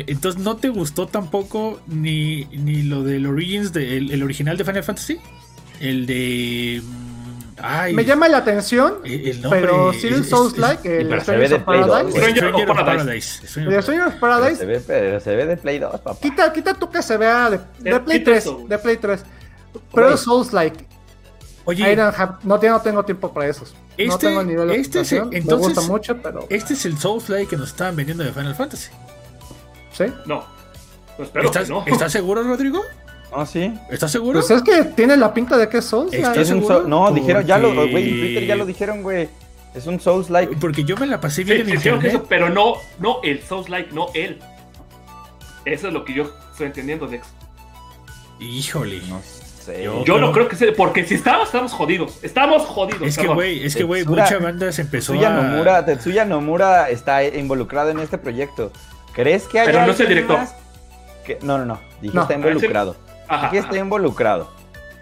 Entonces, 0.08 0.42
¿no 0.42 0.58
te 0.58 0.70
gustó 0.70 1.08
tampoco 1.08 1.82
ni, 1.88 2.46
ni 2.46 2.84
lo 2.84 3.04
del 3.04 3.26
Origins, 3.28 3.72
de, 3.72 3.98
el, 3.98 4.12
el 4.12 4.24
original 4.24 4.58
de 4.58 4.66
Final 4.66 4.84
Fantasy? 4.84 5.20
El 5.80 6.06
de... 6.06 6.82
Ay, 7.60 7.94
Me 7.94 8.06
llama 8.06 8.28
la 8.28 8.38
atención, 8.38 9.00
el 9.04 9.28
el 9.30 9.42
nombre... 9.42 9.62
pero 9.62 9.92
el 9.92 10.14
es- 10.14 10.30
Souls 10.30 10.54
es- 10.54 10.60
like, 10.60 11.02
el 11.02 11.08
pero 11.08 11.22
of 11.56 11.64
Paradise. 11.64 12.12
güey. 12.12 12.12
Stranger 12.12 12.46
of 12.46 12.50
Stranger 12.52 12.68
Paradise. 12.68 13.04
Paradise. 13.04 13.48
Stranger 13.48 13.68
El 13.68 13.70
de 13.72 13.78
of 13.80 13.86
Pero 13.86 14.20
Paradise. 14.20 14.56
se, 14.60 14.66
ve, 14.66 14.84
pero 14.86 15.20
se 15.20 15.36
ve 15.36 15.46
de 15.48 15.58
Play 15.58 15.80
2, 15.80 15.92
papá. 16.02 16.20
Quita, 16.22 16.54
quita 16.54 16.74
tú 16.76 16.90
que 16.92 17.02
se 17.02 17.18
vea 17.18 17.50
de, 17.50 17.60
de 17.80 17.90
Eh, 17.96 18.00
Play 18.00 18.20
quita 18.20 18.32
3. 18.32 18.44
eso, 18.44 18.56
güey. 18.58 18.68
De 18.68 18.78
Play 18.78 18.98
3. 18.98 19.24
Pero 19.94 20.08
Güey. 20.08 20.18
Souls 20.18 20.54
like. 20.54 20.86
Oye, 21.66 21.92
I 21.92 21.96
don't 21.96 22.16
have- 22.16 22.38
no, 22.44 22.62
ya 22.62 22.72
no 22.72 22.82
tengo 22.82 23.04
tiempo 23.04 23.34
para 23.34 23.48
esos. 23.48 23.74
no 23.74 23.78
Este- 23.98 24.28
tengo 24.28 24.44
nivel 24.44 24.68
de 24.70 24.76
este 24.76 25.00
es- 25.02 25.08
aplicación, 25.14 25.36
entonces- 25.36 25.68
Me 25.70 25.74
gusta 25.74 25.92
mucho, 25.92 26.18
pero. 26.22 26.46
este 26.50 26.74
es 26.76 26.86
el 26.86 26.98
Souls 27.00 27.28
Like 27.30 27.50
que 27.50 27.58
nos 27.58 27.70
estaban 27.70 27.96
vendiendo 27.96 28.24
de 28.24 28.32
Final 28.32 28.54
Fantasy. 28.56 28.92
¿Sí? 29.94 30.06
No. 30.28 30.46
Espero 31.18 31.46
¿Estás, 31.46 31.64
que 31.68 31.74
no. 31.74 31.84
¿Estás 31.88 32.12
seguro, 32.12 32.44
Rodrigo? 32.44 32.84
No, 33.32 33.46
sí. 33.46 33.74
¿Estás 33.90 34.12
seguro? 34.12 34.40
Pues 34.40 34.50
es 34.52 34.62
que 34.64 34.84
tiene 34.96 35.18
la 35.18 35.34
pinta 35.34 35.58
de 35.58 35.68
que 35.70 35.80
es 35.80 35.86
Souls. 35.86 36.14
¿Estás 36.14 36.30
like. 36.30 36.42
Es 36.42 36.50
un 36.52 36.60
seguro? 36.60 36.82
so- 36.84 36.88
no, 36.88 37.12
dijeron, 37.12 37.46
ya 37.46 37.58
lo, 37.58 37.74
güey, 37.74 38.10
en 38.10 38.20
Twitter 38.20 38.46
ya 38.46 38.56
lo 38.56 38.66
dijeron, 38.66 39.04
güey. 39.04 39.28
Es 39.76 39.86
un 39.86 40.00
Souls 40.00 40.30
like. 40.30 40.56
Porque 40.56 40.84
yo 40.84 40.96
me 40.98 41.06
la 41.08 41.20
pasé 41.20 41.38
Sí, 41.38 41.44
bien 41.44 41.62
en 41.62 41.68
dijeron 41.68 42.00
que 42.00 42.08
internet. 42.08 42.22
eso, 42.22 42.26
pero 42.30 42.50
no, 42.50 42.76
no 43.00 43.18
el 43.24 43.42
Souls 43.44 43.70
like, 43.70 43.94
no 43.94 44.08
él. 44.14 44.40
Eso 45.66 45.88
es 45.88 45.94
lo 45.94 46.06
que 46.06 46.14
yo 46.14 46.32
estoy 46.52 46.68
entendiendo, 46.68 47.06
Dex. 47.08 47.28
Híjole. 48.40 49.02
No 49.10 49.20
sé. 49.22 49.84
Yo- 50.06 50.18
no 50.20 50.32
creo 50.32 50.48
que 50.48 50.56
sea, 50.56 50.72
porque 50.76 51.04
si 51.04 51.16
estamos, 51.16 51.48
estamos 51.48 51.74
jodidos. 51.74 52.20
Estamos 52.24 52.64
jodidos. 52.64 53.02
Es 53.02 53.18
que, 53.18 53.28
güey, 53.28 53.66
es 53.66 53.76
que, 53.76 53.84
güey, 53.84 54.06
mucha 54.06 54.38
banda 54.40 54.72
se 54.72 54.84
empezó 54.84 55.12
Tetsuya 55.12 55.38
a... 55.38 55.42
Nomura, 55.42 55.86
Tetsuya 55.86 56.24
Nomura 56.26 56.90
está 56.90 57.24
involucrado 57.26 57.90
en 57.90 58.00
este 58.00 58.18
proyecto. 58.18 58.72
¿Crees 59.14 59.44
que 59.44 59.60
hay 59.60 59.66
Pero 59.68 59.86
no 59.86 59.92
es 59.92 60.00
el 60.00 60.08
director. 60.08 60.40
que- 61.26 61.40
No, 61.42 61.58
no, 61.58 61.66
no. 61.66 61.80
Dije 62.02 62.16
No. 62.16 62.22
está 62.22 62.34
Ah, 62.36 62.38
¿en 62.38 62.44
involucrado. 62.48 62.96
Ajá, 63.28 63.48
ajá. 63.48 63.58
está 63.58 63.78
involucrado. 63.78 64.50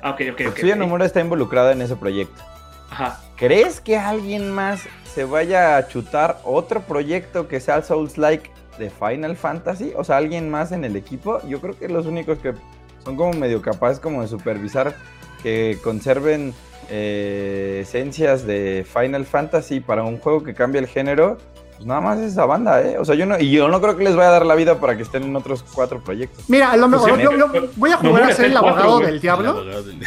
Ah, 0.01 0.11
ok, 0.11 0.21
ok. 0.31 0.37
Tetsuya. 0.37 0.75
Nomura 0.75 1.05
está 1.05 1.21
involucrado 1.21 1.71
en 1.71 1.81
ese 1.81 1.95
proyecto. 1.95 2.41
Ajá. 2.89 3.19
¿Crees 3.35 3.81
que 3.81 3.97
alguien 3.97 4.51
más 4.51 4.83
se 5.13 5.25
vaya 5.25 5.77
a 5.77 5.87
chutar 5.87 6.39
otro 6.43 6.81
proyecto 6.81 7.47
que 7.47 7.59
sea 7.59 7.77
el 7.77 7.83
Souls 7.83 8.17
Like 8.17 8.49
de 8.77 8.89
Final 8.89 9.35
Fantasy? 9.35 9.93
O 9.95 10.03
sea, 10.03 10.17
alguien 10.17 10.49
más 10.49 10.71
en 10.71 10.83
el 10.83 10.95
equipo. 10.95 11.41
Yo 11.47 11.59
creo 11.59 11.77
que 11.77 11.89
los 11.89 12.05
únicos 12.05 12.37
que 12.39 12.53
son 13.03 13.15
como 13.15 13.33
medio 13.33 13.61
capaces 13.61 13.99
como 13.99 14.21
de 14.21 14.27
supervisar 14.27 14.95
que 15.43 15.77
conserven 15.83 16.53
eh, 16.89 17.79
esencias 17.81 18.45
de 18.45 18.85
Final 18.91 19.25
Fantasy 19.25 19.79
para 19.79 20.03
un 20.03 20.19
juego 20.19 20.43
que 20.43 20.53
cambie 20.53 20.79
el 20.79 20.87
género. 20.87 21.37
Pues 21.75 21.85
nada 21.87 21.99
más 22.01 22.19
esa 22.19 22.45
banda, 22.45 22.81
¿eh? 22.81 22.97
O 22.97 23.03
sea, 23.05 23.15
yo 23.15 23.25
no, 23.25 23.37
y 23.39 23.51
yo 23.51 23.67
no 23.67 23.81
creo 23.81 23.97
que 23.97 24.03
les 24.05 24.15
vaya 24.15 24.29
a 24.29 24.31
dar 24.33 24.45
la 24.45 24.55
vida 24.55 24.79
para 24.79 24.95
que 24.95 25.03
estén 25.03 25.23
en 25.23 25.35
otros 25.35 25.63
cuatro 25.73 26.01
proyectos. 26.03 26.45
Mira, 26.49 26.71
a 26.71 26.77
lo 26.77 26.87
mejor 26.87 27.09
Pues 27.09 27.21
sí, 27.21 27.35
yo, 27.37 27.69
voy 27.75 27.91
a 27.91 27.97
jugar 27.97 28.23
no, 28.23 28.29
a 28.29 28.31
ser 28.33 28.45
el 28.45 28.51
cuatro, 28.53 28.69
abogado 28.69 28.99
del 28.99 29.19
diablo. 29.19 29.63
Del- 29.65 29.99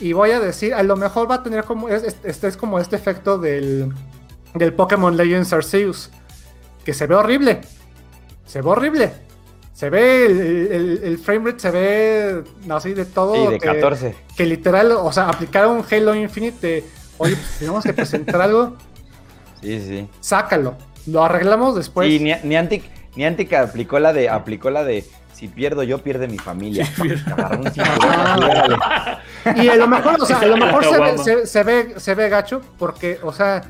Y 0.00 0.12
voy 0.14 0.30
a 0.30 0.40
decir, 0.40 0.74
a 0.74 0.82
lo 0.82 0.96
mejor 0.96 1.30
va 1.30 1.36
a 1.36 1.42
tener 1.42 1.64
como. 1.64 1.88
es- 1.88 2.02
es- 2.02 2.16
Este 2.24 2.48
es 2.48 2.56
como 2.56 2.78
este 2.80 2.96
efecto 2.96 3.38
del, 3.38 3.92
del 4.54 4.72
Pokémon 4.72 5.16
Legends 5.16 5.52
Arceus. 5.52 6.10
Que 6.84 6.92
se 6.94 7.06
ve 7.06 7.14
horrible. 7.14 7.60
Se 8.46 8.60
ve 8.62 8.68
horrible. 8.68 9.12
Se 9.74 9.90
ve 9.90 10.26
el, 10.26 10.40
el, 10.40 11.00
el 11.04 11.18
frame 11.18 11.50
rate, 11.50 11.60
se 11.60 11.70
ve 11.70 12.44
así 12.70 12.92
de 12.94 13.04
todo. 13.04 13.34
Sí, 13.34 13.52
de 13.52 13.58
que, 13.58 13.66
14. 13.66 14.14
que 14.36 14.46
literal, 14.46 14.92
o 14.92 15.12
sea, 15.12 15.28
aplicar 15.28 15.66
un 15.68 15.84
Halo 15.88 16.14
Infinite. 16.14 16.66
de, 16.66 16.84
Oye, 17.18 17.36
pues 17.36 17.58
tenemos 17.58 17.84
que 17.84 17.92
presentar 17.92 18.40
algo. 18.40 18.76
Sí, 19.62 19.80
sí. 19.80 20.08
Sácalo. 20.20 20.76
Lo 21.06 21.24
arreglamos 21.24 21.74
después. 21.76 22.08
Sí, 22.08 22.18
Ni- 22.20 22.34
Niantic, 22.44 22.84
Niantic 23.16 23.52
aplicó 23.54 23.98
la 23.98 24.12
de, 24.12 24.28
aplicó 24.28 24.70
la 24.70 24.84
de 24.84 25.04
si 25.34 25.48
pierdo 25.48 25.82
yo, 25.82 25.98
pierde 25.98 26.28
mi 26.28 26.38
familia. 26.38 26.86
Sí, 26.86 27.02
así, 27.36 27.80
órale. 28.44 28.76
Y 29.56 29.68
a 29.68 29.74
lo 29.76 29.88
mejor, 29.88 30.20
o 30.22 30.26
sea, 30.26 30.38
a 30.38 30.46
lo 30.46 30.56
mejor 30.56 30.84
se 30.84 31.00
ve, 31.00 31.18
se, 31.18 31.46
se 31.46 31.62
ve, 31.64 31.94
se 31.96 32.14
ve 32.14 32.28
gacho 32.28 32.60
porque, 32.78 33.18
o 33.22 33.32
sea, 33.32 33.62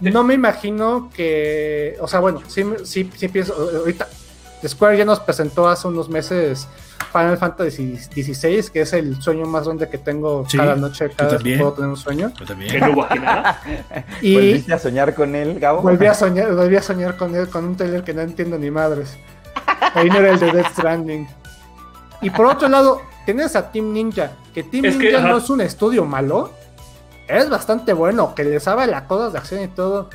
no 0.00 0.22
me 0.24 0.34
imagino 0.34 1.10
que, 1.14 1.96
o 2.00 2.08
sea, 2.08 2.20
bueno, 2.20 2.42
sí, 2.46 2.64
sí, 2.84 3.10
sí 3.16 3.28
pienso, 3.28 3.54
ahorita 3.78 4.08
Square 4.66 4.98
ya 4.98 5.04
nos 5.04 5.20
presentó 5.20 5.68
hace 5.68 5.88
unos 5.88 6.08
meses 6.08 6.68
Final 7.12 7.38
Fantasy 7.38 7.96
XVI, 7.96 8.70
que 8.72 8.80
es 8.82 8.92
el 8.92 9.20
sueño 9.22 9.46
más 9.46 9.64
grande 9.66 9.88
que 9.88 9.98
tengo 9.98 10.44
Sí, 10.48 10.56
cada 10.56 10.74
noche, 10.76 11.10
cada 11.16 11.32
vez 11.32 11.42
que 11.42 11.58
puedo 11.58 11.72
tener 11.74 11.90
un 11.90 11.96
sueño. 11.96 12.28
Yo 12.30 12.34
Que 12.36 12.44
también. 12.46 12.80
no 12.80 12.90
hubo 12.92 13.04
aquí 13.04 13.18
nada. 13.18 13.60
Y 14.20 14.34
¿Volviste 14.34 14.74
a 14.74 14.78
soñar 14.78 15.14
con 15.14 15.34
él, 15.34 15.58
Gabo? 15.60 15.82
volví 15.82 16.06
a 16.06 16.14
soñar, 16.14 16.54
volví 16.54 16.76
a 16.76 16.82
soñar 16.82 17.16
con 17.16 17.34
él, 17.34 17.48
con 17.48 17.64
un 17.64 17.76
trailer 17.76 18.02
que 18.02 18.14
no 18.14 18.22
entiendo 18.22 18.58
ni 18.58 18.70
madres. 18.70 19.16
Ahí 19.94 20.08
no 20.08 20.16
era 20.16 20.30
el 20.30 20.40
de 20.40 20.50
Death 20.52 20.72
Stranding. 20.72 21.28
Y 22.20 22.30
por 22.30 22.46
otro 22.46 22.68
lado, 22.68 23.00
tienes 23.26 23.54
a 23.54 23.70
Team 23.70 23.92
Ninja, 23.92 24.32
que 24.54 24.62
Team 24.62 24.84
Es 24.86 24.96
Ninja 24.96 25.20
no 25.20 25.36
es 25.38 25.48
un 25.50 25.60
estudio 25.60 26.04
malo, 26.04 26.50
es 27.28 27.48
bastante 27.48 27.92
bueno, 27.92 28.34
que 28.34 28.44
le 28.44 28.58
sabe 28.60 28.86
las 28.86 29.02
cosas 29.02 29.32
de 29.32 29.38
acción 29.38 29.62
y 29.62 29.68
todo, 29.68 30.10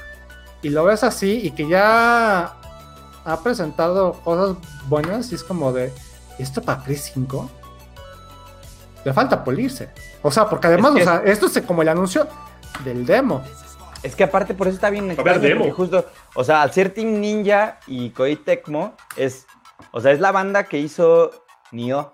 y 0.62 0.70
lo 0.70 0.84
ves 0.86 1.04
así, 1.04 1.40
y 1.44 1.52
que 1.52 1.68
ya 1.68 2.54
ha 3.26 3.44
presentado 3.44 4.14
cosas 4.24 4.58
buenas, 4.88 5.32
y 5.32 5.36
es 5.36 5.44
como 5.44 5.72
de, 5.72 5.94
¿esto 6.40 6.62
para 6.62 6.84
Play 6.84 6.98
5? 6.98 7.50
Le 9.06 9.14
falta 9.14 9.44
pulirse. 9.44 9.90
O 10.22 10.32
sea, 10.32 10.50
porque 10.50 10.68
además, 10.68 10.92
Es 10.92 10.98
que- 10.98 11.02
o 11.04 11.06
sea, 11.06 11.24
esto 11.32 11.46
es 11.48 11.62
como 11.62 11.82
el 11.82 11.90
anuncio 11.90 12.28
del 12.84 13.06
demo. 13.06 13.42
Es 14.04 14.16
que 14.16 14.24
aparte 14.24 14.54
por 14.54 14.68
eso 14.68 14.76
está 14.76 14.90
bien 14.90 15.08
ver, 15.08 15.14
extraño, 15.20 15.40
demo. 15.40 15.60
porque 15.66 15.74
justo, 15.74 16.06
o 16.36 16.44
sea, 16.44 16.62
al 16.62 16.72
ser 16.72 16.94
Team 16.94 17.20
Ninja 17.20 17.80
y 17.88 18.12
Koei 18.12 18.36
Tecmo 18.38 18.94
es, 19.18 19.46
o 19.92 20.00
sea, 20.02 20.12
es 20.12 20.20
la 20.20 20.32
banda 20.32 20.64
que 20.66 20.78
hizo 20.80 21.32
Nioh. 21.72 22.12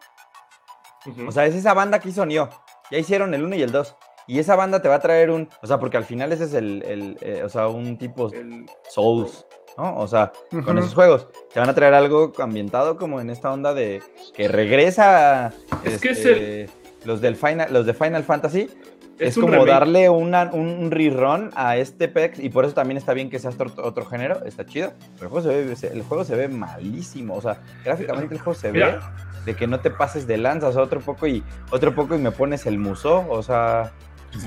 O 1.28 1.32
sea, 1.32 1.46
es 1.46 1.54
esa 1.56 1.74
banda 1.74 2.00
que 2.00 2.10
hizo 2.10 2.26
Nioh. 2.26 2.50
Ya 2.92 2.98
hicieron 2.98 3.34
el 3.34 3.44
1 3.44 3.56
y 3.56 3.62
el 3.62 3.72
2. 3.72 3.96
Y 4.28 4.40
esa 4.40 4.56
banda 4.56 4.82
te 4.82 4.90
va 4.90 4.96
a 4.96 5.00
traer 5.00 5.30
un, 5.30 5.50
o 5.62 5.68
sea, 5.68 5.80
porque 5.80 5.98
al 5.98 6.06
final 6.06 6.32
ese 6.32 6.46
es 6.46 6.54
el, 6.56 6.82
el, 6.84 7.18
eh, 7.22 7.44
o 7.46 7.50
sea, 7.50 7.68
un 7.68 7.98
tipo 8.00 8.32
El- 8.32 8.66
Souls, 8.90 9.46
¿no? 9.78 9.98
O 9.98 10.08
sea, 10.08 10.32
con 10.64 10.78
esos 10.78 10.94
juegos. 10.94 11.28
Te 11.54 11.60
van 11.60 11.70
a 11.70 11.76
traer 11.76 11.94
algo 11.94 12.32
ambientado 12.40 12.98
como 12.98 13.20
en 13.22 13.30
esta 13.30 13.52
onda 13.52 13.74
de 13.74 14.02
que 14.34 14.48
regresa 14.48 15.54
Es 15.84 16.00
que 16.02 16.10
es 16.10 16.18
este, 16.20 16.70
los 17.06 17.22
del 17.22 17.36
Final, 17.36 17.72
los 17.74 17.86
de 17.86 17.94
Final 17.94 18.24
Fantasy. 18.24 18.70
Es, 19.18 19.36
como 19.36 19.48
remake. 19.48 19.70
darle 19.70 20.10
una- 20.10 20.50
un 20.52 20.92
rerun 20.92 21.50
a 21.56 21.78
este 21.78 22.10
PEX 22.10 22.38
y 22.40 22.50
por 22.50 22.66
eso 22.66 22.74
también 22.74 22.98
está 22.98 23.14
bien 23.14 23.30
que 23.30 23.40
sea 23.40 23.50
otro, 23.52 23.72
otro 23.82 24.06
género, 24.06 24.44
está 24.46 24.66
chido. 24.66 24.92
Pero 25.14 25.28
el 25.28 25.30
juego, 25.30 25.42
se 25.42 25.64
ve, 25.64 25.76
se- 25.78 25.88
el 25.94 26.04
juego 26.04 26.26
se 26.26 26.36
ve 26.36 26.50
malísimo, 26.50 27.36
o 27.36 27.42
sea, 27.42 27.62
gráficamente 27.86 28.34
el 28.36 28.42
juego 28.42 28.60
se 28.60 28.72
ve 28.74 28.98
de 29.46 29.56
que 29.56 29.68
no 29.68 29.80
te 29.80 29.90
pases 29.90 30.28
de 30.28 30.38
lanza, 30.38 30.68
o 30.68 30.74
sea, 30.74 30.82
otro 30.82 31.00
poco 31.00 31.28
y 31.28 31.42
otro 31.72 31.96
poco 31.96 32.16
y 32.16 32.18
me 32.18 32.32
pones 32.32 32.66
el 32.66 32.78
muso, 32.78 33.26
o 33.30 33.42
sea, 33.42 33.94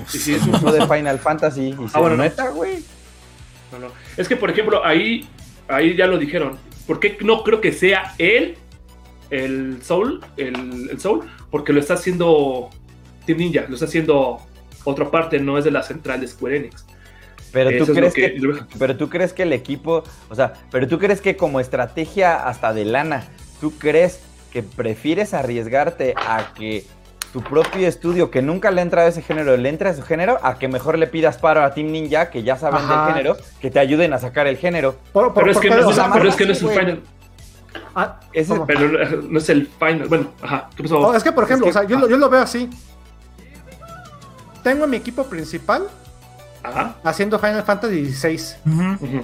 Sí, 0.05 0.19
sí, 0.19 0.33
es 0.35 0.43
el 0.43 0.51
muso 0.51 0.71
de 0.71 0.85
Final 0.85 1.17
Fantasy 1.17 1.69
y 1.69 1.87
se 1.87 1.97
Ah, 1.97 2.01
bueno, 2.01 2.15
no. 2.17 2.21
neta, 2.23 2.49
güey. 2.49 2.75
No, 2.75 2.83
no. 3.77 3.87
Es 4.17 4.27
que, 4.27 4.35
por 4.35 4.49
ejemplo, 4.49 4.83
ahí, 4.85 5.27
ahí 5.67 5.95
ya 5.95 6.07
lo 6.07 6.17
dijeron. 6.17 6.57
¿Por 6.87 6.99
qué 6.99 7.17
no 7.21 7.43
creo 7.43 7.61
que 7.61 7.71
sea 7.71 8.15
él, 8.17 8.55
el 9.29 9.81
Soul, 9.83 10.21
el, 10.37 10.89
el 10.89 10.99
Soul? 10.99 11.21
Porque 11.51 11.73
lo 11.73 11.79
está 11.79 11.93
haciendo 11.95 12.69
Team 13.25 13.37
Ninja, 13.39 13.65
lo 13.67 13.75
está 13.75 13.85
haciendo 13.85 14.39
otra 14.85 15.11
parte, 15.11 15.39
no 15.39 15.57
es 15.57 15.65
de 15.65 15.71
la 15.71 15.83
central 15.83 16.21
de 16.21 16.27
Square 16.27 16.57
Enix. 16.57 16.85
Pero 17.51 17.69
Eso 17.71 17.87
tú 17.87 17.93
crees 17.93 18.13
que- 18.13 18.33
que, 18.35 18.51
pero 18.77 18.95
tú 18.95 19.09
crees 19.09 19.33
que 19.33 19.43
el 19.43 19.53
equipo, 19.53 20.03
o 20.29 20.35
sea, 20.35 20.53
pero 20.71 20.87
tú 20.87 20.99
crees 20.99 21.19
que 21.21 21.35
como 21.35 21.59
estrategia 21.59 22.35
hasta 22.47 22.73
de 22.73 22.85
lana, 22.85 23.27
tú 23.59 23.71
crees 23.77 24.19
que 24.51 24.61
prefieres 24.63 25.33
arriesgarte 25.33 26.13
a 26.15 26.53
que 26.55 26.85
tu 27.33 27.41
propio 27.41 27.87
estudio 27.87 28.31
que 28.31 28.41
nunca 28.41 28.71
le 28.71 28.81
ha 28.81 28.83
entrado 28.83 29.05
a 29.07 29.09
ese 29.09 29.21
género, 29.21 29.55
le 29.55 29.69
entra 29.69 29.89
a 29.89 29.93
ese 29.93 30.01
género, 30.01 30.39
a 30.41 30.57
que 30.57 30.67
mejor 30.67 30.97
le 30.97 31.05
pidas 31.07 31.37
paro 31.37 31.63
a 31.63 31.73
Team 31.73 31.91
Ninja, 31.91 32.29
que 32.31 32.41
ya 32.43 32.57
saben 32.57 32.81
Ajá. 32.81 33.05
del 33.05 33.13
género, 33.13 33.37
que 33.61 33.69
te 33.69 33.79
ayuden 33.79 34.13
a 34.13 34.19
sacar 34.19 34.47
el 34.47 34.57
género. 34.57 34.95
Pero 35.13 35.51
es, 35.51 35.57
que 35.59 35.69
no, 35.69 35.87
o 35.87 35.89
es, 35.89 35.95
sea, 35.95 36.07
más 36.07 36.17
pero 36.17 36.29
es 36.29 36.35
que 36.35 36.45
no 36.45 36.51
es 36.53 36.59
fácil, 36.61 36.77
el 36.79 36.85
final. 36.85 37.01
ah, 37.95 38.19
Ese- 38.33 38.49
¿cómo? 38.49 38.65
Pero 38.65 39.21
no 39.29 39.37
es 39.37 39.49
el 39.49 39.67
final. 39.67 40.07
Bueno, 40.07 40.31
ajá. 40.41 40.69
¿Qué 40.75 40.83
pasó? 40.83 40.99
No, 40.99 41.13
es 41.13 41.23
que, 41.23 41.31
por 41.31 41.43
ejemplo, 41.43 41.67
Es 41.67 41.73
que- 41.73 41.79
o 41.79 41.81
sea, 41.81 41.89
yo, 41.89 41.99
lo, 41.99 42.09
yo 42.09 42.17
lo 42.17 42.29
veo 42.29 42.41
así. 42.41 42.69
Tengo 44.63 44.87
mi 44.87 44.97
equipo 44.97 45.23
principal 45.25 45.87
Ajá. 46.63 46.95
haciendo 47.03 47.39
Final 47.39 47.63
Fantasy 47.63 48.11
XVI 48.11 48.55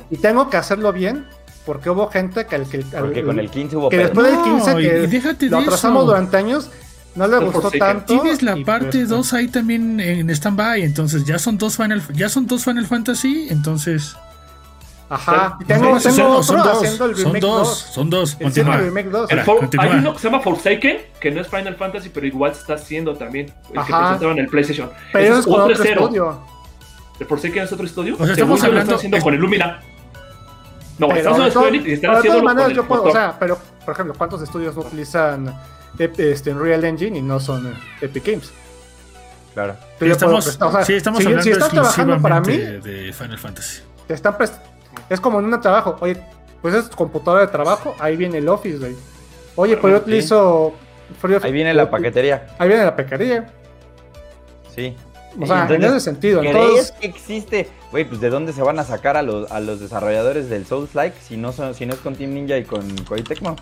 y 0.10 0.18
tengo 0.18 0.50
que 0.50 0.58
hacerlo 0.58 0.94
bien 0.94 1.26
porque 1.66 1.90
hubo 1.90 2.08
gente 2.10 2.46
que, 2.46 2.60
Porque 2.60 3.24
con 3.24 3.40
el 3.40 3.50
15 3.50 3.76
hubo 3.76 3.90
que 3.90 3.98
pedo. 3.98 4.08
después 4.08 4.28
del 4.28 4.36
No, 4.38 4.44
15 4.44 4.72
y- 4.72 4.76
que 4.76 5.04
y 5.04 5.08
déjate 5.08 5.46
lo 5.50 5.58
de 5.58 5.64
atrasamos 5.64 6.04
eso. 6.04 6.06
durante 6.12 6.38
años 6.38 6.70
no 7.16 7.28
le 7.28 7.38
gustó 7.40 7.62
Forsaken. 7.62 7.80
tanto. 7.80 8.06
Tienes 8.22 8.42
la 8.44 8.58
y 8.58 8.64
parte 8.66 8.90
pues, 9.00 9.10
2 9.10 9.34
ahí 9.34 9.48
también 9.48 10.00
en 10.00 10.30
stand-by, 10.30 10.84
entonces 10.84 11.24
ya 11.26 11.40
son 11.40 11.58
dos 11.58 11.78
Final, 11.78 12.02
ya 12.14 12.30
son 12.30 12.46
dos 12.48 12.64
Final 12.64 12.86
Fantasy, 12.86 13.48
entonces... 13.50 14.16
Aja. 15.08 15.58
Y 15.62 15.66
tengo, 15.66 16.00
son- 16.00 16.16
tengo 16.16 16.42
son 16.44 16.60
otro 16.60 16.70
dos, 16.72 16.78
haciendo 16.84 17.06
el 17.06 17.16
son 17.16 17.26
remake 17.26 17.42
dos, 17.42 17.68
2. 17.68 17.78
son 17.94 18.10
dos, 18.10 18.34
El 18.34 18.44
continúa. 18.46 18.78
remake 18.78 19.10
2. 19.12 19.20
El 19.20 19.24
Espera, 19.40 19.46
For- 19.46 19.58
continúa. 19.60 19.86
hay 19.86 20.00
uno 20.00 20.14
que 20.14 20.20
se 20.20 20.28
llama 20.30 20.40
Forsaken, 20.44 20.98
que 21.22 21.32
no 21.32 21.42
es 21.42 21.48
Final 21.48 21.76
Fantasy, 21.76 22.10
pero 22.10 22.26
igual 22.26 22.56
se 22.56 22.62
está 22.62 22.74
haciendo 22.74 23.14
también. 23.16 23.54
El 23.68 23.74
que 23.74 23.80
Ajá. 23.80 24.00
presentaban 24.00 24.40
en 24.40 24.46
el 24.46 24.50
PlayStation. 24.50 24.90
Pero 25.14 25.26
Ese 25.26 25.40
es 25.42 25.46
con 25.46 25.62
otro 25.62 25.84
estudio. 25.84 26.42
¿El 27.20 27.28
Forsaken 27.28 27.64
es 27.64 27.72
otro 27.72 27.86
estudio? 27.86 28.16
O 28.20 28.26
sea, 28.26 28.34
estamos 28.34 28.64
hablando- 28.64 28.82
están 28.82 28.96
haciendo 28.98 29.18
es- 29.18 29.24
con 29.24 29.34
el 29.36 29.40
Lumina. 29.40 29.80
No, 30.98 31.08
Pero 31.10 31.20
están 31.20 31.34
de, 31.38 31.40
haciendo 31.48 31.68
Enix 31.68 31.86
y 31.88 31.92
están 31.94 32.22
con 32.24 32.44
maneras 32.44 32.70
el 32.72 32.76
yo 32.76 32.88
puedo, 32.88 33.04
o 33.04 33.12
sea, 33.12 33.38
pero 33.40 33.60
por 33.86 33.94
ejemplo, 33.94 34.16
¿cuántos 34.18 34.42
estudios 34.42 34.76
no 34.76 34.82
utilizan 34.82 35.54
este, 36.00 36.52
Unreal 36.52 36.84
Engine 36.84 37.18
y 37.18 37.22
no 37.22 37.40
son 37.40 37.68
eh, 37.68 37.74
Epic 38.02 38.26
Games? 38.26 38.52
Claro. 39.54 39.76
Yo 40.00 40.08
le 40.08 40.12
estamos, 40.12 40.34
puedo 40.34 40.44
prestar, 40.44 40.68
o 40.68 40.72
sea, 40.72 40.86
sí, 40.86 40.94
estamos 40.94 41.20
si, 41.20 41.26
hablando 41.28 41.44
si 41.44 41.52
estás 41.52 41.70
trabajando 41.70 42.22
para 42.22 42.42
mí, 42.42 42.58
de 42.58 43.14
Final 43.14 43.38
Fantasy. 43.38 43.82
te 44.08 44.14
están 44.14 44.36
es 45.10 45.20
como 45.20 45.40
en 45.40 45.46
un 45.46 45.62
trabajo. 45.62 45.98
Oye, 46.02 46.18
pues 46.62 46.74
es 46.74 46.90
tu 46.90 46.98
computadora 46.98 47.46
de 47.46 47.52
trabajo, 47.52 47.96
ahí 48.00 48.18
viene 48.18 48.40
el 48.40 48.50
Office, 48.50 48.78
güey. 48.78 48.96
Oye, 49.56 49.78
pues 49.78 49.92
yo 49.94 49.98
Sí. 50.00 50.04
utilizo. 50.04 50.74
Ahí 51.44 51.52
viene 51.52 51.74
la 51.74 51.90
paquetería. 51.90 52.48
Ahí 52.58 52.68
viene 52.68 52.84
la 52.84 52.96
pecaría. 52.96 53.46
Sí. 54.76 54.96
O 55.40 55.46
sea, 55.46 55.64
Entonces, 55.64 55.86
en 55.86 55.96
ese 55.96 56.00
sentido. 56.00 56.40
¿Crees 56.40 56.56
Entonces, 56.56 56.92
que 56.94 57.08
existe? 57.08 57.70
Güey, 57.92 58.06
pues 58.06 58.22
de 58.22 58.30
dónde 58.30 58.54
se 58.54 58.62
van 58.62 58.80
a 58.80 58.84
sacar 58.84 59.18
a 59.18 59.22
los, 59.22 59.52
a 59.52 59.60
los 59.60 59.80
desarrolladores 59.80 60.50
del 60.50 60.66
Souls 60.66 60.96
Like 60.96 61.18
si 61.22 61.38
no 61.38 61.52
son, 61.52 61.76
si 61.76 61.86
no 61.86 61.94
es 61.94 62.00
con 62.00 62.16
Team 62.16 62.34
Ninja 62.34 62.58
y 62.58 62.64
con 62.64 62.90
Koei 63.04 63.22
Tecmo? 63.24 63.56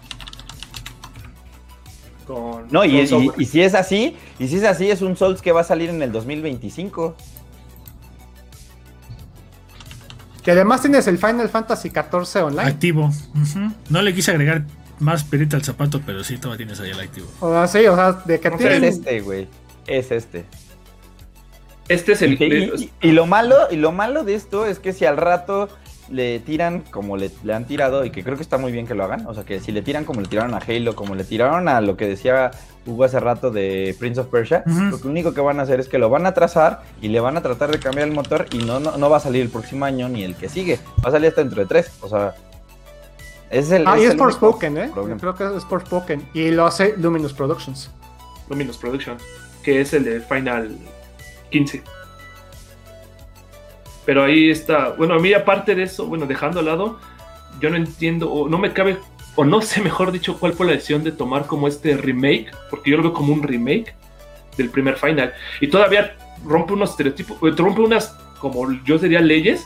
Con- 2.28 2.68
No, 2.72 2.86
y, 2.86 2.90
con 2.92 3.00
y- 3.00 3.08
software. 3.08 3.42
y 3.42 3.46
si 3.46 3.62
es 3.62 3.74
así, 3.76 4.16
y 4.40 4.48
si 4.48 4.58
es 4.58 4.64
así, 4.64 4.90
es 4.90 5.02
un 5.02 5.16
Souls 5.18 5.42
que 5.42 5.52
va 5.52 5.62
a 5.62 5.64
salir 5.64 5.90
en 5.90 6.02
el 6.02 6.12
2025. 6.12 7.16
que 10.44 10.52
además 10.52 10.82
tienes 10.82 11.08
el 11.08 11.18
Final 11.18 11.48
Fantasy 11.48 11.90
XIV 11.90 12.44
online. 12.44 12.70
Activo. 12.70 13.10
No 13.90 14.02
le 14.02 14.14
quise 14.14 14.32
agregar 14.32 14.66
más 15.00 15.24
perita 15.24 15.56
al 15.56 15.64
zapato, 15.64 16.02
pero 16.06 16.22
sí, 16.24 16.38
todavía 16.38 16.58
tienes 16.66 16.80
ahí 16.82 16.92
el 16.92 17.00
activo. 17.00 17.28
O 17.40 17.50
sea, 17.50 17.68
sí, 17.68 17.88
o 17.88 17.96
sea, 17.96 18.12
de 18.26 18.40
que 18.42 18.50
No 18.50 18.58
tienen. 18.58 18.84
Es 18.84 18.96
este, 18.96 19.22
güey. 19.22 19.48
Es 19.88 20.12
este. 20.12 20.44
Este 21.88 22.12
es 22.14 22.22
el. 22.24 22.34
Y, 22.42 22.46
y- 22.86 22.92
y 23.02 23.12
lo 23.12 23.26
malo, 23.26 23.56
y 23.72 23.78
lo 23.78 23.94
malo 23.94 24.24
de 24.26 24.36
esto 24.36 24.66
es 24.66 24.80
que 24.80 24.92
si 24.92 25.06
al 25.06 25.16
rato 25.16 25.70
le 26.14 26.40
tiran 26.40 26.82
como 26.92 27.18
le, 27.18 27.32
le 27.44 27.54
han 27.54 27.66
tirado, 27.66 28.06
y 28.06 28.12
que 28.12 28.24
creo 28.24 28.36
que 28.38 28.44
está 28.44 28.58
muy 28.58 28.72
bien 28.72 28.86
que 28.88 28.94
lo 28.94 29.04
hagan, 29.04 29.26
o 29.28 29.34
sea 29.34 29.44
que 29.44 29.60
si 29.60 29.72
le 29.72 29.82
tiran 29.82 30.06
como 30.06 30.22
le 30.22 30.28
tiraron 30.28 30.54
a 30.54 30.60
Halo, 30.60 30.96
como 30.96 31.16
le 31.16 31.24
tiraron 31.24 31.68
a 31.68 31.82
lo 31.82 31.98
que 31.98 32.08
decía 32.08 32.52
Hugo 32.86 33.04
hace 33.06 33.20
rato 33.20 33.50
de 33.52 33.96
Prince 34.00 34.20
of 34.22 34.28
Persia, 34.28 34.64
Ujú. 34.66 34.80
lo 34.84 35.02
que 35.02 35.08
único 35.08 35.34
que 35.34 35.42
van 35.42 35.60
a 35.60 35.64
hacer 35.64 35.80
es 35.80 35.90
que 35.90 35.98
lo 35.98 36.10
van 36.10 36.26
a 36.26 36.34
trazar 36.34 36.84
y 37.02 37.08
le 37.08 37.20
van 37.20 37.36
a 37.38 37.42
tratar 37.42 37.72
de 37.72 37.80
cambiar 37.80 38.08
el 38.08 38.14
motor 38.14 38.46
y 38.52 38.60
no, 38.60 38.80
no, 38.80 38.98
no 38.98 39.10
va 39.10 39.18
a 39.18 39.20
salir 39.20 39.42
el 39.42 39.50
próximo 39.50 39.86
año 39.86 40.08
ni 40.08 40.24
el 40.24 40.36
que 40.36 40.48
sigue, 40.50 40.80
va 41.04 41.10
a 41.10 41.12
salir 41.12 41.30
hasta 41.30 41.42
dentro 41.42 41.62
de 41.62 41.68
tres, 41.68 41.92
o 42.02 42.08
sea... 42.08 42.36
Es 43.50 43.70
el, 43.72 43.86
Ah, 43.86 44.00
y 44.00 44.04
es 44.06 44.16
por 44.16 44.34
Spoken, 44.34 44.78
¿eh? 44.80 44.90
problema. 44.92 45.20
Creo 45.20 45.36
que 45.36 45.58
es 45.58 45.64
por 45.66 45.82
Spoken. 45.82 46.28
Y 46.34 46.50
lo 46.50 46.66
hace 46.66 46.96
Luminous 46.98 47.34
Productions. 47.34 47.92
Luminous 48.50 48.78
Production, 48.78 49.18
que 49.62 49.82
es 49.82 49.94
el 49.94 50.04
de 50.06 50.22
Final 50.22 50.76
15. 51.52 51.84
Pero 54.06 54.24
ahí 54.24 54.50
está, 54.50 54.90
bueno, 54.90 55.14
a 55.14 55.20
mí 55.20 55.34
aparte 55.34 55.76
de 55.76 55.84
eso, 55.84 56.06
bueno, 56.06 56.26
dejando 56.26 56.60
al 56.60 56.66
lado, 56.66 57.00
yo 57.60 57.70
no 57.70 57.78
entiendo, 57.78 58.32
o 58.32 58.50
no 58.50 58.58
me 58.58 58.74
cabe, 58.74 58.98
o 59.36 59.46
no 59.46 59.62
sé 59.62 59.82
mejor 59.82 60.12
dicho 60.12 60.38
cuál 60.40 60.54
fue 60.54 60.66
la 60.66 60.74
decisión 60.74 61.04
de 61.04 61.12
tomar 61.12 61.46
como 61.46 61.68
este 61.68 61.96
remake, 61.96 62.52
porque 62.70 62.92
yo 62.92 62.98
lo 62.98 63.04
veo 63.04 63.14
como 63.14 63.34
un 63.34 63.44
remake 63.44 63.96
del 64.58 64.70
primer 64.70 64.98
Final, 64.98 65.34
y 65.62 65.68
todavía 65.68 66.16
rompe 66.46 66.74
unos 66.74 66.92
estereotipos, 66.92 67.38
eh, 67.42 67.56
rompe 67.56 67.82
unas, 67.82 68.10
como 68.40 68.72
yo 68.84 68.98
diría, 68.98 69.22
leyes, 69.22 69.66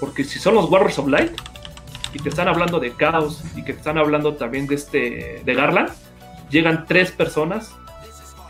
porque 0.00 0.24
si 0.24 0.38
son 0.38 0.54
los 0.54 0.68
Warriors 0.70 0.98
of 0.98 1.08
Light, 1.08 1.32
y 2.12 2.18
te 2.18 2.28
están 2.30 2.48
hablando 2.48 2.80
de 2.80 2.92
Chaos, 2.96 3.42
y 3.54 3.62
que 3.62 3.72
te 3.72 3.78
están 3.78 3.98
hablando 3.98 4.34
también 4.34 4.66
de 4.66 4.74
este, 4.74 5.42
de 5.44 5.54
Garland, 5.54 5.90
llegan 6.50 6.86
tres 6.86 7.12
personas 7.12 7.74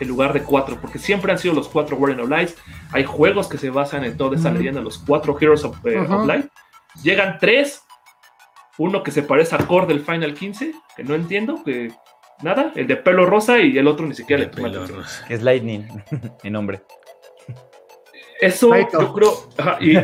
en 0.01 0.09
lugar 0.09 0.33
de 0.33 0.43
cuatro, 0.43 0.79
porque 0.81 0.99
siempre 0.99 1.33
han 1.33 1.39
sido 1.39 1.55
los 1.55 1.69
cuatro 1.69 1.97
Warriors 1.97 2.23
of 2.23 2.31
Light. 2.31 2.51
Hay 2.93 3.05
juegos 3.05 3.49
que 3.49 3.59
se 3.59 3.71
basan 3.71 4.05
en 4.05 4.17
toda 4.17 4.37
esa 4.37 4.51
leyenda, 4.51 4.81
los 4.81 4.99
cuatro 4.99 5.37
Heroes 5.39 5.65
of, 5.65 5.77
eh, 5.87 5.99
of 5.99 6.27
Light. 6.27 6.47
Llegan 7.03 7.37
tres, 7.39 7.83
uno 8.79 9.03
que 9.03 9.11
se 9.11 9.23
parece 9.23 9.55
a 9.55 9.59
Core 9.59 9.87
del 9.87 10.01
Final 10.01 10.35
15, 10.35 10.73
que 10.97 11.05
no 11.05 11.15
entiendo, 11.15 11.63
que 11.65 11.93
nada, 12.43 12.73
el 12.75 12.87
de 12.87 12.97
pelo 12.97 13.27
rosa 13.27 13.59
y 13.61 13.77
el 13.77 13.87
otro 13.87 14.07
ni 14.07 14.15
siquiera 14.15 14.41
le 14.41 14.47
De 14.49 14.53
toma 14.53 15.05
es 15.29 15.43
Lightning, 15.43 15.87
mi 16.45 16.51
nombre. 16.51 16.81
Eso 18.41 18.71
yo 18.93 19.13
creo, 19.13 19.33
ajá, 19.57 19.79
y, 19.81 19.97
y- 19.99 20.03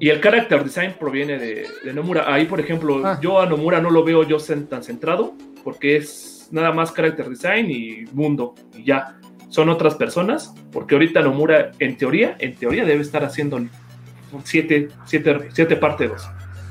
y 0.06 0.08
el 0.10 0.20
character 0.20 0.64
design 0.64 0.94
proviene 0.98 1.38
de, 1.38 1.68
de 1.84 1.92
Nomura. 1.94 2.24
Ahí, 2.32 2.46
por 2.46 2.58
ejemplo, 2.58 3.00
Ah. 3.04 3.18
yo 3.22 3.40
a 3.40 3.46
Nomura 3.46 3.80
no 3.80 3.90
lo 3.90 4.02
veo 4.02 4.24
yo 4.24 4.38
tan 4.68 4.82
centrado, 4.82 5.34
porque 5.62 5.96
es 5.96 6.48
nada 6.50 6.72
más 6.72 6.92
character 6.92 7.28
design 7.28 7.70
y 7.70 8.04
mundo, 8.12 8.54
y 8.74 8.84
ya. 8.84 9.17
Son 9.48 9.68
otras 9.68 9.94
personas, 9.94 10.54
porque 10.72 10.94
ahorita 10.94 11.20
Nomura, 11.22 11.70
en 11.78 11.96
teoría, 11.96 12.36
en 12.38 12.54
teoría 12.54 12.84
debe 12.84 13.00
estar 13.02 13.24
haciendo 13.24 13.58
7 13.58 13.70
siete, 14.44 14.88
siete, 15.06 15.48
siete 15.52 15.76
parte 15.76 16.08
2. 16.08 16.28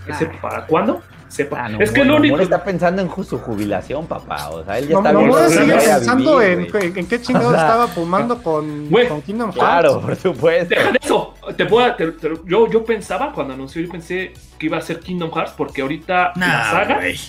¿Ese 0.08 0.28
para 0.42 0.66
cuándo? 0.66 1.02
sepa. 1.28 1.66
Ah, 1.66 1.68
no, 1.70 1.82
es 1.82 1.92
que 1.92 2.00
bueno, 2.00 2.14
lo 2.14 2.20
único. 2.20 2.38
Nomura 2.38 2.44
está 2.44 2.64
pensando 2.64 3.02
en 3.02 3.24
su 3.26 3.38
jubilación, 3.40 4.08
papá. 4.08 4.48
O 4.50 4.64
sea, 4.64 4.78
él 4.80 4.88
ya 4.88 4.94
No, 4.94 5.00
está 5.00 5.12
no, 5.12 5.50
sigue 5.50 5.74
pensando 5.74 6.38
vivir, 6.38 6.70
en, 6.74 6.82
en- 6.84 6.98
en 7.00 7.08
qué 7.08 7.22
chingados 7.22 7.48
O 7.52 7.52
sea, 7.56 7.62
estaba 7.66 7.88
fumando 7.90 8.42
con, 8.42 8.90
Güey, 8.90 9.10
con 9.10 9.22
Kingdom 9.22 9.52
Hearts. 9.52 9.60
Claro, 9.60 10.00
por 10.02 10.16
supuesto. 10.16 10.70
Deja 10.74 10.92
de 10.94 11.00
eso. 11.02 11.34
Te 11.58 11.66
puedo- 11.66 11.94
te- 11.96 12.12
te- 12.14 12.32
yo, 12.46 12.70
yo 12.72 12.86
pensaba, 12.86 13.34
cuando 13.34 13.54
anunció, 13.56 13.82
yo 13.82 13.90
pensé 13.92 14.34
que 14.58 14.68
iba 14.68 14.78
a 14.78 14.82
ser 14.82 15.02
Kingdom 15.02 15.30
Hearts, 15.34 15.52
porque 15.58 15.82
ahorita 15.82 16.32
la 16.38 16.64
saga. 16.72 16.96
güey. 16.96 17.20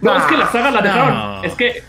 No, 0.00 0.14
Nah. 0.14 0.20
es 0.20 0.24
que 0.24 0.36
la 0.38 0.46
saga 0.46 0.70
la 0.70 0.80
No. 0.80 0.86
dejaron. 0.86 1.44
Es 1.44 1.54
que. 1.54 1.82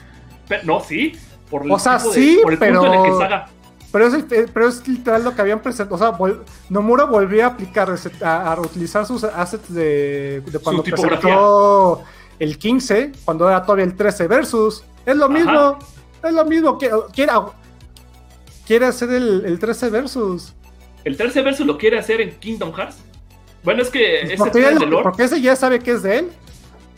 pe- 0.50 0.64
No, 0.64 0.82
sí. 0.82 1.18
Por 1.50 1.66
el 1.66 1.72
O 1.72 1.80
sea, 1.80 1.98
de- 1.98 2.12
sí, 2.14 2.40
por 2.44 2.54
el 2.54 2.60
punto 2.60 2.86
en 2.86 2.94
el 2.94 3.00
pero- 3.02 3.04
que 3.18 3.24
saga. 3.24 3.48
Pero 3.92 4.06
es, 4.08 4.14
el- 4.14 4.50
pero 4.54 4.68
es 4.68 4.88
literal 4.88 5.24
lo 5.24 5.34
que 5.34 5.42
habían 5.42 5.62
presentado. 5.62 5.96
O 5.96 5.98
sea, 5.98 6.16
vol- 6.16 6.42
Nomura 6.70 7.06
volvió 7.06 7.44
a 7.44 7.48
aplicar, 7.48 7.90
a, 8.24 8.52
a 8.52 8.56
reutilizar 8.56 9.06
sus 9.06 9.24
assets 9.24 9.74
de, 9.74 10.42
de 10.46 10.60
cuando 10.60 10.84
presentó 10.84 12.04
el 12.38 12.58
15, 12.60 13.12
cuando 13.26 13.50
era 13.50 13.64
todavía 13.64 13.86
el 13.86 13.96
13 13.96 14.28
versus. 14.28 14.84
Es 15.06 15.16
lo 15.16 15.26
Ajá. 15.26 15.34
mismo, 15.34 15.80
es 16.24 16.34
lo 16.34 16.46
mismo. 16.46 16.78
Quiere, 16.78 16.96
quiere 18.68 18.86
hacer 18.86 19.10
el, 19.10 19.44
el 19.46 19.58
13 19.58 19.90
versus. 19.90 20.54
El 21.04 21.18
tercer 21.18 21.44
verso 21.44 21.66
lo 21.66 21.78
quiere 21.78 21.98
hacer 21.98 22.22
en 22.22 22.32
Kingdom 22.40 22.72
Hearts. 22.74 22.98
Bueno, 23.64 23.82
es 23.82 23.90
que 23.90 24.22
ese 24.22 24.38
Porque, 24.38 24.60
es 24.70 24.80
lore. 24.80 25.04
porque 25.04 25.24
ese 25.24 25.42
ya 25.42 25.56
sabe 25.56 25.80
que 25.80 25.92
es 25.94 26.04
de 26.04 26.20
él. 26.20 26.30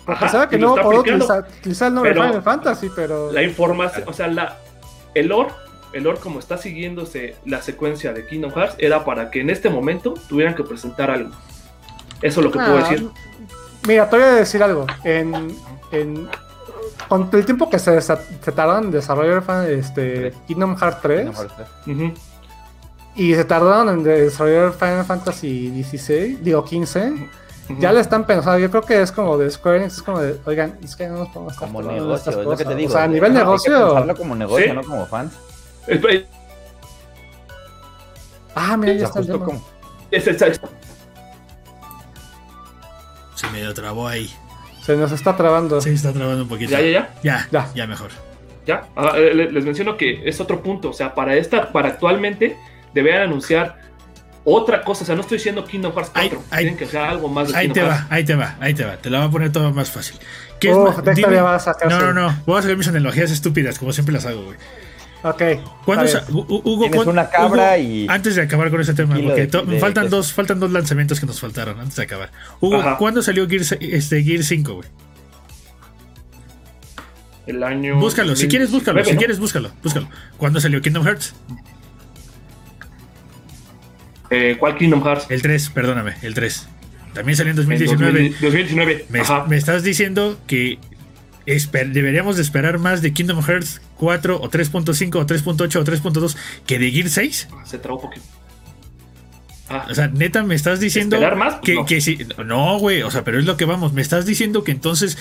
Porque 0.05 0.25
Ajá, 0.25 0.29
sabe 0.31 0.47
que 0.49 0.57
no 0.57 0.75
puedo 0.75 0.99
utilizar, 1.01 1.47
utilizar 1.59 1.87
el 1.89 1.93
nombre 1.93 2.11
Pero- 2.11 2.23
de 2.23 2.27
Final 2.29 2.43
Fantasy, 2.43 2.89
pero. 2.95 3.31
La 3.31 3.43
información, 3.43 4.03
o 4.07 4.13
sea, 4.13 4.27
la, 4.27 4.57
el 5.13 5.27
lore, 5.27 5.49
el 5.93 6.03
lore 6.03 6.19
como 6.19 6.39
está 6.39 6.57
siguiéndose 6.57 7.35
la 7.45 7.61
secuencia 7.61 8.11
de 8.13 8.25
Kingdom 8.25 8.51
Hearts, 8.51 8.75
era 8.79 9.05
para 9.05 9.29
que 9.29 9.41
en 9.41 9.49
este 9.49 9.69
momento 9.69 10.13
tuvieran 10.27 10.55
que 10.55 10.63
presentar 10.63 11.11
algo. 11.11 11.31
Eso 12.21 12.39
es 12.39 12.45
lo 12.45 12.51
que 12.51 12.59
puedo 12.59 12.77
Ah, 12.77 12.89
decir. 12.89 13.09
Mira, 13.87 14.09
te 14.09 14.15
voy 14.15 14.25
a 14.25 14.31
decir 14.33 14.61
algo. 14.63 14.85
En, 15.03 15.55
en- 15.91 16.29
con 17.07 17.29
el 17.33 17.45
tiempo 17.45 17.69
que 17.69 17.77
se, 17.79 17.99
se 17.99 18.15
tardaron 18.55 18.85
en 18.85 18.91
desarrollar 18.91 19.43
este, 19.69 20.33
Kingdom 20.47 20.77
Hearts 20.77 20.99
3 21.01 21.29
Ujú. 21.87 22.13
y 23.15 23.33
se 23.35 23.43
tardaron 23.43 23.89
en 23.89 24.03
desarrollar 24.03 24.71
Final 24.73 25.03
Fantasy 25.05 25.71
16, 25.71 26.41
digo 26.43 26.63
15, 26.63 27.27
Ya 27.79 27.91
le 27.93 27.99
están 28.01 28.25
pensando. 28.25 28.59
Yo 28.59 28.69
creo 28.69 28.81
que 28.83 29.01
es 29.01 29.11
como 29.11 29.37
de 29.37 29.49
Square 29.51 29.77
Enix, 29.77 29.93
es 29.97 30.01
como 30.01 30.19
de, 30.19 30.39
oigan, 30.45 30.77
es 30.83 30.95
que 30.95 31.07
no 31.07 31.17
nos 31.19 31.29
podemos 31.29 31.53
estar 31.53 31.67
Como 31.67 31.81
negocio, 31.81 32.15
estas 32.15 32.35
es 32.35 32.43
lo 32.43 32.51
que 32.51 32.57
te 32.57 32.63
cosas". 32.63 32.77
digo. 32.77 32.89
O 32.89 32.93
sea, 32.93 33.03
a 33.03 33.07
nivel 33.07 33.23
Hay 33.31 33.37
que 33.37 33.43
negocio. 33.43 33.85
pensarlo 33.87 34.15
como 34.15 34.35
negocio, 34.35 34.65
Sí. 34.67 34.71
no 34.73 34.83
como 34.83 35.05
fans. 35.05 35.33
Espera, 35.87 36.21
Ah, 38.55 38.75
mira, 38.77 38.93
ya 38.93 39.05
está 39.05 39.19
el 39.19 39.27
demo. 39.27 39.45
como- 39.45 39.63
es- 40.11 40.27
es- 40.27 40.59
Se 43.35 43.49
medio 43.49 43.73
trabó 43.73 44.07
ahí. 44.07 44.29
Se 44.83 44.95
nos 44.97 45.11
está 45.11 45.35
trabando. 45.37 45.79
Sí, 45.81 45.91
está 45.91 46.11
trabando 46.11 46.43
un 46.43 46.49
poquito. 46.49 46.71
ya, 46.71 46.81
ya, 46.81 46.89
ya. 46.91 47.09
Ya, 47.23 47.47
Ya. 47.51 47.69
ya 47.73 47.87
mejor. 47.87 48.09
Ya, 48.65 48.83
Ah, 48.95 49.13
le- 49.17 49.51
les 49.51 49.65
menciono 49.65 49.97
que 49.97 50.27
es 50.27 50.39
otro 50.39 50.61
punto. 50.61 50.89
O 50.89 50.93
sea, 50.93 51.15
para 51.15 51.35
esta, 51.35 51.71
para 51.71 51.89
actualmente, 51.89 52.57
deberían 52.93 53.23
anunciar 53.23 53.79
otra 54.43 54.81
cosa. 54.83 55.03
O 55.03 55.05
sea, 55.05 55.15
no 55.15 55.21
estoy 55.21 55.37
diciendo 55.37 55.63
Kingdom 55.65 55.93
Hearts 55.93 56.11
Ahí- 56.13 56.29
4. 56.29 56.45
ahí- 56.51 56.59
Tienen 56.63 56.77
que 56.77 56.85
hacer 56.85 57.01
algo 57.01 57.27
más 57.27 57.49
de 57.49 57.57
Ahí 57.57 57.69
te 57.69 57.81
va, 57.81 58.07
ahí 58.09 58.23
te 58.23 58.35
va, 58.35 58.55
ahí 58.59 58.73
te 58.73 58.83
va. 58.85 58.97
Te 58.97 59.09
la 59.09 59.19
voy 59.19 59.27
a 59.27 59.31
poner 59.31 59.51
todo 59.51 59.71
más 59.73 59.89
fácil. 59.91 60.17
¿Qué 60.59 60.69
es 60.71 60.75
Uf, 60.75 60.83
más? 60.83 60.95
de 61.03 61.11
esta 61.11 61.27
Dime- 61.27 61.35
ya 61.35 61.43
vas 61.43 61.67
a 61.67 61.73
sacar 61.73 61.89
No, 61.89 61.99
no, 61.99 62.13
no. 62.13 62.37
Voy 62.45 62.59
a 62.59 62.61
sacar 62.61 62.77
mis 62.77 62.87
analogías 62.87 63.31
estúpidas, 63.31 63.77
como 63.79 63.93
siempre 63.93 64.13
las 64.13 64.25
hago, 64.25 64.43
güey. 64.43 64.57
Ok. 65.23 65.41
¿Cuándo 65.85 66.05
Hugo, 66.29 66.89
Tienes 66.89 67.05
una 67.07 67.29
cabra 67.29 67.73
Hugo, 67.77 67.83
y- 67.83 68.07
Antes 68.09 68.35
de 68.35 68.41
acabar 68.41 68.71
con 68.71 68.81
ese 68.81 68.95
tema, 68.95 69.13
porque 69.21 69.45
de- 69.45 69.79
faltan, 69.79 70.09
dos, 70.09 70.33
faltan 70.33 70.59
dos 70.59 70.71
lanzamientos 70.71 71.19
que 71.19 71.27
nos 71.27 71.39
faltaron 71.39 71.79
antes 71.79 71.95
de 71.95 72.03
acabar. 72.03 72.31
Hugo, 72.59 72.77
Ajá. 72.77 72.97
¿cuándo 72.97 73.21
salió 73.21 73.47
Gear, 73.47 73.61
este, 73.79 74.23
Gear 74.23 74.43
5, 74.43 74.73
güey? 74.75 74.89
El 77.47 77.63
año. 77.63 77.99
Búscalo, 77.99 78.35
si 78.35 78.47
quieres, 78.47 78.71
búscalo. 78.71 78.99
2019, 78.99 79.11
Si 79.11 79.17
quieres, 79.17 79.39
búscalo. 79.39 79.71
Búscalo. 79.83 80.07
¿Cuándo 80.37 80.59
salió 80.59 80.81
Kingdom 80.81 81.03
Hearts? 81.05 81.33
Eh, 84.31 84.55
¿Cuál 84.57 84.77
Kingdom 84.77 85.03
Hearts? 85.03 85.25
El 85.29 85.41
3, 85.41 85.69
perdóname, 85.69 86.15
el 86.21 86.33
3. 86.33 86.67
También 87.13 87.35
salió 87.35 87.51
en 87.51 87.59
En 87.59 87.65
2019. 87.67 88.29
2019. 88.41 89.05
Me, 89.09 89.19
Ajá. 89.19 89.45
me 89.47 89.57
estás 89.57 89.83
diciendo 89.83 90.39
que 90.47 90.79
esper- 91.45 91.91
deberíamos 91.91 92.37
de 92.37 92.41
esperar 92.41 92.79
más 92.79 93.01
de 93.01 93.11
Kingdom 93.13 93.43
Hearts 93.43 93.81
4 93.97 94.39
o 94.41 94.49
3.5 94.49 95.19
o 95.19 95.25
3.8 95.25 95.75
o 95.79 95.83
3.2 95.83 96.37
que 96.65 96.79
de 96.79 96.89
Gear 96.91 97.09
6. 97.09 97.49
Se 97.65 97.77
trabó 97.77 97.97
un 97.97 98.03
poquito. 98.03 98.25
Ah, 99.69 99.87
O 99.89 99.93
sea, 99.95 100.07
neta, 100.07 100.43
me 100.43 100.55
estás 100.55 100.79
diciendo 100.81 101.15
¿Esperar 101.17 101.37
más? 101.37 101.55
Pues 101.55 101.65
que, 101.65 101.73
no. 101.75 101.85
que 101.85 102.01
sí. 102.01 102.19
No, 102.45 102.77
güey, 102.79 103.03
o 103.03 103.11
sea, 103.11 103.23
pero 103.23 103.39
es 103.39 103.45
lo 103.45 103.55
que 103.57 103.65
vamos. 103.65 103.93
Me 103.93 104.01
estás 104.01 104.25
diciendo 104.25 104.63
que 104.65 104.71
entonces 104.71 105.17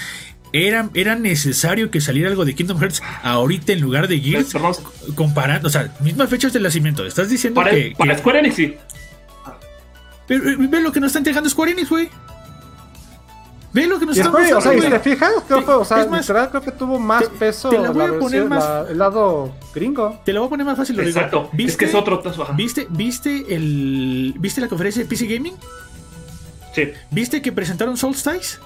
era, 0.53 0.91
era 0.95 1.15
necesario 1.17 1.91
que 1.93 2.01
saliera 2.01 2.29
algo 2.31 2.45
de 2.45 2.55
Kingdom 2.55 2.79
Hearts 2.81 3.01
ahorita 3.23 3.73
en 3.73 3.81
lugar 3.81 4.09
de 4.09 4.19
Gears, 4.21 4.53
perdón, 4.53 4.75
comparando, 5.15 5.69
o 5.69 5.71
sea, 5.71 5.95
mismas 6.01 6.29
fechas 6.31 6.53
de 6.53 6.59
nacimiento. 6.61 7.07
Estás 7.07 7.29
diciendo 7.29 7.61
para, 7.61 7.71
que. 7.73 7.95
para 7.97 8.15
que- 8.15 8.21
Square 8.21 8.39
Enix 8.41 8.55
sí. 8.57 8.75
Pero, 10.31 10.49
eh, 10.49 10.57
ve 10.59 10.81
lo 10.81 10.93
que 10.93 11.01
nos 11.01 11.09
está 11.09 11.19
entregando 11.19 11.51
Square 11.51 11.73
Enix, 11.73 11.89
güey. 11.91 12.09
Ve 13.73 13.87
lo 13.87 13.99
que 14.01 14.07
nos 14.07 14.17
está 14.17 14.31
después, 14.31 14.53
o 14.53 14.61
sea, 14.61 14.75
y 14.75 14.81
si 14.81 14.89
te 14.91 14.99
fijas, 14.99 15.31
creo, 15.47 15.65
que, 15.65 15.71
o 15.73 15.85
sea, 15.85 16.01
es 16.01 16.11
más, 16.11 16.21
literal, 16.23 16.51
creo 16.51 16.63
que 16.63 16.73
tuvo 16.73 16.99
más 16.99 17.23
te- 17.23 17.29
peso 17.31 17.69
te 17.69 17.79
la 17.79 17.91
voy 17.91 18.03
a 18.05 18.07
poner 18.19 18.21
versión- 18.43 18.49
más- 18.49 18.65
la- 18.65 18.87
el 18.91 18.99
lado 18.99 19.53
gringo. 19.75 20.21
Te 20.25 20.33
lo 20.33 20.41
voy 20.41 20.47
a 20.47 20.51
poner 20.51 20.67
más 20.67 20.77
fácil, 20.77 20.97
lo 20.97 21.03
digo. 21.05 21.17
Exacto. 21.17 21.51
Es 21.57 21.77
que 21.77 21.85
es 21.85 21.95
otro 21.95 22.19
tazo. 22.21 22.47
¿Viste, 22.57 22.87
viste, 22.91 23.55
el, 23.55 24.35
¿Viste 24.39 24.61
la 24.61 24.69
conferencia 24.69 25.03
de 25.03 25.09
PC 25.09 25.27
Gaming? 25.27 25.55
Sí. 26.75 26.91
¿Viste 27.13 27.43
que 27.43 27.53
presentaron 27.53 27.97
Solstice? 27.97 28.59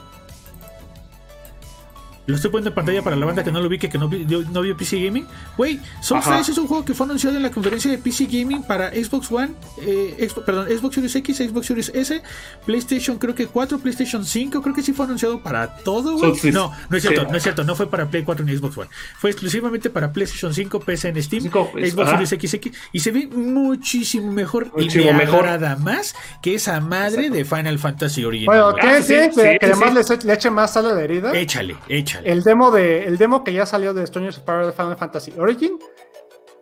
Lo 2.26 2.36
estoy 2.36 2.50
poniendo 2.50 2.70
en 2.70 2.74
pantalla 2.74 3.02
para 3.02 3.16
la 3.16 3.26
banda 3.26 3.44
que 3.44 3.52
no 3.52 3.60
lo 3.60 3.68
vi, 3.68 3.78
que 3.78 3.88
no, 3.98 4.08
vi- 4.08 4.24
no 4.24 4.62
vio 4.62 4.76
PC 4.76 4.98
Gaming. 5.04 5.26
Güey, 5.58 5.78
Solstice 6.00 6.34
Ajá. 6.34 6.40
es 6.52 6.56
un 6.56 6.66
juego 6.66 6.82
que 6.84 6.94
fue 6.94 7.04
anunciado 7.04 7.36
en 7.36 7.42
la 7.42 7.50
conferencia 7.50 7.90
de 7.90 7.98
PC 7.98 8.26
Gaming 8.26 8.62
para 8.62 8.90
Xbox 8.92 9.30
One, 9.30 9.50
eh, 9.82 10.16
Xbox- 10.20 10.44
perdón, 10.44 10.66
Xbox 10.68 10.94
Series 10.94 11.14
X, 11.16 11.36
Xbox 11.38 11.66
Series 11.66 11.92
S, 11.94 12.22
PlayStation 12.64 13.18
creo 13.18 13.34
que 13.34 13.46
4, 13.46 13.78
PlayStation 13.78 14.24
5, 14.24 14.62
creo 14.62 14.74
que 14.74 14.82
sí 14.82 14.92
fue 14.94 15.04
anunciado 15.04 15.42
para 15.42 15.76
todo, 15.76 16.16
güey. 16.16 16.32
No, 16.52 16.72
no 16.88 16.96
es 16.96 17.02
cierto, 17.02 17.22
Sí. 17.22 17.26
no 17.30 17.36
es 17.36 17.42
cierto, 17.42 17.64
no 17.64 17.74
fue 17.76 17.90
para 17.90 18.06
Play 18.06 18.22
4 18.22 18.44
ni 18.44 18.56
Xbox 18.56 18.78
One. 18.78 18.90
Fue 19.18 19.30
exclusivamente 19.30 19.90
para 19.90 20.12
PlayStation 20.12 20.54
5, 20.54 20.80
PC 20.80 21.08
en 21.08 21.22
Steam, 21.22 21.50
pues, 21.50 21.92
Xbox 21.92 22.08
ajá. 22.08 22.24
Series 22.26 22.50
XX 22.52 22.70
y 22.92 23.00
se 23.00 23.10
ve 23.10 23.26
muchísimo 23.28 24.32
mejor 24.32 24.72
Muchísimo 24.74 25.04
y 25.04 25.06
me 25.08 25.12
mejor. 25.18 25.40
agrada 25.46 25.76
más 25.76 26.14
que 26.42 26.54
esa 26.54 26.80
madre 26.80 27.28
de 27.30 27.44
Final 27.44 27.78
Fantasy 27.78 28.24
original. 28.24 28.46
Bueno, 28.56 28.70
güey. 28.72 28.82
¿qué 28.82 28.88
Ah, 28.96 29.00
sí, 29.02 29.06
tiene 29.08 29.28
que, 29.28 29.34
sí, 29.34 29.40
que 29.60 29.66
sí, 29.66 29.72
además 29.72 30.06
sí. 30.06 30.14
le, 30.20 30.24
le 30.24 30.32
eche 30.34 30.50
más 30.50 30.72
sal 30.72 30.86
a 30.86 30.94
la 30.94 31.02
herida? 31.02 31.32
Échale, 31.36 31.76
échale. 31.88 32.13
El 32.22 32.42
demo 32.42 32.70
de 32.70 33.04
el 33.04 33.18
demo 33.18 33.44
que 33.44 33.52
ya 33.52 33.66
salió 33.66 33.94
de 33.94 34.06
Stranger 34.06 34.32
Spiral 34.32 34.66
de 34.66 34.72
Final 34.72 34.96
Fantasy 34.96 35.32
Origin 35.38 35.78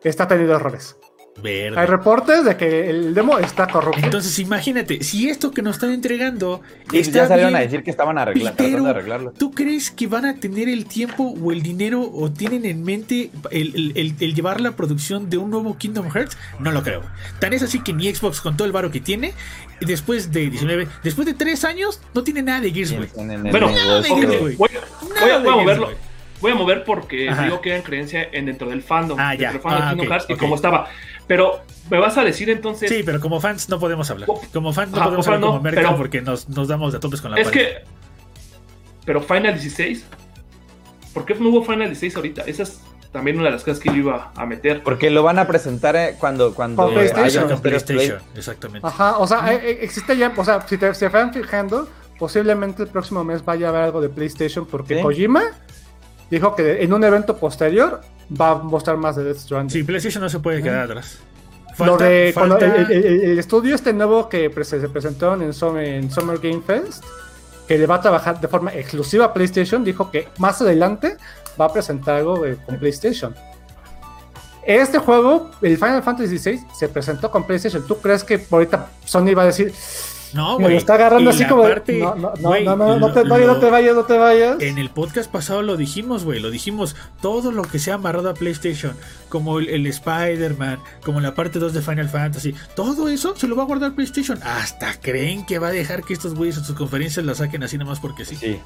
está 0.02 0.26
teniendo 0.26 0.54
errores. 0.54 0.96
Verde. 1.42 1.78
Hay 1.80 1.86
reportes 1.86 2.44
de 2.44 2.56
que 2.56 2.90
el 2.90 3.14
demo 3.14 3.38
está 3.38 3.66
corrupto. 3.66 3.98
Entonces, 4.04 4.38
imagínate, 4.38 5.02
si 5.02 5.28
esto 5.30 5.50
que 5.50 5.62
nos 5.62 5.76
están 5.76 5.90
entregando 5.90 6.60
Sí, 6.90 6.98
está 6.98 7.20
ya 7.20 7.26
salieron 7.28 7.52
bien, 7.52 7.62
a 7.62 7.64
decir 7.64 7.82
que 7.82 7.90
estaban 7.90 8.16
arregla- 8.18 8.50
tratando 8.54 8.70
pero 8.72 8.84
de 8.84 8.90
arreglarlo. 8.90 9.32
¿tú 9.32 9.50
crees 9.50 9.90
que 9.90 10.06
van 10.06 10.26
a 10.26 10.36
tener 10.36 10.68
el 10.68 10.84
tiempo 10.86 11.34
o 11.42 11.50
el 11.50 11.62
dinero 11.62 12.02
o 12.02 12.30
tienen 12.30 12.64
en 12.66 12.84
mente 12.84 13.30
el, 13.50 13.74
el- 13.74 13.92
el- 13.96 14.14
el 14.20 14.34
llevar 14.34 14.60
la 14.60 14.72
producción 14.72 15.30
de 15.30 15.38
un 15.38 15.50
nuevo 15.50 15.76
Kingdom 15.78 16.10
Hearts? 16.10 16.36
No 16.60 16.70
lo 16.70 16.82
creo. 16.82 17.02
Tan 17.40 17.52
es 17.54 17.62
así 17.62 17.80
que 17.80 17.92
ni 17.92 18.14
Xbox 18.14 18.40
con 18.40 18.56
todo 18.56 18.66
el 18.66 18.72
varo 18.72 18.90
que 18.90 19.00
tiene, 19.00 19.32
después 19.80 20.32
de 20.32 20.50
19, 20.50 20.86
después 21.02 21.26
de 21.26 21.34
3 21.34 21.64
años, 21.64 22.00
no 22.14 22.22
tiene 22.22 22.42
nada 22.42 22.60
de 22.60 22.70
Gears, 22.72 22.92
güey. 22.94 23.08
En 23.16 23.42
Bueno, 23.50 23.68
güey. 23.68 24.56
voy, 24.56 24.70
a, 25.30 25.38
voy 25.38 25.54
moverlo. 25.56 25.90
Voy 26.40 26.50
a 26.50 26.54
mover 26.56 26.82
porque 26.82 27.28
Ajá. 27.30 27.44
digo 27.44 27.60
que 27.60 27.70
era 27.72 27.84
creencia 27.84 28.28
en 28.32 28.46
dentro 28.46 28.68
del 28.68 28.82
fandom. 28.82 29.16
Ah, 29.18 29.28
dentro 29.30 29.42
ya. 29.44 29.52
del 29.52 29.60
fandom 29.60 29.80
de 29.80 29.86
Ah, 29.86 29.90
Kingdom 29.90 30.08
Hearts 30.08 30.26
y 30.28 30.32
ok. 30.32 30.38
cómo 30.40 30.54
estaba. 30.56 30.88
Pero 31.26 31.60
me 31.90 31.98
vas 31.98 32.16
a 32.18 32.24
decir 32.24 32.50
entonces. 32.50 32.88
Sí, 32.90 33.02
pero 33.04 33.20
como 33.20 33.40
fans 33.40 33.68
no 33.68 33.78
podemos 33.78 34.10
hablar. 34.10 34.28
Como 34.52 34.72
fans 34.72 34.90
no 34.92 35.02
podemos 35.02 35.26
hablar 35.26 35.40
fan 35.40 35.40
como 35.40 35.56
no, 35.56 35.62
mercado 35.62 35.86
pero- 35.88 35.96
porque 35.98 36.20
nos, 36.22 36.48
nos 36.48 36.68
damos 36.68 36.92
de 36.92 36.98
topes 36.98 37.20
con 37.20 37.30
la 37.30 37.38
es 37.40 37.48
pared. 37.48 37.60
que. 37.60 37.74
Pero 39.04 39.20
Final 39.20 39.54
16. 39.54 40.04
¿Por 41.14 41.24
qué 41.24 41.34
no 41.34 41.48
hubo 41.50 41.62
Final 41.64 41.88
16 41.88 42.16
ahorita? 42.16 42.42
Esa 42.42 42.62
es 42.64 42.80
también 43.12 43.36
una 43.36 43.46
de 43.46 43.52
las 43.52 43.64
cosas 43.64 43.78
que 43.80 43.90
yo 43.90 43.96
iba 43.96 44.32
a 44.34 44.46
meter. 44.46 44.82
Porque 44.82 45.10
lo 45.10 45.22
van 45.22 45.38
a 45.38 45.46
presentar 45.46 45.94
eh, 45.96 46.16
cuando, 46.18 46.54
cuando 46.54 46.84
Con 46.84 46.94
PlayStation. 46.94 47.24
haya 47.26 47.42
Con 47.42 47.52
un 47.52 47.58
Stereo 47.58 47.80
Play. 47.80 47.96
PlayStation, 47.96 48.22
exactamente. 48.36 48.86
Ajá, 48.88 49.18
o 49.18 49.26
sea, 49.26 49.52
eh, 49.52 49.60
eh, 49.62 49.78
existe 49.82 50.16
ya, 50.16 50.32
o 50.36 50.44
sea, 50.44 50.66
si 50.66 50.78
te 50.78 50.94
se 50.94 51.08
van 51.08 51.32
fijando, 51.32 51.88
posiblemente 52.18 52.84
el 52.84 52.88
próximo 52.88 53.22
mes 53.24 53.44
vaya 53.44 53.66
a 53.66 53.70
haber 53.70 53.82
algo 53.82 54.00
de 54.00 54.08
PlayStation 54.08 54.64
porque 54.66 54.96
Sí. 54.96 55.02
Kojima 55.02 55.42
dijo 56.30 56.54
que 56.56 56.82
en 56.82 56.92
un 56.94 57.04
evento 57.04 57.36
posterior 57.36 58.00
va 58.40 58.50
a 58.50 58.54
mostrar 58.56 58.96
más 58.96 59.16
de 59.16 59.24
Death 59.24 59.38
Stranding. 59.38 59.70
Sí, 59.70 59.82
PlayStation 59.84 60.22
no 60.22 60.28
se 60.28 60.38
puede 60.40 60.62
quedar 60.62 60.84
atrás. 60.90 61.18
Lo 61.78 61.96
de 61.96 62.32
falta- 62.34 62.66
el, 62.66 62.90
el- 62.92 63.04
el- 63.04 63.20
el 63.30 63.38
estudio 63.38 63.74
este 63.74 63.92
nuevo 63.92 64.28
que 64.28 64.50
se 64.64 64.88
presentaron 64.88 65.42
en 65.42 65.52
Summer, 65.54 65.84
en 65.84 66.10
Summer 66.10 66.38
Game 66.38 66.60
Fest, 66.66 67.02
que 67.66 67.78
le 67.78 67.86
va 67.86 67.94
a 67.96 68.00
trabajar 68.00 68.40
de 68.40 68.48
forma 68.48 68.72
exclusiva 68.74 69.26
a 69.26 69.32
PlayStation, 69.32 69.82
dijo 69.82 70.10
que 70.10 70.28
más 70.38 70.60
adelante 70.60 71.16
va 71.60 71.66
a 71.66 71.72
presentar 71.72 72.16
algo 72.16 72.44
eh, 72.44 72.58
con 72.66 72.78
PlayStation. 72.78 73.34
Este 74.64 74.98
juego, 74.98 75.50
el 75.60 75.76
Final 75.76 76.02
Fantasy 76.02 76.38
XVI, 76.38 76.60
se 76.78 76.88
presentó 76.88 77.30
con 77.30 77.44
PlayStation. 77.44 77.84
¿Tú 77.86 77.98
crees 78.00 78.22
que 78.22 78.44
ahorita 78.50 78.90
Sony 79.04 79.34
va 79.36 79.42
a 79.42 79.46
decir, 79.46 79.72
No, 80.34 80.56
Me 80.58 80.64
güey. 80.64 80.72
lo 80.74 80.78
está 80.78 80.94
agarrando 80.94 81.30
Y 81.30 81.34
así 81.34 81.42
la 81.42 81.48
como. 81.48 81.62
parte- 81.62 81.98
no, 81.98 82.14
no, 82.14 82.32
no, 82.40 82.50
no, 82.60 82.76
no, 82.76 82.98
no 82.98 83.08
lo- 83.08 83.12
te 83.12 83.22
vayas, 83.22 83.46
lo- 83.46 83.54
no 83.54 83.60
te 83.60 83.70
vayas, 83.70 83.94
no 83.94 84.04
te 84.04 84.18
vayas. 84.18 84.56
En 84.62 84.78
el 84.78 84.88
podcast 84.90 85.30
pasado 85.30 85.62
lo 85.62 85.76
dijimos, 85.76 86.24
güey, 86.24 86.40
lo 86.40 86.50
dijimos. 86.50 86.96
Todo 87.20 87.52
lo 87.52 87.62
que 87.62 87.78
sea 87.78 87.94
amarrado 87.94 88.30
a 88.30 88.34
PlayStation, 88.34 88.94
como 89.28 89.58
el, 89.58 89.68
el 89.68 89.86
Spider-Man, 89.86 90.78
como 91.04 91.20
la 91.20 91.34
parte 91.34 91.58
2 91.58 91.72
de 91.74 91.82
Final 91.82 92.08
Fantasy, 92.08 92.54
todo 92.74 93.08
eso 93.08 93.34
se 93.36 93.46
lo 93.48 93.56
va 93.56 93.62
a 93.64 93.66
guardar 93.66 93.94
PlayStation. 93.94 94.38
Hasta 94.42 94.98
creen 95.00 95.44
que 95.44 95.58
va 95.58 95.68
a 95.68 95.72
dejar 95.72 96.02
que 96.02 96.14
estos 96.14 96.34
güeyes 96.34 96.56
en 96.58 96.64
sus 96.64 96.76
conferencias 96.76 97.24
la 97.26 97.34
saquen 97.34 97.62
así 97.62 97.76
nomás 97.78 98.00
porque 98.00 98.24
sí. 98.24 98.36
Sí, 98.36 98.58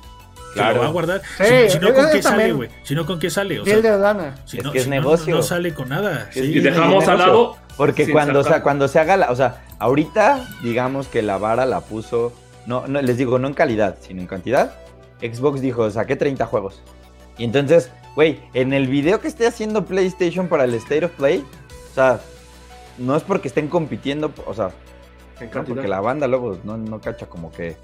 Lo 0.54 0.62
va 0.62 0.68
a 0.68 0.72
claro. 0.72 0.92
guardar. 0.92 1.22
Sí, 1.38 1.44
si, 1.44 1.70
si 1.70 1.78
no, 1.78 1.92
¿con 1.92 2.10
qué 2.10 2.22
sale, 2.22 2.52
güey? 2.52 2.70
Si 2.82 2.94
no, 2.94 3.06
¿con 3.06 3.18
qué 3.18 3.30
sale? 3.30 3.60
O 3.60 3.64
sea, 3.64 3.80
de 3.80 3.98
lana. 3.98 4.34
si 4.46 4.58
Es 4.58 4.64
no, 4.64 4.72
que 4.72 4.78
es 4.78 4.84
si 4.84 4.90
negocio. 4.90 5.36
No, 5.36 5.42
sale 5.42 5.74
con 5.74 5.88
nada. 5.88 6.30
Sí. 6.32 6.40
Y 6.40 6.60
dejamos 6.60 7.06
al 7.08 7.18
lado. 7.18 7.56
Porque 7.76 8.10
cuando, 8.10 8.40
o 8.40 8.44
sea, 8.44 8.62
cuando 8.62 8.88
se 8.88 8.98
haga 8.98 9.16
la, 9.16 9.30
o 9.30 9.36
sea, 9.36 9.64
ahorita 9.78 10.48
digamos 10.62 11.08
que 11.08 11.20
la 11.20 11.36
vara 11.36 11.66
la 11.66 11.82
puso, 11.82 12.32
no, 12.66 12.86
no, 12.86 13.02
les 13.02 13.18
digo, 13.18 13.38
no 13.38 13.48
en 13.48 13.54
calidad, 13.54 13.96
sino 14.00 14.22
en 14.22 14.26
cantidad. 14.26 14.72
Xbox 15.20 15.60
dijo, 15.60 15.90
saqué 15.90 16.16
30 16.16 16.46
juegos. 16.46 16.82
Y 17.38 17.44
entonces, 17.44 17.90
güey, 18.14 18.40
en 18.54 18.72
el 18.72 18.86
video 18.86 19.20
que 19.20 19.28
esté 19.28 19.46
haciendo 19.46 19.84
PlayStation 19.84 20.48
para 20.48 20.64
el 20.64 20.74
State 20.74 21.04
of 21.04 21.12
Play, 21.12 21.44
o 21.92 21.94
sea, 21.94 22.20
no 22.98 23.14
es 23.14 23.22
porque 23.22 23.48
estén 23.48 23.68
compitiendo, 23.68 24.32
o 24.46 24.54
sea, 24.54 24.70
no, 25.54 25.64
porque 25.64 25.86
la 25.86 26.00
banda 26.00 26.26
luego 26.26 26.58
no, 26.64 26.78
no 26.78 27.00
cacha 27.00 27.26
como 27.26 27.52
que 27.52 27.76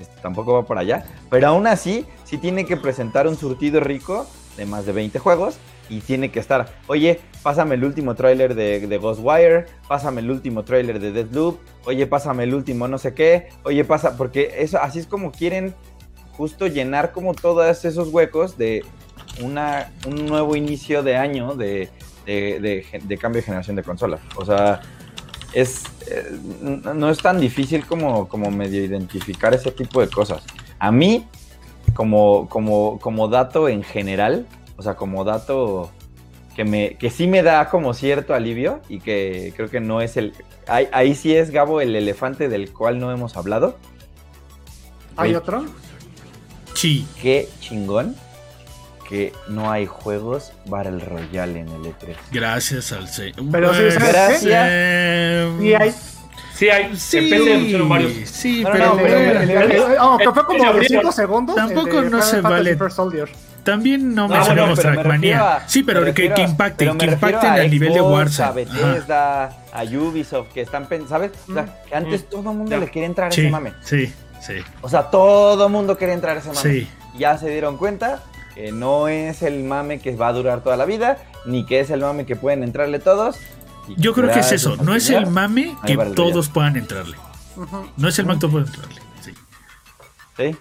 este, 0.00 0.20
tampoco 0.20 0.54
va 0.54 0.64
para 0.66 0.80
allá. 0.80 1.04
Pero 1.30 1.48
aún 1.48 1.66
así, 1.66 2.06
sí 2.24 2.38
tiene 2.38 2.64
que 2.64 2.76
presentar 2.76 3.26
un 3.28 3.36
surtido 3.36 3.80
rico 3.80 4.26
de 4.56 4.66
más 4.66 4.86
de 4.86 4.92
20 4.92 5.18
juegos. 5.18 5.58
Y 5.88 6.00
tiene 6.02 6.30
que 6.30 6.38
estar, 6.38 6.68
oye, 6.86 7.18
pásame 7.42 7.74
el 7.74 7.82
último 7.84 8.14
tráiler 8.14 8.54
de, 8.54 8.98
Ghostwire, 8.98 9.66
pásame 9.88 10.20
el 10.20 10.30
último 10.30 10.62
tráiler 10.62 11.00
de 11.00 11.10
Deathloop, 11.10 11.58
oye, 11.84 12.06
pásame 12.06 12.44
el 12.44 12.54
último 12.54 12.86
no 12.86 12.96
sé 12.96 13.12
qué, 13.12 13.48
oye, 13.64 13.84
pasa, 13.84 14.16
porque 14.16 14.54
eso, 14.58 14.78
así 14.80 15.00
es 15.00 15.06
como 15.08 15.32
quieren 15.32 15.74
justo 16.36 16.68
llenar 16.68 17.10
como 17.10 17.34
todos 17.34 17.84
esos 17.84 18.06
huecos 18.10 18.56
de 18.56 18.84
una, 19.42 19.90
un 20.06 20.26
nuevo 20.26 20.54
inicio 20.54 21.02
de 21.02 21.16
año 21.16 21.56
de, 21.56 21.88
de- 22.24 22.84
de 23.02 23.18
cambio 23.18 23.40
de 23.40 23.46
generación 23.46 23.74
de 23.74 23.82
consolas. 23.82 24.20
O 24.36 24.44
sea, 24.44 24.80
es, 25.52 25.84
eh, 26.06 26.38
no 26.62 27.10
es 27.10 27.18
tan 27.18 27.40
difícil 27.40 27.84
como, 27.86 28.28
como 28.28 28.50
medio 28.50 28.84
identificar 28.84 29.54
ese 29.54 29.70
tipo 29.72 30.00
de 30.00 30.08
cosas. 30.08 30.42
A 30.78 30.90
mí, 30.92 31.26
como, 31.94 32.48
como, 32.48 32.98
como 33.00 33.28
dato 33.28 33.68
en 33.68 33.82
general, 33.82 34.46
o 34.76 34.82
sea, 34.82 34.94
como 34.94 35.24
dato 35.24 35.90
que, 36.54 36.64
me, 36.64 36.96
que 36.96 37.10
sí 37.10 37.26
me 37.26 37.42
da 37.42 37.68
como 37.68 37.94
cierto 37.94 38.34
alivio 38.34 38.80
y 38.88 39.00
que 39.00 39.52
creo 39.56 39.68
que 39.68 39.80
no 39.80 40.00
es 40.00 40.16
el... 40.16 40.32
Ahí, 40.66 40.88
ahí 40.92 41.14
sí 41.14 41.34
es, 41.34 41.50
Gabo, 41.50 41.80
el 41.80 41.96
elefante 41.96 42.48
del 42.48 42.72
cual 42.72 42.98
no 42.98 43.12
hemos 43.12 43.36
hablado. 43.36 43.76
¿Hay 45.16 45.34
otro? 45.34 45.64
Sí. 46.74 47.06
Qué 47.20 47.48
chingón 47.60 48.14
que 49.10 49.32
no 49.48 49.70
hay 49.70 49.86
juegos 49.86 50.52
Battle 50.66 51.00
Royale 51.04 51.60
en 51.60 51.68
el 51.68 51.84
E 51.86 51.90
E3. 51.90 52.14
Gracias 52.30 52.92
al 52.92 53.08
señor. 53.08 53.34
Pero 53.50 53.74
sí, 53.74 53.80
Pues, 53.82 53.94
¿sabes 53.94 54.40
qué? 54.40 54.48
eh, 54.52 55.52
Y 55.60 55.74
hay. 55.74 55.92
Sí, 56.54 56.68
hay. 56.70 56.96
Sí, 56.96 57.32
En 57.32 57.88
varios. 57.88 58.12
sí, 58.28 58.62
pero 58.70 58.96
aunque 59.98 60.30
fue 60.32 60.44
como 60.46 60.72
de 60.74 60.84
5 60.86 61.12
segundos. 61.12 61.56
Tampoco 61.56 62.02
de 62.02 62.10
no 62.10 62.22
se 62.22 62.40
vale. 62.40 62.78
También 63.64 64.14
no 64.14 64.26
No, 64.26 64.34
mencionamos 64.34 64.76
bueno, 64.76 64.76
pero 64.76 64.88
me 64.90 64.94
Trackmania. 64.96 65.62
Sí, 65.66 65.82
pero 65.82 66.00
me 66.00 66.14
que, 66.14 66.24
impacten, 66.26 66.96
que 66.96 67.06
impacten 67.06 67.50
a 67.50 67.54
al 67.54 67.70
nivel 67.70 67.92
de 67.92 68.00
Warzone. 68.00 68.46
A 68.46 68.48
Ajá. 68.48 68.54
Bethesda, 68.54 69.44
a 69.72 69.84
Ubisoft, 69.84 70.48
que 70.52 70.62
están 70.62 70.86
pensando, 70.86 71.08
¿sabes? 71.10 71.32
O 71.48 71.52
sea, 71.52 71.62
Mm. 71.64 71.88
que 71.88 71.94
antes 71.94 72.28
todo 72.28 72.50
el 72.52 72.56
mundo 72.56 72.70
Ya. 72.70 72.78
le 72.78 72.86
quería 72.90 73.06
entrar 73.06 73.28
a 73.28 73.32
Sí, 73.32 73.42
ese 73.42 73.50
mame. 73.50 73.72
sí, 73.82 74.06
sí, 74.40 74.54
O 74.80 74.88
sea, 74.88 75.10
todo 75.10 75.66
el 75.66 75.72
mundo 75.72 75.96
quería 75.98 76.14
entrar 76.14 76.36
a 76.36 76.40
ese 76.40 76.48
mame. 76.52 76.60
sí. 76.70 76.88
Ya 77.18 77.36
se 77.36 77.50
dieron 77.50 77.76
cuenta 77.76 78.22
que 78.54 78.72
no 78.72 79.08
es 79.08 79.42
el 79.42 79.62
mame 79.64 80.00
que 80.00 80.14
va 80.16 80.28
a 80.28 80.32
durar 80.32 80.62
toda 80.62 80.76
la 80.76 80.84
vida, 80.84 81.18
ni 81.46 81.64
que 81.66 81.80
es 81.80 81.90
el 81.90 82.00
mame 82.00 82.26
que 82.26 82.36
pueden 82.36 82.62
entrarle 82.62 82.98
todos. 82.98 83.36
Yo 83.96 84.12
creo 84.14 84.30
que 84.32 84.40
es 84.40 84.52
eso. 84.52 84.76
No 84.76 84.94
es 84.94 85.10
el 85.10 85.26
mame 85.26 85.76
que 85.86 85.96
todos 86.14 86.48
puedan 86.48 86.76
entrarle. 86.76 87.16
No 87.96 88.08
es 88.08 88.18
el 88.18 88.26
mame 88.26 88.38
que 88.38 88.46
todos 88.46 88.52
puedan 88.52 88.68
entrarle. 88.68 89.00
Sí. 89.22 89.32
Sí. 90.36 90.56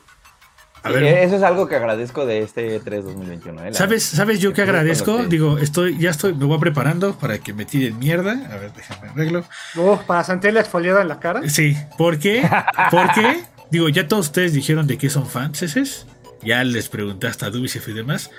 A 0.81 0.87
Sí, 0.87 0.93
ver, 0.95 1.03
eso 1.03 1.35
es 1.35 1.43
algo 1.43 1.67
que 1.67 1.75
agradezco 1.75 2.25
de 2.25 2.39
este 2.41 2.79
3 2.79 3.03
2021. 3.03 3.63
¿eh? 3.65 3.71
La- 3.71 3.77
¿Sabes, 3.77 4.01
¿Sabes 4.03 4.39
yo 4.39 4.53
que 4.53 4.61
agradezco? 4.61 5.17
que- 5.17 5.27
Digo, 5.27 5.57
estoy, 5.57 5.97
ya 5.97 6.09
estoy, 6.09 6.33
me 6.33 6.45
voy 6.45 6.57
preparando 6.57 7.15
para 7.19 7.37
que 7.39 7.53
me 7.53 7.65
tiren 7.65 7.99
mierda. 7.99 8.31
A 8.31 8.55
ver, 8.57 8.71
déjame 8.73 9.09
arreglo. 9.09 9.43
Uf, 9.75 9.99
para 10.03 10.23
sentirle 10.23 10.61
exfoliada 10.61 11.01
en 11.01 11.09
la 11.09 11.19
cara. 11.19 11.41
Sí, 11.49 11.75
¿por 11.97 12.17
qué? 12.17 12.49
¿Por 12.91 13.11
qué? 13.11 13.43
Digo, 13.69 13.89
ya 13.89 14.07
todos 14.07 14.27
ustedes 14.27 14.53
dijeron 14.53 14.87
de 14.87 14.97
qué 14.97 15.09
son 15.09 15.27
fans 15.27 15.61
esos. 15.63 16.07
Ya 16.43 16.63
les 16.63 16.89
pregunté 16.89 17.27
hasta 17.27 17.49
Ubisoft 17.49 17.89
y 17.89 17.93
demás. 17.93 18.31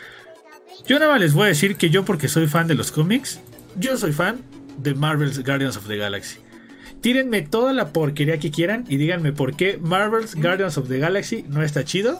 Yo 0.86 0.98
nada 0.98 1.12
más 1.12 1.20
les 1.20 1.34
voy 1.34 1.44
a 1.44 1.48
decir 1.48 1.76
que 1.76 1.90
yo, 1.90 2.04
porque 2.04 2.28
soy 2.28 2.46
fan 2.46 2.66
de 2.66 2.74
los 2.74 2.90
cómics, 2.90 3.40
yo 3.76 3.96
soy 3.96 4.12
fan 4.12 4.40
de 4.78 4.94
Marvel's 4.94 5.44
Guardians 5.44 5.76
of 5.76 5.86
the 5.86 5.96
Galaxy. 5.96 6.38
Tírenme 7.00 7.42
toda 7.42 7.72
la 7.72 7.92
porquería 7.92 8.38
que 8.38 8.50
quieran 8.50 8.84
y 8.88 8.96
díganme 8.96 9.32
por 9.32 9.56
qué 9.56 9.78
Marvel's 9.80 10.34
Guardians 10.34 10.76
of 10.78 10.88
the 10.88 10.98
Galaxy 10.98 11.44
no 11.48 11.62
está 11.62 11.84
chido. 11.84 12.18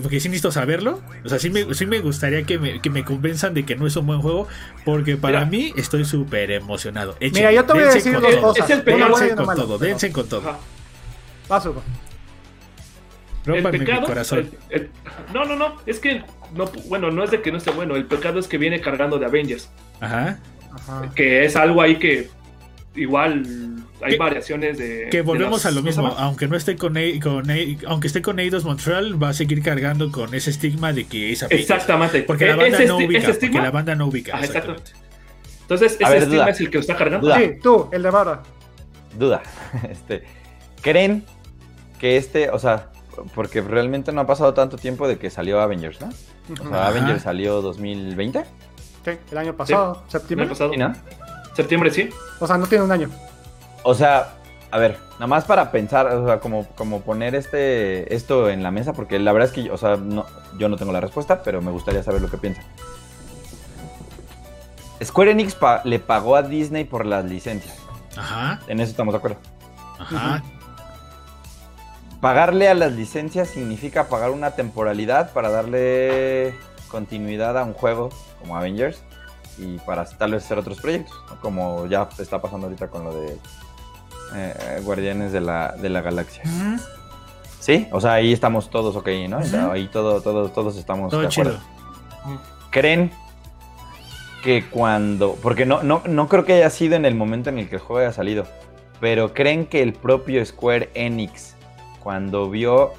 Porque 0.00 0.20
sí 0.20 0.28
necesito 0.28 0.50
saberlo. 0.50 1.02
O 1.22 1.28
sea, 1.28 1.38
sí 1.38 1.50
me, 1.50 1.74
sí 1.74 1.84
me 1.84 2.00
gustaría 2.00 2.44
que 2.44 2.58
me, 2.58 2.80
que 2.80 2.88
me 2.88 3.04
convenzan 3.04 3.52
de 3.52 3.66
que 3.66 3.76
no 3.76 3.86
es 3.86 3.94
un 3.96 4.06
buen 4.06 4.22
juego. 4.22 4.48
Porque 4.86 5.18
para 5.18 5.44
Mira. 5.44 5.50
mí 5.50 5.74
estoy 5.76 6.06
súper 6.06 6.50
emocionado. 6.50 7.14
Mira, 7.20 7.52
yo 7.52 7.64
te 7.64 7.72
voy 7.74 7.82
a 7.82 7.92
decir 7.92 8.14
con 8.14 8.22
dos 8.22 8.36
cosas. 8.36 8.70
Es 8.70 8.78
el 8.78 8.84
Dense 8.84 9.34
con 9.34 9.54
todo, 9.54 9.78
dense 9.78 10.12
con 10.12 10.28
todo. 10.28 10.48
Ajá. 10.48 10.58
El 13.46 13.54
Rómpanme 13.54 13.78
mi 13.78 13.84
pecado. 13.84 14.06
corazón. 14.06 14.38
el- 14.70 14.82
el- 14.82 14.90
no, 15.34 15.44
no, 15.44 15.56
no. 15.56 15.76
Es 15.86 15.98
que. 15.98 16.22
No, 16.54 16.66
bueno, 16.88 17.10
no 17.10 17.24
es 17.24 17.30
de 17.30 17.40
que 17.42 17.50
no 17.50 17.58
esté 17.58 17.70
bueno. 17.70 17.96
El 17.96 18.04
pecado 18.06 18.38
es 18.38 18.46
que 18.46 18.58
viene 18.58 18.80
cargando 18.80 19.18
de 19.18 19.26
Avengers. 19.26 19.68
Ajá. 20.00 20.38
Ajá. 20.72 21.10
Que 21.14 21.44
es 21.44 21.56
algo 21.56 21.82
ahí 21.82 21.96
que. 21.96 22.28
Igual 22.94 23.42
hay 24.02 24.12
Que- 24.12 24.18
variaciones 24.18 24.76
de. 24.78 25.08
Que 25.10 25.18
de 25.18 25.22
volvemos 25.22 25.64
las- 25.64 25.66
a 25.66 25.70
lo 25.70 25.76
¿cómo 25.76 25.86
mismo, 25.86 26.06
aunque 26.18 26.46
no 26.46 26.56
esté 26.56 26.76
con, 26.76 26.96
A- 26.98 27.00
con 27.22 27.50
A- 27.50 27.54
aunque 27.86 28.06
esté 28.06 28.20
con 28.20 28.38
Eidos 28.38 28.64
Montreal, 28.64 29.20
va 29.20 29.30
a 29.30 29.32
seguir 29.32 29.62
cargando 29.62 30.12
con 30.12 30.34
ese 30.34 30.50
estigma 30.50 30.92
de 30.92 31.04
que 31.06 31.32
es 31.32 31.42
Avengers. 31.42 31.62
Exactamente. 31.70 32.22
Porque 32.22 32.44
la 32.46 32.52
E- 32.52 32.56
banda 32.56 32.84
no 32.84 32.96
ubica, 32.98 33.28
porque 33.32 33.50
la 33.60 33.70
banda 33.70 33.94
no 33.94 34.06
ubica. 34.08 34.34
Ajá, 34.36 34.44
exacto. 34.44 34.72
exactamente. 34.72 35.12
Entonces, 35.62 35.92
ese 35.98 36.04
ver, 36.04 36.18
estigma 36.22 36.42
duda. 36.42 36.50
es 36.50 36.60
el 36.60 36.68
que 36.70 36.74
lo 36.74 36.80
está 36.80 36.96
cargando. 36.96 37.26
Duda. 37.26 37.38
Sí, 37.38 37.50
tú, 37.62 37.88
el 37.92 38.02
de 38.02 38.10
Vara. 38.10 38.42
duda. 39.18 39.42
Este, 39.90 40.22
¿Creen 40.82 41.24
que 41.98 42.18
este, 42.18 42.50
o 42.50 42.58
sea, 42.58 42.90
porque 43.34 43.60
realmente 43.60 44.12
no 44.12 44.20
ha 44.22 44.26
pasado 44.26 44.54
tanto 44.54 44.76
tiempo 44.76 45.06
de 45.08 45.18
que 45.18 45.30
salió 45.30 45.60
Avengers, 45.60 46.00
¿no? 46.00 46.08
O 46.08 46.56
sea, 46.56 46.66
Ajá. 46.66 46.86
Avengers 46.88 47.22
salió 47.22 47.60
2020, 47.62 48.44
Sí, 49.04 49.10
el 49.32 49.38
año 49.38 49.54
pasado, 49.56 49.94
¿Me 49.94 50.00
ha 50.06 50.10
septiembre. 50.10 50.48
pasado? 50.48 50.72
¿sí, 50.72 50.78
no? 50.78 50.92
Septiembre, 51.56 51.90
sí. 51.90 52.08
O 52.38 52.46
sea, 52.46 52.56
no 52.56 52.66
tiene 52.66 52.84
un 52.84 52.92
año. 52.92 53.10
O 53.82 53.94
sea, 53.94 54.34
a 54.70 54.78
ver, 54.78 54.96
nada 55.14 55.26
más 55.26 55.44
para 55.44 55.70
pensar, 55.72 56.06
o 56.06 56.26
sea, 56.26 56.38
como, 56.40 56.66
como 56.76 57.00
poner 57.00 57.34
este, 57.34 58.14
esto 58.14 58.48
en 58.48 58.62
la 58.62 58.70
mesa, 58.70 58.92
porque 58.92 59.18
la 59.18 59.32
verdad 59.32 59.48
es 59.48 59.54
que, 59.54 59.70
o 59.70 59.76
sea, 59.76 59.96
no, 59.96 60.24
yo 60.56 60.68
no 60.68 60.76
tengo 60.76 60.92
la 60.92 61.00
respuesta, 61.00 61.42
pero 61.42 61.60
me 61.60 61.70
gustaría 61.72 62.02
saber 62.04 62.22
lo 62.22 62.30
que 62.30 62.38
piensan. 62.38 62.64
Square 65.02 65.32
Enix 65.32 65.54
pa- 65.56 65.82
le 65.84 65.98
pagó 65.98 66.36
a 66.36 66.42
Disney 66.42 66.84
por 66.84 67.04
las 67.06 67.24
licencias. 67.24 67.76
Ajá, 68.16 68.60
En 68.68 68.78
eso 68.80 68.90
estamos 68.90 69.14
de 69.14 69.18
acuerdo. 69.18 69.38
ajá. 69.98 70.42
Pagarle 72.22 72.68
a 72.68 72.74
las 72.74 72.92
licencias 72.92 73.48
significa 73.48 74.06
pagar 74.06 74.30
una 74.30 74.52
temporalidad 74.52 75.32
para 75.32 75.50
darle 75.50 76.54
continuidad 76.86 77.58
a 77.58 77.64
un 77.64 77.72
juego 77.72 78.10
como 78.38 78.56
Avengers 78.56 79.02
y 79.58 79.78
para 79.78 80.04
tal 80.04 80.30
vez 80.30 80.44
hacer 80.44 80.56
otros 80.56 80.80
proyectos, 80.80 81.12
¿no? 81.28 81.40
como 81.40 81.88
ya 81.88 82.08
está 82.20 82.40
pasando 82.40 82.68
ahorita 82.68 82.86
con 82.86 83.02
lo 83.02 83.12
de 83.12 83.36
eh, 84.36 84.80
Guardianes 84.84 85.32
de 85.32 85.40
la, 85.40 85.74
de 85.76 85.88
la 85.88 86.00
Galaxia. 86.00 86.44
Sí, 87.58 87.88
o 87.90 88.00
sea, 88.00 88.12
ahí 88.12 88.32
estamos 88.32 88.70
todos 88.70 88.94
ok, 88.94 89.08
¿no? 89.28 89.40
Ahí 89.72 89.88
todo, 89.88 90.20
todo, 90.20 90.48
todos 90.48 90.76
estamos 90.76 91.10
Todo 91.10 91.22
de 91.22 91.26
acuerdo. 91.26 91.58
¿Creen 92.70 93.10
que 94.44 94.64
cuando... 94.70 95.34
Porque 95.42 95.66
no, 95.66 95.82
no, 95.82 96.02
no 96.06 96.28
creo 96.28 96.44
que 96.44 96.52
haya 96.52 96.70
sido 96.70 96.94
en 96.94 97.04
el 97.04 97.16
momento 97.16 97.50
en 97.50 97.58
el 97.58 97.68
que 97.68 97.74
el 97.74 97.80
juego 97.80 98.00
haya 98.00 98.12
salido, 98.12 98.46
pero 99.00 99.34
¿creen 99.34 99.66
que 99.66 99.82
el 99.82 99.92
propio 99.92 100.46
Square 100.46 100.90
Enix, 100.94 101.51
cuando 102.02 102.50
vio 102.50 102.92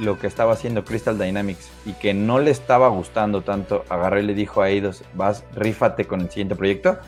lo 0.00 0.18
que 0.18 0.26
estaba 0.26 0.52
haciendo 0.54 0.84
Crystal 0.84 1.18
Dynamics 1.18 1.70
y 1.86 1.92
que 1.92 2.14
no 2.14 2.38
le 2.38 2.50
estaba 2.50 2.88
gustando 2.88 3.42
tanto, 3.42 3.84
agarró 3.88 4.18
y 4.18 4.22
le 4.24 4.34
dijo 4.34 4.60
a 4.62 4.68
Eidos, 4.70 5.04
vas, 5.14 5.44
rífate 5.54 6.04
con 6.06 6.20
el 6.20 6.30
siguiente 6.30 6.56
proyecto? 6.56 6.98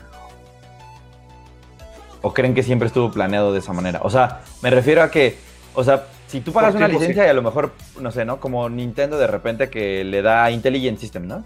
¿O 2.21 2.33
creen 2.33 2.53
que 2.55 2.63
siempre 2.63 2.87
estuvo 2.87 3.11
planeado 3.11 3.53
de 3.53 3.59
esa 3.59 3.73
manera? 3.73 3.99
O 4.03 4.09
sea, 4.09 4.41
me 4.61 4.69
refiero 4.69 5.03
a 5.03 5.11
que, 5.11 5.37
o 5.75 5.83
sea, 5.83 6.05
si 6.27 6.41
tú 6.41 6.51
pagas 6.51 6.75
una 6.75 6.87
licencia 6.87 7.23
sí. 7.23 7.27
y 7.27 7.29
a 7.29 7.33
lo 7.33 7.41
mejor, 7.41 7.73
no 7.99 8.11
sé, 8.11 8.25
¿no? 8.25 8.39
Como 8.39 8.69
Nintendo 8.69 9.17
de 9.17 9.27
repente 9.27 9.69
que 9.69 10.03
le 10.03 10.21
da 10.21 10.49
Intelligent 10.51 10.99
System, 10.99 11.27
¿no? 11.27 11.43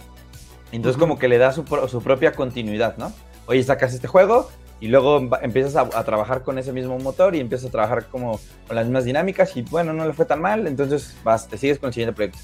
Entonces 0.71 0.97
como 0.97 1.19
que 1.19 1.27
le 1.27 1.37
da 1.37 1.51
su, 1.51 1.65
pro- 1.65 1.87
su 1.87 2.01
propia 2.01 2.31
continuidad, 2.31 2.95
¿no? 2.97 3.11
Oye, 3.47 3.61
sacas 3.63 3.93
este 3.93 4.07
juego, 4.07 4.49
y 4.81 4.87
luego 4.89 5.29
empiezas 5.41 5.75
a, 5.77 5.81
a 5.97 6.03
trabajar 6.03 6.41
con 6.43 6.57
ese 6.57 6.73
mismo 6.73 6.99
motor 6.99 7.33
y 7.35 7.39
empiezas 7.39 7.69
a 7.69 7.71
trabajar 7.71 8.07
como 8.07 8.39
con 8.67 8.75
las 8.75 8.85
mismas 8.85 9.05
dinámicas 9.05 9.55
y 9.55 9.61
bueno, 9.61 9.93
no 9.93 10.05
le 10.05 10.11
fue 10.13 10.25
tan 10.25 10.41
mal, 10.41 10.67
entonces 10.67 11.15
vas, 11.23 11.47
te 11.47 11.57
sigues 11.57 11.79
con 11.79 11.87
el 11.87 11.93
siguiente 11.93 12.13
proyecto. 12.15 12.39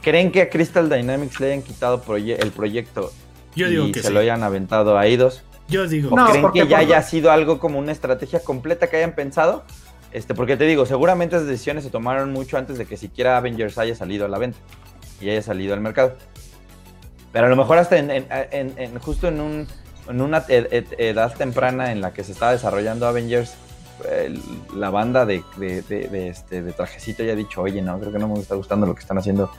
¿Creen 0.00 0.32
que 0.32 0.40
a 0.42 0.48
Crystal 0.48 0.88
Dynamics 0.88 1.38
le 1.40 1.48
hayan 1.52 1.62
quitado 1.62 2.02
proye- 2.02 2.38
el 2.40 2.52
proyecto 2.52 3.12
Yo 3.54 3.68
digo 3.68 3.84
y 3.86 3.92
que 3.92 4.00
se 4.00 4.08
sí. 4.08 4.14
lo 4.14 4.20
hayan 4.20 4.42
aventado 4.42 4.96
a 4.96 5.06
IDOS? 5.06 5.42
Yo 5.68 5.86
digo. 5.86 6.10
¿O 6.12 6.16
No, 6.16 6.26
creen 6.28 6.40
porque 6.42 6.62
que 6.62 6.68
ya 6.68 6.78
haya 6.78 7.02
sido 7.02 7.30
algo 7.30 7.58
como 7.58 7.78
una 7.78 7.92
estrategia 7.92 8.40
completa 8.40 8.86
que 8.88 8.96
hayan 8.96 9.14
pensado? 9.14 9.64
Este, 10.12 10.34
porque 10.34 10.56
te 10.56 10.64
digo, 10.64 10.86
seguramente 10.86 11.36
esas 11.36 11.46
decisiones 11.46 11.84
se 11.84 11.90
tomaron 11.90 12.32
mucho 12.32 12.56
antes 12.58 12.78
de 12.78 12.86
que 12.86 12.96
siquiera 12.96 13.36
Avengers 13.36 13.76
haya 13.78 13.94
salido 13.94 14.24
a 14.24 14.28
la 14.28 14.38
venta 14.38 14.58
y 15.20 15.28
haya 15.30 15.42
salido 15.42 15.74
al 15.74 15.80
mercado. 15.80 16.16
Pero 17.32 17.46
a 17.46 17.48
lo 17.48 17.56
mejor 17.56 17.78
hasta 17.78 17.98
en, 17.98 18.10
en- 18.10 18.26
en- 18.30 18.74
en- 18.76 18.98
justo 18.98 19.28
en, 19.28 19.40
un, 19.40 19.68
en 20.10 20.20
una 20.20 20.44
ed- 20.48 20.68
ed- 20.72 20.94
edad 20.98 21.34
temprana 21.36 21.92
en 21.92 22.00
la 22.00 22.12
que 22.12 22.24
se 22.24 22.32
estaba 22.32 22.52
desarrollando 22.52 23.06
Avengers, 23.06 23.54
la 24.74 24.90
banda 24.90 25.26
de, 25.26 25.42
de- 25.56 25.82
de- 25.82 26.08
de 26.08 26.28
este, 26.28 26.62
de 26.62 26.72
trajecito 26.72 27.22
ya 27.22 27.32
ha 27.32 27.36
dicho, 27.36 27.60
oye, 27.62 27.82
no, 27.82 27.98
creo 27.98 28.12
que 28.12 28.18
no 28.18 28.28
me 28.28 28.40
está 28.40 28.54
gustando 28.54 28.86
lo 28.86 28.94
que 28.94 29.00
están 29.00 29.18
haciendo 29.18 29.50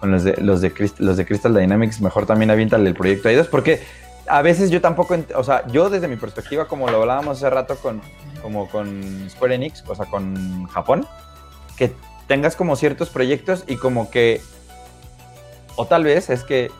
con 0.00 0.10
los 0.10 0.24
de, 0.24 0.36
los 0.38 0.60
de, 0.62 0.72
Crist- 0.74 0.98
los 0.98 1.16
de 1.18 1.26
Crystal 1.26 1.54
Dynamics, 1.54 2.00
mejor 2.00 2.24
también 2.26 2.50
aviéntale 2.50 2.88
el 2.88 2.94
proyecto 2.94 3.28
a 3.28 3.32
ellos, 3.32 3.46
porque 3.48 3.82
a 4.26 4.40
veces 4.42 4.70
yo 4.70 4.80
tampoco, 4.80 5.16
o 5.34 5.44
sea, 5.44 5.66
yo 5.66 5.90
desde 5.90 6.08
mi 6.08 6.16
perspectiva, 6.16 6.66
como 6.66 6.88
lo 6.88 7.00
hablábamos 7.02 7.36
hace 7.36 7.50
rato 7.50 7.76
con, 7.76 8.00
como 8.42 8.68
con 8.70 9.28
Square 9.28 9.56
Enix, 9.56 9.84
o 9.86 9.94
sea, 9.94 10.06
con 10.06 10.66
Japón, 10.68 11.06
que 11.76 11.92
tengas 12.26 12.56
como 12.56 12.76
ciertos 12.76 13.10
proyectos 13.10 13.64
y 13.66 13.76
como 13.76 14.10
que, 14.10 14.40
o 15.76 15.86
tal 15.86 16.04
vez 16.04 16.30
es 16.30 16.44
que 16.44 16.70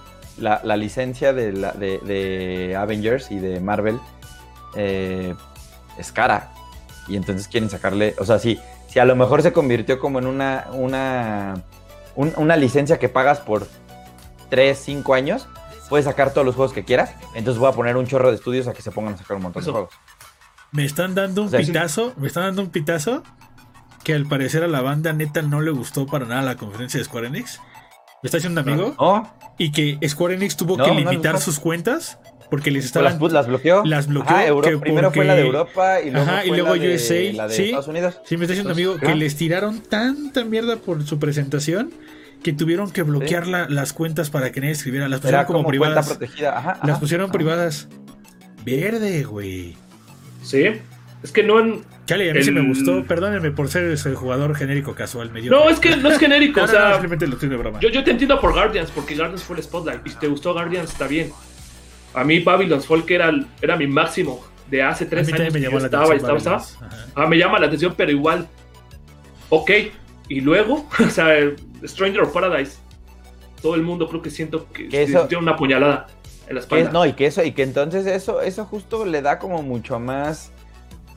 la, 0.40 0.60
la 0.64 0.76
licencia 0.76 1.32
de, 1.32 1.52
la- 1.52 1.72
de- 1.72 1.98
de 1.98 2.76
Avengers 2.76 3.30
y 3.30 3.38
de 3.38 3.60
Marvel 3.60 3.98
eh, 4.74 5.34
es 5.98 6.12
cara 6.12 6.50
y 7.08 7.16
entonces 7.16 7.48
quieren 7.48 7.68
sacarle, 7.70 8.14
o 8.18 8.24
sea, 8.24 8.38
si, 8.38 8.58
si 8.88 8.98
a 8.98 9.04
lo 9.04 9.16
mejor 9.16 9.42
se 9.42 9.52
convirtió 9.52 9.98
como 9.98 10.18
en 10.18 10.26
una, 10.26 10.66
una, 10.72 11.54
un- 12.14 12.32
una 12.36 12.56
licencia 12.56 12.98
que 12.98 13.08
pagas 13.08 13.40
por 13.40 13.66
3, 14.50 14.78
5 14.78 15.14
años, 15.14 15.48
puedes 15.88 16.04
sacar 16.06 16.32
todos 16.32 16.44
los 16.46 16.54
juegos 16.54 16.72
que 16.72 16.84
quieras, 16.84 17.14
entonces 17.34 17.58
voy 17.58 17.68
a 17.68 17.72
poner 17.72 17.96
un 17.96 18.06
chorro 18.06 18.30
de 18.30 18.36
estudios 18.36 18.68
a 18.68 18.72
que 18.72 18.82
se 18.82 18.90
pongan 18.92 19.14
a 19.14 19.16
sacar 19.16 19.36
un 19.36 19.42
montón 19.44 19.62
Eso. 19.62 19.70
de 19.70 19.72
juegos. 19.72 19.94
Me 20.72 20.84
están 20.84 21.16
dando 21.16 21.42
un 21.42 21.48
O 21.48 21.50
sea, 21.50 21.60
sí. 21.60 21.66
pitazo, 21.66 22.12
me 22.16 22.28
están 22.28 22.44
dando 22.44 22.62
un 22.62 22.70
pitazo 22.70 23.24
que 24.04 24.14
al 24.14 24.26
parecer 24.26 24.62
a 24.62 24.68
la 24.68 24.80
banda 24.80 25.12
neta 25.12 25.42
no 25.42 25.60
le 25.60 25.72
gustó 25.72 26.06
para 26.06 26.26
nada 26.26 26.42
la 26.42 26.56
conferencia 26.56 26.98
de 26.98 27.04
Square 27.04 27.26
Enix. 27.26 27.60
Me 28.22 28.26
está 28.26 28.36
diciendo 28.38 28.60
un 28.62 28.68
amigo 28.68 28.94
¿No? 28.98 29.34
y 29.58 29.72
que 29.72 29.98
Square 30.08 30.34
Enix 30.34 30.56
tuvo 30.56 30.76
No, 30.76 30.84
que 30.84 30.90
limitar 30.92 31.40
sus 31.40 31.58
cuentas 31.58 32.18
porque 32.50 32.70
les 32.70 32.82
Pues 32.82 32.86
estaban 32.86 33.18
las, 33.20 33.32
las 33.32 33.46
bloqueó. 33.46 33.82
las 33.84 34.06
bloqueó, 34.08 34.36
Ajá, 34.36 34.46
Euro- 34.46 34.68
que 34.68 34.76
primero 34.78 35.10
fue 35.12 35.24
la 35.24 35.34
de 35.36 35.42
Europa 35.46 36.00
y 36.00 36.10
luego, 36.10 36.26
Ajá, 36.30 36.44
y 36.44 36.48
fue 36.48 36.56
luego 36.58 36.74
la 36.76 36.82
de, 36.82 36.94
USA, 36.94 37.32
la 37.32 37.46
de 37.48 37.54
sí. 37.54 37.62
Estados 37.66 37.88
Unidos. 37.88 38.20
Sí, 38.24 38.36
me 38.36 38.44
está 38.44 38.52
diciendo 38.52 38.70
un 38.70 38.72
amigo 38.74 38.96
que 38.96 39.14
les 39.14 39.36
tiraron 39.36 39.80
tanta 39.80 40.44
mierda 40.44 40.76
por 40.76 41.02
su 41.06 41.18
presentación 41.18 41.92
que 42.42 42.52
tuvieron 42.52 42.90
que 42.90 43.02
bloquear 43.02 43.46
la- 43.46 43.68
las 43.68 43.92
cuentas 43.92 44.30
para 44.30 44.50
que 44.50 44.60
nadie 44.60 44.72
escribiera. 44.72 45.08
Las 45.08 45.20
pusieron 45.20 45.40
Era 45.40 45.46
como, 45.46 45.68
privadas. 45.68 46.08
protegida. 46.08 46.58
Ajá, 46.58 46.78
Las 46.82 46.90
ajá. 46.90 47.00
pusieron 47.00 47.30
privadas. 47.30 47.88
Verde, 48.64 49.22
güey. 49.24 49.76
Sí. 50.42 50.64
Es 51.22 51.32
que 51.32 51.42
no 51.42 51.58
han. 51.58 51.82
Chale, 52.06 52.30
a 52.30 52.34
mí 52.34 52.42
sí 52.42 52.50
me 52.50 52.60
El- 52.60 52.68
gustó. 52.68 53.04
Perdónenme 53.04 53.50
por 53.50 53.68
ser 53.68 53.84
ese 53.84 54.14
jugador 54.14 54.54
genérico 54.54 54.94
casual. 54.94 55.30
medio 55.30 55.50
No, 55.50 55.68
es 55.68 55.78
que 55.78 55.94
no 55.96 56.08
es 56.10 56.18
genérico. 56.18 56.60
No, 56.60 56.64
o 56.64 56.66
no, 56.66 56.72
sea, 56.72 56.90
simplemente 56.92 57.26
lo 57.26 57.34
estoy 57.34 57.48
de 57.50 57.56
broma. 57.56 57.78
yo, 57.80 57.88
yo 57.90 58.02
te 58.02 58.10
entiendo 58.10 58.40
por 58.40 58.52
Guardians, 58.52 58.90
porque 58.90 59.14
Guardians 59.16 59.42
fue 59.42 59.56
el 59.56 59.62
spotlight. 59.62 60.06
Y 60.06 60.10
si 60.10 60.16
te 60.16 60.26
gustó 60.28 60.52
Guardians, 60.54 60.90
está 60.90 61.06
bien. 61.06 61.30
A 62.14 62.24
mí, 62.24 62.40
Babylon's 62.40 62.86
Fall, 62.86 63.04
que 63.04 63.14
era, 63.16 63.28
el- 63.28 63.46
era 63.60 63.76
mi 63.76 63.86
máximo 63.86 64.42
de 64.70 64.82
hace 64.82 65.04
a 65.04 65.08
tres 65.10 65.26
mí 65.26 65.32
años. 65.34 65.44
también 65.46 65.52
me 65.62 65.68
llamó 65.68 65.78
la 65.78 65.84
estaba, 65.86 66.04
y 66.06 66.18
atención. 66.18 66.36
estaba, 66.38 66.56
estaba. 66.58 66.90
Ah, 67.14 67.26
me 67.26 67.36
llama 67.36 67.58
la 67.58 67.66
atención, 67.66 67.94
pero 67.96 68.10
igual. 68.10 68.48
Ok. 69.50 69.70
Y 70.28 70.40
luego, 70.40 70.86
o 71.06 71.10
sea, 71.10 71.28
Stranger 71.84 72.22
of 72.22 72.32
Paradise. 72.32 72.78
Todo 73.62 73.74
el 73.74 73.82
mundo 73.82 74.08
creo 74.08 74.22
que 74.22 74.30
siento 74.30 74.66
que, 74.72 74.88
Que 74.88 75.06
se 75.06 75.12
eso- 75.12 75.26
dio 75.28 75.38
una 75.38 75.54
puñalada 75.54 76.06
en 76.48 76.54
la 76.54 76.60
espalda. 76.60 76.86
es- 76.86 76.92
no, 76.92 77.04
y 77.04 77.12
que 77.12 77.26
eso, 77.26 77.44
y 77.44 77.52
que 77.52 77.62
entonces 77.62 78.06
eso, 78.06 78.40
eso 78.40 78.64
justo 78.64 79.04
le 79.04 79.20
da 79.22 79.38
como 79.38 79.62
mucho 79.62 79.98
más 80.00 80.50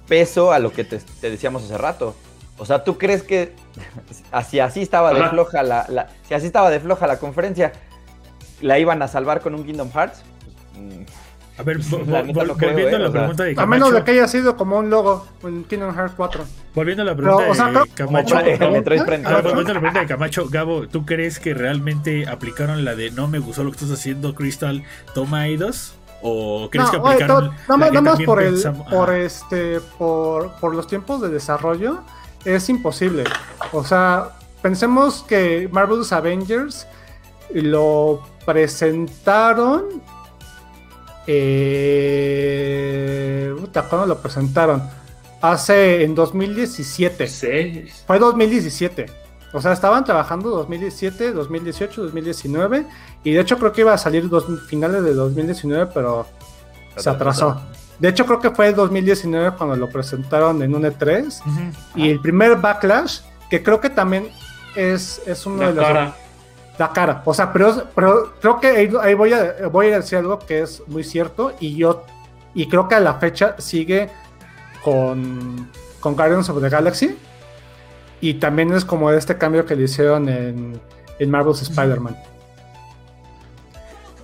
peso 0.07 0.51
a 0.51 0.59
lo 0.59 0.71
que 0.71 0.83
te, 0.83 0.99
te 1.21 1.29
decíamos 1.29 1.63
hace 1.63 1.77
rato. 1.77 2.15
O 2.57 2.65
sea, 2.65 2.83
¿tú 2.83 2.97
crees 2.97 3.23
que 3.23 3.53
si 4.49 4.59
así 4.59 4.81
estaba 4.81 5.13
de 5.13 5.27
floja 5.29 5.63
la, 5.63 5.85
la- 5.89 6.09
si 6.27 6.33
así 6.33 6.45
estaba 6.45 6.69
de 6.69 6.79
floja 6.79 7.07
la 7.07 7.17
conferencia, 7.17 7.73
la 8.61 8.79
iban 8.79 9.01
a 9.01 9.07
salvar 9.07 9.41
con 9.41 9.55
un 9.55 9.63
Kingdom 9.65 9.89
Hearts? 9.91 10.23
Pues, 10.73 11.07
A 11.59 11.63
ver, 11.63 11.77
La 12.07 12.23
creo, 12.23 12.55
volviendo 12.55 12.91
eh, 12.91 12.95
a 12.95 12.99
la 12.99 13.09
o 13.09 13.11
sea, 13.11 13.21
pregunta 13.21 13.43
de 13.43 13.51
A 13.51 13.55
Camacho. 13.55 13.69
menos 13.69 13.93
de 13.93 14.03
que 14.03 14.11
haya 14.11 14.27
sido 14.27 14.57
como 14.57 14.77
un 14.79 14.89
logo 14.89 15.27
en 15.43 15.63
Kingdom 15.65 15.93
Hearts 15.95 16.13
4. 16.17 16.43
Volviendo 16.73 17.03
a 17.03 17.05
la 17.05 17.15
pregunta 17.15 17.37
Pero, 17.39 17.51
o 17.51 17.55
sea, 17.55 17.67
de 17.69 17.89
Camacho. 17.89 18.37
A 18.37 18.41
volviendo 18.41 18.65
a 18.65 19.73
la 19.73 19.79
pregunta 19.79 19.99
de 19.99 20.05
Camacho, 20.07 20.47
Gabo, 20.49 20.87
¿tú 20.87 21.05
crees 21.05 21.39
que 21.39 21.53
realmente 21.53 22.27
aplicaron 22.27 22.83
la 22.85 22.95
de 22.95 23.11
no 23.11 23.27
me 23.27 23.37
gustó 23.39 23.63
lo 23.63 23.71
que 23.71 23.77
estás 23.77 23.91
haciendo, 23.91 24.33
Crystal, 24.35 24.83
toma 25.13 25.47
I2? 25.47 25.91
¿O 26.25 26.69
crees 26.71 26.89
que 26.89 26.97
No, 26.97 27.03
oye, 27.03 27.13
aplicaron 27.15 27.45
nada 27.49 27.57
la 27.67 27.77
más, 27.77 27.91
que 27.91 28.01
más 28.01 28.21
por, 28.23 28.41
el, 28.41 28.53
pensamos- 28.55 28.89
por, 28.89 29.09
Ajá. 29.09 29.17
este, 29.19 29.79
por, 29.97 30.51
por 30.59 30.73
los 30.73 30.87
tiempos 30.87 31.19
de 31.21 31.29
desarrollo 31.29 31.99
es 32.45 32.69
imposible. 32.69 33.25
O 33.73 33.83
sea, 33.83 34.29
pensemos 34.61 35.23
que 35.27 35.67
Marvel's 35.71 36.11
Avengers 36.13 36.87
lo 37.53 38.21
presentaron. 38.45 40.01
Eh, 42.15 43.53
¿Cuándo 43.89 44.05
lo 44.07 44.17
presentaron? 44.19 44.83
Hace 45.41 46.03
en 46.03 46.15
2017. 46.15 47.27
Sí. 47.27 47.85
Fue 48.07 48.17
2017. 48.19 49.05
O 49.53 49.61
sea, 49.61 49.71
estaban 49.71 50.03
trabajando 50.03 50.49
2017, 50.49 51.31
2018, 51.31 52.03
2019. 52.03 52.85
Y 53.23 53.33
de 53.33 53.39
hecho 53.39 53.57
creo 53.59 53.71
que 53.71 53.81
iba 53.81 53.93
a 53.93 53.97
salir 53.97 54.27
dos, 54.27 54.45
finales 54.67 55.03
de 55.03 55.13
2019, 55.13 55.91
pero 55.93 56.25
se 56.97 57.09
atrasó. 57.09 57.61
De 57.99 58.09
hecho 58.09 58.25
creo 58.25 58.39
que 58.39 58.49
fue 58.49 58.67
el 58.67 58.75
2019 58.75 59.55
cuando 59.55 59.75
lo 59.75 59.89
presentaron 59.89 60.61
en 60.63 60.73
un 60.73 60.83
E3. 60.83 61.39
Ujú. 61.39 61.61
Y 61.95 62.09
el 62.09 62.19
primer 62.19 62.57
backlash, 62.57 63.19
que 63.49 63.61
creo 63.61 63.79
que 63.79 63.91
también 63.91 64.29
es, 64.75 65.21
es 65.25 65.45
uno 65.45 65.61
La 65.61 65.67
de 65.67 65.73
los... 65.75 65.85
cara. 65.85 66.15
La 66.79 66.91
cara. 66.91 67.21
O 67.23 67.33
sea, 67.35 67.53
pero, 67.53 67.83
pero 67.93 68.33
creo 68.41 68.59
que 68.59 68.67
ahí, 68.67 68.91
ahí 69.01 69.13
voy, 69.13 69.33
a, 69.33 69.67
voy 69.71 69.91
a 69.91 69.97
decir 69.97 70.17
algo 70.17 70.39
que 70.39 70.63
es 70.63 70.81
muy 70.87 71.03
cierto. 71.03 71.53
Y 71.59 71.75
yo... 71.75 72.05
Y 72.55 72.67
creo 72.67 72.87
que 72.87 72.95
a 72.95 72.99
la 72.99 73.15
fecha 73.15 73.55
sigue 73.59 74.09
con, 74.83 75.69
con 75.99 76.15
Guardians 76.15 76.49
of 76.49 76.61
the 76.61 76.69
Galaxy. 76.69 77.17
Y 78.23 78.35
también 78.35 78.71
es 78.71 78.85
como 78.85 79.11
este 79.11 79.37
cambio 79.37 79.65
que 79.65 79.75
le 79.75 79.83
hicieron 79.83 80.29
en, 80.29 80.79
en 81.19 81.29
Marvel's 81.29 81.61
Spider-Man. 81.61 82.15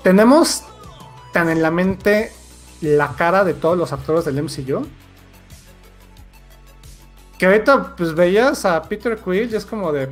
Tenemos 0.02 0.64
tan 1.34 1.50
en 1.50 1.62
la 1.62 1.70
mente 1.70 2.32
la 2.80 3.10
cara 3.18 3.44
de 3.44 3.54
todos 3.54 3.78
los 3.78 3.92
actores 3.92 4.24
del 4.24 4.42
MCU. 4.42 4.88
Que 7.38 7.46
ahorita 7.46 7.94
pues 7.98 8.16
veías 8.16 8.64
a 8.64 8.82
Peter 8.84 9.18
Quill 9.18 9.52
y 9.52 9.56
es 9.58 9.66
como 9.66 9.92
de... 9.92 10.08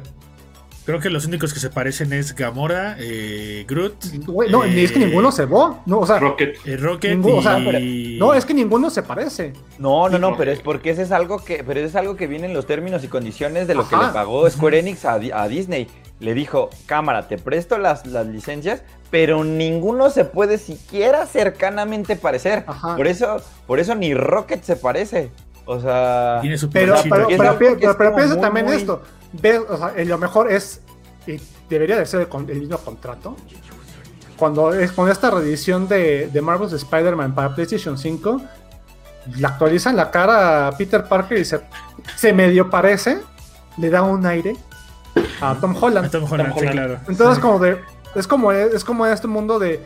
Creo 0.88 1.02
que 1.02 1.10
los 1.10 1.26
únicos 1.26 1.54
que 1.54 1.60
se 1.60 1.70
parecen 1.70 2.14
es 2.14 2.34
Gamora, 2.34 2.96
eh, 2.98 3.66
Groot, 3.68 4.06
no, 4.50 4.64
Eh, 4.64 4.84
es 4.84 4.94
que 4.94 5.00
ninguno 5.00 5.34
se 5.34 5.44
va. 5.46 5.82
No, 5.86 6.00
o 6.00 6.08
sea, 6.08 6.18
Rocket. 6.18 6.56
eh, 6.66 6.78
Rocket 6.78 7.12
Ninguno, 7.12 7.36
o 7.36 7.42
sea, 7.42 7.60
y... 7.60 8.16
no, 8.18 8.34
es 8.34 8.46
que 8.46 8.54
ninguno 8.54 8.90
se 8.90 9.04
parece. 9.04 9.52
No, 9.80 10.08
no, 10.08 10.18
no, 10.18 10.38
pero 10.38 10.50
es 10.50 10.60
porque 10.62 10.92
ese 10.92 11.02
es 11.02 11.12
algo 11.12 11.44
que, 11.44 11.62
pero 11.66 11.82
es 11.82 11.94
algo 11.98 12.16
que 12.16 12.26
viene 12.28 12.48
en 12.48 12.54
los 12.54 12.66
términos 12.66 13.04
y 13.04 13.10
condiciones 13.10 13.68
de 13.68 13.76
lo 13.76 13.86
que 13.88 13.98
le 13.98 14.08
pagó 14.14 14.50
Square 14.50 14.80
Enix 14.80 15.04
a, 15.04 15.20
Di- 15.20 15.32
a 15.32 15.46
Disney. 15.50 15.88
Le 16.22 16.34
dijo, 16.34 16.70
cámara, 16.86 17.28
te 17.28 17.38
presto 17.38 17.78
las, 17.78 18.08
las 18.08 18.26
licencias, 18.26 18.82
pero 19.12 19.44
ninguno 19.44 20.10
se 20.10 20.24
puede 20.24 20.58
siquiera 20.58 21.26
cercanamente 21.26 22.16
parecer. 22.16 22.64
Ajá. 22.66 22.96
Por 22.96 23.08
eso, 23.08 23.42
por 23.68 23.80
eso 23.82 23.94
ni 23.94 24.14
Rocket 24.14 24.64
se 24.64 24.78
parece. 24.78 25.32
O 25.66 25.82
sea, 25.82 26.38
Tiene 26.40 26.58
su 26.58 26.70
Pero, 26.70 26.96
pero, 27.10 27.28
piensa 27.28 28.40
también 28.40 28.68
muy- 28.68 28.78
esto. 28.78 29.02
Ve, 29.34 29.60
o 29.60 29.78
sea, 29.78 29.94
lo 30.06 30.18
mejor 30.18 30.52
es, 30.52 30.82
y 31.26 31.40
debería 31.70 31.98
de 31.98 32.06
ser 32.06 32.28
el, 32.32 32.60
mismo 32.60 32.78
contrato. 32.78 33.36
Cuando 34.38 34.74
es 34.74 34.92
con 34.92 35.10
esta 35.10 35.32
reedición 35.32 35.88
de, 35.88 36.28
de 36.28 36.42
Marvel's 36.42 36.74
Spider-Man 36.74 37.34
para 37.34 37.56
PlayStation 37.56 37.98
5, 37.98 38.42
le 39.36 39.48
actualizan 39.48 39.96
la 39.96 40.12
cara 40.12 40.68
a 40.68 40.78
Peter 40.78 41.04
Parker 41.04 41.38
y 41.40 41.46
se, 41.46 41.60
se 42.16 42.34
medio 42.34 42.70
parece, 42.70 43.20
le 43.78 43.90
da 43.90 44.04
un 44.04 44.26
aire 44.26 44.56
a 45.42 45.56
Tom 45.56 45.76
Holland. 45.80 46.12
Tom 46.12 46.24
Holland, 46.32 46.50
Tom 46.50 46.60
sí, 46.60 46.66
Holland. 46.66 46.72
claro. 46.72 47.00
Entonces 47.08 47.36
Sí. 47.36 47.42
como 47.42 47.60
de 47.60 47.80
es 48.16 48.28
como 48.28 48.52
es 48.52 48.84
como 48.84 49.06
este 49.06 49.28
mundo 49.28 49.60
de 49.60 49.86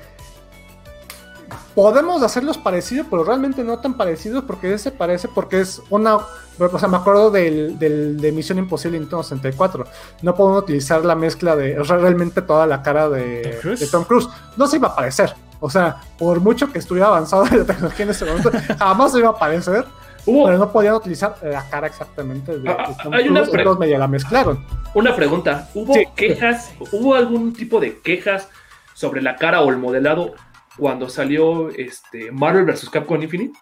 podemos 1.75 2.21
hacerlos 2.23 2.57
parecidos, 2.57 3.07
pero 3.09 3.23
realmente 3.23 3.63
no 3.63 3.79
tan 3.79 3.95
parecidos 3.95 4.43
porque 4.45 4.73
ese 4.73 4.91
parece 4.91 5.27
porque 5.27 5.61
es 5.61 5.81
una 5.89 6.17
o 6.59 6.77
sea, 6.79 6.87
me 6.89 6.97
acuerdo 6.97 7.31
del, 7.31 7.79
del- 7.79 8.17
de 8.21 8.31
Misión 8.31 8.59
Imposible 8.59 8.99
Nintendo 8.99 9.23
64. 9.23 9.85
No 10.21 10.35
podemos 10.35 10.61
utilizar 10.63 11.03
la 11.03 11.15
mezcla 11.15 11.55
de 11.55 11.75
realmente 11.81 12.41
toda 12.43 12.67
la 12.67 12.83
cara 12.83 13.09
de 13.09 13.41
¿Tom 13.41 13.61
Cruise? 13.61 13.79
de 13.79 13.87
Tom 13.87 14.03
Cruise. 14.03 14.29
No 14.57 14.67
se 14.67 14.75
iba 14.75 14.89
a 14.89 14.95
parecer. 14.95 15.33
O 15.59 15.69
sea, 15.71 15.97
por 16.19 16.39
mucho 16.39 16.71
que 16.71 16.77
estuviera 16.79 17.07
avanzada 17.07 17.45
la 17.55 17.63
tecnología 17.65 18.03
en 18.05 18.11
ese 18.11 18.25
momento, 18.25 18.51
jamás 18.77 19.15
iba 19.15 19.29
a 19.29 19.31
aparecer. 19.31 19.85
Hubo 20.23 20.45
Pero 20.45 20.57
no 20.59 20.71
podían 20.71 20.93
utilizar 20.93 21.35
la 21.41 21.67
cara 21.67 21.87
exactamente 21.87 22.55
de, 22.59 22.69
Ah, 22.69 22.89
de 22.89 22.95
Tom 23.03 23.11
hay 23.13 23.27
una 23.27 23.41
Cruise, 23.47 23.79
medio 23.79 23.97
la 23.97 24.07
mezclaron. 24.07 24.63
una 24.93 25.15
pregunta. 25.15 25.67
¿Hubo 25.73 25.95
Sí. 25.95 26.05
quejas? 26.15 26.71
¿Hubo 26.91 27.15
algún 27.15 27.53
tipo 27.53 27.79
de 27.79 27.99
quejas 28.01 28.47
sobre 28.93 29.23
la 29.23 29.35
cara 29.37 29.61
o 29.61 29.69
el 29.71 29.77
modelado 29.77 30.33
cuando 30.77 31.09
salió 31.09 31.69
este 31.69 32.31
Marvel 32.31 32.65
vs. 32.65 32.89
Capcom 32.89 33.21
Infinite? 33.21 33.57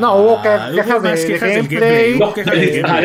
No, 0.00 0.16
hubo 0.16 0.42
que- 0.42 0.48
Ah, 0.48 0.70
quejas 0.74 1.00
de 1.02 1.26
quejas 1.26 1.48
del 1.48 1.68
gameplay. 1.68 2.20
Ah, 2.84 3.00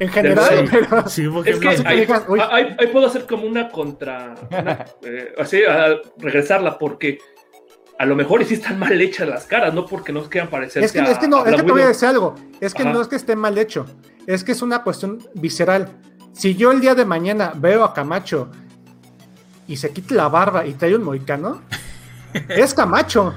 en 0.00 0.08
general, 0.08 0.48
Sí. 0.48 0.64
pero 0.72 1.08
Sí, 1.08 1.24
Es 1.44 1.58
que 1.60 1.68
quejas- 1.68 2.26
ahí 2.50 2.86
puedo 2.92 3.06
hacer 3.06 3.26
como 3.26 3.44
una 3.46 3.68
contra. 3.68 4.34
una, 4.50 4.84
eh, 5.04 5.32
así, 5.38 5.62
a 5.62 5.98
regresarla, 6.18 6.78
porque 6.78 7.18
a 7.96 8.06
lo 8.06 8.16
mejor 8.16 8.44
sí 8.44 8.54
están 8.54 8.78
mal 8.80 9.00
hechas 9.00 9.28
las 9.28 9.44
caras, 9.46 9.72
no 9.72 9.86
porque 9.86 10.12
no 10.12 10.22
quieran 10.28 10.50
parecerse 10.50 10.84
es 10.86 10.92
que, 10.92 10.98
es 11.12 11.18
que 11.18 11.28
no, 11.28 11.46
es 11.46 11.54
que 11.54 11.62
te 11.62 11.70
voy 11.70 11.82
a 11.82 11.88
decir 11.88 12.08
algo. 12.08 12.34
Es 12.60 12.74
que 12.74 12.82
Ajá. 12.82 12.92
no 12.92 13.02
es 13.02 13.06
que 13.08 13.14
esté 13.16 13.36
mal 13.36 13.56
hecho. 13.56 13.86
Es 14.26 14.42
que 14.42 14.50
es 14.52 14.62
una 14.62 14.82
cuestión 14.82 15.18
visceral. 15.34 15.88
Si 16.32 16.56
yo 16.56 16.72
el 16.72 16.80
día 16.80 16.96
de 16.96 17.04
mañana 17.04 17.52
veo 17.54 17.84
a 17.84 17.94
Camacho 17.94 18.50
y 19.70 19.76
se 19.76 19.90
quita 19.92 20.14
la 20.14 20.28
barba 20.28 20.66
y 20.66 20.74
trae 20.74 20.94
un 20.96 21.04
moicano, 21.04 21.62
es 22.48 22.74
Camacho. 22.74 23.32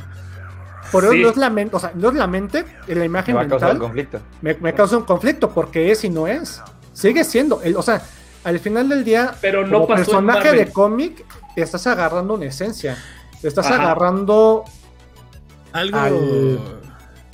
Por 0.92 1.06
eso 1.06 1.14
Sí. 1.14 1.22
no 1.24 1.30
es 1.30 1.38
la 1.38 1.50
mente, 1.50 1.76
o 1.76 1.80
sea, 1.80 1.92
no 1.96 2.10
es 2.10 2.16
la 2.16 2.28
mente, 2.28 2.66
la 2.88 2.96
Me 2.96 3.06
imagen 3.06 3.36
va 3.36 3.42
a 3.42 3.48
causar 3.48 3.70
un 3.70 3.74
mental 3.80 3.88
conflicto. 3.88 4.20
me, 4.42 4.54
me 4.56 4.74
causa 4.74 4.98
un 4.98 5.04
conflicto 5.06 5.50
porque 5.50 5.92
es 5.92 6.04
y 6.04 6.10
no 6.10 6.28
es. 6.28 6.62
Sigue 6.94 7.24
siendo, 7.24 7.62
el, 7.64 7.76
o 7.76 7.82
sea, 7.82 8.02
al 8.44 8.60
final 8.60 8.90
del 8.90 9.04
día, 9.04 9.34
Pero 9.42 9.66
no 9.66 9.74
como 9.82 9.88
pasó 9.88 10.02
en 10.02 10.06
personaje 10.28 10.52
de 10.52 10.72
cómic, 10.72 11.26
estás 11.56 11.88
agarrando 11.88 12.36
una 12.36 12.46
esencia. 12.46 12.98
Estás 13.42 13.66
Ajá. 13.68 13.82
agarrando, 13.82 14.64
Algo, 15.72 15.98
al- 15.98 16.14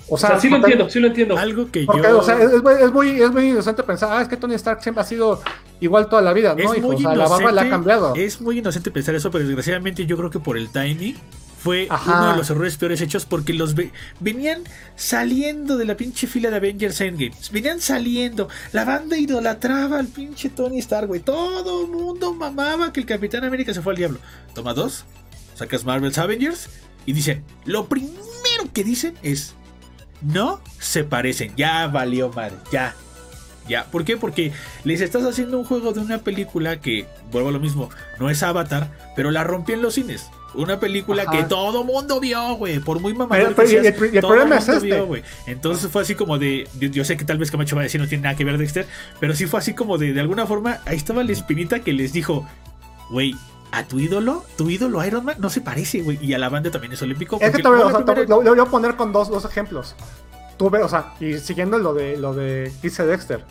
o 0.08 0.16
O 0.16 0.18
sea, 0.18 0.40
sí 0.40 0.50
lo 0.50 0.56
entiendo, 0.58 0.90
sí 0.90 1.00
lo 1.00 1.08
entiendo. 1.08 1.38
algo 1.38 1.70
que 1.70 1.84
Porque, 1.86 2.02
yo... 2.04 2.20
o 2.20 2.24
sea, 2.24 2.36
es, 2.42 2.52
es 2.54 2.64
muy- 2.64 2.74
es 2.82 2.92
muy, 2.92 3.22
es 3.22 3.32
muy 3.32 3.50
inocente 3.50 3.84
pensar, 3.84 4.10
ah, 4.14 4.22
es 4.22 4.28
que 4.30 4.38
Tony 4.38 4.54
Stark 4.56 4.82
siempre 4.82 5.02
ha 5.02 5.06
sido 5.06 5.42
igual 5.82 6.10
toda 6.10 6.22
la 6.22 6.34
vida, 6.34 6.56
¿no? 6.56 6.74
es 6.74 6.82
muy 6.82 6.96
o 6.96 7.00
sea, 7.00 7.16
la 7.16 7.28
barba 7.28 7.52
la 7.52 7.62
ha 7.64 7.70
cambiado. 7.70 8.16
Es 8.16 8.42
muy 8.42 8.60
inocente 8.60 8.92
pensar 8.92 9.16
eso, 9.16 9.32
pero 9.32 9.46
desgraciadamente 9.46 10.06
yo 10.06 10.18
creo 10.18 10.30
que 10.30 10.40
por 10.40 10.58
el 10.58 10.70
timing 10.70 11.16
fue 11.62 11.88
Ajá. 11.90 12.20
uno 12.22 12.32
de 12.32 12.38
los 12.38 12.50
errores 12.50 12.78
peores 12.78 13.02
hechos 13.02 13.26
porque 13.26 13.54
los 13.54 13.76
ve- 13.76 13.92
venían 14.22 14.64
saliendo 14.96 15.78
de 15.78 15.84
la 15.86 15.98
pinche 15.98 16.26
fila 16.28 16.50
de 16.50 16.56
Avengers 16.58 17.02
Endgame. 17.02 17.34
Venían 17.52 17.82
saliendo. 17.82 18.48
La 18.72 18.86
banda 18.86 19.18
idolatraba 19.18 20.00
al 20.00 20.08
pinche 20.08 20.50
Tony 20.50 20.80
Stark, 20.80 21.08
güey. 21.08 21.20
Todo 21.20 21.82
el 21.86 21.92
mundo 21.92 22.34
mamaba 22.34 22.94
que 22.94 23.02
el 23.02 23.06
Capitán 23.06 23.44
América 23.44 23.74
se 23.74 23.82
fue 23.82 23.92
al 23.94 23.98
diablo. 23.98 24.20
Toma 24.56 24.74
dos, 24.74 25.04
sacas 25.56 25.84
Marvel's 25.84 26.18
Avengers 26.18 26.70
y 27.06 27.12
dicen, 27.14 27.44
lo 27.66 27.88
primero 27.88 28.16
que 28.74 28.84
dicen 28.86 29.16
es, 29.22 29.54
no 30.22 30.62
se 30.80 31.04
parecen. 31.04 31.54
Ya 31.58 31.88
valió 31.88 32.30
madre, 32.30 32.56
ya. 32.72 32.96
Ya, 33.70 33.86
¿por 33.86 34.04
qué? 34.04 34.18
Porque 34.18 34.52
les 34.84 35.00
estás 35.02 35.24
haciendo 35.24 35.58
un 35.60 35.64
juego 35.64 35.94
de 35.94 36.00
una 36.02 36.18
película 36.18 36.82
que, 36.82 37.06
vuelvo 37.32 37.50
a 37.50 37.52
lo 37.52 37.60
mismo, 37.60 37.90
no 38.20 38.30
es 38.30 38.42
Avatar, 38.44 38.90
pero 39.16 39.30
la 39.32 39.44
rompió 39.44 39.76
en 39.76 39.82
los 39.84 39.94
cines. 39.94 40.28
Una 40.56 40.80
película 40.80 41.22
Ajá. 41.24 41.32
que 41.32 41.44
todo 41.44 41.84
mundo 41.84 42.20
vio, 42.20 42.56
güey, 42.56 42.80
por 42.80 43.00
muy 43.00 43.14
mamador 43.14 43.54
Pero- 43.54 43.56
pero- 43.56 43.68
que 43.68 43.74
y 43.76 43.78
el, 44.10 44.16
el 44.16 44.22
todo 44.22 44.32
problema 44.32 44.58
es 44.58 44.68
este. 44.68 44.86
vio, 44.88 45.06
güey. 45.06 45.22
Entonces 45.46 45.92
fue 45.92 46.02
así 46.02 46.16
como 46.16 46.40
de, 46.40 46.68
yo, 46.80 46.90
yo 46.90 47.06
sé 47.06 47.16
que 47.18 47.24
tal 47.26 47.38
vez 47.38 47.52
Camacho 47.52 47.76
va 47.76 47.84
a 47.84 47.84
decir 47.84 48.02
no 48.02 48.08
tiene 48.08 48.24
nada 48.24 48.36
que 48.36 48.44
ver 48.44 48.58
Dexter, 48.58 48.88
pero 49.20 49.36
sí 49.36 49.46
fue 49.46 49.60
así 49.60 49.76
como 49.76 50.00
de, 50.00 50.12
de 50.14 50.20
alguna 50.20 50.48
forma, 50.48 50.80
ahí 50.88 50.98
estaba 50.98 51.24
la 51.24 51.32
espinita 51.32 51.82
que 51.82 51.94
les 51.94 52.12
dijo, 52.14 52.48
güey, 53.12 53.36
a 53.72 53.84
tu 53.84 54.00
ídolo, 54.00 54.44
tu 54.58 54.72
ídolo 54.72 55.06
Iron 55.06 55.24
Man 55.26 55.36
no 55.38 55.52
se 55.52 55.62
parece, 55.62 56.02
güey, 56.02 56.18
y 56.20 56.34
a 56.34 56.40
la 56.40 56.50
banda 56.50 56.72
también 56.72 56.94
es 56.94 57.02
olímpico. 57.04 57.38
Es 57.40 57.52
que 57.52 57.62
te 57.62 57.68
voy, 57.68 57.78
fue 57.78 57.86
o 57.86 57.90
la 57.92 57.98
sea, 57.98 58.06
te- 58.06 58.12
primera- 58.14 58.30
lo, 58.36 58.42
lo 58.42 58.56
voy 58.56 58.60
a 58.68 58.72
poner 58.72 58.96
con 58.96 59.12
dos, 59.12 59.30
dos 59.30 59.46
ejemplos. 59.46 59.96
Tuve, 60.58 60.82
o 60.82 60.90
sea, 60.90 61.14
y 61.22 61.38
siguiendo 61.38 61.78
lo 61.78 61.94
de 61.94 62.18
lo 62.18 62.34
de 62.34 62.70
dice 62.82 63.06
Dexter. 63.06 63.46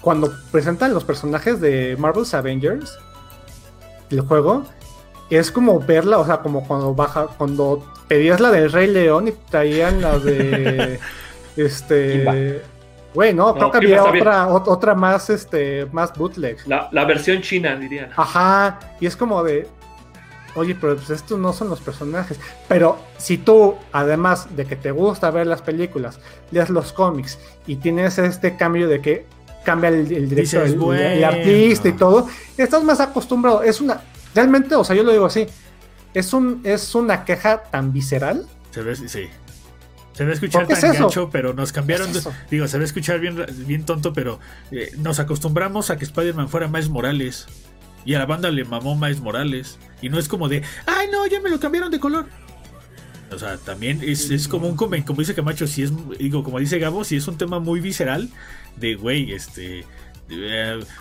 Cuando 0.00 0.32
presentan 0.52 0.94
los 0.94 1.04
personajes 1.04 1.60
de 1.60 1.96
Marvel's 1.98 2.32
Avengers, 2.34 2.98
el 4.10 4.20
juego, 4.22 4.64
es 5.30 5.50
como 5.50 5.80
verla, 5.80 6.18
o 6.18 6.24
sea, 6.26 6.38
como 6.38 6.66
cuando 6.66 6.94
baja, 6.94 7.26
cuando 7.36 7.84
pedías 8.06 8.40
la 8.40 8.50
del 8.50 8.72
Rey 8.72 8.86
León 8.86 9.28
y 9.28 9.32
traían 9.50 10.00
la 10.00 10.18
de 10.18 10.98
este 11.56 12.62
güey, 13.14 13.34
no, 13.34 13.54
creo 13.54 13.70
que 13.70 13.76
había 13.78 14.02
otra, 14.20 14.48
ot- 14.48 14.68
otra 14.68 14.94
más, 14.94 15.28
este, 15.30 15.86
más 15.92 16.12
bootleg. 16.14 16.58
La, 16.66 16.88
la 16.92 17.04
versión 17.04 17.42
china, 17.42 17.74
dirían. 17.76 18.10
Ajá, 18.16 18.78
y 19.00 19.06
es 19.06 19.16
como 19.16 19.42
de, 19.42 19.66
oye, 20.54 20.76
pero 20.80 20.94
pues 20.96 21.10
estos 21.10 21.38
no 21.38 21.52
son 21.52 21.68
los 21.68 21.80
personajes. 21.80 22.38
Pero 22.68 22.98
si 23.16 23.36
tú, 23.38 23.74
además 23.92 24.54
de 24.56 24.64
que 24.66 24.76
te 24.76 24.92
gusta 24.92 25.30
ver 25.30 25.46
las 25.48 25.62
películas, 25.62 26.20
lees 26.52 26.70
los 26.70 26.92
cómics 26.92 27.38
y 27.66 27.76
tienes 27.76 28.18
este 28.18 28.56
cambio 28.56 28.88
de 28.88 29.00
que 29.00 29.26
cambia 29.68 29.90
el, 29.90 30.10
el 30.10 30.28
director, 30.30 30.64
Dices, 30.64 30.80
el, 30.80 31.24
artista 31.24 31.88
y 31.88 31.92
todo, 31.92 32.26
estás 32.56 32.82
más 32.82 33.00
acostumbrado. 33.00 33.62
Es 33.62 33.82
una, 33.82 34.00
realmente, 34.34 34.74
o 34.74 34.82
sea, 34.82 34.96
yo 34.96 35.02
lo 35.02 35.12
digo 35.12 35.26
así, 35.26 35.46
es, 36.14 36.32
un, 36.32 36.62
es 36.64 36.94
una 36.94 37.26
queja 37.26 37.64
tan 37.64 37.92
visceral. 37.92 38.46
Se 38.70 38.80
ve, 38.80 38.96
sí. 38.96 39.28
Se 40.14 40.24
va 40.24 40.30
a 40.30 40.32
escuchar 40.32 40.66
¿Por 40.66 40.74
qué 40.74 40.80
tan 40.80 40.92
es 40.92 41.00
gancho, 41.00 41.28
pero 41.30 41.52
nos 41.52 41.70
cambiaron. 41.70 42.10
Digo, 42.50 42.66
se 42.66 42.78
va 42.78 42.82
a 42.82 42.86
escuchar 42.86 43.20
bien, 43.20 43.44
bien 43.66 43.84
tonto, 43.84 44.14
pero 44.14 44.40
eh, 44.70 44.90
nos 44.96 45.20
acostumbramos 45.20 45.90
a 45.90 45.98
que 45.98 46.04
Spider-Man 46.04 46.48
fuera 46.48 46.66
Miles 46.66 46.88
Morales. 46.88 47.46
Y 48.06 48.14
a 48.14 48.18
la 48.18 48.26
banda 48.26 48.50
le 48.50 48.64
mamó 48.64 48.96
Miles 48.96 49.20
Morales. 49.20 49.78
Y 50.00 50.08
no 50.08 50.18
es 50.18 50.28
como 50.28 50.48
de, 50.48 50.62
ay, 50.86 51.08
no, 51.12 51.26
ya 51.26 51.42
me 51.42 51.50
lo 51.50 51.60
cambiaron 51.60 51.90
de 51.90 52.00
color. 52.00 52.26
O 53.30 53.38
sea, 53.38 53.58
también 53.58 54.00
es, 54.02 54.30
es 54.30 54.48
como 54.48 54.68
un 54.68 54.76
como 54.76 55.20
dice 55.20 55.34
Camacho, 55.34 55.66
si 55.66 55.82
es, 55.82 55.92
digo, 56.18 56.42
como 56.42 56.58
dice 56.58 56.78
Gabo, 56.78 57.04
si 57.04 57.16
es 57.16 57.28
un 57.28 57.36
tema 57.36 57.60
muy 57.60 57.80
visceral 57.80 58.30
de, 58.76 58.94
güey, 58.94 59.32
este. 59.32 59.84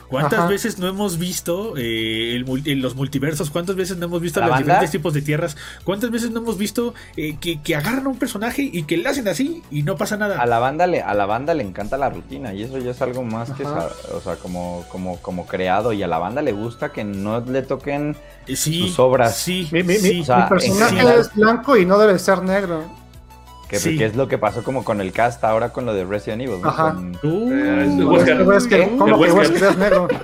¿Cuántas 0.08 0.40
Ajá. 0.40 0.48
veces 0.48 0.80
no 0.80 0.88
hemos 0.88 1.18
visto 1.18 1.76
eh, 1.78 2.36
el 2.36 2.46
en 2.66 2.82
los 2.82 2.96
multiversos? 2.96 3.50
¿Cuántas 3.50 3.76
veces 3.76 3.98
no 3.98 4.06
hemos 4.06 4.22
visto 4.22 4.40
¿La 4.40 4.48
los 4.48 4.52
banda? 4.56 4.66
diferentes 4.66 4.92
tipos 4.92 5.14
de 5.14 5.22
tierras? 5.22 5.58
¿Cuántas 5.84 6.12
veces 6.12 6.32
no 6.32 6.40
hemos 6.40 6.58
visto 6.58 6.94
eh, 7.18 7.38
que, 7.40 7.62
que 7.62 7.76
agarran 7.76 8.06
a 8.06 8.10
un 8.10 8.18
personaje 8.18 8.62
y 8.72 8.84
que 8.84 8.98
le 8.98 9.10
hacen 9.10 9.28
así 9.28 9.62
y 9.70 9.84
no 9.84 9.98
pasa 9.98 10.18
nada? 10.18 10.40
A 10.40 10.46
la 10.46 10.60
banda 10.60 10.88
le, 10.88 11.02
a 11.02 11.14
la 11.14 11.26
banda 11.26 11.54
le 11.54 11.64
encanta 11.64 11.98
la 11.98 12.10
rutina 12.10 12.54
y 12.54 12.64
eso 12.64 12.78
ya 12.78 12.92
es 12.92 13.02
algo 13.02 13.24
más 13.24 13.52
que, 13.52 13.64
Ajá. 13.64 13.90
o 14.14 14.22
sea, 14.22 14.36
como, 14.38 14.86
como, 14.90 15.18
como 15.22 15.46
creado 15.46 15.92
y 15.94 16.04
a 16.04 16.08
la 16.08 16.20
banda 16.20 16.42
le 16.42 16.54
gusta 16.54 16.92
que 16.94 17.04
no 17.04 17.42
le 17.42 17.62
toquen 17.64 18.16
Eh, 18.48 18.56
sí, 18.56 18.88
sus 18.88 19.00
obras. 19.00 19.36
Sí, 19.38 19.68
Mi, 19.72 19.84
mi- 19.84 19.94
mi- 19.96 20.00
sí. 20.00 20.22
o 20.22 20.26
sea, 20.26 20.44
mi 20.44 20.50
personaje 20.50 21.02
sí. 21.02 21.08
es 21.20 21.34
blanco 21.36 21.76
y 21.78 21.86
no 21.86 21.98
debe 22.00 22.18
ser 22.18 22.42
negro. 22.44 22.86
Que, 23.70 23.80
Sí. 23.80 23.98
que 23.98 24.06
es 24.06 24.16
lo 24.16 24.28
que 24.28 24.38
pasó 24.38 24.64
como 24.64 24.84
con 24.84 25.02
el 25.02 25.12
cast 25.12 25.44
ahora 25.44 25.70
con 25.70 25.86
lo 25.86 25.94
de 25.94 26.06
Resident 26.06 26.42
Evil. 26.44 26.62
¿no? 26.62 26.70
Ajá. 26.70 26.94
Con- 26.94 27.16
Uh, 27.24 27.52
Eh, 27.52 27.86
¿Cómo 27.98 28.12
Wesker. 28.14 28.38
que 28.38 28.44
Wesker- 28.46 28.98
¿Cómo 28.98 29.06
El 29.08 29.14
que 29.14 29.34
Wesker. 29.34 29.52
Wesker 29.52 29.70
es 29.70 29.78
negro? 29.78 30.08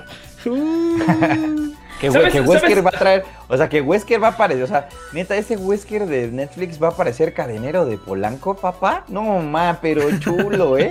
Que, 2.00 2.10
¿Sabes- 2.10 2.32
que 2.32 2.40
Wesker 2.40 2.70
sabes? 2.70 2.84
va 2.84 2.88
a 2.90 2.98
traer, 2.98 3.24
o 3.48 3.56
sea, 3.56 3.68
que 3.68 3.80
Wesker 3.80 4.22
va 4.22 4.26
a 4.26 4.30
aparecer, 4.32 4.64
o 4.64 4.66
sea, 4.66 4.88
neta, 5.12 5.36
ese 5.36 5.56
Wesker 5.56 6.04
de 6.06 6.26
Netflix 6.26 6.82
va 6.82 6.88
a 6.88 6.90
aparecer 6.90 7.32
cadenero 7.32 7.86
de 7.86 7.96
Polanco, 7.96 8.56
papá. 8.56 9.04
No, 9.08 9.38
ma, 9.40 9.78
pero 9.80 10.02
chulo, 10.18 10.76
¿eh? 10.76 10.90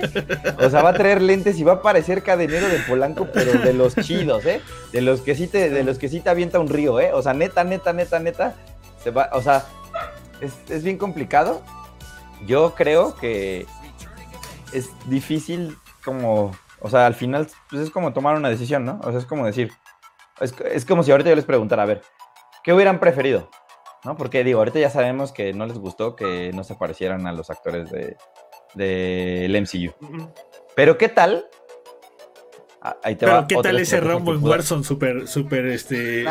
O 0.58 0.68
sea, 0.70 0.82
va 0.82 0.88
a 0.90 0.94
traer 0.94 1.20
lentes 1.22 1.58
y 1.58 1.62
va 1.62 1.72
a 1.72 1.74
aparecer 1.76 2.22
cadenero 2.22 2.66
de 2.68 2.78
Polanco, 2.88 3.28
pero 3.32 3.52
de 3.60 3.74
los 3.74 3.94
chidos, 3.96 4.44
¿eh? 4.46 4.60
De 4.92 5.02
los 5.02 5.20
que 5.20 5.36
sí 5.36 5.46
te, 5.46 5.68
de 5.70 5.84
los 5.84 5.98
que 5.98 6.08
sí 6.08 6.20
te 6.20 6.30
avienta 6.30 6.58
un 6.58 6.68
río, 6.68 6.98
¿eh? 6.98 7.12
O 7.12 7.22
sea, 7.22 7.32
neta, 7.34 7.62
neta, 7.62 7.92
neta, 7.92 8.18
neta, 8.18 8.54
se 9.04 9.10
va, 9.10 9.28
o 9.34 9.42
sea, 9.42 9.62
es, 10.40 10.52
es 10.70 10.82
bien 10.82 10.96
complicado. 10.96 11.60
Yo 12.46 12.74
creo 12.74 13.14
que 13.16 13.66
es 14.72 14.90
difícil 15.08 15.76
como, 16.04 16.52
o 16.80 16.90
sea, 16.90 17.06
al 17.06 17.14
final 17.14 17.48
pues 17.70 17.82
es 17.82 17.90
como 17.90 18.12
tomar 18.12 18.36
una 18.36 18.50
decisión, 18.50 18.84
¿no? 18.84 19.00
O 19.02 19.10
sea, 19.10 19.18
es 19.18 19.26
como 19.26 19.46
decir, 19.46 19.72
es, 20.40 20.54
es 20.70 20.84
como 20.84 21.02
si 21.02 21.10
ahorita 21.10 21.30
yo 21.30 21.36
les 21.36 21.44
preguntara, 21.44 21.82
a 21.82 21.86
ver, 21.86 22.02
¿qué 22.62 22.72
hubieran 22.72 23.00
preferido? 23.00 23.50
¿No? 24.04 24.16
Porque 24.16 24.44
digo, 24.44 24.58
ahorita 24.58 24.78
ya 24.78 24.90
sabemos 24.90 25.32
que 25.32 25.54
no 25.54 25.64
les 25.66 25.78
gustó 25.78 26.14
que 26.14 26.52
no 26.52 26.62
se 26.62 26.74
parecieran 26.74 27.26
a 27.26 27.32
los 27.32 27.48
actores 27.48 27.90
de 27.90 28.16
del 28.74 29.60
MCU. 29.60 29.92
Pero 30.74 30.98
¿qué 30.98 31.08
tal? 31.08 31.46
Ah, 32.86 32.98
Ahí 33.02 33.14
te 33.16 33.24
Pero 33.24 33.38
va 33.38 33.46
¿qué 33.46 33.56
otra 33.56 33.70
tal 33.72 33.80
ese 33.80 33.98
Rambo 33.98 34.34
en 34.34 34.44
Warzone 34.44 34.84
super, 34.84 35.26
super, 35.26 35.64
este, 35.68 36.26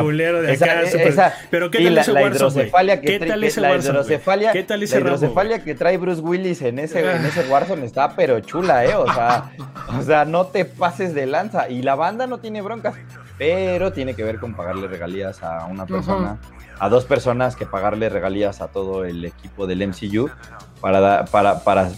culero 0.00 0.40
de 0.40 0.54
esa- 0.54 0.64
acá? 0.64 0.86
super- 0.90 1.06
esa- 1.08 1.34
Pero 1.50 1.70
¿qué 1.70 1.84
tal 1.84 1.94
la, 1.96 2.00
ese 2.00 2.12
la 2.14 2.22
Warzone, 2.22 2.38
que, 3.00 3.06
¿Qué 3.06 3.18
trae- 3.20 3.28
tal 3.28 3.44
ese 3.44 3.60
la 3.60 3.68
Warzone, 3.70 3.92
hidrocefalia, 3.92 4.52
¿Qué 4.52 4.62
tal 4.64 4.82
ese 4.82 4.94
la 5.00 5.00
Rambo, 5.04 5.16
hidrocefalia 5.18 5.62
que 5.64 5.74
trae 5.74 5.98
Bruce 5.98 6.22
Willis 6.22 6.62
en 6.62 6.78
ese, 6.78 7.00
en 7.00 7.26
ese 7.26 7.46
Warzone 7.50 7.84
está 7.84 8.16
pero 8.16 8.40
chula, 8.40 8.86
¿eh? 8.86 8.94
O 8.94 9.12
sea, 9.12 9.50
o 9.98 10.02
sea, 10.02 10.24
no 10.24 10.46
te 10.46 10.64
pases 10.64 11.12
de 11.14 11.26
lanza. 11.26 11.68
Y 11.68 11.82
la 11.82 11.94
banda 11.94 12.26
no 12.26 12.38
tiene 12.38 12.62
broncas, 12.62 12.94
pero 13.36 13.92
tiene 13.92 14.14
que 14.14 14.24
ver 14.24 14.38
con 14.38 14.54
pagarle 14.54 14.88
regalías 14.88 15.42
a 15.42 15.66
una 15.66 15.84
persona, 15.84 16.38
a 16.78 16.88
dos 16.88 17.04
personas 17.04 17.54
que 17.54 17.66
pagarle 17.66 18.08
regalías 18.08 18.62
a 18.62 18.68
todo 18.68 19.04
el 19.04 19.26
equipo 19.26 19.66
del 19.66 19.82
MCU 19.86 20.30
para, 20.80 21.00
da- 21.00 21.24
para, 21.26 21.58
para, 21.64 21.90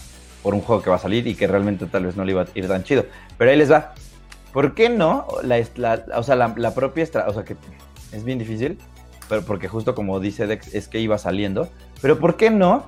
por 0.43 0.53
un 0.53 0.61
juego 0.61 0.81
que 0.81 0.89
va 0.89 0.95
a 0.95 0.99
salir 0.99 1.27
y 1.27 1.35
que 1.35 1.47
realmente 1.47 1.85
tal 1.85 2.05
vez 2.05 2.15
no 2.15 2.25
le 2.25 2.31
iba 2.31 2.41
a 2.43 2.47
ir 2.55 2.67
tan 2.67 2.83
chido. 2.83 3.05
Pero 3.37 3.51
ahí 3.51 3.57
les 3.57 3.71
va. 3.71 3.93
¿Por 4.53 4.73
qué 4.75 4.89
no? 4.89 5.27
La, 5.43 5.63
o 6.15 6.23
sea, 6.23 6.35
la, 6.35 6.53
la 6.57 6.73
propia, 6.73 7.03
estra- 7.03 7.27
o 7.27 7.33
sea, 7.33 7.43
que 7.43 7.55
es 8.11 8.23
bien 8.23 8.37
difícil. 8.39 8.77
pero 9.29 9.43
porque 9.43 9.67
justo 9.67 9.95
como 9.95 10.19
dice 10.19 10.47
Dex, 10.47 10.73
es 10.73 10.87
que 10.87 10.99
iba 10.99 11.17
saliendo. 11.17 11.69
Pero 12.01 12.19
¿por 12.19 12.35
qué 12.35 12.49
no 12.49 12.85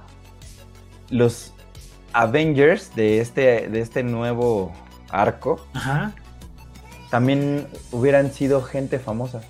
los 1.09 1.53
Avengers 2.11 2.95
de 2.95 3.21
este, 3.21 3.69
de 3.69 3.79
este 3.79 4.03
nuevo 4.03 4.71
arco 5.09 5.65
Ajá. 5.73 6.11
también 7.09 7.67
hubieran 7.91 8.31
sido 8.33 8.61
gente 8.61 8.99
famosa? 8.99 9.41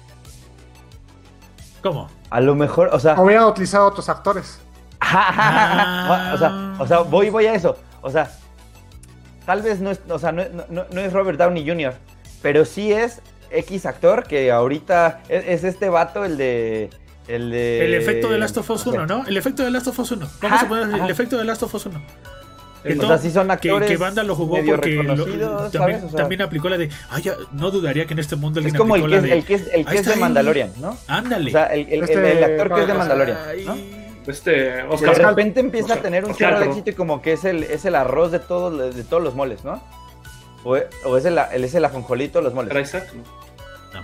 ¿Cómo? 1.82 2.09
A 2.30 2.40
lo 2.41 2.56
mejor, 2.56 2.90
o 2.93 2.99
sea, 2.99 3.19
Hubieran 3.19 3.45
utilizado 3.45 3.88
otros 3.88 4.07
actores. 4.09 4.59
O, 5.03 6.38
sea, 6.38 6.75
o 6.80 6.88
sea, 6.88 6.99
voy, 6.99 7.30
voy 7.30 7.45
a 7.45 7.53
eso. 7.53 7.75
O 8.03 8.11
sea, 8.11 8.30
tal 9.45 9.61
vez 9.64 9.80
no 9.80 9.90
es, 9.91 9.99
o 10.07 10.19
sea, 10.19 10.32
no, 10.32 10.43
no- 10.69 10.85
no 10.91 11.01
es 11.01 11.11
Robert 11.11 11.40
Downey 11.40 11.67
Jr., 11.67 11.93
pero 12.41 12.65
sí 12.65 12.91
es 12.93 13.22
X 13.49 13.85
actor 13.85 14.23
que 14.25 14.51
ahorita 14.51 15.22
es, 15.30 15.45
es 15.48 15.64
este 15.64 15.90
vato, 15.90 16.23
el 16.25 16.38
de. 16.38 16.90
El, 17.27 17.51
de, 17.51 17.85
El 17.85 17.93
efecto 17.93 18.30
de 18.30 18.38
Last 18.38 18.57
of 18.57 18.69
Us 18.69 18.85
o 18.85 18.91
sea, 18.91 19.01
1, 19.03 19.07
¿no? 19.07 19.25
El 19.25 19.38
efecto 19.38 19.64
de 19.64 19.72
Last 19.72 19.88
of 19.88 19.98
Us 19.98 20.11
1. 20.11 20.30
Vamos 20.41 20.57
Ajá, 20.57 20.65
a 20.65 20.67
poner 20.69 21.01
el 21.01 21.09
efecto 21.09 21.38
de 21.38 21.45
Last 21.45 21.64
of 21.64 21.73
Us 21.73 21.85
1. 21.85 22.01
Que, 22.83 22.99
O 22.99 23.07
sea, 23.07 23.17
sí 23.17 23.32
son 23.32 23.48
que, 23.48 23.53
actores. 23.53 23.90
que 23.90 23.95
Banda 23.95 24.23
lo 24.23 24.35
jugó 24.35 24.57
porque 24.65 24.91
lo- 25.01 25.69
también. 25.72 26.03
O 26.03 26.09
sea, 26.09 26.17
también 26.17 26.41
aplicó 26.41 26.67
la 26.67 26.77
de. 26.77 26.90
Ay, 27.09 27.23
ya, 27.23 27.35
no 27.53 27.72
dudaría 27.72 28.06
que 28.06 28.11
en 28.11 28.19
este 28.19 28.35
mundo 28.35 28.59
es 28.59 28.65
alguien 28.65 28.77
como 28.77 28.98
el 28.98 29.03
aplicó 29.03 29.22
que 29.22 29.22
la 29.22 29.23
es, 29.23 29.30
de. 29.32 29.38
el 29.40 29.45
que 29.45 29.53
es, 29.53 29.73
el 29.73 29.85
que 29.85 29.95
es 29.99 30.06
de. 30.06 30.15
Mandalorian, 30.17 30.73
¿no? 30.82 30.98
Ándale. 31.07 31.49
O 31.49 31.53
sea, 31.53 31.67
el, 31.67 31.80
el- 31.88 31.93
el- 31.93 32.03
Este, 32.03 32.32
el 32.40 32.43
actor 32.43 32.75
que 32.75 32.82
es 32.82 32.88
de 32.88 32.93
Mandalorian, 32.93 33.38
¿no? 33.65 34.02
Este, 34.27 34.52
De 34.52 35.14
repente 35.14 35.60
empieza 35.60 35.95
a 35.95 35.98
tener 35.98 36.26
un 36.26 36.34
cierto 36.34 36.60
¿no? 36.64 36.66
éxito 36.72 36.90
y 36.92 36.93
como 36.93 37.22
que 37.22 37.34
es 37.34 37.43
el, 37.45 37.64
es 37.64 37.85
el 37.85 37.95
arroz 37.95 38.32
de 38.32 38.40
todos, 38.40 38.95
de 38.95 39.03
todos 39.03 39.22
los 39.24 39.35
moles, 39.35 39.64
¿no? 39.64 39.82
O, 40.64 40.77
o 41.06 41.18
es, 41.18 41.26
el, 41.26 41.38
el- 41.52 41.64
es 41.64 41.76
el 41.76 41.84
ajonjolito 41.85 42.40
de 42.40 42.43
los 42.45 42.53
moles. 42.53 42.74
Isaac, 42.88 43.11
¿no? 43.14 43.24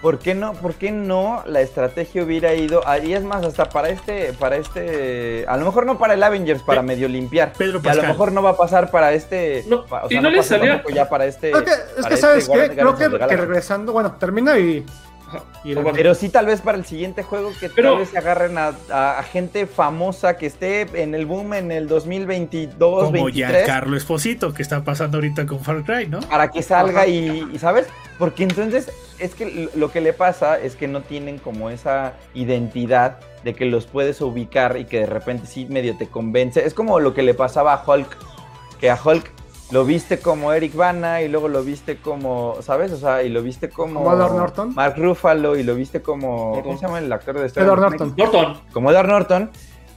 ¿Por 0.03 0.19
qué 0.19 0.35
no, 0.35 0.53
por 0.53 0.75
qué 0.75 0.91
no 0.91 1.41
la 1.47 1.61
estrategia 1.61 2.21
hubiera 2.23 2.53
ido? 2.53 2.87
ahí 2.87 3.13
es 3.13 3.23
más, 3.23 3.43
hasta 3.43 3.69
para 3.69 3.89
este, 3.89 4.33
para 4.33 4.57
este, 4.57 5.45
a 5.47 5.57
lo 5.57 5.65
mejor 5.65 5.87
no 5.87 5.97
para 5.97 6.13
el 6.13 6.21
Avengers, 6.21 6.61
para 6.61 6.81
Pe- 6.81 6.87
medio 6.87 7.07
limpiar. 7.07 7.53
Pedro 7.53 7.79
y 7.83 7.87
a 7.87 7.93
lo 7.95 8.01
Pascal. 8.01 8.07
mejor 8.07 8.31
no 8.31 8.43
va 8.43 8.51
a 8.51 8.55
pasar 8.57 8.91
para 8.91 9.13
este. 9.13 9.63
No, 9.67 9.85
pa- 9.87 10.03
y 10.07 10.19
no 10.19 10.29
le 10.29 10.37
pasa 10.37 10.57
salía- 10.57 10.73
tampoco 10.73 10.93
ya 10.93 11.09
para 11.09 11.25
este. 11.25 11.49
Es 11.49 11.57
que, 11.63 11.71
es 11.71 11.77
para 11.95 12.07
que 12.09 12.13
este 12.13 12.17
¿sabes 12.17 12.47
qué? 12.49 12.69
Creo 12.75 12.95
que, 12.95 13.07
regresando, 13.09 13.91
bueno, 13.91 14.11
termina 14.19 14.59
y... 14.59 14.85
Pero 15.93 16.15
sí, 16.15 16.29
tal 16.29 16.45
vez 16.45 16.61
para 16.61 16.77
el 16.77 16.85
siguiente 16.85 17.23
juego 17.23 17.51
que 17.59 17.69
Pero- 17.69 17.91
tal 17.91 17.99
vez 17.99 18.09
se 18.09 18.17
agarren 18.17 18.57
a, 18.57 18.73
a- 18.91 19.19
a 19.19 19.23
gente 19.23 19.67
famosa 19.67 20.37
que 20.37 20.45
esté 20.45 20.81
en 21.01 21.15
el 21.15 21.25
boom 21.25 21.53
en 21.53 21.71
el 21.71 21.87
2022, 21.87 22.77
Como 23.05 23.11
23. 23.11 23.49
Giancarlo 23.65 23.97
Esposito, 23.97 24.53
que 24.53 24.61
está 24.61 24.83
pasando 24.83 25.17
ahorita 25.17 25.45
con 25.45 25.59
Far 25.59 25.83
Cry, 25.83 26.07
¿no? 26.07 26.19
para 26.21 26.49
que 26.51 26.61
salga 26.61 27.07
y, 27.07 27.47
y, 27.53 27.59
¿sabes? 27.59 27.87
Porque 28.17 28.43
entonces 28.43 28.91
es 29.19 29.35
que 29.35 29.69
lo 29.75 29.91
que 29.91 30.01
le 30.01 30.13
pasa 30.13 30.59
es 30.59 30.75
que 30.75 30.87
no 30.87 31.01
tienen 31.01 31.37
como 31.39 31.69
esa 31.69 32.13
identidad 32.33 33.17
de 33.43 33.53
que 33.53 33.65
los 33.65 33.85
puedes 33.85 34.19
ubicar 34.21 34.77
y 34.77 34.85
que 34.85 34.99
de 35.01 35.05
repente 35.05 35.47
sí 35.47 35.65
medio 35.69 35.97
te 35.97 36.07
convence. 36.07 36.65
Es 36.65 36.73
como 36.73 36.99
lo 36.99 37.13
que 37.13 37.23
le 37.23 37.33
pasaba 37.33 37.73
a 37.73 37.83
Hulk, 37.85 38.17
que 38.79 38.89
a 38.89 38.99
Hulk 39.01 39.31
lo 39.71 39.85
viste 39.85 40.19
como 40.19 40.51
Eric 40.53 40.75
Bana 40.75 41.21
y 41.21 41.27
luego 41.27 41.47
lo 41.47 41.63
viste 41.63 41.97
como, 41.97 42.55
¿sabes? 42.61 42.91
O 42.91 42.97
sea, 42.97 43.21
y 43.23 43.29
lo 43.29 43.43
viste 43.43 43.69
como 43.69 44.03
¿Como 44.03 44.15
Edward 44.15 44.33
Norton? 44.35 44.73
Mark 44.75 44.95
Ruffalo 44.97 45.55
y 45.57 45.63
lo 45.63 45.75
viste 45.75 46.01
como 46.01 46.59
¿cómo 46.63 46.77
se 46.77 46.85
llama 46.87 46.99
el 46.99 47.11
actor 47.11 47.37
de 47.39 47.47
Stranger 47.49 47.73
Edward? 47.77 47.81
Norton. 47.99 48.13
Norton. 48.17 48.61
como 48.73 48.91
Edward 48.91 49.07
Norton. 49.07 49.51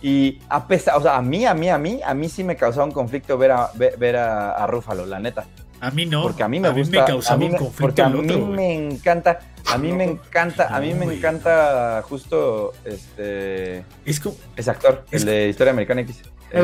Y 0.05 0.41
a 0.49 0.67
pesar, 0.67 0.97
o 0.97 1.01
sea, 1.01 1.17
a 1.17 1.23
mí, 1.23 1.47
a 1.47 1.55
mí, 1.55 1.69
a 1.71 1.79
mí, 1.79 2.01
a 2.05 2.13
mí 2.13 2.29
sí 2.29 2.43
me 2.43 2.57
causaba 2.57 2.85
un 2.85 2.91
conflicto 2.91 3.39
ver 3.39 3.53
a, 3.53 3.71
ver, 3.75 3.97
ver 3.99 4.17
a, 4.17 4.51
a 4.53 4.67
Ruffalo, 4.67 5.07
la 5.07 5.21
neta. 5.21 5.45
A 5.81 5.91
mí 5.93 6.07
no. 6.07 6.23
Porque 6.23 6.43
a 6.43 6.49
mí 6.49 6.59
me 6.61 6.71
gusta. 6.71 7.05
causaba 7.05 7.35
a 7.35 7.39
mí 7.39 7.47
un 7.47 7.53
me- 7.53 7.59
conflicto 7.59 7.83
porque 7.83 8.03
a 8.03 8.09
mí 8.09 8.19
otro, 8.21 8.47
me 8.47 8.75
encanta. 8.75 9.39
A 9.73 9.79
mí 9.79 9.93
me 9.93 10.05
encanta. 10.05 10.75
A 10.75 10.81
mí 10.81 10.93
No, 10.93 11.07
me 11.07 11.15
encanta 11.15 12.03
justo 12.09 12.73
este. 12.85 13.85
Es 14.05 14.21
como. 14.21 14.35
Ese 14.57 14.71
actor, 14.71 15.05
Es 15.11 15.23
el 15.23 15.29
de 15.29 15.49
Historia 15.49 15.73
Americana 15.73 16.01
X. 16.03 16.21
Eh, 16.51 16.63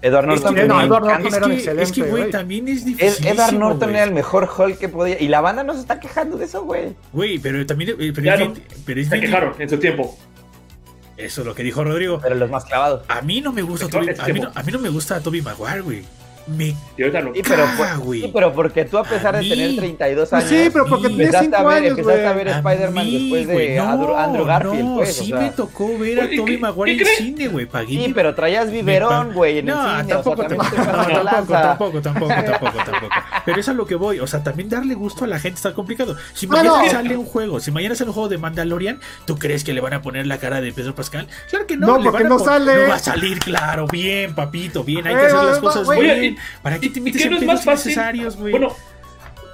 Edward 0.00 0.26
Norton. 0.26 0.54
Es 0.56 0.62
que- 0.62 0.68
no, 0.68 0.80
Edward. 0.80 1.02
Norton 1.04 1.34
era 1.34 1.46
un 1.46 1.52
que, 1.52 1.56
excelente, 1.58 1.82
es 1.82 1.92
que, 1.92 2.02
güey, 2.02 2.30
también 2.30 2.68
es 2.68 2.84
difícil. 2.84 3.26
Edward 3.26 3.54
Norton 3.54 3.90
era 3.90 4.04
el 4.04 4.12
mejor 4.12 4.48
Hulk 4.56 4.78
que 4.78 4.88
podía. 4.88 5.20
Y 5.20 5.28
la 5.28 5.40
banda 5.40 5.64
no 5.64 5.74
se 5.74 5.80
está 5.80 5.98
quejando 5.98 6.36
de 6.36 6.44
eso, 6.44 6.62
güey. 6.64 6.94
Güey, 7.12 7.38
pero 7.38 7.64
también. 7.66 7.90
eh, 7.98 8.12
Pero 8.14 8.22
Ya 8.24 8.34
es 8.34 8.40
no. 8.40 8.46
bien- 8.52 8.64
pero 8.86 9.00
es 9.00 9.08
Se 9.08 9.14
bien- 9.16 9.26
quejaron 9.26 9.54
en 9.58 9.68
su 9.68 9.78
tiempo. 9.78 10.16
Eso 11.16 11.40
es 11.40 11.46
lo 11.48 11.54
que 11.54 11.64
dijo 11.64 11.82
Rodrigo. 11.82 12.20
Pero 12.22 12.36
los 12.36 12.48
más 12.48 12.64
clavados. 12.64 13.02
A 13.08 13.22
mí 13.22 13.40
no 13.40 13.52
me 13.52 13.62
gusta 13.62 13.88
Toby, 13.88 14.06
que- 14.14 14.20
a 14.20 14.26
mí 14.28 14.38
no, 14.40 14.52
a 14.54 14.62
mí 14.62 14.70
no 14.72 14.78
me 14.78 14.88
gusta 14.88 15.18
Toby 15.20 15.42
Maguire, 15.42 15.80
güey. 15.80 16.04
Me 16.48 16.74
Y 16.96 17.02
ahorita 17.02 17.20
no. 17.22 17.34
Sí, 17.34 17.42
pero, 17.46 17.64
por- 17.76 18.14
sí, 18.14 18.30
pero 18.32 18.52
porque 18.54 18.84
tú, 18.84 18.98
a 18.98 19.04
pesar 19.04 19.36
A 19.36 19.38
de 19.40 19.48
tener 19.48 19.70
mí. 19.70 19.76
32 19.76 20.28
Pues 20.30 20.44
años. 20.44 20.50
sí, 20.62 20.70
pero 20.72 20.86
porque 20.86 21.06
Empezaste 21.08 21.36
a 21.38 21.58
5 21.58 21.68
ver, 21.68 21.76
años, 21.76 21.90
empezaste 21.98 22.26
a 22.26 22.32
ver 22.32 22.48
Spider-Man 22.48 23.10
después 23.10 23.46
de 23.48 23.76
no, 23.76 24.16
Andrew, 24.18 24.44
Garfield, 24.44 24.84
no, 24.84 24.96
pues. 24.96 25.14
sí 25.16 25.24
o 25.32 25.36
sea. 25.36 25.40
me 25.46 25.50
tocó 25.50 25.98
ver 25.98 26.20
a 26.20 26.28
¿qué- 26.28 26.58
Maguire 26.58 27.02
en 27.02 27.16
cine, 27.16 27.48
güey. 27.48 27.66
pagué 27.66 27.88
Sí, 28.04 28.12
pero 28.14 28.34
traías 28.34 28.70
biberón, 28.70 29.32
güey, 29.32 29.58
en 29.58 29.68
el 29.68 29.74
No, 29.74 29.80
cine. 29.82 29.92
o 29.92 29.96
sea, 29.96 30.06
tampoco, 30.08 30.42
también 30.42 30.60
tampoco, 30.60 30.82
tampoco, 31.52 32.00
tampoco, 32.00 32.00
tampoco, 32.00 32.28
tampoco, 32.44 32.78
tampoco. 32.84 33.14
Pero 33.44 33.60
eso 33.60 33.70
es 33.70 33.74
a 33.74 33.76
lo 33.78 33.86
que 33.86 33.94
voy. 33.94 34.20
O 34.20 34.26
sea, 34.26 34.42
también 34.42 34.68
darle 34.68 34.94
gusto 34.94 35.24
a 35.24 35.26
la 35.28 35.38
gente 35.38 35.56
está 35.56 35.74
complicado. 35.74 36.16
Si 36.34 36.46
mañana 36.46 36.88
sale 36.90 37.16
un 37.16 37.24
juego, 37.26 37.60
si 37.60 37.70
mañana 37.70 37.94
sale 37.94 38.10
un 38.10 38.14
juego 38.14 38.28
de 38.28 38.38
Mandalorian, 38.38 39.00
¿tú 39.26 39.38
crees 39.38 39.64
que 39.64 39.72
le 39.72 39.80
van 39.80 39.92
a 39.94 40.02
poner 40.02 40.26
la 40.26 40.38
cara 40.38 40.60
de 40.60 40.72
Pedro 40.72 40.94
Pascal? 40.94 41.26
Claro 41.50 41.66
que 41.66 41.76
no. 41.76 41.86
No, 41.98 42.02
porque 42.10 42.24
a 42.24 42.28
no 42.28 42.38
sale. 42.38 42.74
No 42.84 42.88
va 42.88 42.94
a 42.94 42.98
salir, 42.98 43.38
claro, 43.38 43.86
bien, 43.86 44.34
papito, 44.34 44.84
bien. 44.84 45.06
Hay 45.06 45.14
que 45.14 45.20
hacer 45.26 45.42
las 45.44 45.58
cosas 45.58 45.84
güey. 45.84 46.00
bien. 46.02 46.37
¿Para 46.62 46.78
qué 46.78 46.90
te 46.90 46.98
¿Y 46.98 47.02
metes 47.02 47.22
qué 47.22 47.28
en 47.28 47.34
no 47.34 47.38
es 47.40 47.46
más 47.46 47.64
fácil? 47.64 47.94
güey? 48.36 48.50
Bueno, 48.52 48.74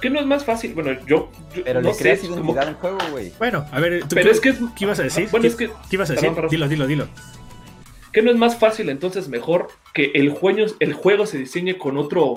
¿qué 0.01 0.09
no 0.09 0.19
es 0.19 0.25
más 0.25 0.43
fácil? 0.45 0.73
Bueno, 0.73 0.91
yo. 1.05 1.29
yo 1.55 1.63
Pero 1.63 1.81
no 1.81 1.89
le 1.89 1.93
sé, 1.93 2.01
creas 2.03 2.19
es 2.23 2.27
como- 2.29 2.35
identidad 2.53 2.67
al 2.67 2.75
juego, 2.75 2.97
güey. 3.11 3.31
Bueno, 3.37 3.65
a 3.71 3.79
ver, 3.79 4.01
¿tú 4.01 4.15
Pero 4.15 4.29
qué, 4.29 4.31
es 4.31 4.39
que- 4.41 4.53
¿qué 4.75 4.83
ibas 4.85 4.99
a 4.99 5.03
decir? 5.03 5.27
Bueno, 5.31 5.41
¿Qué, 5.43 5.47
es 5.47 5.55
que- 5.55 5.67
¿qué 5.67 5.95
ibas 5.95 6.09
a 6.09 6.13
decir? 6.13 6.29
perdón. 6.33 6.49
Dilo, 6.49 6.67
dilo, 6.67 6.87
dilo. 6.87 7.07
¿Qué 8.11 8.21
no 8.21 8.31
es 8.31 8.37
más 8.37 8.57
fácil 8.57 8.89
entonces 8.89 9.27
mejor 9.27 9.67
que 9.93 10.11
el 10.15 10.29
juego, 10.29 10.65
el 10.79 10.93
juego 10.93 11.25
se 11.25 11.37
diseñe 11.37 11.77
con 11.77 11.97
otro 11.97 12.35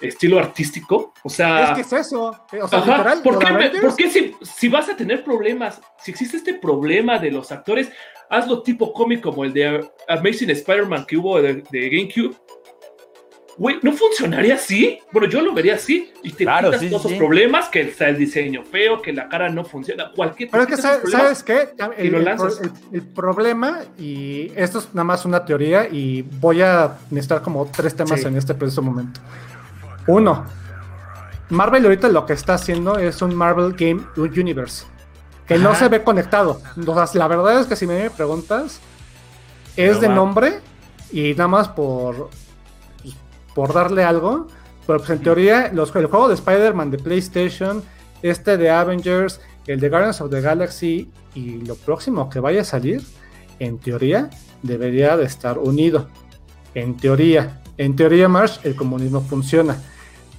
estilo 0.00 0.38
artístico? 0.38 1.12
O 1.22 1.28
sea. 1.28 1.64
Es 1.64 1.74
que 1.74 1.80
es 1.96 2.06
eso. 2.06 2.32
eh, 2.52 2.60
O 2.62 2.68
sea, 2.68 2.78
Ajá, 2.78 2.92
literal, 2.96 3.22
¿Por 3.22 3.38
qué, 3.38 3.52
me- 3.52 3.70
por 3.80 3.94
qué 3.96 4.08
si, 4.10 4.34
si 4.40 4.68
vas 4.68 4.88
a 4.88 4.96
tener 4.96 5.22
problemas, 5.24 5.80
si 6.02 6.12
existe 6.12 6.38
este 6.38 6.54
problema 6.54 7.18
de 7.18 7.30
los 7.30 7.52
actores, 7.52 7.90
hazlo 8.30 8.62
tipo 8.62 8.92
cómic 8.94 9.20
como 9.20 9.44
el 9.44 9.52
de 9.52 9.86
Amazing 10.08 10.50
Spider-Man 10.50 11.04
que 11.06 11.16
hubo 11.18 11.42
de, 11.42 11.62
de 11.70 11.90
GameCube? 11.90 12.34
Güey, 13.58 13.76
¿no 13.82 13.92
funcionaría 13.92 14.54
así? 14.54 15.00
Bueno, 15.12 15.28
yo 15.28 15.40
lo 15.42 15.52
vería 15.52 15.74
así. 15.74 16.12
Y 16.22 16.30
te 16.30 16.44
Claro, 16.44 16.68
quitas 16.68 16.80
sí, 16.80 16.88
todos 16.90 17.02
sí, 17.02 17.08
esos 17.08 17.12
sí. 17.12 17.18
problemas, 17.18 17.68
que 17.68 17.80
está 17.80 18.08
el 18.08 18.16
diseño 18.16 18.62
feo, 18.64 19.02
que 19.02 19.12
la 19.12 19.28
cara 19.28 19.48
no 19.48 19.64
funciona, 19.64 20.12
cualquier 20.14 20.48
Pero 20.50 20.62
es 20.62 20.68
que, 20.68 20.76
¿sabes, 20.76 20.98
esos 20.98 21.10
problemas. 21.10 21.38
¿sabes 21.38 21.42
qué? 21.76 21.84
El, 21.98 22.06
y 22.06 22.10
lo 22.10 22.18
el 22.18 22.28
el- 22.28 22.72
el 22.92 23.02
problema, 23.02 23.80
y 23.98 24.52
esto 24.54 24.78
es 24.78 24.88
nada 24.94 25.04
más 25.04 25.24
una 25.24 25.44
teoría, 25.44 25.88
y 25.88 26.22
voy 26.22 26.62
a 26.62 26.98
necesitar 27.10 27.42
como 27.42 27.66
tres 27.66 27.96
temas 27.96 28.20
Sí. 28.20 28.26
en 28.28 28.36
este 28.36 28.54
preciso 28.54 28.80
momento. 28.80 29.20
Uno, 30.06 30.46
Marvel 31.50 31.84
ahorita 31.84 32.08
lo 32.08 32.26
que 32.26 32.34
está 32.34 32.54
haciendo 32.54 32.98
es 32.98 33.22
un 33.22 33.34
Marvel 33.34 33.72
Game 33.72 34.02
Universe, 34.16 34.84
que 35.46 35.58
no 35.58 35.74
se 35.74 35.88
ve 35.88 36.04
conectado. 36.04 36.60
O 36.86 36.94
sea, 36.94 37.06
la 37.14 37.26
verdad 37.26 37.60
es 37.60 37.66
que 37.66 37.74
si 37.74 37.86
me 37.88 38.08
preguntas, 38.10 38.80
es 39.76 40.00
de 40.00 40.08
va. 40.08 40.14
nombre 40.14 40.60
y 41.10 41.32
nada 41.32 41.48
más 41.48 41.68
por, 41.68 42.30
por 43.58 43.72
darle 43.74 44.04
algo. 44.04 44.46
Pero 44.86 45.00
pues 45.00 45.10
en 45.10 45.18
teoría, 45.18 45.72
los, 45.74 45.92
el 45.96 46.06
juego 46.06 46.28
de 46.28 46.34
Spider-Man 46.34 46.92
de 46.92 46.98
PlayStation, 46.98 47.82
este 48.22 48.56
de 48.56 48.70
Avengers, 48.70 49.40
el 49.66 49.80
de 49.80 49.88
Guardians 49.88 50.20
of 50.20 50.30
the 50.30 50.40
Galaxy 50.40 51.10
y 51.34 51.58
lo 51.66 51.74
próximo 51.74 52.30
que 52.30 52.38
vaya 52.38 52.60
a 52.60 52.64
salir, 52.64 53.02
en 53.58 53.78
teoría, 53.78 54.30
debería 54.62 55.16
de 55.16 55.24
estar 55.24 55.58
unido. 55.58 56.06
En 56.72 56.96
teoría. 56.96 57.60
En 57.78 57.96
teoría, 57.96 58.28
Marsh, 58.28 58.58
el 58.62 58.76
comunismo 58.76 59.22
funciona. 59.22 59.76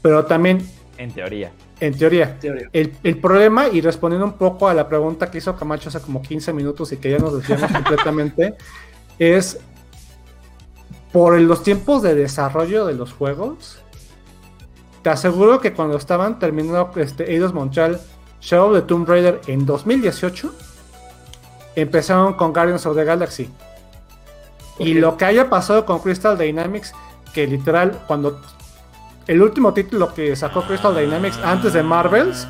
Pero 0.02 0.24
también, 0.26 0.66
En 0.98 1.12
teoría. 1.12 1.52
en 1.82 1.98
teoría, 1.98 2.40
Teoría. 2.40 2.70
el, 2.72 2.94
el 3.04 3.18
problema, 3.18 3.68
y 3.68 3.82
respondiendo 3.82 4.26
un 4.26 4.34
poco 4.38 4.70
a 4.70 4.74
la 4.74 4.88
pregunta 4.88 5.30
que 5.30 5.40
hizo 5.40 5.58
Camacho 5.58 5.90
hace 5.90 6.00
como 6.00 6.22
15 6.22 6.54
minutos 6.54 6.94
y 6.94 6.98
que 6.98 7.12
ya 7.12 7.18
nos 7.18 7.34
desviamos 7.34 7.70
completamente, 7.74 8.56
es 9.20 9.60
por 11.12 11.40
los 11.40 11.64
tiempos 11.64 12.02
de 12.04 12.16
desarrollo 12.16 12.86
de 12.86 12.94
los 12.94 13.14
juegos. 13.14 13.80
Te 15.02 15.10
aseguro 15.10 15.60
que 15.60 15.74
cuando 15.74 15.98
estaban 15.98 16.40
terminando 16.40 16.92
este, 16.98 17.32
Eidos 17.32 17.54
Montreal 17.54 18.00
Shadow 18.42 18.72
of 18.72 18.76
the 18.76 18.82
Tomb 18.82 19.08
Raider 19.08 19.42
en 19.48 19.66
2018, 19.66 20.54
empezaron 21.76 22.34
con 22.34 22.54
Guardians 22.54 22.86
of 22.86 22.96
the 22.96 23.04
Galaxy. 23.04 23.50
Y 24.78 24.94
lo 24.94 25.18
que 25.18 25.26
haya 25.26 25.50
pasado 25.50 25.86
con 25.86 26.00
Crystal 26.00 26.38
Dynamics, 26.38 26.94
que 27.34 27.48
literal, 27.48 28.04
cuando 28.08 28.42
el 29.28 29.42
último 29.42 29.74
título 29.74 30.14
que 30.14 30.36
sacó 30.36 30.64
Crystal 30.64 30.96
Dynamics 30.96 31.38
antes 31.44 31.74
de 31.74 31.84
Marvels 31.84 32.48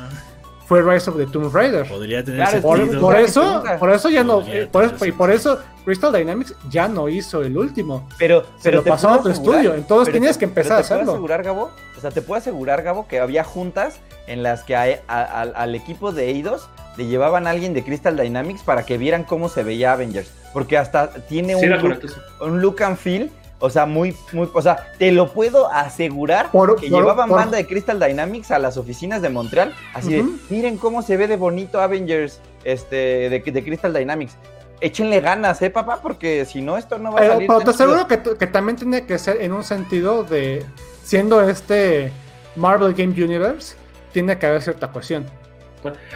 fue 0.70 0.82
Rise 0.82 1.10
of 1.10 1.16
the 1.16 1.26
Tomb 1.26 1.52
Raider. 1.52 1.84
Podría 1.88 2.22
tener 2.24 2.42
Claro, 2.48 2.62
Por, 2.62 3.00
por 3.00 3.16
eso, 3.16 3.64
por 3.80 3.90
eso 3.90 4.08
ya 4.08 4.22
no, 4.22 4.36
Podría 4.38 4.60
eh, 4.62 4.66
por 4.68 4.84
eso- 4.84 5.04
y 5.04 5.10
por 5.10 5.32
eso 5.32 5.58
Crystal 5.84 6.12
Dynamics 6.12 6.54
ya 6.70 6.86
no 6.86 7.08
hizo 7.08 7.42
el 7.42 7.58
último. 7.58 8.08
Pero, 8.18 8.42
Se 8.58 8.70
pero 8.70 8.76
lo 8.78 8.84
pasó 8.84 9.08
a 9.08 9.20
tu 9.20 9.30
asegurar- 9.30 9.56
estudio, 9.62 9.74
entonces 9.74 10.14
tenías 10.14 10.34
te- 10.36 10.38
que 10.38 10.44
empezar 10.44 10.78
a 10.78 10.82
te 10.82 10.86
puedo 10.86 10.94
hacerlo. 11.00 11.12
asegurar, 11.14 11.42
Gabo? 11.42 11.70
O 11.98 12.00
sea, 12.00 12.12
te 12.12 12.22
puedo 12.22 12.38
asegurar, 12.38 12.82
Gabo, 12.84 13.08
que 13.08 13.18
había 13.18 13.42
juntas 13.42 13.98
en 14.28 14.44
las 14.44 14.62
que 14.62 14.76
a- 14.76 15.00
a- 15.08 15.24
al- 15.40 15.54
al 15.56 15.74
equipo 15.74 16.12
de 16.12 16.28
Eidos 16.28 16.68
le 16.96 17.06
llevaban 17.06 17.48
a 17.48 17.50
alguien 17.50 17.74
de 17.74 17.82
Crystal 17.82 18.16
Dynamics 18.16 18.62
para 18.62 18.84
que 18.86 18.96
vieran 18.96 19.24
cómo 19.24 19.48
se 19.48 19.64
veía 19.64 19.92
Avengers. 19.92 20.30
Porque 20.52 20.78
hasta 20.78 21.10
tiene 21.10 21.58
Sí, 21.58 21.66
look, 21.66 22.00
un 22.42 22.60
look 22.60 22.80
and 22.84 22.96
feel. 22.96 23.28
O 23.62 23.68
sea, 23.68 23.84
muy, 23.84 24.16
muy, 24.32 24.48
o 24.54 24.62
sea, 24.62 24.92
te 24.98 25.12
lo 25.12 25.32
puedo 25.32 25.70
asegurar 25.70 26.50
Por- 26.50 26.76
que 26.80 26.88
por- 26.88 26.98
llevaban 27.00 27.28
por- 27.28 27.38
banda 27.38 27.58
de 27.58 27.66
Crystal 27.66 28.00
Dynamics 28.00 28.50
a 28.50 28.58
las 28.58 28.78
oficinas 28.78 29.20
de 29.20 29.28
Montreal, 29.28 29.74
así 29.92 30.14
de, 30.14 30.24
miren 30.48 30.78
cómo 30.78 31.02
se 31.02 31.18
ve 31.18 31.28
de 31.28 31.36
bonito 31.36 31.78
Avengers 31.80 32.40
este, 32.64 32.96
de, 33.28 33.40
de 33.40 33.62
Crystal 33.64 33.92
Dynamics. 33.92 34.34
Échenle 34.80 35.20
ganas, 35.20 35.60
eh, 35.60 35.68
papá, 35.68 36.00
porque 36.02 36.46
si 36.46 36.62
no, 36.62 36.78
esto 36.78 36.98
no 36.98 37.12
va 37.12 37.20
a 37.20 37.26
salir. 37.28 37.46
pero 37.48 37.58
te 37.58 37.64
tan 37.66 37.74
chido". 37.74 37.94
aseguro 37.94 38.08
que, 38.08 38.38
que 38.38 38.46
también 38.46 38.76
tiene 38.76 39.04
que 39.04 39.18
ser 39.18 39.42
en 39.42 39.52
un 39.52 39.62
sentido 39.62 40.24
de, 40.24 40.64
siendo 41.04 41.42
este 41.42 42.10
Marvel 42.56 42.94
Game 42.94 43.12
Universe, 43.12 43.76
tiene 44.12 44.38
que 44.38 44.46
haber 44.46 44.62
cierta 44.62 44.90
cohesión. 44.90 45.26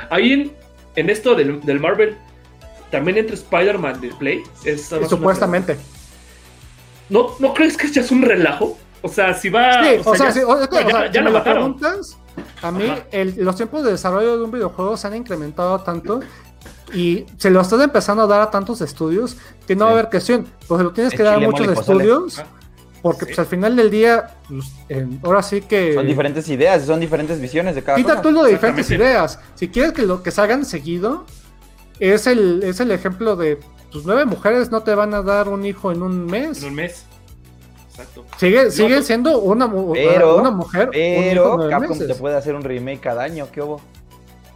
Ahí 0.09 0.33
en, 0.33 0.53
en 0.97 1.11
esto 1.11 1.35
del, 1.35 1.61
del 1.61 1.79
Marvel, 1.79 2.17
también 2.91 3.19
entra 3.19 3.35
Spider-Man 3.35 4.01
de 4.01 4.09
Play. 4.15 4.43
Es 4.65 4.91
una 4.93 5.07
Supuestamente. 5.09 5.77
¿No, 7.15 7.28
¿No 7.39 7.55
crees 7.55 7.76
que 7.76 7.89
ya 7.91 8.01
es 8.01 8.10
un 8.10 8.23
relajo? 8.23 8.76
O 9.02 9.09
sea, 9.09 9.33
si 9.34 9.49
va. 9.49 9.84
Sí, 9.84 10.01
o 10.05 10.15
sea, 10.17 10.31
ya- 11.12 11.20
me 11.23 11.31
lo 11.31 11.39
mataron. 11.39 11.76
preguntas, 11.76 12.18
a 12.60 12.73
mí 12.73 12.93
el- 13.12 13.36
los 13.39 13.55
tiempos 13.55 13.84
de 13.84 13.93
desarrollo 13.93 14.36
de 14.39 14.43
un 14.44 14.51
videojuego 14.51 14.97
se 14.97 15.07
han 15.07 15.15
incrementado 15.15 15.78
tanto 15.83 16.20
y 16.93 17.25
se 17.36 17.51
lo 17.51 17.60
están 17.60 17.83
empezando 17.83 18.25
a 18.25 18.26
dar 18.26 18.41
a 18.41 18.51
tantos 18.51 18.81
estudios 18.81 19.36
que 19.67 19.76
no 19.76 19.84
va 19.84 19.91
a 19.91 19.94
haber 19.94 20.09
cuestión. 20.10 20.47
Pues 20.67 20.83
lo 20.83 20.91
tienes 20.93 21.12
Es 21.12 21.17
que 21.17 21.23
dar 21.23 21.36
a 21.36 21.39
muchos 21.39 21.68
estudios 21.68 22.41
Ah, 22.41 22.47
porque 23.02 23.20
sí. 23.20 23.26
pues, 23.26 23.39
al 23.39 23.47
final 23.47 23.76
del 23.76 23.91
día, 23.91 24.36
pues, 24.49 24.73
ahora 25.23 25.43
sí 25.43 25.60
que... 25.60 25.94
Son 25.94 26.07
diferentes 26.07 26.49
ideas, 26.49 26.84
son 26.84 26.99
diferentes 26.99 27.41
visiones 27.41 27.75
de 27.76 27.83
cada 27.84 27.97
Quita 27.97 28.20
tú 28.23 28.31
lo 28.33 28.43
de 28.43 28.52
diferentes 28.52 28.91
ideas. 28.91 29.39
Si 29.55 29.68
quieres 29.68 29.93
que 29.93 30.02
lo 30.02 30.23
que 30.23 30.31
salgan 30.33 30.65
seguido, 30.65 31.26
es 32.01 32.26
el, 32.26 32.62
es 32.65 32.81
el 32.81 32.91
ejemplo 32.91 33.36
de 33.36 33.60
tus 33.95 34.05
nueve 34.05 34.25
mujeres 34.25 34.73
no 34.73 34.83
te 34.83 34.93
van 34.93 35.15
a 35.15 35.23
dar 35.23 35.49
un 35.49 35.65
hijo 35.65 35.93
en 35.93 36.03
un 36.03 36.27
mes. 36.27 36.61
En 36.63 36.71
un 36.71 36.75
mes. 36.75 37.07
Exacto. 37.91 38.25
Sigue, 38.39 38.65
No, 38.65 38.71
sigue 38.73 38.95
pues- 38.97 39.07
siendo 39.07 39.39
una, 39.39 39.71
Pero- 39.93 40.37
una 40.37 40.51
mujer. 40.51 40.89
un 40.89 40.95
hijo 40.97 41.05
en 41.05 41.29
Pero 41.29 41.55
nueve 41.57 41.71
Capcom 41.71 41.91
meses. 41.91 42.09
te 42.09 42.15
puede 42.17 42.37
hacer 42.37 42.57
un 42.57 42.65
remake 42.65 42.99
cada 42.99 43.23
año, 43.23 43.47
¿qué 43.53 43.63
hubo? 43.63 43.81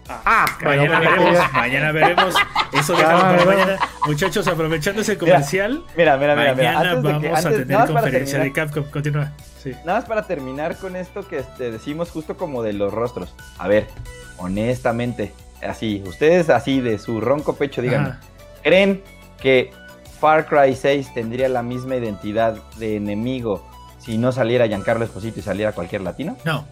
Ah, 0.08 0.44
bueno, 0.65 0.83
Mañana 0.92 0.99
veremos, 1.00 1.33
ya. 1.34 1.50
mañana 1.52 1.92
veremos. 1.92 2.34
Eso 2.73 2.94
Ya, 2.94 2.99
déjalo 2.99 3.20
para 3.20 3.44
mañana. 3.44 3.78
Muchachos, 4.07 4.49
aprovechando 4.49 5.02
ese 5.02 5.17
comercial, 5.17 5.84
Mira, 5.97 6.17
mira, 6.17 6.34
mira, 6.34 6.55
mira. 6.55 6.73
mañana 6.73 6.91
Antes 6.91 7.02
de 7.05 7.12
vamos 7.12 7.23
que, 7.23 7.28
a 7.28 7.50
tener 7.52 7.86
conferencia 7.86 8.39
de 8.41 8.52
Capcom. 8.52 8.84
Continúa. 8.91 9.33
Sí. 9.62 9.73
nada 9.84 10.00
más 10.00 10.08
para 10.08 10.23
terminar 10.26 10.76
con 10.78 10.97
esto 10.97 11.26
que 11.28 11.39
este, 11.39 11.70
decimos 11.70 12.10
justo 12.10 12.36
como 12.36 12.62
de 12.65 12.73
los 12.73 12.92
rostros. 12.92 13.34
A 13.58 13.68
ver, 13.68 13.86
honestamente, 14.39 15.33
así, 15.62 16.02
ustedes 16.07 16.49
así 16.50 16.81
de 16.81 16.99
su 16.99 17.20
ronco 17.20 17.55
pecho, 17.55 17.83
díganme, 17.83 18.08
Ajá. 18.10 18.20
¿creen 18.62 19.02
que 19.41 19.70
Far 20.20 20.47
Cry 20.47 20.75
6 20.75 21.15
tendría 21.15 21.49
la 21.49 21.62
misma 21.62 21.97
identidad 21.97 22.57
de 22.76 22.97
enemigo 22.97 23.65
si 23.99 24.18
no 24.18 24.33
saliera 24.33 24.67
Giancarlo 24.67 25.05
Esposito 25.05 25.39
y 25.41 25.42
saliera 25.42 25.73
cualquier 25.73 26.00
latino? 26.02 26.36
No. 26.44 26.65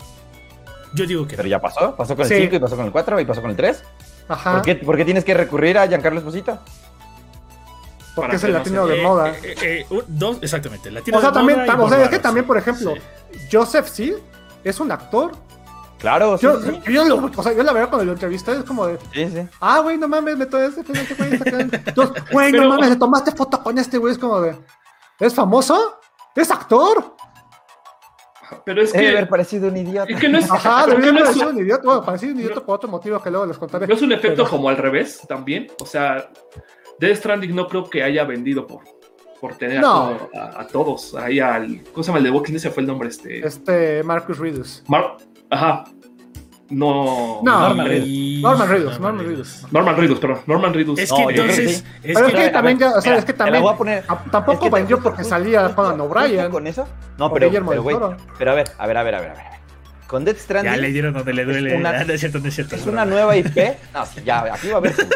Yo 0.95 1.07
digo 1.07 1.27
que 1.29 1.37
Pero 1.37 1.49
ya 1.49 1.61
pasó, 1.61 1.95
pasó 1.97 2.17
con 2.17 2.27
Sí. 2.27 2.35
el 2.35 2.41
5 2.43 2.57
y 2.57 2.59
pasó 2.59 2.77
con 2.77 2.87
el 2.87 2.93
4 2.93 3.21
y 3.21 3.25
pasó 3.25 3.41
con 3.43 3.51
el 3.51 3.57
3. 3.57 3.83
Ajá. 4.29 4.53
¿Por 4.55 4.63
qué, 4.63 4.75
por 4.77 4.97
qué 4.97 5.05
tienes 5.05 5.25
que 5.25 5.35
recurrir 5.35 5.79
a 5.79 5.87
Giancarlo 5.87 6.19
Esposito? 6.19 6.59
Porque 8.15 8.29
Para 8.29 8.37
es 8.39 8.45
el 8.45 8.53
no 8.53 8.59
latino 8.59 8.87
se- 8.87 8.93
de 8.93 8.99
Eh, 8.99 9.03
moda. 9.03 9.31
eh, 9.43 9.55
eh, 9.63 9.87
dos, 10.09 10.39
exactamente. 10.41 10.91
Latino 10.91 11.19
o 11.19 11.21
sea, 11.21 11.31
de 11.31 11.35
también, 11.35 11.59
moda 11.67 11.83
o 11.85 11.89
sea, 11.89 12.03
es 12.05 12.09
que 12.09 12.19
también, 12.19 12.47
por 12.47 12.57
ejemplo, 12.57 12.95
Sí. 12.95 13.39
Joseph 13.53 13.89
Seed 13.89 14.15
es 14.65 14.81
un 14.81 14.91
actor. 14.91 15.33
Claro, 15.99 16.37
sí, 16.37 16.45
Yo, 16.45 16.61
sí. 16.61 16.81
yo, 16.93 17.05
lo- 17.05 17.31
o 17.35 17.43
sea, 17.43 17.53
yo 17.55 17.63
la 17.63 17.73
verdad 17.73 17.89
cuando 17.89 18.05
lo 18.05 18.13
entrevisté 18.13 18.53
es 18.53 18.65
como 18.65 18.87
de, 18.87 18.99
sí, 19.15 19.29
sí. 19.31 19.49
ah, 19.61 19.81
güey, 19.81 19.97
no 19.97 20.07
mames, 20.09 20.37
me 20.37 20.45
tomé 20.47 20.67
este, 20.67 20.81
este 20.83 21.15
güey 22.33 22.53
no 22.53 22.69
mames, 22.69 22.91
le 22.91 22.97
tomaste 22.97 23.33
foto 23.33 23.63
con 23.63 23.79
este 23.79 23.97
güey, 23.99 24.13
es 24.13 24.19
como 24.19 24.41
de, 24.41 24.57
¿es 25.21 25.35
famoso? 25.35 25.99
¿Es 26.35 26.51
actor? 26.51 27.15
Pero 28.65 28.83
es 28.83 28.93
Debe 28.93 29.09
haber 29.09 29.25
que. 29.25 29.31
parecido 29.31 29.69
un 29.69 29.77
idiota. 29.77 30.13
Es 30.13 30.21
que 30.21 30.29
no 30.29 30.39
es. 30.39 30.51
Ajá, 30.51 30.87
no 30.87 30.93
haber 30.95 31.17
es 31.23 31.29
sido 31.31 31.49
un- 31.51 31.59
idiota. 31.59 31.83
Bueno, 31.85 32.05
parecía 32.05 32.29
un 32.31 32.39
idiota 32.41 32.61
por 32.65 32.77
otro 32.77 32.89
motivo 32.89 33.21
que 33.21 33.31
luego 33.31 33.47
les 33.47 33.59
contaré. 33.59 33.87
¿No 33.87 33.95
es 33.95 34.03
un 34.03 34.13
efecto 34.13 34.45
Pero- 34.45 34.51
como 34.51 34.69
al 34.69 34.77
revés 34.77 35.23
también? 35.29 35.67
O 35.81 35.87
sea, 35.87 36.31
Death 37.01 37.17
Stranding 37.19 37.55
no 37.55 37.67
creo 37.67 37.89
que 37.91 38.03
haya 38.05 38.25
vendido 38.25 38.67
por, 38.67 38.83
por 39.41 39.57
tener 39.57 39.81
No. 39.81 40.07
a, 40.09 40.19
todo- 40.19 40.31
a- 40.35 40.61
a 40.61 40.67
todos. 40.67 41.15
Ahí 41.17 41.41
al. 41.41 41.83
¿Cómo 41.93 42.03
se 42.05 42.09
llama 42.09 42.19
el 42.19 42.25
de 42.25 42.31
Walking? 42.31 42.55
Ese 42.55 42.71
fue 42.71 42.83
el 42.83 42.87
nombre. 42.87 43.09
Este. 43.09 43.45
Este, 43.45 44.03
Marcus 44.05 44.39
Reedus. 44.39 44.83
Mar- 44.87 45.17
Ajá. 45.51 45.85
No. 46.69 47.41
No, 47.45 47.61
Norman 47.61 47.87
Reedus. 47.87 48.43
Norman 48.43 48.69
Reedus, 48.69 48.99
Norman 49.01 49.19
Reedus. 49.27 49.67
Norman 49.73 49.97
Reedus, 49.97 50.19
perdón. 50.19 50.41
Norman 50.47 50.75
Reedus. 50.75 50.99
Es 50.99 51.13
que 51.13 51.23
entonces. 51.23 51.77
sí. 51.79 51.85
Es 52.03 52.15
Pero 52.17 52.27
es 52.27 52.35
que, 52.35 52.49
también 52.51 52.79
ya, 52.79 52.89
o 52.91 53.01
sea, 53.01 53.11
Mira, 53.13 53.19
es 53.21 53.25
que 53.25 53.33
también 53.33 53.63
voy 53.63 53.73
a 53.73 53.77
poner- 53.77 54.05
a- 54.09 54.25
tampoco 54.31 54.53
Es 54.55 54.59
que 54.59 54.71
vendió 54.71 55.01
porque 55.01 55.23
salía 55.23 55.73
Conan 55.77 56.01
O'Brien. 56.01 56.51
con 56.51 56.67
eso? 56.67 56.89
No, 57.19 57.33
pero, 57.33 57.51
pero, 58.39 58.51
a 58.51 58.55
ver, 58.55 58.67
a 58.79 58.87
ver, 58.87 58.97
a 58.97 59.03
ver, 59.05 59.15
a 59.15 59.21
ver, 59.21 59.31
a 59.31 59.35
ver. 59.35 59.43
Con 60.09 60.25
Death 60.25 60.39
Stranding 60.39 60.73
ya 60.75 60.81
le 60.81 60.89
dieron 60.89 61.15
donde 61.15 61.33
le 61.33 61.45
duele. 61.45 61.77
una- 61.77 61.91
Ah, 61.91 62.05
no 62.05 62.13
es 62.13 62.21
cierto, 62.21 62.39
no 62.41 62.49
es 62.49 62.55
cierto. 62.55 62.75
es 62.77 62.87
una 62.87 63.05
nueva 63.05 63.37
IP. 63.37 63.77
No, 63.95 64.05
ya, 64.25 64.53
aquí 64.53 64.69
va 64.69 64.75
a 64.75 64.77
haber. 64.79 64.95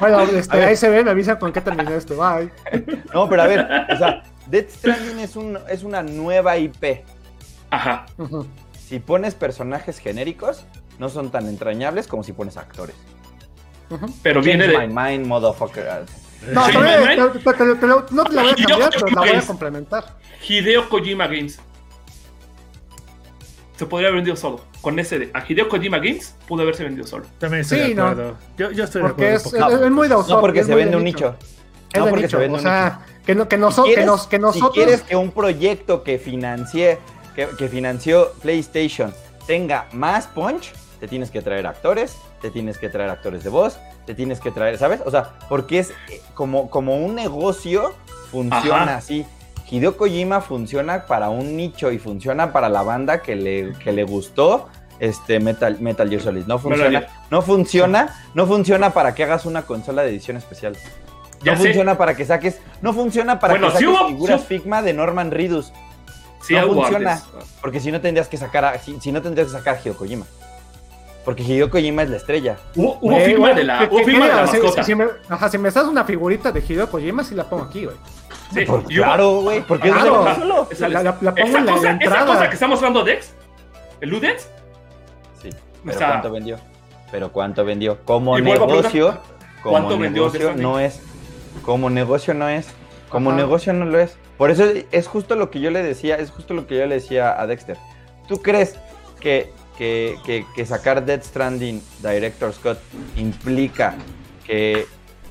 Bueno, 0.00 0.20
este, 0.22 0.54
A 0.56 0.60
ver. 0.60 0.68
ahí 0.68 0.76
se 0.76 0.88
ve, 0.88 1.02
me 1.02 1.10
avisan 1.10 1.36
con 1.38 1.52
qué 1.52 1.60
terminó 1.60 1.90
esto. 1.92 2.14
Bye. 2.16 2.50
No, 3.12 3.28
pero 3.28 3.42
a 3.42 3.46
ver, 3.48 3.66
o 3.92 3.96
sea, 3.96 4.22
Death 4.46 4.70
Stranding 4.70 5.18
es, 5.18 5.34
un, 5.34 5.58
es 5.68 5.82
una 5.82 6.02
nueva 6.02 6.56
IP. 6.56 7.04
Ajá. 7.70 8.06
Si 8.86 8.98
pones 9.00 9.34
personajes 9.34 9.98
genéricos, 9.98 10.64
no 10.98 11.08
son 11.08 11.30
tan 11.30 11.46
entrañables 11.46 12.06
como 12.06 12.22
si 12.24 12.32
pones 12.32 12.56
actores. 12.56 12.96
Pero 14.22 14.42
viene 14.42 14.66
de. 14.68 14.78
my 14.78 14.86
mind, 14.86 15.26
motherfucker. 15.26 16.04
No, 16.52 16.66
Sí, 16.66 16.72
te 16.72 16.78
no 16.78 18.24
te 18.24 18.34
la 18.34 18.42
voy 18.42 18.50
a 18.52 18.54
Yo 18.56 18.66
cambiar, 18.68 18.90
creo 18.90 18.90
pero 18.90 19.06
la 19.06 19.12
que 19.22 19.28
voy 19.28 19.28
a 19.28 19.38
es- 19.40 19.46
complementar. 19.46 20.04
Hideo 20.46 20.88
Kojima 20.88 21.26
Games. 21.26 21.58
Se 23.76 23.86
podría 23.86 24.08
haber 24.08 24.16
vendido 24.18 24.36
solo. 24.36 24.60
Con 24.80 24.98
ese 24.98 25.18
de. 25.18 25.30
A 25.34 25.44
Hideo 25.46 25.68
Kojima 25.68 25.98
Games 25.98 26.34
pudo 26.46 26.62
haberse 26.62 26.84
vendido 26.84 27.06
solo. 27.06 27.26
También 27.38 27.60
estoy 27.62 27.78
Sí, 27.80 27.88
de 27.88 27.94
no. 27.94 28.06
acuerdo. 28.08 28.36
Yo, 28.56 28.70
yo 28.72 28.84
estoy 28.84 29.02
Porque 29.02 29.24
de 29.24 29.34
es, 29.34 29.46
acuerdo. 29.46 29.68
es- 29.76 29.82
es 29.82 29.90
muy 29.90 30.08
de. 30.08 30.14
No 30.14 30.40
porque 30.40 30.60
es 30.60 30.66
se 30.66 30.74
vende 30.74 30.96
un 30.96 31.04
nicho. 31.04 31.36
Es 31.92 31.98
No 32.00 32.04
de 32.06 32.10
porque 32.10 32.24
nicho, 32.26 32.36
se 32.36 32.40
vende 32.42 32.54
o 32.54 32.58
un 32.58 32.62
sea, 32.62 33.00
que, 33.24 33.34
no, 33.34 33.48
que, 33.48 33.56
noso- 33.58 33.82
Si 33.84 33.88
que, 33.90 33.94
quieres- 33.94 34.06
nos, 34.06 34.26
que 34.26 34.36
Si 34.36 34.42
nosotros... 34.42 34.72
quieres 34.74 35.02
que 35.02 35.16
un 35.16 35.30
proyecto 35.30 36.02
que 36.02 36.18
financie, 36.18 36.98
que, 37.38 37.46
que 37.56 37.68
financió 37.68 38.32
PlayStation 38.42 39.14
tenga 39.46 39.86
más 39.92 40.26
punch, 40.26 40.72
te 40.98 41.06
tienes 41.06 41.30
que 41.30 41.40
traer 41.40 41.68
actores, 41.68 42.16
te 42.42 42.50
tienes 42.50 42.78
que 42.78 42.88
traer 42.88 43.10
actores 43.10 43.44
de 43.44 43.50
voz, 43.50 43.78
te 44.06 44.14
tienes 44.14 44.40
que 44.40 44.50
traer, 44.50 44.76
¿sabes? 44.76 45.00
O 45.06 45.10
sea, 45.12 45.34
porque 45.48 45.78
es 45.78 45.90
eh, 46.10 46.20
como, 46.34 46.68
como 46.68 46.96
un 46.96 47.14
negocio 47.14 47.94
funciona 48.32 48.82
Ajá. 48.82 48.96
así. 48.96 49.24
Hideo 49.70 49.96
Kojima 49.96 50.40
funciona 50.40 51.06
para 51.06 51.28
un 51.28 51.56
nicho 51.56 51.92
y 51.92 51.98
funciona 52.00 52.52
para 52.52 52.68
la 52.68 52.82
banda 52.82 53.22
que 53.22 53.36
le, 53.36 53.72
que 53.74 53.92
le 53.92 54.02
gustó 54.02 54.68
este 54.98 55.38
Metal, 55.38 55.76
Metal 55.78 56.08
Gear 56.08 56.22
Solid. 56.22 56.44
No 56.46 56.58
funciona, 56.58 57.06
no 57.30 57.40
funciona, 57.42 58.16
no 58.34 58.46
funciona 58.48 58.90
para 58.90 59.14
que 59.14 59.22
hagas 59.22 59.46
una 59.46 59.62
consola 59.62 60.02
de 60.02 60.08
edición 60.10 60.36
especial. 60.38 60.76
Ya 61.44 61.52
no 61.52 61.58
sé. 61.58 61.64
funciona 61.66 61.96
para 61.96 62.16
que 62.16 62.24
saques, 62.24 62.58
no 62.82 62.92
funciona 62.92 63.38
para 63.38 63.52
Bueno, 63.54 63.68
que 63.72 63.78
sí 63.78 63.84
saques 63.84 64.00
hubo- 64.00 64.08
figuras 64.08 64.40
sí- 64.40 64.46
Figma 64.48 64.82
de 64.82 64.92
Norman 64.94 65.30
Reedus. 65.30 65.72
Sí, 66.42 66.54
No 66.54 66.68
funciona. 66.72 67.20
Porque 67.60 67.80
si 67.80 67.90
no 67.92 68.00
tendrías 68.00 68.28
que 68.28 68.36
sacar 68.36 68.64
a, 68.64 68.78
si, 68.78 68.98
si 69.00 69.12
no 69.12 69.20
tendrías 69.22 69.48
que 69.48 69.52
sacar 69.54 69.76
a 69.76 69.80
Hideo 69.80 69.96
Kojima. 69.96 70.24
Porque 71.24 71.42
Hideo 71.42 71.68
Kojima 71.68 72.02
es 72.02 72.10
la 72.10 72.16
estrella. 72.16 72.56
Hubo, 72.76 72.98
hubo 73.02 73.16
Eh, 73.16 73.24
firma 73.26 73.52
de 73.52 73.64
la, 73.64 73.88
hubo 73.90 73.98
firma 74.04 74.26
de 74.28 74.34
la 74.34 74.46
si- 74.46 74.58
mascota. 74.58 74.82
Si, 74.84 74.94
me, 74.94 75.06
ajá, 75.28 75.48
si 75.50 75.58
me 75.58 75.70
das 75.70 75.86
una 75.86 76.04
figurita 76.04 76.52
de 76.52 76.60
Hideo 76.66 76.88
Kojima, 76.90 77.22
sí 77.24 77.34
la 77.34 77.44
pongo 77.44 77.64
aquí, 77.64 77.84
güey. 77.84 77.96
Sí, 78.54 78.64
Por- 78.64 78.84
claro, 78.84 79.40
güey. 79.42 79.60
Porque 79.60 79.90
Claro. 79.90 80.26
es 80.28 80.36
solo. 80.38 80.68
Esa, 80.70 80.88
La- 80.88 81.02
la- 81.02 81.18
la 81.20 81.34
pongo 81.34 81.48
esa 81.48 81.58
en 81.58 81.66
la- 81.66 81.72
cosa, 81.72 81.84
la 81.84 81.90
esa 81.90 82.04
entrada. 82.04 82.26
cosa 82.26 82.48
que 82.48 82.54
está 82.54 82.66
mostrando 82.66 83.04
Dex, 83.04 83.32
el 84.00 84.08
Ludens, 84.10 84.48
Sí. 85.42 85.50
O 85.50 85.52
Pero 85.84 85.98
sea- 85.98 86.08
¿cuánto 86.08 86.30
vendió? 86.32 86.58
Pero 87.10 87.32
¿cuánto 87.32 87.64
vendió? 87.64 87.98
Como 88.04 88.38
negocio, 88.38 89.18
como 89.62 89.72
¿cuánto 89.72 89.98
vendió 89.98 90.22
negocio 90.24 90.54
no 90.56 90.78
es. 90.80 91.00
Como 91.62 91.90
negocio 91.90 92.32
no 92.34 92.48
es. 92.48 92.68
Como 93.08 93.30
Ajá. 93.30 93.38
negocio 93.38 93.72
no 93.72 93.84
lo 93.84 93.98
es. 93.98 94.16
Por 94.36 94.50
eso 94.50 94.64
es 94.92 95.06
justo 95.06 95.34
lo 95.34 95.50
que 95.50 95.60
yo 95.60 95.70
le 95.70 95.82
decía, 95.82 96.16
es 96.16 96.30
justo 96.30 96.54
lo 96.54 96.66
que 96.66 96.76
yo 96.78 96.86
le 96.86 96.96
decía 96.96 97.40
a 97.40 97.46
Dexter. 97.46 97.76
¿Tú 98.28 98.42
crees 98.42 98.76
que, 99.20 99.50
que, 99.76 100.16
que- 100.24 100.44
que 100.54 100.66
sacar 100.66 101.04
Dead 101.04 101.22
Stranding 101.22 101.82
Director 102.02 102.52
Scott 102.52 102.78
implica 103.16 103.94
que 104.44 104.86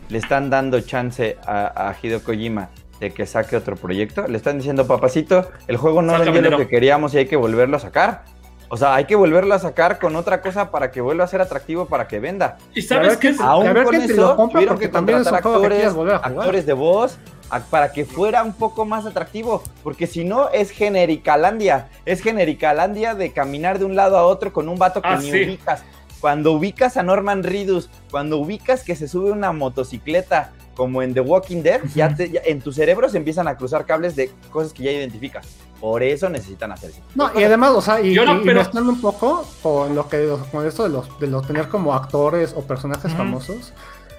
le 0.09 0.17
están 0.17 0.49
dando 0.49 0.80
chance 0.81 1.38
a, 1.45 1.89
a 1.89 1.95
Hideo 2.01 2.23
Kojima 2.23 2.69
de 2.99 3.11
que 3.14 3.25
saque 3.25 3.56
otro 3.56 3.75
proyecto? 3.75 4.27
Le 4.27 4.38
están 4.38 4.57
diciendo, 4.57 4.88
papacito, 4.88 5.49
el 5.67 5.77
juego 5.77 6.01
no 6.01 6.14
vendió 6.14 6.31
lo 6.31 6.38
dinero". 6.38 6.57
que 6.57 6.67
queríamos 6.67 7.14
y 7.14 7.19
hay 7.19 7.25
que 7.27 7.35
volverlo 7.35 7.77
a 7.77 7.80
sacar. 7.80 8.23
O 8.69 8.75
sea, 8.75 8.95
hay 8.95 9.05
que 9.05 9.15
volverlo 9.15 9.53
a 9.55 9.59
sacar 9.59 9.97
con 9.97 10.15
otra 10.17 10.41
cosa 10.41 10.71
para 10.71 10.91
que 10.91 10.99
vuelva 10.99 11.23
a 11.23 11.27
ser 11.27 11.39
atractivo 11.41 11.85
para 11.85 12.07
que 12.07 12.19
venda. 12.19 12.57
¿Y 12.75 12.81
sabes 12.81 13.15
qué? 13.17 13.29
es? 13.29 13.39
Aún 13.39 13.65
con 13.83 13.95
eso, 13.95 14.15
lo 14.15 14.35
tuvieron 14.49 14.67
porque 14.75 14.85
que 14.87 14.91
también 14.91 15.19
es 15.19 15.27
un 15.27 15.31
contratar 15.33 15.69
que 15.69 15.85
actores, 15.85 16.15
actores 16.23 16.65
de 16.65 16.73
voz 16.73 17.17
a- 17.49 17.61
para 17.61 17.93
que 17.93 18.03
fuera 18.03 18.43
un 18.43 18.51
poco 18.53 18.83
más 18.83 19.05
atractivo, 19.05 19.63
porque 19.83 20.05
si 20.05 20.25
no 20.25 20.49
es 20.49 20.71
genericalandia, 20.71 21.87
es 22.05 22.21
genericalandia 22.21 23.15
de 23.15 23.31
caminar 23.31 23.79
de 23.79 23.85
un 23.85 23.95
lado 23.95 24.17
a 24.17 24.25
otro 24.25 24.51
con 24.51 24.67
un 24.67 24.77
vato 24.77 25.01
que 25.01 25.07
Ah, 25.07 25.17
ni 25.17 25.31
sí. 25.31 25.43
ubicas. 25.45 25.83
Cuando 26.19 26.51
ubicas 26.51 26.97
a 26.97 27.03
Norman 27.03 27.43
Reedus, 27.43 27.89
cuando 28.11 28.37
ubicas 28.37 28.83
que 28.83 28.95
se 28.95 29.07
sube 29.07 29.31
una 29.31 29.51
motocicleta 29.53 30.51
como 30.75 31.01
en 31.01 31.13
The 31.13 31.21
Walking 31.21 31.61
Dead, 31.63 31.81
ya, 31.95 32.13
te- 32.13 32.29
ya 32.29 32.41
en 32.45 32.59
tu 32.61 32.71
cerebro 32.71 33.07
se 33.07 33.17
empiezan 33.17 33.47
a 33.47 33.55
cruzar 33.55 33.85
cables 33.85 34.15
de 34.15 34.29
cosas 34.51 34.73
que 34.73 34.83
ya 34.83 34.91
identificas. 34.91 35.47
Por 35.80 36.01
eso 36.01 36.27
necesitan 36.30 36.72
hacer 36.72 36.89
eso. 36.89 37.01
No, 37.15 37.31
y 37.39 37.43
además, 37.43 37.72
o 37.75 37.81
sea, 37.81 38.01
y, 38.01 38.14
Yo 38.14 38.25
no, 38.25 38.35
y- 38.35 38.41
y 38.41 38.45
pero- 38.45 38.59
mezclando 38.61 38.91
un 38.91 38.99
poco 39.01 39.45
con 39.61 39.93
lo 39.95 40.07
que 40.09 40.27
con 40.51 40.65
esto 40.65 40.83
de 40.83 40.89
los 40.89 41.19
de 41.19 41.27
los 41.27 41.45
tener 41.45 41.67
como 41.69 41.93
actores 41.93 42.53
o 42.57 42.61
personajes 42.64 43.14
famosos, 43.14 43.73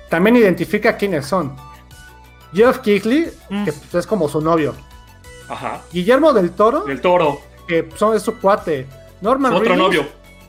también 0.09 0.37
identifica 0.37 0.97
quiénes 0.97 1.27
son. 1.27 1.57
Jeff 2.53 2.79
Kigley, 2.79 3.31
Mm. 3.51 3.65
que 3.65 3.73
pues, 3.73 3.95
es 3.95 4.07
como 4.07 4.29
su 4.29 4.41
novio. 4.41 4.75
Ajá. 5.49 5.81
Guillermo 5.93 6.33
del 6.33 6.51
Toro, 6.53 6.81
Del 6.85 7.01
toro. 7.01 7.41
que 7.67 7.89
son 7.97 8.15
es 8.17 8.23
su 8.23 8.39
cuate. 8.39 8.87
Norman 9.21 9.53
Otro 9.53 9.65
Reedus, 9.71 9.79
novio. 9.79 10.07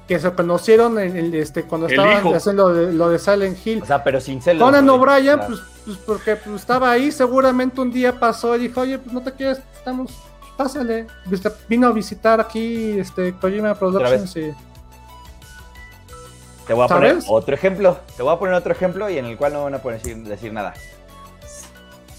que 0.08 0.20
se 0.20 0.32
conocieron 0.34 1.00
en, 1.00 1.16
el, 1.18 1.34
este 1.36 1.64
cuando 1.64 1.88
El 1.88 1.94
estaban 1.94 2.18
hijo. 2.20 2.36
haciendo 2.36 2.70
lo 2.70 2.76
de, 2.76 2.94
lo 2.94 3.10
de 3.10 3.20
Silent 3.20 3.58
Hill. 3.66 3.82
O 3.82 3.86
sea, 3.86 4.04
pero 4.04 4.20
sin 4.22 4.42
celos. 4.42 4.64
Conan 4.64 4.86
¿no? 4.86 4.96
O'Brien, 4.96 5.36
Claro. 5.38 5.44
pues, 5.48 5.60
pues 5.86 5.98
porque 6.06 6.36
pues, 6.36 6.56
estaba 6.62 6.92
ahí, 6.92 7.12
seguramente 7.12 7.82
un 7.82 7.92
día 7.92 8.18
pasó 8.20 8.56
y 8.56 8.60
dijo, 8.68 8.82
oye, 8.82 8.98
pues 9.00 9.14
no 9.14 9.22
te 9.22 9.32
quieres, 9.34 9.60
estamos, 9.76 10.12
pásale. 10.60 11.08
Vino 11.70 11.88
a 11.88 11.92
visitar 11.94 12.42
aquí 12.42 13.00
este 13.00 13.34
Kojima 13.34 13.76
Productions 13.76 14.36
y... 14.36 14.54
Te 16.68 16.74
voy 16.74 16.84
a 16.84 16.88
poner 16.90 17.20
otro 17.30 17.56
ejemplo. 17.56 17.98
Te 18.18 18.24
voy 18.24 18.34
a 18.34 18.38
poner 18.38 18.54
otro 18.56 18.74
ejemplo 18.74 19.10
y 19.10 19.18
en 19.18 19.24
el 19.26 19.38
cual 19.38 19.54
no 19.54 19.64
van 19.64 19.76
a 19.76 19.78
poder 19.78 20.02
decir, 20.02 20.18
decir 20.26 20.52
nada. 20.52 20.74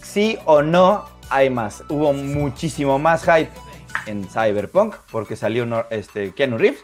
Sí 0.03 0.39
o 0.47 0.63
no 0.63 1.05
hay 1.29 1.51
más. 1.51 1.85
Hubo 1.91 2.15
muchísimo 2.15 2.99
más 2.99 3.25
hype 3.25 3.51
en 4.07 4.27
Cyberpunk 4.27 4.97
porque 5.13 5.37
salió 5.37 5.87
este, 5.91 6.33
Keanu 6.33 6.57
Reeves. 6.57 6.83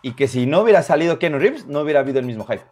Y 0.00 0.12
que 0.12 0.26
si 0.26 0.46
no 0.46 0.60
hubiera 0.62 0.82
salido 0.82 1.18
Keanu 1.18 1.38
Reeves, 1.38 1.66
no 1.66 1.80
hubiera 1.80 2.00
habido 2.00 2.18
el 2.18 2.24
mismo 2.24 2.46
hype. 2.46 2.64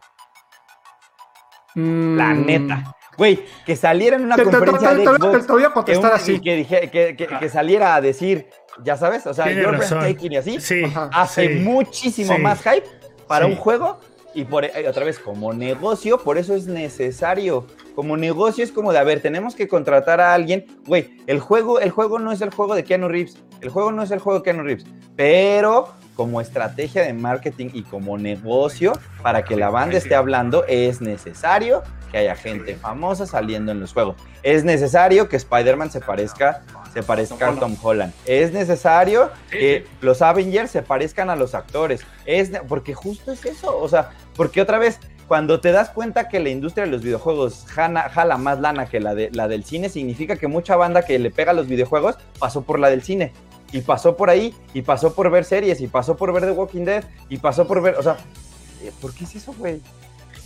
La 1.75 2.33
Mm. 2.33 2.45
neta. 2.47 2.95
Güey, 3.17 3.43
que 3.65 3.75
saliera 3.75 4.15
en 4.15 4.23
una 4.25 4.35
Te, 4.35 4.43
te- 4.43 4.49
te- 4.51 4.57
conferencia 4.57 4.89
te- 4.89 4.95
de 4.97 5.03
Xbox, 5.05 5.47
te 5.47 5.53
voy 5.53 5.63
a 5.63 5.67
que, 5.67 5.73
contestar 5.73 6.11
un- 6.11 6.15
así. 6.17 6.33
y 6.33 6.39
que, 6.39 6.55
dije- 6.55 6.89
que- 6.91 7.15
que- 7.15 7.27
que 7.27 7.49
saliera 7.49 7.95
a 7.95 8.01
decir, 8.01 8.47
ya 8.83 8.95
sabes, 8.95 9.25
o 9.25 9.33
sea, 9.33 9.45
breathtaking 9.45 10.33
y 10.33 10.37
así, 10.37 10.61
Sí, 10.61 10.83
hace 11.11 11.47
sí. 11.47 11.53
muchísimo 11.61 12.35
Sí. 12.35 12.41
más 12.41 12.59
hype 12.61 12.83
para 13.27 13.45
Sí. 13.45 13.51
un 13.51 13.57
juego 13.57 13.99
y 14.35 14.45
por 14.45 14.65
eh, 14.65 14.85
otra 14.87 15.03
vez 15.03 15.17
como 15.17 15.51
negocio, 15.51 16.19
por 16.19 16.37
eso 16.37 16.53
es 16.53 16.67
necesario. 16.67 17.65
Como 17.95 18.17
negocio 18.17 18.63
es 18.63 18.71
como 18.71 18.91
de, 18.93 18.99
a 18.99 19.03
ver, 19.03 19.19
tenemos 19.21 19.55
que 19.55 19.67
contratar 19.67 20.21
a 20.21 20.35
alguien, 20.35 20.67
güey, 20.85 21.17
el 21.25 21.39
juego 21.39 21.79
el 21.79 21.89
juego 21.89 22.19
no 22.19 22.31
es 22.31 22.41
el 22.41 22.51
juego 22.53 22.75
de 22.75 22.83
Keanu 22.83 23.07
Reeves, 23.07 23.37
el 23.61 23.69
juego 23.69 23.91
no 23.91 24.03
es 24.03 24.11
el 24.11 24.19
juego 24.19 24.39
de 24.39 24.43
Keanu 24.43 24.61
Reeves, 24.63 24.85
pero 25.15 25.87
como 26.17 26.41
estrategia 26.41 27.03
de 27.03 27.13
marketing 27.13 27.69
y 27.73 27.83
como 27.83 28.17
negocio 28.17 28.91
para 29.21 29.45
que 29.45 29.55
la 29.55 29.69
banda 29.69 29.97
esté 29.97 30.15
hablando 30.15 30.65
es 30.67 30.99
necesario 30.99 31.83
que 32.11 32.17
haya 32.17 32.35
gente 32.35 32.75
famosa 32.75 33.25
saliendo 33.27 33.71
en 33.71 33.79
los 33.79 33.93
juegos. 33.93 34.15
Es 34.41 34.63
necesario 34.63 35.29
que 35.29 35.35
Spider-Man 35.37 35.91
se 35.91 36.01
parezca 36.01 36.63
se 36.93 37.03
parezca 37.03 37.49
a 37.49 37.53
Tom 37.59 37.75
Holland. 37.81 38.11
Es 38.25 38.51
necesario 38.53 39.29
que 39.51 39.85
los 40.01 40.21
Avengers 40.23 40.71
se 40.71 40.81
parezcan 40.81 41.29
a 41.29 41.35
los 41.35 41.53
actores. 41.53 42.01
Es 42.25 42.49
porque 42.67 42.95
justo 42.95 43.31
es 43.31 43.45
eso. 43.45 43.77
O 43.77 43.87
sea, 43.87 44.09
porque 44.35 44.61
otra 44.61 44.79
vez, 44.79 44.99
cuando 45.27 45.59
te 45.59 45.71
das 45.71 45.89
cuenta 45.89 46.27
que 46.29 46.39
la 46.39 46.49
industria 46.49 46.85
de 46.85 46.91
los 46.91 47.03
videojuegos 47.03 47.65
jana- 47.67 48.09
jala 48.09 48.37
más 48.37 48.59
lana 48.61 48.87
que 48.87 48.99
la, 48.99 49.13
de, 49.13 49.29
la 49.31 49.47
del 49.47 49.63
cine, 49.63 49.89
significa 49.89 50.37
que 50.37 50.47
mucha 50.47 50.75
banda 50.75 51.03
que 51.03 51.19
le 51.19 51.29
pega 51.29 51.51
a 51.51 51.53
los 51.53 51.67
videojuegos 51.67 52.15
pasó 52.39 52.61
por 52.63 52.79
la 52.79 52.89
del 52.89 53.03
cine. 53.03 53.33
Y 53.71 53.81
pasó 53.81 54.15
por 54.15 54.29
ahí, 54.29 54.55
y 54.73 54.81
pasó 54.81 55.13
por 55.13 55.29
ver 55.29 55.43
series, 55.43 55.81
y 55.81 55.87
pasó 55.87 56.15
por 56.15 56.31
ver 56.33 56.43
The 56.43 56.51
Walking 56.51 56.85
Dead, 56.85 57.03
y 57.29 57.37
pasó 57.37 57.67
por 57.67 57.81
ver. 57.81 57.95
O 57.95 58.03
sea, 58.03 58.17
eh, 58.81 58.91
¿por 59.01 59.13
qué 59.13 59.25
es 59.25 59.35
eso, 59.35 59.53
güey? 59.57 59.81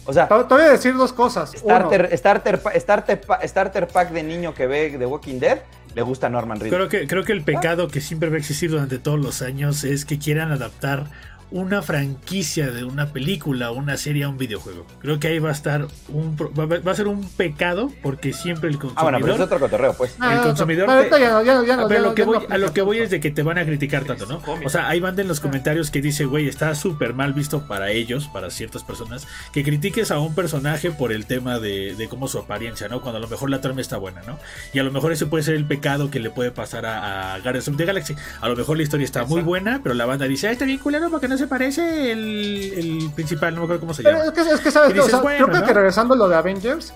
O 0.06 0.14
sea, 0.14 0.28
Te, 0.28 0.34
voy 0.56 0.64
a 0.64 0.72
decir 0.72 0.96
dos 0.96 1.14
cosas. 1.14 1.52
starter, 1.52 2.10
starter, 2.18 2.60
pa- 2.60 2.74
starter, 2.80 3.22
pa- 3.22 3.48
starter 3.48 3.88
pack 3.88 4.10
de 4.12 4.24
niño 4.24 4.54
que 4.56 4.66
ve 4.66 4.96
The 4.98 5.06
Walking 5.06 5.40
Dead, 5.40 5.60
le 5.94 6.02
gusta 6.02 6.28
Norman 6.28 6.60
Reedus. 6.60 6.76
Creo 6.76 6.90
que, 6.90 7.08
creo 7.08 7.24
que 7.24 7.34
el 7.34 7.44
pecado 7.44 7.88
que 7.88 8.02
siempre 8.02 8.30
va 8.30 8.36
a 8.36 8.40
existir 8.40 8.72
durante 8.72 8.98
todos 8.98 9.20
los 9.20 9.44
años 9.44 9.84
es 9.84 10.06
que 10.06 10.18
quieran 10.18 10.52
adaptar 10.52 11.06
una 11.52 11.82
franquicia 11.82 12.72
de 12.72 12.84
una 12.86 13.08
película 13.12 13.72
una 13.72 13.98
serie 13.98 14.26
un 14.26 14.38
videojuego. 14.38 14.86
Creo 15.02 15.20
que 15.20 15.28
ahí 15.28 15.40
va 15.40 15.50
a 15.50 15.52
estar 15.54 15.88
un 16.10 16.36
va, 16.38 16.92
a- 16.92 16.96
ser 16.96 17.08
un 17.08 17.28
pecado 17.30 17.92
porque 18.02 18.34
siempre 18.34 18.70
el 18.70 18.76
consumidor 18.80 19.00
Ah, 19.00 19.04
bueno, 19.04 19.20
pero 19.22 19.34
es 19.36 19.40
otro 19.42 19.60
cotorreo, 19.60 19.94
pues. 19.94 20.16
Ah, 20.20 20.36
el 20.36 20.42
consumidor 20.42 20.86
pero 20.86 20.98
ahorita 21.00 21.16
te- 21.18 21.22
ya 21.22 21.30
no- 21.32 21.44
ya 21.44 21.54
no- 21.56 21.64
ya 21.66 21.76
no- 21.76 21.86
A 21.88 22.00
lo 22.00 22.16
que 22.16 22.24
voy, 22.24 22.40
a 22.50 22.58
lo 22.58 22.74
que 22.74 22.82
voy 22.82 23.00
es 23.00 23.10
de 23.10 23.20
que 23.20 23.32
te 23.32 23.44
van 23.44 23.58
a 23.58 23.66
criticar 23.66 24.06
tanto, 24.06 24.26
¿no? 24.26 24.42
O 24.66 24.70
sea, 24.70 24.88
hay 24.88 25.00
banda 25.00 25.22
en 25.22 25.28
los 25.28 25.40
comentarios 25.40 25.92
que 25.92 26.02
dice, 26.02 26.26
güey, 26.26 26.48
está 26.48 26.74
súper 26.76 27.14
mal 27.14 27.34
visto 27.34 27.68
para 27.68 27.92
ellos, 27.92 28.28
para 28.32 28.50
ciertas 28.50 28.84
personas, 28.84 29.28
que 29.52 29.64
critiques 29.64 30.12
a 30.12 30.20
un 30.20 30.34
personaje 30.36 30.92
por 30.92 31.12
el 31.12 31.26
tema 31.26 31.60
de, 31.60 31.96
de 31.96 32.08
cómo 32.08 32.28
su 32.28 32.38
apariencia, 32.40 32.88
¿no? 32.88 33.02
Cuando 33.02 33.18
a 33.18 33.22
lo 33.22 33.28
mejor 33.28 33.50
la 33.50 33.60
trama 33.62 33.82
está 33.82 33.98
buena, 33.98 34.22
¿no? 34.26 34.40
Y 34.74 34.80
a 34.80 34.84
lo 34.84 34.92
mejor 34.92 35.12
ese 35.12 35.26
puede 35.26 35.44
ser 35.44 35.56
el 35.56 35.66
pecado 35.66 36.10
que 36.10 36.20
le 36.20 36.30
puede 36.30 36.52
pasar 36.52 36.86
a, 36.86 37.34
a 37.36 37.40
Guardians 37.40 37.68
of 37.68 37.78
the 37.78 37.86
Galaxy. 37.86 38.16
A 38.40 38.48
lo 38.48 38.56
mejor 38.56 38.78
la 38.78 38.84
historia 38.84 39.04
está 39.06 39.26
muy 39.26 39.42
buena, 39.42 39.82
pero 39.84 39.96
la 39.96 40.06
banda 40.06 40.26
dice, 40.28 40.48
ah, 40.48 40.52
está 40.52 40.66
bien 40.66 40.78
culero 40.80 41.10
porque 41.10 41.28
no 41.28 41.38
se 41.42 41.48
parece 41.48 42.12
el, 42.12 42.74
el 42.78 43.12
principal, 43.14 43.54
no 43.54 43.62
me 43.62 43.66
acuerdo 43.66 43.82
cómo 43.82 43.94
se 43.94 44.04
Pero 44.04 44.20
llama. 44.20 44.30
es 44.30 44.32
que, 44.48 44.54
es 44.54 44.60
que 44.62 44.72
sabes, 44.72 44.92
o 44.92 44.94
dices, 44.94 45.12
sea, 45.12 45.20
bueno, 45.22 45.48
creo 45.48 45.60
¿no? 45.60 45.66
que 45.68 45.74
regresando 45.74 46.14
a 46.14 46.18
lo 46.18 46.30
de 46.30 46.36
Avengers, 46.38 46.94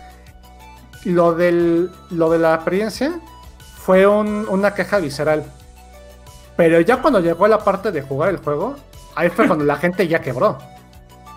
lo 1.04 1.34
del 1.34 1.92
lo 2.10 2.30
de 2.32 2.40
la 2.40 2.54
apariencia 2.56 3.14
fue 3.78 4.08
un- 4.08 4.48
una 4.50 4.74
queja 4.74 4.98
visceral. 5.00 5.44
Pero 6.56 6.80
ya 6.82 7.02
cuando 7.02 7.20
llegó 7.20 7.48
la 7.48 7.60
parte 7.64 7.92
de 7.92 8.02
jugar 8.02 8.30
el 8.30 8.38
juego, 8.38 8.76
ahí 9.16 9.30
fue 9.30 9.46
cuando 9.48 9.66
la 9.66 9.76
gente 9.76 10.08
ya 10.08 10.20
quebró. 10.22 10.58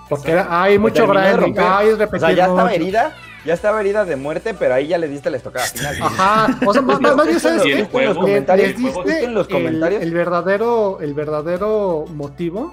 Porque 0.09 0.31
era- 0.33 0.63
hay 0.63 0.79
mucho 0.79 0.95
terminó 1.05 1.15
de 1.21 1.27
branding, 1.27 1.43
romper. 1.57 1.65
hay 1.65 1.89
O 1.91 1.97
repetir 1.97 2.21
sea, 2.21 2.33
ya 2.33 2.47
estaba 2.47 2.73
herida, 2.73 3.13
ya 3.45 3.53
estaba 3.55 3.81
herida 3.81 4.05
de 4.07 4.17
muerte, 4.17 4.55
pero 4.55 4.75
ahí 4.75 4.87
ya 4.87 4.97
le 4.97 5.07
diste 5.09 5.29
la 5.29 5.37
estocada 5.37 5.67
final. 5.67 5.97
Ajá, 6.03 6.47
o 6.65 6.73
sea, 6.73 6.81
más, 6.83 6.99
más- 7.01 7.15
más 7.17 7.27
bien, 7.27 7.41
¿sabes? 7.41 7.63
Justo 7.63 7.69
en 7.99 9.35
los 9.35 9.47
el- 9.49 9.53
comentarios, 9.53 10.03
El, 10.03 10.15
verdadero, 10.15 10.99
el 11.01 11.13
verdadero 11.13 12.07
motivo 12.15 12.73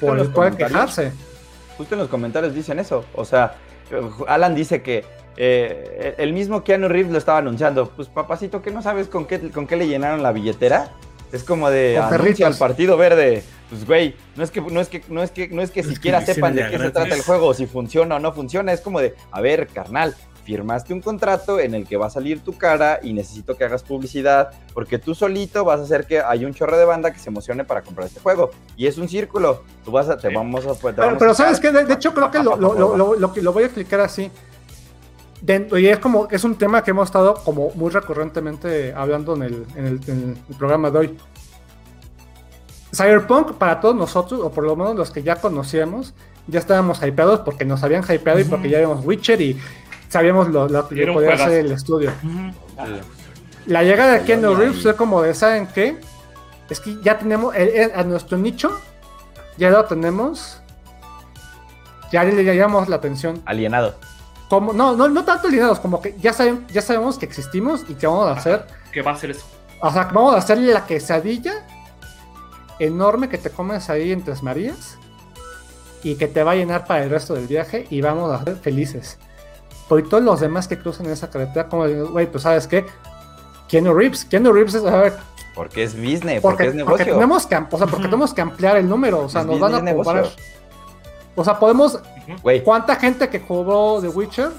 justo 0.00 0.12
en 0.12 0.18
los 0.18 0.28
cual 0.28 0.56
quejarse. 0.56 1.12
justo 1.76 1.94
en 1.94 2.00
los 2.00 2.08
comentarios 2.08 2.54
dicen 2.54 2.78
eso. 2.78 3.04
O 3.14 3.24
sea, 3.24 3.56
Alan 4.26 4.54
dice 4.54 4.82
que 4.82 5.04
eh, 5.36 6.14
el 6.18 6.32
mismo 6.32 6.62
Keanu 6.62 6.88
Reeves 6.88 7.12
lo 7.12 7.18
estaba 7.18 7.38
anunciando. 7.38 7.90
Pues 7.90 8.08
papacito, 8.08 8.62
¿qué 8.62 8.70
no 8.70 8.82
sabes 8.82 9.08
con 9.08 9.26
qué, 9.26 9.50
con 9.50 9.66
qué 9.66 9.76
le 9.76 9.88
llenaron 9.88 10.22
la 10.22 10.32
billetera? 10.32 10.90
Es 11.32 11.42
como 11.42 11.70
de 11.70 11.98
anuncia 11.98 12.46
al 12.46 12.56
partido 12.56 12.96
verde. 12.96 13.42
Pues 13.68 13.86
güey, 13.86 14.14
no 14.36 14.44
es 14.44 14.50
que 14.50 14.60
no 14.60 14.80
es 14.80 14.88
que 14.88 15.02
no 15.08 15.22
es 15.22 15.30
que 15.30 15.48
no 15.48 15.62
es 15.62 15.70
que 15.70 15.80
Es 15.80 15.88
siquiera 15.88 16.24
sepan 16.24 16.54
de 16.54 16.68
qué 16.70 16.78
se 16.78 16.90
trata 16.90 17.14
el 17.14 17.22
juego, 17.22 17.54
si 17.54 17.66
funciona 17.66 18.16
o 18.16 18.18
no 18.20 18.32
funciona, 18.32 18.72
es 18.72 18.80
como 18.80 19.00
de, 19.00 19.14
a 19.32 19.40
ver, 19.40 19.66
carnal, 19.66 20.14
firmaste 20.44 20.92
un 20.92 21.00
contrato 21.00 21.58
en 21.58 21.74
el 21.74 21.86
que 21.86 21.96
va 21.96 22.06
a 22.06 22.10
salir 22.10 22.40
tu 22.40 22.56
cara 22.56 23.00
y 23.02 23.12
necesito 23.14 23.56
que 23.56 23.64
hagas 23.64 23.82
publicidad 23.82 24.50
porque 24.74 24.98
tú 24.98 25.14
solito 25.14 25.64
vas 25.64 25.80
a 25.80 25.84
hacer 25.84 26.06
que 26.06 26.20
hay 26.20 26.44
un 26.44 26.52
chorro 26.54 26.76
de 26.76 26.84
banda 26.84 27.10
que 27.12 27.18
se 27.18 27.30
emocione 27.30 27.64
para 27.64 27.82
comprar 27.82 28.06
este 28.08 28.20
juego 28.20 28.50
y 28.76 28.86
es 28.86 28.98
un 28.98 29.08
círculo. 29.08 29.62
Tú 29.84 29.90
vas 29.90 30.08
a 30.08 30.16
te 30.18 30.28
Sí. 30.28 30.34
vamos 30.34 30.66
a 30.66 30.74
te 30.74 30.78
Pero, 30.80 30.94
vamos 31.06 31.18
pero 31.18 31.30
a 31.30 31.34
sabes 31.34 31.58
qué, 31.60 31.72
de, 31.72 31.84
de 31.84 31.94
hecho 31.94 32.12
creo 32.12 32.30
que 32.30 32.42
lo, 32.42 32.56
lo- 32.56 32.74
lo- 32.74 32.96
lo- 32.96 33.14
lo 33.14 33.32
que 33.32 33.40
lo 33.42 33.52
voy 33.52 33.62
a 33.62 33.66
explicar 33.66 34.00
así. 34.00 34.30
Dentro- 35.40 35.78
y 35.78 35.88
es 35.88 35.98
como, 35.98 36.28
es 36.30 36.44
un 36.44 36.56
tema 36.56 36.82
que 36.84 36.90
hemos 36.92 37.08
estado 37.08 37.34
como 37.44 37.70
muy 37.74 37.90
recurrentemente 37.90 38.92
hablando 38.94 39.34
en 39.36 39.42
el, 39.42 39.66
en 39.76 39.86
el- 39.86 40.00
en 40.08 40.38
el 40.48 40.56
programa 40.56 40.90
de 40.90 40.98
hoy. 40.98 41.16
Cyberpunk 42.94 43.54
para 43.54 43.80
todos 43.80 43.94
nosotros, 43.96 44.40
o 44.42 44.50
por 44.52 44.64
lo 44.64 44.76
menos 44.76 44.94
los 44.94 45.10
que 45.10 45.22
ya 45.22 45.36
conocíamos, 45.36 46.14
ya 46.46 46.60
estábamos 46.60 47.02
hypeados 47.02 47.40
porque 47.40 47.64
nos 47.64 47.82
habían 47.82 48.04
hypeado 48.04 48.38
y 48.38 48.44
porque 48.44 48.68
ya 48.68 48.78
vimos 48.78 49.04
Witcher 49.04 49.40
y 49.40 49.58
sabíamos 50.14 50.48
lo, 50.48 50.68
lo 50.68 50.88
que 50.88 51.08
podía 51.08 51.34
hacer 51.34 51.66
el 51.66 51.72
estudio. 51.72 52.12
La 53.66 53.82
llegada 53.82 54.12
de 54.12 54.22
Keanu 54.22 54.54
Reeves 54.54 54.80
fue 54.80 54.94
como 54.94 55.20
de, 55.22 55.34
¿saben 55.34 55.66
qué? 55.66 55.98
Es 56.70 56.78
que 56.78 56.96
ya 57.02 57.18
tenemos, 57.18 57.52
eh, 57.56 57.82
eh, 57.82 57.92
a 57.92 58.04
nuestro 58.04 58.38
nicho, 58.38 58.78
ya 59.58 59.70
lo 59.70 59.84
tenemos, 59.86 60.60
ya 62.12 62.22
le 62.22 62.44
llamamos 62.44 62.88
la 62.88 62.96
atención. 62.96 63.42
alienado. 63.44 63.96
Como, 64.48 64.72
no, 64.72 64.94
no, 64.94 65.08
no 65.08 65.24
tanto 65.24 65.48
alineados, 65.48 65.80
como 65.80 66.00
que 66.00 66.14
ya, 66.20 66.32
saben, 66.32 66.64
ya 66.68 66.80
sabemos 66.80 67.18
que 67.18 67.26
existimos 67.26 67.84
y 67.88 67.94
que 67.94 68.06
vamos 68.06 68.28
a 68.28 68.38
hacer, 68.38 68.66
¿Qué 68.92 69.02
va 69.02 69.10
a 69.10 69.14
hacer 69.14 69.32
eso? 69.32 69.44
o 69.80 69.90
sea, 69.90 70.06
que 70.06 70.14
vamos 70.14 70.34
a 70.34 70.38
hacer 70.38 70.58
la 70.58 70.86
quesadilla 70.86 71.66
enorme 72.78 73.28
que 73.28 73.38
te 73.38 73.50
comes 73.50 73.90
ahí 73.90 74.12
en 74.12 74.22
Tres 74.22 74.44
Marías 74.44 74.96
y 76.04 76.14
que 76.14 76.28
te 76.28 76.44
va 76.44 76.52
a 76.52 76.54
llenar 76.54 76.86
para 76.86 77.02
el 77.02 77.10
resto 77.10 77.34
del 77.34 77.48
viaje 77.48 77.88
y 77.90 78.00
vamos 78.00 78.30
a 78.32 78.44
ser 78.44 78.56
felices. 78.58 79.18
Por 80.02 80.08
todos 80.08 80.22
los 80.24 80.40
demás 80.40 80.66
que 80.68 80.78
cruzan 80.78 81.06
esa 81.06 81.30
carretera, 81.30 81.68
como 81.68 81.86
güey, 82.10 82.26
pues 82.30 82.42
sabes 82.42 82.66
qué, 82.66 82.84
Keanu 83.68 83.94
Reeves, 83.94 84.24
Keanu 84.24 84.52
Reeves 84.52 84.74
es, 84.74 84.84
a 84.84 84.96
ver, 84.96 85.12
Porque 85.54 85.84
es 85.84 85.94
business, 85.96 86.40
porque, 86.40 86.64
Porque, 86.64 86.64
es 86.64 86.84
porque 86.84 87.04
negocio. 87.04 87.14
tenemos 87.14 87.46
que, 87.46 87.54
o 87.56 87.78
sea, 87.78 87.86
porque 87.86 88.04
tenemos 88.06 88.34
que 88.34 88.40
ampliar 88.40 88.76
el 88.76 88.88
número, 88.88 89.20
o 89.24 89.28
sea, 89.28 89.42
Es 89.42 89.46
nos 89.46 89.60
van 89.60 89.74
a 89.74 89.78
cobrar. 89.78 89.84
negocio. 90.16 90.30
O 91.36 91.44
sea, 91.44 91.58
podemos, 91.58 91.98
Güey, 92.42 92.62
¿cuánta 92.62 92.96
gente 92.96 93.28
que 93.28 93.40
cobró 93.42 93.98
The 94.00 94.08
Witcher 94.08 94.50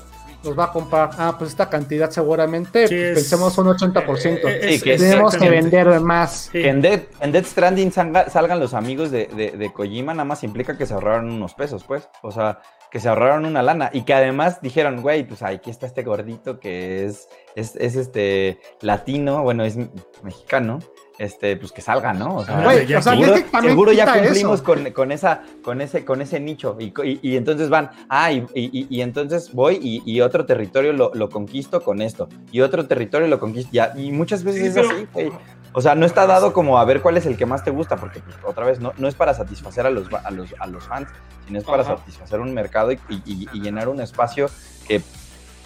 nos 0.44 0.58
va 0.60 0.66
a 0.66 0.72
comprar? 0.72 1.10
Ah, 1.18 1.36
pues 1.38 1.50
esta 1.52 1.70
cantidad 1.70 2.10
seguramente, 2.12 2.88
Sí, 2.88 2.96
pues, 2.96 3.08
es- 3.10 3.14
pensemos 3.20 3.58
un 3.58 3.68
80%. 3.68 4.48
Eh, 4.48 4.60
Sí, 4.62 4.74
es- 4.76 4.84
que 4.84 4.94
es 4.96 5.02
tenemos 5.02 5.36
que 5.36 5.50
vender 5.50 6.00
más. 6.02 6.50
Sí. 6.52 6.62
que 6.62 6.70
en 6.70 6.82
Dead, 6.82 7.02
en 7.22 7.32
Death 7.32 7.46
Stranding 7.48 7.92
salga- 7.92 8.30
salgan 8.30 8.60
los 8.60 8.74
amigos 8.74 9.10
de, 9.12 9.28
de, 9.28 9.52
de 9.52 9.74
Kojima, 9.74 10.14
nada 10.14 10.26
más 10.26 10.44
implica 10.44 10.78
que 10.78 10.86
se 10.86 10.94
ahorraron 10.94 11.32
unos 11.32 11.54
pesos, 11.56 11.84
pues. 11.84 12.08
O 12.22 12.32
sea, 12.32 12.60
que 12.96 13.02
se 13.02 13.10
ahorraron 13.10 13.46
una 13.46 13.62
lana. 13.62 13.90
Y 13.92 14.04
que 14.04 14.14
además 14.14 14.62
dijeron, 14.62 15.02
güey, 15.02 15.28
pues 15.28 15.44
aquí 15.44 15.70
está 15.70 15.86
este 15.86 16.02
gordito 16.04 16.62
que 16.62 17.04
es, 17.04 17.28
es, 17.58 17.76
es 17.76 17.98
este 17.98 18.58
latino, 18.80 19.44
bueno, 19.44 19.66
es 19.66 19.76
mexicano. 20.24 20.80
Este, 21.18 21.58
pues 21.58 21.74
que 21.74 21.82
salga, 21.82 22.14
¿no? 22.14 22.38
O 22.38 22.46
sea, 22.46 22.60
Ah, 22.60 22.64
Güey, 22.64 22.88
ya 22.88 23.00
o 23.00 23.02
sea, 23.02 23.16
y 23.16 23.20
seguro, 23.20 23.36
es 23.36 23.44
que 23.44 23.50
también 23.50 23.72
seguro 23.74 23.92
ya 23.92 24.14
cumplimos 24.14 24.62
con, 24.62 24.92
con 24.92 25.12
esa, 25.12 25.42
con 25.62 25.82
ese, 25.82 26.06
con 26.06 26.22
ese 26.22 26.40
nicho. 26.40 26.78
Y, 26.80 26.94
y- 27.04 27.20
y 27.22 27.36
entonces 27.36 27.70
van, 27.70 27.92
ah, 28.08 28.32
y, 28.32 28.46
y- 28.54 28.88
y 28.90 29.02
entonces 29.02 29.52
voy 29.54 29.78
y, 29.82 30.02
y 30.10 30.22
otro 30.22 30.46
territorio 30.46 30.94
lo, 30.94 31.12
lo 31.14 31.28
conquisto 31.30 31.82
con 31.82 32.02
esto. 32.02 32.30
Y 32.54 32.62
otro 32.62 32.88
territorio 32.88 33.28
lo 33.28 33.40
conquisto. 33.42 33.72
Ya, 33.74 33.92
y 33.98 34.14
muchas 34.14 34.46
veces 34.46 34.62
Sí, 34.62 34.68
es 34.68 34.74
pero- 34.74 34.90
así, 34.90 35.08
güey. 35.14 35.32
O 35.74 35.82
sea, 35.82 35.96
no 35.96 36.06
está 36.06 36.26
dado 36.26 36.54
como 36.54 36.80
a 36.80 36.86
ver 36.86 37.02
cuál 37.02 37.18
es 37.18 37.26
el 37.26 37.36
que 37.36 37.46
más 37.46 37.62
te 37.66 37.72
gusta, 37.72 37.98
porque 37.98 38.22
pues, 38.22 38.38
otra 38.46 38.66
vez 38.66 38.80
no, 38.80 38.94
no 38.98 39.10
es 39.10 39.16
para 39.16 39.34
satisfacer 39.34 39.86
a 39.86 39.90
los, 39.90 40.08
a 40.14 40.32
los, 40.32 40.56
a 40.58 40.68
los 40.68 40.86
fans, 40.86 41.10
sino 41.46 41.60
es 41.60 41.66
para 41.66 41.84
Ajá. 41.84 41.98
satisfacer 41.98 42.40
un 42.40 42.54
mercado 42.54 42.92
y, 42.92 43.00
y- 43.26 43.48
y 43.54 43.62
llenar 43.62 43.88
un 43.90 44.02
espacio 44.02 44.50
que 44.88 45.02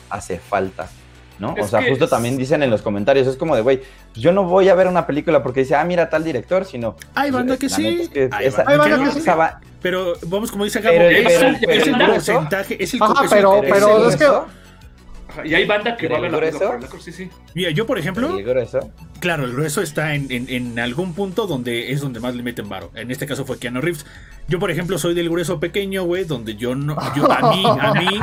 hace 0.10 0.40
falta. 0.40 0.88
¿No? 1.40 1.56
Es 1.56 1.68
o 1.68 1.68
sea, 1.70 1.82
justo 1.88 2.04
es- 2.04 2.10
también 2.12 2.36
dicen 2.36 2.64
en 2.64 2.70
los 2.70 2.82
comentarios, 2.82 3.26
es 3.26 3.38
como 3.38 3.56
de, 3.56 3.62
güey, 3.62 3.78
pues 3.78 4.22
yo 4.22 4.34
no 4.34 4.44
voy 4.44 4.68
a 4.68 4.76
ver 4.76 4.88
una 4.88 5.08
película 5.08 5.42
porque 5.42 5.62
dice, 5.62 5.74
ah, 5.74 5.86
mira 5.86 6.10
tal 6.10 6.22
director, 6.26 6.66
sino... 6.66 6.98
Hay 7.16 7.32
banda 7.32 7.56
que 7.56 7.70
la 7.70 7.76
sí. 7.78 7.84
neta 7.84 8.04
es 8.04 8.10
que 8.10 8.30
hay 8.30 8.46
esa- 8.48 8.64
banda 8.66 9.14
que 9.14 9.22
sí. 9.22 9.30
Pero 9.82 10.16
vamos, 10.28 10.52
como 10.52 10.66
dice 10.66 10.82
Gabo, 10.82 10.98
Pero- 10.98 11.10
es, 11.18 11.26
pero- 11.34 11.48
el- 11.48 11.60
pero 11.62 11.72
es 11.72 11.88
el 11.88 11.96
porcentaje. 11.98 12.84
Es 12.84 12.94
el, 12.94 13.02
Ajá, 13.04 13.14
pero- 13.30 13.62
pero 13.62 14.10
es 14.10 14.16
que- 14.18 14.28
Ajá, 15.40 15.48
Y 15.48 15.54
hay 15.56 15.66
banda 15.66 15.96
que 15.98 16.08
¿Pero 16.08 16.16
vale 16.22 16.28
el 16.28 16.34
la 16.34 16.40
pena 16.40 16.60
por 16.80 16.90
cosa, 16.90 17.04
sí, 17.04 17.12
sí. 17.12 17.30
Mira, 17.56 17.72
yo, 17.72 17.86
por 17.86 17.98
ejemplo, 17.98 18.38
el 18.38 18.44
grueso. 18.46 18.92
Claro, 19.20 19.46
el 19.46 19.54
grueso 19.54 19.82
está 19.82 20.16
en, 20.16 20.32
en- 20.32 20.50
en 20.50 20.80
algún 20.80 21.14
punto 21.14 21.46
donde 21.48 21.92
es 21.92 22.02
donde 22.02 22.20
más 22.20 22.36
le 22.36 22.44
meten 22.44 22.70
varo. 22.70 22.92
En 22.96 23.12
este 23.12 23.26
caso 23.26 23.46
fue 23.46 23.58
Keanu 23.60 23.82
Reeves. 23.82 24.06
Yo, 24.48 24.60
por 24.60 24.72
ejemplo, 24.72 24.98
soy 24.98 25.14
del 25.14 25.30
grueso 25.30 25.60
pequeño, 25.60 26.04
güey, 26.04 26.24
donde 26.26 26.56
yo 26.56 26.74
no, 26.76 26.96
yo 27.16 27.32
a 27.32 27.52
mí, 27.54 27.64
a 27.66 27.94
mí. 27.94 28.20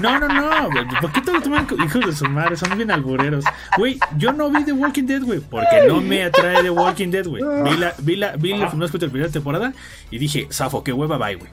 No, 0.00 0.20
no, 0.20 0.28
no, 0.28 0.70
güey. 0.70 0.84
¿Por 1.00 1.10
qué 1.12 1.20
te 1.22 1.32
lo 1.32 1.40
toman 1.40 1.66
hijos 1.84 2.06
de 2.06 2.12
su 2.12 2.24
madre? 2.26 2.56
Son 2.56 2.76
bien 2.76 2.90
albureros. 2.90 3.44
Güey, 3.76 3.98
yo 4.16 4.32
no 4.32 4.48
vi 4.50 4.64
The 4.64 4.72
Walking 4.72 5.04
Dead, 5.06 5.22
güey, 5.22 5.40
porque 5.40 5.86
no 5.88 6.00
me 6.00 6.22
atrae 6.24 6.62
The 6.62 6.70
Walking 6.70 7.08
Dead, 7.10 7.26
güey. 7.26 7.42
Vi 7.64 7.76
la, 7.76 7.94
vi 7.98 8.16
la, 8.16 8.36
vi 8.36 8.56
la, 8.56 8.72
no 8.74 8.84
escuché 8.84 9.06
la 9.06 9.12
primera 9.12 9.32
temporada 9.32 9.72
y 10.10 10.18
dije, 10.18 10.46
Safo, 10.50 10.84
qué 10.84 10.92
hueva, 10.92 11.18
bye, 11.18 11.34
güey. 11.36 11.50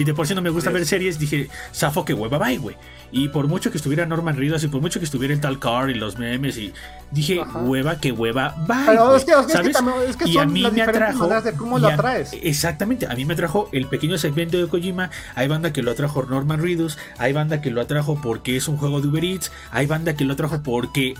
Si 0.00 0.04
de 0.04 0.14
por 0.14 0.26
sí 0.26 0.34
no 0.34 0.40
me 0.40 0.48
gusta 0.48 0.70
ver 0.70 0.86
series, 0.86 1.18
dije, 1.18 1.50
Safo, 1.72 2.06
qué 2.06 2.14
hueva, 2.14 2.38
bye, 2.38 2.56
güey. 2.56 2.74
Y 3.12 3.28
por 3.28 3.48
mucho 3.48 3.70
que 3.70 3.76
estuviera 3.76 4.06
Norman 4.06 4.34
Reedus 4.34 4.64
y 4.64 4.68
por 4.68 4.80
mucho 4.80 4.98
que 4.98 5.04
estuviera 5.04 5.34
el 5.34 5.40
tal 5.42 5.58
Car 5.58 5.90
y 5.90 5.94
los 5.94 6.18
memes 6.18 6.56
y 6.56 6.72
dije, 7.10 7.42
Ajá. 7.42 7.58
hueva, 7.58 8.00
qué 8.00 8.10
hueva, 8.10 8.54
bye. 8.66 8.78
Pero 8.86 9.08
güey", 9.08 9.18
es 9.18 9.24
que, 9.26 9.32
es 9.32 9.44
que 9.46 9.52
¿sabes? 9.52 9.72
también- 9.74 9.96
es 10.08 10.16
que 10.16 10.26
y 10.26 10.38
a 10.38 10.44
son 10.44 10.52
mí 10.54 10.62
las 10.62 10.72
me 10.72 10.80
atrajo. 10.80 11.28
de 11.42 11.52
cómo 11.52 11.78
lo 11.78 11.88
atraes. 11.88 12.30
Exactamente, 12.32 13.08
a 13.08 13.14
mí 13.14 13.26
me 13.26 13.34
atrajo 13.34 13.68
el 13.72 13.88
pequeño 13.88 14.16
segmento 14.16 14.56
de 14.56 14.68
Kojima. 14.68 15.10
Hay 15.34 15.48
banda 15.48 15.70
que 15.70 15.82
lo 15.82 15.90
atrajo 15.90 16.22
Norman 16.22 16.62
Reedus. 16.62 16.96
Hay 17.18 17.34
banda 17.34 17.60
que 17.60 17.70
lo 17.70 17.82
atrajo 17.82 18.18
porque 18.22 18.56
es 18.56 18.68
un 18.68 18.78
juego 18.78 19.02
de 19.02 19.08
Uber 19.08 19.22
Eats. 19.22 19.52
Hay 19.70 19.84
banda 19.84 20.14
que 20.14 20.24
lo 20.24 20.32
atrajo 20.32 20.62
porque 20.62 21.12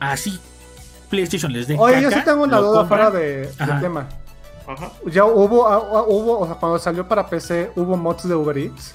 así 0.00 0.38
PlayStation 1.08 1.50
les 1.50 1.66
dé 1.66 1.76
Oye, 1.78 2.02
yo 2.02 2.10
sí 2.10 2.20
tengo 2.26 2.42
una 2.42 2.58
duda 2.58 2.84
fuera 2.84 3.10
de, 3.10 3.50
del 3.58 3.80
tema. 3.80 4.06
Ajá. 4.68 4.90
Ya 5.06 5.24
hubo, 5.24 5.66
ah, 5.66 5.76
ah, 5.94 6.04
hubo, 6.06 6.40
o 6.40 6.46
sea, 6.46 6.54
cuando 6.56 6.78
salió 6.78 7.08
para 7.08 7.26
PC, 7.26 7.72
hubo 7.74 7.96
mods 7.96 8.28
de 8.28 8.34
Uber 8.34 8.56
Eats. 8.58 8.94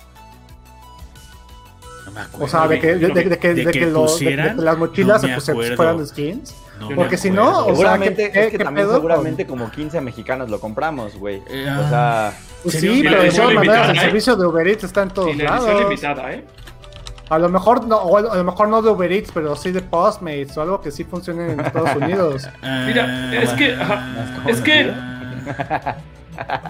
No 2.06 2.12
me 2.12 2.22
acuerdo. 2.22 2.46
O 2.46 2.48
sea, 2.48 2.68
de 2.68 2.80
que, 2.80 2.88
de, 2.96 3.08
de- 3.08 3.24
de 3.30 3.40
que, 3.40 3.54
De 3.54 3.66
de 3.66 3.72
que 3.72 3.80
que 3.80 3.86
lo- 3.88 4.02
de- 4.02 4.06
de 4.08 4.12
pusieran, 4.12 4.56
que 4.58 4.62
las 4.62 4.78
mochilas 4.78 5.24
no 5.24 5.40
se 5.40 5.54
fueran 5.76 6.06
skins. 6.06 6.56
No 6.80 6.90
porque 6.96 7.18
si 7.18 7.30
no, 7.30 7.60
o 7.60 7.66
sea, 7.66 7.74
Seguramente, 7.76 8.32
¿qué- 8.32 8.40
es 8.46 8.52
que 8.52 8.58
qué 8.58 8.64
también 8.64 8.88
pedo 8.88 8.96
seguramente 8.98 9.48
como 9.48 9.72
15 9.72 10.02
mexicanos 10.02 10.50
lo 10.50 10.60
compramos, 10.60 11.16
güey. 11.16 11.42
Eh, 11.48 11.68
O 11.80 11.88
sea, 11.90 12.34
Pues 12.64 12.76
sí, 12.80 13.02
pero 13.04 13.24
de 13.24 13.32
todas 13.32 13.54
maneras 13.54 13.90
el 13.90 13.98
¿eh? 13.98 14.02
servicio 14.02 14.36
de 14.36 14.46
Uber 14.46 14.68
Eats 14.68 14.84
está 14.84 15.04
en 15.04 15.10
todos 15.10 15.28
la 15.36 15.44
edición 15.44 15.66
lados. 15.66 15.82
limitada, 15.84 16.34
¿eh? 16.34 16.46
A 17.30 17.40
lo 17.40 17.48
mejor 17.50 17.88
no, 17.88 17.98
o 17.98 18.18
a 18.18 18.36
lo 18.36 18.44
mejor 18.44 18.68
no 18.68 18.82
de 18.82 18.90
Uber 18.90 19.12
Eats, 19.12 19.32
pero 19.34 19.56
sí 19.56 19.72
de 19.72 19.82
Postmates 19.82 20.58
o 20.58 20.62
algo 20.62 20.82
que 20.82 20.92
sí 20.92 21.04
funcione 21.04 21.54
en 21.54 21.60
Estados 21.62 21.96
Unidos. 21.96 22.48
ah, 22.62 22.84
Mira, 22.86 23.42
es 23.42 23.50
que, 23.52 23.74
ajá, 23.74 24.04
es 24.48 24.60
que 24.62 24.92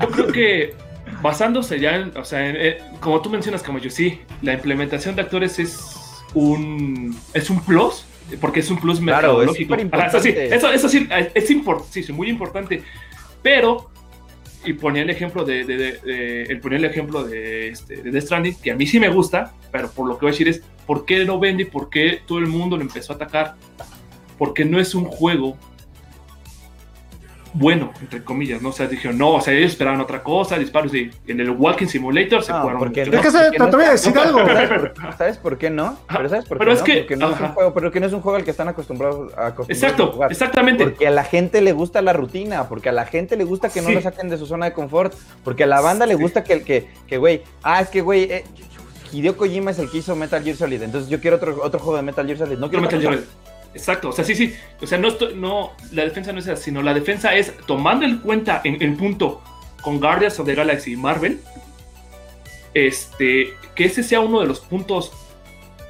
yo 0.02 0.08
creo 0.10 0.28
que 0.28 0.74
basándose 1.22 1.80
ya 1.80 1.96
en, 1.96 2.18
o 2.18 2.26
sea, 2.26 2.48
en- 2.50 2.56
eh, 2.60 2.78
como 3.00 3.22
tú 3.22 3.30
mencionas, 3.30 3.64
como 3.64 3.80
yo 3.80 3.90
sí, 3.90 4.20
la 4.42 4.54
implementación 4.54 5.16
de 5.16 5.22
actores 5.22 5.60
es 5.60 5.96
un 6.34 7.16
es 7.34 7.50
un 7.50 7.60
plus, 7.64 8.06
porque 8.42 8.62
es 8.62 8.70
un 8.72 8.80
plus 8.80 9.00
Claro, 9.00 9.42
es 9.44 9.48
mercadológico. 9.48 9.76
súper 9.76 9.96
Ajá, 10.00 10.08
eso 10.08 10.20
sí, 10.20 10.34
eso, 10.36 10.72
eso 10.72 10.90
sí, 10.90 11.08
eh, 11.12 11.32
es 11.34 11.48
sí, 11.48 12.12
muy 12.12 12.30
importante, 12.30 12.82
pero 13.42 13.90
y 14.66 14.74
ponía 14.74 15.02
el 15.02 15.10
ejemplo 15.10 15.44
de, 15.44 15.66
de- 15.66 15.78
de- 15.78 15.92
de- 16.00 16.44
él 16.44 16.60
ponía 16.62 16.78
el 16.78 16.86
ejemplo 16.86 17.24
de, 17.26 17.68
este, 17.70 17.98
de 17.98 18.12
Death 18.12 18.24
Stranding, 18.24 18.56
que 18.56 18.72
a 18.72 18.76
mí 18.76 18.88
sí 18.88 18.98
me 19.00 19.10
gusta, 19.10 19.54
pero 19.72 19.90
por 19.92 20.08
lo 20.08 20.18
que 20.18 20.22
voy 20.26 20.30
a 20.30 20.32
decir 20.32 20.48
es, 20.48 20.64
¿por 20.88 21.06
qué 21.06 21.26
no 21.26 21.38
vende 21.38 21.64
y 21.64 21.66
por 21.66 21.90
qué 21.90 22.22
todo 22.26 22.40
el 22.40 22.48
mundo 22.48 22.78
lo 22.78 22.82
empezó 22.82 23.12
a 23.14 23.18
atacar? 23.18 23.56
Porque 24.38 24.64
no 24.64 24.80
es 24.80 24.96
un 24.96 25.04
juego 25.06 25.58
bueno, 27.54 27.92
entre 28.02 28.24
comillas, 28.24 28.62
¿no? 28.62 28.70
O 28.70 28.72
sea, 28.72 28.88
dijeron, 28.88 29.18
no, 29.18 29.36
o 29.36 29.42
sea, 29.42 29.54
ellos 29.54 29.72
esperaban 29.72 30.02
otra 30.02 30.24
cosa, 30.24 30.58
disparos 30.58 30.92
de, 30.92 31.12
en 31.28 31.40
el 31.40 31.52
Walking 31.52 31.86
Simulator 31.88 32.44
se 32.44 32.52
No, 32.52 32.62
jugaron. 32.62 32.80
porque 32.80 33.02
Es 33.04 33.10
que 33.10 33.32
se- 33.32 33.52
te 33.52 33.60
no 33.60 33.68
voy 33.70 33.84
a 33.84 33.92
decir 33.92 34.18
algo. 34.18 34.40
¿Sabes 35.18 35.38
por, 35.38 35.58
qué 35.58 35.70
no? 35.70 35.98
Pero 36.08 36.30
¿sabes 36.30 36.46
por 36.46 36.58
Pero 36.58 36.72
qué 36.72 36.74
es 36.74 36.80
no? 36.80 36.86
que- 36.86 36.98
porque 37.00 37.16
no 37.18 37.32
es 37.32 37.40
un 37.40 37.48
juego, 37.50 37.74
pero 37.74 37.92
que 37.92 38.00
no 38.00 38.06
es 38.08 38.14
un 38.14 38.22
juego 38.22 38.36
al 38.38 38.44
que 38.44 38.52
están 38.52 38.68
acostumbrados 38.68 39.34
a 39.38 39.48
acostumbrados 39.48 39.70
a 39.70 39.74
Exacto, 39.88 40.12
jugar. 40.14 40.32
exactamente. 40.32 40.84
Porque 40.84 41.08
a 41.08 41.12
la 41.12 41.24
gente 41.24 41.62
le 41.62 41.72
gusta 41.74 42.02
la 42.02 42.14
rutina, 42.14 42.68
porque 42.68 42.90
a 42.90 42.92
la 42.92 43.06
gente 43.06 43.38
le 43.38 43.44
gusta 43.44 43.70
que 43.70 43.82
no 43.82 43.90
lo 43.92 44.02
saquen 44.02 44.30
de 44.30 44.38
su 44.38 44.46
zona 44.46 44.66
de 44.66 44.74
confort, 44.74 45.14
porque 45.44 45.64
a 45.64 45.68
la 45.68 45.80
banda 45.82 46.06
le 46.06 46.16
gusta 46.16 46.44
que, 46.44 46.64
que, 46.64 46.88
que, 47.08 47.18
güey, 47.18 47.44
ah, 47.62 47.82
es 47.82 47.90
que, 47.90 48.02
güey, 48.02 48.24
eh, 48.24 48.44
Hideo 49.12 49.38
Kojima 49.38 49.70
es 49.72 49.78
el 49.78 49.92
que 49.92 50.00
hizo 50.00 50.16
Metal 50.16 50.44
Gear 50.44 50.56
Solid, 50.58 50.82
entonces 50.82 51.08
yo 51.08 51.20
quiero 51.22 51.36
otro, 51.36 51.60
otro 51.62 51.80
juego 51.80 51.98
de 51.98 52.02
Metal 52.04 52.26
Gear 52.26 52.40
Solid. 52.40 52.58
No 52.58 52.68
quiero 52.70 52.82
Metal 52.82 53.00
Gear. 53.00 53.20
Exacto, 53.74 54.10
o 54.10 54.12
sea, 54.12 54.24
sí, 54.24 54.36
sí. 54.36 54.56
O 54.82 54.88
sea, 54.88 54.98
no, 54.98 55.08
estoy, 55.08 55.36
no, 55.36 55.72
la 55.92 56.04
defensa 56.04 56.32
no 56.32 56.40
es 56.40 56.46
esa, 56.48 56.56
sino 56.62 56.82
la 56.82 56.94
defensa 56.94 57.34
es 57.36 57.54
tomando 57.66 58.06
en 58.06 58.20
cuenta 58.20 58.62
en 58.64 58.82
el 58.82 58.96
punto 58.96 59.42
con 59.82 60.00
Guardians 60.00 60.40
of 60.40 60.46
the 60.46 60.56
Galaxy 60.56 60.94
y 60.94 60.96
Marvel, 60.96 61.42
este, 62.74 63.54
que 63.76 63.86
ese 63.86 64.04
sea 64.04 64.20
uno 64.20 64.40
de 64.42 64.48
los 64.48 64.60
puntos 64.60 65.12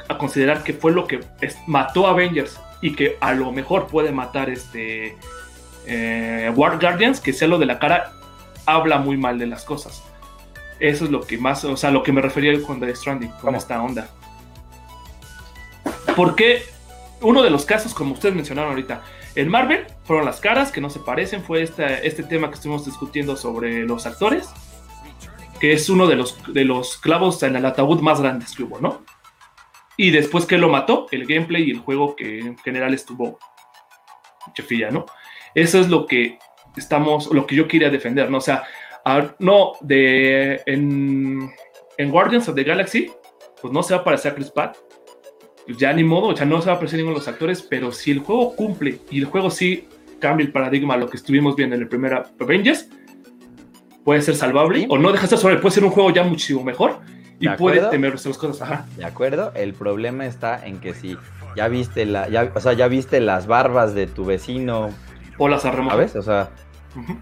a 0.07 0.17
considerar 0.17 0.63
que 0.63 0.73
fue 0.73 0.91
lo 0.91 1.07
que 1.07 1.19
es- 1.41 1.57
mató 1.67 2.07
a 2.07 2.11
Avengers 2.11 2.59
y 2.81 2.95
que 2.95 3.17
a 3.21 3.33
lo 3.33 3.51
mejor 3.51 3.87
puede 3.87 4.11
matar 4.11 4.49
este 4.49 5.17
eh, 5.85 6.51
War 6.55 6.79
Guardians, 6.79 7.19
que 7.19 7.33
sea 7.33 7.47
lo 7.47 7.57
de 7.59 7.65
la 7.65 7.79
cara, 7.79 8.13
habla 8.65 8.97
muy 8.97 9.17
mal 9.17 9.37
de 9.37 9.47
las 9.47 9.63
cosas. 9.65 10.01
Eso 10.79 11.05
es 11.05 11.11
lo 11.11 11.21
que 11.21 11.37
más, 11.37 11.63
o 11.65 11.75
sea, 11.77 11.91
lo 11.91 12.03
que 12.03 12.11
me 12.13 12.21
refería 12.21 12.61
con 12.61 12.79
The 12.79 12.95
Stranding, 12.95 13.29
con 13.31 13.39
¿Cómo? 13.41 13.57
esta 13.57 13.81
onda. 13.81 14.09
Porque 16.15 16.63
uno 17.23 17.41
de 17.41 17.49
los 17.49 17.65
casos, 17.65 17.93
como 17.93 18.13
ustedes 18.13 18.35
mencionaron 18.35 18.71
ahorita, 18.71 19.01
en 19.35 19.49
Marvel 19.49 19.87
fueron 20.03 20.25
las 20.25 20.39
caras 20.39 20.71
que 20.71 20.81
no 20.81 20.89
se 20.89 20.99
parecen, 20.99 21.43
fue 21.43 21.63
este, 21.63 22.05
este 22.05 22.23
tema 22.23 22.49
que 22.49 22.55
estuvimos 22.55 22.85
discutiendo 22.85 23.35
sobre 23.35 23.83
los 23.83 24.05
actores, 24.05 24.49
que 25.59 25.73
es 25.73 25.89
uno 25.89 26.07
de 26.07 26.15
los, 26.15 26.37
de 26.53 26.65
los 26.65 26.97
clavos 26.97 27.41
en 27.43 27.55
el 27.55 27.65
ataúd 27.65 28.01
más 28.01 28.21
grandes 28.21 28.55
que 28.55 28.63
hubo, 28.63 28.79
¿no? 28.79 29.03
Y 29.95 30.11
después 30.11 30.45
que 30.45 30.57
lo 30.57 30.69
mató, 30.69 31.07
el 31.11 31.25
gameplay 31.25 31.63
y 31.63 31.71
el 31.71 31.79
juego 31.79 32.15
que 32.15 32.39
en 32.39 32.57
general 32.57 32.93
estuvo 32.93 33.39
chefilla, 34.53 34.91
¿no? 34.91 35.05
Eso 35.55 35.79
es 35.79 35.87
lo 35.87 36.05
que 36.05 36.39
estamos, 36.75 37.27
lo 37.27 37.45
que 37.47 37.55
yo 37.55 37.67
quería 37.67 37.89
defender, 37.89 38.29
¿no? 38.29 38.39
O 38.39 38.41
sea, 38.41 38.63
no, 39.39 39.73
de, 39.81 40.61
en, 40.65 41.51
en 41.97 42.09
Guardians 42.09 42.49
of 42.49 42.55
the 42.55 42.63
Galaxy, 42.63 43.11
pues 43.61 43.73
no 43.73 43.83
se 43.83 43.93
va 43.93 44.01
a 44.01 44.03
parecer 44.03 44.35
Chris 44.35 44.51
Pratt, 44.51 44.77
ya 45.77 45.93
ni 45.93 46.03
modo, 46.03 46.27
o 46.27 46.35
sea, 46.35 46.45
no 46.45 46.59
se 46.61 46.67
va 46.67 46.73
a 46.73 46.75
aparecer 46.75 46.97
ninguno 46.97 47.15
de 47.15 47.19
los 47.19 47.27
actores, 47.27 47.61
pero 47.61 47.91
si 47.91 48.11
el 48.11 48.19
juego 48.19 48.55
cumple 48.55 48.99
y 49.09 49.19
el 49.19 49.25
juego 49.25 49.49
sí 49.49 49.87
cambia 50.19 50.45
el 50.45 50.51
paradigma 50.51 50.93
a 50.93 50.97
lo 50.97 51.07
que 51.09 51.17
estuvimos 51.17 51.55
viendo 51.55 51.75
en 51.75 51.81
el 51.81 51.87
primer 51.87 52.23
Avengers, 52.39 52.87
puede 54.03 54.21
ser 54.21 54.35
salvable 54.35 54.79
Sí. 54.81 54.87
o 54.89 54.97
no 54.97 55.11
deja 55.11 55.23
de 55.23 55.29
ser 55.29 55.37
salvable, 55.37 55.61
puede 55.61 55.75
ser 55.75 55.83
un 55.85 55.91
juego 55.91 56.11
ya 56.11 56.23
muchísimo 56.23 56.63
mejor 56.63 56.99
y 57.39 57.47
¿De 57.47 57.55
puede 57.57 57.81
temer 57.89 58.13
otras 58.15 58.37
cosas. 58.37 58.61
Ajá. 58.61 58.85
¿De 58.97 59.05
acuerdo? 59.05 59.51
El 59.55 59.73
problema 59.73 60.25
está 60.25 60.65
en 60.65 60.79
que 60.79 60.93
si 60.93 61.17
ya 61.55 61.67
viste 61.67 62.05
la, 62.05 62.27
ya, 62.29 62.51
o 62.53 62.59
sea, 62.59 62.73
ya 62.73 62.87
viste 62.87 63.19
las 63.19 63.47
barbas 63.47 63.93
de 63.95 64.07
tu 64.07 64.25
vecino, 64.25 64.89
O 65.37 65.47
las 65.49 65.65
arremojas. 65.65 66.15
O 66.15 66.21
sea, 66.21 66.49
Ujú. 66.95 67.17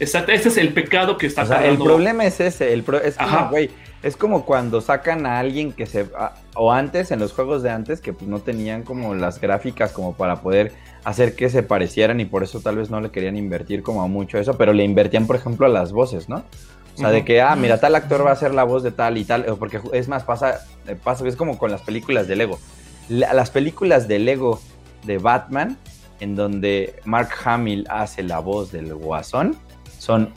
Exacto, 0.00 0.30
ese 0.32 0.48
es 0.48 0.56
el 0.56 0.72
pecado 0.72 1.18
que 1.18 1.26
está 1.26 1.42
o 1.42 1.46
sea, 1.46 1.66
el 1.66 1.76
problema 1.76 2.24
es 2.24 2.40
ese, 2.40 2.72
el 2.72 2.84
pro- 2.84 3.00
es 3.02 3.18
Ajá. 3.18 3.48
güey, 3.50 3.68
es 4.02 4.16
como 4.16 4.44
cuando 4.44 4.80
sacan 4.80 5.26
a 5.26 5.38
alguien 5.38 5.72
que 5.72 5.86
se... 5.86 6.08
a- 6.16 6.34
o 6.54 6.72
antes, 6.72 7.10
en 7.10 7.20
los 7.20 7.32
juegos 7.32 7.62
de 7.62 7.70
antes, 7.70 8.00
que 8.00 8.12
pues 8.12 8.28
no 8.28 8.40
tenían 8.40 8.82
como 8.82 9.14
las 9.14 9.40
gráficas 9.40 9.92
como 9.92 10.14
para 10.14 10.40
poder 10.40 10.72
hacer 11.04 11.34
que 11.36 11.48
se 11.50 11.62
parecieran 11.62 12.20
y 12.20 12.24
por 12.24 12.42
eso 12.42 12.60
tal 12.60 12.76
vez 12.76 12.90
no 12.90 13.00
le 13.00 13.10
querían 13.10 13.36
invertir 13.36 13.82
como 13.82 14.02
a 14.02 14.06
mucho 14.08 14.38
eso, 14.38 14.56
pero 14.56 14.72
le 14.72 14.84
invertían, 14.84 15.26
por 15.26 15.36
ejemplo, 15.36 15.66
a 15.66 15.68
las 15.68 15.92
voces, 15.92 16.28
¿no? 16.28 16.44
O 16.94 17.00
sea, 17.00 17.10
de 17.10 17.24
que, 17.24 17.40
ah, 17.40 17.54
mira, 17.54 17.78
tal 17.78 17.94
actor 17.94 18.26
va 18.26 18.32
a 18.32 18.36
ser 18.36 18.52
la 18.52 18.64
voz 18.64 18.82
de 18.82 18.90
tal 18.90 19.18
y 19.18 19.24
tal, 19.24 19.48
o 19.48 19.56
porque 19.56 19.80
es 19.92 20.08
más, 20.08 20.24
pasa, 20.24 20.60
eh, 20.88 20.96
pasa, 20.96 21.26
es 21.28 21.36
como 21.36 21.56
con 21.56 21.70
las 21.70 21.80
películas 21.82 22.26
de 22.26 22.34
Lego. 22.34 22.58
La- 23.08 23.32
las 23.34 23.50
películas 23.50 24.08
de 24.08 24.18
Lego 24.18 24.60
de 25.04 25.18
Batman, 25.18 25.78
en 26.18 26.34
donde 26.34 26.96
Mark 27.04 27.28
Hamill 27.44 27.86
hace 27.88 28.24
la 28.24 28.40
voz 28.40 28.72
del 28.72 28.92
guasón, 28.94 29.56
son 29.98 30.30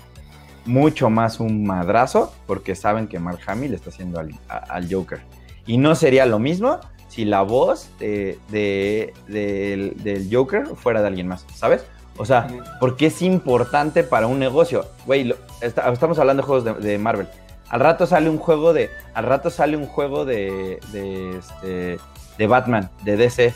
mucho 0.65 1.09
más 1.09 1.40
un 1.40 1.65
madrazo, 1.65 2.33
porque 2.48 2.75
saben 2.75 3.07
que 3.07 3.19
Mark 3.19 3.40
Hamill 3.48 3.73
está 3.73 3.90
haciendo 3.90 4.19
al, 4.19 4.30
a- 4.49 4.57
al 4.57 4.91
Joker. 4.93 5.22
Y 5.65 5.77
no 5.77 5.95
sería 5.95 6.25
lo 6.25 6.40
mismo 6.40 6.80
si 7.07 7.25
la 7.25 7.41
voz 7.41 7.90
de, 7.99 8.38
de- 8.49 9.14
del, 9.27 9.95
del 10.03 10.27
Joker 10.33 10.67
fuera 10.75 11.01
de 11.01 11.07
alguien 11.07 11.27
más, 11.27 11.45
¿sabes? 11.56 11.83
O 12.17 12.25
sea, 12.25 12.48
porque 12.80 13.07
es 13.07 13.22
importante 13.22 14.03
para 14.03 14.27
un 14.27 14.38
negocio. 14.40 14.85
Güey, 15.06 15.33
está- 15.61 15.91
estamos 15.91 16.19
hablando 16.19 16.43
de 16.43 16.48
juegos 16.48 16.64
de, 16.65 16.73
de 16.73 16.98
Marvel. 16.98 17.27
Al 17.69 17.80
rato 17.80 18.06
sale 18.06 18.30
un 18.30 18.38
juego 18.38 18.73
de. 18.73 18.90
Al 19.14 19.25
rato 19.25 19.49
sale 19.49 19.77
un 19.77 19.88
juego 19.88 20.25
de. 20.25 20.80
de, 20.91 21.38
este, 21.38 21.99
de 22.38 22.48
Batman, 22.48 22.90
de 23.03 23.15
DC. 23.17 23.53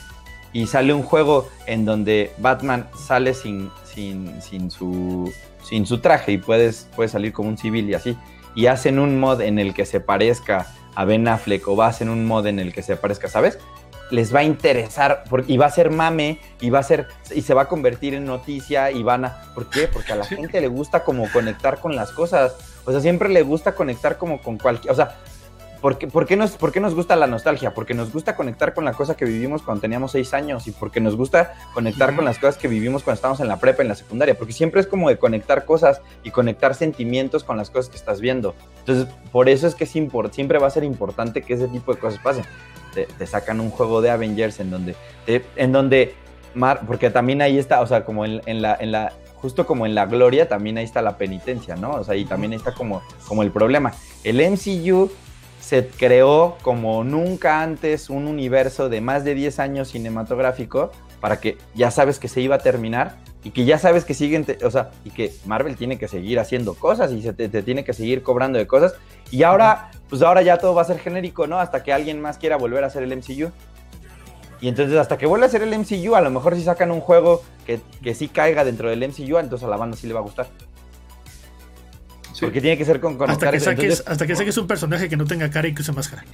Y 0.54 0.68
sale 0.68 0.94
un 0.94 1.04
juego 1.04 1.50
en 1.68 1.84
donde 1.84 2.32
Batman 2.38 2.88
sale 2.98 3.34
sin, 3.34 3.70
sin, 3.84 4.42
sin, 4.42 4.72
su, 4.72 5.30
sin 5.68 5.86
su 5.86 6.00
traje 6.00 6.32
y 6.34 6.38
puedes, 6.38 6.88
puede 6.96 7.10
salir 7.10 7.34
como 7.34 7.50
un 7.50 7.58
civil 7.58 7.90
y 7.90 7.94
así. 7.94 8.18
Y 8.56 8.68
hacen 8.68 9.00
un 9.00 9.20
mod 9.20 9.42
en 9.42 9.60
el 9.60 9.74
que 9.74 9.86
se 9.86 10.00
parezca 10.00 10.68
a 10.96 11.04
Ben 11.06 11.28
Affleck 11.28 11.68
o 11.68 11.82
hacen 11.82 12.10
un 12.10 12.26
mod 12.26 12.48
en 12.48 12.60
el 12.60 12.72
que 12.74 12.82
se 12.84 12.96
parezca, 12.96 13.28
¿sabes? 13.28 13.58
Les 14.12 14.34
va 14.34 14.40
a 14.40 14.44
interesar 14.44 15.24
por- 15.30 15.44
y 15.50 15.58
va 15.58 15.66
a 15.66 15.72
ser 15.72 15.90
mame 15.90 16.40
y 16.62 16.70
va 16.70 16.80
a 16.80 16.84
ser 16.84 17.08
y 17.34 17.42
se 17.42 17.54
va 17.56 17.64
a 17.64 17.68
convertir 17.68 18.14
en 18.14 18.24
noticia 18.26 18.92
y 18.92 19.02
van 19.04 19.26
a 19.26 19.42
¿por 19.56 19.70
qué? 19.70 19.88
Porque 19.88 20.14
a 20.14 20.16
la 20.16 20.26
gente 20.26 20.62
le 20.62 20.68
gusta 20.68 21.04
como 21.04 21.30
conectar 21.32 21.80
con 21.80 21.96
las 21.96 22.12
cosas. 22.12 22.56
O 22.86 22.92
sea, 22.92 23.02
siempre 23.02 23.30
le 23.30 23.42
gusta 23.42 23.74
conectar 23.74 24.18
como 24.20 24.42
con 24.42 24.58
cualquier, 24.60 24.94
o 24.94 24.96
sea, 24.96 25.16
¿Por 25.86 26.00
qué, 26.00 26.08
por 26.08 26.26
qué 26.26 26.36
nos, 26.36 26.58
por 26.58 26.72
qué 26.72 26.80
nos 26.80 26.96
gusta 26.96 27.16
la 27.16 27.28
nostalgia? 27.28 27.76
Porque 27.76 27.94
nos 27.94 28.12
gusta 28.12 28.36
conectar 28.36 28.74
con 28.74 28.86
la 28.86 28.94
cosa 28.94 29.16
que 29.16 29.24
vivimos 29.24 29.62
cuando 29.62 29.82
teníamos 29.82 30.14
seis 30.14 30.34
años 30.34 30.66
y 30.66 30.72
porque 30.72 31.00
nos 31.00 31.16
gusta 31.16 31.54
conectar 31.76 32.16
con 32.16 32.26
las 32.26 32.40
cosas 32.40 32.58
que 32.58 32.68
vivimos 32.68 33.04
cuando 33.04 33.18
estábamos 33.18 33.40
en 33.40 33.48
la 33.48 33.58
prepa, 33.60 33.84
en 33.84 33.90
la 33.90 33.94
secundaria, 33.94 34.36
porque 34.36 34.52
siempre 34.52 34.82
es 34.82 34.88
como 34.88 35.10
de 35.10 35.20
conectar 35.20 35.64
cosas 35.64 36.02
y 36.24 36.32
conectar 36.32 36.74
sentimientos 36.74 37.44
con 37.44 37.56
las 37.58 37.70
cosas 37.70 37.90
que 37.92 37.98
estás 37.98 38.20
viendo. 38.20 38.56
Entonces, 38.80 39.06
por 39.32 39.48
eso 39.48 39.68
es 39.68 39.76
que 39.76 39.84
es 39.84 39.96
import- 39.96 40.32
siempre 40.32 40.58
va 40.58 40.66
a 40.66 40.72
ser 40.72 40.84
importante 40.84 41.44
que 41.44 41.54
ese 41.54 41.68
tipo 41.68 41.94
de 41.94 42.00
cosas 42.00 42.20
pasen. 42.20 42.46
Te, 42.96 43.06
te 43.06 43.28
sacan 43.28 43.60
un 43.60 43.70
juego 43.70 44.02
de 44.02 44.10
Avengers 44.10 44.60
en 44.60 44.72
donde, 44.72 44.96
te- 45.28 45.46
en 45.56 45.72
donde, 45.72 46.16
Mar- 46.56 46.82
porque 46.88 47.12
también 47.12 47.44
ahí 47.44 47.60
está, 47.60 47.82
o 47.82 47.86
sea, 47.86 48.04
como 48.06 48.26
en, 48.26 48.42
en 48.48 48.64
la, 48.64 48.76
en 48.80 48.92
la, 48.92 49.14
justo 49.36 49.68
como 49.68 49.86
en 49.86 49.94
la 49.94 50.08
gloria, 50.08 50.48
también 50.50 50.80
ahí 50.80 50.86
está 50.86 51.04
la 51.04 51.16
penitencia, 51.20 51.76
¿no? 51.76 51.92
O 51.92 52.04
sea, 52.04 52.16
y 52.16 52.26
también 52.26 52.54
ahí 52.54 52.58
está 52.58 52.74
como, 52.74 53.04
como 53.28 53.44
el 53.44 53.52
problema. 53.52 53.94
El 54.24 54.42
MCU 54.42 55.12
se 55.66 55.88
creó 55.88 56.58
como 56.62 57.04
nunca 57.04 57.64
antes 57.64 58.12
un 58.12 58.28
universo 58.28 58.88
de 58.88 59.02
más 59.02 59.24
de 59.24 59.34
10 59.34 59.58
años 59.58 59.88
cinematográfico 59.88 60.92
para 61.20 61.40
que 61.40 61.58
ya 61.74 61.90
sabes 61.90 62.20
que 62.20 62.28
se 62.28 62.40
iba 62.40 62.58
a 62.58 62.60
terminar 62.60 63.16
y 63.44 63.50
que 63.50 63.66
ya 63.66 63.80
sabes 63.80 64.06
que 64.06 64.14
siguen, 64.14 64.46
o 64.64 64.70
sea, 64.70 64.92
y 65.04 65.10
que 65.10 65.34
Marvel 65.48 65.76
tiene 65.76 65.98
que 65.98 66.08
seguir 66.08 66.40
haciendo 66.40 66.76
cosas 66.76 67.12
y 67.14 67.24
se 67.24 67.34
te, 67.34 67.50
te 67.50 67.64
tiene 67.64 67.84
que 67.84 67.94
seguir 67.94 68.22
cobrando 68.22 68.60
de 68.60 68.68
cosas. 68.68 68.94
Y 69.32 69.42
ahora, 69.42 69.90
pues 70.08 70.22
ahora 70.22 70.44
ya 70.44 70.60
todo 70.60 70.76
va 70.76 70.84
a 70.84 70.86
ser 70.86 71.00
genérico, 71.00 71.48
¿no? 71.48 71.60
Hasta 71.60 71.82
que 71.82 71.92
alguien 71.92 72.22
más 72.22 72.38
quiera 72.38 72.58
volver 72.58 72.84
a 72.84 72.88
hacer 72.88 73.02
el 73.02 73.18
MCU. 73.18 73.52
Y 74.62 74.68
entonces 74.68 74.96
hasta 75.00 75.18
que 75.18 75.26
vuelva 75.26 75.48
a 75.48 75.50
ser 75.50 75.64
el 75.64 75.76
MCU, 75.76 76.14
a 76.16 76.22
lo 76.22 76.30
mejor 76.30 76.56
si 76.56 76.64
sacan 76.64 76.92
un 76.92 77.02
juego 77.02 77.42
que, 77.66 77.80
que 78.04 78.14
sí 78.14 78.28
caiga 78.28 78.64
dentro 78.64 78.88
del 78.88 79.00
MCU, 79.00 79.40
entonces 79.40 79.64
a 79.64 79.70
la 79.70 79.78
banda 79.78 79.98
sí 79.98 80.06
le 80.06 80.14
va 80.14 80.20
a 80.20 80.24
gustar. 80.24 80.48
Sí. 82.36 82.42
Porque 82.46 82.60
tiene 82.60 82.78
que 82.78 82.84
ser 82.84 83.00
con 83.00 83.14
Hasta 83.14 83.26
conectar 83.28 83.52
que, 83.54 83.60
saques, 83.62 83.84
Entonces, 83.84 84.08
hasta 84.08 84.28
que 84.28 84.36
saques 84.36 84.58
un 84.58 84.68
personaje 84.68 85.08
que 85.08 85.16
no 85.16 85.24
tenga 85.24 85.50
cara 85.50 85.70
y 85.70 85.74
que 85.74 85.82
use 85.82 85.94
máscara. 85.94 86.26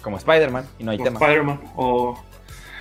como 0.00 0.16
Spider-Man, 0.16 0.64
y 0.78 0.84
no 0.84 0.92
hay 0.92 1.00
o 1.00 1.04
tema. 1.04 1.18
Spider-Man. 1.20 1.60
O 1.76 2.18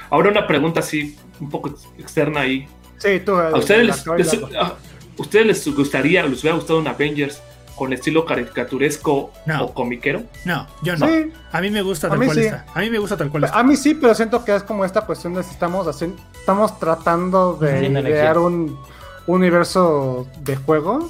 ahora 0.10 0.30
una 0.30 0.48
pregunta 0.48 0.80
así, 0.80 1.18
un 1.42 1.50
poco 1.50 1.70
ex- 1.70 1.88
externa 1.98 2.42
ahí. 2.42 2.68
Sí, 2.98 3.20
tú. 3.26 3.36
¿A 3.36 3.58
ustedes 3.58 3.86
les, 3.88 4.08
les- 4.08 4.34
a 4.56 4.74
ustedes 5.18 5.46
les 5.46 5.76
gustaría, 5.76 6.24
les 6.26 6.40
hubiera 6.42 6.56
gustado 6.58 6.80
un 6.80 6.88
Avengers 6.88 7.42
con 7.76 7.92
estilo 7.92 8.26
caricaturesco 8.26 9.32
No. 9.46 9.66
o 9.66 9.74
comiquero? 9.74 10.24
No, 10.46 10.66
yo 10.82 10.96
no. 10.96 11.08
Sí, 11.08 11.32
A 11.52 11.60
mí 11.60 11.70
me 11.72 11.82
gusta 11.82 12.08
A 12.08 12.12
tal 12.12 12.20
mí 12.20 12.26
cual 12.28 12.38
sí. 12.38 12.44
está. 12.46 12.66
A 12.74 12.80
mí 12.80 12.90
me 12.90 13.00
gusta 13.00 13.18
tal 13.18 13.30
cual 13.30 13.44
está. 13.46 13.60
a 13.60 13.64
mí 13.64 13.76
sí, 13.76 13.96
pero 13.96 14.14
siento 14.16 14.46
que 14.46 14.56
es 14.56 14.64
como 14.64 14.86
esta 14.86 15.02
cuestión 15.02 15.34
de 15.34 15.44
si 15.44 15.52
estamos 15.52 15.88
haciendo, 15.88 16.22
estamos 16.40 16.80
tratando 16.80 17.54
de 17.56 17.86
energía. 17.86 18.34
un 18.40 18.78
universo 19.28 20.28
de 20.42 20.56
juego. 20.58 21.10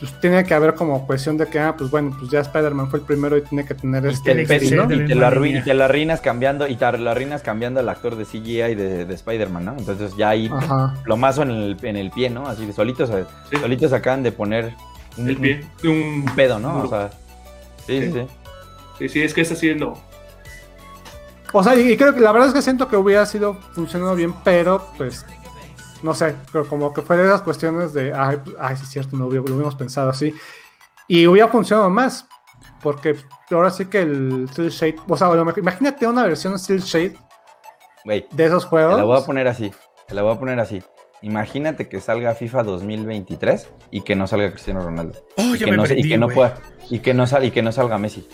Pues 0.00 0.12
tiene 0.20 0.44
que 0.44 0.52
haber 0.54 0.74
como 0.74 1.06
cuestión 1.06 1.36
de 1.36 1.46
que, 1.46 1.58
ah, 1.60 1.74
pues 1.78 1.90
bueno, 1.90 2.14
pues 2.18 2.30
ya 2.30 2.40
Spider-Man 2.40 2.90
fue 2.90 2.98
el 2.98 3.04
primero 3.04 3.36
y 3.38 3.42
tiene 3.42 3.64
que 3.64 3.74
tener 3.74 4.04
Y 4.04 4.08
este 4.08 4.34
te, 4.34 4.42
y 4.42 4.46
te 4.46 4.70
lo 5.14 5.30
línea. 5.30 5.60
y 5.60 5.62
te 5.64 5.72
lo 5.74 5.84
arruinas 5.84 6.20
cambiando 6.20 6.66
y 6.66 6.76
te 6.76 6.98
lo 6.98 7.10
arruinas 7.10 7.42
cambiando 7.42 7.78
al 7.80 7.88
actor 7.88 8.16
de 8.16 8.24
CGI 8.24 8.74
de, 8.74 9.04
de 9.06 9.14
Spider-Man, 9.14 9.64
¿no? 9.64 9.74
Entonces 9.78 10.14
ya 10.16 10.30
ahí 10.30 10.50
Ajá. 10.52 10.94
plomazo 11.04 11.42
en 11.42 11.50
el, 11.52 11.76
en 11.82 11.96
el 11.96 12.10
pie, 12.10 12.28
¿no? 12.28 12.48
Así 12.48 12.66
de 12.66 12.72
solitos, 12.72 13.08
eh, 13.10 13.24
Sí. 13.50 13.56
solitos 13.56 13.92
acaban 13.92 14.22
de 14.24 14.32
poner 14.32 14.74
un, 15.16 15.28
El 15.28 15.36
pie. 15.36 15.64
Un, 15.84 15.90
un 15.90 16.34
pedo, 16.34 16.58
¿no? 16.58 16.82
O 16.82 16.88
sea, 16.88 17.10
sí, 17.86 18.02
sí, 18.02 18.12
Sí. 18.12 18.26
sí. 18.98 19.08
Sí, 19.08 19.22
es 19.22 19.32
que 19.32 19.40
es 19.42 19.52
así 19.52 19.72
lo. 19.74 19.94
O 21.52 21.62
sea, 21.62 21.76
y, 21.76 21.92
y 21.92 21.96
creo 21.96 22.12
que 22.12 22.20
la 22.20 22.32
verdad 22.32 22.48
es 22.48 22.54
que 22.54 22.62
siento 22.62 22.88
que 22.88 22.96
hubiera 22.96 23.24
sido 23.26 23.54
funcionado 23.74 24.16
bien, 24.16 24.34
pero 24.42 24.88
pues 24.98 25.24
no 26.04 26.12
sé, 26.14 26.34
pero 26.52 26.68
como 26.68 26.92
que 26.92 27.00
fue 27.00 27.16
de 27.16 27.24
esas 27.24 27.40
cuestiones 27.40 27.94
de, 27.94 28.12
ay, 28.12 28.38
ay 28.60 28.76
sí 28.76 28.82
es 28.82 28.90
cierto, 28.90 29.16
no 29.16 29.26
hubiera- 29.26 29.42
lo 29.46 29.54
hubiéramos 29.54 29.74
pensado 29.74 30.10
así. 30.10 30.34
Y 31.08 31.26
hubiera 31.26 31.48
funcionado 31.48 31.88
más, 31.88 32.26
porque 32.82 33.16
ahora 33.50 33.70
sí 33.70 33.86
que 33.86 34.02
el 34.02 34.46
Steel 34.52 34.68
Shade, 34.68 34.96
o 35.08 35.16
sea, 35.16 35.30
imagínate 35.56 36.06
una 36.06 36.24
versión 36.24 36.58
Steel 36.58 36.80
Shade 36.82 37.16
de 38.04 38.44
esos 38.44 38.64
te 38.64 38.68
juegos. 38.68 38.98
la 38.98 39.04
voy 39.04 39.18
a 39.18 39.24
poner 39.24 39.48
así, 39.48 39.72
te 40.06 40.14
la 40.14 40.22
voy 40.22 40.34
a 40.34 40.38
poner 40.38 40.60
así. 40.60 40.82
Imagínate 41.22 41.88
que 41.88 42.02
salga 42.02 42.34
FIFA 42.34 42.64
2023 42.64 43.70
y 43.90 44.02
que 44.02 44.14
no 44.14 44.26
salga 44.26 44.50
Cristiano 44.50 44.82
Ronaldo. 44.82 45.24
Oh, 45.38 45.54
y, 45.54 45.58
que 45.58 45.70
me 45.70 45.78
no, 45.78 45.86
y 45.86 46.06
que 46.06 46.18
no 46.18 46.28
pueda 46.28 46.58
y 46.90 46.98
que 46.98 47.14
no 47.14 47.26
sal, 47.26 47.46
y 47.46 47.50
que 47.50 47.62
no 47.62 47.72
salga 47.72 47.96
Messi, 47.96 48.28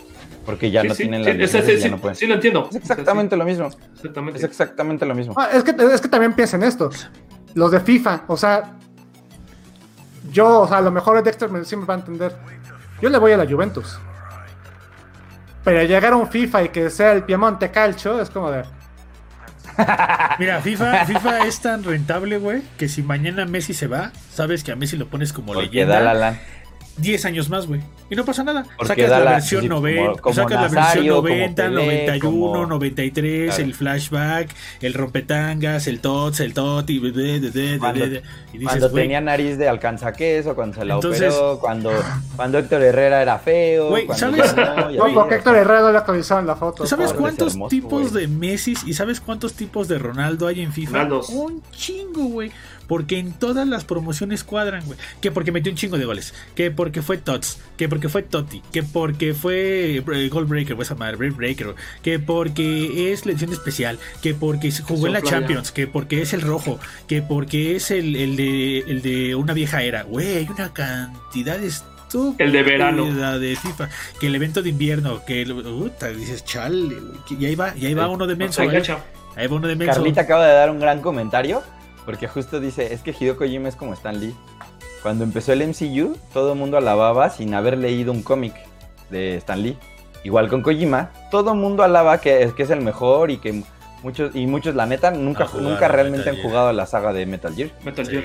porque 0.45 0.71
ya 0.71 0.81
sí, 0.81 0.87
no 0.89 0.93
sí, 0.95 1.03
tienen 1.03 1.23
sí, 1.23 1.57
la 1.57 1.63
sí, 1.63 1.77
ya 1.77 1.89
no 1.89 1.97
pueden. 1.99 2.17
sí 2.17 2.27
lo 2.27 2.33
entiendo. 2.33 2.67
Es 2.69 2.75
exactamente 2.75 3.37
lo 3.37 3.45
mismo. 3.45 3.69
Exactamente. 3.93 4.39
Es 4.39 4.43
exactamente 4.43 5.05
lo 5.05 5.15
mismo. 5.15 5.33
Ah, 5.37 5.47
es, 5.53 5.63
que, 5.63 5.71
es 5.71 6.01
que 6.01 6.09
también 6.09 6.33
piensen 6.33 6.63
esto, 6.63 6.89
los 7.55 7.71
de 7.71 7.79
FIFA, 7.79 8.23
o 8.27 8.37
sea, 8.37 8.73
yo, 10.31 10.61
o 10.61 10.67
sea, 10.67 10.77
a 10.77 10.81
lo 10.81 10.91
mejor 10.91 11.21
Dexter 11.23 11.49
me, 11.49 11.63
sí 11.65 11.75
me 11.75 11.85
va 11.85 11.95
a 11.95 11.97
entender, 11.97 12.35
yo 13.01 13.09
le 13.09 13.17
voy 13.17 13.31
a 13.31 13.37
la 13.37 13.45
Juventus. 13.45 13.97
Pero 15.63 15.83
llegar 15.83 16.13
a 16.13 16.15
un 16.15 16.27
FIFA 16.27 16.63
y 16.63 16.69
que 16.69 16.89
sea 16.89 17.11
el 17.11 17.23
Piemonte 17.23 17.69
Calcio 17.69 18.19
es 18.19 18.29
como 18.29 18.49
de... 18.49 18.63
Mira, 20.39 20.59
FIFA, 20.61 21.05
FIFA 21.05 21.45
es 21.45 21.61
tan 21.61 21.83
rentable, 21.83 22.37
güey, 22.39 22.61
que 22.77 22.89
si 22.89 23.03
mañana 23.03 23.45
Messi 23.45 23.73
se 23.73 23.87
va, 23.87 24.11
sabes 24.31 24.63
que 24.63 24.71
a 24.71 24.75
Messi 24.75 24.97
lo 24.97 25.07
pones 25.07 25.33
como 25.33 25.53
Porque 25.53 25.67
leyenda. 25.67 25.95
da 25.95 26.01
la 26.01 26.13
lan. 26.13 26.39
10 26.97 27.25
años 27.25 27.49
más, 27.49 27.67
güey. 27.67 27.81
Y 28.09 28.15
no 28.15 28.25
pasa 28.25 28.43
nada. 28.43 28.65
Porque 28.77 28.87
Sacas 29.03 29.09
la 29.09 29.19
la- 29.21 29.31
versión 29.31 29.61
sí, 29.61 29.67
como- 29.69 29.81
90, 29.81 30.21
como 30.21 30.35
sacas 30.35 30.51
la 30.51 30.61
versión 30.63 30.81
Nazario, 30.83 31.15
como 31.15 31.29
90, 31.29 31.63
Pelé, 31.63 31.75
91, 31.75 32.19
como- 32.21 32.65
93, 32.67 33.47
Claro. 33.55 33.63
el 33.63 33.73
flashback, 33.73 34.49
el 34.81 34.93
rompetangas, 34.93 35.87
el 35.87 35.99
tots, 36.01 36.39
el 36.41 36.53
toti, 36.53 36.99
de, 36.99 37.11
de, 37.11 37.39
de, 37.39 37.51
de, 37.51 37.79
Cuando- 37.79 38.01
de, 38.01 38.09
de. 38.09 38.17
y 38.53 38.57
dices, 38.57 38.67
Cuando 38.79 38.91
tenía 38.91 39.21
nariz 39.21 39.57
de 39.57 39.69
alcanzaqueso, 39.69 40.53
cuando 40.55 40.75
se 40.77 40.85
la 40.85 40.95
Entonces- 40.95 41.33
operó, 41.33 41.59
cuando, 41.59 41.91
cuando 42.35 42.57
Héctor 42.59 42.81
Herrera 42.83 43.21
era 43.21 43.39
feo. 43.39 43.89
Güey, 43.89 44.05
cuando 44.05 44.37
¿sabes? 44.37 44.55
no, 44.55 44.91
ya 44.91 44.97
No, 44.97 45.03
ves, 45.05 45.13
porque 45.13 45.35
Héctor 45.35 45.55
Herrera 45.55 45.91
le 45.91 45.97
actualizaron 45.97 46.45
la 46.45 46.55
foto. 46.57 46.85
¿Sabes 46.85 47.13
cuántos 47.13 47.53
hermoso, 47.53 47.69
tipos 47.69 48.11
de 48.13 48.27
Messi 48.27 48.73
y 48.85 48.93
sabes 48.93 49.21
cuántos 49.21 49.53
tipos 49.53 49.87
de 49.87 49.97
Ronaldo 49.97 50.47
hay 50.47 50.61
en 50.61 50.73
FIFA? 50.73 50.91
Ronaldos. 50.91 51.29
Un 51.29 51.61
chingo, 51.71 52.23
güey. 52.25 52.51
Porque 52.91 53.19
en 53.19 53.31
todas 53.31 53.65
las 53.65 53.85
promociones 53.85 54.43
cuadran, 54.43 54.83
güey. 54.85 54.99
Que 55.21 55.31
porque 55.31 55.53
metió 55.53 55.71
un 55.71 55.77
chingo 55.77 55.97
de 55.97 56.03
goles. 56.03 56.33
Que 56.55 56.71
porque 56.71 57.01
fue 57.01 57.17
Tots. 57.17 57.57
Que 57.77 57.87
porque 57.87 58.09
fue 58.09 58.21
Totti. 58.21 58.61
Que 58.73 58.83
porque 58.83 59.33
fue 59.33 59.95
eh, 60.05 60.29
Goal 60.29 60.43
Breaker, 60.43 60.75
o 60.77 60.81
esa 60.81 60.95
madre, 60.95 61.15
Break 61.15 61.37
Breaker. 61.37 61.73
Que 62.03 62.19
porque 62.19 63.13
es 63.13 63.25
lección 63.25 63.53
especial. 63.53 63.97
Que 64.21 64.33
porque 64.33 64.71
se 64.73 64.83
jugó 64.83 65.07
en 65.07 65.13
la 65.13 65.21
playa. 65.21 65.37
Champions. 65.37 65.71
Que 65.71 65.87
porque 65.87 66.21
es 66.21 66.33
el 66.33 66.41
rojo. 66.41 66.81
Que 67.07 67.21
porque 67.21 67.77
es 67.77 67.91
el, 67.91 68.13
el 68.17 68.35
de, 68.35 68.79
el 68.79 69.01
de 69.01 69.35
una 69.35 69.53
vieja 69.53 69.83
era. 69.83 70.03
Güey, 70.03 70.35
hay 70.39 70.47
una 70.49 70.73
cantidad 70.73 71.57
de 71.57 71.67
estúpida 71.67 72.43
El 72.43 72.51
de 72.51 72.63
verano. 72.63 73.39
de 73.39 73.55
FIFA. 73.55 73.87
Que 74.19 74.27
el 74.27 74.35
evento 74.35 74.61
de 74.61 74.67
invierno. 74.67 75.23
Que 75.23 75.43
el- 75.43 75.53
puta, 75.55 76.09
dices, 76.09 76.43
chale, 76.43 76.95
güey. 76.95 77.23
que- 77.25 77.35
Y 77.35 77.45
ahí 77.45 77.55
va, 77.55 77.73
y 77.77 77.85
ahí 77.85 77.93
va 77.93 78.09
uno 78.09 78.27
de 78.27 78.35
menso. 78.35 78.63
Ahí. 78.63 78.69
Ahí 79.37 79.47
va 79.47 79.55
uno 79.55 79.69
de 79.69 79.77
menso. 79.77 79.93
Carlita 79.93 80.19
acaba 80.19 80.45
de 80.45 80.53
dar 80.55 80.69
un 80.69 80.81
gran 80.81 80.99
comentario, 80.99 81.63
porque 82.05 82.27
justo 82.27 82.59
dice, 82.59 82.93
es 82.93 83.01
que 83.01 83.11
Hideo 83.17 83.37
Kojima 83.37 83.69
es 83.69 83.75
como 83.75 83.93
Stan 83.93 84.19
Lee. 84.19 84.35
Cuando 85.03 85.23
empezó 85.23 85.51
el 85.53 85.61
MCU, 85.67 86.15
todo 86.33 86.53
el 86.53 86.59
mundo 86.59 86.77
alababa 86.77 87.29
sin 87.29 87.53
haber 87.53 87.77
leído 87.77 88.11
un 88.11 88.23
cómic. 88.23 88.53
de 89.09 89.35
Stan 89.37 89.61
Lee. 89.61 89.77
Igual 90.23 90.47
con 90.47 90.61
Kojima, 90.61 91.11
todo 91.31 91.53
mundo 91.53 91.83
alaba 91.83 92.19
que, 92.21 92.43
es- 92.43 92.53
que 92.53 92.63
es 92.63 92.69
el 92.69 92.79
mejor 92.79 93.29
y 93.29 93.39
que 93.39 93.61
muchos, 94.03 94.33
y 94.33 94.47
muchos 94.47 94.73
la 94.73 94.85
neta, 94.85 95.11
nunca, 95.11 95.49
No 95.53 95.59
nunca 95.59 95.89
realmente 95.89 96.29
han 96.29 96.35
Gear. 96.37 96.47
jugado 96.47 96.67
a 96.69 96.73
la 96.73 96.85
saga 96.85 97.11
de 97.11 97.25
Metal 97.25 97.53
Gear. 97.53 97.71
Metal 97.83 98.05
Sí. 98.05 98.21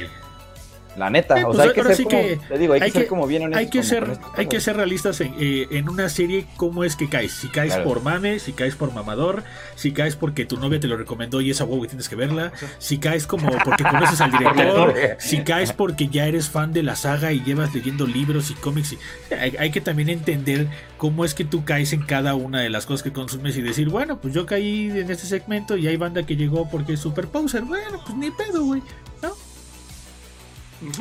La 0.97 1.11
neta, 1.11 1.39
Eh, 1.39 1.45
o 1.45 1.49
pues 1.49 1.57
sea, 1.59 1.67
hay 1.67 1.73
que 1.75 1.83
ser 1.83 1.97
sí 1.97 2.05
como, 2.05 2.17
que- 2.23 2.41
te 2.49 2.59
digo, 2.59 2.73
hay, 2.73 2.81
hay 2.81 2.91
que 2.91 2.99
ser 3.01 3.09
como 3.09 3.27
bien 3.27 3.43
honestos 3.43 3.61
Hay 3.61 3.71
que, 3.71 3.83
ser, 3.83 4.19
hay 4.35 4.47
que 4.47 4.61
ser 4.61 4.77
realistas 4.77 5.21
en, 5.21 5.35
eh, 5.39 5.67
en 5.71 5.89
una 5.89 6.09
serie, 6.09 6.47
cómo 6.57 6.85
es 6.85 6.97
que 6.97 7.09
caes. 7.09 7.33
Si 7.33 7.49
caes 7.49 7.75
Claro. 7.75 7.89
por 7.89 8.03
mame, 8.03 8.39
si 8.39 8.53
caes 8.53 8.75
por 8.77 8.93
mamador, 8.95 9.45
si 9.75 9.93
caes 9.93 10.17
porque 10.17 10.47
tu 10.47 10.57
novia 10.59 10.81
te 10.81 10.87
lo 10.89 10.97
recomendó 10.97 11.41
y 11.41 11.51
esa 11.51 11.65
huevo 11.65 11.83
que 11.83 11.89
tienes 11.89 12.09
que 12.09 12.17
verla, 12.17 12.53
si 12.79 12.99
caes 12.99 13.27
como 13.27 13.51
porque 13.65 13.85
conoces 13.85 14.21
al 14.21 14.31
director, 14.39 14.95
si 15.19 15.43
caes 15.43 15.73
porque 15.73 16.09
ya 16.09 16.27
eres 16.27 16.49
fan 16.49 16.73
de 16.73 16.83
la 16.83 16.97
saga 16.97 17.33
y 17.33 17.43
llevas 17.43 17.75
leyendo 17.75 18.07
libros 18.07 18.51
y 18.51 18.55
cómics. 18.55 18.93
y- 18.95 19.35
hay, 19.35 19.55
hay 19.59 19.71
que 19.71 19.81
también 19.81 20.09
entender 20.09 20.67
cómo 20.97 21.25
es 21.25 21.35
que 21.35 21.45
tú 21.45 21.65
caes 21.65 21.93
en 21.93 22.03
cada 22.03 22.35
una 22.35 22.61
de 22.61 22.71
las 22.71 22.87
cosas 22.87 23.03
que 23.03 23.13
consumes 23.13 23.57
y 23.57 23.63
decir, 23.63 23.89
bueno, 23.91 24.19
pues 24.21 24.33
yo 24.33 24.47
caí 24.47 24.91
en 24.91 25.11
este 25.11 25.27
segmento 25.27 25.77
y 25.77 25.87
hay 25.89 25.97
banda 25.99 26.23
que 26.25 26.37
llegó 26.37 26.69
porque 26.71 26.95
es 26.95 27.01
super 27.01 27.27
poser. 27.29 27.63
Bueno, 27.65 28.01
pues 28.05 28.17
ni 28.17 28.31
pedo, 28.31 28.65
güey. 28.65 28.83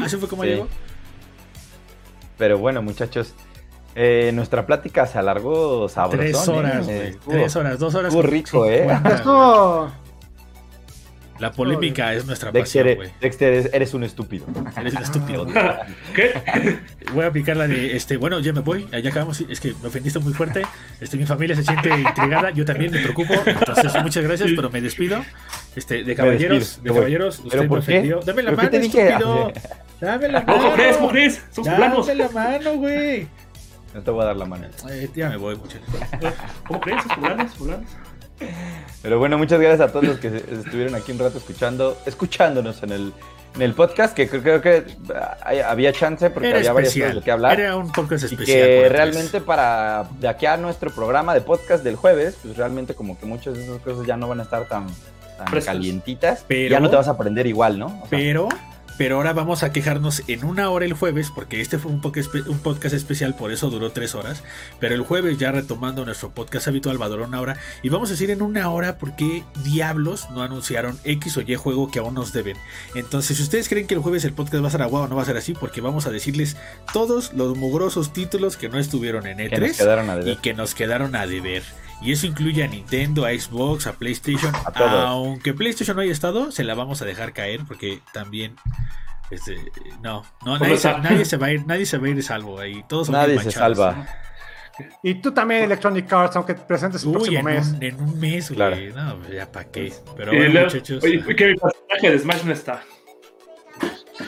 Así 0.04 0.18
fue 0.18 0.28
como 0.30 0.44
Sí. 0.44 0.50
llegó. 0.50 0.68
Pero 2.38 2.58
bueno, 2.58 2.82
muchachos, 2.82 3.34
eh, 3.95 4.32
nuestra 4.34 4.66
plática 4.66 5.06
se 5.08 5.18
alargó 5.18 5.88
sabrosón. 5.88 6.20
Tres 6.20 6.48
horas, 6.48 6.88
¿eh? 6.88 6.95
güey. 6.95 7.08
Estuvo- 7.12 7.32
Tres 7.34 7.56
horas, 7.56 7.80
dos 7.80 7.95
horas. 7.95 8.14
con 8.14 8.24
rico, 8.24 8.66
¿eh? 8.66 8.80
50, 8.80 9.00
güey. 9.02 9.16
Estuvo. 9.16 9.92
La 11.39 11.51
polémica 11.51 12.14
es 12.14 12.25
nuestra 12.25 12.51
Dexter, 12.51 12.83
pasión, 12.83 12.95
güey. 12.97 13.11
Dexter, 13.19 13.53
eres, 13.53 13.69
eres 13.73 13.93
un 13.93 14.03
estúpido. 14.05 14.45
Eres 14.80 14.93
un 14.93 15.01
estúpido. 15.03 15.45
¿Qué? 16.15 16.31
Voy 17.14 17.25
a 17.25 17.27
aplicar 17.27 17.57
la 17.57 17.67
de, 17.67 17.95
este, 17.95 18.15
bueno, 18.17 18.39
ya 18.39 18.53
me 18.53 18.61
voy, 18.61 18.88
ya 18.91 19.09
acabamos, 19.09 19.41
es 19.41 19.59
que 19.59 19.73
me 19.81 19.89
ofendiste 19.89 20.19
muy 20.19 20.33
fuerte, 20.33 20.61
este, 21.01 21.17
mi 21.17 21.25
familia 21.25 21.55
se 21.55 21.64
siente 21.64 21.89
intrigada, 21.99 22.51
yo 22.51 22.64
también 22.64 22.91
me 22.91 22.99
preocupo, 23.01 23.33
entonces 23.45 23.93
muchas 24.01 24.23
gracias, 24.23 24.51
pero 24.55 24.69
me 24.69 24.80
despido. 24.81 25.23
Este, 25.75 26.03
de 26.05 26.15
caballeros, 26.15 26.59
despido, 26.59 26.83
de 26.83 26.83
me 26.83 26.89
voy. 26.91 26.99
caballeros, 27.01 27.39
usted 27.39 27.49
¿Pero 27.49 27.64
me 27.64 27.67
por 27.69 27.80
qué? 27.83 27.91
ofendió. 27.91 28.19
Dame 28.22 28.41
la 28.43 28.51
¿Pero 28.55 28.69
qué 28.69 28.77
mano, 28.80 28.85
estúpido. 28.85 29.53
Dame 29.99 30.27
la 30.30 30.39
No, 30.41 30.53
¿cómo 30.57 30.73
crees? 30.73 30.95
¿Cómo 30.95 31.07
mano. 31.07 31.11
crees? 31.11 31.41
Somos 31.51 31.69
poblanos. 31.69 32.07
Dame 32.07 32.19
la 32.23 32.30
mano, 32.30 32.73
güey. 32.75 33.27
No 33.93 34.01
te 34.01 34.11
voy 34.11 34.22
a 34.23 34.25
dar 34.25 34.35
la 34.38 34.45
mano. 34.45 34.67
Eh, 34.89 35.09
ya 35.15 35.30
me 35.30 35.38
voy, 35.38 35.55
muchachos. 35.57 35.83
¿Cómo 36.67 36.80
crees? 36.80 37.01
¿Somos 37.03 37.17
poblanos? 37.17 37.55
¿Poblanos? 37.55 37.89
Pero 39.01 39.19
bueno, 39.19 39.38
muchas 39.38 39.59
gracias 39.59 39.88
a 39.89 39.91
todos 39.91 40.05
los 40.05 40.17
que 40.19 40.27
estuvieron 40.27 40.95
aquí 40.95 41.11
un 41.11 41.19
rato 41.19 41.38
escuchando, 41.38 41.97
escuchándonos 42.05 42.81
en 42.83 42.91
el, 42.91 43.14
en 43.55 43.61
el 43.61 43.73
podcast, 43.73 44.15
que 44.15 44.27
creo, 44.27 44.41
creo 44.41 44.61
que 44.61 44.83
había 45.64 45.93
chance 45.93 46.30
porque 46.31 46.49
Era 46.49 46.57
había 46.59 46.73
varias 46.73 46.93
cosas 46.93 47.15
de 47.15 47.22
qué 47.22 47.31
hablar. 47.31 47.59
era 47.59 47.75
un 47.77 47.91
podcast 47.91 48.23
Y 48.23 48.25
especial. 48.33 48.57
que 48.67 48.75
por 48.77 48.85
el 48.88 48.91
realmente 48.91 49.41
para 49.41 50.09
de 50.19 50.27
aquí 50.27 50.45
a 50.47 50.57
nuestro 50.57 50.89
programa 50.91 51.33
de 51.33 51.41
podcast 51.41 51.83
del 51.83 51.95
jueves, 51.95 52.38
pues 52.41 52.57
realmente 52.57 52.95
como 52.95 53.17
que 53.19 53.25
muchas 53.25 53.53
de 53.55 53.64
esas 53.65 53.80
cosas 53.80 54.05
ya 54.07 54.17
no 54.17 54.27
van 54.27 54.39
a 54.39 54.43
estar 54.43 54.67
tan, 54.67 54.88
tan 55.38 55.61
calientitas. 55.61 56.43
Pero- 56.47 56.72
ya 56.72 56.80
no 56.80 56.89
te 56.89 56.95
vas 56.95 57.07
a 57.07 57.11
aprender 57.11 57.45
igual, 57.47 57.77
¿no? 57.77 57.85
O 57.88 58.07
sea, 58.07 58.17
Pero, 58.17 58.49
pero 58.98 59.17
ahora 59.17 59.33
vamos 59.33 59.64
a 59.64 59.72
quejarnos 59.72 60.24
en 60.27 60.45
una 60.45 60.69
hora 60.69 60.85
el 60.85 60.93
jueves, 60.93 61.32
porque 61.33 61.61
este 61.61 61.77
fue 61.77 61.91
un, 61.91 62.01
podcast 62.01 62.93
especial, 62.93 63.35
por 63.35 63.51
eso 63.51 63.69
duró 63.69 63.91
tres 63.91 64.15
horas. 64.15 64.43
Pero 64.80 64.95
el 64.95 65.01
jueves, 65.01 65.38
ya 65.38 65.51
retomando 65.51 66.06
nuestro 66.06 66.32
podcast 66.32 66.67
habitual, 66.67 67.01
va 67.01 67.07
a 67.07 67.09
durar 67.09 67.27
una 67.27 67.41
hora. 67.41 67.57
Y 67.83 67.90
vamos 67.90 68.09
a 68.09 68.14
decir 68.14 68.32
en 68.32 68.41
una 68.41 68.69
hora 68.69 68.98
por 68.98 69.15
qué 69.15 69.43
diablos 69.64 70.30
no 70.32 70.43
anunciaron 70.43 70.98
X 71.03 71.38
o 71.38 71.41
Y 71.41 71.56
juego 71.56 71.91
que 71.91 71.99
aún 71.99 72.14
nos 72.14 72.32
deben. 72.32 72.57
Entonces, 72.93 73.38
si 73.38 73.43
ustedes 73.43 73.67
creen 73.67 73.88
que 73.88 73.95
el 73.95 74.01
jueves 74.01 74.24
el 74.24 74.33
podcast 74.33 74.64
va 74.64 74.67
a 74.67 74.72
ser 74.72 74.82
aguado, 74.82 75.07
no 75.07 75.15
va 75.15 75.24
a 75.24 75.25
ser 75.25 75.38
así, 75.38 75.53
porque 75.53 75.82
vamos 75.82 76.07
a 76.07 76.11
decirles 76.11 76.56
todos 76.93 77.33
los 77.33 77.57
mugrosos 77.57 78.14
títulos 78.14 78.57
que 78.57 78.69
no 78.69 78.80
estuvieron 78.80 79.27
en 79.27 79.38
que 79.38 79.59
nos 79.59 79.72
E3 79.72 79.77
quedaron 79.77 80.09
a 80.09 80.19
y 80.19 80.38
que 80.38 80.53
nos 80.53 80.74
quedaron 80.74 81.15
a 81.15 81.27
deber. 81.27 81.64
Y 82.01 82.11
eso 82.11 82.27
incluye 82.27 82.64
a 82.64 82.67
Nintendo, 82.67 83.25
a 83.25 83.32
Xbox, 83.32 83.88
a 83.88 83.93
PlayStation. 83.93 84.53
A. 84.56 85.07
Aunque 85.07 85.53
PlayStation 85.53 85.95
no 85.95 86.03
haya 86.03 86.11
estado, 86.11 86.51
se 86.51 86.64
la 86.64 86.75
vamos 86.75 87.01
a 87.01 87.06
dejar 87.06 87.33
caer 87.33 87.61
porque 87.67 87.99
también. 88.14 88.56
Este, 89.32 89.56
no, 90.03 90.24
no 90.45 90.59
nadie, 90.59 90.77
se, 90.77 90.88
está? 90.90 90.99
nadie 90.99 91.25
se 91.25 91.38
va 91.38 91.48
a 91.48 91.51
ir, 91.53 91.65
nadie 91.65 91.85
se 91.88 91.98
va 91.98 92.06
a 92.07 92.09
ir 92.11 92.22
salvo 92.22 92.59
ahí. 92.59 92.83
Todos 92.88 93.07
son 93.07 93.14
Nadie 93.14 93.40
se 93.40 93.49
salva. 93.51 94.06
Y 95.01 95.15
tú 95.15 95.32
también, 95.33 95.64
Electronic 95.64 96.11
Arts, 96.11 96.35
aunque 96.35 96.53
te 96.53 96.61
presentes 96.61 97.01
el 97.03 97.07
Uy, 97.09 97.14
próximo 97.14 97.38
en 97.40 97.45
mes. 97.45 97.67
un, 97.69 97.83
en 97.83 97.95
un 98.01 98.19
mes, 98.19 98.51
güey. 98.51 98.56
Claro. 98.91 99.17
No, 99.17 99.30
ya 99.30 99.49
para 99.51 99.72
qué. 99.72 99.93
Pero 100.17 100.33
Y 100.33 100.35
bueno, 100.38 100.51
luego- 100.53 100.67
muchachos, 100.67 101.03
Oye, 101.03 101.24
que 101.35 101.48
mi 101.48 101.56
personaje 101.56 102.11
de 102.11 102.19
Smash 102.19 102.43
no 102.43 102.51
está. 102.53 102.83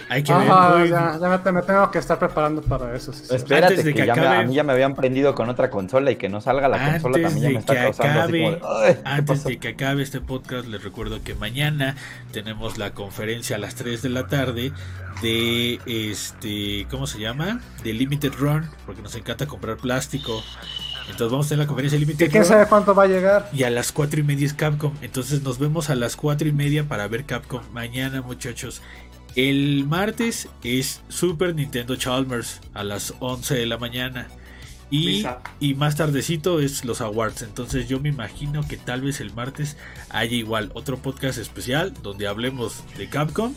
Hay 0.10 0.24
que 0.24 0.34
ver, 0.34 0.48
Ah, 0.50 0.72
güey. 0.78 0.90
ya, 0.90 1.18
ya 1.20 1.30
me, 1.44 1.52
me 1.52 1.62
tengo 1.62 1.90
que 1.92 2.00
estar 2.00 2.20
preparando 2.20 2.62
para 2.62 2.96
eso. 2.96 3.14
sí. 3.14 3.24
Espérate, 3.34 3.74
Antes 3.74 3.86
de 3.86 3.94
que, 3.94 4.02
que 4.02 4.08
ya 4.08 4.16
me- 4.16 4.22
acabe- 4.22 4.38
a 4.38 4.44
mí 4.44 4.54
ya 4.54 4.64
me 4.64 4.74
habían 4.74 4.96
prendido 4.96 5.34
con 5.36 5.50
otra 5.50 5.70
consola 5.70 6.12
y 6.12 6.16
que 6.18 6.30
no 6.30 6.42
salga 6.42 6.68
la 6.68 6.78
consola 6.92 7.18
Antes 7.18 7.24
también 7.24 7.42
ya 7.44 7.48
de 7.48 7.54
me 7.54 7.60
está 7.60 7.88
así 7.88 8.02
como 8.02 8.28
de, 8.28 8.62
"Ay, 8.88 8.94
¿qué 8.96 9.00
Antes 9.06 9.38
pasó?". 9.38 9.50
de 9.50 9.58
que 9.60 9.68
acabe 9.70 10.04
este 10.04 10.22
podcast, 10.22 10.68
les 10.68 10.84
recuerdo 10.84 11.24
que 11.24 11.36
mañana 11.36 11.96
tenemos 12.32 12.78
la 12.78 12.92
conferencia 12.92 13.56
a 13.56 13.60
las 13.60 13.76
3 13.76 14.02
de 14.02 14.10
la 14.10 14.28
tarde 14.28 14.72
de 15.22 15.80
este, 15.86 16.86
¿cómo 16.92 17.08
se 17.08 17.20
llama? 17.20 17.62
De 17.84 17.94
Limited 17.94 18.34
Run, 18.38 18.70
porque 18.86 19.02
nos 19.02 19.16
encanta 19.16 19.48
comprar 19.48 19.78
plástico. 19.78 20.44
Entonces 21.10 21.32
vamos 21.32 21.46
a 21.46 21.50
tener 21.50 21.64
la 21.64 21.68
conferencia 21.68 21.98
Limited 21.98 22.30
quién 22.30 22.44
Run. 22.44 22.50
sabe 22.50 22.66
cuánto 22.68 22.94
va 22.94 23.04
a 23.04 23.08
llegar. 23.08 23.50
Y 23.54 23.64
a 23.64 23.70
las 23.70 23.94
4 23.94 24.20
y 24.20 24.24
media 24.24 24.46
es 24.46 24.54
Capcom. 24.54 24.94
Entonces 25.02 25.42
nos 25.42 25.58
vemos 25.58 25.90
a 25.90 25.96
las 25.96 26.18
4 26.18 26.50
y 26.50 26.52
media 26.52 26.84
para 26.84 27.08
ver 27.08 27.24
Capcom 27.26 27.62
mañana, 27.72 28.22
muchachos. 28.22 28.82
El 29.38 29.86
martes 29.86 30.50
es 30.64 31.04
Super 31.10 31.54
Nintendo 31.54 31.96
Chalmers 31.96 32.60
a 32.74 32.84
las 32.84 33.14
11 33.20 33.54
de 33.54 33.68
la 33.68 33.78
mañana. 33.78 34.28
Y, 34.90 35.24
y 35.60 35.76
más 35.76 35.96
tardecito 35.96 36.60
es 36.60 36.84
los 36.86 37.02
awards. 37.02 37.44
Entonces 37.44 37.88
yo 37.88 38.00
me 38.00 38.10
imagino 38.10 38.68
que 38.68 38.78
tal 38.78 39.02
vez 39.02 39.22
el 39.22 39.32
martes 39.32 39.78
haya 40.10 40.36
igual 40.36 40.72
otro 40.74 40.98
podcast 40.98 41.38
especial 41.38 41.94
donde 42.02 42.26
hablemos 42.26 42.84
de 42.98 43.10
Capcom, 43.10 43.54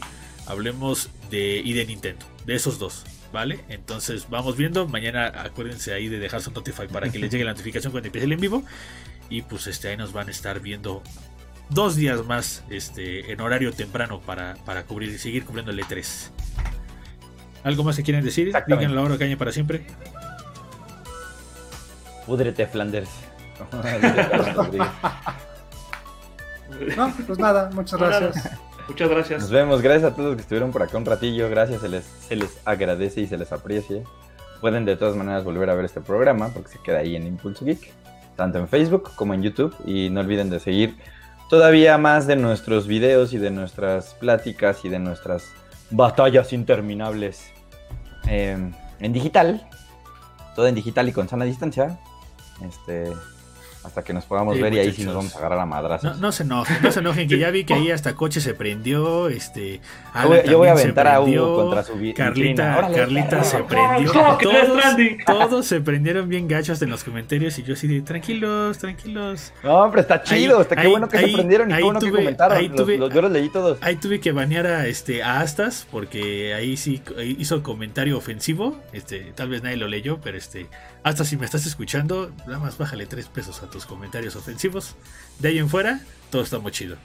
hablemos 0.46 1.08
de 1.30 1.62
y 1.64 1.72
de 1.72 1.86
Nintendo, 1.86 2.26
de 2.44 2.56
esos 2.56 2.78
dos. 2.78 3.06
¿Vale? 3.32 3.60
Entonces 3.70 4.26
vamos 4.28 4.58
viendo. 4.58 4.86
Mañana 4.86 5.28
acuérdense 5.28 5.94
ahí 5.94 6.08
de 6.08 6.18
dejar 6.18 6.42
su 6.42 6.50
Notify 6.50 6.88
para 6.88 7.10
que 7.10 7.18
les 7.18 7.30
llegue 7.30 7.44
la 7.44 7.52
notificación 7.52 7.90
cuando 7.90 8.08
empiece 8.08 8.26
el 8.26 8.32
en 8.32 8.40
vivo. 8.40 8.64
Y 9.30 9.42
pues 9.42 9.66
este 9.66 9.88
ahí 9.88 9.96
nos 9.96 10.12
van 10.12 10.28
a 10.28 10.30
estar 10.30 10.60
viendo 10.60 11.02
dos 11.70 11.96
días 11.96 12.24
más 12.26 12.64
este, 12.70 13.32
en 13.32 13.40
horario 13.40 13.72
temprano 13.72 14.20
para, 14.20 14.54
para 14.64 14.84
cubrir 14.84 15.18
seguir 15.18 15.44
cubriendo 15.44 15.72
el 15.72 15.80
E3. 15.80 16.30
¿Algo 17.64 17.84
más 17.84 17.96
que 17.96 18.02
quieren 18.02 18.24
decir? 18.24 18.52
Digan 18.66 18.94
la 18.94 19.02
hora 19.02 19.18
caña 19.18 19.36
para 19.36 19.52
siempre. 19.52 19.86
Púdrete, 22.26 22.66
Flanders. 22.66 23.10
No, 26.96 27.12
pues 27.26 27.38
nada, 27.38 27.68
muchas 27.74 28.00
gracias. 28.00 28.50
Muchas 28.88 29.08
gracias. 29.08 29.40
Nos 29.42 29.50
vemos, 29.50 29.82
gracias 29.82 30.12
a 30.12 30.14
todos 30.14 30.28
los 30.28 30.36
que 30.36 30.42
estuvieron 30.42 30.72
por 30.72 30.82
acá 30.82 30.96
un 30.96 31.04
ratillo, 31.04 31.50
gracias, 31.50 31.80
se 31.80 31.88
les, 31.88 32.04
se 32.04 32.36
les 32.36 32.58
agradece 32.64 33.20
y 33.20 33.26
se 33.26 33.36
les 33.36 33.52
aprecia. 33.52 34.02
Pueden 34.60 34.84
de 34.84 34.96
todas 34.96 35.16
maneras 35.16 35.44
volver 35.44 35.68
a 35.70 35.74
ver 35.74 35.84
este 35.84 36.00
programa 36.00 36.48
porque 36.48 36.70
se 36.70 36.78
queda 36.78 36.98
ahí 36.98 37.16
en 37.16 37.26
Impulso 37.26 37.64
Geek, 37.64 37.92
tanto 38.36 38.58
en 38.58 38.68
Facebook 38.68 39.10
como 39.14 39.34
en 39.34 39.42
YouTube. 39.42 39.74
Y 39.84 40.10
no 40.10 40.20
olviden 40.20 40.48
de 40.50 40.60
seguir 40.60 40.96
todavía 41.50 41.98
más 41.98 42.28
de 42.28 42.36
nuestros 42.36 42.86
videos 42.86 43.32
y 43.32 43.38
de 43.38 43.50
nuestras 43.50 44.14
pláticas 44.14 44.84
y 44.84 44.88
de 44.88 45.00
nuestras 45.00 45.44
batallas 45.90 46.52
interminables 46.52 47.52
eh, 48.28 48.56
en 49.00 49.12
digital, 49.12 49.68
todo 50.54 50.68
en 50.68 50.76
digital 50.76 51.08
y 51.08 51.12
con 51.12 51.28
sana 51.28 51.44
distancia. 51.44 51.98
Este, 52.66 53.12
hasta 53.84 54.02
que 54.02 54.12
nos 54.12 54.24
podamos 54.24 54.56
Sí, 54.56 54.62
ver 54.62 54.74
y 54.74 54.78
ahí 54.78 54.92
sí 54.92 55.04
nos 55.04 55.14
vamos 55.14 55.34
a 55.34 55.38
agarrar 55.38 55.58
a 55.60 55.66
madrazos. 55.66 56.14
No, 56.16 56.20
no 56.20 56.32
se 56.32 56.42
enojen, 56.42 56.76
no 56.82 56.92
se 56.92 57.00
enojen, 57.00 57.28
que 57.28 57.38
ya 57.38 57.50
vi 57.50 57.64
que 57.64 57.74
ahí 57.74 57.90
hasta 57.90 58.14
coche 58.14 58.40
se 58.40 58.54
prendió. 58.54 59.28
Este, 59.28 59.80
Yo 60.14 60.28
voy, 60.28 60.38
Alan 60.38 60.50
yo 60.50 60.58
voy 60.58 60.68
a 60.68 60.72
aventar 60.72 61.08
a 61.08 61.20
Hugo 61.20 61.56
contra 61.56 61.82
su 61.84 61.94
vi- 61.94 62.08
vitrina. 62.08 62.26
Carlita, 62.28 62.78
Órale, 62.78 62.96
Carlita 62.96 63.44
se 63.44 63.62
prendió. 63.62 64.12
¿Cómo 64.12 64.38
que 64.38 64.46
Death 64.48 65.24
Todos, 65.26 65.66
se 65.66 65.80
prendieron 65.80 66.28
bien 66.28 66.46
gachos 66.48 66.80
en 66.82 66.90
los 66.90 67.04
comentarios 67.04 67.58
y 67.58 67.62
yo 67.62 67.74
así 67.74 67.86
de 67.88 68.02
tranquilos, 68.02 68.78
tranquilos. 68.78 69.52
No, 69.62 69.88
pero 69.90 70.02
está 70.02 70.22
chido, 70.22 70.56
Ahí- 70.56 70.62
está 70.62 70.74
qué 70.76 70.82
ahí- 70.82 70.90
bueno 70.90 71.08
que 71.08 71.16
ahí- 71.18 71.30
se 71.30 71.36
prendieron 71.36 71.70
y 71.70 71.74
qué 71.74 71.82
bueno 71.82 72.00
tuve- 72.00 72.10
que 72.10 72.16
comentaron. 72.18 72.58
ahí 72.58 72.68
Los- 72.68 72.76
tuve- 72.76 72.98
los- 72.98 73.14
yo 73.14 73.22
los 73.22 73.30
leí 73.30 73.48
todos. 73.48 73.78
Ahí 73.80 73.96
tuve 73.96 74.20
que 74.20 74.32
banear 74.32 74.66
a 74.66 74.86
este 74.86 75.22
a 75.22 75.40
Astas 75.40 75.86
porque 75.90 76.54
ahí 76.54 76.76
sí 76.76 77.02
hizo 77.38 77.62
comentario 77.62 78.16
ofensivo. 78.18 78.76
Este, 78.92 79.32
tal 79.34 79.48
vez 79.48 79.62
nadie 79.62 79.76
lo 79.76 79.88
leyó, 79.88 80.20
pero 80.22 80.36
este, 80.36 80.66
Astas 81.02 81.28
si 81.28 81.36
me 81.36 81.44
estás 81.46 81.64
escuchando, 81.66 82.30
nada 82.46 82.58
más 82.58 82.76
bájale 82.76 83.06
tres 83.06 83.26
pesos 83.28 83.62
a 83.62 83.70
tus 83.70 83.86
comentarios 83.86 84.36
ofensivos. 84.36 84.96
De 85.38 85.48
ahí 85.48 85.58
en 85.58 85.68
fuera, 85.68 86.00
todo 86.30 86.42
está 86.42 86.58
muy 86.58 86.72
chido. 86.72 86.96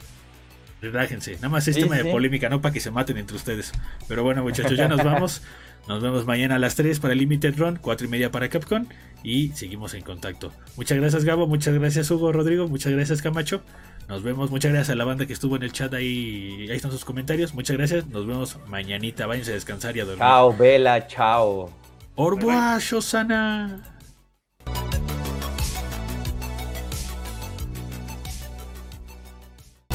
Relájense, 0.82 1.36
nada 1.36 1.50
más 1.50 1.68
es 1.68 1.76
Sí, 1.76 1.82
tema 1.84 1.98
sí. 1.98 2.04
de 2.04 2.12
polémica, 2.12 2.50
no 2.50 2.62
para 2.62 2.74
que 2.74 2.80
se 2.80 2.92
maten 2.92 3.18
entre 3.18 3.38
ustedes. 3.38 3.72
Pero 4.08 4.24
bueno, 4.24 4.44
muchachos, 4.44 4.78
ya 4.78 4.88
nos 4.88 5.04
vamos. 5.04 5.42
Nos 5.88 6.02
vemos 6.02 6.26
mañana 6.26 6.56
a 6.56 6.60
las 6.60 6.76
3 6.76 7.00
para 7.00 7.14
Limited 7.14 7.58
Run, 7.58 7.78
4 7.80 8.08
y 8.08 8.10
media 8.10 8.32
para 8.32 8.50
Capcom 8.50 8.86
y 9.24 9.50
seguimos 9.50 9.94
en 9.94 10.02
contacto. 10.02 10.52
Muchas 10.78 10.98
gracias 10.98 11.24
Gabo, 11.26 11.46
muchas 11.46 11.76
gracias 11.76 12.10
Hugo 12.10 12.32
Rodrigo, 12.32 12.68
muchas 12.68 12.92
gracias 12.92 13.22
Camacho. 13.22 13.62
Nos 14.10 14.24
vemos, 14.24 14.50
muchas 14.50 14.72
gracias 14.72 14.90
a 14.92 14.96
la 14.96 15.06
banda 15.06 15.28
que 15.28 15.34
estuvo 15.34 15.56
en 15.56 15.64
el 15.64 15.72
chat 15.72 15.94
ahí, 15.94 16.68
ahí 16.70 16.76
están 16.76 16.92
sus 16.92 17.06
comentarios. 17.06 17.54
Muchas 17.54 17.78
gracias, 17.78 18.08
nos 18.08 18.26
vemos 18.26 18.58
mañanita, 18.68 19.28
váyanse 19.28 19.52
a 19.52 19.54
descansar 19.54 19.96
y 19.96 20.00
a 20.00 20.06
dormir. 20.06 20.20
Chao, 20.20 20.58
Vela, 20.58 21.06
chao. 21.08 21.85
Orboa, 22.18 22.80
Shosana. 22.80 23.95